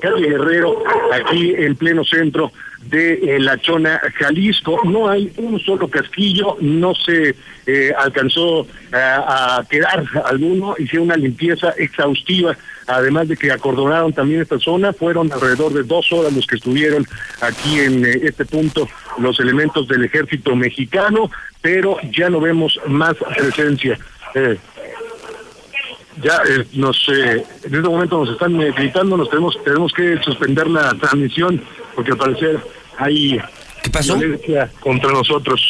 calle 0.00 0.28
Guerrero, 0.28 0.82
aquí 1.12 1.54
en 1.56 1.74
pleno 1.76 2.04
centro 2.04 2.52
de 2.82 3.38
La 3.38 3.58
Chona, 3.58 4.00
Jalisco. 4.18 4.80
No 4.84 5.08
hay 5.08 5.32
un 5.36 5.58
solo 5.60 5.88
casquillo, 5.88 6.56
no 6.60 6.94
se 6.94 7.34
eh, 7.66 7.92
alcanzó 7.96 8.62
eh, 8.62 8.96
a 8.96 9.64
quedar 9.68 10.04
alguno, 10.24 10.74
hicieron 10.78 11.08
una 11.08 11.16
limpieza 11.16 11.70
exhaustiva, 11.78 12.56
además 12.86 13.28
de 13.28 13.36
que 13.36 13.52
acordonaron 13.52 14.12
también 14.12 14.40
esta 14.40 14.58
zona, 14.58 14.92
fueron 14.92 15.30
alrededor 15.32 15.72
de 15.72 15.82
dos 15.82 16.12
horas 16.12 16.32
los 16.32 16.46
que 16.46 16.56
estuvieron 16.56 17.06
aquí 17.40 17.80
en 17.80 18.04
eh, 18.04 18.20
este 18.22 18.44
punto 18.44 18.88
los 19.18 19.38
elementos 19.40 19.86
del 19.86 20.04
ejército 20.04 20.56
mexicano, 20.56 21.30
pero 21.60 21.96
ya 22.10 22.30
no 22.30 22.40
vemos 22.40 22.80
más 22.86 23.14
presencia. 23.36 23.98
Ya 26.22 26.42
nos 26.72 27.08
en 27.08 27.44
este 27.62 27.80
momento 27.80 28.20
nos 28.24 28.30
están 28.30 28.58
gritando, 28.58 29.16
nos 29.16 29.30
tenemos 29.30 29.56
tenemos 29.64 29.92
que 29.92 30.18
suspender 30.22 30.68
la 30.68 30.94
transmisión 30.94 31.62
porque 31.94 32.12
al 32.12 32.18
parecer 32.18 32.60
hay 32.98 33.40
violencia 34.02 34.70
contra 34.80 35.10
nosotros. 35.10 35.60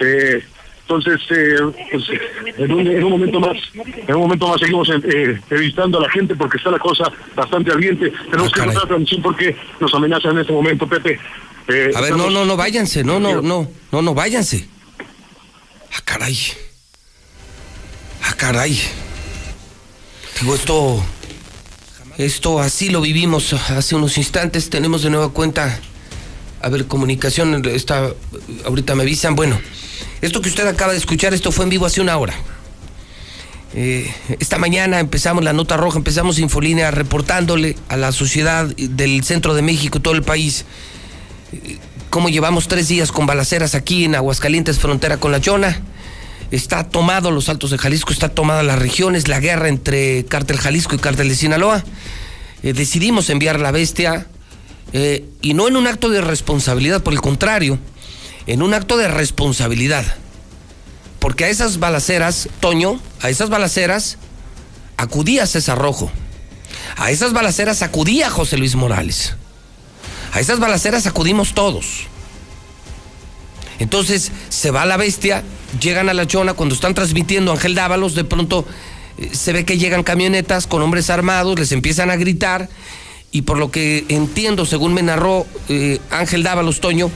entonces, 0.00 1.20
eh, 1.30 1.56
pues, 1.90 2.04
en, 2.58 2.72
un, 2.72 3.10
momento 3.10 3.40
más, 3.40 3.56
en 3.74 4.14
un 4.14 4.22
momento 4.22 4.48
más 4.48 4.60
seguimos 4.60 4.88
eh, 4.90 5.30
entrevistando 5.30 5.98
a 5.98 6.02
la 6.02 6.10
gente 6.10 6.34
porque 6.34 6.58
está 6.58 6.70
la 6.70 6.78
cosa 6.78 7.10
bastante 7.34 7.70
ardiente. 7.70 8.12
Tenemos 8.30 8.52
ah, 8.52 8.54
que 8.54 8.60
cortar 8.60 8.82
la 8.82 8.88
transmisión 8.88 9.22
porque 9.22 9.56
nos 9.80 9.94
amenazan 9.94 10.32
en 10.32 10.38
este 10.38 10.52
momento, 10.52 10.86
Pepe. 10.86 11.18
Eh, 11.68 11.92
a 11.94 12.00
ver, 12.00 12.16
no, 12.16 12.30
no, 12.30 12.44
no, 12.44 12.56
váyanse, 12.56 13.04
no, 13.04 13.20
no, 13.20 13.40
no, 13.40 13.68
no, 13.92 14.02
no, 14.02 14.14
váyanse. 14.14 14.68
Ah, 15.94 16.00
caray. 16.04 16.36
Ah, 18.24 18.34
caray. 18.36 18.78
Digo, 20.40 20.54
esto, 20.54 21.04
esto 22.18 22.60
así 22.60 22.90
lo 22.90 23.00
vivimos 23.00 23.52
hace 23.52 23.94
unos 23.94 24.18
instantes. 24.18 24.70
Tenemos 24.70 25.02
de 25.02 25.10
nueva 25.10 25.30
cuenta 25.30 25.78
a 26.62 26.68
ver, 26.68 26.86
comunicación, 26.86 27.66
está, 27.66 28.12
ahorita 28.64 28.94
me 28.94 29.02
avisan. 29.02 29.34
Bueno, 29.34 29.60
esto 30.20 30.40
que 30.40 30.48
usted 30.48 30.66
acaba 30.66 30.92
de 30.92 30.98
escuchar, 30.98 31.34
esto 31.34 31.50
fue 31.50 31.64
en 31.64 31.70
vivo 31.70 31.86
hace 31.86 32.00
una 32.00 32.16
hora. 32.16 32.34
Eh, 33.74 34.12
esta 34.38 34.58
mañana 34.58 35.00
empezamos 35.00 35.42
la 35.42 35.52
nota 35.52 35.76
roja, 35.76 35.98
empezamos 35.98 36.38
Infolínea 36.38 36.90
reportándole 36.90 37.76
a 37.88 37.96
la 37.96 38.12
sociedad 38.12 38.66
del 38.76 39.24
centro 39.24 39.54
de 39.54 39.62
México, 39.62 40.00
todo 40.00 40.14
el 40.14 40.22
país, 40.22 40.64
eh, 41.52 41.78
cómo 42.10 42.28
llevamos 42.28 42.68
tres 42.68 42.86
días 42.86 43.10
con 43.10 43.26
balaceras 43.26 43.74
aquí 43.74 44.04
en 44.04 44.14
Aguascalientes, 44.14 44.78
frontera 44.78 45.16
con 45.16 45.32
la 45.32 45.40
Chona. 45.40 45.82
Está 46.52 46.84
tomado 46.84 47.30
los 47.30 47.48
altos 47.48 47.70
de 47.70 47.78
Jalisco, 47.78 48.12
está 48.12 48.28
tomada 48.28 48.62
las 48.62 48.78
regiones, 48.78 49.26
la 49.26 49.40
guerra 49.40 49.68
entre 49.68 50.26
Cártel 50.26 50.58
Jalisco 50.58 50.94
y 50.94 50.98
Cártel 50.98 51.30
de 51.30 51.34
Sinaloa. 51.34 51.82
Eh, 52.62 52.74
decidimos 52.74 53.30
enviar 53.30 53.58
la 53.58 53.70
bestia 53.70 54.26
eh, 54.92 55.24
y 55.40 55.54
no 55.54 55.66
en 55.66 55.76
un 55.76 55.86
acto 55.86 56.10
de 56.10 56.20
responsabilidad, 56.20 57.02
por 57.02 57.14
el 57.14 57.22
contrario, 57.22 57.78
en 58.46 58.60
un 58.60 58.74
acto 58.74 58.98
de 58.98 59.08
responsabilidad. 59.08 60.04
Porque 61.20 61.46
a 61.46 61.48
esas 61.48 61.78
balaceras, 61.78 62.50
Toño, 62.60 63.00
a 63.22 63.30
esas 63.30 63.48
balaceras 63.48 64.18
acudía 64.98 65.46
César 65.46 65.78
Rojo. 65.78 66.12
A 66.98 67.10
esas 67.10 67.32
balaceras 67.32 67.80
acudía 67.80 68.28
José 68.28 68.58
Luis 68.58 68.74
Morales. 68.74 69.36
A 70.34 70.40
esas 70.40 70.58
balaceras 70.58 71.06
acudimos 71.06 71.54
todos. 71.54 72.08
Entonces 73.78 74.30
se 74.50 74.70
va 74.70 74.84
la 74.84 74.98
bestia, 74.98 75.42
llegan 75.80 76.08
a 76.08 76.14
la 76.14 76.26
chona, 76.26 76.54
cuando 76.54 76.74
están 76.74 76.94
transmitiendo 76.94 77.52
Ángel 77.52 77.74
Dávalos, 77.74 78.14
de 78.14 78.24
pronto 78.24 78.66
eh, 79.18 79.30
se 79.32 79.52
ve 79.52 79.64
que 79.64 79.78
llegan 79.78 80.02
camionetas 80.02 80.66
con 80.66 80.82
hombres 80.82 81.10
armados, 81.10 81.58
les 81.58 81.72
empiezan 81.72 82.10
a 82.10 82.16
gritar 82.16 82.68
y 83.30 83.42
por 83.42 83.58
lo 83.58 83.70
que 83.70 84.04
entiendo, 84.08 84.66
según 84.66 84.94
me 84.94 85.02
narró 85.02 85.46
eh, 85.68 85.98
Ángel 86.10 86.42
Dávalos 86.42 86.80
Toño, 86.80 87.10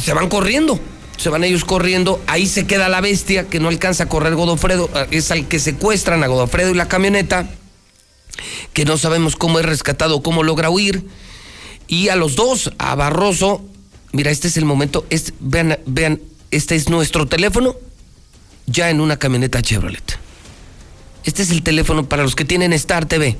se 0.00 0.12
van 0.12 0.28
corriendo, 0.28 0.78
se 1.16 1.28
van 1.28 1.44
ellos 1.44 1.64
corriendo, 1.64 2.20
ahí 2.26 2.46
se 2.46 2.66
queda 2.66 2.88
la 2.88 3.00
bestia 3.00 3.48
que 3.48 3.58
no 3.58 3.68
alcanza 3.68 4.04
a 4.04 4.08
correr 4.08 4.34
Godofredo, 4.34 4.88
eh, 4.94 5.06
es 5.10 5.30
al 5.30 5.48
que 5.48 5.58
secuestran 5.58 6.22
a 6.22 6.28
Godofredo 6.28 6.70
y 6.70 6.74
la 6.74 6.88
camioneta, 6.88 7.48
que 8.72 8.84
no 8.84 8.96
sabemos 8.96 9.36
cómo 9.36 9.58
es 9.58 9.66
rescatado, 9.66 10.22
cómo 10.22 10.42
logra 10.42 10.70
huir, 10.70 11.04
y 11.88 12.08
a 12.08 12.16
los 12.16 12.36
dos, 12.36 12.72
a 12.78 12.94
Barroso, 12.94 13.64
mira, 14.12 14.30
este 14.30 14.48
es 14.48 14.56
el 14.56 14.64
momento, 14.64 15.04
vean, 15.40 15.78
vean, 15.86 16.20
este 16.52 16.76
es 16.76 16.88
nuestro 16.88 17.26
teléfono, 17.26 17.74
ya 18.66 18.90
en 18.90 19.00
una 19.00 19.18
camioneta 19.18 19.60
Chevrolet. 19.60 20.18
Este 21.24 21.42
es 21.42 21.50
el 21.50 21.62
teléfono 21.62 22.08
para 22.08 22.22
los 22.22 22.36
que 22.36 22.44
tienen 22.44 22.72
Star 22.72 23.06
TV 23.06 23.36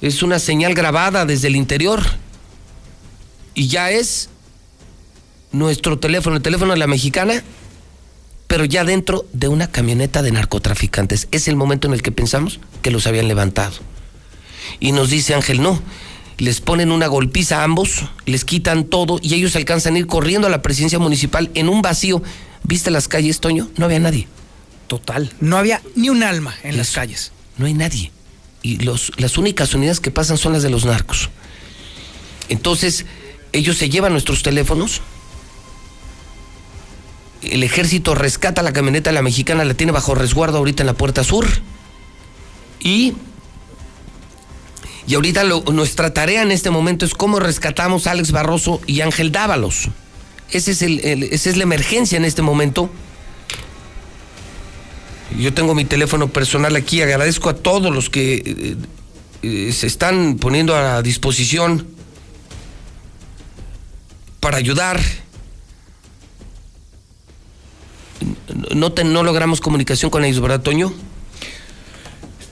es 0.00 0.22
una 0.22 0.38
señal 0.38 0.74
grabada 0.74 1.26
desde 1.26 1.48
el 1.48 1.56
interior. 1.56 2.02
Y 3.54 3.68
ya 3.68 3.90
es 3.90 4.30
nuestro 5.52 5.98
teléfono, 5.98 6.36
el 6.36 6.42
teléfono 6.42 6.72
de 6.72 6.78
la 6.78 6.86
mexicana, 6.86 7.42
pero 8.46 8.64
ya 8.64 8.84
dentro 8.84 9.26
de 9.32 9.48
una 9.48 9.70
camioneta 9.70 10.22
de 10.22 10.32
narcotraficantes. 10.32 11.28
Es 11.30 11.48
el 11.48 11.56
momento 11.56 11.86
en 11.88 11.94
el 11.94 12.02
que 12.02 12.12
pensamos 12.12 12.60
que 12.82 12.90
los 12.90 13.06
habían 13.06 13.28
levantado. 13.28 13.76
Y 14.78 14.92
nos 14.92 15.10
dice 15.10 15.34
Ángel, 15.34 15.60
no, 15.60 15.80
les 16.40 16.60
ponen 16.60 16.90
una 16.90 17.06
golpiza 17.06 17.60
a 17.60 17.64
ambos, 17.64 18.04
les 18.26 18.44
quitan 18.44 18.84
todo 18.84 19.20
y 19.22 19.34
ellos 19.34 19.54
alcanzan 19.56 19.94
a 19.94 19.98
ir 20.00 20.06
corriendo 20.06 20.48
a 20.48 20.50
la 20.50 20.62
presidencia 20.62 20.98
municipal 20.98 21.50
en 21.54 21.68
un 21.68 21.82
vacío. 21.82 22.22
¿Viste 22.64 22.90
las 22.90 23.06
calles, 23.06 23.40
Toño? 23.40 23.70
No 23.76 23.84
había 23.84 24.00
nadie. 24.00 24.26
Total, 24.88 25.32
no 25.40 25.56
había 25.56 25.80
ni 25.94 26.10
un 26.10 26.24
alma 26.24 26.54
en 26.64 26.76
las 26.76 26.90
calles. 26.90 27.30
No 27.56 27.66
hay 27.66 27.74
nadie 27.74 28.10
y 28.62 28.78
los, 28.78 29.12
las 29.16 29.38
únicas 29.38 29.74
unidades 29.74 30.00
que 30.00 30.10
pasan 30.10 30.38
son 30.38 30.52
las 30.52 30.62
de 30.62 30.70
los 30.70 30.84
narcos. 30.84 31.30
Entonces, 32.48 33.06
ellos 33.52 33.76
se 33.76 33.88
llevan 33.88 34.12
nuestros 34.12 34.42
teléfonos, 34.42 35.00
el 37.42 37.62
ejército 37.62 38.14
rescata 38.14 38.62
la 38.62 38.72
camioneta, 38.72 39.12
la 39.12 39.22
mexicana 39.22 39.64
la 39.64 39.74
tiene 39.74 39.92
bajo 39.92 40.14
resguardo 40.14 40.58
ahorita 40.58 40.82
en 40.82 40.86
la 40.88 40.94
puerta 40.94 41.24
sur 41.24 41.46
y... 42.80 43.14
Y 45.06 45.14
ahorita 45.14 45.44
nuestra 45.72 46.12
tarea 46.12 46.42
en 46.42 46.50
este 46.50 46.70
momento 46.70 47.04
es 47.04 47.14
cómo 47.14 47.40
rescatamos 47.40 48.06
a 48.06 48.12
Alex 48.12 48.32
Barroso 48.32 48.80
y 48.86 49.00
Ángel 49.00 49.32
Dávalos. 49.32 49.88
Ese 50.50 50.72
es 50.72 50.82
el, 50.82 51.00
esa 51.00 51.50
es 51.50 51.56
la 51.56 51.62
emergencia 51.62 52.16
en 52.16 52.24
este 52.24 52.42
momento. 52.42 52.90
Yo 55.38 55.54
tengo 55.54 55.74
mi 55.74 55.84
teléfono 55.84 56.28
personal 56.28 56.74
aquí, 56.76 57.02
agradezco 57.02 57.48
a 57.48 57.54
todos 57.54 57.94
los 57.94 58.10
que 58.10 58.34
eh, 58.34 58.76
eh, 59.42 59.72
se 59.72 59.86
están 59.86 60.36
poniendo 60.36 60.74
a 60.74 61.02
disposición 61.02 61.86
para 64.40 64.58
ayudar. 64.58 65.00
No, 68.74 68.92
no 69.04 69.22
logramos 69.22 69.60
comunicación 69.60 70.10
con 70.10 70.24
ellos, 70.24 70.40
¿verdad, 70.40 70.60
Toño? 70.60 70.92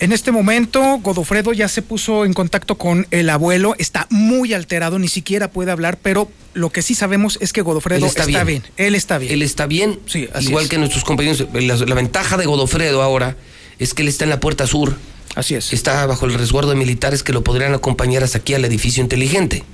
En 0.00 0.12
este 0.12 0.30
momento, 0.30 0.98
Godofredo 1.02 1.52
ya 1.52 1.66
se 1.68 1.82
puso 1.82 2.24
en 2.24 2.32
contacto 2.32 2.76
con 2.76 3.08
el 3.10 3.28
abuelo, 3.30 3.74
está 3.78 4.06
muy 4.10 4.54
alterado, 4.54 4.98
ni 5.00 5.08
siquiera 5.08 5.50
puede 5.50 5.72
hablar, 5.72 5.98
pero 6.00 6.30
lo 6.54 6.70
que 6.70 6.82
sí 6.82 6.94
sabemos 6.94 7.36
es 7.40 7.52
que 7.52 7.62
Godofredo 7.62 8.06
está 8.06 8.24
bien. 8.24 8.62
Él 8.76 8.94
está 8.94 9.18
bien. 9.18 9.32
Él 9.32 9.42
está 9.42 9.66
bien, 9.66 9.98
Sí, 10.06 10.28
así 10.32 10.48
igual 10.48 10.64
es. 10.64 10.70
que 10.70 10.78
nuestros 10.78 11.02
compañeros. 11.02 11.44
La, 11.52 11.74
la 11.76 11.94
ventaja 11.96 12.36
de 12.36 12.46
Godofredo 12.46 13.02
ahora 13.02 13.36
es 13.80 13.92
que 13.92 14.02
él 14.02 14.08
está 14.08 14.22
en 14.22 14.30
la 14.30 14.38
puerta 14.38 14.68
sur. 14.68 14.96
Así 15.34 15.56
es. 15.56 15.72
Está 15.72 16.06
bajo 16.06 16.26
el 16.26 16.34
resguardo 16.34 16.70
de 16.70 16.76
militares 16.76 17.24
que 17.24 17.32
lo 17.32 17.42
podrían 17.42 17.74
acompañar 17.74 18.22
hasta 18.22 18.38
aquí 18.38 18.54
al 18.54 18.64
edificio 18.64 19.02
inteligente. 19.02 19.64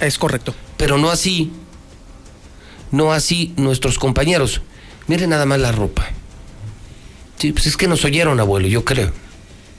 Es 0.00 0.16
correcto. 0.18 0.54
Pero 0.78 0.96
no 0.96 1.10
así, 1.10 1.52
no 2.90 3.12
así 3.12 3.52
nuestros 3.56 3.98
compañeros. 3.98 4.62
Miren 5.06 5.30
nada 5.30 5.44
más 5.44 5.60
la 5.60 5.70
ropa. 5.70 6.06
Sí, 7.38 7.52
pues 7.52 7.66
es 7.66 7.76
que 7.76 7.88
nos 7.88 8.04
oyeron, 8.06 8.40
abuelo, 8.40 8.68
yo 8.68 8.84
creo. 8.84 9.12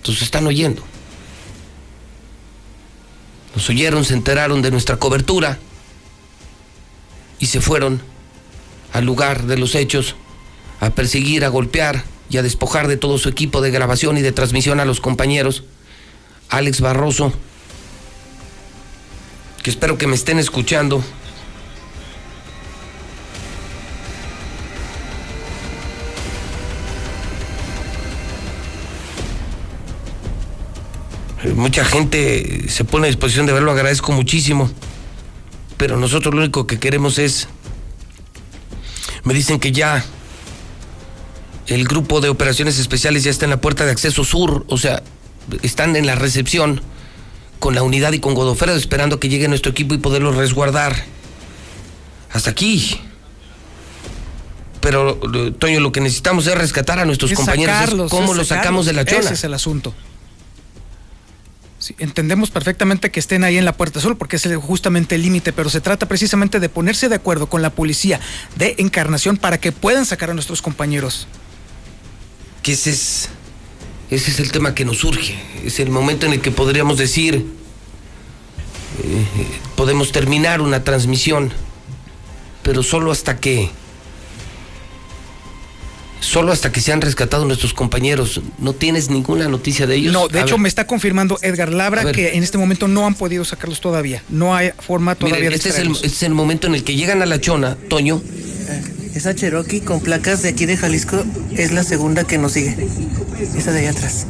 Entonces 0.06 0.22
están 0.22 0.46
oyendo. 0.46 0.84
Nos 3.56 3.68
oyeron, 3.72 4.06
se 4.06 4.14
enteraron 4.14 4.62
de 4.62 4.70
nuestra 4.70 4.98
cobertura 4.98 5.58
y 7.40 7.48
se 7.48 7.60
fueron 7.60 8.04
al 8.94 9.04
lugar 9.04 9.48
de 9.48 9.58
los 9.58 9.74
hechos 9.74 10.16
a 10.80 10.92
perseguir, 10.92 11.44
a 11.44 11.48
golpear 11.48 12.04
y 12.30 12.38
a 12.38 12.44
despojar 12.44 12.88
de 12.88 12.98
todo 12.98 13.18
su 13.18 13.30
equipo 13.30 13.62
de 13.62 13.72
grabación 13.72 14.16
y 14.20 14.22
de 14.22 14.32
transmisión 14.32 14.80
a 14.80 14.86
los 14.86 15.02
compañeros. 15.02 15.64
Alex 16.50 16.82
Barroso, 16.82 17.34
que 19.64 19.72
espero 19.72 19.98
que 19.98 20.06
me 20.06 20.16
estén 20.16 20.38
escuchando. 20.38 21.04
Mucha 31.54 31.86
gente 31.86 32.66
se 32.70 32.84
pone 32.86 33.08
a 33.08 33.10
disposición 33.10 33.46
de 33.46 33.54
verlo, 33.54 33.72
agradezco 33.72 34.12
muchísimo. 34.12 34.70
Pero 35.78 35.98
nosotros 35.98 36.34
lo 36.34 36.42
único 36.42 36.66
que 36.68 36.80
queremos 36.80 37.18
es. 37.20 37.48
Me 39.24 39.34
dicen 39.34 39.60
que 39.60 39.72
ya 39.72 40.04
el 41.68 41.86
grupo 41.86 42.22
de 42.22 42.30
operaciones 42.30 42.78
especiales 42.80 43.24
ya 43.24 43.32
está 43.32 43.46
en 43.46 43.52
la 43.52 43.60
puerta 43.62 43.86
de 43.86 43.92
acceso 43.92 44.24
sur, 44.24 44.66
o 44.70 44.78
sea, 44.78 45.02
están 45.64 45.96
en 45.96 46.06
la 46.06 46.16
recepción 46.16 46.82
con 47.60 47.74
la 47.74 47.82
unidad 47.84 48.14
y 48.14 48.20
con 48.20 48.36
Godofredo 48.36 48.78
esperando 48.78 49.20
que 49.20 49.30
llegue 49.30 49.48
nuestro 49.48 49.72
equipo 49.72 49.94
y 49.96 49.98
poderlo 49.98 50.32
resguardar. 50.32 50.96
Hasta 52.32 52.52
aquí. 52.52 53.00
Pero, 54.82 55.20
eh, 55.34 55.52
Toño, 55.58 55.80
lo 55.80 55.92
que 55.92 56.02
necesitamos 56.02 56.46
es 56.46 56.56
rescatar 56.56 57.00
a 57.00 57.06
nuestros 57.06 57.32
Es 57.32 57.38
compañeros. 57.38 57.76
sacarlos, 57.76 58.12
¿Cómo 58.12 58.34
los 58.36 58.48
sacamos 58.48 58.86
de 58.86 58.94
la 58.94 59.04
chona? 59.06 59.22
Ese 59.22 59.34
es 59.34 59.44
el 59.44 59.54
asunto. 59.56 59.94
Entendemos 62.00 62.52
perfectamente 62.52 63.12
que 63.12 63.20
estén 63.20 63.44
ahí 63.44 63.58
en 63.58 63.66
la 63.66 63.76
Puerta 63.78 64.00
Azul 64.00 64.18
porque 64.18 64.38
es 64.38 64.48
justamente 64.62 65.16
el 65.16 65.22
límite, 65.22 65.54
pero 65.54 65.70
se 65.70 65.82
trata 65.82 66.08
precisamente 66.08 66.60
de 66.60 66.70
ponerse 66.70 67.10
de 67.10 67.16
acuerdo 67.16 67.48
con 67.48 67.62
la 67.62 67.70
policía 67.70 68.20
de 68.56 68.76
Encarnación 68.78 69.38
para 69.38 69.60
que 69.60 69.72
puedan 69.72 70.06
sacar 70.06 70.30
a 70.30 70.34
nuestros 70.34 70.62
compañeros. 70.62 71.28
que 72.64 72.74
ese 72.74 72.90
es, 72.90 73.30
ese 74.10 74.32
es 74.32 74.40
el 74.40 74.52
tema 74.52 74.74
que 74.74 74.86
nos 74.86 74.98
surge. 74.98 75.36
Es 75.64 75.80
el 75.80 75.90
momento 75.90 76.26
en 76.26 76.34
el 76.34 76.42
que 76.42 76.52
podríamos 76.52 76.98
decir, 76.98 77.46
eh, 79.04 79.26
podemos 79.76 80.12
terminar 80.12 80.62
una 80.62 80.84
transmisión, 80.84 81.52
pero 82.64 82.82
solo 82.82 83.12
hasta 83.12 83.38
que, 83.38 83.70
solo 86.20 86.52
hasta 86.52 86.72
que 86.72 86.82
se 86.82 86.92
han 86.92 87.02
rescatado 87.02 87.46
nuestros 87.46 87.74
compañeros. 87.74 88.42
¿No 88.60 88.74
tienes 88.74 89.10
ninguna 89.10 89.48
noticia 89.48 89.88
de 89.88 89.96
ellos? 89.96 90.14
No, 90.14 90.28
de 90.28 90.40
A 90.40 90.42
hecho 90.44 90.56
ver, 90.56 90.62
me 90.62 90.70
está 90.70 90.88
confirmando 90.88 91.38
Edgar 91.42 91.72
Labra 91.72 92.12
que 92.12 92.36
en 92.36 92.44
este 92.44 92.58
momento 92.58 92.88
no 92.88 93.06
han 93.06 93.16
podido 93.16 93.46
sacarlos 93.46 93.82
todavía. 93.82 94.24
No 94.30 94.56
hay 94.56 94.72
forma 94.80 95.16
todavía 95.16 95.38
miren, 95.38 95.50
de 95.52 95.56
este 95.56 95.70
es, 95.70 95.80
el, 95.80 95.92
este 95.92 96.08
es 96.08 96.24
el 96.24 96.34
momento 96.34 96.68
en 96.68 96.76
el 96.76 96.84
que 96.84 96.96
llegan 96.96 97.22
a 97.22 97.26
la 97.26 97.40
chona, 97.40 97.78
Toño. 97.90 98.22
Esa 99.14 99.34
Cherokee 99.34 99.80
con 99.80 100.02
placas 100.02 100.42
de 100.42 100.50
aquí 100.50 100.66
de 100.66 100.76
Jalisco 100.76 101.24
es 101.56 101.72
la 101.72 101.84
segunda 101.84 102.26
que 102.26 102.38
nos 102.38 102.52
sigue. 102.52 102.76
Esa 103.58 103.72
de 103.72 103.80
allá 103.80 103.92
atrás. 103.92 104.28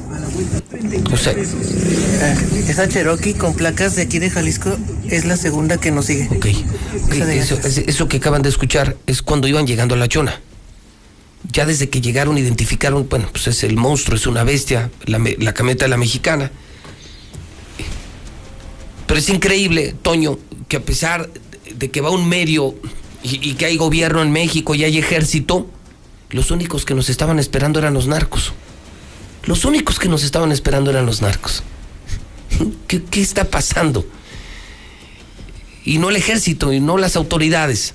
O 1.11 1.17
sea, 1.17 1.33
Ah, 2.21 2.33
esa 2.67 2.87
Cherokee 2.87 3.33
con 3.33 3.55
placas 3.55 3.95
de 3.95 4.03
aquí 4.03 4.19
de 4.19 4.29
Jalisco 4.29 4.77
es 5.09 5.25
la 5.25 5.37
segunda 5.37 5.77
que 5.77 5.91
nos 5.91 6.05
sigue. 6.05 6.29
Ok. 6.35 6.45
Eso, 7.29 7.59
eso 7.63 8.07
que 8.07 8.17
acaban 8.17 8.41
de 8.41 8.49
escuchar 8.49 8.95
es 9.07 9.21
cuando 9.21 9.47
iban 9.47 9.65
llegando 9.65 9.95
a 9.95 9.97
la 9.97 10.07
chona. 10.07 10.39
Ya 11.51 11.65
desde 11.65 11.89
que 11.89 12.01
llegaron 12.01 12.37
identificaron, 12.37 13.07
bueno, 13.09 13.29
pues 13.31 13.47
es 13.47 13.63
el 13.63 13.75
monstruo, 13.75 14.15
es 14.15 14.27
una 14.27 14.43
bestia, 14.43 14.89
la, 15.05 15.19
la 15.39 15.53
camioneta 15.53 15.85
de 15.85 15.89
la 15.89 15.97
mexicana. 15.97 16.51
Pero 19.07 19.19
es 19.19 19.29
increíble, 19.29 19.95
Toño, 20.01 20.37
que 20.67 20.77
a 20.77 20.81
pesar 20.81 21.29
de 21.73 21.91
que 21.91 22.01
va 22.01 22.09
un 22.09 22.27
medio 22.27 22.75
y, 23.23 23.53
que 23.55 23.65
hay 23.65 23.77
gobierno 23.77 24.21
en 24.21 24.31
México 24.31 24.75
y 24.75 24.83
hay 24.83 24.97
ejército, 24.97 25.67
los 26.29 26.51
únicos 26.51 26.85
que 26.85 26.93
nos 26.93 27.09
estaban 27.09 27.39
esperando 27.39 27.79
eran 27.79 27.93
los 27.93 28.07
narcos. 28.07 28.53
Los 29.45 29.65
únicos 29.65 29.99
que 29.99 30.09
nos 30.09 30.23
estaban 30.23 30.51
esperando 30.51 30.91
eran 30.91 31.05
los 31.05 31.21
narcos. 31.21 31.63
¿Qué, 32.87 33.01
está 33.21 33.45
pasando? 33.45 34.05
y 35.87 35.99
no 35.99 36.09
el 36.09 36.15
ejército 36.15 36.73
y 36.73 36.79
no 36.79 36.97
las 36.97 37.15
autoridades. 37.15 37.93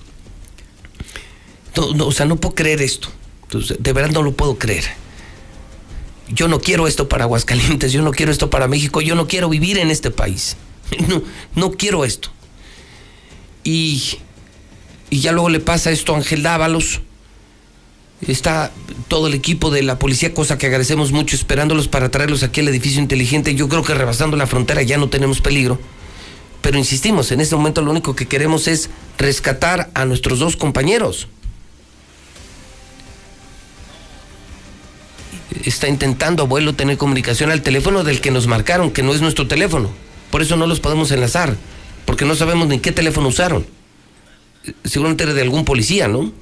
O 1.77 2.13
sea, 2.13 2.25
no 2.27 2.37
puedo 2.37 2.55
creer 2.55 2.83
esto. 2.83 3.09
Entonces, 3.51 3.79
de 3.81 3.93
verdad 3.93 4.11
no 4.11 4.23
lo 4.23 4.31
puedo 4.31 4.59
creer. 4.59 4.85
Yo 6.29 6.47
no 6.47 6.61
quiero 6.61 6.87
esto 6.87 7.09
para 7.09 7.25
Aguascalientes, 7.25 7.91
yo 7.91 8.01
no 8.01 8.13
quiero 8.13 8.31
esto 8.31 8.49
para 8.49 8.69
México, 8.69 9.01
yo 9.01 9.17
no 9.17 9.27
quiero 9.27 9.49
vivir 9.49 9.79
en 9.79 9.91
este 9.91 10.11
país. 10.11 10.57
No, 11.09 11.23
no 11.55 11.71
quiero 11.73 12.05
esto. 12.05 12.31
Y, 13.63 14.19
y 15.09 15.21
ya 15.21 15.31
luego 15.31 15.49
le 15.49 15.61
pasa 15.61 15.91
esto 15.91 16.15
a 16.15 16.19
Ángel 16.19 16.43
Dávalos. 16.43 17.01
Está 18.27 18.73
todo 19.07 19.29
el 19.29 19.35
equipo 19.35 19.71
de 19.71 19.83
la 19.83 19.99
policía, 19.99 20.35
cosa 20.35 20.59
que 20.59 20.67
agradecemos 20.67 21.13
mucho, 21.13 21.37
esperándolos 21.37 21.87
para 21.87 22.11
traerlos 22.11 22.43
aquí 22.43 22.61
al 22.61 22.69
edificio 22.69 23.01
inteligente. 23.01 23.55
Yo 23.55 23.69
creo 23.69 23.85
que 23.85 23.95
rebasando 23.95 24.37
la 24.37 24.49
frontera 24.49 24.83
ya 24.83 24.99
no 24.99 25.09
tenemos 25.09 25.41
peligro. 25.41 25.79
Pero 26.61 26.77
insistimos, 26.77 27.31
en 27.33 27.41
este 27.41 27.57
momento 27.57 27.83
lo 27.83 27.91
único 27.93 28.15
que 28.15 28.27
queremos 28.27 28.67
es 28.69 28.91
rescatar 29.17 29.91
a 29.95 30.05
nuestros 30.05 30.39
dos 30.41 30.57
compañeros. 30.57 31.29
Está 35.65 35.89
intentando, 35.89 36.45
abuelo, 36.45 36.75
tener 36.75 36.97
comunicación 36.97 37.51
al 37.51 37.63
teléfono 37.63 38.05
del 38.05 38.21
que 38.21 38.31
nos 38.31 38.47
marcaron, 38.47 38.91
que 38.91 39.03
no 39.03 39.15
es 39.15 39.21
nuestro 39.21 39.47
teléfono. 39.47 39.91
Por 40.31 40.43
eso 40.43 40.57
no 40.57 40.67
los 40.67 40.81
podemos 40.81 41.11
enlazar, 41.11 41.57
porque 42.05 42.25
no 42.25 42.35
sabemos 42.35 42.69
ni 42.69 42.79
qué 42.79 42.93
teléfono 42.93 43.29
usaron. 43.29 43.67
Seguramente 44.85 45.25
era 45.25 45.35
de 45.35 45.43
algún 45.43 45.65
policía, 45.65 46.09
¿no? 46.09 46.33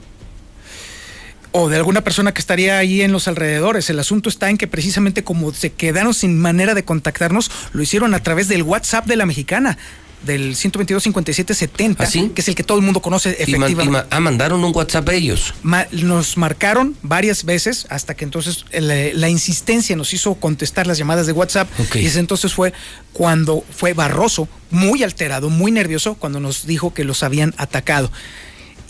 o 1.52 1.68
de 1.68 1.76
alguna 1.76 2.02
persona 2.02 2.32
que 2.32 2.40
estaría 2.40 2.78
ahí 2.78 3.02
en 3.02 3.12
los 3.12 3.28
alrededores. 3.28 3.88
El 3.90 3.98
asunto 3.98 4.28
está 4.28 4.50
en 4.50 4.58
que 4.58 4.66
precisamente 4.66 5.24
como 5.24 5.52
se 5.52 5.72
quedaron 5.72 6.14
sin 6.14 6.38
manera 6.38 6.74
de 6.74 6.84
contactarnos, 6.84 7.50
lo 7.72 7.82
hicieron 7.82 8.14
a 8.14 8.22
través 8.22 8.48
del 8.48 8.62
WhatsApp 8.62 9.06
de 9.06 9.16
la 9.16 9.26
mexicana, 9.26 9.78
del 10.24 10.56
122 10.56 11.02
57 11.04 11.54
70, 11.54 12.06
que 12.34 12.40
es 12.40 12.48
el 12.48 12.54
que 12.54 12.64
todo 12.64 12.78
el 12.78 12.84
mundo 12.84 13.00
conoce 13.00 13.30
¿Ah, 13.40 13.44
Y, 13.46 13.52
man- 13.56 13.70
efectivamente. 13.70 13.84
y 13.84 13.88
ma- 13.90 14.06
ah, 14.10 14.20
mandaron 14.20 14.64
un 14.64 14.74
WhatsApp 14.74 15.08
a 15.08 15.14
ellos. 15.14 15.54
Ma- 15.62 15.86
nos 15.92 16.36
marcaron 16.36 16.96
varias 17.02 17.44
veces 17.44 17.86
hasta 17.88 18.14
que 18.14 18.24
entonces 18.24 18.64
la, 18.72 18.94
la 19.14 19.28
insistencia 19.28 19.94
nos 19.96 20.12
hizo 20.12 20.34
contestar 20.34 20.86
las 20.86 20.98
llamadas 20.98 21.26
de 21.26 21.32
WhatsApp 21.32 21.68
y 21.94 22.06
ese 22.06 22.18
entonces 22.18 22.52
fue 22.52 22.72
cuando 23.12 23.64
fue 23.70 23.94
Barroso, 23.94 24.48
muy 24.70 25.02
alterado, 25.02 25.50
muy 25.50 25.70
nervioso, 25.70 26.14
cuando 26.14 26.40
nos 26.40 26.66
dijo 26.66 26.92
que 26.92 27.04
los 27.04 27.22
habían 27.22 27.54
atacado. 27.56 28.10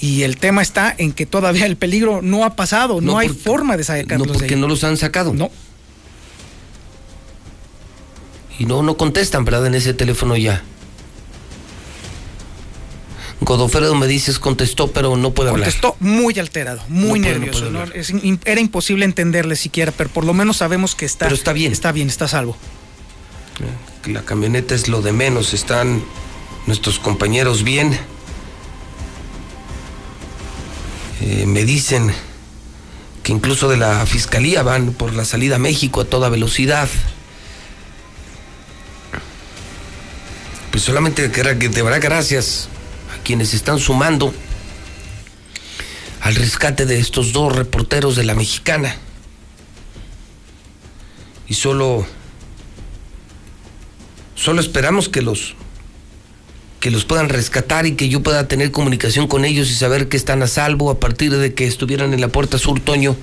Y 0.00 0.22
el 0.22 0.36
tema 0.38 0.62
está 0.62 0.94
en 0.96 1.12
que 1.12 1.26
todavía 1.26 1.66
el 1.66 1.76
peligro 1.76 2.20
no 2.22 2.44
ha 2.44 2.56
pasado, 2.56 3.00
no, 3.00 3.12
No, 3.12 3.18
hay 3.18 3.28
porque- 3.28 3.42
forma 3.42 3.76
de 3.76 3.84
sacarlos 3.84 4.26
No, 4.28 4.32
de 4.32 4.38
porque 4.38 4.54
ahí. 4.54 4.60
no 4.60 4.68
los 4.68 4.82
han 4.84 4.96
sacado. 4.96 5.34
No. 5.34 5.50
Y 8.58 8.64
no, 8.64 8.82
no 8.82 8.96
contestan, 8.96 9.44
¿verdad? 9.44 9.66
En 9.66 9.74
ese 9.74 9.94
teléfono 9.94 10.36
ya. 10.36 10.62
Godofredo 13.40 13.94
me 13.94 14.06
dices 14.08 14.38
contestó, 14.38 14.90
pero 14.90 15.16
no 15.16 15.30
puede 15.30 15.50
hablar. 15.50 15.66
Contestó 15.66 15.96
muy 16.00 16.38
alterado, 16.38 16.82
muy 16.88 17.20
No 17.20 17.24
puede- 17.26 17.34
no 17.34 17.38
nervioso. 17.38 17.58
puede 17.60 17.72
¿no? 17.72 17.80
hablar. 17.80 17.96
Es 17.96 18.10
in- 18.10 18.40
era 18.44 18.60
imposible 18.60 19.04
entenderle 19.04 19.54
siquiera, 19.56 19.92
pero 19.92 20.10
por 20.10 20.24
lo 20.24 20.34
menos 20.34 20.56
sabemos 20.58 20.94
que 20.94 21.06
está, 21.06 21.26
Pero 21.26 21.36
está 21.36 21.52
bien. 21.52 21.72
Está 21.72 21.92
bien, 21.92 22.08
está 22.08 22.26
salvo. 22.28 22.56
Que 24.02 24.12
La 24.12 24.22
camioneta 24.22 24.74
es 24.74 24.88
lo 24.88 25.02
de 25.02 25.12
menos, 25.12 25.54
están 25.54 26.02
nuestros 26.66 26.98
compañeros 26.98 27.62
bien. 27.64 27.98
Eh, 31.20 31.44
me 31.46 31.64
dicen 31.64 32.12
que 33.22 33.32
incluso 33.32 33.68
de 33.68 33.76
la 33.76 34.04
fiscalía 34.06 34.62
van 34.62 34.92
por 34.92 35.14
la 35.14 35.24
salida 35.24 35.56
a 35.56 35.58
México 35.58 36.00
a 36.00 36.04
toda 36.04 36.28
velocidad. 36.28 36.88
Pues 40.70 40.82
solamente 40.84 41.30
que 41.30 41.42
de 41.68 41.82
verdad 41.82 42.00
gracias 42.00 42.68
quienes 43.28 43.52
están 43.52 43.78
sumando 43.78 44.32
al 46.22 46.34
rescate 46.34 46.86
de 46.86 46.98
estos 46.98 47.34
dos 47.34 47.54
reporteros 47.54 48.16
de 48.16 48.24
la 48.24 48.34
mexicana. 48.34 48.96
Y 51.46 51.52
solo 51.52 52.06
solo 54.34 54.62
esperamos 54.62 55.10
que 55.10 55.20
los 55.20 55.54
que 56.80 56.90
los 56.90 57.04
puedan 57.04 57.28
rescatar 57.28 57.84
y 57.84 57.96
que 57.96 58.08
yo 58.08 58.22
pueda 58.22 58.48
tener 58.48 58.70
comunicación 58.70 59.26
con 59.26 59.44
ellos 59.44 59.70
y 59.70 59.74
saber 59.74 60.08
que 60.08 60.16
están 60.16 60.42
a 60.42 60.46
salvo 60.46 60.90
a 60.90 60.98
partir 60.98 61.36
de 61.36 61.52
que 61.52 61.66
estuvieran 61.66 62.14
en 62.14 62.22
la 62.22 62.28
puerta 62.28 62.56
sur, 62.56 62.80
Toño. 62.80 63.14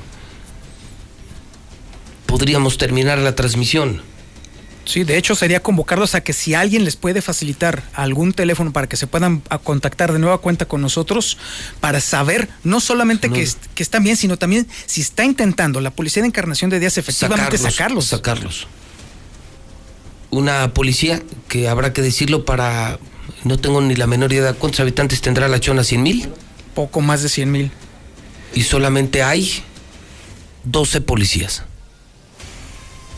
Podríamos 2.27 2.77
terminar 2.77 3.17
la 3.17 3.33
transmisión. 3.33 4.03
Sí, 4.85 5.03
de 5.03 5.17
hecho 5.17 5.33
sería 5.35 5.61
convocarlos 5.61 6.13
a 6.13 6.21
que 6.21 6.31
si 6.31 6.53
alguien 6.53 6.85
les 6.85 6.95
puede 6.95 7.21
facilitar 7.21 7.83
algún 7.93 8.33
teléfono 8.33 8.71
para 8.71 8.87
que 8.87 8.97
se 8.97 9.07
puedan 9.07 9.41
contactar 9.63 10.13
de 10.13 10.19
nueva 10.19 10.37
cuenta 10.37 10.67
con 10.67 10.81
nosotros, 10.81 11.37
para 11.79 11.99
saber 11.99 12.49
no 12.63 12.79
solamente 12.79 13.29
Que, 13.29 13.49
que, 13.73 13.83
están 13.83 14.03
bien, 14.03 14.15
sino 14.15 14.37
también 14.37 14.67
si 14.85 15.01
está 15.01 15.25
intentando 15.25 15.81
la 15.81 15.91
Policía 15.91 16.21
de 16.21 16.27
Encarnación 16.27 16.69
de 16.69 16.79
Díaz 16.79 16.97
efectivamente 16.97 17.57
sacarlos. 17.57 18.05
Sacarlos. 18.05 18.67
Una 20.29 20.73
policía 20.73 21.21
que 21.47 21.67
habrá 21.67 21.93
que 21.93 22.01
decirlo 22.01 22.45
para, 22.45 22.99
no 23.43 23.57
tengo 23.57 23.81
ni 23.81 23.95
la 23.95 24.05
menor 24.05 24.33
idea, 24.33 24.53
¿cuántos 24.53 24.79
habitantes 24.81 25.21
tendrá 25.21 25.47
la 25.47 25.59
Chona? 25.59 25.81
¿100 25.81 25.97
mil? 25.99 26.29
Poco 26.75 27.01
más 27.01 27.23
de 27.23 27.29
100 27.29 27.51
mil. 27.51 27.71
Y 28.53 28.63
solamente 28.63 29.23
hay 29.23 29.63
12 30.65 31.01
policías. 31.01 31.63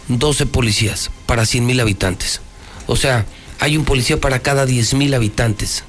12 0.08 0.46
policías 0.46 1.12
para 1.26 1.46
100 1.46 1.66
mil 1.66 1.80
habitantes. 1.80 2.42
O 2.88 2.96
sea, 2.96 3.26
hay 3.60 3.78
un 3.78 3.86
policía 3.86 4.20
para 4.20 4.40
cada 4.40 4.66
10 4.66 4.94
mil 4.94 5.14
habitantes 5.14 5.84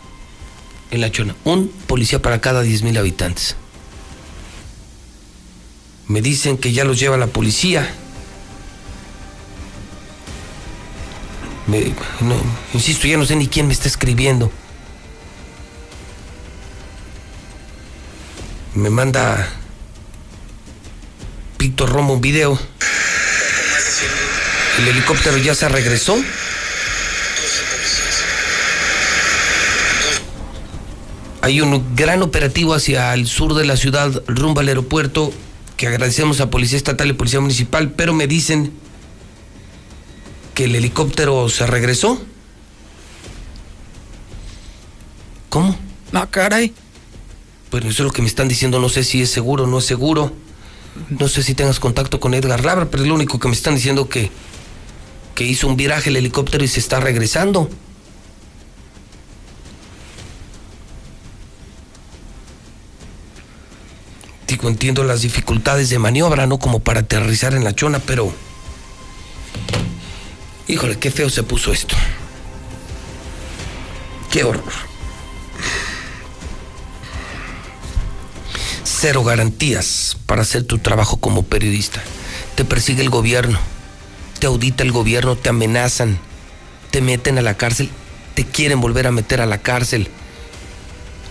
en 0.90 1.00
la 1.00 1.10
Chona. 1.10 1.36
Un 1.44 1.68
policía 1.86 2.20
para 2.20 2.40
cada 2.40 2.62
10 2.62 2.82
mil 2.82 2.96
habitantes. 2.98 3.56
Me 6.08 6.22
dicen 6.22 6.56
que 6.56 6.72
ya 6.72 6.84
los 6.84 6.98
lleva 6.98 7.16
la 7.16 7.26
policía. 7.26 7.94
insisto, 12.72 13.06
ya 13.06 13.18
no 13.18 13.26
sé 13.26 13.36
ni 13.36 13.46
quién 13.46 13.66
me 13.66 13.74
está 13.74 13.88
escribiendo. 13.88 14.50
Me 18.74 18.88
manda 18.90 19.48
Víctor 21.58 21.90
Romo 21.90 22.14
un 22.14 22.20
video. 22.20 22.58
El 24.78 24.86
helicóptero 24.86 25.36
ya 25.38 25.56
se 25.56 25.68
regresó. 25.68 26.16
Hay 31.42 31.60
un 31.60 31.96
gran 31.96 32.22
operativo 32.22 32.74
hacia 32.74 33.12
el 33.14 33.26
sur 33.26 33.54
de 33.54 33.64
la 33.64 33.76
ciudad, 33.76 34.22
rumbo 34.28 34.60
al 34.60 34.68
aeropuerto, 34.68 35.32
que 35.76 35.88
agradecemos 35.88 36.40
a 36.40 36.50
Policía 36.50 36.76
Estatal 36.76 37.08
y 37.08 37.12
Policía 37.12 37.40
Municipal, 37.40 37.90
pero 37.90 38.14
me 38.14 38.28
dicen 38.28 38.72
que 40.54 40.64
el 40.64 40.76
helicóptero 40.76 41.48
se 41.48 41.66
regresó. 41.66 42.20
¿Cómo? 45.48 45.76
No, 46.12 46.30
caray. 46.30 46.72
Bueno, 47.72 47.88
eso 47.88 48.02
es 48.02 48.06
lo 48.06 48.12
que 48.12 48.22
me 48.22 48.28
están 48.28 48.46
diciendo, 48.46 48.78
no 48.78 48.88
sé 48.88 49.02
si 49.02 49.22
es 49.22 49.30
seguro 49.30 49.64
o 49.64 49.66
no 49.66 49.78
es 49.78 49.86
seguro. 49.86 50.32
No 51.10 51.28
sé 51.28 51.42
si 51.42 51.54
tengas 51.54 51.80
contacto 51.80 52.20
con 52.20 52.34
Edgar 52.34 52.64
Labra, 52.64 52.90
pero 52.90 53.02
es 53.02 53.08
lo 53.08 53.14
único 53.14 53.40
que 53.40 53.48
me 53.48 53.54
están 53.54 53.74
diciendo 53.74 54.08
que 54.08 54.30
que 55.38 55.44
hizo 55.44 55.68
un 55.68 55.76
viraje 55.76 56.10
el 56.10 56.16
helicóptero 56.16 56.64
y 56.64 56.66
se 56.66 56.80
está 56.80 56.98
regresando. 56.98 57.70
Digo, 64.48 64.68
entiendo 64.68 65.04
las 65.04 65.22
dificultades 65.22 65.90
de 65.90 66.00
maniobra, 66.00 66.48
no 66.48 66.58
como 66.58 66.80
para 66.80 67.02
aterrizar 67.02 67.54
en 67.54 67.62
la 67.62 67.72
chona, 67.72 68.00
pero... 68.00 68.34
Híjole, 70.66 70.98
qué 70.98 71.12
feo 71.12 71.30
se 71.30 71.44
puso 71.44 71.72
esto. 71.72 71.94
Qué 74.32 74.42
horror. 74.42 74.72
Cero 78.82 79.22
garantías 79.22 80.16
para 80.26 80.42
hacer 80.42 80.64
tu 80.64 80.78
trabajo 80.78 81.18
como 81.18 81.44
periodista. 81.44 82.02
Te 82.56 82.64
persigue 82.64 83.02
el 83.02 83.10
gobierno 83.10 83.77
te 84.38 84.46
audita 84.46 84.82
el 84.82 84.92
gobierno, 84.92 85.36
te 85.36 85.48
amenazan, 85.48 86.18
te 86.90 87.00
meten 87.00 87.38
a 87.38 87.42
la 87.42 87.56
cárcel, 87.56 87.90
te 88.34 88.44
quieren 88.44 88.80
volver 88.80 89.06
a 89.06 89.12
meter 89.12 89.40
a 89.40 89.46
la 89.46 89.58
cárcel. 89.58 90.08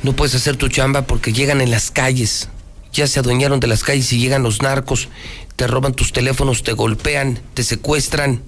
No 0.03 0.15
puedes 0.15 0.35
hacer 0.35 0.57
tu 0.57 0.67
chamba 0.67 1.03
porque 1.03 1.33
llegan 1.33 1.61
en 1.61 1.71
las 1.71 1.91
calles, 1.91 2.49
ya 2.93 3.07
se 3.07 3.19
adueñaron 3.19 3.59
de 3.59 3.67
las 3.67 3.83
calles 3.83 4.11
y 4.13 4.19
llegan 4.19 4.43
los 4.43 4.61
narcos, 4.61 5.09
te 5.55 5.67
roban 5.67 5.93
tus 5.93 6.13
teléfonos, 6.13 6.63
te 6.63 6.73
golpean, 6.73 7.41
te 7.53 7.63
secuestran. 7.63 8.43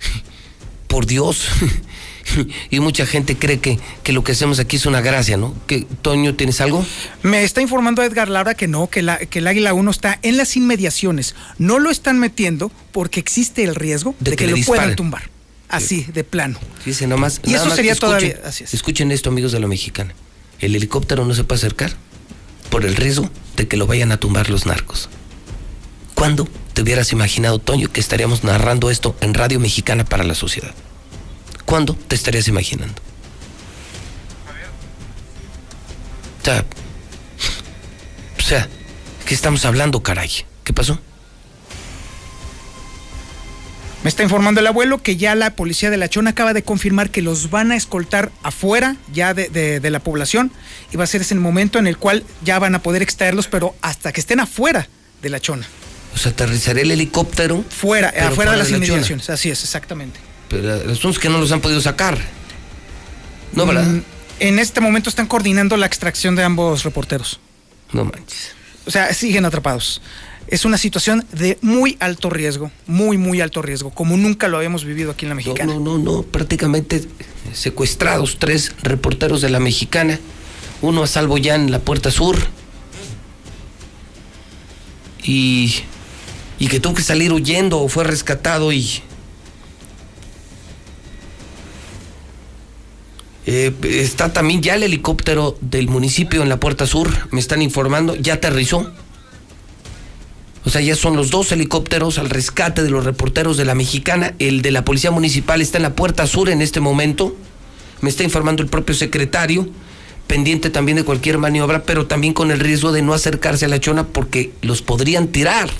Por 0.88 1.06
Dios. 1.06 1.48
y 2.70 2.80
mucha 2.80 3.06
gente 3.06 3.36
cree 3.36 3.58
que, 3.58 3.78
que, 4.02 4.12
lo 4.12 4.24
que 4.24 4.32
hacemos 4.32 4.58
aquí 4.58 4.76
es 4.76 4.86
una 4.86 5.00
gracia, 5.00 5.36
¿no? 5.36 5.54
¿Que, 5.66 5.86
Toño, 6.02 6.34
¿tienes 6.34 6.60
algo? 6.60 6.84
Me 7.22 7.44
está 7.44 7.60
informando 7.60 8.02
Edgar 8.02 8.28
Laura 8.28 8.54
que 8.54 8.68
no, 8.68 8.88
que, 8.88 9.02
la, 9.02 9.18
que 9.18 9.40
el 9.40 9.46
Águila 9.46 9.74
1 9.74 9.90
está 9.90 10.18
en 10.22 10.36
las 10.36 10.56
inmediaciones. 10.56 11.34
No 11.58 11.78
lo 11.78 11.90
están 11.90 12.18
metiendo 12.18 12.70
porque 12.92 13.20
existe 13.20 13.64
el 13.64 13.74
riesgo 13.74 14.14
de, 14.20 14.36
que, 14.36 14.46
lo 14.46 14.56
puedan 14.64 14.96
tumbar. 14.96 15.30
Así, 15.68 16.04
de 16.12 16.24
plano. 16.24 16.58
Nomás. 17.08 17.40
Y 17.44 17.54
eso 17.54 17.70
sería 17.70 17.94
todavía. 17.94 18.38
Escuchen 18.72 19.10
esto, 19.10 19.30
amigos 19.30 19.52
de 19.52 19.60
la 19.60 19.66
mexicana. 19.66 20.14
El 20.60 20.74
helicóptero 20.74 21.24
no 21.24 21.34
se 21.34 21.44
puede 21.44 21.58
acercar 21.58 21.92
por 22.70 22.84
el 22.84 22.96
riesgo 22.96 23.28
de 23.56 23.66
que 23.68 23.76
lo 23.76 23.86
vayan 23.86 24.12
a 24.12 24.18
tumbar 24.18 24.48
los 24.48 24.66
narcos. 24.66 25.08
¿Cuándo 26.14 26.48
te 26.72 26.82
hubieras 26.82 27.12
imaginado, 27.12 27.58
Toño, 27.58 27.90
que 27.90 28.00
estaríamos 28.00 28.42
narrando 28.42 28.90
esto 28.90 29.16
en 29.20 29.34
Radio 29.34 29.60
Mexicana 29.60 30.04
para 30.04 30.24
la 30.24 30.34
sociedad? 30.34 30.74
¿Cuándo 31.66 31.94
te 31.94 32.14
estarías 32.14 32.48
imaginando? 32.48 32.94
O 36.40 36.44
sea, 36.44 36.64
o 38.38 38.42
sea, 38.42 38.68
¿qué 39.26 39.34
estamos 39.34 39.64
hablando, 39.64 40.00
caray? 40.00 40.30
¿Qué 40.62 40.72
pasó? 40.72 41.00
Me 44.04 44.08
está 44.08 44.22
informando 44.22 44.60
el 44.60 44.66
abuelo 44.68 45.02
que 45.02 45.16
ya 45.16 45.34
la 45.34 45.56
policía 45.56 45.90
de 45.90 45.96
La 45.96 46.08
Chona 46.08 46.30
acaba 46.30 46.52
de 46.52 46.62
confirmar 46.62 47.10
que 47.10 47.22
los 47.22 47.50
van 47.50 47.72
a 47.72 47.76
escoltar 47.76 48.30
afuera 48.44 48.94
ya 49.12 49.34
de, 49.34 49.80
la 49.90 49.98
población 49.98 50.52
y 50.92 50.96
va 50.96 51.02
a 51.02 51.08
ser 51.08 51.22
ese 51.22 51.34
el 51.34 51.40
momento 51.40 51.80
en 51.80 51.88
el 51.88 51.96
cual 51.96 52.22
ya 52.44 52.60
van 52.60 52.76
a 52.76 52.82
poder 52.82 53.02
extraerlos, 53.02 53.48
pero 53.48 53.74
hasta 53.82 54.12
que 54.12 54.20
estén 54.20 54.38
afuera 54.38 54.86
de 55.22 55.28
La 55.28 55.40
Chona. 55.40 55.66
O 56.14 56.18
sea, 56.18 56.30
aterrizaré 56.30 56.82
el 56.82 56.92
helicóptero. 56.92 57.64
Fuera, 57.68 58.10
afuera 58.28 58.52
de 58.52 58.58
las 58.58 58.70
inmediaciones, 58.70 59.28
así 59.28 59.50
es, 59.50 59.64
exactamente. 59.64 60.20
Pero 60.48 60.74
el 60.74 60.90
asunto 60.90 61.10
es 61.10 61.18
que 61.18 61.28
no 61.28 61.38
los 61.38 61.52
han 61.52 61.60
podido 61.60 61.80
sacar. 61.80 62.18
¿No, 63.52 63.66
verdad? 63.66 63.84
Mm, 63.84 64.02
en 64.40 64.58
este 64.58 64.80
momento 64.80 65.08
están 65.08 65.26
coordinando 65.26 65.76
la 65.76 65.86
extracción 65.86 66.36
de 66.36 66.44
ambos 66.44 66.84
reporteros. 66.84 67.40
No 67.92 68.04
manches. 68.04 68.54
O 68.86 68.90
sea, 68.90 69.12
siguen 69.14 69.44
atrapados. 69.44 70.00
Es 70.48 70.64
una 70.64 70.78
situación 70.78 71.26
de 71.32 71.58
muy 71.60 71.96
alto 71.98 72.30
riesgo, 72.30 72.70
muy, 72.86 73.18
muy 73.18 73.40
alto 73.40 73.62
riesgo, 73.62 73.90
como 73.90 74.16
nunca 74.16 74.46
lo 74.46 74.58
habíamos 74.58 74.84
vivido 74.84 75.10
aquí 75.10 75.24
en 75.24 75.30
la 75.30 75.34
Mexicana. 75.34 75.74
No, 75.74 75.80
no, 75.80 75.98
no, 75.98 76.22
prácticamente 76.22 77.02
secuestrados 77.52 78.36
tres 78.38 78.72
reporteros 78.82 79.40
de 79.40 79.50
la 79.50 79.58
Mexicana, 79.58 80.20
uno 80.82 81.02
a 81.02 81.08
salvo 81.08 81.36
ya 81.36 81.56
en 81.56 81.72
la 81.72 81.80
puerta 81.80 82.12
sur. 82.12 82.36
Y, 85.24 85.74
y 86.60 86.68
que 86.68 86.78
tuvo 86.78 86.94
que 86.94 87.02
salir 87.02 87.32
huyendo 87.32 87.80
o 87.80 87.88
fue 87.88 88.04
rescatado 88.04 88.70
y 88.70 89.02
Eh, 93.46 93.72
está 93.84 94.32
también 94.32 94.60
ya 94.60 94.74
el 94.74 94.82
helicóptero 94.82 95.56
del 95.60 95.88
municipio 95.88 96.42
en 96.42 96.48
la 96.48 96.58
puerta 96.58 96.84
sur, 96.84 97.08
me 97.30 97.38
están 97.38 97.62
informando, 97.62 98.16
ya 98.16 98.34
aterrizó. 98.34 98.92
O 100.64 100.70
sea, 100.70 100.80
ya 100.80 100.96
son 100.96 101.14
los 101.14 101.30
dos 101.30 101.52
helicópteros 101.52 102.18
al 102.18 102.28
rescate 102.28 102.82
de 102.82 102.90
los 102.90 103.04
reporteros 103.04 103.56
de 103.56 103.64
la 103.64 103.76
mexicana. 103.76 104.34
El 104.40 104.62
de 104.62 104.72
la 104.72 104.84
policía 104.84 105.12
municipal 105.12 105.62
está 105.62 105.78
en 105.78 105.84
la 105.84 105.94
puerta 105.94 106.26
sur 106.26 106.48
en 106.48 106.60
este 106.60 106.80
momento. 106.80 107.36
Me 108.00 108.10
está 108.10 108.24
informando 108.24 108.64
el 108.64 108.68
propio 108.68 108.96
secretario, 108.96 109.68
pendiente 110.26 110.70
también 110.70 110.96
de 110.96 111.04
cualquier 111.04 111.38
maniobra, 111.38 111.84
pero 111.84 112.08
también 112.08 112.34
con 112.34 112.50
el 112.50 112.58
riesgo 112.58 112.90
de 112.90 113.00
no 113.00 113.14
acercarse 113.14 113.66
a 113.66 113.68
la 113.68 113.78
chona 113.78 114.08
porque 114.08 114.50
los 114.60 114.82
podrían 114.82 115.28
tirar. 115.28 115.70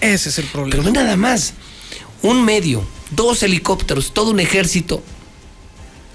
Ese 0.00 0.30
es 0.30 0.38
el 0.38 0.46
problema. 0.46 0.82
Pero 0.82 0.94
nada 0.94 1.18
más. 1.18 1.52
Un 2.22 2.42
medio, 2.42 2.82
dos 3.10 3.42
helicópteros, 3.42 4.14
todo 4.14 4.30
un 4.30 4.40
ejército 4.40 5.02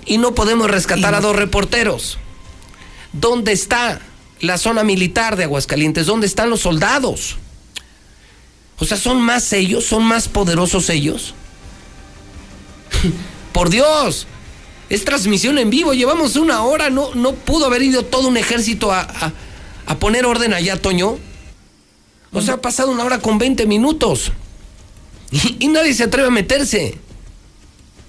y 0.05 0.17
no 0.17 0.35
podemos 0.35 0.69
rescatar 0.69 1.15
a 1.15 1.21
dos 1.21 1.35
reporteros. 1.35 2.17
¿Dónde 3.13 3.51
está 3.53 3.99
la 4.41 4.57
zona 4.57 4.83
militar 4.83 5.35
de 5.35 5.45
Aguascalientes? 5.45 6.05
¿Dónde 6.05 6.27
están 6.27 6.49
los 6.49 6.61
soldados? 6.61 7.37
O 8.77 8.85
sea, 8.85 8.97
son 8.97 9.21
más 9.21 9.51
ellos, 9.53 9.85
son 9.85 10.03
más 10.03 10.27
poderosos 10.27 10.89
ellos. 10.89 11.33
Por 13.53 13.69
Dios, 13.69 14.27
es 14.89 15.05
transmisión 15.05 15.57
en 15.57 15.69
vivo, 15.69 15.93
llevamos 15.93 16.35
una 16.35 16.63
hora, 16.63 16.89
no, 16.89 17.13
no 17.15 17.33
pudo 17.33 17.65
haber 17.65 17.81
ido 17.83 18.03
todo 18.03 18.27
un 18.27 18.37
ejército 18.37 18.91
a, 18.91 19.01
a- 19.01 19.33
a 19.87 19.99
poner 19.99 20.25
orden 20.25 20.53
allá, 20.53 20.81
Toño. 20.81 21.17
O 22.33 22.41
sea, 22.41 22.55
ha 22.55 22.61
pasado 22.61 22.89
una 22.91 23.03
hora 23.03 23.19
con 23.19 23.37
20 23.37 23.65
minutos. 23.65 24.31
Y, 25.31 25.65
y 25.65 25.67
nadie 25.69 25.93
se 25.93 26.03
atreve 26.03 26.27
a 26.27 26.31
meterse. 26.31 26.97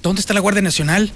¿Dónde 0.02 0.20
está 0.20 0.34
la 0.34 0.40
Guardia 0.40 0.62
Nacional? 0.62 1.10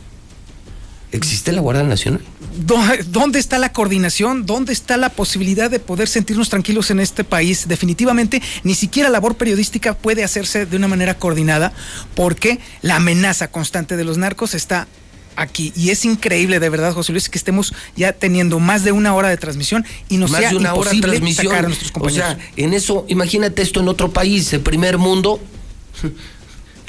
¿Existe 1.12 1.50
la 1.52 1.60
Guardia 1.60 1.82
Nacional? 1.82 2.20
¿Dó- 2.64 2.80
¿Dónde 3.08 3.38
está 3.40 3.58
la 3.58 3.72
coordinación? 3.72 4.46
¿Dónde 4.46 4.72
está 4.72 4.96
la 4.96 5.08
posibilidad 5.08 5.68
de 5.70 5.80
poder 5.80 6.06
sentirnos 6.08 6.48
tranquilos 6.48 6.90
en 6.90 7.00
este 7.00 7.24
país? 7.24 7.66
Definitivamente, 7.66 8.40
ni 8.62 8.74
siquiera 8.74 9.08
labor 9.08 9.36
periodística 9.36 9.94
puede 9.94 10.22
hacerse 10.22 10.66
de 10.66 10.76
una 10.76 10.86
manera 10.88 11.14
coordinada 11.14 11.72
porque 12.14 12.60
la 12.82 12.96
amenaza 12.96 13.50
constante 13.50 13.96
de 13.96 14.04
los 14.04 14.18
narcos 14.18 14.54
está 14.54 14.86
aquí. 15.34 15.72
Y 15.74 15.90
es 15.90 16.04
increíble, 16.04 16.60
de 16.60 16.68
verdad, 16.68 16.92
José 16.92 17.10
Luis, 17.12 17.28
que 17.28 17.38
estemos 17.38 17.74
ya 17.96 18.12
teniendo 18.12 18.60
más 18.60 18.84
de 18.84 18.92
una 18.92 19.12
hora 19.14 19.28
de 19.30 19.36
transmisión 19.36 19.84
y 20.08 20.16
nos 20.16 20.30
Más 20.30 20.40
sea 20.42 20.50
de 20.50 20.56
una 20.56 20.74
hora 20.74 20.92
de 20.92 21.00
transmisión. 21.00 21.46
sacar 21.46 21.64
a 21.64 21.68
nuestros 21.68 21.90
O 21.90 21.94
compañeros. 21.94 22.28
sea, 22.36 22.38
en 22.56 22.72
eso, 22.72 23.04
imagínate 23.08 23.62
esto 23.62 23.80
en 23.80 23.88
otro 23.88 24.12
país, 24.12 24.52
el 24.52 24.60
primer 24.60 24.96
mundo. 24.98 25.40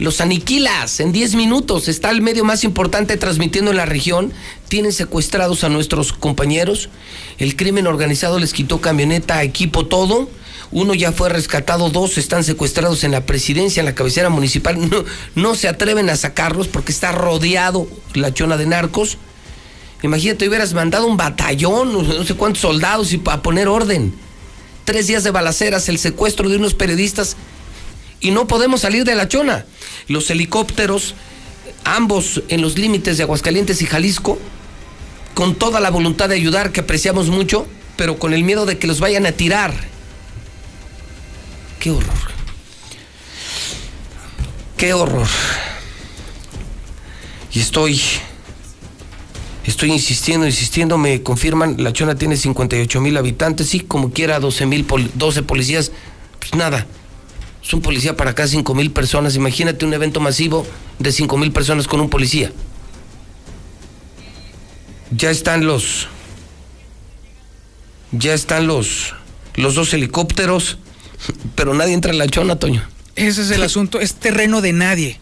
Los 0.01 0.19
aniquilas 0.19 0.99
en 0.99 1.11
10 1.11 1.35
minutos. 1.35 1.88
Está 1.88 2.09
el 2.09 2.23
medio 2.23 2.43
más 2.43 2.63
importante 2.63 3.17
transmitiendo 3.17 3.69
en 3.69 3.77
la 3.77 3.85
región. 3.85 4.33
Tienen 4.67 4.93
secuestrados 4.93 5.63
a 5.63 5.69
nuestros 5.69 6.11
compañeros. 6.11 6.89
El 7.38 7.55
crimen 7.55 7.85
organizado 7.85 8.39
les 8.39 8.51
quitó 8.51 8.81
camioneta, 8.81 9.43
equipo, 9.43 9.85
todo. 9.85 10.27
Uno 10.71 10.95
ya 10.95 11.11
fue 11.11 11.30
rescatado, 11.30 11.91
dos 11.91 12.17
están 12.17 12.43
secuestrados 12.43 13.03
en 13.03 13.11
la 13.11 13.27
presidencia, 13.27 13.81
en 13.81 13.85
la 13.85 13.93
cabecera 13.93 14.30
municipal. 14.30 14.89
No, 14.89 15.05
no 15.35 15.53
se 15.53 15.67
atreven 15.67 16.09
a 16.09 16.15
sacarlos 16.15 16.67
porque 16.67 16.91
está 16.91 17.11
rodeado 17.11 17.88
la 18.15 18.33
chona 18.33 18.57
de 18.57 18.65
narcos. 18.65 19.19
Imagínate, 20.01 20.49
hubieras 20.49 20.73
mandado 20.73 21.05
un 21.05 21.15
batallón, 21.15 21.93
no 21.93 22.23
sé 22.23 22.33
cuántos 22.33 22.63
soldados 22.63 23.13
y 23.13 23.19
para 23.19 23.43
poner 23.43 23.67
orden. 23.67 24.15
Tres 24.83 25.05
días 25.05 25.23
de 25.23 25.30
balaceras, 25.30 25.89
el 25.89 25.99
secuestro 25.99 26.49
de 26.49 26.55
unos 26.55 26.73
periodistas 26.73 27.38
y 28.22 28.32
no 28.32 28.48
podemos 28.48 28.82
salir 28.82 29.03
de 29.03 29.16
la 29.16 29.27
chona. 29.27 29.66
Los 30.08 30.30
helicópteros, 30.30 31.16
ambos 31.83 32.43
en 32.48 32.61
los 32.61 32.77
límites 32.77 33.17
de 33.17 33.24
Aguascalientes 33.24 33.82
y 33.82 33.88
Jalisco, 33.88 34.40
con 35.33 35.56
toda 35.56 35.80
la 35.80 35.90
voluntad 35.90 36.30
de 36.30 36.35
ayudar, 36.35 36.72
que 36.72 36.82
apreciamos 36.82 37.30
mucho, 37.30 37.67
pero 37.98 38.17
con 38.17 38.33
el 38.33 38.43
miedo 38.43 38.66
de 38.66 38.77
que 38.77 38.88
los 38.88 39.00
vayan 39.00 39.25
a 39.25 39.32
tirar. 39.32 39.74
Qué 41.80 41.91
horror. 41.91 42.32
Qué 44.77 44.93
horror. 44.93 45.27
Y 47.53 47.59
estoy 47.59 48.01
Estoy 49.66 49.91
insistiendo, 49.91 50.48
insistiendo, 50.48 50.98
me 50.98 51.22
confirman, 51.22 51.83
La 51.83 51.93
Chona 51.93 52.16
tiene 52.16 52.35
58 52.35 53.00
mil 53.00 53.16
habitantes, 53.16 53.69
sí, 53.69 53.80
como 53.80 54.11
quiera, 54.11 54.40
12 54.40 54.66
mil, 54.66 54.88
12 55.14 55.43
policías, 55.43 55.91
pues 56.40 56.56
nada, 56.56 56.88
un 57.74 57.82
policía 57.82 58.16
para 58.16 58.32
acá, 58.32 58.48
5 58.48 58.74
mil 58.75 58.91
personas, 58.91 59.35
imagínate 59.35 59.85
un 59.85 59.93
evento 59.93 60.19
masivo 60.19 60.66
de 61.00 61.11
5 61.11 61.38
mil 61.38 61.51
personas 61.51 61.88
con 61.88 62.00
un 62.00 62.09
policía. 62.09 62.51
Ya 65.11 65.30
están 65.30 65.66
los, 65.66 66.08
ya 68.11 68.33
están 68.33 68.67
los, 68.67 69.14
los 69.56 69.75
dos 69.75 69.93
helicópteros, 69.93 70.77
pero 71.56 71.74
nadie 71.74 71.93
entra 71.93 72.11
en 72.11 72.17
La 72.17 72.27
Chona, 72.27 72.58
Toño. 72.58 72.83
Ese 73.16 73.41
es 73.41 73.51
el 73.51 73.64
asunto, 73.64 74.00
es 74.00 74.16
terreno 74.16 74.61
de 74.61 74.74
nadie. 74.74 75.19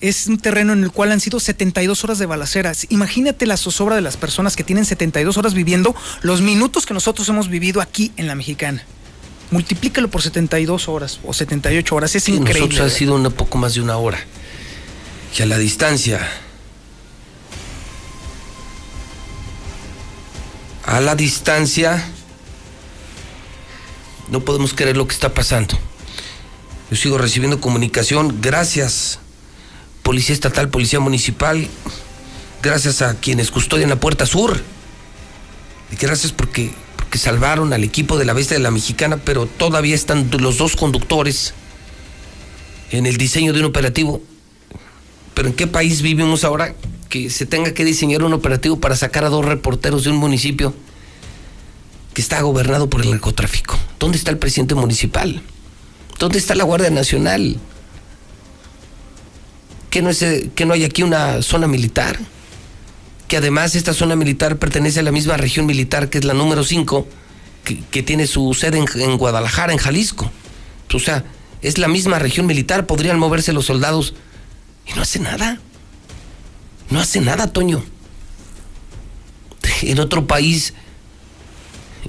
Es 0.00 0.26
un 0.26 0.38
terreno 0.38 0.72
en 0.72 0.82
el 0.84 0.90
cual 0.90 1.12
han 1.12 1.20
sido 1.20 1.40
72 1.40 2.04
horas 2.04 2.18
de 2.18 2.26
balaceras. 2.26 2.86
Imagínate 2.90 3.46
la 3.46 3.56
zozobra 3.56 3.96
de 3.96 4.02
las 4.02 4.16
personas 4.16 4.54
que 4.54 4.64
tienen 4.64 4.84
72 4.84 5.36
horas 5.36 5.54
viviendo 5.54 5.94
los 6.20 6.42
minutos 6.42 6.84
que 6.84 6.94
nosotros 6.94 7.28
hemos 7.28 7.48
vivido 7.48 7.80
aquí 7.80 8.12
en 8.16 8.26
la 8.26 8.34
mexicana. 8.34 8.84
Multiplícalo 9.50 10.08
por 10.08 10.22
72 10.22 10.88
horas 10.88 11.20
o 11.24 11.32
78 11.32 11.94
horas, 11.94 12.14
es 12.14 12.24
Sí, 12.24 12.32
increíble. 12.32 12.68
Nosotros 12.68 12.92
ha 12.92 12.94
sido 12.94 13.14
un 13.14 13.30
poco 13.32 13.58
más 13.58 13.74
de 13.74 13.80
una 13.80 13.96
hora. 13.96 14.18
Y 15.36 15.42
a 15.42 15.46
la 15.46 15.58
distancia. 15.58 16.26
A 20.84 21.00
la 21.00 21.14
distancia. 21.14 22.04
No 24.28 24.40
podemos 24.40 24.74
creer 24.74 24.96
lo 24.96 25.06
que 25.06 25.14
está 25.14 25.32
pasando. 25.34 25.78
Yo 26.90 26.96
sigo 26.96 27.18
recibiendo 27.18 27.60
comunicación. 27.60 28.40
Gracias, 28.40 29.18
Policía 30.02 30.34
Estatal, 30.34 30.68
Policía 30.68 31.00
Municipal. 31.00 31.68
Gracias 32.62 33.02
a 33.02 33.14
quienes 33.14 33.50
custodian 33.50 33.90
la 33.90 34.00
Puerta 34.00 34.26
Sur. 34.26 34.60
Y 35.92 35.96
gracias 35.96 36.32
porque, 36.32 36.72
salvaron 37.16 37.72
al 37.72 37.84
equipo 37.84 38.18
de 38.18 38.24
la 38.24 38.32
Bestia 38.32 38.56
de 38.56 38.62
la 38.62 38.70
Mexicana, 38.70 39.18
pero 39.18 39.46
todavía 39.46 39.94
están 39.94 40.30
los 40.38 40.58
dos 40.58 40.76
conductores 40.76 41.54
en 42.90 43.06
el 43.06 43.16
diseño 43.16 43.52
de 43.52 43.60
un 43.60 43.66
operativo. 43.66 44.22
Pero 45.34 45.48
¿en 45.48 45.54
qué 45.54 45.66
país 45.66 46.02
vivimos 46.02 46.44
ahora 46.44 46.74
que 47.08 47.30
se 47.30 47.46
tenga 47.46 47.72
que 47.72 47.84
diseñar 47.84 48.22
un 48.22 48.32
operativo 48.32 48.80
para 48.80 48.96
sacar 48.96 49.24
a 49.24 49.28
dos 49.28 49.44
reporteros 49.44 50.04
de 50.04 50.10
un 50.10 50.16
municipio 50.16 50.74
que 52.14 52.22
está 52.22 52.40
gobernado 52.40 52.88
por 52.88 53.02
el 53.02 53.10
narcotráfico? 53.10 53.78
¿Dónde 53.98 54.18
está 54.18 54.30
el 54.30 54.38
presidente 54.38 54.74
municipal? 54.74 55.42
¿Dónde 56.18 56.38
está 56.38 56.54
la 56.54 56.64
Guardia 56.64 56.90
Nacional? 56.90 57.58
¿Que 59.90 60.02
no, 60.02 60.10
es, 60.10 60.22
eh, 60.22 60.50
que 60.54 60.64
no 60.64 60.72
hay 60.72 60.84
aquí 60.84 61.02
una 61.02 61.42
zona 61.42 61.66
militar? 61.66 62.18
Que 63.28 63.36
además 63.38 63.74
esta 63.74 63.92
zona 63.92 64.14
militar 64.16 64.56
pertenece 64.58 65.00
a 65.00 65.02
la 65.02 65.10
misma 65.12 65.36
región 65.36 65.66
militar 65.66 66.08
que 66.10 66.18
es 66.18 66.24
la 66.24 66.34
número 66.34 66.62
5, 66.64 67.06
que, 67.64 67.80
que 67.90 68.02
tiene 68.02 68.26
su 68.26 68.54
sede 68.54 68.78
en, 68.78 68.86
en 69.00 69.18
Guadalajara, 69.18 69.72
en 69.72 69.78
Jalisco. 69.78 70.30
O 70.94 70.98
sea, 71.00 71.24
es 71.62 71.78
la 71.78 71.88
misma 71.88 72.18
región 72.20 72.46
militar, 72.46 72.86
podrían 72.86 73.18
moverse 73.18 73.52
los 73.52 73.66
soldados 73.66 74.14
y 74.86 74.92
no 74.94 75.02
hace 75.02 75.18
nada. 75.18 75.58
No 76.90 77.00
hace 77.00 77.20
nada, 77.20 77.48
Toño. 77.52 77.82
En 79.82 79.98
otro 79.98 80.26
país 80.26 80.74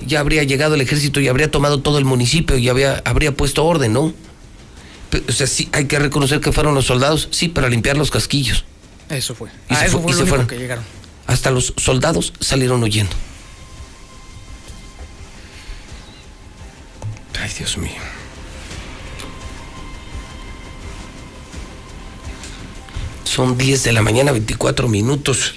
ya 0.05 0.19
habría 0.19 0.43
llegado 0.43 0.75
el 0.75 0.81
ejército 0.81 1.19
y 1.19 1.27
habría 1.27 1.49
tomado 1.49 1.79
todo 1.81 1.97
el 1.97 2.05
municipio 2.05 2.57
y 2.57 2.69
había, 2.69 3.01
habría 3.03 3.31
puesto 3.35 3.65
orden, 3.65 3.93
¿no? 3.93 4.13
O 5.27 5.31
sea, 5.31 5.47
sí, 5.47 5.67
hay 5.71 5.85
que 5.85 5.97
reconocer 5.97 6.39
que 6.39 6.51
fueron 6.51 6.75
los 6.75 6.85
soldados, 6.85 7.27
sí, 7.31 7.47
para 7.47 7.69
limpiar 7.69 7.97
los 7.97 8.11
casquillos. 8.11 8.65
Eso 9.09 9.33
fue. 9.33 9.49
Y 9.69 9.73
Ah, 9.73 9.79
se 9.79 9.85
eso 9.87 9.97
fu- 9.97 10.03
fue 10.03 10.11
y 10.11 10.13
lo 10.13 10.17
se 10.17 10.21
único 10.23 10.29
fueron. 10.29 10.47
que 10.47 10.57
llegaron. 10.59 10.83
Hasta 11.27 11.51
los 11.51 11.73
soldados 11.77 12.33
salieron 12.39 12.81
huyendo. 12.81 13.11
Ay, 17.39 17.51
Dios 17.57 17.77
mío. 17.77 18.01
Son 23.23 23.57
10 23.57 23.83
de 23.83 23.91
la 23.91 24.01
mañana, 24.01 24.31
24 24.31 24.87
minutos. 24.87 25.55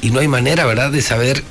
Y 0.00 0.10
no 0.10 0.20
hay 0.20 0.28
manera, 0.28 0.64
¿verdad?, 0.64 0.92
de 0.92 1.02
saber 1.02 1.42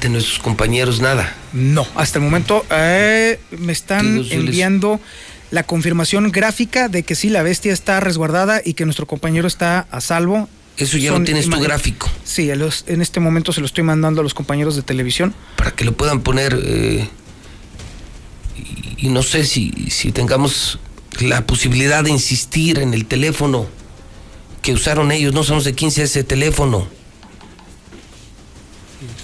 de 0.00 0.08
nuestros 0.08 0.38
compañeros 0.38 1.00
nada. 1.00 1.34
No, 1.52 1.86
hasta 1.94 2.18
el 2.18 2.24
momento 2.24 2.64
eh, 2.70 3.38
me 3.58 3.72
están 3.72 4.24
enviando 4.30 5.00
la 5.50 5.62
confirmación 5.62 6.30
gráfica 6.30 6.88
de 6.88 7.02
que 7.02 7.14
sí, 7.14 7.28
la 7.28 7.42
bestia 7.42 7.72
está 7.72 8.00
resguardada 8.00 8.60
y 8.64 8.74
que 8.74 8.84
nuestro 8.84 9.06
compañero 9.06 9.48
está 9.48 9.86
a 9.90 10.00
salvo. 10.00 10.48
Eso 10.80 10.96
ya 10.98 11.12
lo 11.12 11.22
tienes 11.22 11.48
tu 11.48 11.60
gráfico. 11.60 12.08
Sí, 12.24 12.52
los- 12.54 12.84
en 12.86 13.02
este 13.02 13.20
momento 13.20 13.52
se 13.52 13.60
lo 13.60 13.66
estoy 13.66 13.84
mandando 13.84 14.20
a 14.20 14.24
los 14.24 14.34
compañeros 14.34 14.76
de 14.76 14.82
televisión. 14.82 15.34
para 15.56 15.70
que 15.72 15.84
lo 15.84 15.92
puedan 15.92 16.20
poner 16.22 16.58
eh, 16.64 17.08
y, 18.56 19.06
y 19.06 19.08
no 19.10 19.22
sé 19.22 19.44
si, 19.44 19.70
si 19.90 20.10
tengamos 20.10 20.78
la 21.20 21.46
posibilidad 21.46 22.02
de 22.02 22.10
insistir 22.10 22.78
en 22.78 22.94
el 22.94 23.04
teléfono 23.06 23.66
que 24.62 24.72
usaron 24.72 25.12
ellos, 25.12 25.32
no 25.34 25.42
sabemos 25.44 25.64
de 25.64 25.74
quién 25.74 25.90
sea 25.90 26.04
ese 26.04 26.24
teléfono. 26.24 26.86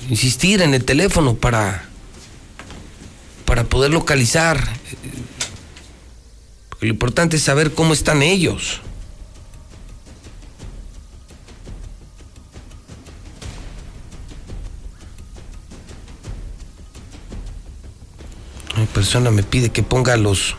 Insistir 0.08 0.62
en 0.62 0.74
el 0.74 0.84
teléfono 0.84 1.34
para 1.34 1.84
para 3.44 3.64
poder 3.64 3.90
localizar. 3.92 4.58
Porque 6.68 6.86
lo 6.86 6.92
importante 6.92 7.36
es 7.36 7.42
saber 7.42 7.72
cómo 7.72 7.92
están 7.92 8.22
ellos. 8.22 8.80
Persona 18.86 19.30
me 19.30 19.42
pide 19.42 19.70
que 19.70 19.82
ponga 19.82 20.16
los 20.16 20.56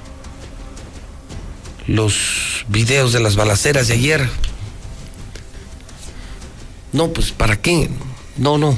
los 1.87 2.65
videos 2.67 3.13
de 3.13 3.19
las 3.19 3.35
balaceras 3.35 3.87
de 3.87 3.93
ayer. 3.93 4.29
No, 6.91 7.09
pues 7.13 7.31
¿para 7.31 7.59
qué? 7.61 7.89
No, 8.35 8.57
no. 8.57 8.77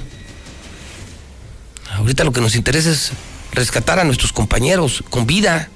Ahorita 1.96 2.24
lo 2.24 2.32
que 2.32 2.42
nos 2.42 2.56
interesa 2.56 2.92
es 2.92 3.12
rescatar 3.52 4.00
a 4.00 4.04
nuestros 4.04 4.32
compañeros 4.32 5.04
con 5.10 5.26
vida. 5.26 5.70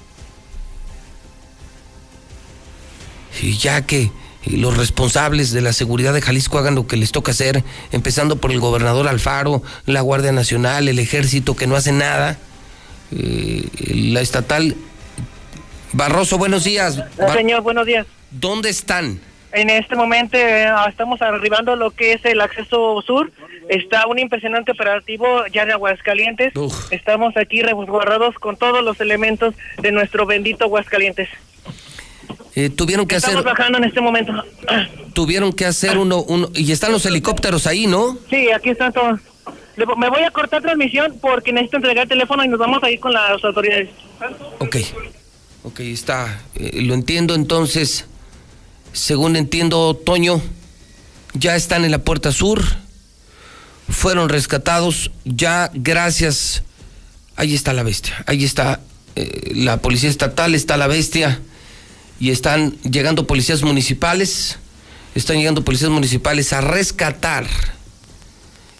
Y 3.42 3.56
ya 3.58 3.82
que 3.82 4.10
los 4.46 4.76
responsables 4.76 5.50
de 5.50 5.60
la 5.60 5.72
seguridad 5.72 6.14
de 6.14 6.22
Jalisco 6.22 6.58
hagan 6.58 6.76
lo 6.76 6.86
que 6.86 6.96
les 6.96 7.12
toca 7.12 7.32
hacer, 7.32 7.64
empezando 7.92 8.36
por 8.36 8.52
el 8.52 8.60
gobernador 8.60 9.08
Alfaro, 9.08 9.62
la 9.86 10.02
Guardia 10.02 10.32
Nacional, 10.32 10.88
el 10.88 10.98
ejército 10.98 11.56
que 11.56 11.66
no 11.66 11.76
hace 11.76 11.92
nada, 11.92 12.38
eh, 13.16 13.64
la 13.94 14.20
estatal. 14.20 14.74
Barroso, 15.92 16.38
buenos 16.38 16.64
días. 16.64 16.98
Bar- 17.16 17.34
Señor, 17.34 17.62
buenos 17.62 17.86
días. 17.86 18.06
¿Dónde 18.30 18.68
están? 18.70 19.20
En 19.52 19.70
este 19.70 19.94
momento 19.94 20.36
eh, 20.36 20.66
estamos 20.88 21.22
arribando 21.22 21.76
lo 21.76 21.92
que 21.92 22.12
es 22.14 22.24
el 22.24 22.40
acceso 22.40 23.00
sur. 23.02 23.30
Está 23.68 24.06
un 24.08 24.18
impresionante 24.18 24.72
operativo 24.72 25.46
ya 25.52 25.64
de 25.64 25.72
Aguascalientes. 25.72 26.52
Estamos 26.90 27.36
aquí 27.36 27.62
resguardados 27.62 28.34
con 28.34 28.56
todos 28.56 28.82
los 28.84 29.00
elementos 29.00 29.54
de 29.80 29.92
nuestro 29.92 30.26
bendito 30.26 30.64
Aguascalientes. 30.64 31.28
Eh, 32.56 32.70
tuvieron 32.70 33.06
que 33.06 33.16
Estamos 33.16 33.40
hacer, 33.40 33.50
bajando 33.56 33.78
en 33.78 33.84
este 33.84 34.00
momento. 34.00 34.32
tuvieron 35.12 35.52
que 35.52 35.64
hacer 35.66 35.98
uno, 35.98 36.22
uno, 36.22 36.48
y 36.54 36.70
están 36.72 36.92
los 36.92 37.06
helicópteros 37.06 37.66
ahí, 37.66 37.86
¿no? 37.86 38.18
Sí, 38.30 38.50
aquí 38.50 38.70
están 38.70 38.92
todos. 38.92 39.20
Me 39.76 40.08
voy 40.08 40.22
a 40.22 40.30
cortar 40.30 40.62
transmisión 40.62 41.18
porque 41.20 41.52
necesito 41.52 41.78
entregar 41.78 42.04
el 42.04 42.08
teléfono 42.08 42.44
y 42.44 42.48
nos 42.48 42.58
vamos 42.58 42.82
a 42.82 42.90
ir 42.90 43.00
con 43.00 43.12
las 43.12 43.42
autoridades. 43.42 43.90
Ok, 44.58 44.76
ok, 45.64 45.80
está, 45.80 46.40
eh, 46.54 46.80
lo 46.82 46.94
entiendo 46.94 47.34
entonces, 47.34 48.06
según 48.92 49.36
entiendo, 49.36 49.94
Toño, 49.96 50.40
ya 51.34 51.56
están 51.56 51.84
en 51.84 51.90
la 51.90 51.98
puerta 51.98 52.30
sur, 52.30 52.62
fueron 53.88 54.28
rescatados, 54.28 55.10
ya 55.24 55.70
gracias, 55.74 56.62
ahí 57.36 57.54
está 57.54 57.72
la 57.72 57.82
bestia, 57.82 58.22
ahí 58.26 58.44
está 58.44 58.80
eh, 59.16 59.52
la 59.54 59.78
policía 59.78 60.08
estatal, 60.08 60.54
está 60.54 60.76
la 60.76 60.86
bestia, 60.86 61.40
y 62.20 62.30
están 62.30 62.72
llegando 62.82 63.26
policías 63.26 63.62
municipales, 63.62 64.58
están 65.14 65.38
llegando 65.38 65.64
policías 65.64 65.90
municipales 65.90 66.52
a 66.52 66.60
rescatar. 66.60 67.46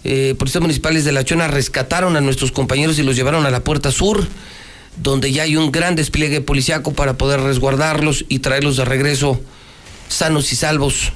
Eh, 0.05 0.35
policías 0.39 0.61
municipales 0.61 1.05
de 1.05 1.13
La 1.13 1.25
Chona 1.25 1.49
rescataron 1.49 2.17
a 2.17 2.21
nuestros 2.21 2.53
compañeros 2.53 2.99
y 2.99 3.03
los 3.03 3.17
llevaron 3.17 3.47
a 3.47 3.51
la 3.51 3.65
puerta 3.65 3.91
sur, 3.91 4.27
donde 4.97 5.33
ya 5.33 5.45
hay 5.45 5.57
un 5.57 5.73
gran 5.73 5.97
despliegue 5.97 6.41
policiaco 6.41 6.93
para 6.93 7.15
poder 7.15 7.41
resguardarlos 7.41 8.25
y 8.29 8.41
traerlos 8.41 8.77
de 8.77 8.85
regreso 8.85 9.41
sanos 10.09 10.53
y 10.53 10.57
salvos 10.57 11.13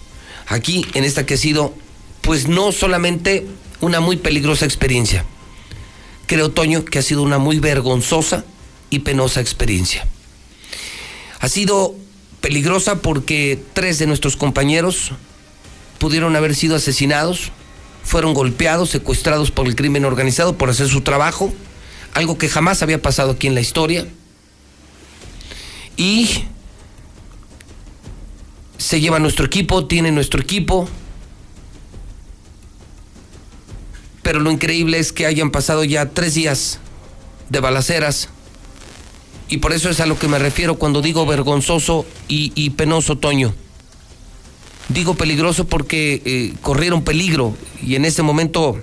aquí 0.47 0.87
en 0.95 1.05
esta 1.05 1.27
que 1.27 1.35
ha 1.35 1.39
sido, 1.39 1.75
pues 2.23 2.49
no 2.49 2.73
solamente 2.73 3.47
una 3.81 4.01
muy 4.01 4.17
peligrosa 4.17 4.65
experiencia, 4.65 5.25
creo, 6.27 6.51
Toño, 6.51 6.85
que 6.85 6.99
ha 6.99 7.03
sido 7.03 7.23
una 7.23 7.39
muy 7.39 7.59
vergonzosa 7.61 8.45
y 8.91 9.01
penosa 9.01 9.41
experiencia. 9.41 10.07
Ha 11.41 11.49
sido 11.49 11.95
peligrosa 12.41 13.03
porque 13.03 13.61
tres 13.75 13.99
de 13.99 14.07
nuestros 14.07 14.37
compañeros 14.37 15.13
pudieron 15.99 16.35
haber 16.35 16.55
sido 16.55 16.77
asesinados, 16.77 17.53
fueron 18.09 18.33
golpeados, 18.33 18.89
secuestrados 18.89 19.51
por 19.51 19.67
el 19.67 19.77
crimen 19.77 20.07
organizado 20.07 20.57
por 20.57 20.71
hacer 20.71 20.89
su 20.89 21.03
trabajo, 21.03 21.53
algo 22.15 22.39
que 22.39 22.49
jamás 22.49 22.83
había 22.83 23.03
pasado 23.03 23.33
aquí 23.33 23.49
en 23.49 23.55
la 23.55 23.61
historia. 23.61 24.07
Y 25.99 26.45
se 28.79 29.03
lleva 29.03 29.19
nuestro 29.19 29.45
equipo, 29.45 29.87
tiene 29.87 30.11
nuestro 30.11 30.41
equipo. 30.41 30.89
Pero 34.23 34.41
lo 34.41 34.51
increíble 34.51 34.99
es 34.99 35.13
que 35.13 35.27
hayan 35.27 35.51
pasado 35.51 35.85
ya 35.85 36.09
tres 36.09 36.33
días 36.33 36.79
de 37.51 37.61
balaceras. 37.61 38.31
Y 39.51 39.59
por 39.59 39.75
eso 39.75 39.91
es 39.91 40.01
a 40.01 40.07
lo 40.07 40.19
que 40.19 40.29
me 40.29 40.39
refiero 40.39 40.77
cuando 40.77 41.03
digo 41.03 41.27
vergonzoso 41.27 42.07
y, 42.27 42.71
penoso, 42.71 43.19
Toño. 43.19 43.55
Digo 44.89 45.15
peligroso 45.15 45.67
porque 45.67 46.23
eh, 46.25 46.55
corrieron 46.63 47.05
peligro 47.05 47.55
y 47.83 47.95
en 47.95 48.05
este 48.07 48.23
momento, 48.23 48.81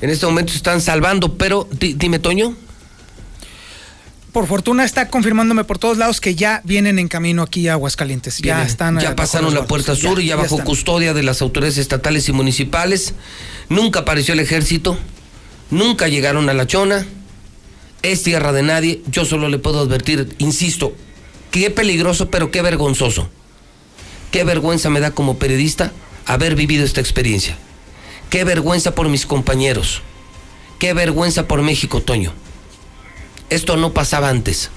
en 0.00 0.10
este 0.10 0.24
momento 0.26 0.52
se 0.52 0.56
están 0.56 0.80
salvando, 0.80 1.36
pero 1.36 1.68
di- 1.78 1.92
dime, 1.94 2.18
Toño. 2.18 2.56
Por 4.32 4.46
fortuna 4.46 4.84
está 4.84 5.08
confirmándome 5.08 5.64
por 5.64 5.78
todos 5.78 5.98
lados 5.98 6.20
que 6.20 6.34
ya 6.34 6.60
vienen 6.64 6.98
en 6.98 7.08
camino 7.08 7.42
aquí 7.42 7.66
a 7.68 7.72
Aguascalientes. 7.72 8.38
Ya 8.38 8.62
están. 8.62 8.98
Ya 9.00 9.16
pasaron 9.16 9.52
la 9.54 9.66
puerta 9.66 9.94
sur 9.96 10.20
y 10.20 10.26
ya, 10.26 10.36
bajo 10.36 10.54
están. 10.56 10.66
custodia 10.66 11.12
de 11.14 11.22
las 11.22 11.42
autoridades 11.42 11.78
estatales 11.78 12.28
y 12.28 12.32
municipales. 12.32 13.14
Nunca 13.68 14.00
apareció 14.00 14.34
el 14.34 14.40
ejército. 14.40 14.96
Nunca 15.70 16.08
llegaron 16.08 16.48
a 16.48 16.54
la 16.54 16.66
chona. 16.66 17.06
Es 18.02 18.22
tierra 18.22 18.52
de 18.52 18.62
nadie. 18.62 19.02
Yo 19.10 19.24
solo 19.24 19.48
le 19.48 19.58
puedo 19.58 19.80
advertir, 19.80 20.34
insisto, 20.38 20.94
qué 21.50 21.70
peligroso, 21.70 22.30
pero 22.30 22.50
qué 22.50 22.62
vergonzoso. 22.62 23.28
Qué 24.30 24.44
vergüenza 24.44 24.90
me 24.90 25.00
da 25.00 25.10
como 25.10 25.38
periodista 25.38 25.92
haber 26.26 26.54
vivido 26.54 26.84
esta 26.84 27.00
experiencia. 27.00 27.56
Qué 28.30 28.44
vergüenza 28.44 28.94
por 28.94 29.08
mis 29.08 29.24
compañeros. 29.24 30.02
Qué 30.78 30.92
vergüenza 30.92 31.48
por 31.48 31.62
México, 31.62 32.02
Toño. 32.02 32.32
Esto 33.50 33.76
no 33.76 33.92
pasaba 33.94 34.28
antes. 34.28 34.70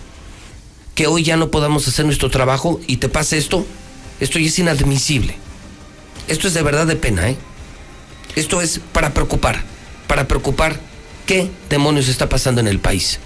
Que 0.95 1.07
hoy 1.07 1.23
ya 1.23 1.35
no 1.35 1.51
podamos 1.51 1.87
hacer 1.87 2.05
nuestro 2.05 2.29
trabajo 2.29 2.79
y 2.87 2.97
te 2.97 3.09
pase 3.09 3.37
esto, 3.37 3.65
esto 4.19 4.39
ya 4.39 4.47
es 4.47 4.59
inadmisible. 4.59 5.35
Esto 6.27 6.47
es 6.47 6.53
de 6.53 6.63
verdad 6.63 6.87
de 6.87 6.95
pena, 6.95 7.29
¿eh? 7.29 7.37
Esto 8.35 8.61
es 8.61 8.79
para 8.93 9.13
preocupar, 9.13 9.63
para 10.07 10.27
preocupar 10.27 10.79
qué 11.25 11.51
demonios 11.69 12.07
está 12.07 12.29
pasando 12.29 12.61
en 12.61 12.67
el 12.67 12.79
país. 12.79 13.19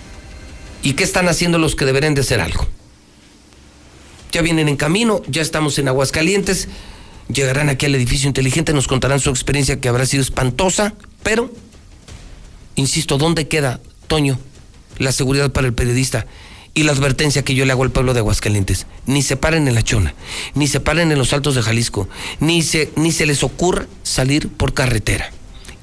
¿Y 0.81 0.93
qué 0.93 1.03
están 1.03 1.27
haciendo 1.27 1.59
los 1.59 1.75
que 1.75 1.85
deberían 1.85 2.15
de 2.15 2.21
hacer 2.21 2.41
algo? 2.41 2.67
Ya 4.35 4.41
vienen 4.41 4.67
en 4.67 4.75
camino, 4.75 5.21
ya 5.29 5.41
estamos 5.41 5.79
en 5.79 5.87
Aguascalientes, 5.87 6.67
llegarán 7.33 7.69
aquí 7.69 7.85
al 7.85 7.95
edificio 7.95 8.27
inteligente, 8.27 8.73
nos 8.73 8.85
contarán 8.85 9.21
su 9.21 9.29
experiencia 9.29 9.79
que 9.79 9.87
habrá 9.87 10.05
sido 10.05 10.21
espantosa, 10.21 10.93
pero, 11.23 11.53
insisto, 12.75 13.17
¿dónde 13.17 13.47
queda, 13.47 13.79
Toño, 14.07 14.37
la 14.97 15.13
seguridad 15.13 15.53
para 15.53 15.67
el 15.67 15.73
periodista 15.73 16.27
y 16.73 16.83
la 16.83 16.91
advertencia 16.91 17.45
que 17.45 17.55
yo 17.55 17.63
le 17.63 17.71
hago 17.71 17.83
al 17.83 17.91
pueblo 17.91 18.13
de 18.13 18.19
Aguascalientes? 18.19 18.87
Ni 19.05 19.21
se 19.21 19.37
paren 19.37 19.69
en 19.69 19.73
la 19.73 19.83
chona, 19.83 20.13
ni 20.53 20.67
se 20.67 20.81
paren 20.81 21.13
en 21.13 21.17
los 21.17 21.31
altos 21.31 21.55
de 21.55 21.61
Jalisco, 21.61 22.09
ni 22.41 22.61
se, 22.61 22.91
ni 22.97 23.13
se 23.13 23.25
les 23.25 23.41
ocurra 23.41 23.87
salir 24.03 24.49
por 24.49 24.73
carretera. 24.73 25.31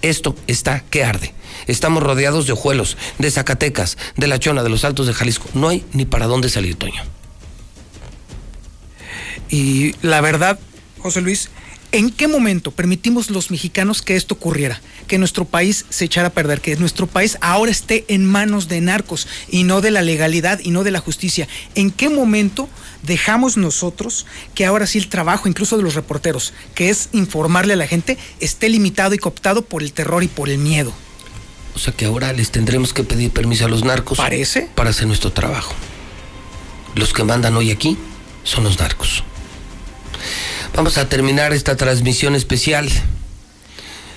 Esto 0.02 0.36
está 0.46 0.80
que 0.90 1.04
arde. 1.04 1.32
Estamos 1.68 2.02
rodeados 2.02 2.46
de 2.46 2.52
ojuelos, 2.52 2.98
de 3.18 3.30
Zacatecas, 3.30 3.96
de 4.18 4.26
la 4.26 4.38
chona, 4.38 4.62
de 4.62 4.68
los 4.68 4.84
altos 4.84 5.06
de 5.06 5.14
Jalisco. 5.14 5.48
No 5.54 5.68
hay 5.68 5.86
ni 5.94 6.04
para 6.04 6.26
dónde 6.26 6.50
salir, 6.50 6.76
Toño. 6.76 7.02
Y 9.50 9.94
la 10.02 10.20
verdad, 10.20 10.58
José 10.98 11.20
Luis, 11.20 11.50
¿en 11.92 12.10
qué 12.10 12.26
momento 12.28 12.70
permitimos 12.70 13.30
los 13.30 13.50
mexicanos 13.50 14.02
que 14.02 14.16
esto 14.16 14.34
ocurriera? 14.34 14.80
Que 15.06 15.18
nuestro 15.18 15.44
país 15.44 15.84
se 15.90 16.06
echara 16.06 16.28
a 16.28 16.32
perder, 16.32 16.60
que 16.60 16.76
nuestro 16.76 17.06
país 17.06 17.38
ahora 17.40 17.70
esté 17.70 18.04
en 18.08 18.24
manos 18.24 18.68
de 18.68 18.80
narcos 18.80 19.28
y 19.50 19.64
no 19.64 19.80
de 19.80 19.90
la 19.90 20.02
legalidad 20.02 20.60
y 20.62 20.70
no 20.70 20.84
de 20.84 20.90
la 20.90 21.00
justicia. 21.00 21.48
¿En 21.74 21.90
qué 21.90 22.08
momento 22.08 22.68
dejamos 23.02 23.56
nosotros 23.56 24.26
que 24.54 24.64
ahora 24.64 24.86
sí 24.86 24.98
el 24.98 25.08
trabajo, 25.08 25.48
incluso 25.48 25.76
de 25.76 25.82
los 25.82 25.94
reporteros, 25.94 26.54
que 26.74 26.88
es 26.88 27.08
informarle 27.12 27.74
a 27.74 27.76
la 27.76 27.86
gente, 27.86 28.16
esté 28.40 28.68
limitado 28.68 29.14
y 29.14 29.18
cooptado 29.18 29.62
por 29.62 29.82
el 29.82 29.92
terror 29.92 30.22
y 30.22 30.28
por 30.28 30.48
el 30.48 30.58
miedo? 30.58 30.92
O 31.74 31.78
sea 31.78 31.92
que 31.92 32.04
ahora 32.04 32.32
les 32.32 32.50
tendremos 32.50 32.92
que 32.92 33.02
pedir 33.02 33.30
permiso 33.30 33.64
a 33.64 33.68
los 33.68 33.84
narcos. 33.84 34.18
¿Parece? 34.18 34.68
Para 34.74 34.90
hacer 34.90 35.06
nuestro 35.06 35.32
trabajo. 35.32 35.74
Los 36.94 37.12
que 37.12 37.24
mandan 37.24 37.56
hoy 37.56 37.70
aquí 37.70 37.96
son 38.44 38.64
los 38.64 38.78
narcos. 38.78 39.24
Vamos 40.74 40.98
a 40.98 41.08
terminar 41.08 41.52
esta 41.52 41.76
transmisión 41.76 42.34
especial. 42.34 42.88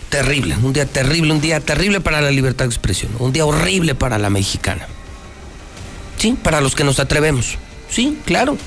Terrible, 0.09 0.55
un 0.61 0.71
día 0.71 0.85
terrible, 0.85 1.33
un 1.33 1.41
día 1.41 1.59
terrible 1.59 1.99
para 1.99 2.21
la 2.21 2.31
libertad 2.31 2.65
de 2.65 2.69
expresión, 2.69 3.11
un 3.19 3.33
día 3.33 3.45
horrible 3.45 3.95
para 3.95 4.17
la 4.17 4.29
mexicana. 4.29 4.87
Sí, 6.17 6.37
para 6.41 6.61
los 6.61 6.75
que 6.75 6.83
nos 6.83 6.99
atrevemos. 6.99 7.57
Sí, 7.89 8.17
claro. 8.25 8.57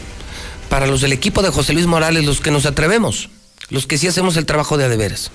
Para 0.69 0.87
los 0.87 1.01
del 1.01 1.13
equipo 1.13 1.43
de 1.43 1.51
José 1.51 1.73
Luis 1.73 1.87
Morales, 1.87 2.25
los 2.25 2.41
que 2.41 2.51
nos 2.51 2.67
atrevemos, 2.67 3.31
los 3.71 3.87
que 3.87 3.97
sí 3.97 4.07
hacemos 4.07 4.37
el 4.37 4.45
trabajo 4.45 4.77
de 4.77 4.85
a 4.85 4.89
de 4.89 4.97
veras. 4.97 5.31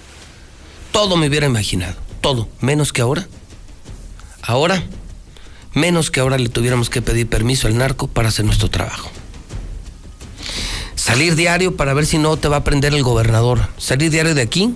Todo 0.91 1.17
me 1.17 1.27
hubiera 1.27 1.47
imaginado, 1.47 1.95
todo, 2.21 2.47
menos 2.59 2.93
que 2.93 3.01
ahora. 3.01 3.27
Ahora, 4.43 4.83
menos 5.73 6.11
que 6.11 6.19
ahora 6.19 6.37
le 6.37 6.49
tuviéramos 6.49 6.91
que 6.91 7.01
pedir 7.01 7.27
permiso 7.27 7.67
al 7.67 7.77
narco 7.77 8.07
para 8.07 8.29
hacer 8.29 8.45
nuestro 8.45 8.69
trabajo. 8.69 9.09
Salir 10.95 11.35
diario 11.35 11.75
para 11.75 11.93
ver 11.93 12.05
si 12.05 12.17
no 12.17 12.37
te 12.37 12.47
va 12.47 12.57
a 12.57 12.63
prender 12.63 12.93
el 12.93 13.03
gobernador. 13.03 13.69
Salir 13.77 14.11
diario 14.11 14.35
de 14.35 14.41
aquí 14.41 14.75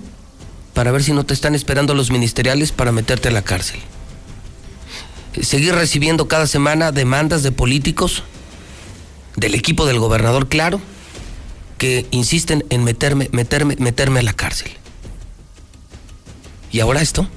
para 0.74 0.92
ver 0.92 1.02
si 1.02 1.12
no 1.12 1.24
te 1.24 1.34
están 1.34 1.54
esperando 1.54 1.94
los 1.94 2.10
ministeriales 2.10 2.72
para 2.72 2.92
meterte 2.92 3.28
a 3.28 3.32
la 3.32 3.42
cárcel. 3.42 3.80
Seguir 5.42 5.74
recibiendo 5.74 6.28
cada 6.28 6.46
semana 6.46 6.92
demandas 6.92 7.42
de 7.42 7.52
políticos, 7.52 8.22
del 9.36 9.54
equipo 9.54 9.86
del 9.86 9.98
gobernador, 9.98 10.48
claro, 10.48 10.80
que 11.78 12.06
insisten 12.10 12.64
en 12.70 12.84
meterme, 12.84 13.28
meterme, 13.32 13.76
meterme 13.78 14.20
a 14.20 14.22
la 14.22 14.32
cárcel. 14.32 14.70
¿Y 16.70 16.80
ahora 16.80 17.02
esto? 17.02 17.28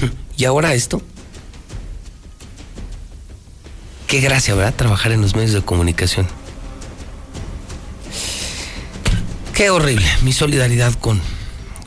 ¿Y 0.36 0.44
ahora 0.44 0.74
esto? 0.74 1.02
Qué 4.06 4.20
gracia, 4.20 4.54
¿verdad? 4.54 4.74
Trabajar 4.74 5.12
en 5.12 5.22
los 5.22 5.34
medios 5.34 5.52
de 5.52 5.62
comunicación. 5.62 6.26
Qué 9.56 9.70
horrible. 9.70 10.04
Mi 10.20 10.34
solidaridad 10.34 10.92
con, 11.00 11.18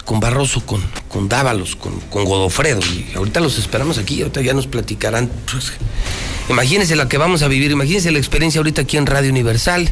con 0.03 0.19
Barroso, 0.19 0.65
con, 0.65 0.81
con 1.07 1.29
Dávalos, 1.29 1.75
con, 1.75 1.99
con 2.09 2.25
Godofredo. 2.25 2.79
Y 2.79 3.15
ahorita 3.15 3.41
los 3.41 3.59
esperamos 3.59 3.99
aquí, 3.99 4.21
ahorita 4.21 4.41
ya 4.41 4.55
nos 4.55 4.65
platicarán. 4.65 5.29
Pues, 5.51 5.73
imagínense 6.49 6.95
la 6.95 7.07
que 7.07 7.19
vamos 7.19 7.43
a 7.43 7.47
vivir, 7.47 7.69
imagínense 7.69 8.09
la 8.09 8.17
experiencia 8.17 8.57
ahorita 8.57 8.81
aquí 8.81 8.97
en 8.97 9.05
Radio 9.05 9.29
Universal. 9.29 9.87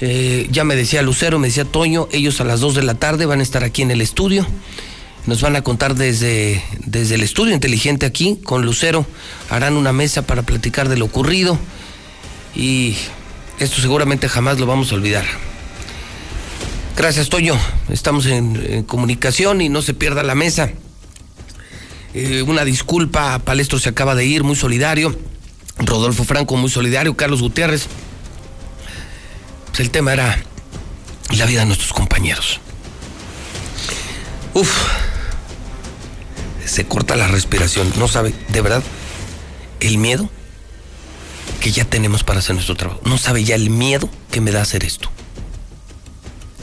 Eh, 0.00 0.46
ya 0.50 0.64
me 0.64 0.76
decía 0.76 1.00
Lucero, 1.00 1.38
me 1.38 1.46
decía 1.46 1.64
Toño, 1.64 2.08
ellos 2.12 2.42
a 2.42 2.44
las 2.44 2.60
2 2.60 2.74
de 2.74 2.82
la 2.82 2.92
tarde 2.94 3.24
van 3.24 3.40
a 3.40 3.42
estar 3.42 3.64
aquí 3.64 3.80
en 3.80 3.90
el 3.90 4.02
estudio. 4.02 4.46
Nos 5.24 5.40
van 5.40 5.56
a 5.56 5.62
contar 5.62 5.94
desde, 5.94 6.62
desde 6.84 7.14
el 7.14 7.22
estudio 7.22 7.54
inteligente 7.54 8.04
aquí, 8.04 8.38
con 8.44 8.66
Lucero, 8.66 9.06
harán 9.48 9.78
una 9.78 9.94
mesa 9.94 10.26
para 10.26 10.42
platicar 10.42 10.90
de 10.90 10.98
lo 10.98 11.06
ocurrido 11.06 11.58
y 12.54 12.96
esto 13.58 13.80
seguramente 13.80 14.28
jamás 14.28 14.60
lo 14.60 14.66
vamos 14.66 14.92
a 14.92 14.96
olvidar. 14.96 15.24
Gracias, 16.96 17.30
Toño. 17.30 17.58
Estamos 17.88 18.26
en, 18.26 18.82
comunicación 18.84 19.60
y 19.62 19.68
no 19.68 19.80
se 19.80 19.94
pierda 19.94 20.22
la 20.22 20.34
mesa. 20.34 20.70
Eh, 22.14 22.42
una 22.42 22.64
disculpa, 22.64 23.38
Palestro 23.38 23.78
se 23.78 23.88
acaba 23.88 24.14
de 24.14 24.26
ir, 24.26 24.44
muy 24.44 24.56
solidario. 24.56 25.16
Rodolfo 25.78 26.24
Franco, 26.24 26.56
muy 26.56 26.70
solidario. 26.70 27.16
Carlos 27.16 27.40
Gutiérrez. 27.40 27.86
Pues 29.68 29.80
el 29.80 29.90
tema 29.90 30.12
era 30.12 30.38
la 31.30 31.46
vida 31.46 31.60
de 31.60 31.66
nuestros 31.66 31.94
compañeros. 31.94 32.60
Uf, 34.52 34.70
se 36.66 36.84
corta 36.84 37.16
la 37.16 37.26
respiración. 37.26 37.90
No 37.98 38.06
sabe, 38.06 38.34
de 38.48 38.60
verdad, 38.60 38.82
el 39.80 39.96
miedo 39.96 40.28
que 41.60 41.72
ya 41.72 41.86
tenemos 41.86 42.22
para 42.22 42.40
hacer 42.40 42.54
nuestro 42.54 42.76
trabajo. 42.76 43.00
No 43.06 43.16
sabe 43.16 43.44
ya 43.44 43.54
el 43.54 43.70
miedo 43.70 44.10
que 44.30 44.42
me 44.42 44.50
da 44.50 44.60
hacer 44.60 44.84
esto 44.84 45.10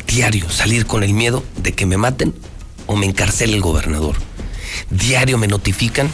diario 0.09 0.49
salir 0.49 0.88
con 0.88 1.03
el 1.03 1.13
miedo 1.13 1.43
de 1.57 1.73
que 1.73 1.85
me 1.85 1.97
maten 1.97 2.33
o 2.88 2.95
me 2.95 3.05
encarcele 3.05 3.53
el 3.53 3.61
gobernador. 3.61 4.15
Diario 4.89 5.38
me 5.38 5.47
notifican 5.47 6.09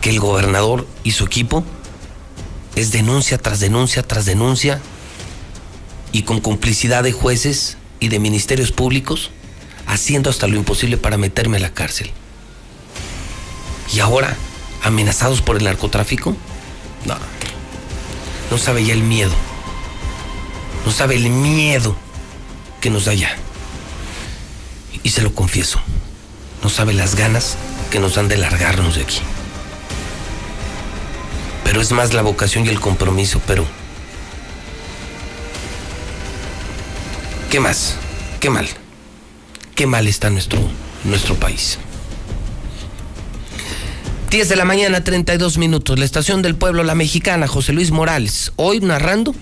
que 0.00 0.10
el 0.10 0.20
gobernador 0.20 0.86
y 1.02 1.10
su 1.10 1.24
equipo 1.24 1.64
es 2.76 2.92
denuncia 2.92 3.38
tras 3.38 3.58
denuncia 3.58 4.02
tras 4.04 4.24
denuncia 4.24 4.80
y 6.12 6.22
con 6.22 6.40
complicidad 6.40 7.02
de 7.02 7.12
jueces 7.12 7.76
y 7.98 8.08
de 8.08 8.20
ministerios 8.20 8.70
públicos 8.70 9.30
haciendo 9.86 10.30
hasta 10.30 10.46
lo 10.46 10.56
imposible 10.56 10.96
para 10.96 11.18
meterme 11.18 11.56
a 11.56 11.60
la 11.60 11.74
cárcel. 11.74 12.12
Y 13.92 13.98
ahora, 13.98 14.36
amenazados 14.84 15.42
por 15.42 15.56
el 15.56 15.64
narcotráfico, 15.64 16.36
no, 17.04 17.16
no 18.50 18.58
sabe 18.58 18.84
ya 18.84 18.94
el 18.94 19.02
miedo. 19.02 19.32
No 20.86 20.92
sabe 20.92 21.16
el 21.16 21.28
miedo 21.30 21.96
que 22.80 22.90
nos 22.90 23.04
da 23.04 23.14
ya. 23.14 23.36
Y 25.02 25.10
se 25.10 25.22
lo 25.22 25.34
confieso, 25.34 25.80
no 26.62 26.68
sabe 26.68 26.92
las 26.92 27.14
ganas 27.14 27.56
que 27.90 28.00
nos 28.00 28.14
dan 28.14 28.28
de 28.28 28.36
largarnos 28.36 28.96
de 28.96 29.02
aquí. 29.02 29.20
Pero 31.64 31.80
es 31.80 31.92
más 31.92 32.14
la 32.14 32.22
vocación 32.22 32.66
y 32.66 32.68
el 32.68 32.80
compromiso, 32.80 33.40
pero... 33.46 33.66
¿Qué 37.50 37.60
más? 37.60 37.96
¿Qué 38.40 38.50
mal? 38.50 38.68
¿Qué 39.74 39.86
mal 39.86 40.06
está 40.06 40.30
nuestro, 40.30 40.60
nuestro 41.04 41.34
país? 41.34 41.78
10 44.30 44.48
de 44.48 44.56
la 44.56 44.64
mañana, 44.64 45.02
32 45.02 45.58
minutos. 45.58 45.98
La 45.98 46.04
estación 46.04 46.42
del 46.42 46.54
pueblo, 46.54 46.84
la 46.84 46.94
mexicana, 46.94 47.48
José 47.48 47.72
Luis 47.72 47.90
Morales. 47.90 48.52
Hoy 48.54 48.78
narrando 48.80 49.34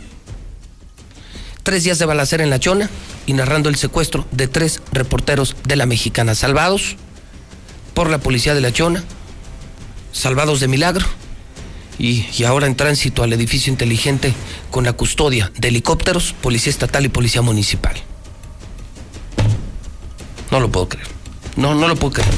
tres 1.62 1.84
días 1.84 1.98
de 1.98 2.06
balacera 2.06 2.42
en 2.42 2.48
La 2.48 2.58
Chona 2.58 2.88
y 3.28 3.34
narrando 3.34 3.68
el 3.68 3.76
secuestro 3.76 4.26
de 4.32 4.48
tres 4.48 4.80
reporteros 4.90 5.54
de 5.64 5.76
la 5.76 5.84
mexicana 5.84 6.34
salvados 6.34 6.96
por 7.92 8.08
la 8.08 8.18
policía 8.18 8.54
de 8.54 8.62
La 8.62 8.72
Chona, 8.72 9.04
salvados 10.12 10.60
de 10.60 10.68
milagro 10.68 11.04
y, 11.98 12.24
ahora 12.44 12.66
en 12.66 12.74
tránsito 12.74 13.22
al 13.22 13.32
edificio 13.34 13.70
inteligente 13.70 14.32
con 14.70 14.84
la 14.84 14.94
custodia 14.94 15.52
de 15.58 15.68
helicópteros, 15.68 16.34
policía 16.40 16.70
estatal 16.70 17.04
y 17.04 17.10
policía 17.10 17.42
municipal. 17.42 17.96
No 20.50 20.58
lo 20.60 20.72
puedo 20.72 20.88
creer. 20.88 21.08
No, 21.56 21.74
no 21.74 21.86
lo 21.86 21.96
puedo 21.96 22.14
creer. 22.14 22.32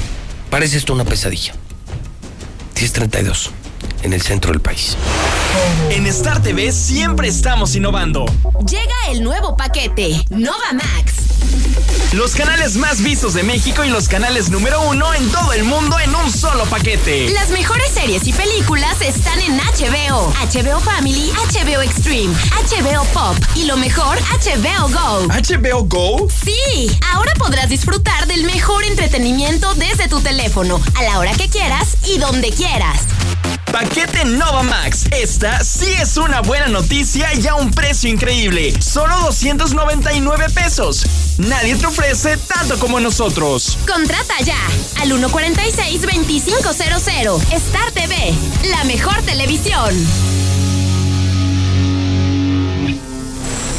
Parece 0.51 0.77
esto 0.77 0.93
una 0.93 1.05
pesadilla. 1.05 1.55
1032 2.75 3.51
en 4.02 4.12
el 4.12 4.23
centro 4.23 4.51
del 4.51 4.60
país. 4.60 4.97
En 5.91 6.07
Star 6.07 6.43
TV 6.43 6.73
siempre 6.73 7.29
estamos 7.29 7.75
innovando. 7.75 8.27
Llega 8.67 8.95
el 9.11 9.23
nuevo 9.23 9.57
paquete, 9.57 10.25
Nova 10.31 10.73
Max. 10.73 12.00
Los 12.12 12.34
canales 12.34 12.76
más 12.76 13.02
vistos 13.02 13.34
de 13.34 13.44
México 13.44 13.84
y 13.84 13.89
los 13.89 14.08
canales 14.08 14.50
número 14.50 14.82
uno 14.82 15.14
en 15.14 15.30
todo 15.30 15.52
el 15.52 15.62
mundo 15.62 15.97
en 16.00 16.12
un 16.12 16.28
solo 16.28 16.64
paquete. 16.64 17.30
Las 17.30 17.50
mejores 17.50 17.89
series 17.92 18.26
y 18.26 18.32
películas 18.32 19.00
están 19.00 19.39
en 19.39 19.56
HBO, 19.58 20.32
HBO 20.32 20.80
Family, 20.80 21.30
HBO 21.30 21.82
Extreme, 21.82 22.34
HBO 22.34 23.05
Pop 23.12 23.36
y 23.55 23.66
lo 23.66 23.76
mejor, 23.76 24.18
HBO 24.18 24.89
Go. 24.89 25.28
¿HBO 25.28 25.84
Go? 25.84 26.28
Sí, 26.44 26.90
ahora 27.12 27.32
podrás 27.34 27.68
disfrutar 27.68 28.26
del 28.26 28.42
mejor 28.42 28.82
entretenimiento 28.82 29.72
desde 29.74 30.08
tu 30.08 30.20
teléfono, 30.20 30.80
a 30.97 31.02
la 31.05 31.16
hora 31.20 31.32
que 31.34 31.48
quieras 31.48 31.97
y 32.08 32.18
donde 32.18 32.50
quieras. 32.50 33.02
Paquete 33.70 34.24
Nova 34.24 34.64
Max. 34.64 35.06
Esta 35.12 35.62
sí 35.62 35.92
es 36.02 36.16
una 36.16 36.40
buena 36.40 36.66
noticia 36.66 37.32
y 37.34 37.47
a 37.47 37.55
un 37.55 37.70
precio 37.70 38.10
increíble. 38.10 38.74
Solo 38.82 39.16
299 39.20 40.47
pesos. 40.52 41.06
Nadie 41.39 41.76
te 41.76 41.86
ofrece 41.86 42.00
tanto 42.47 42.79
como 42.79 42.99
nosotros. 42.99 43.77
Contrata 43.87 44.35
ya 44.43 44.57
al 45.01 45.12
146-2500. 45.12 47.53
Star 47.53 47.93
TV, 47.93 48.33
la 48.70 48.85
mejor 48.85 49.20
televisión. 49.23 49.95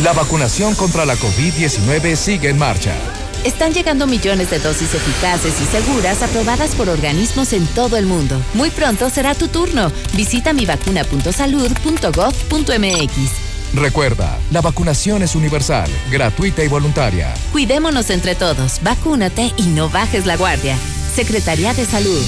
La 0.03 0.14
vacunación 0.14 0.75
contra 0.75 1.06
la 1.06 1.16
COVID-19 1.16 2.16
sigue 2.16 2.50
en 2.50 2.58
marcha. 2.58 2.95
Están 3.43 3.74
llegando 3.74 4.08
millones 4.08 4.50
de 4.51 4.59
dosis 4.59 4.93
eficaces 4.93 5.59
y 5.59 5.66
seguras 5.66 6.22
aprobadas 6.22 6.75
por 6.75 6.88
organismos 6.90 7.53
en 7.53 7.66
todo 7.67 7.98
el 7.98 8.06
mundo. 8.06 8.40
Muy 8.53 8.69
pronto 8.69 9.09
será 9.09 9.33
tu 9.35 9.48
turno. 9.48 9.91
Visita 10.14 10.53
mivacuna.salud.gov.mx. 10.53 13.50
Recuerda, 13.74 14.38
la 14.51 14.59
vacunación 14.59 15.24
es 15.24 15.35
universal, 15.35 15.90
gratuita 16.11 16.64
y 16.64 16.67
voluntaria. 16.67 17.33
Cuidémonos 17.53 18.09
entre 18.09 18.35
todos, 18.35 18.82
vacúnate 18.83 19.53
y 19.56 19.64
no 19.64 19.90
bajes 19.90 20.25
la 20.25 20.35
guardia. 20.35 20.77
Secretaría 21.16 21.74
de 21.74 21.85
Salud. 21.85 22.22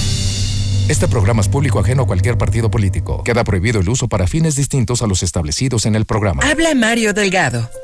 Este 0.88 1.08
programa 1.08 1.40
es 1.40 1.48
público 1.48 1.80
ajeno 1.80 2.02
a 2.02 2.06
cualquier 2.06 2.38
partido 2.38 2.70
político. 2.70 3.22
Queda 3.24 3.44
prohibido 3.44 3.80
el 3.80 3.88
uso 3.88 4.08
para 4.08 4.26
fines 4.26 4.56
distintos 4.56 5.02
a 5.02 5.06
los 5.06 5.22
establecidos 5.22 5.86
en 5.86 5.94
el 5.94 6.06
programa. 6.06 6.42
Habla 6.44 6.74
Mario 6.74 7.12
Delgado. 7.12 7.70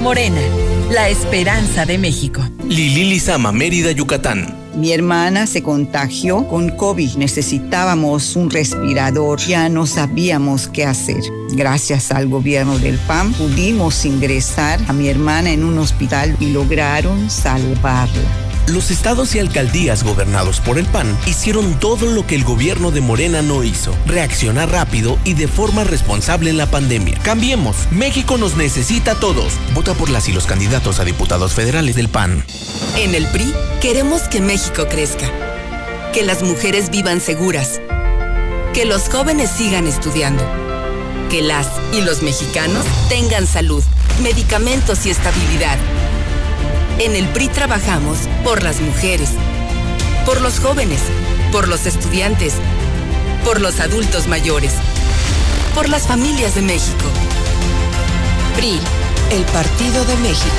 Morena, 0.00 0.40
la 0.90 1.08
esperanza 1.08 1.86
de 1.86 1.98
México. 1.98 2.42
Lili 2.68 3.04
Lizama, 3.04 3.52
Mérida, 3.52 3.92
Yucatán. 3.92 4.54
Mi 4.76 4.92
hermana 4.92 5.46
se 5.46 5.62
contagió 5.62 6.46
con 6.48 6.68
COVID. 6.68 7.16
Necesitábamos 7.16 8.36
un 8.36 8.50
respirador. 8.50 9.40
Ya 9.40 9.68
no 9.70 9.86
sabíamos 9.86 10.68
qué 10.68 10.84
hacer. 10.84 11.22
Gracias 11.52 12.10
al 12.12 12.28
gobierno 12.28 12.78
del 12.78 12.98
PAN 12.98 13.32
pudimos 13.32 14.04
ingresar 14.04 14.78
a 14.86 14.92
mi 14.92 15.08
hermana 15.08 15.50
en 15.50 15.64
un 15.64 15.78
hospital 15.78 16.36
y 16.40 16.50
lograron 16.50 17.30
salvarla. 17.30 18.45
Los 18.68 18.90
estados 18.90 19.32
y 19.36 19.38
alcaldías 19.38 20.02
gobernados 20.02 20.60
por 20.60 20.78
el 20.78 20.86
PAN 20.86 21.16
hicieron 21.26 21.78
todo 21.78 22.06
lo 22.06 22.26
que 22.26 22.34
el 22.34 22.42
gobierno 22.42 22.90
de 22.90 23.00
Morena 23.00 23.40
no 23.40 23.62
hizo. 23.62 23.96
Reaccionar 24.06 24.70
rápido 24.70 25.18
y 25.24 25.34
de 25.34 25.46
forma 25.46 25.84
responsable 25.84 26.50
en 26.50 26.56
la 26.56 26.68
pandemia. 26.68 27.16
Cambiemos. 27.22 27.76
México 27.92 28.38
nos 28.38 28.56
necesita 28.56 29.12
a 29.12 29.20
todos. 29.20 29.52
Vota 29.72 29.94
por 29.94 30.10
las 30.10 30.28
y 30.28 30.32
los 30.32 30.46
candidatos 30.46 30.98
a 30.98 31.04
diputados 31.04 31.54
federales 31.54 31.94
del 31.94 32.08
PAN. 32.08 32.44
En 32.96 33.14
el 33.14 33.26
PRI 33.28 33.54
queremos 33.80 34.22
que 34.22 34.40
México 34.40 34.86
crezca. 34.88 35.30
Que 36.12 36.24
las 36.24 36.42
mujeres 36.42 36.90
vivan 36.90 37.20
seguras. 37.20 37.80
Que 38.74 38.84
los 38.84 39.08
jóvenes 39.08 39.48
sigan 39.48 39.86
estudiando. 39.86 40.44
Que 41.30 41.40
las 41.40 41.68
y 41.92 42.00
los 42.00 42.22
mexicanos 42.22 42.84
tengan 43.08 43.46
salud, 43.46 43.84
medicamentos 44.22 45.06
y 45.06 45.10
estabilidad 45.10 45.78
En 46.98 47.14
el 47.14 47.28
PRI 47.28 47.48
trabajamos 47.48 48.20
por 48.42 48.62
las 48.62 48.80
mujeres, 48.80 49.28
por 50.24 50.40
los 50.40 50.58
jóvenes, 50.58 51.00
por 51.52 51.68
los 51.68 51.84
estudiantes, 51.84 52.54
por 53.44 53.60
los 53.60 53.80
adultos 53.80 54.28
mayores, 54.28 54.72
por 55.74 55.90
las 55.90 56.06
familias 56.06 56.54
de 56.54 56.62
México. 56.62 57.04
PRI, 58.56 58.80
el 59.30 59.42
Partido 59.44 60.06
de 60.06 60.16
México. 60.16 60.56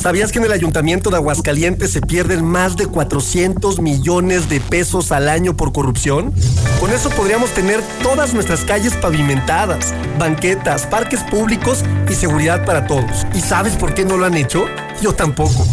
¿Sabías 0.00 0.32
que 0.32 0.38
en 0.38 0.46
el 0.46 0.52
Ayuntamiento 0.52 1.10
de 1.10 1.16
Aguascalientes 1.16 1.92
se 1.92 2.00
pierden 2.00 2.42
más 2.42 2.74
de 2.74 2.86
400 2.86 3.82
millones 3.82 4.48
de 4.48 4.58
pesos 4.58 5.12
al 5.12 5.28
año 5.28 5.54
por 5.54 5.74
corrupción? 5.74 6.32
Con 6.80 6.90
eso 6.90 7.10
podríamos 7.10 7.50
tener 7.50 7.82
todas 8.02 8.32
nuestras 8.32 8.64
calles 8.64 8.94
pavimentadas, 8.94 9.92
banquetas, 10.18 10.86
parques 10.86 11.22
públicos 11.24 11.84
y 12.08 12.14
seguridad 12.14 12.64
para 12.64 12.86
todos. 12.86 13.26
¿Y 13.34 13.42
sabes 13.42 13.76
por 13.76 13.92
qué 13.92 14.06
no 14.06 14.16
lo 14.16 14.24
han 14.24 14.38
hecho? 14.38 14.64
Yo 15.02 15.12
tampoco. 15.12 15.66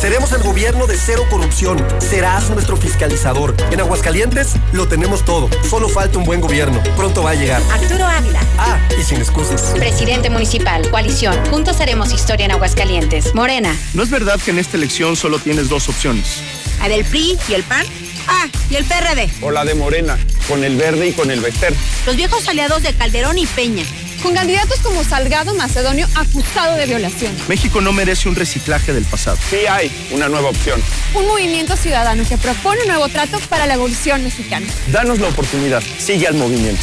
Seremos 0.00 0.32
el 0.32 0.42
gobierno 0.42 0.86
de 0.86 0.96
cero 0.96 1.24
corrupción. 1.30 1.84
Serás 1.98 2.50
nuestro 2.50 2.76
fiscalizador. 2.76 3.54
En 3.70 3.80
Aguascalientes 3.80 4.54
lo 4.72 4.88
tenemos 4.88 5.24
todo. 5.24 5.48
Solo 5.68 5.88
falta 5.88 6.18
un 6.18 6.24
buen 6.24 6.40
gobierno. 6.40 6.80
Pronto 6.96 7.22
va 7.22 7.30
a 7.30 7.34
llegar. 7.34 7.62
Arturo 7.72 8.04
Ávila. 8.04 8.40
Ah, 8.58 8.78
y 8.98 9.02
sin 9.04 9.18
excusas. 9.18 9.72
Presidente 9.76 10.30
municipal. 10.30 10.88
Coalición. 10.90 11.36
Juntos 11.50 11.80
haremos 11.80 12.12
historia 12.12 12.46
en 12.46 12.52
Aguascalientes. 12.52 13.32
Morena. 13.72 13.90
No 13.94 14.02
es 14.02 14.10
verdad 14.10 14.40
que 14.40 14.50
en 14.50 14.58
esta 14.58 14.76
elección 14.76 15.16
solo 15.16 15.38
tienes 15.38 15.68
dos 15.68 15.88
opciones. 15.88 16.42
¿La 16.80 16.88
del 16.88 17.04
PRI 17.04 17.38
y 17.48 17.54
el 17.54 17.62
PAN? 17.62 17.86
Ah, 18.28 18.46
y 18.70 18.76
el 18.76 18.84
PRD. 18.84 19.30
O 19.40 19.50
la 19.50 19.64
de 19.64 19.74
Morena, 19.74 20.18
con 20.48 20.64
el 20.64 20.76
verde 20.76 21.08
y 21.08 21.12
con 21.12 21.30
el 21.30 21.40
Bester. 21.40 21.74
Los 22.06 22.16
viejos 22.16 22.46
aliados 22.48 22.82
de 22.82 22.94
Calderón 22.94 23.38
y 23.38 23.46
Peña 23.46 23.84
con 24.22 24.34
candidatos 24.34 24.78
como 24.80 25.02
Salgado 25.02 25.52
Macedonio 25.54 26.06
acusado 26.14 26.76
de 26.76 26.86
violación. 26.86 27.32
México 27.48 27.80
no 27.80 27.92
merece 27.92 28.28
un 28.28 28.36
reciclaje 28.36 28.92
del 28.92 29.04
pasado. 29.04 29.36
Sí 29.50 29.66
hay 29.68 29.90
una 30.12 30.28
nueva 30.28 30.50
opción. 30.50 30.80
Un 31.14 31.26
movimiento 31.26 31.76
ciudadano 31.76 32.22
que 32.28 32.38
propone 32.38 32.82
un 32.82 32.88
nuevo 32.88 33.08
trato 33.08 33.40
para 33.48 33.66
la 33.66 33.74
evolución 33.74 34.22
mexicana. 34.22 34.66
Danos 34.92 35.18
la 35.18 35.28
oportunidad. 35.28 35.82
Sigue 35.98 36.28
al 36.28 36.34
movimiento. 36.34 36.82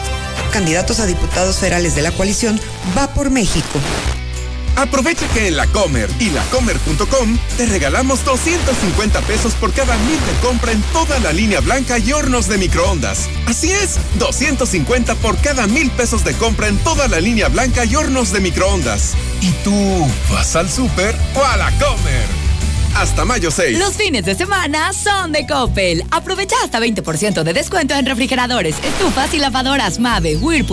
Candidatos 0.51 0.99
a 0.99 1.05
diputados 1.05 1.57
federales 1.57 1.95
de 1.95 2.01
la 2.01 2.11
coalición, 2.11 2.59
va 2.97 3.13
por 3.13 3.29
México. 3.29 3.79
Aprovecha 4.75 5.27
que 5.29 5.47
en 5.47 5.57
la 5.57 5.67
Comer 5.67 6.09
y 6.19 6.29
lacomer.com 6.29 7.37
te 7.57 7.65
regalamos 7.65 8.23
250 8.25 9.21
pesos 9.21 9.53
por 9.53 9.73
cada 9.73 9.97
mil 9.97 10.19
de 10.25 10.33
compra 10.41 10.71
en 10.71 10.81
toda 10.93 11.19
la 11.19 11.31
línea 11.33 11.59
blanca 11.59 11.99
y 11.99 12.11
hornos 12.13 12.47
de 12.47 12.57
microondas. 12.57 13.29
Así 13.45 13.71
es, 13.71 13.97
250 14.17 15.15
por 15.15 15.37
cada 15.37 15.67
mil 15.67 15.91
pesos 15.91 16.23
de 16.23 16.33
compra 16.33 16.67
en 16.67 16.77
toda 16.79 17.07
la 17.07 17.19
línea 17.19 17.49
blanca 17.49 17.85
y 17.85 17.95
hornos 17.95 18.31
de 18.31 18.39
microondas. 18.39 19.13
¿Y 19.41 19.51
tú 19.63 20.07
vas 20.31 20.55
al 20.55 20.69
súper 20.69 21.15
o 21.35 21.43
a 21.43 21.57
la 21.57 21.71
Comer? 21.77 22.40
Hasta 22.95 23.25
mayo 23.25 23.51
6. 23.51 23.79
Los 23.79 23.95
fines 23.95 24.25
de 24.25 24.35
semana 24.35 24.93
son 24.93 25.31
de 25.31 25.47
Coppel. 25.47 26.03
Aprovecha 26.11 26.55
hasta 26.63 26.79
20% 26.79 27.43
de 27.43 27.53
descuento 27.53 27.95
en 27.95 28.05
refrigeradores, 28.05 28.75
estufas 28.83 29.33
y 29.33 29.39
lavadoras 29.39 29.99
Mave, 29.99 30.35
Whirlpool. 30.37 30.69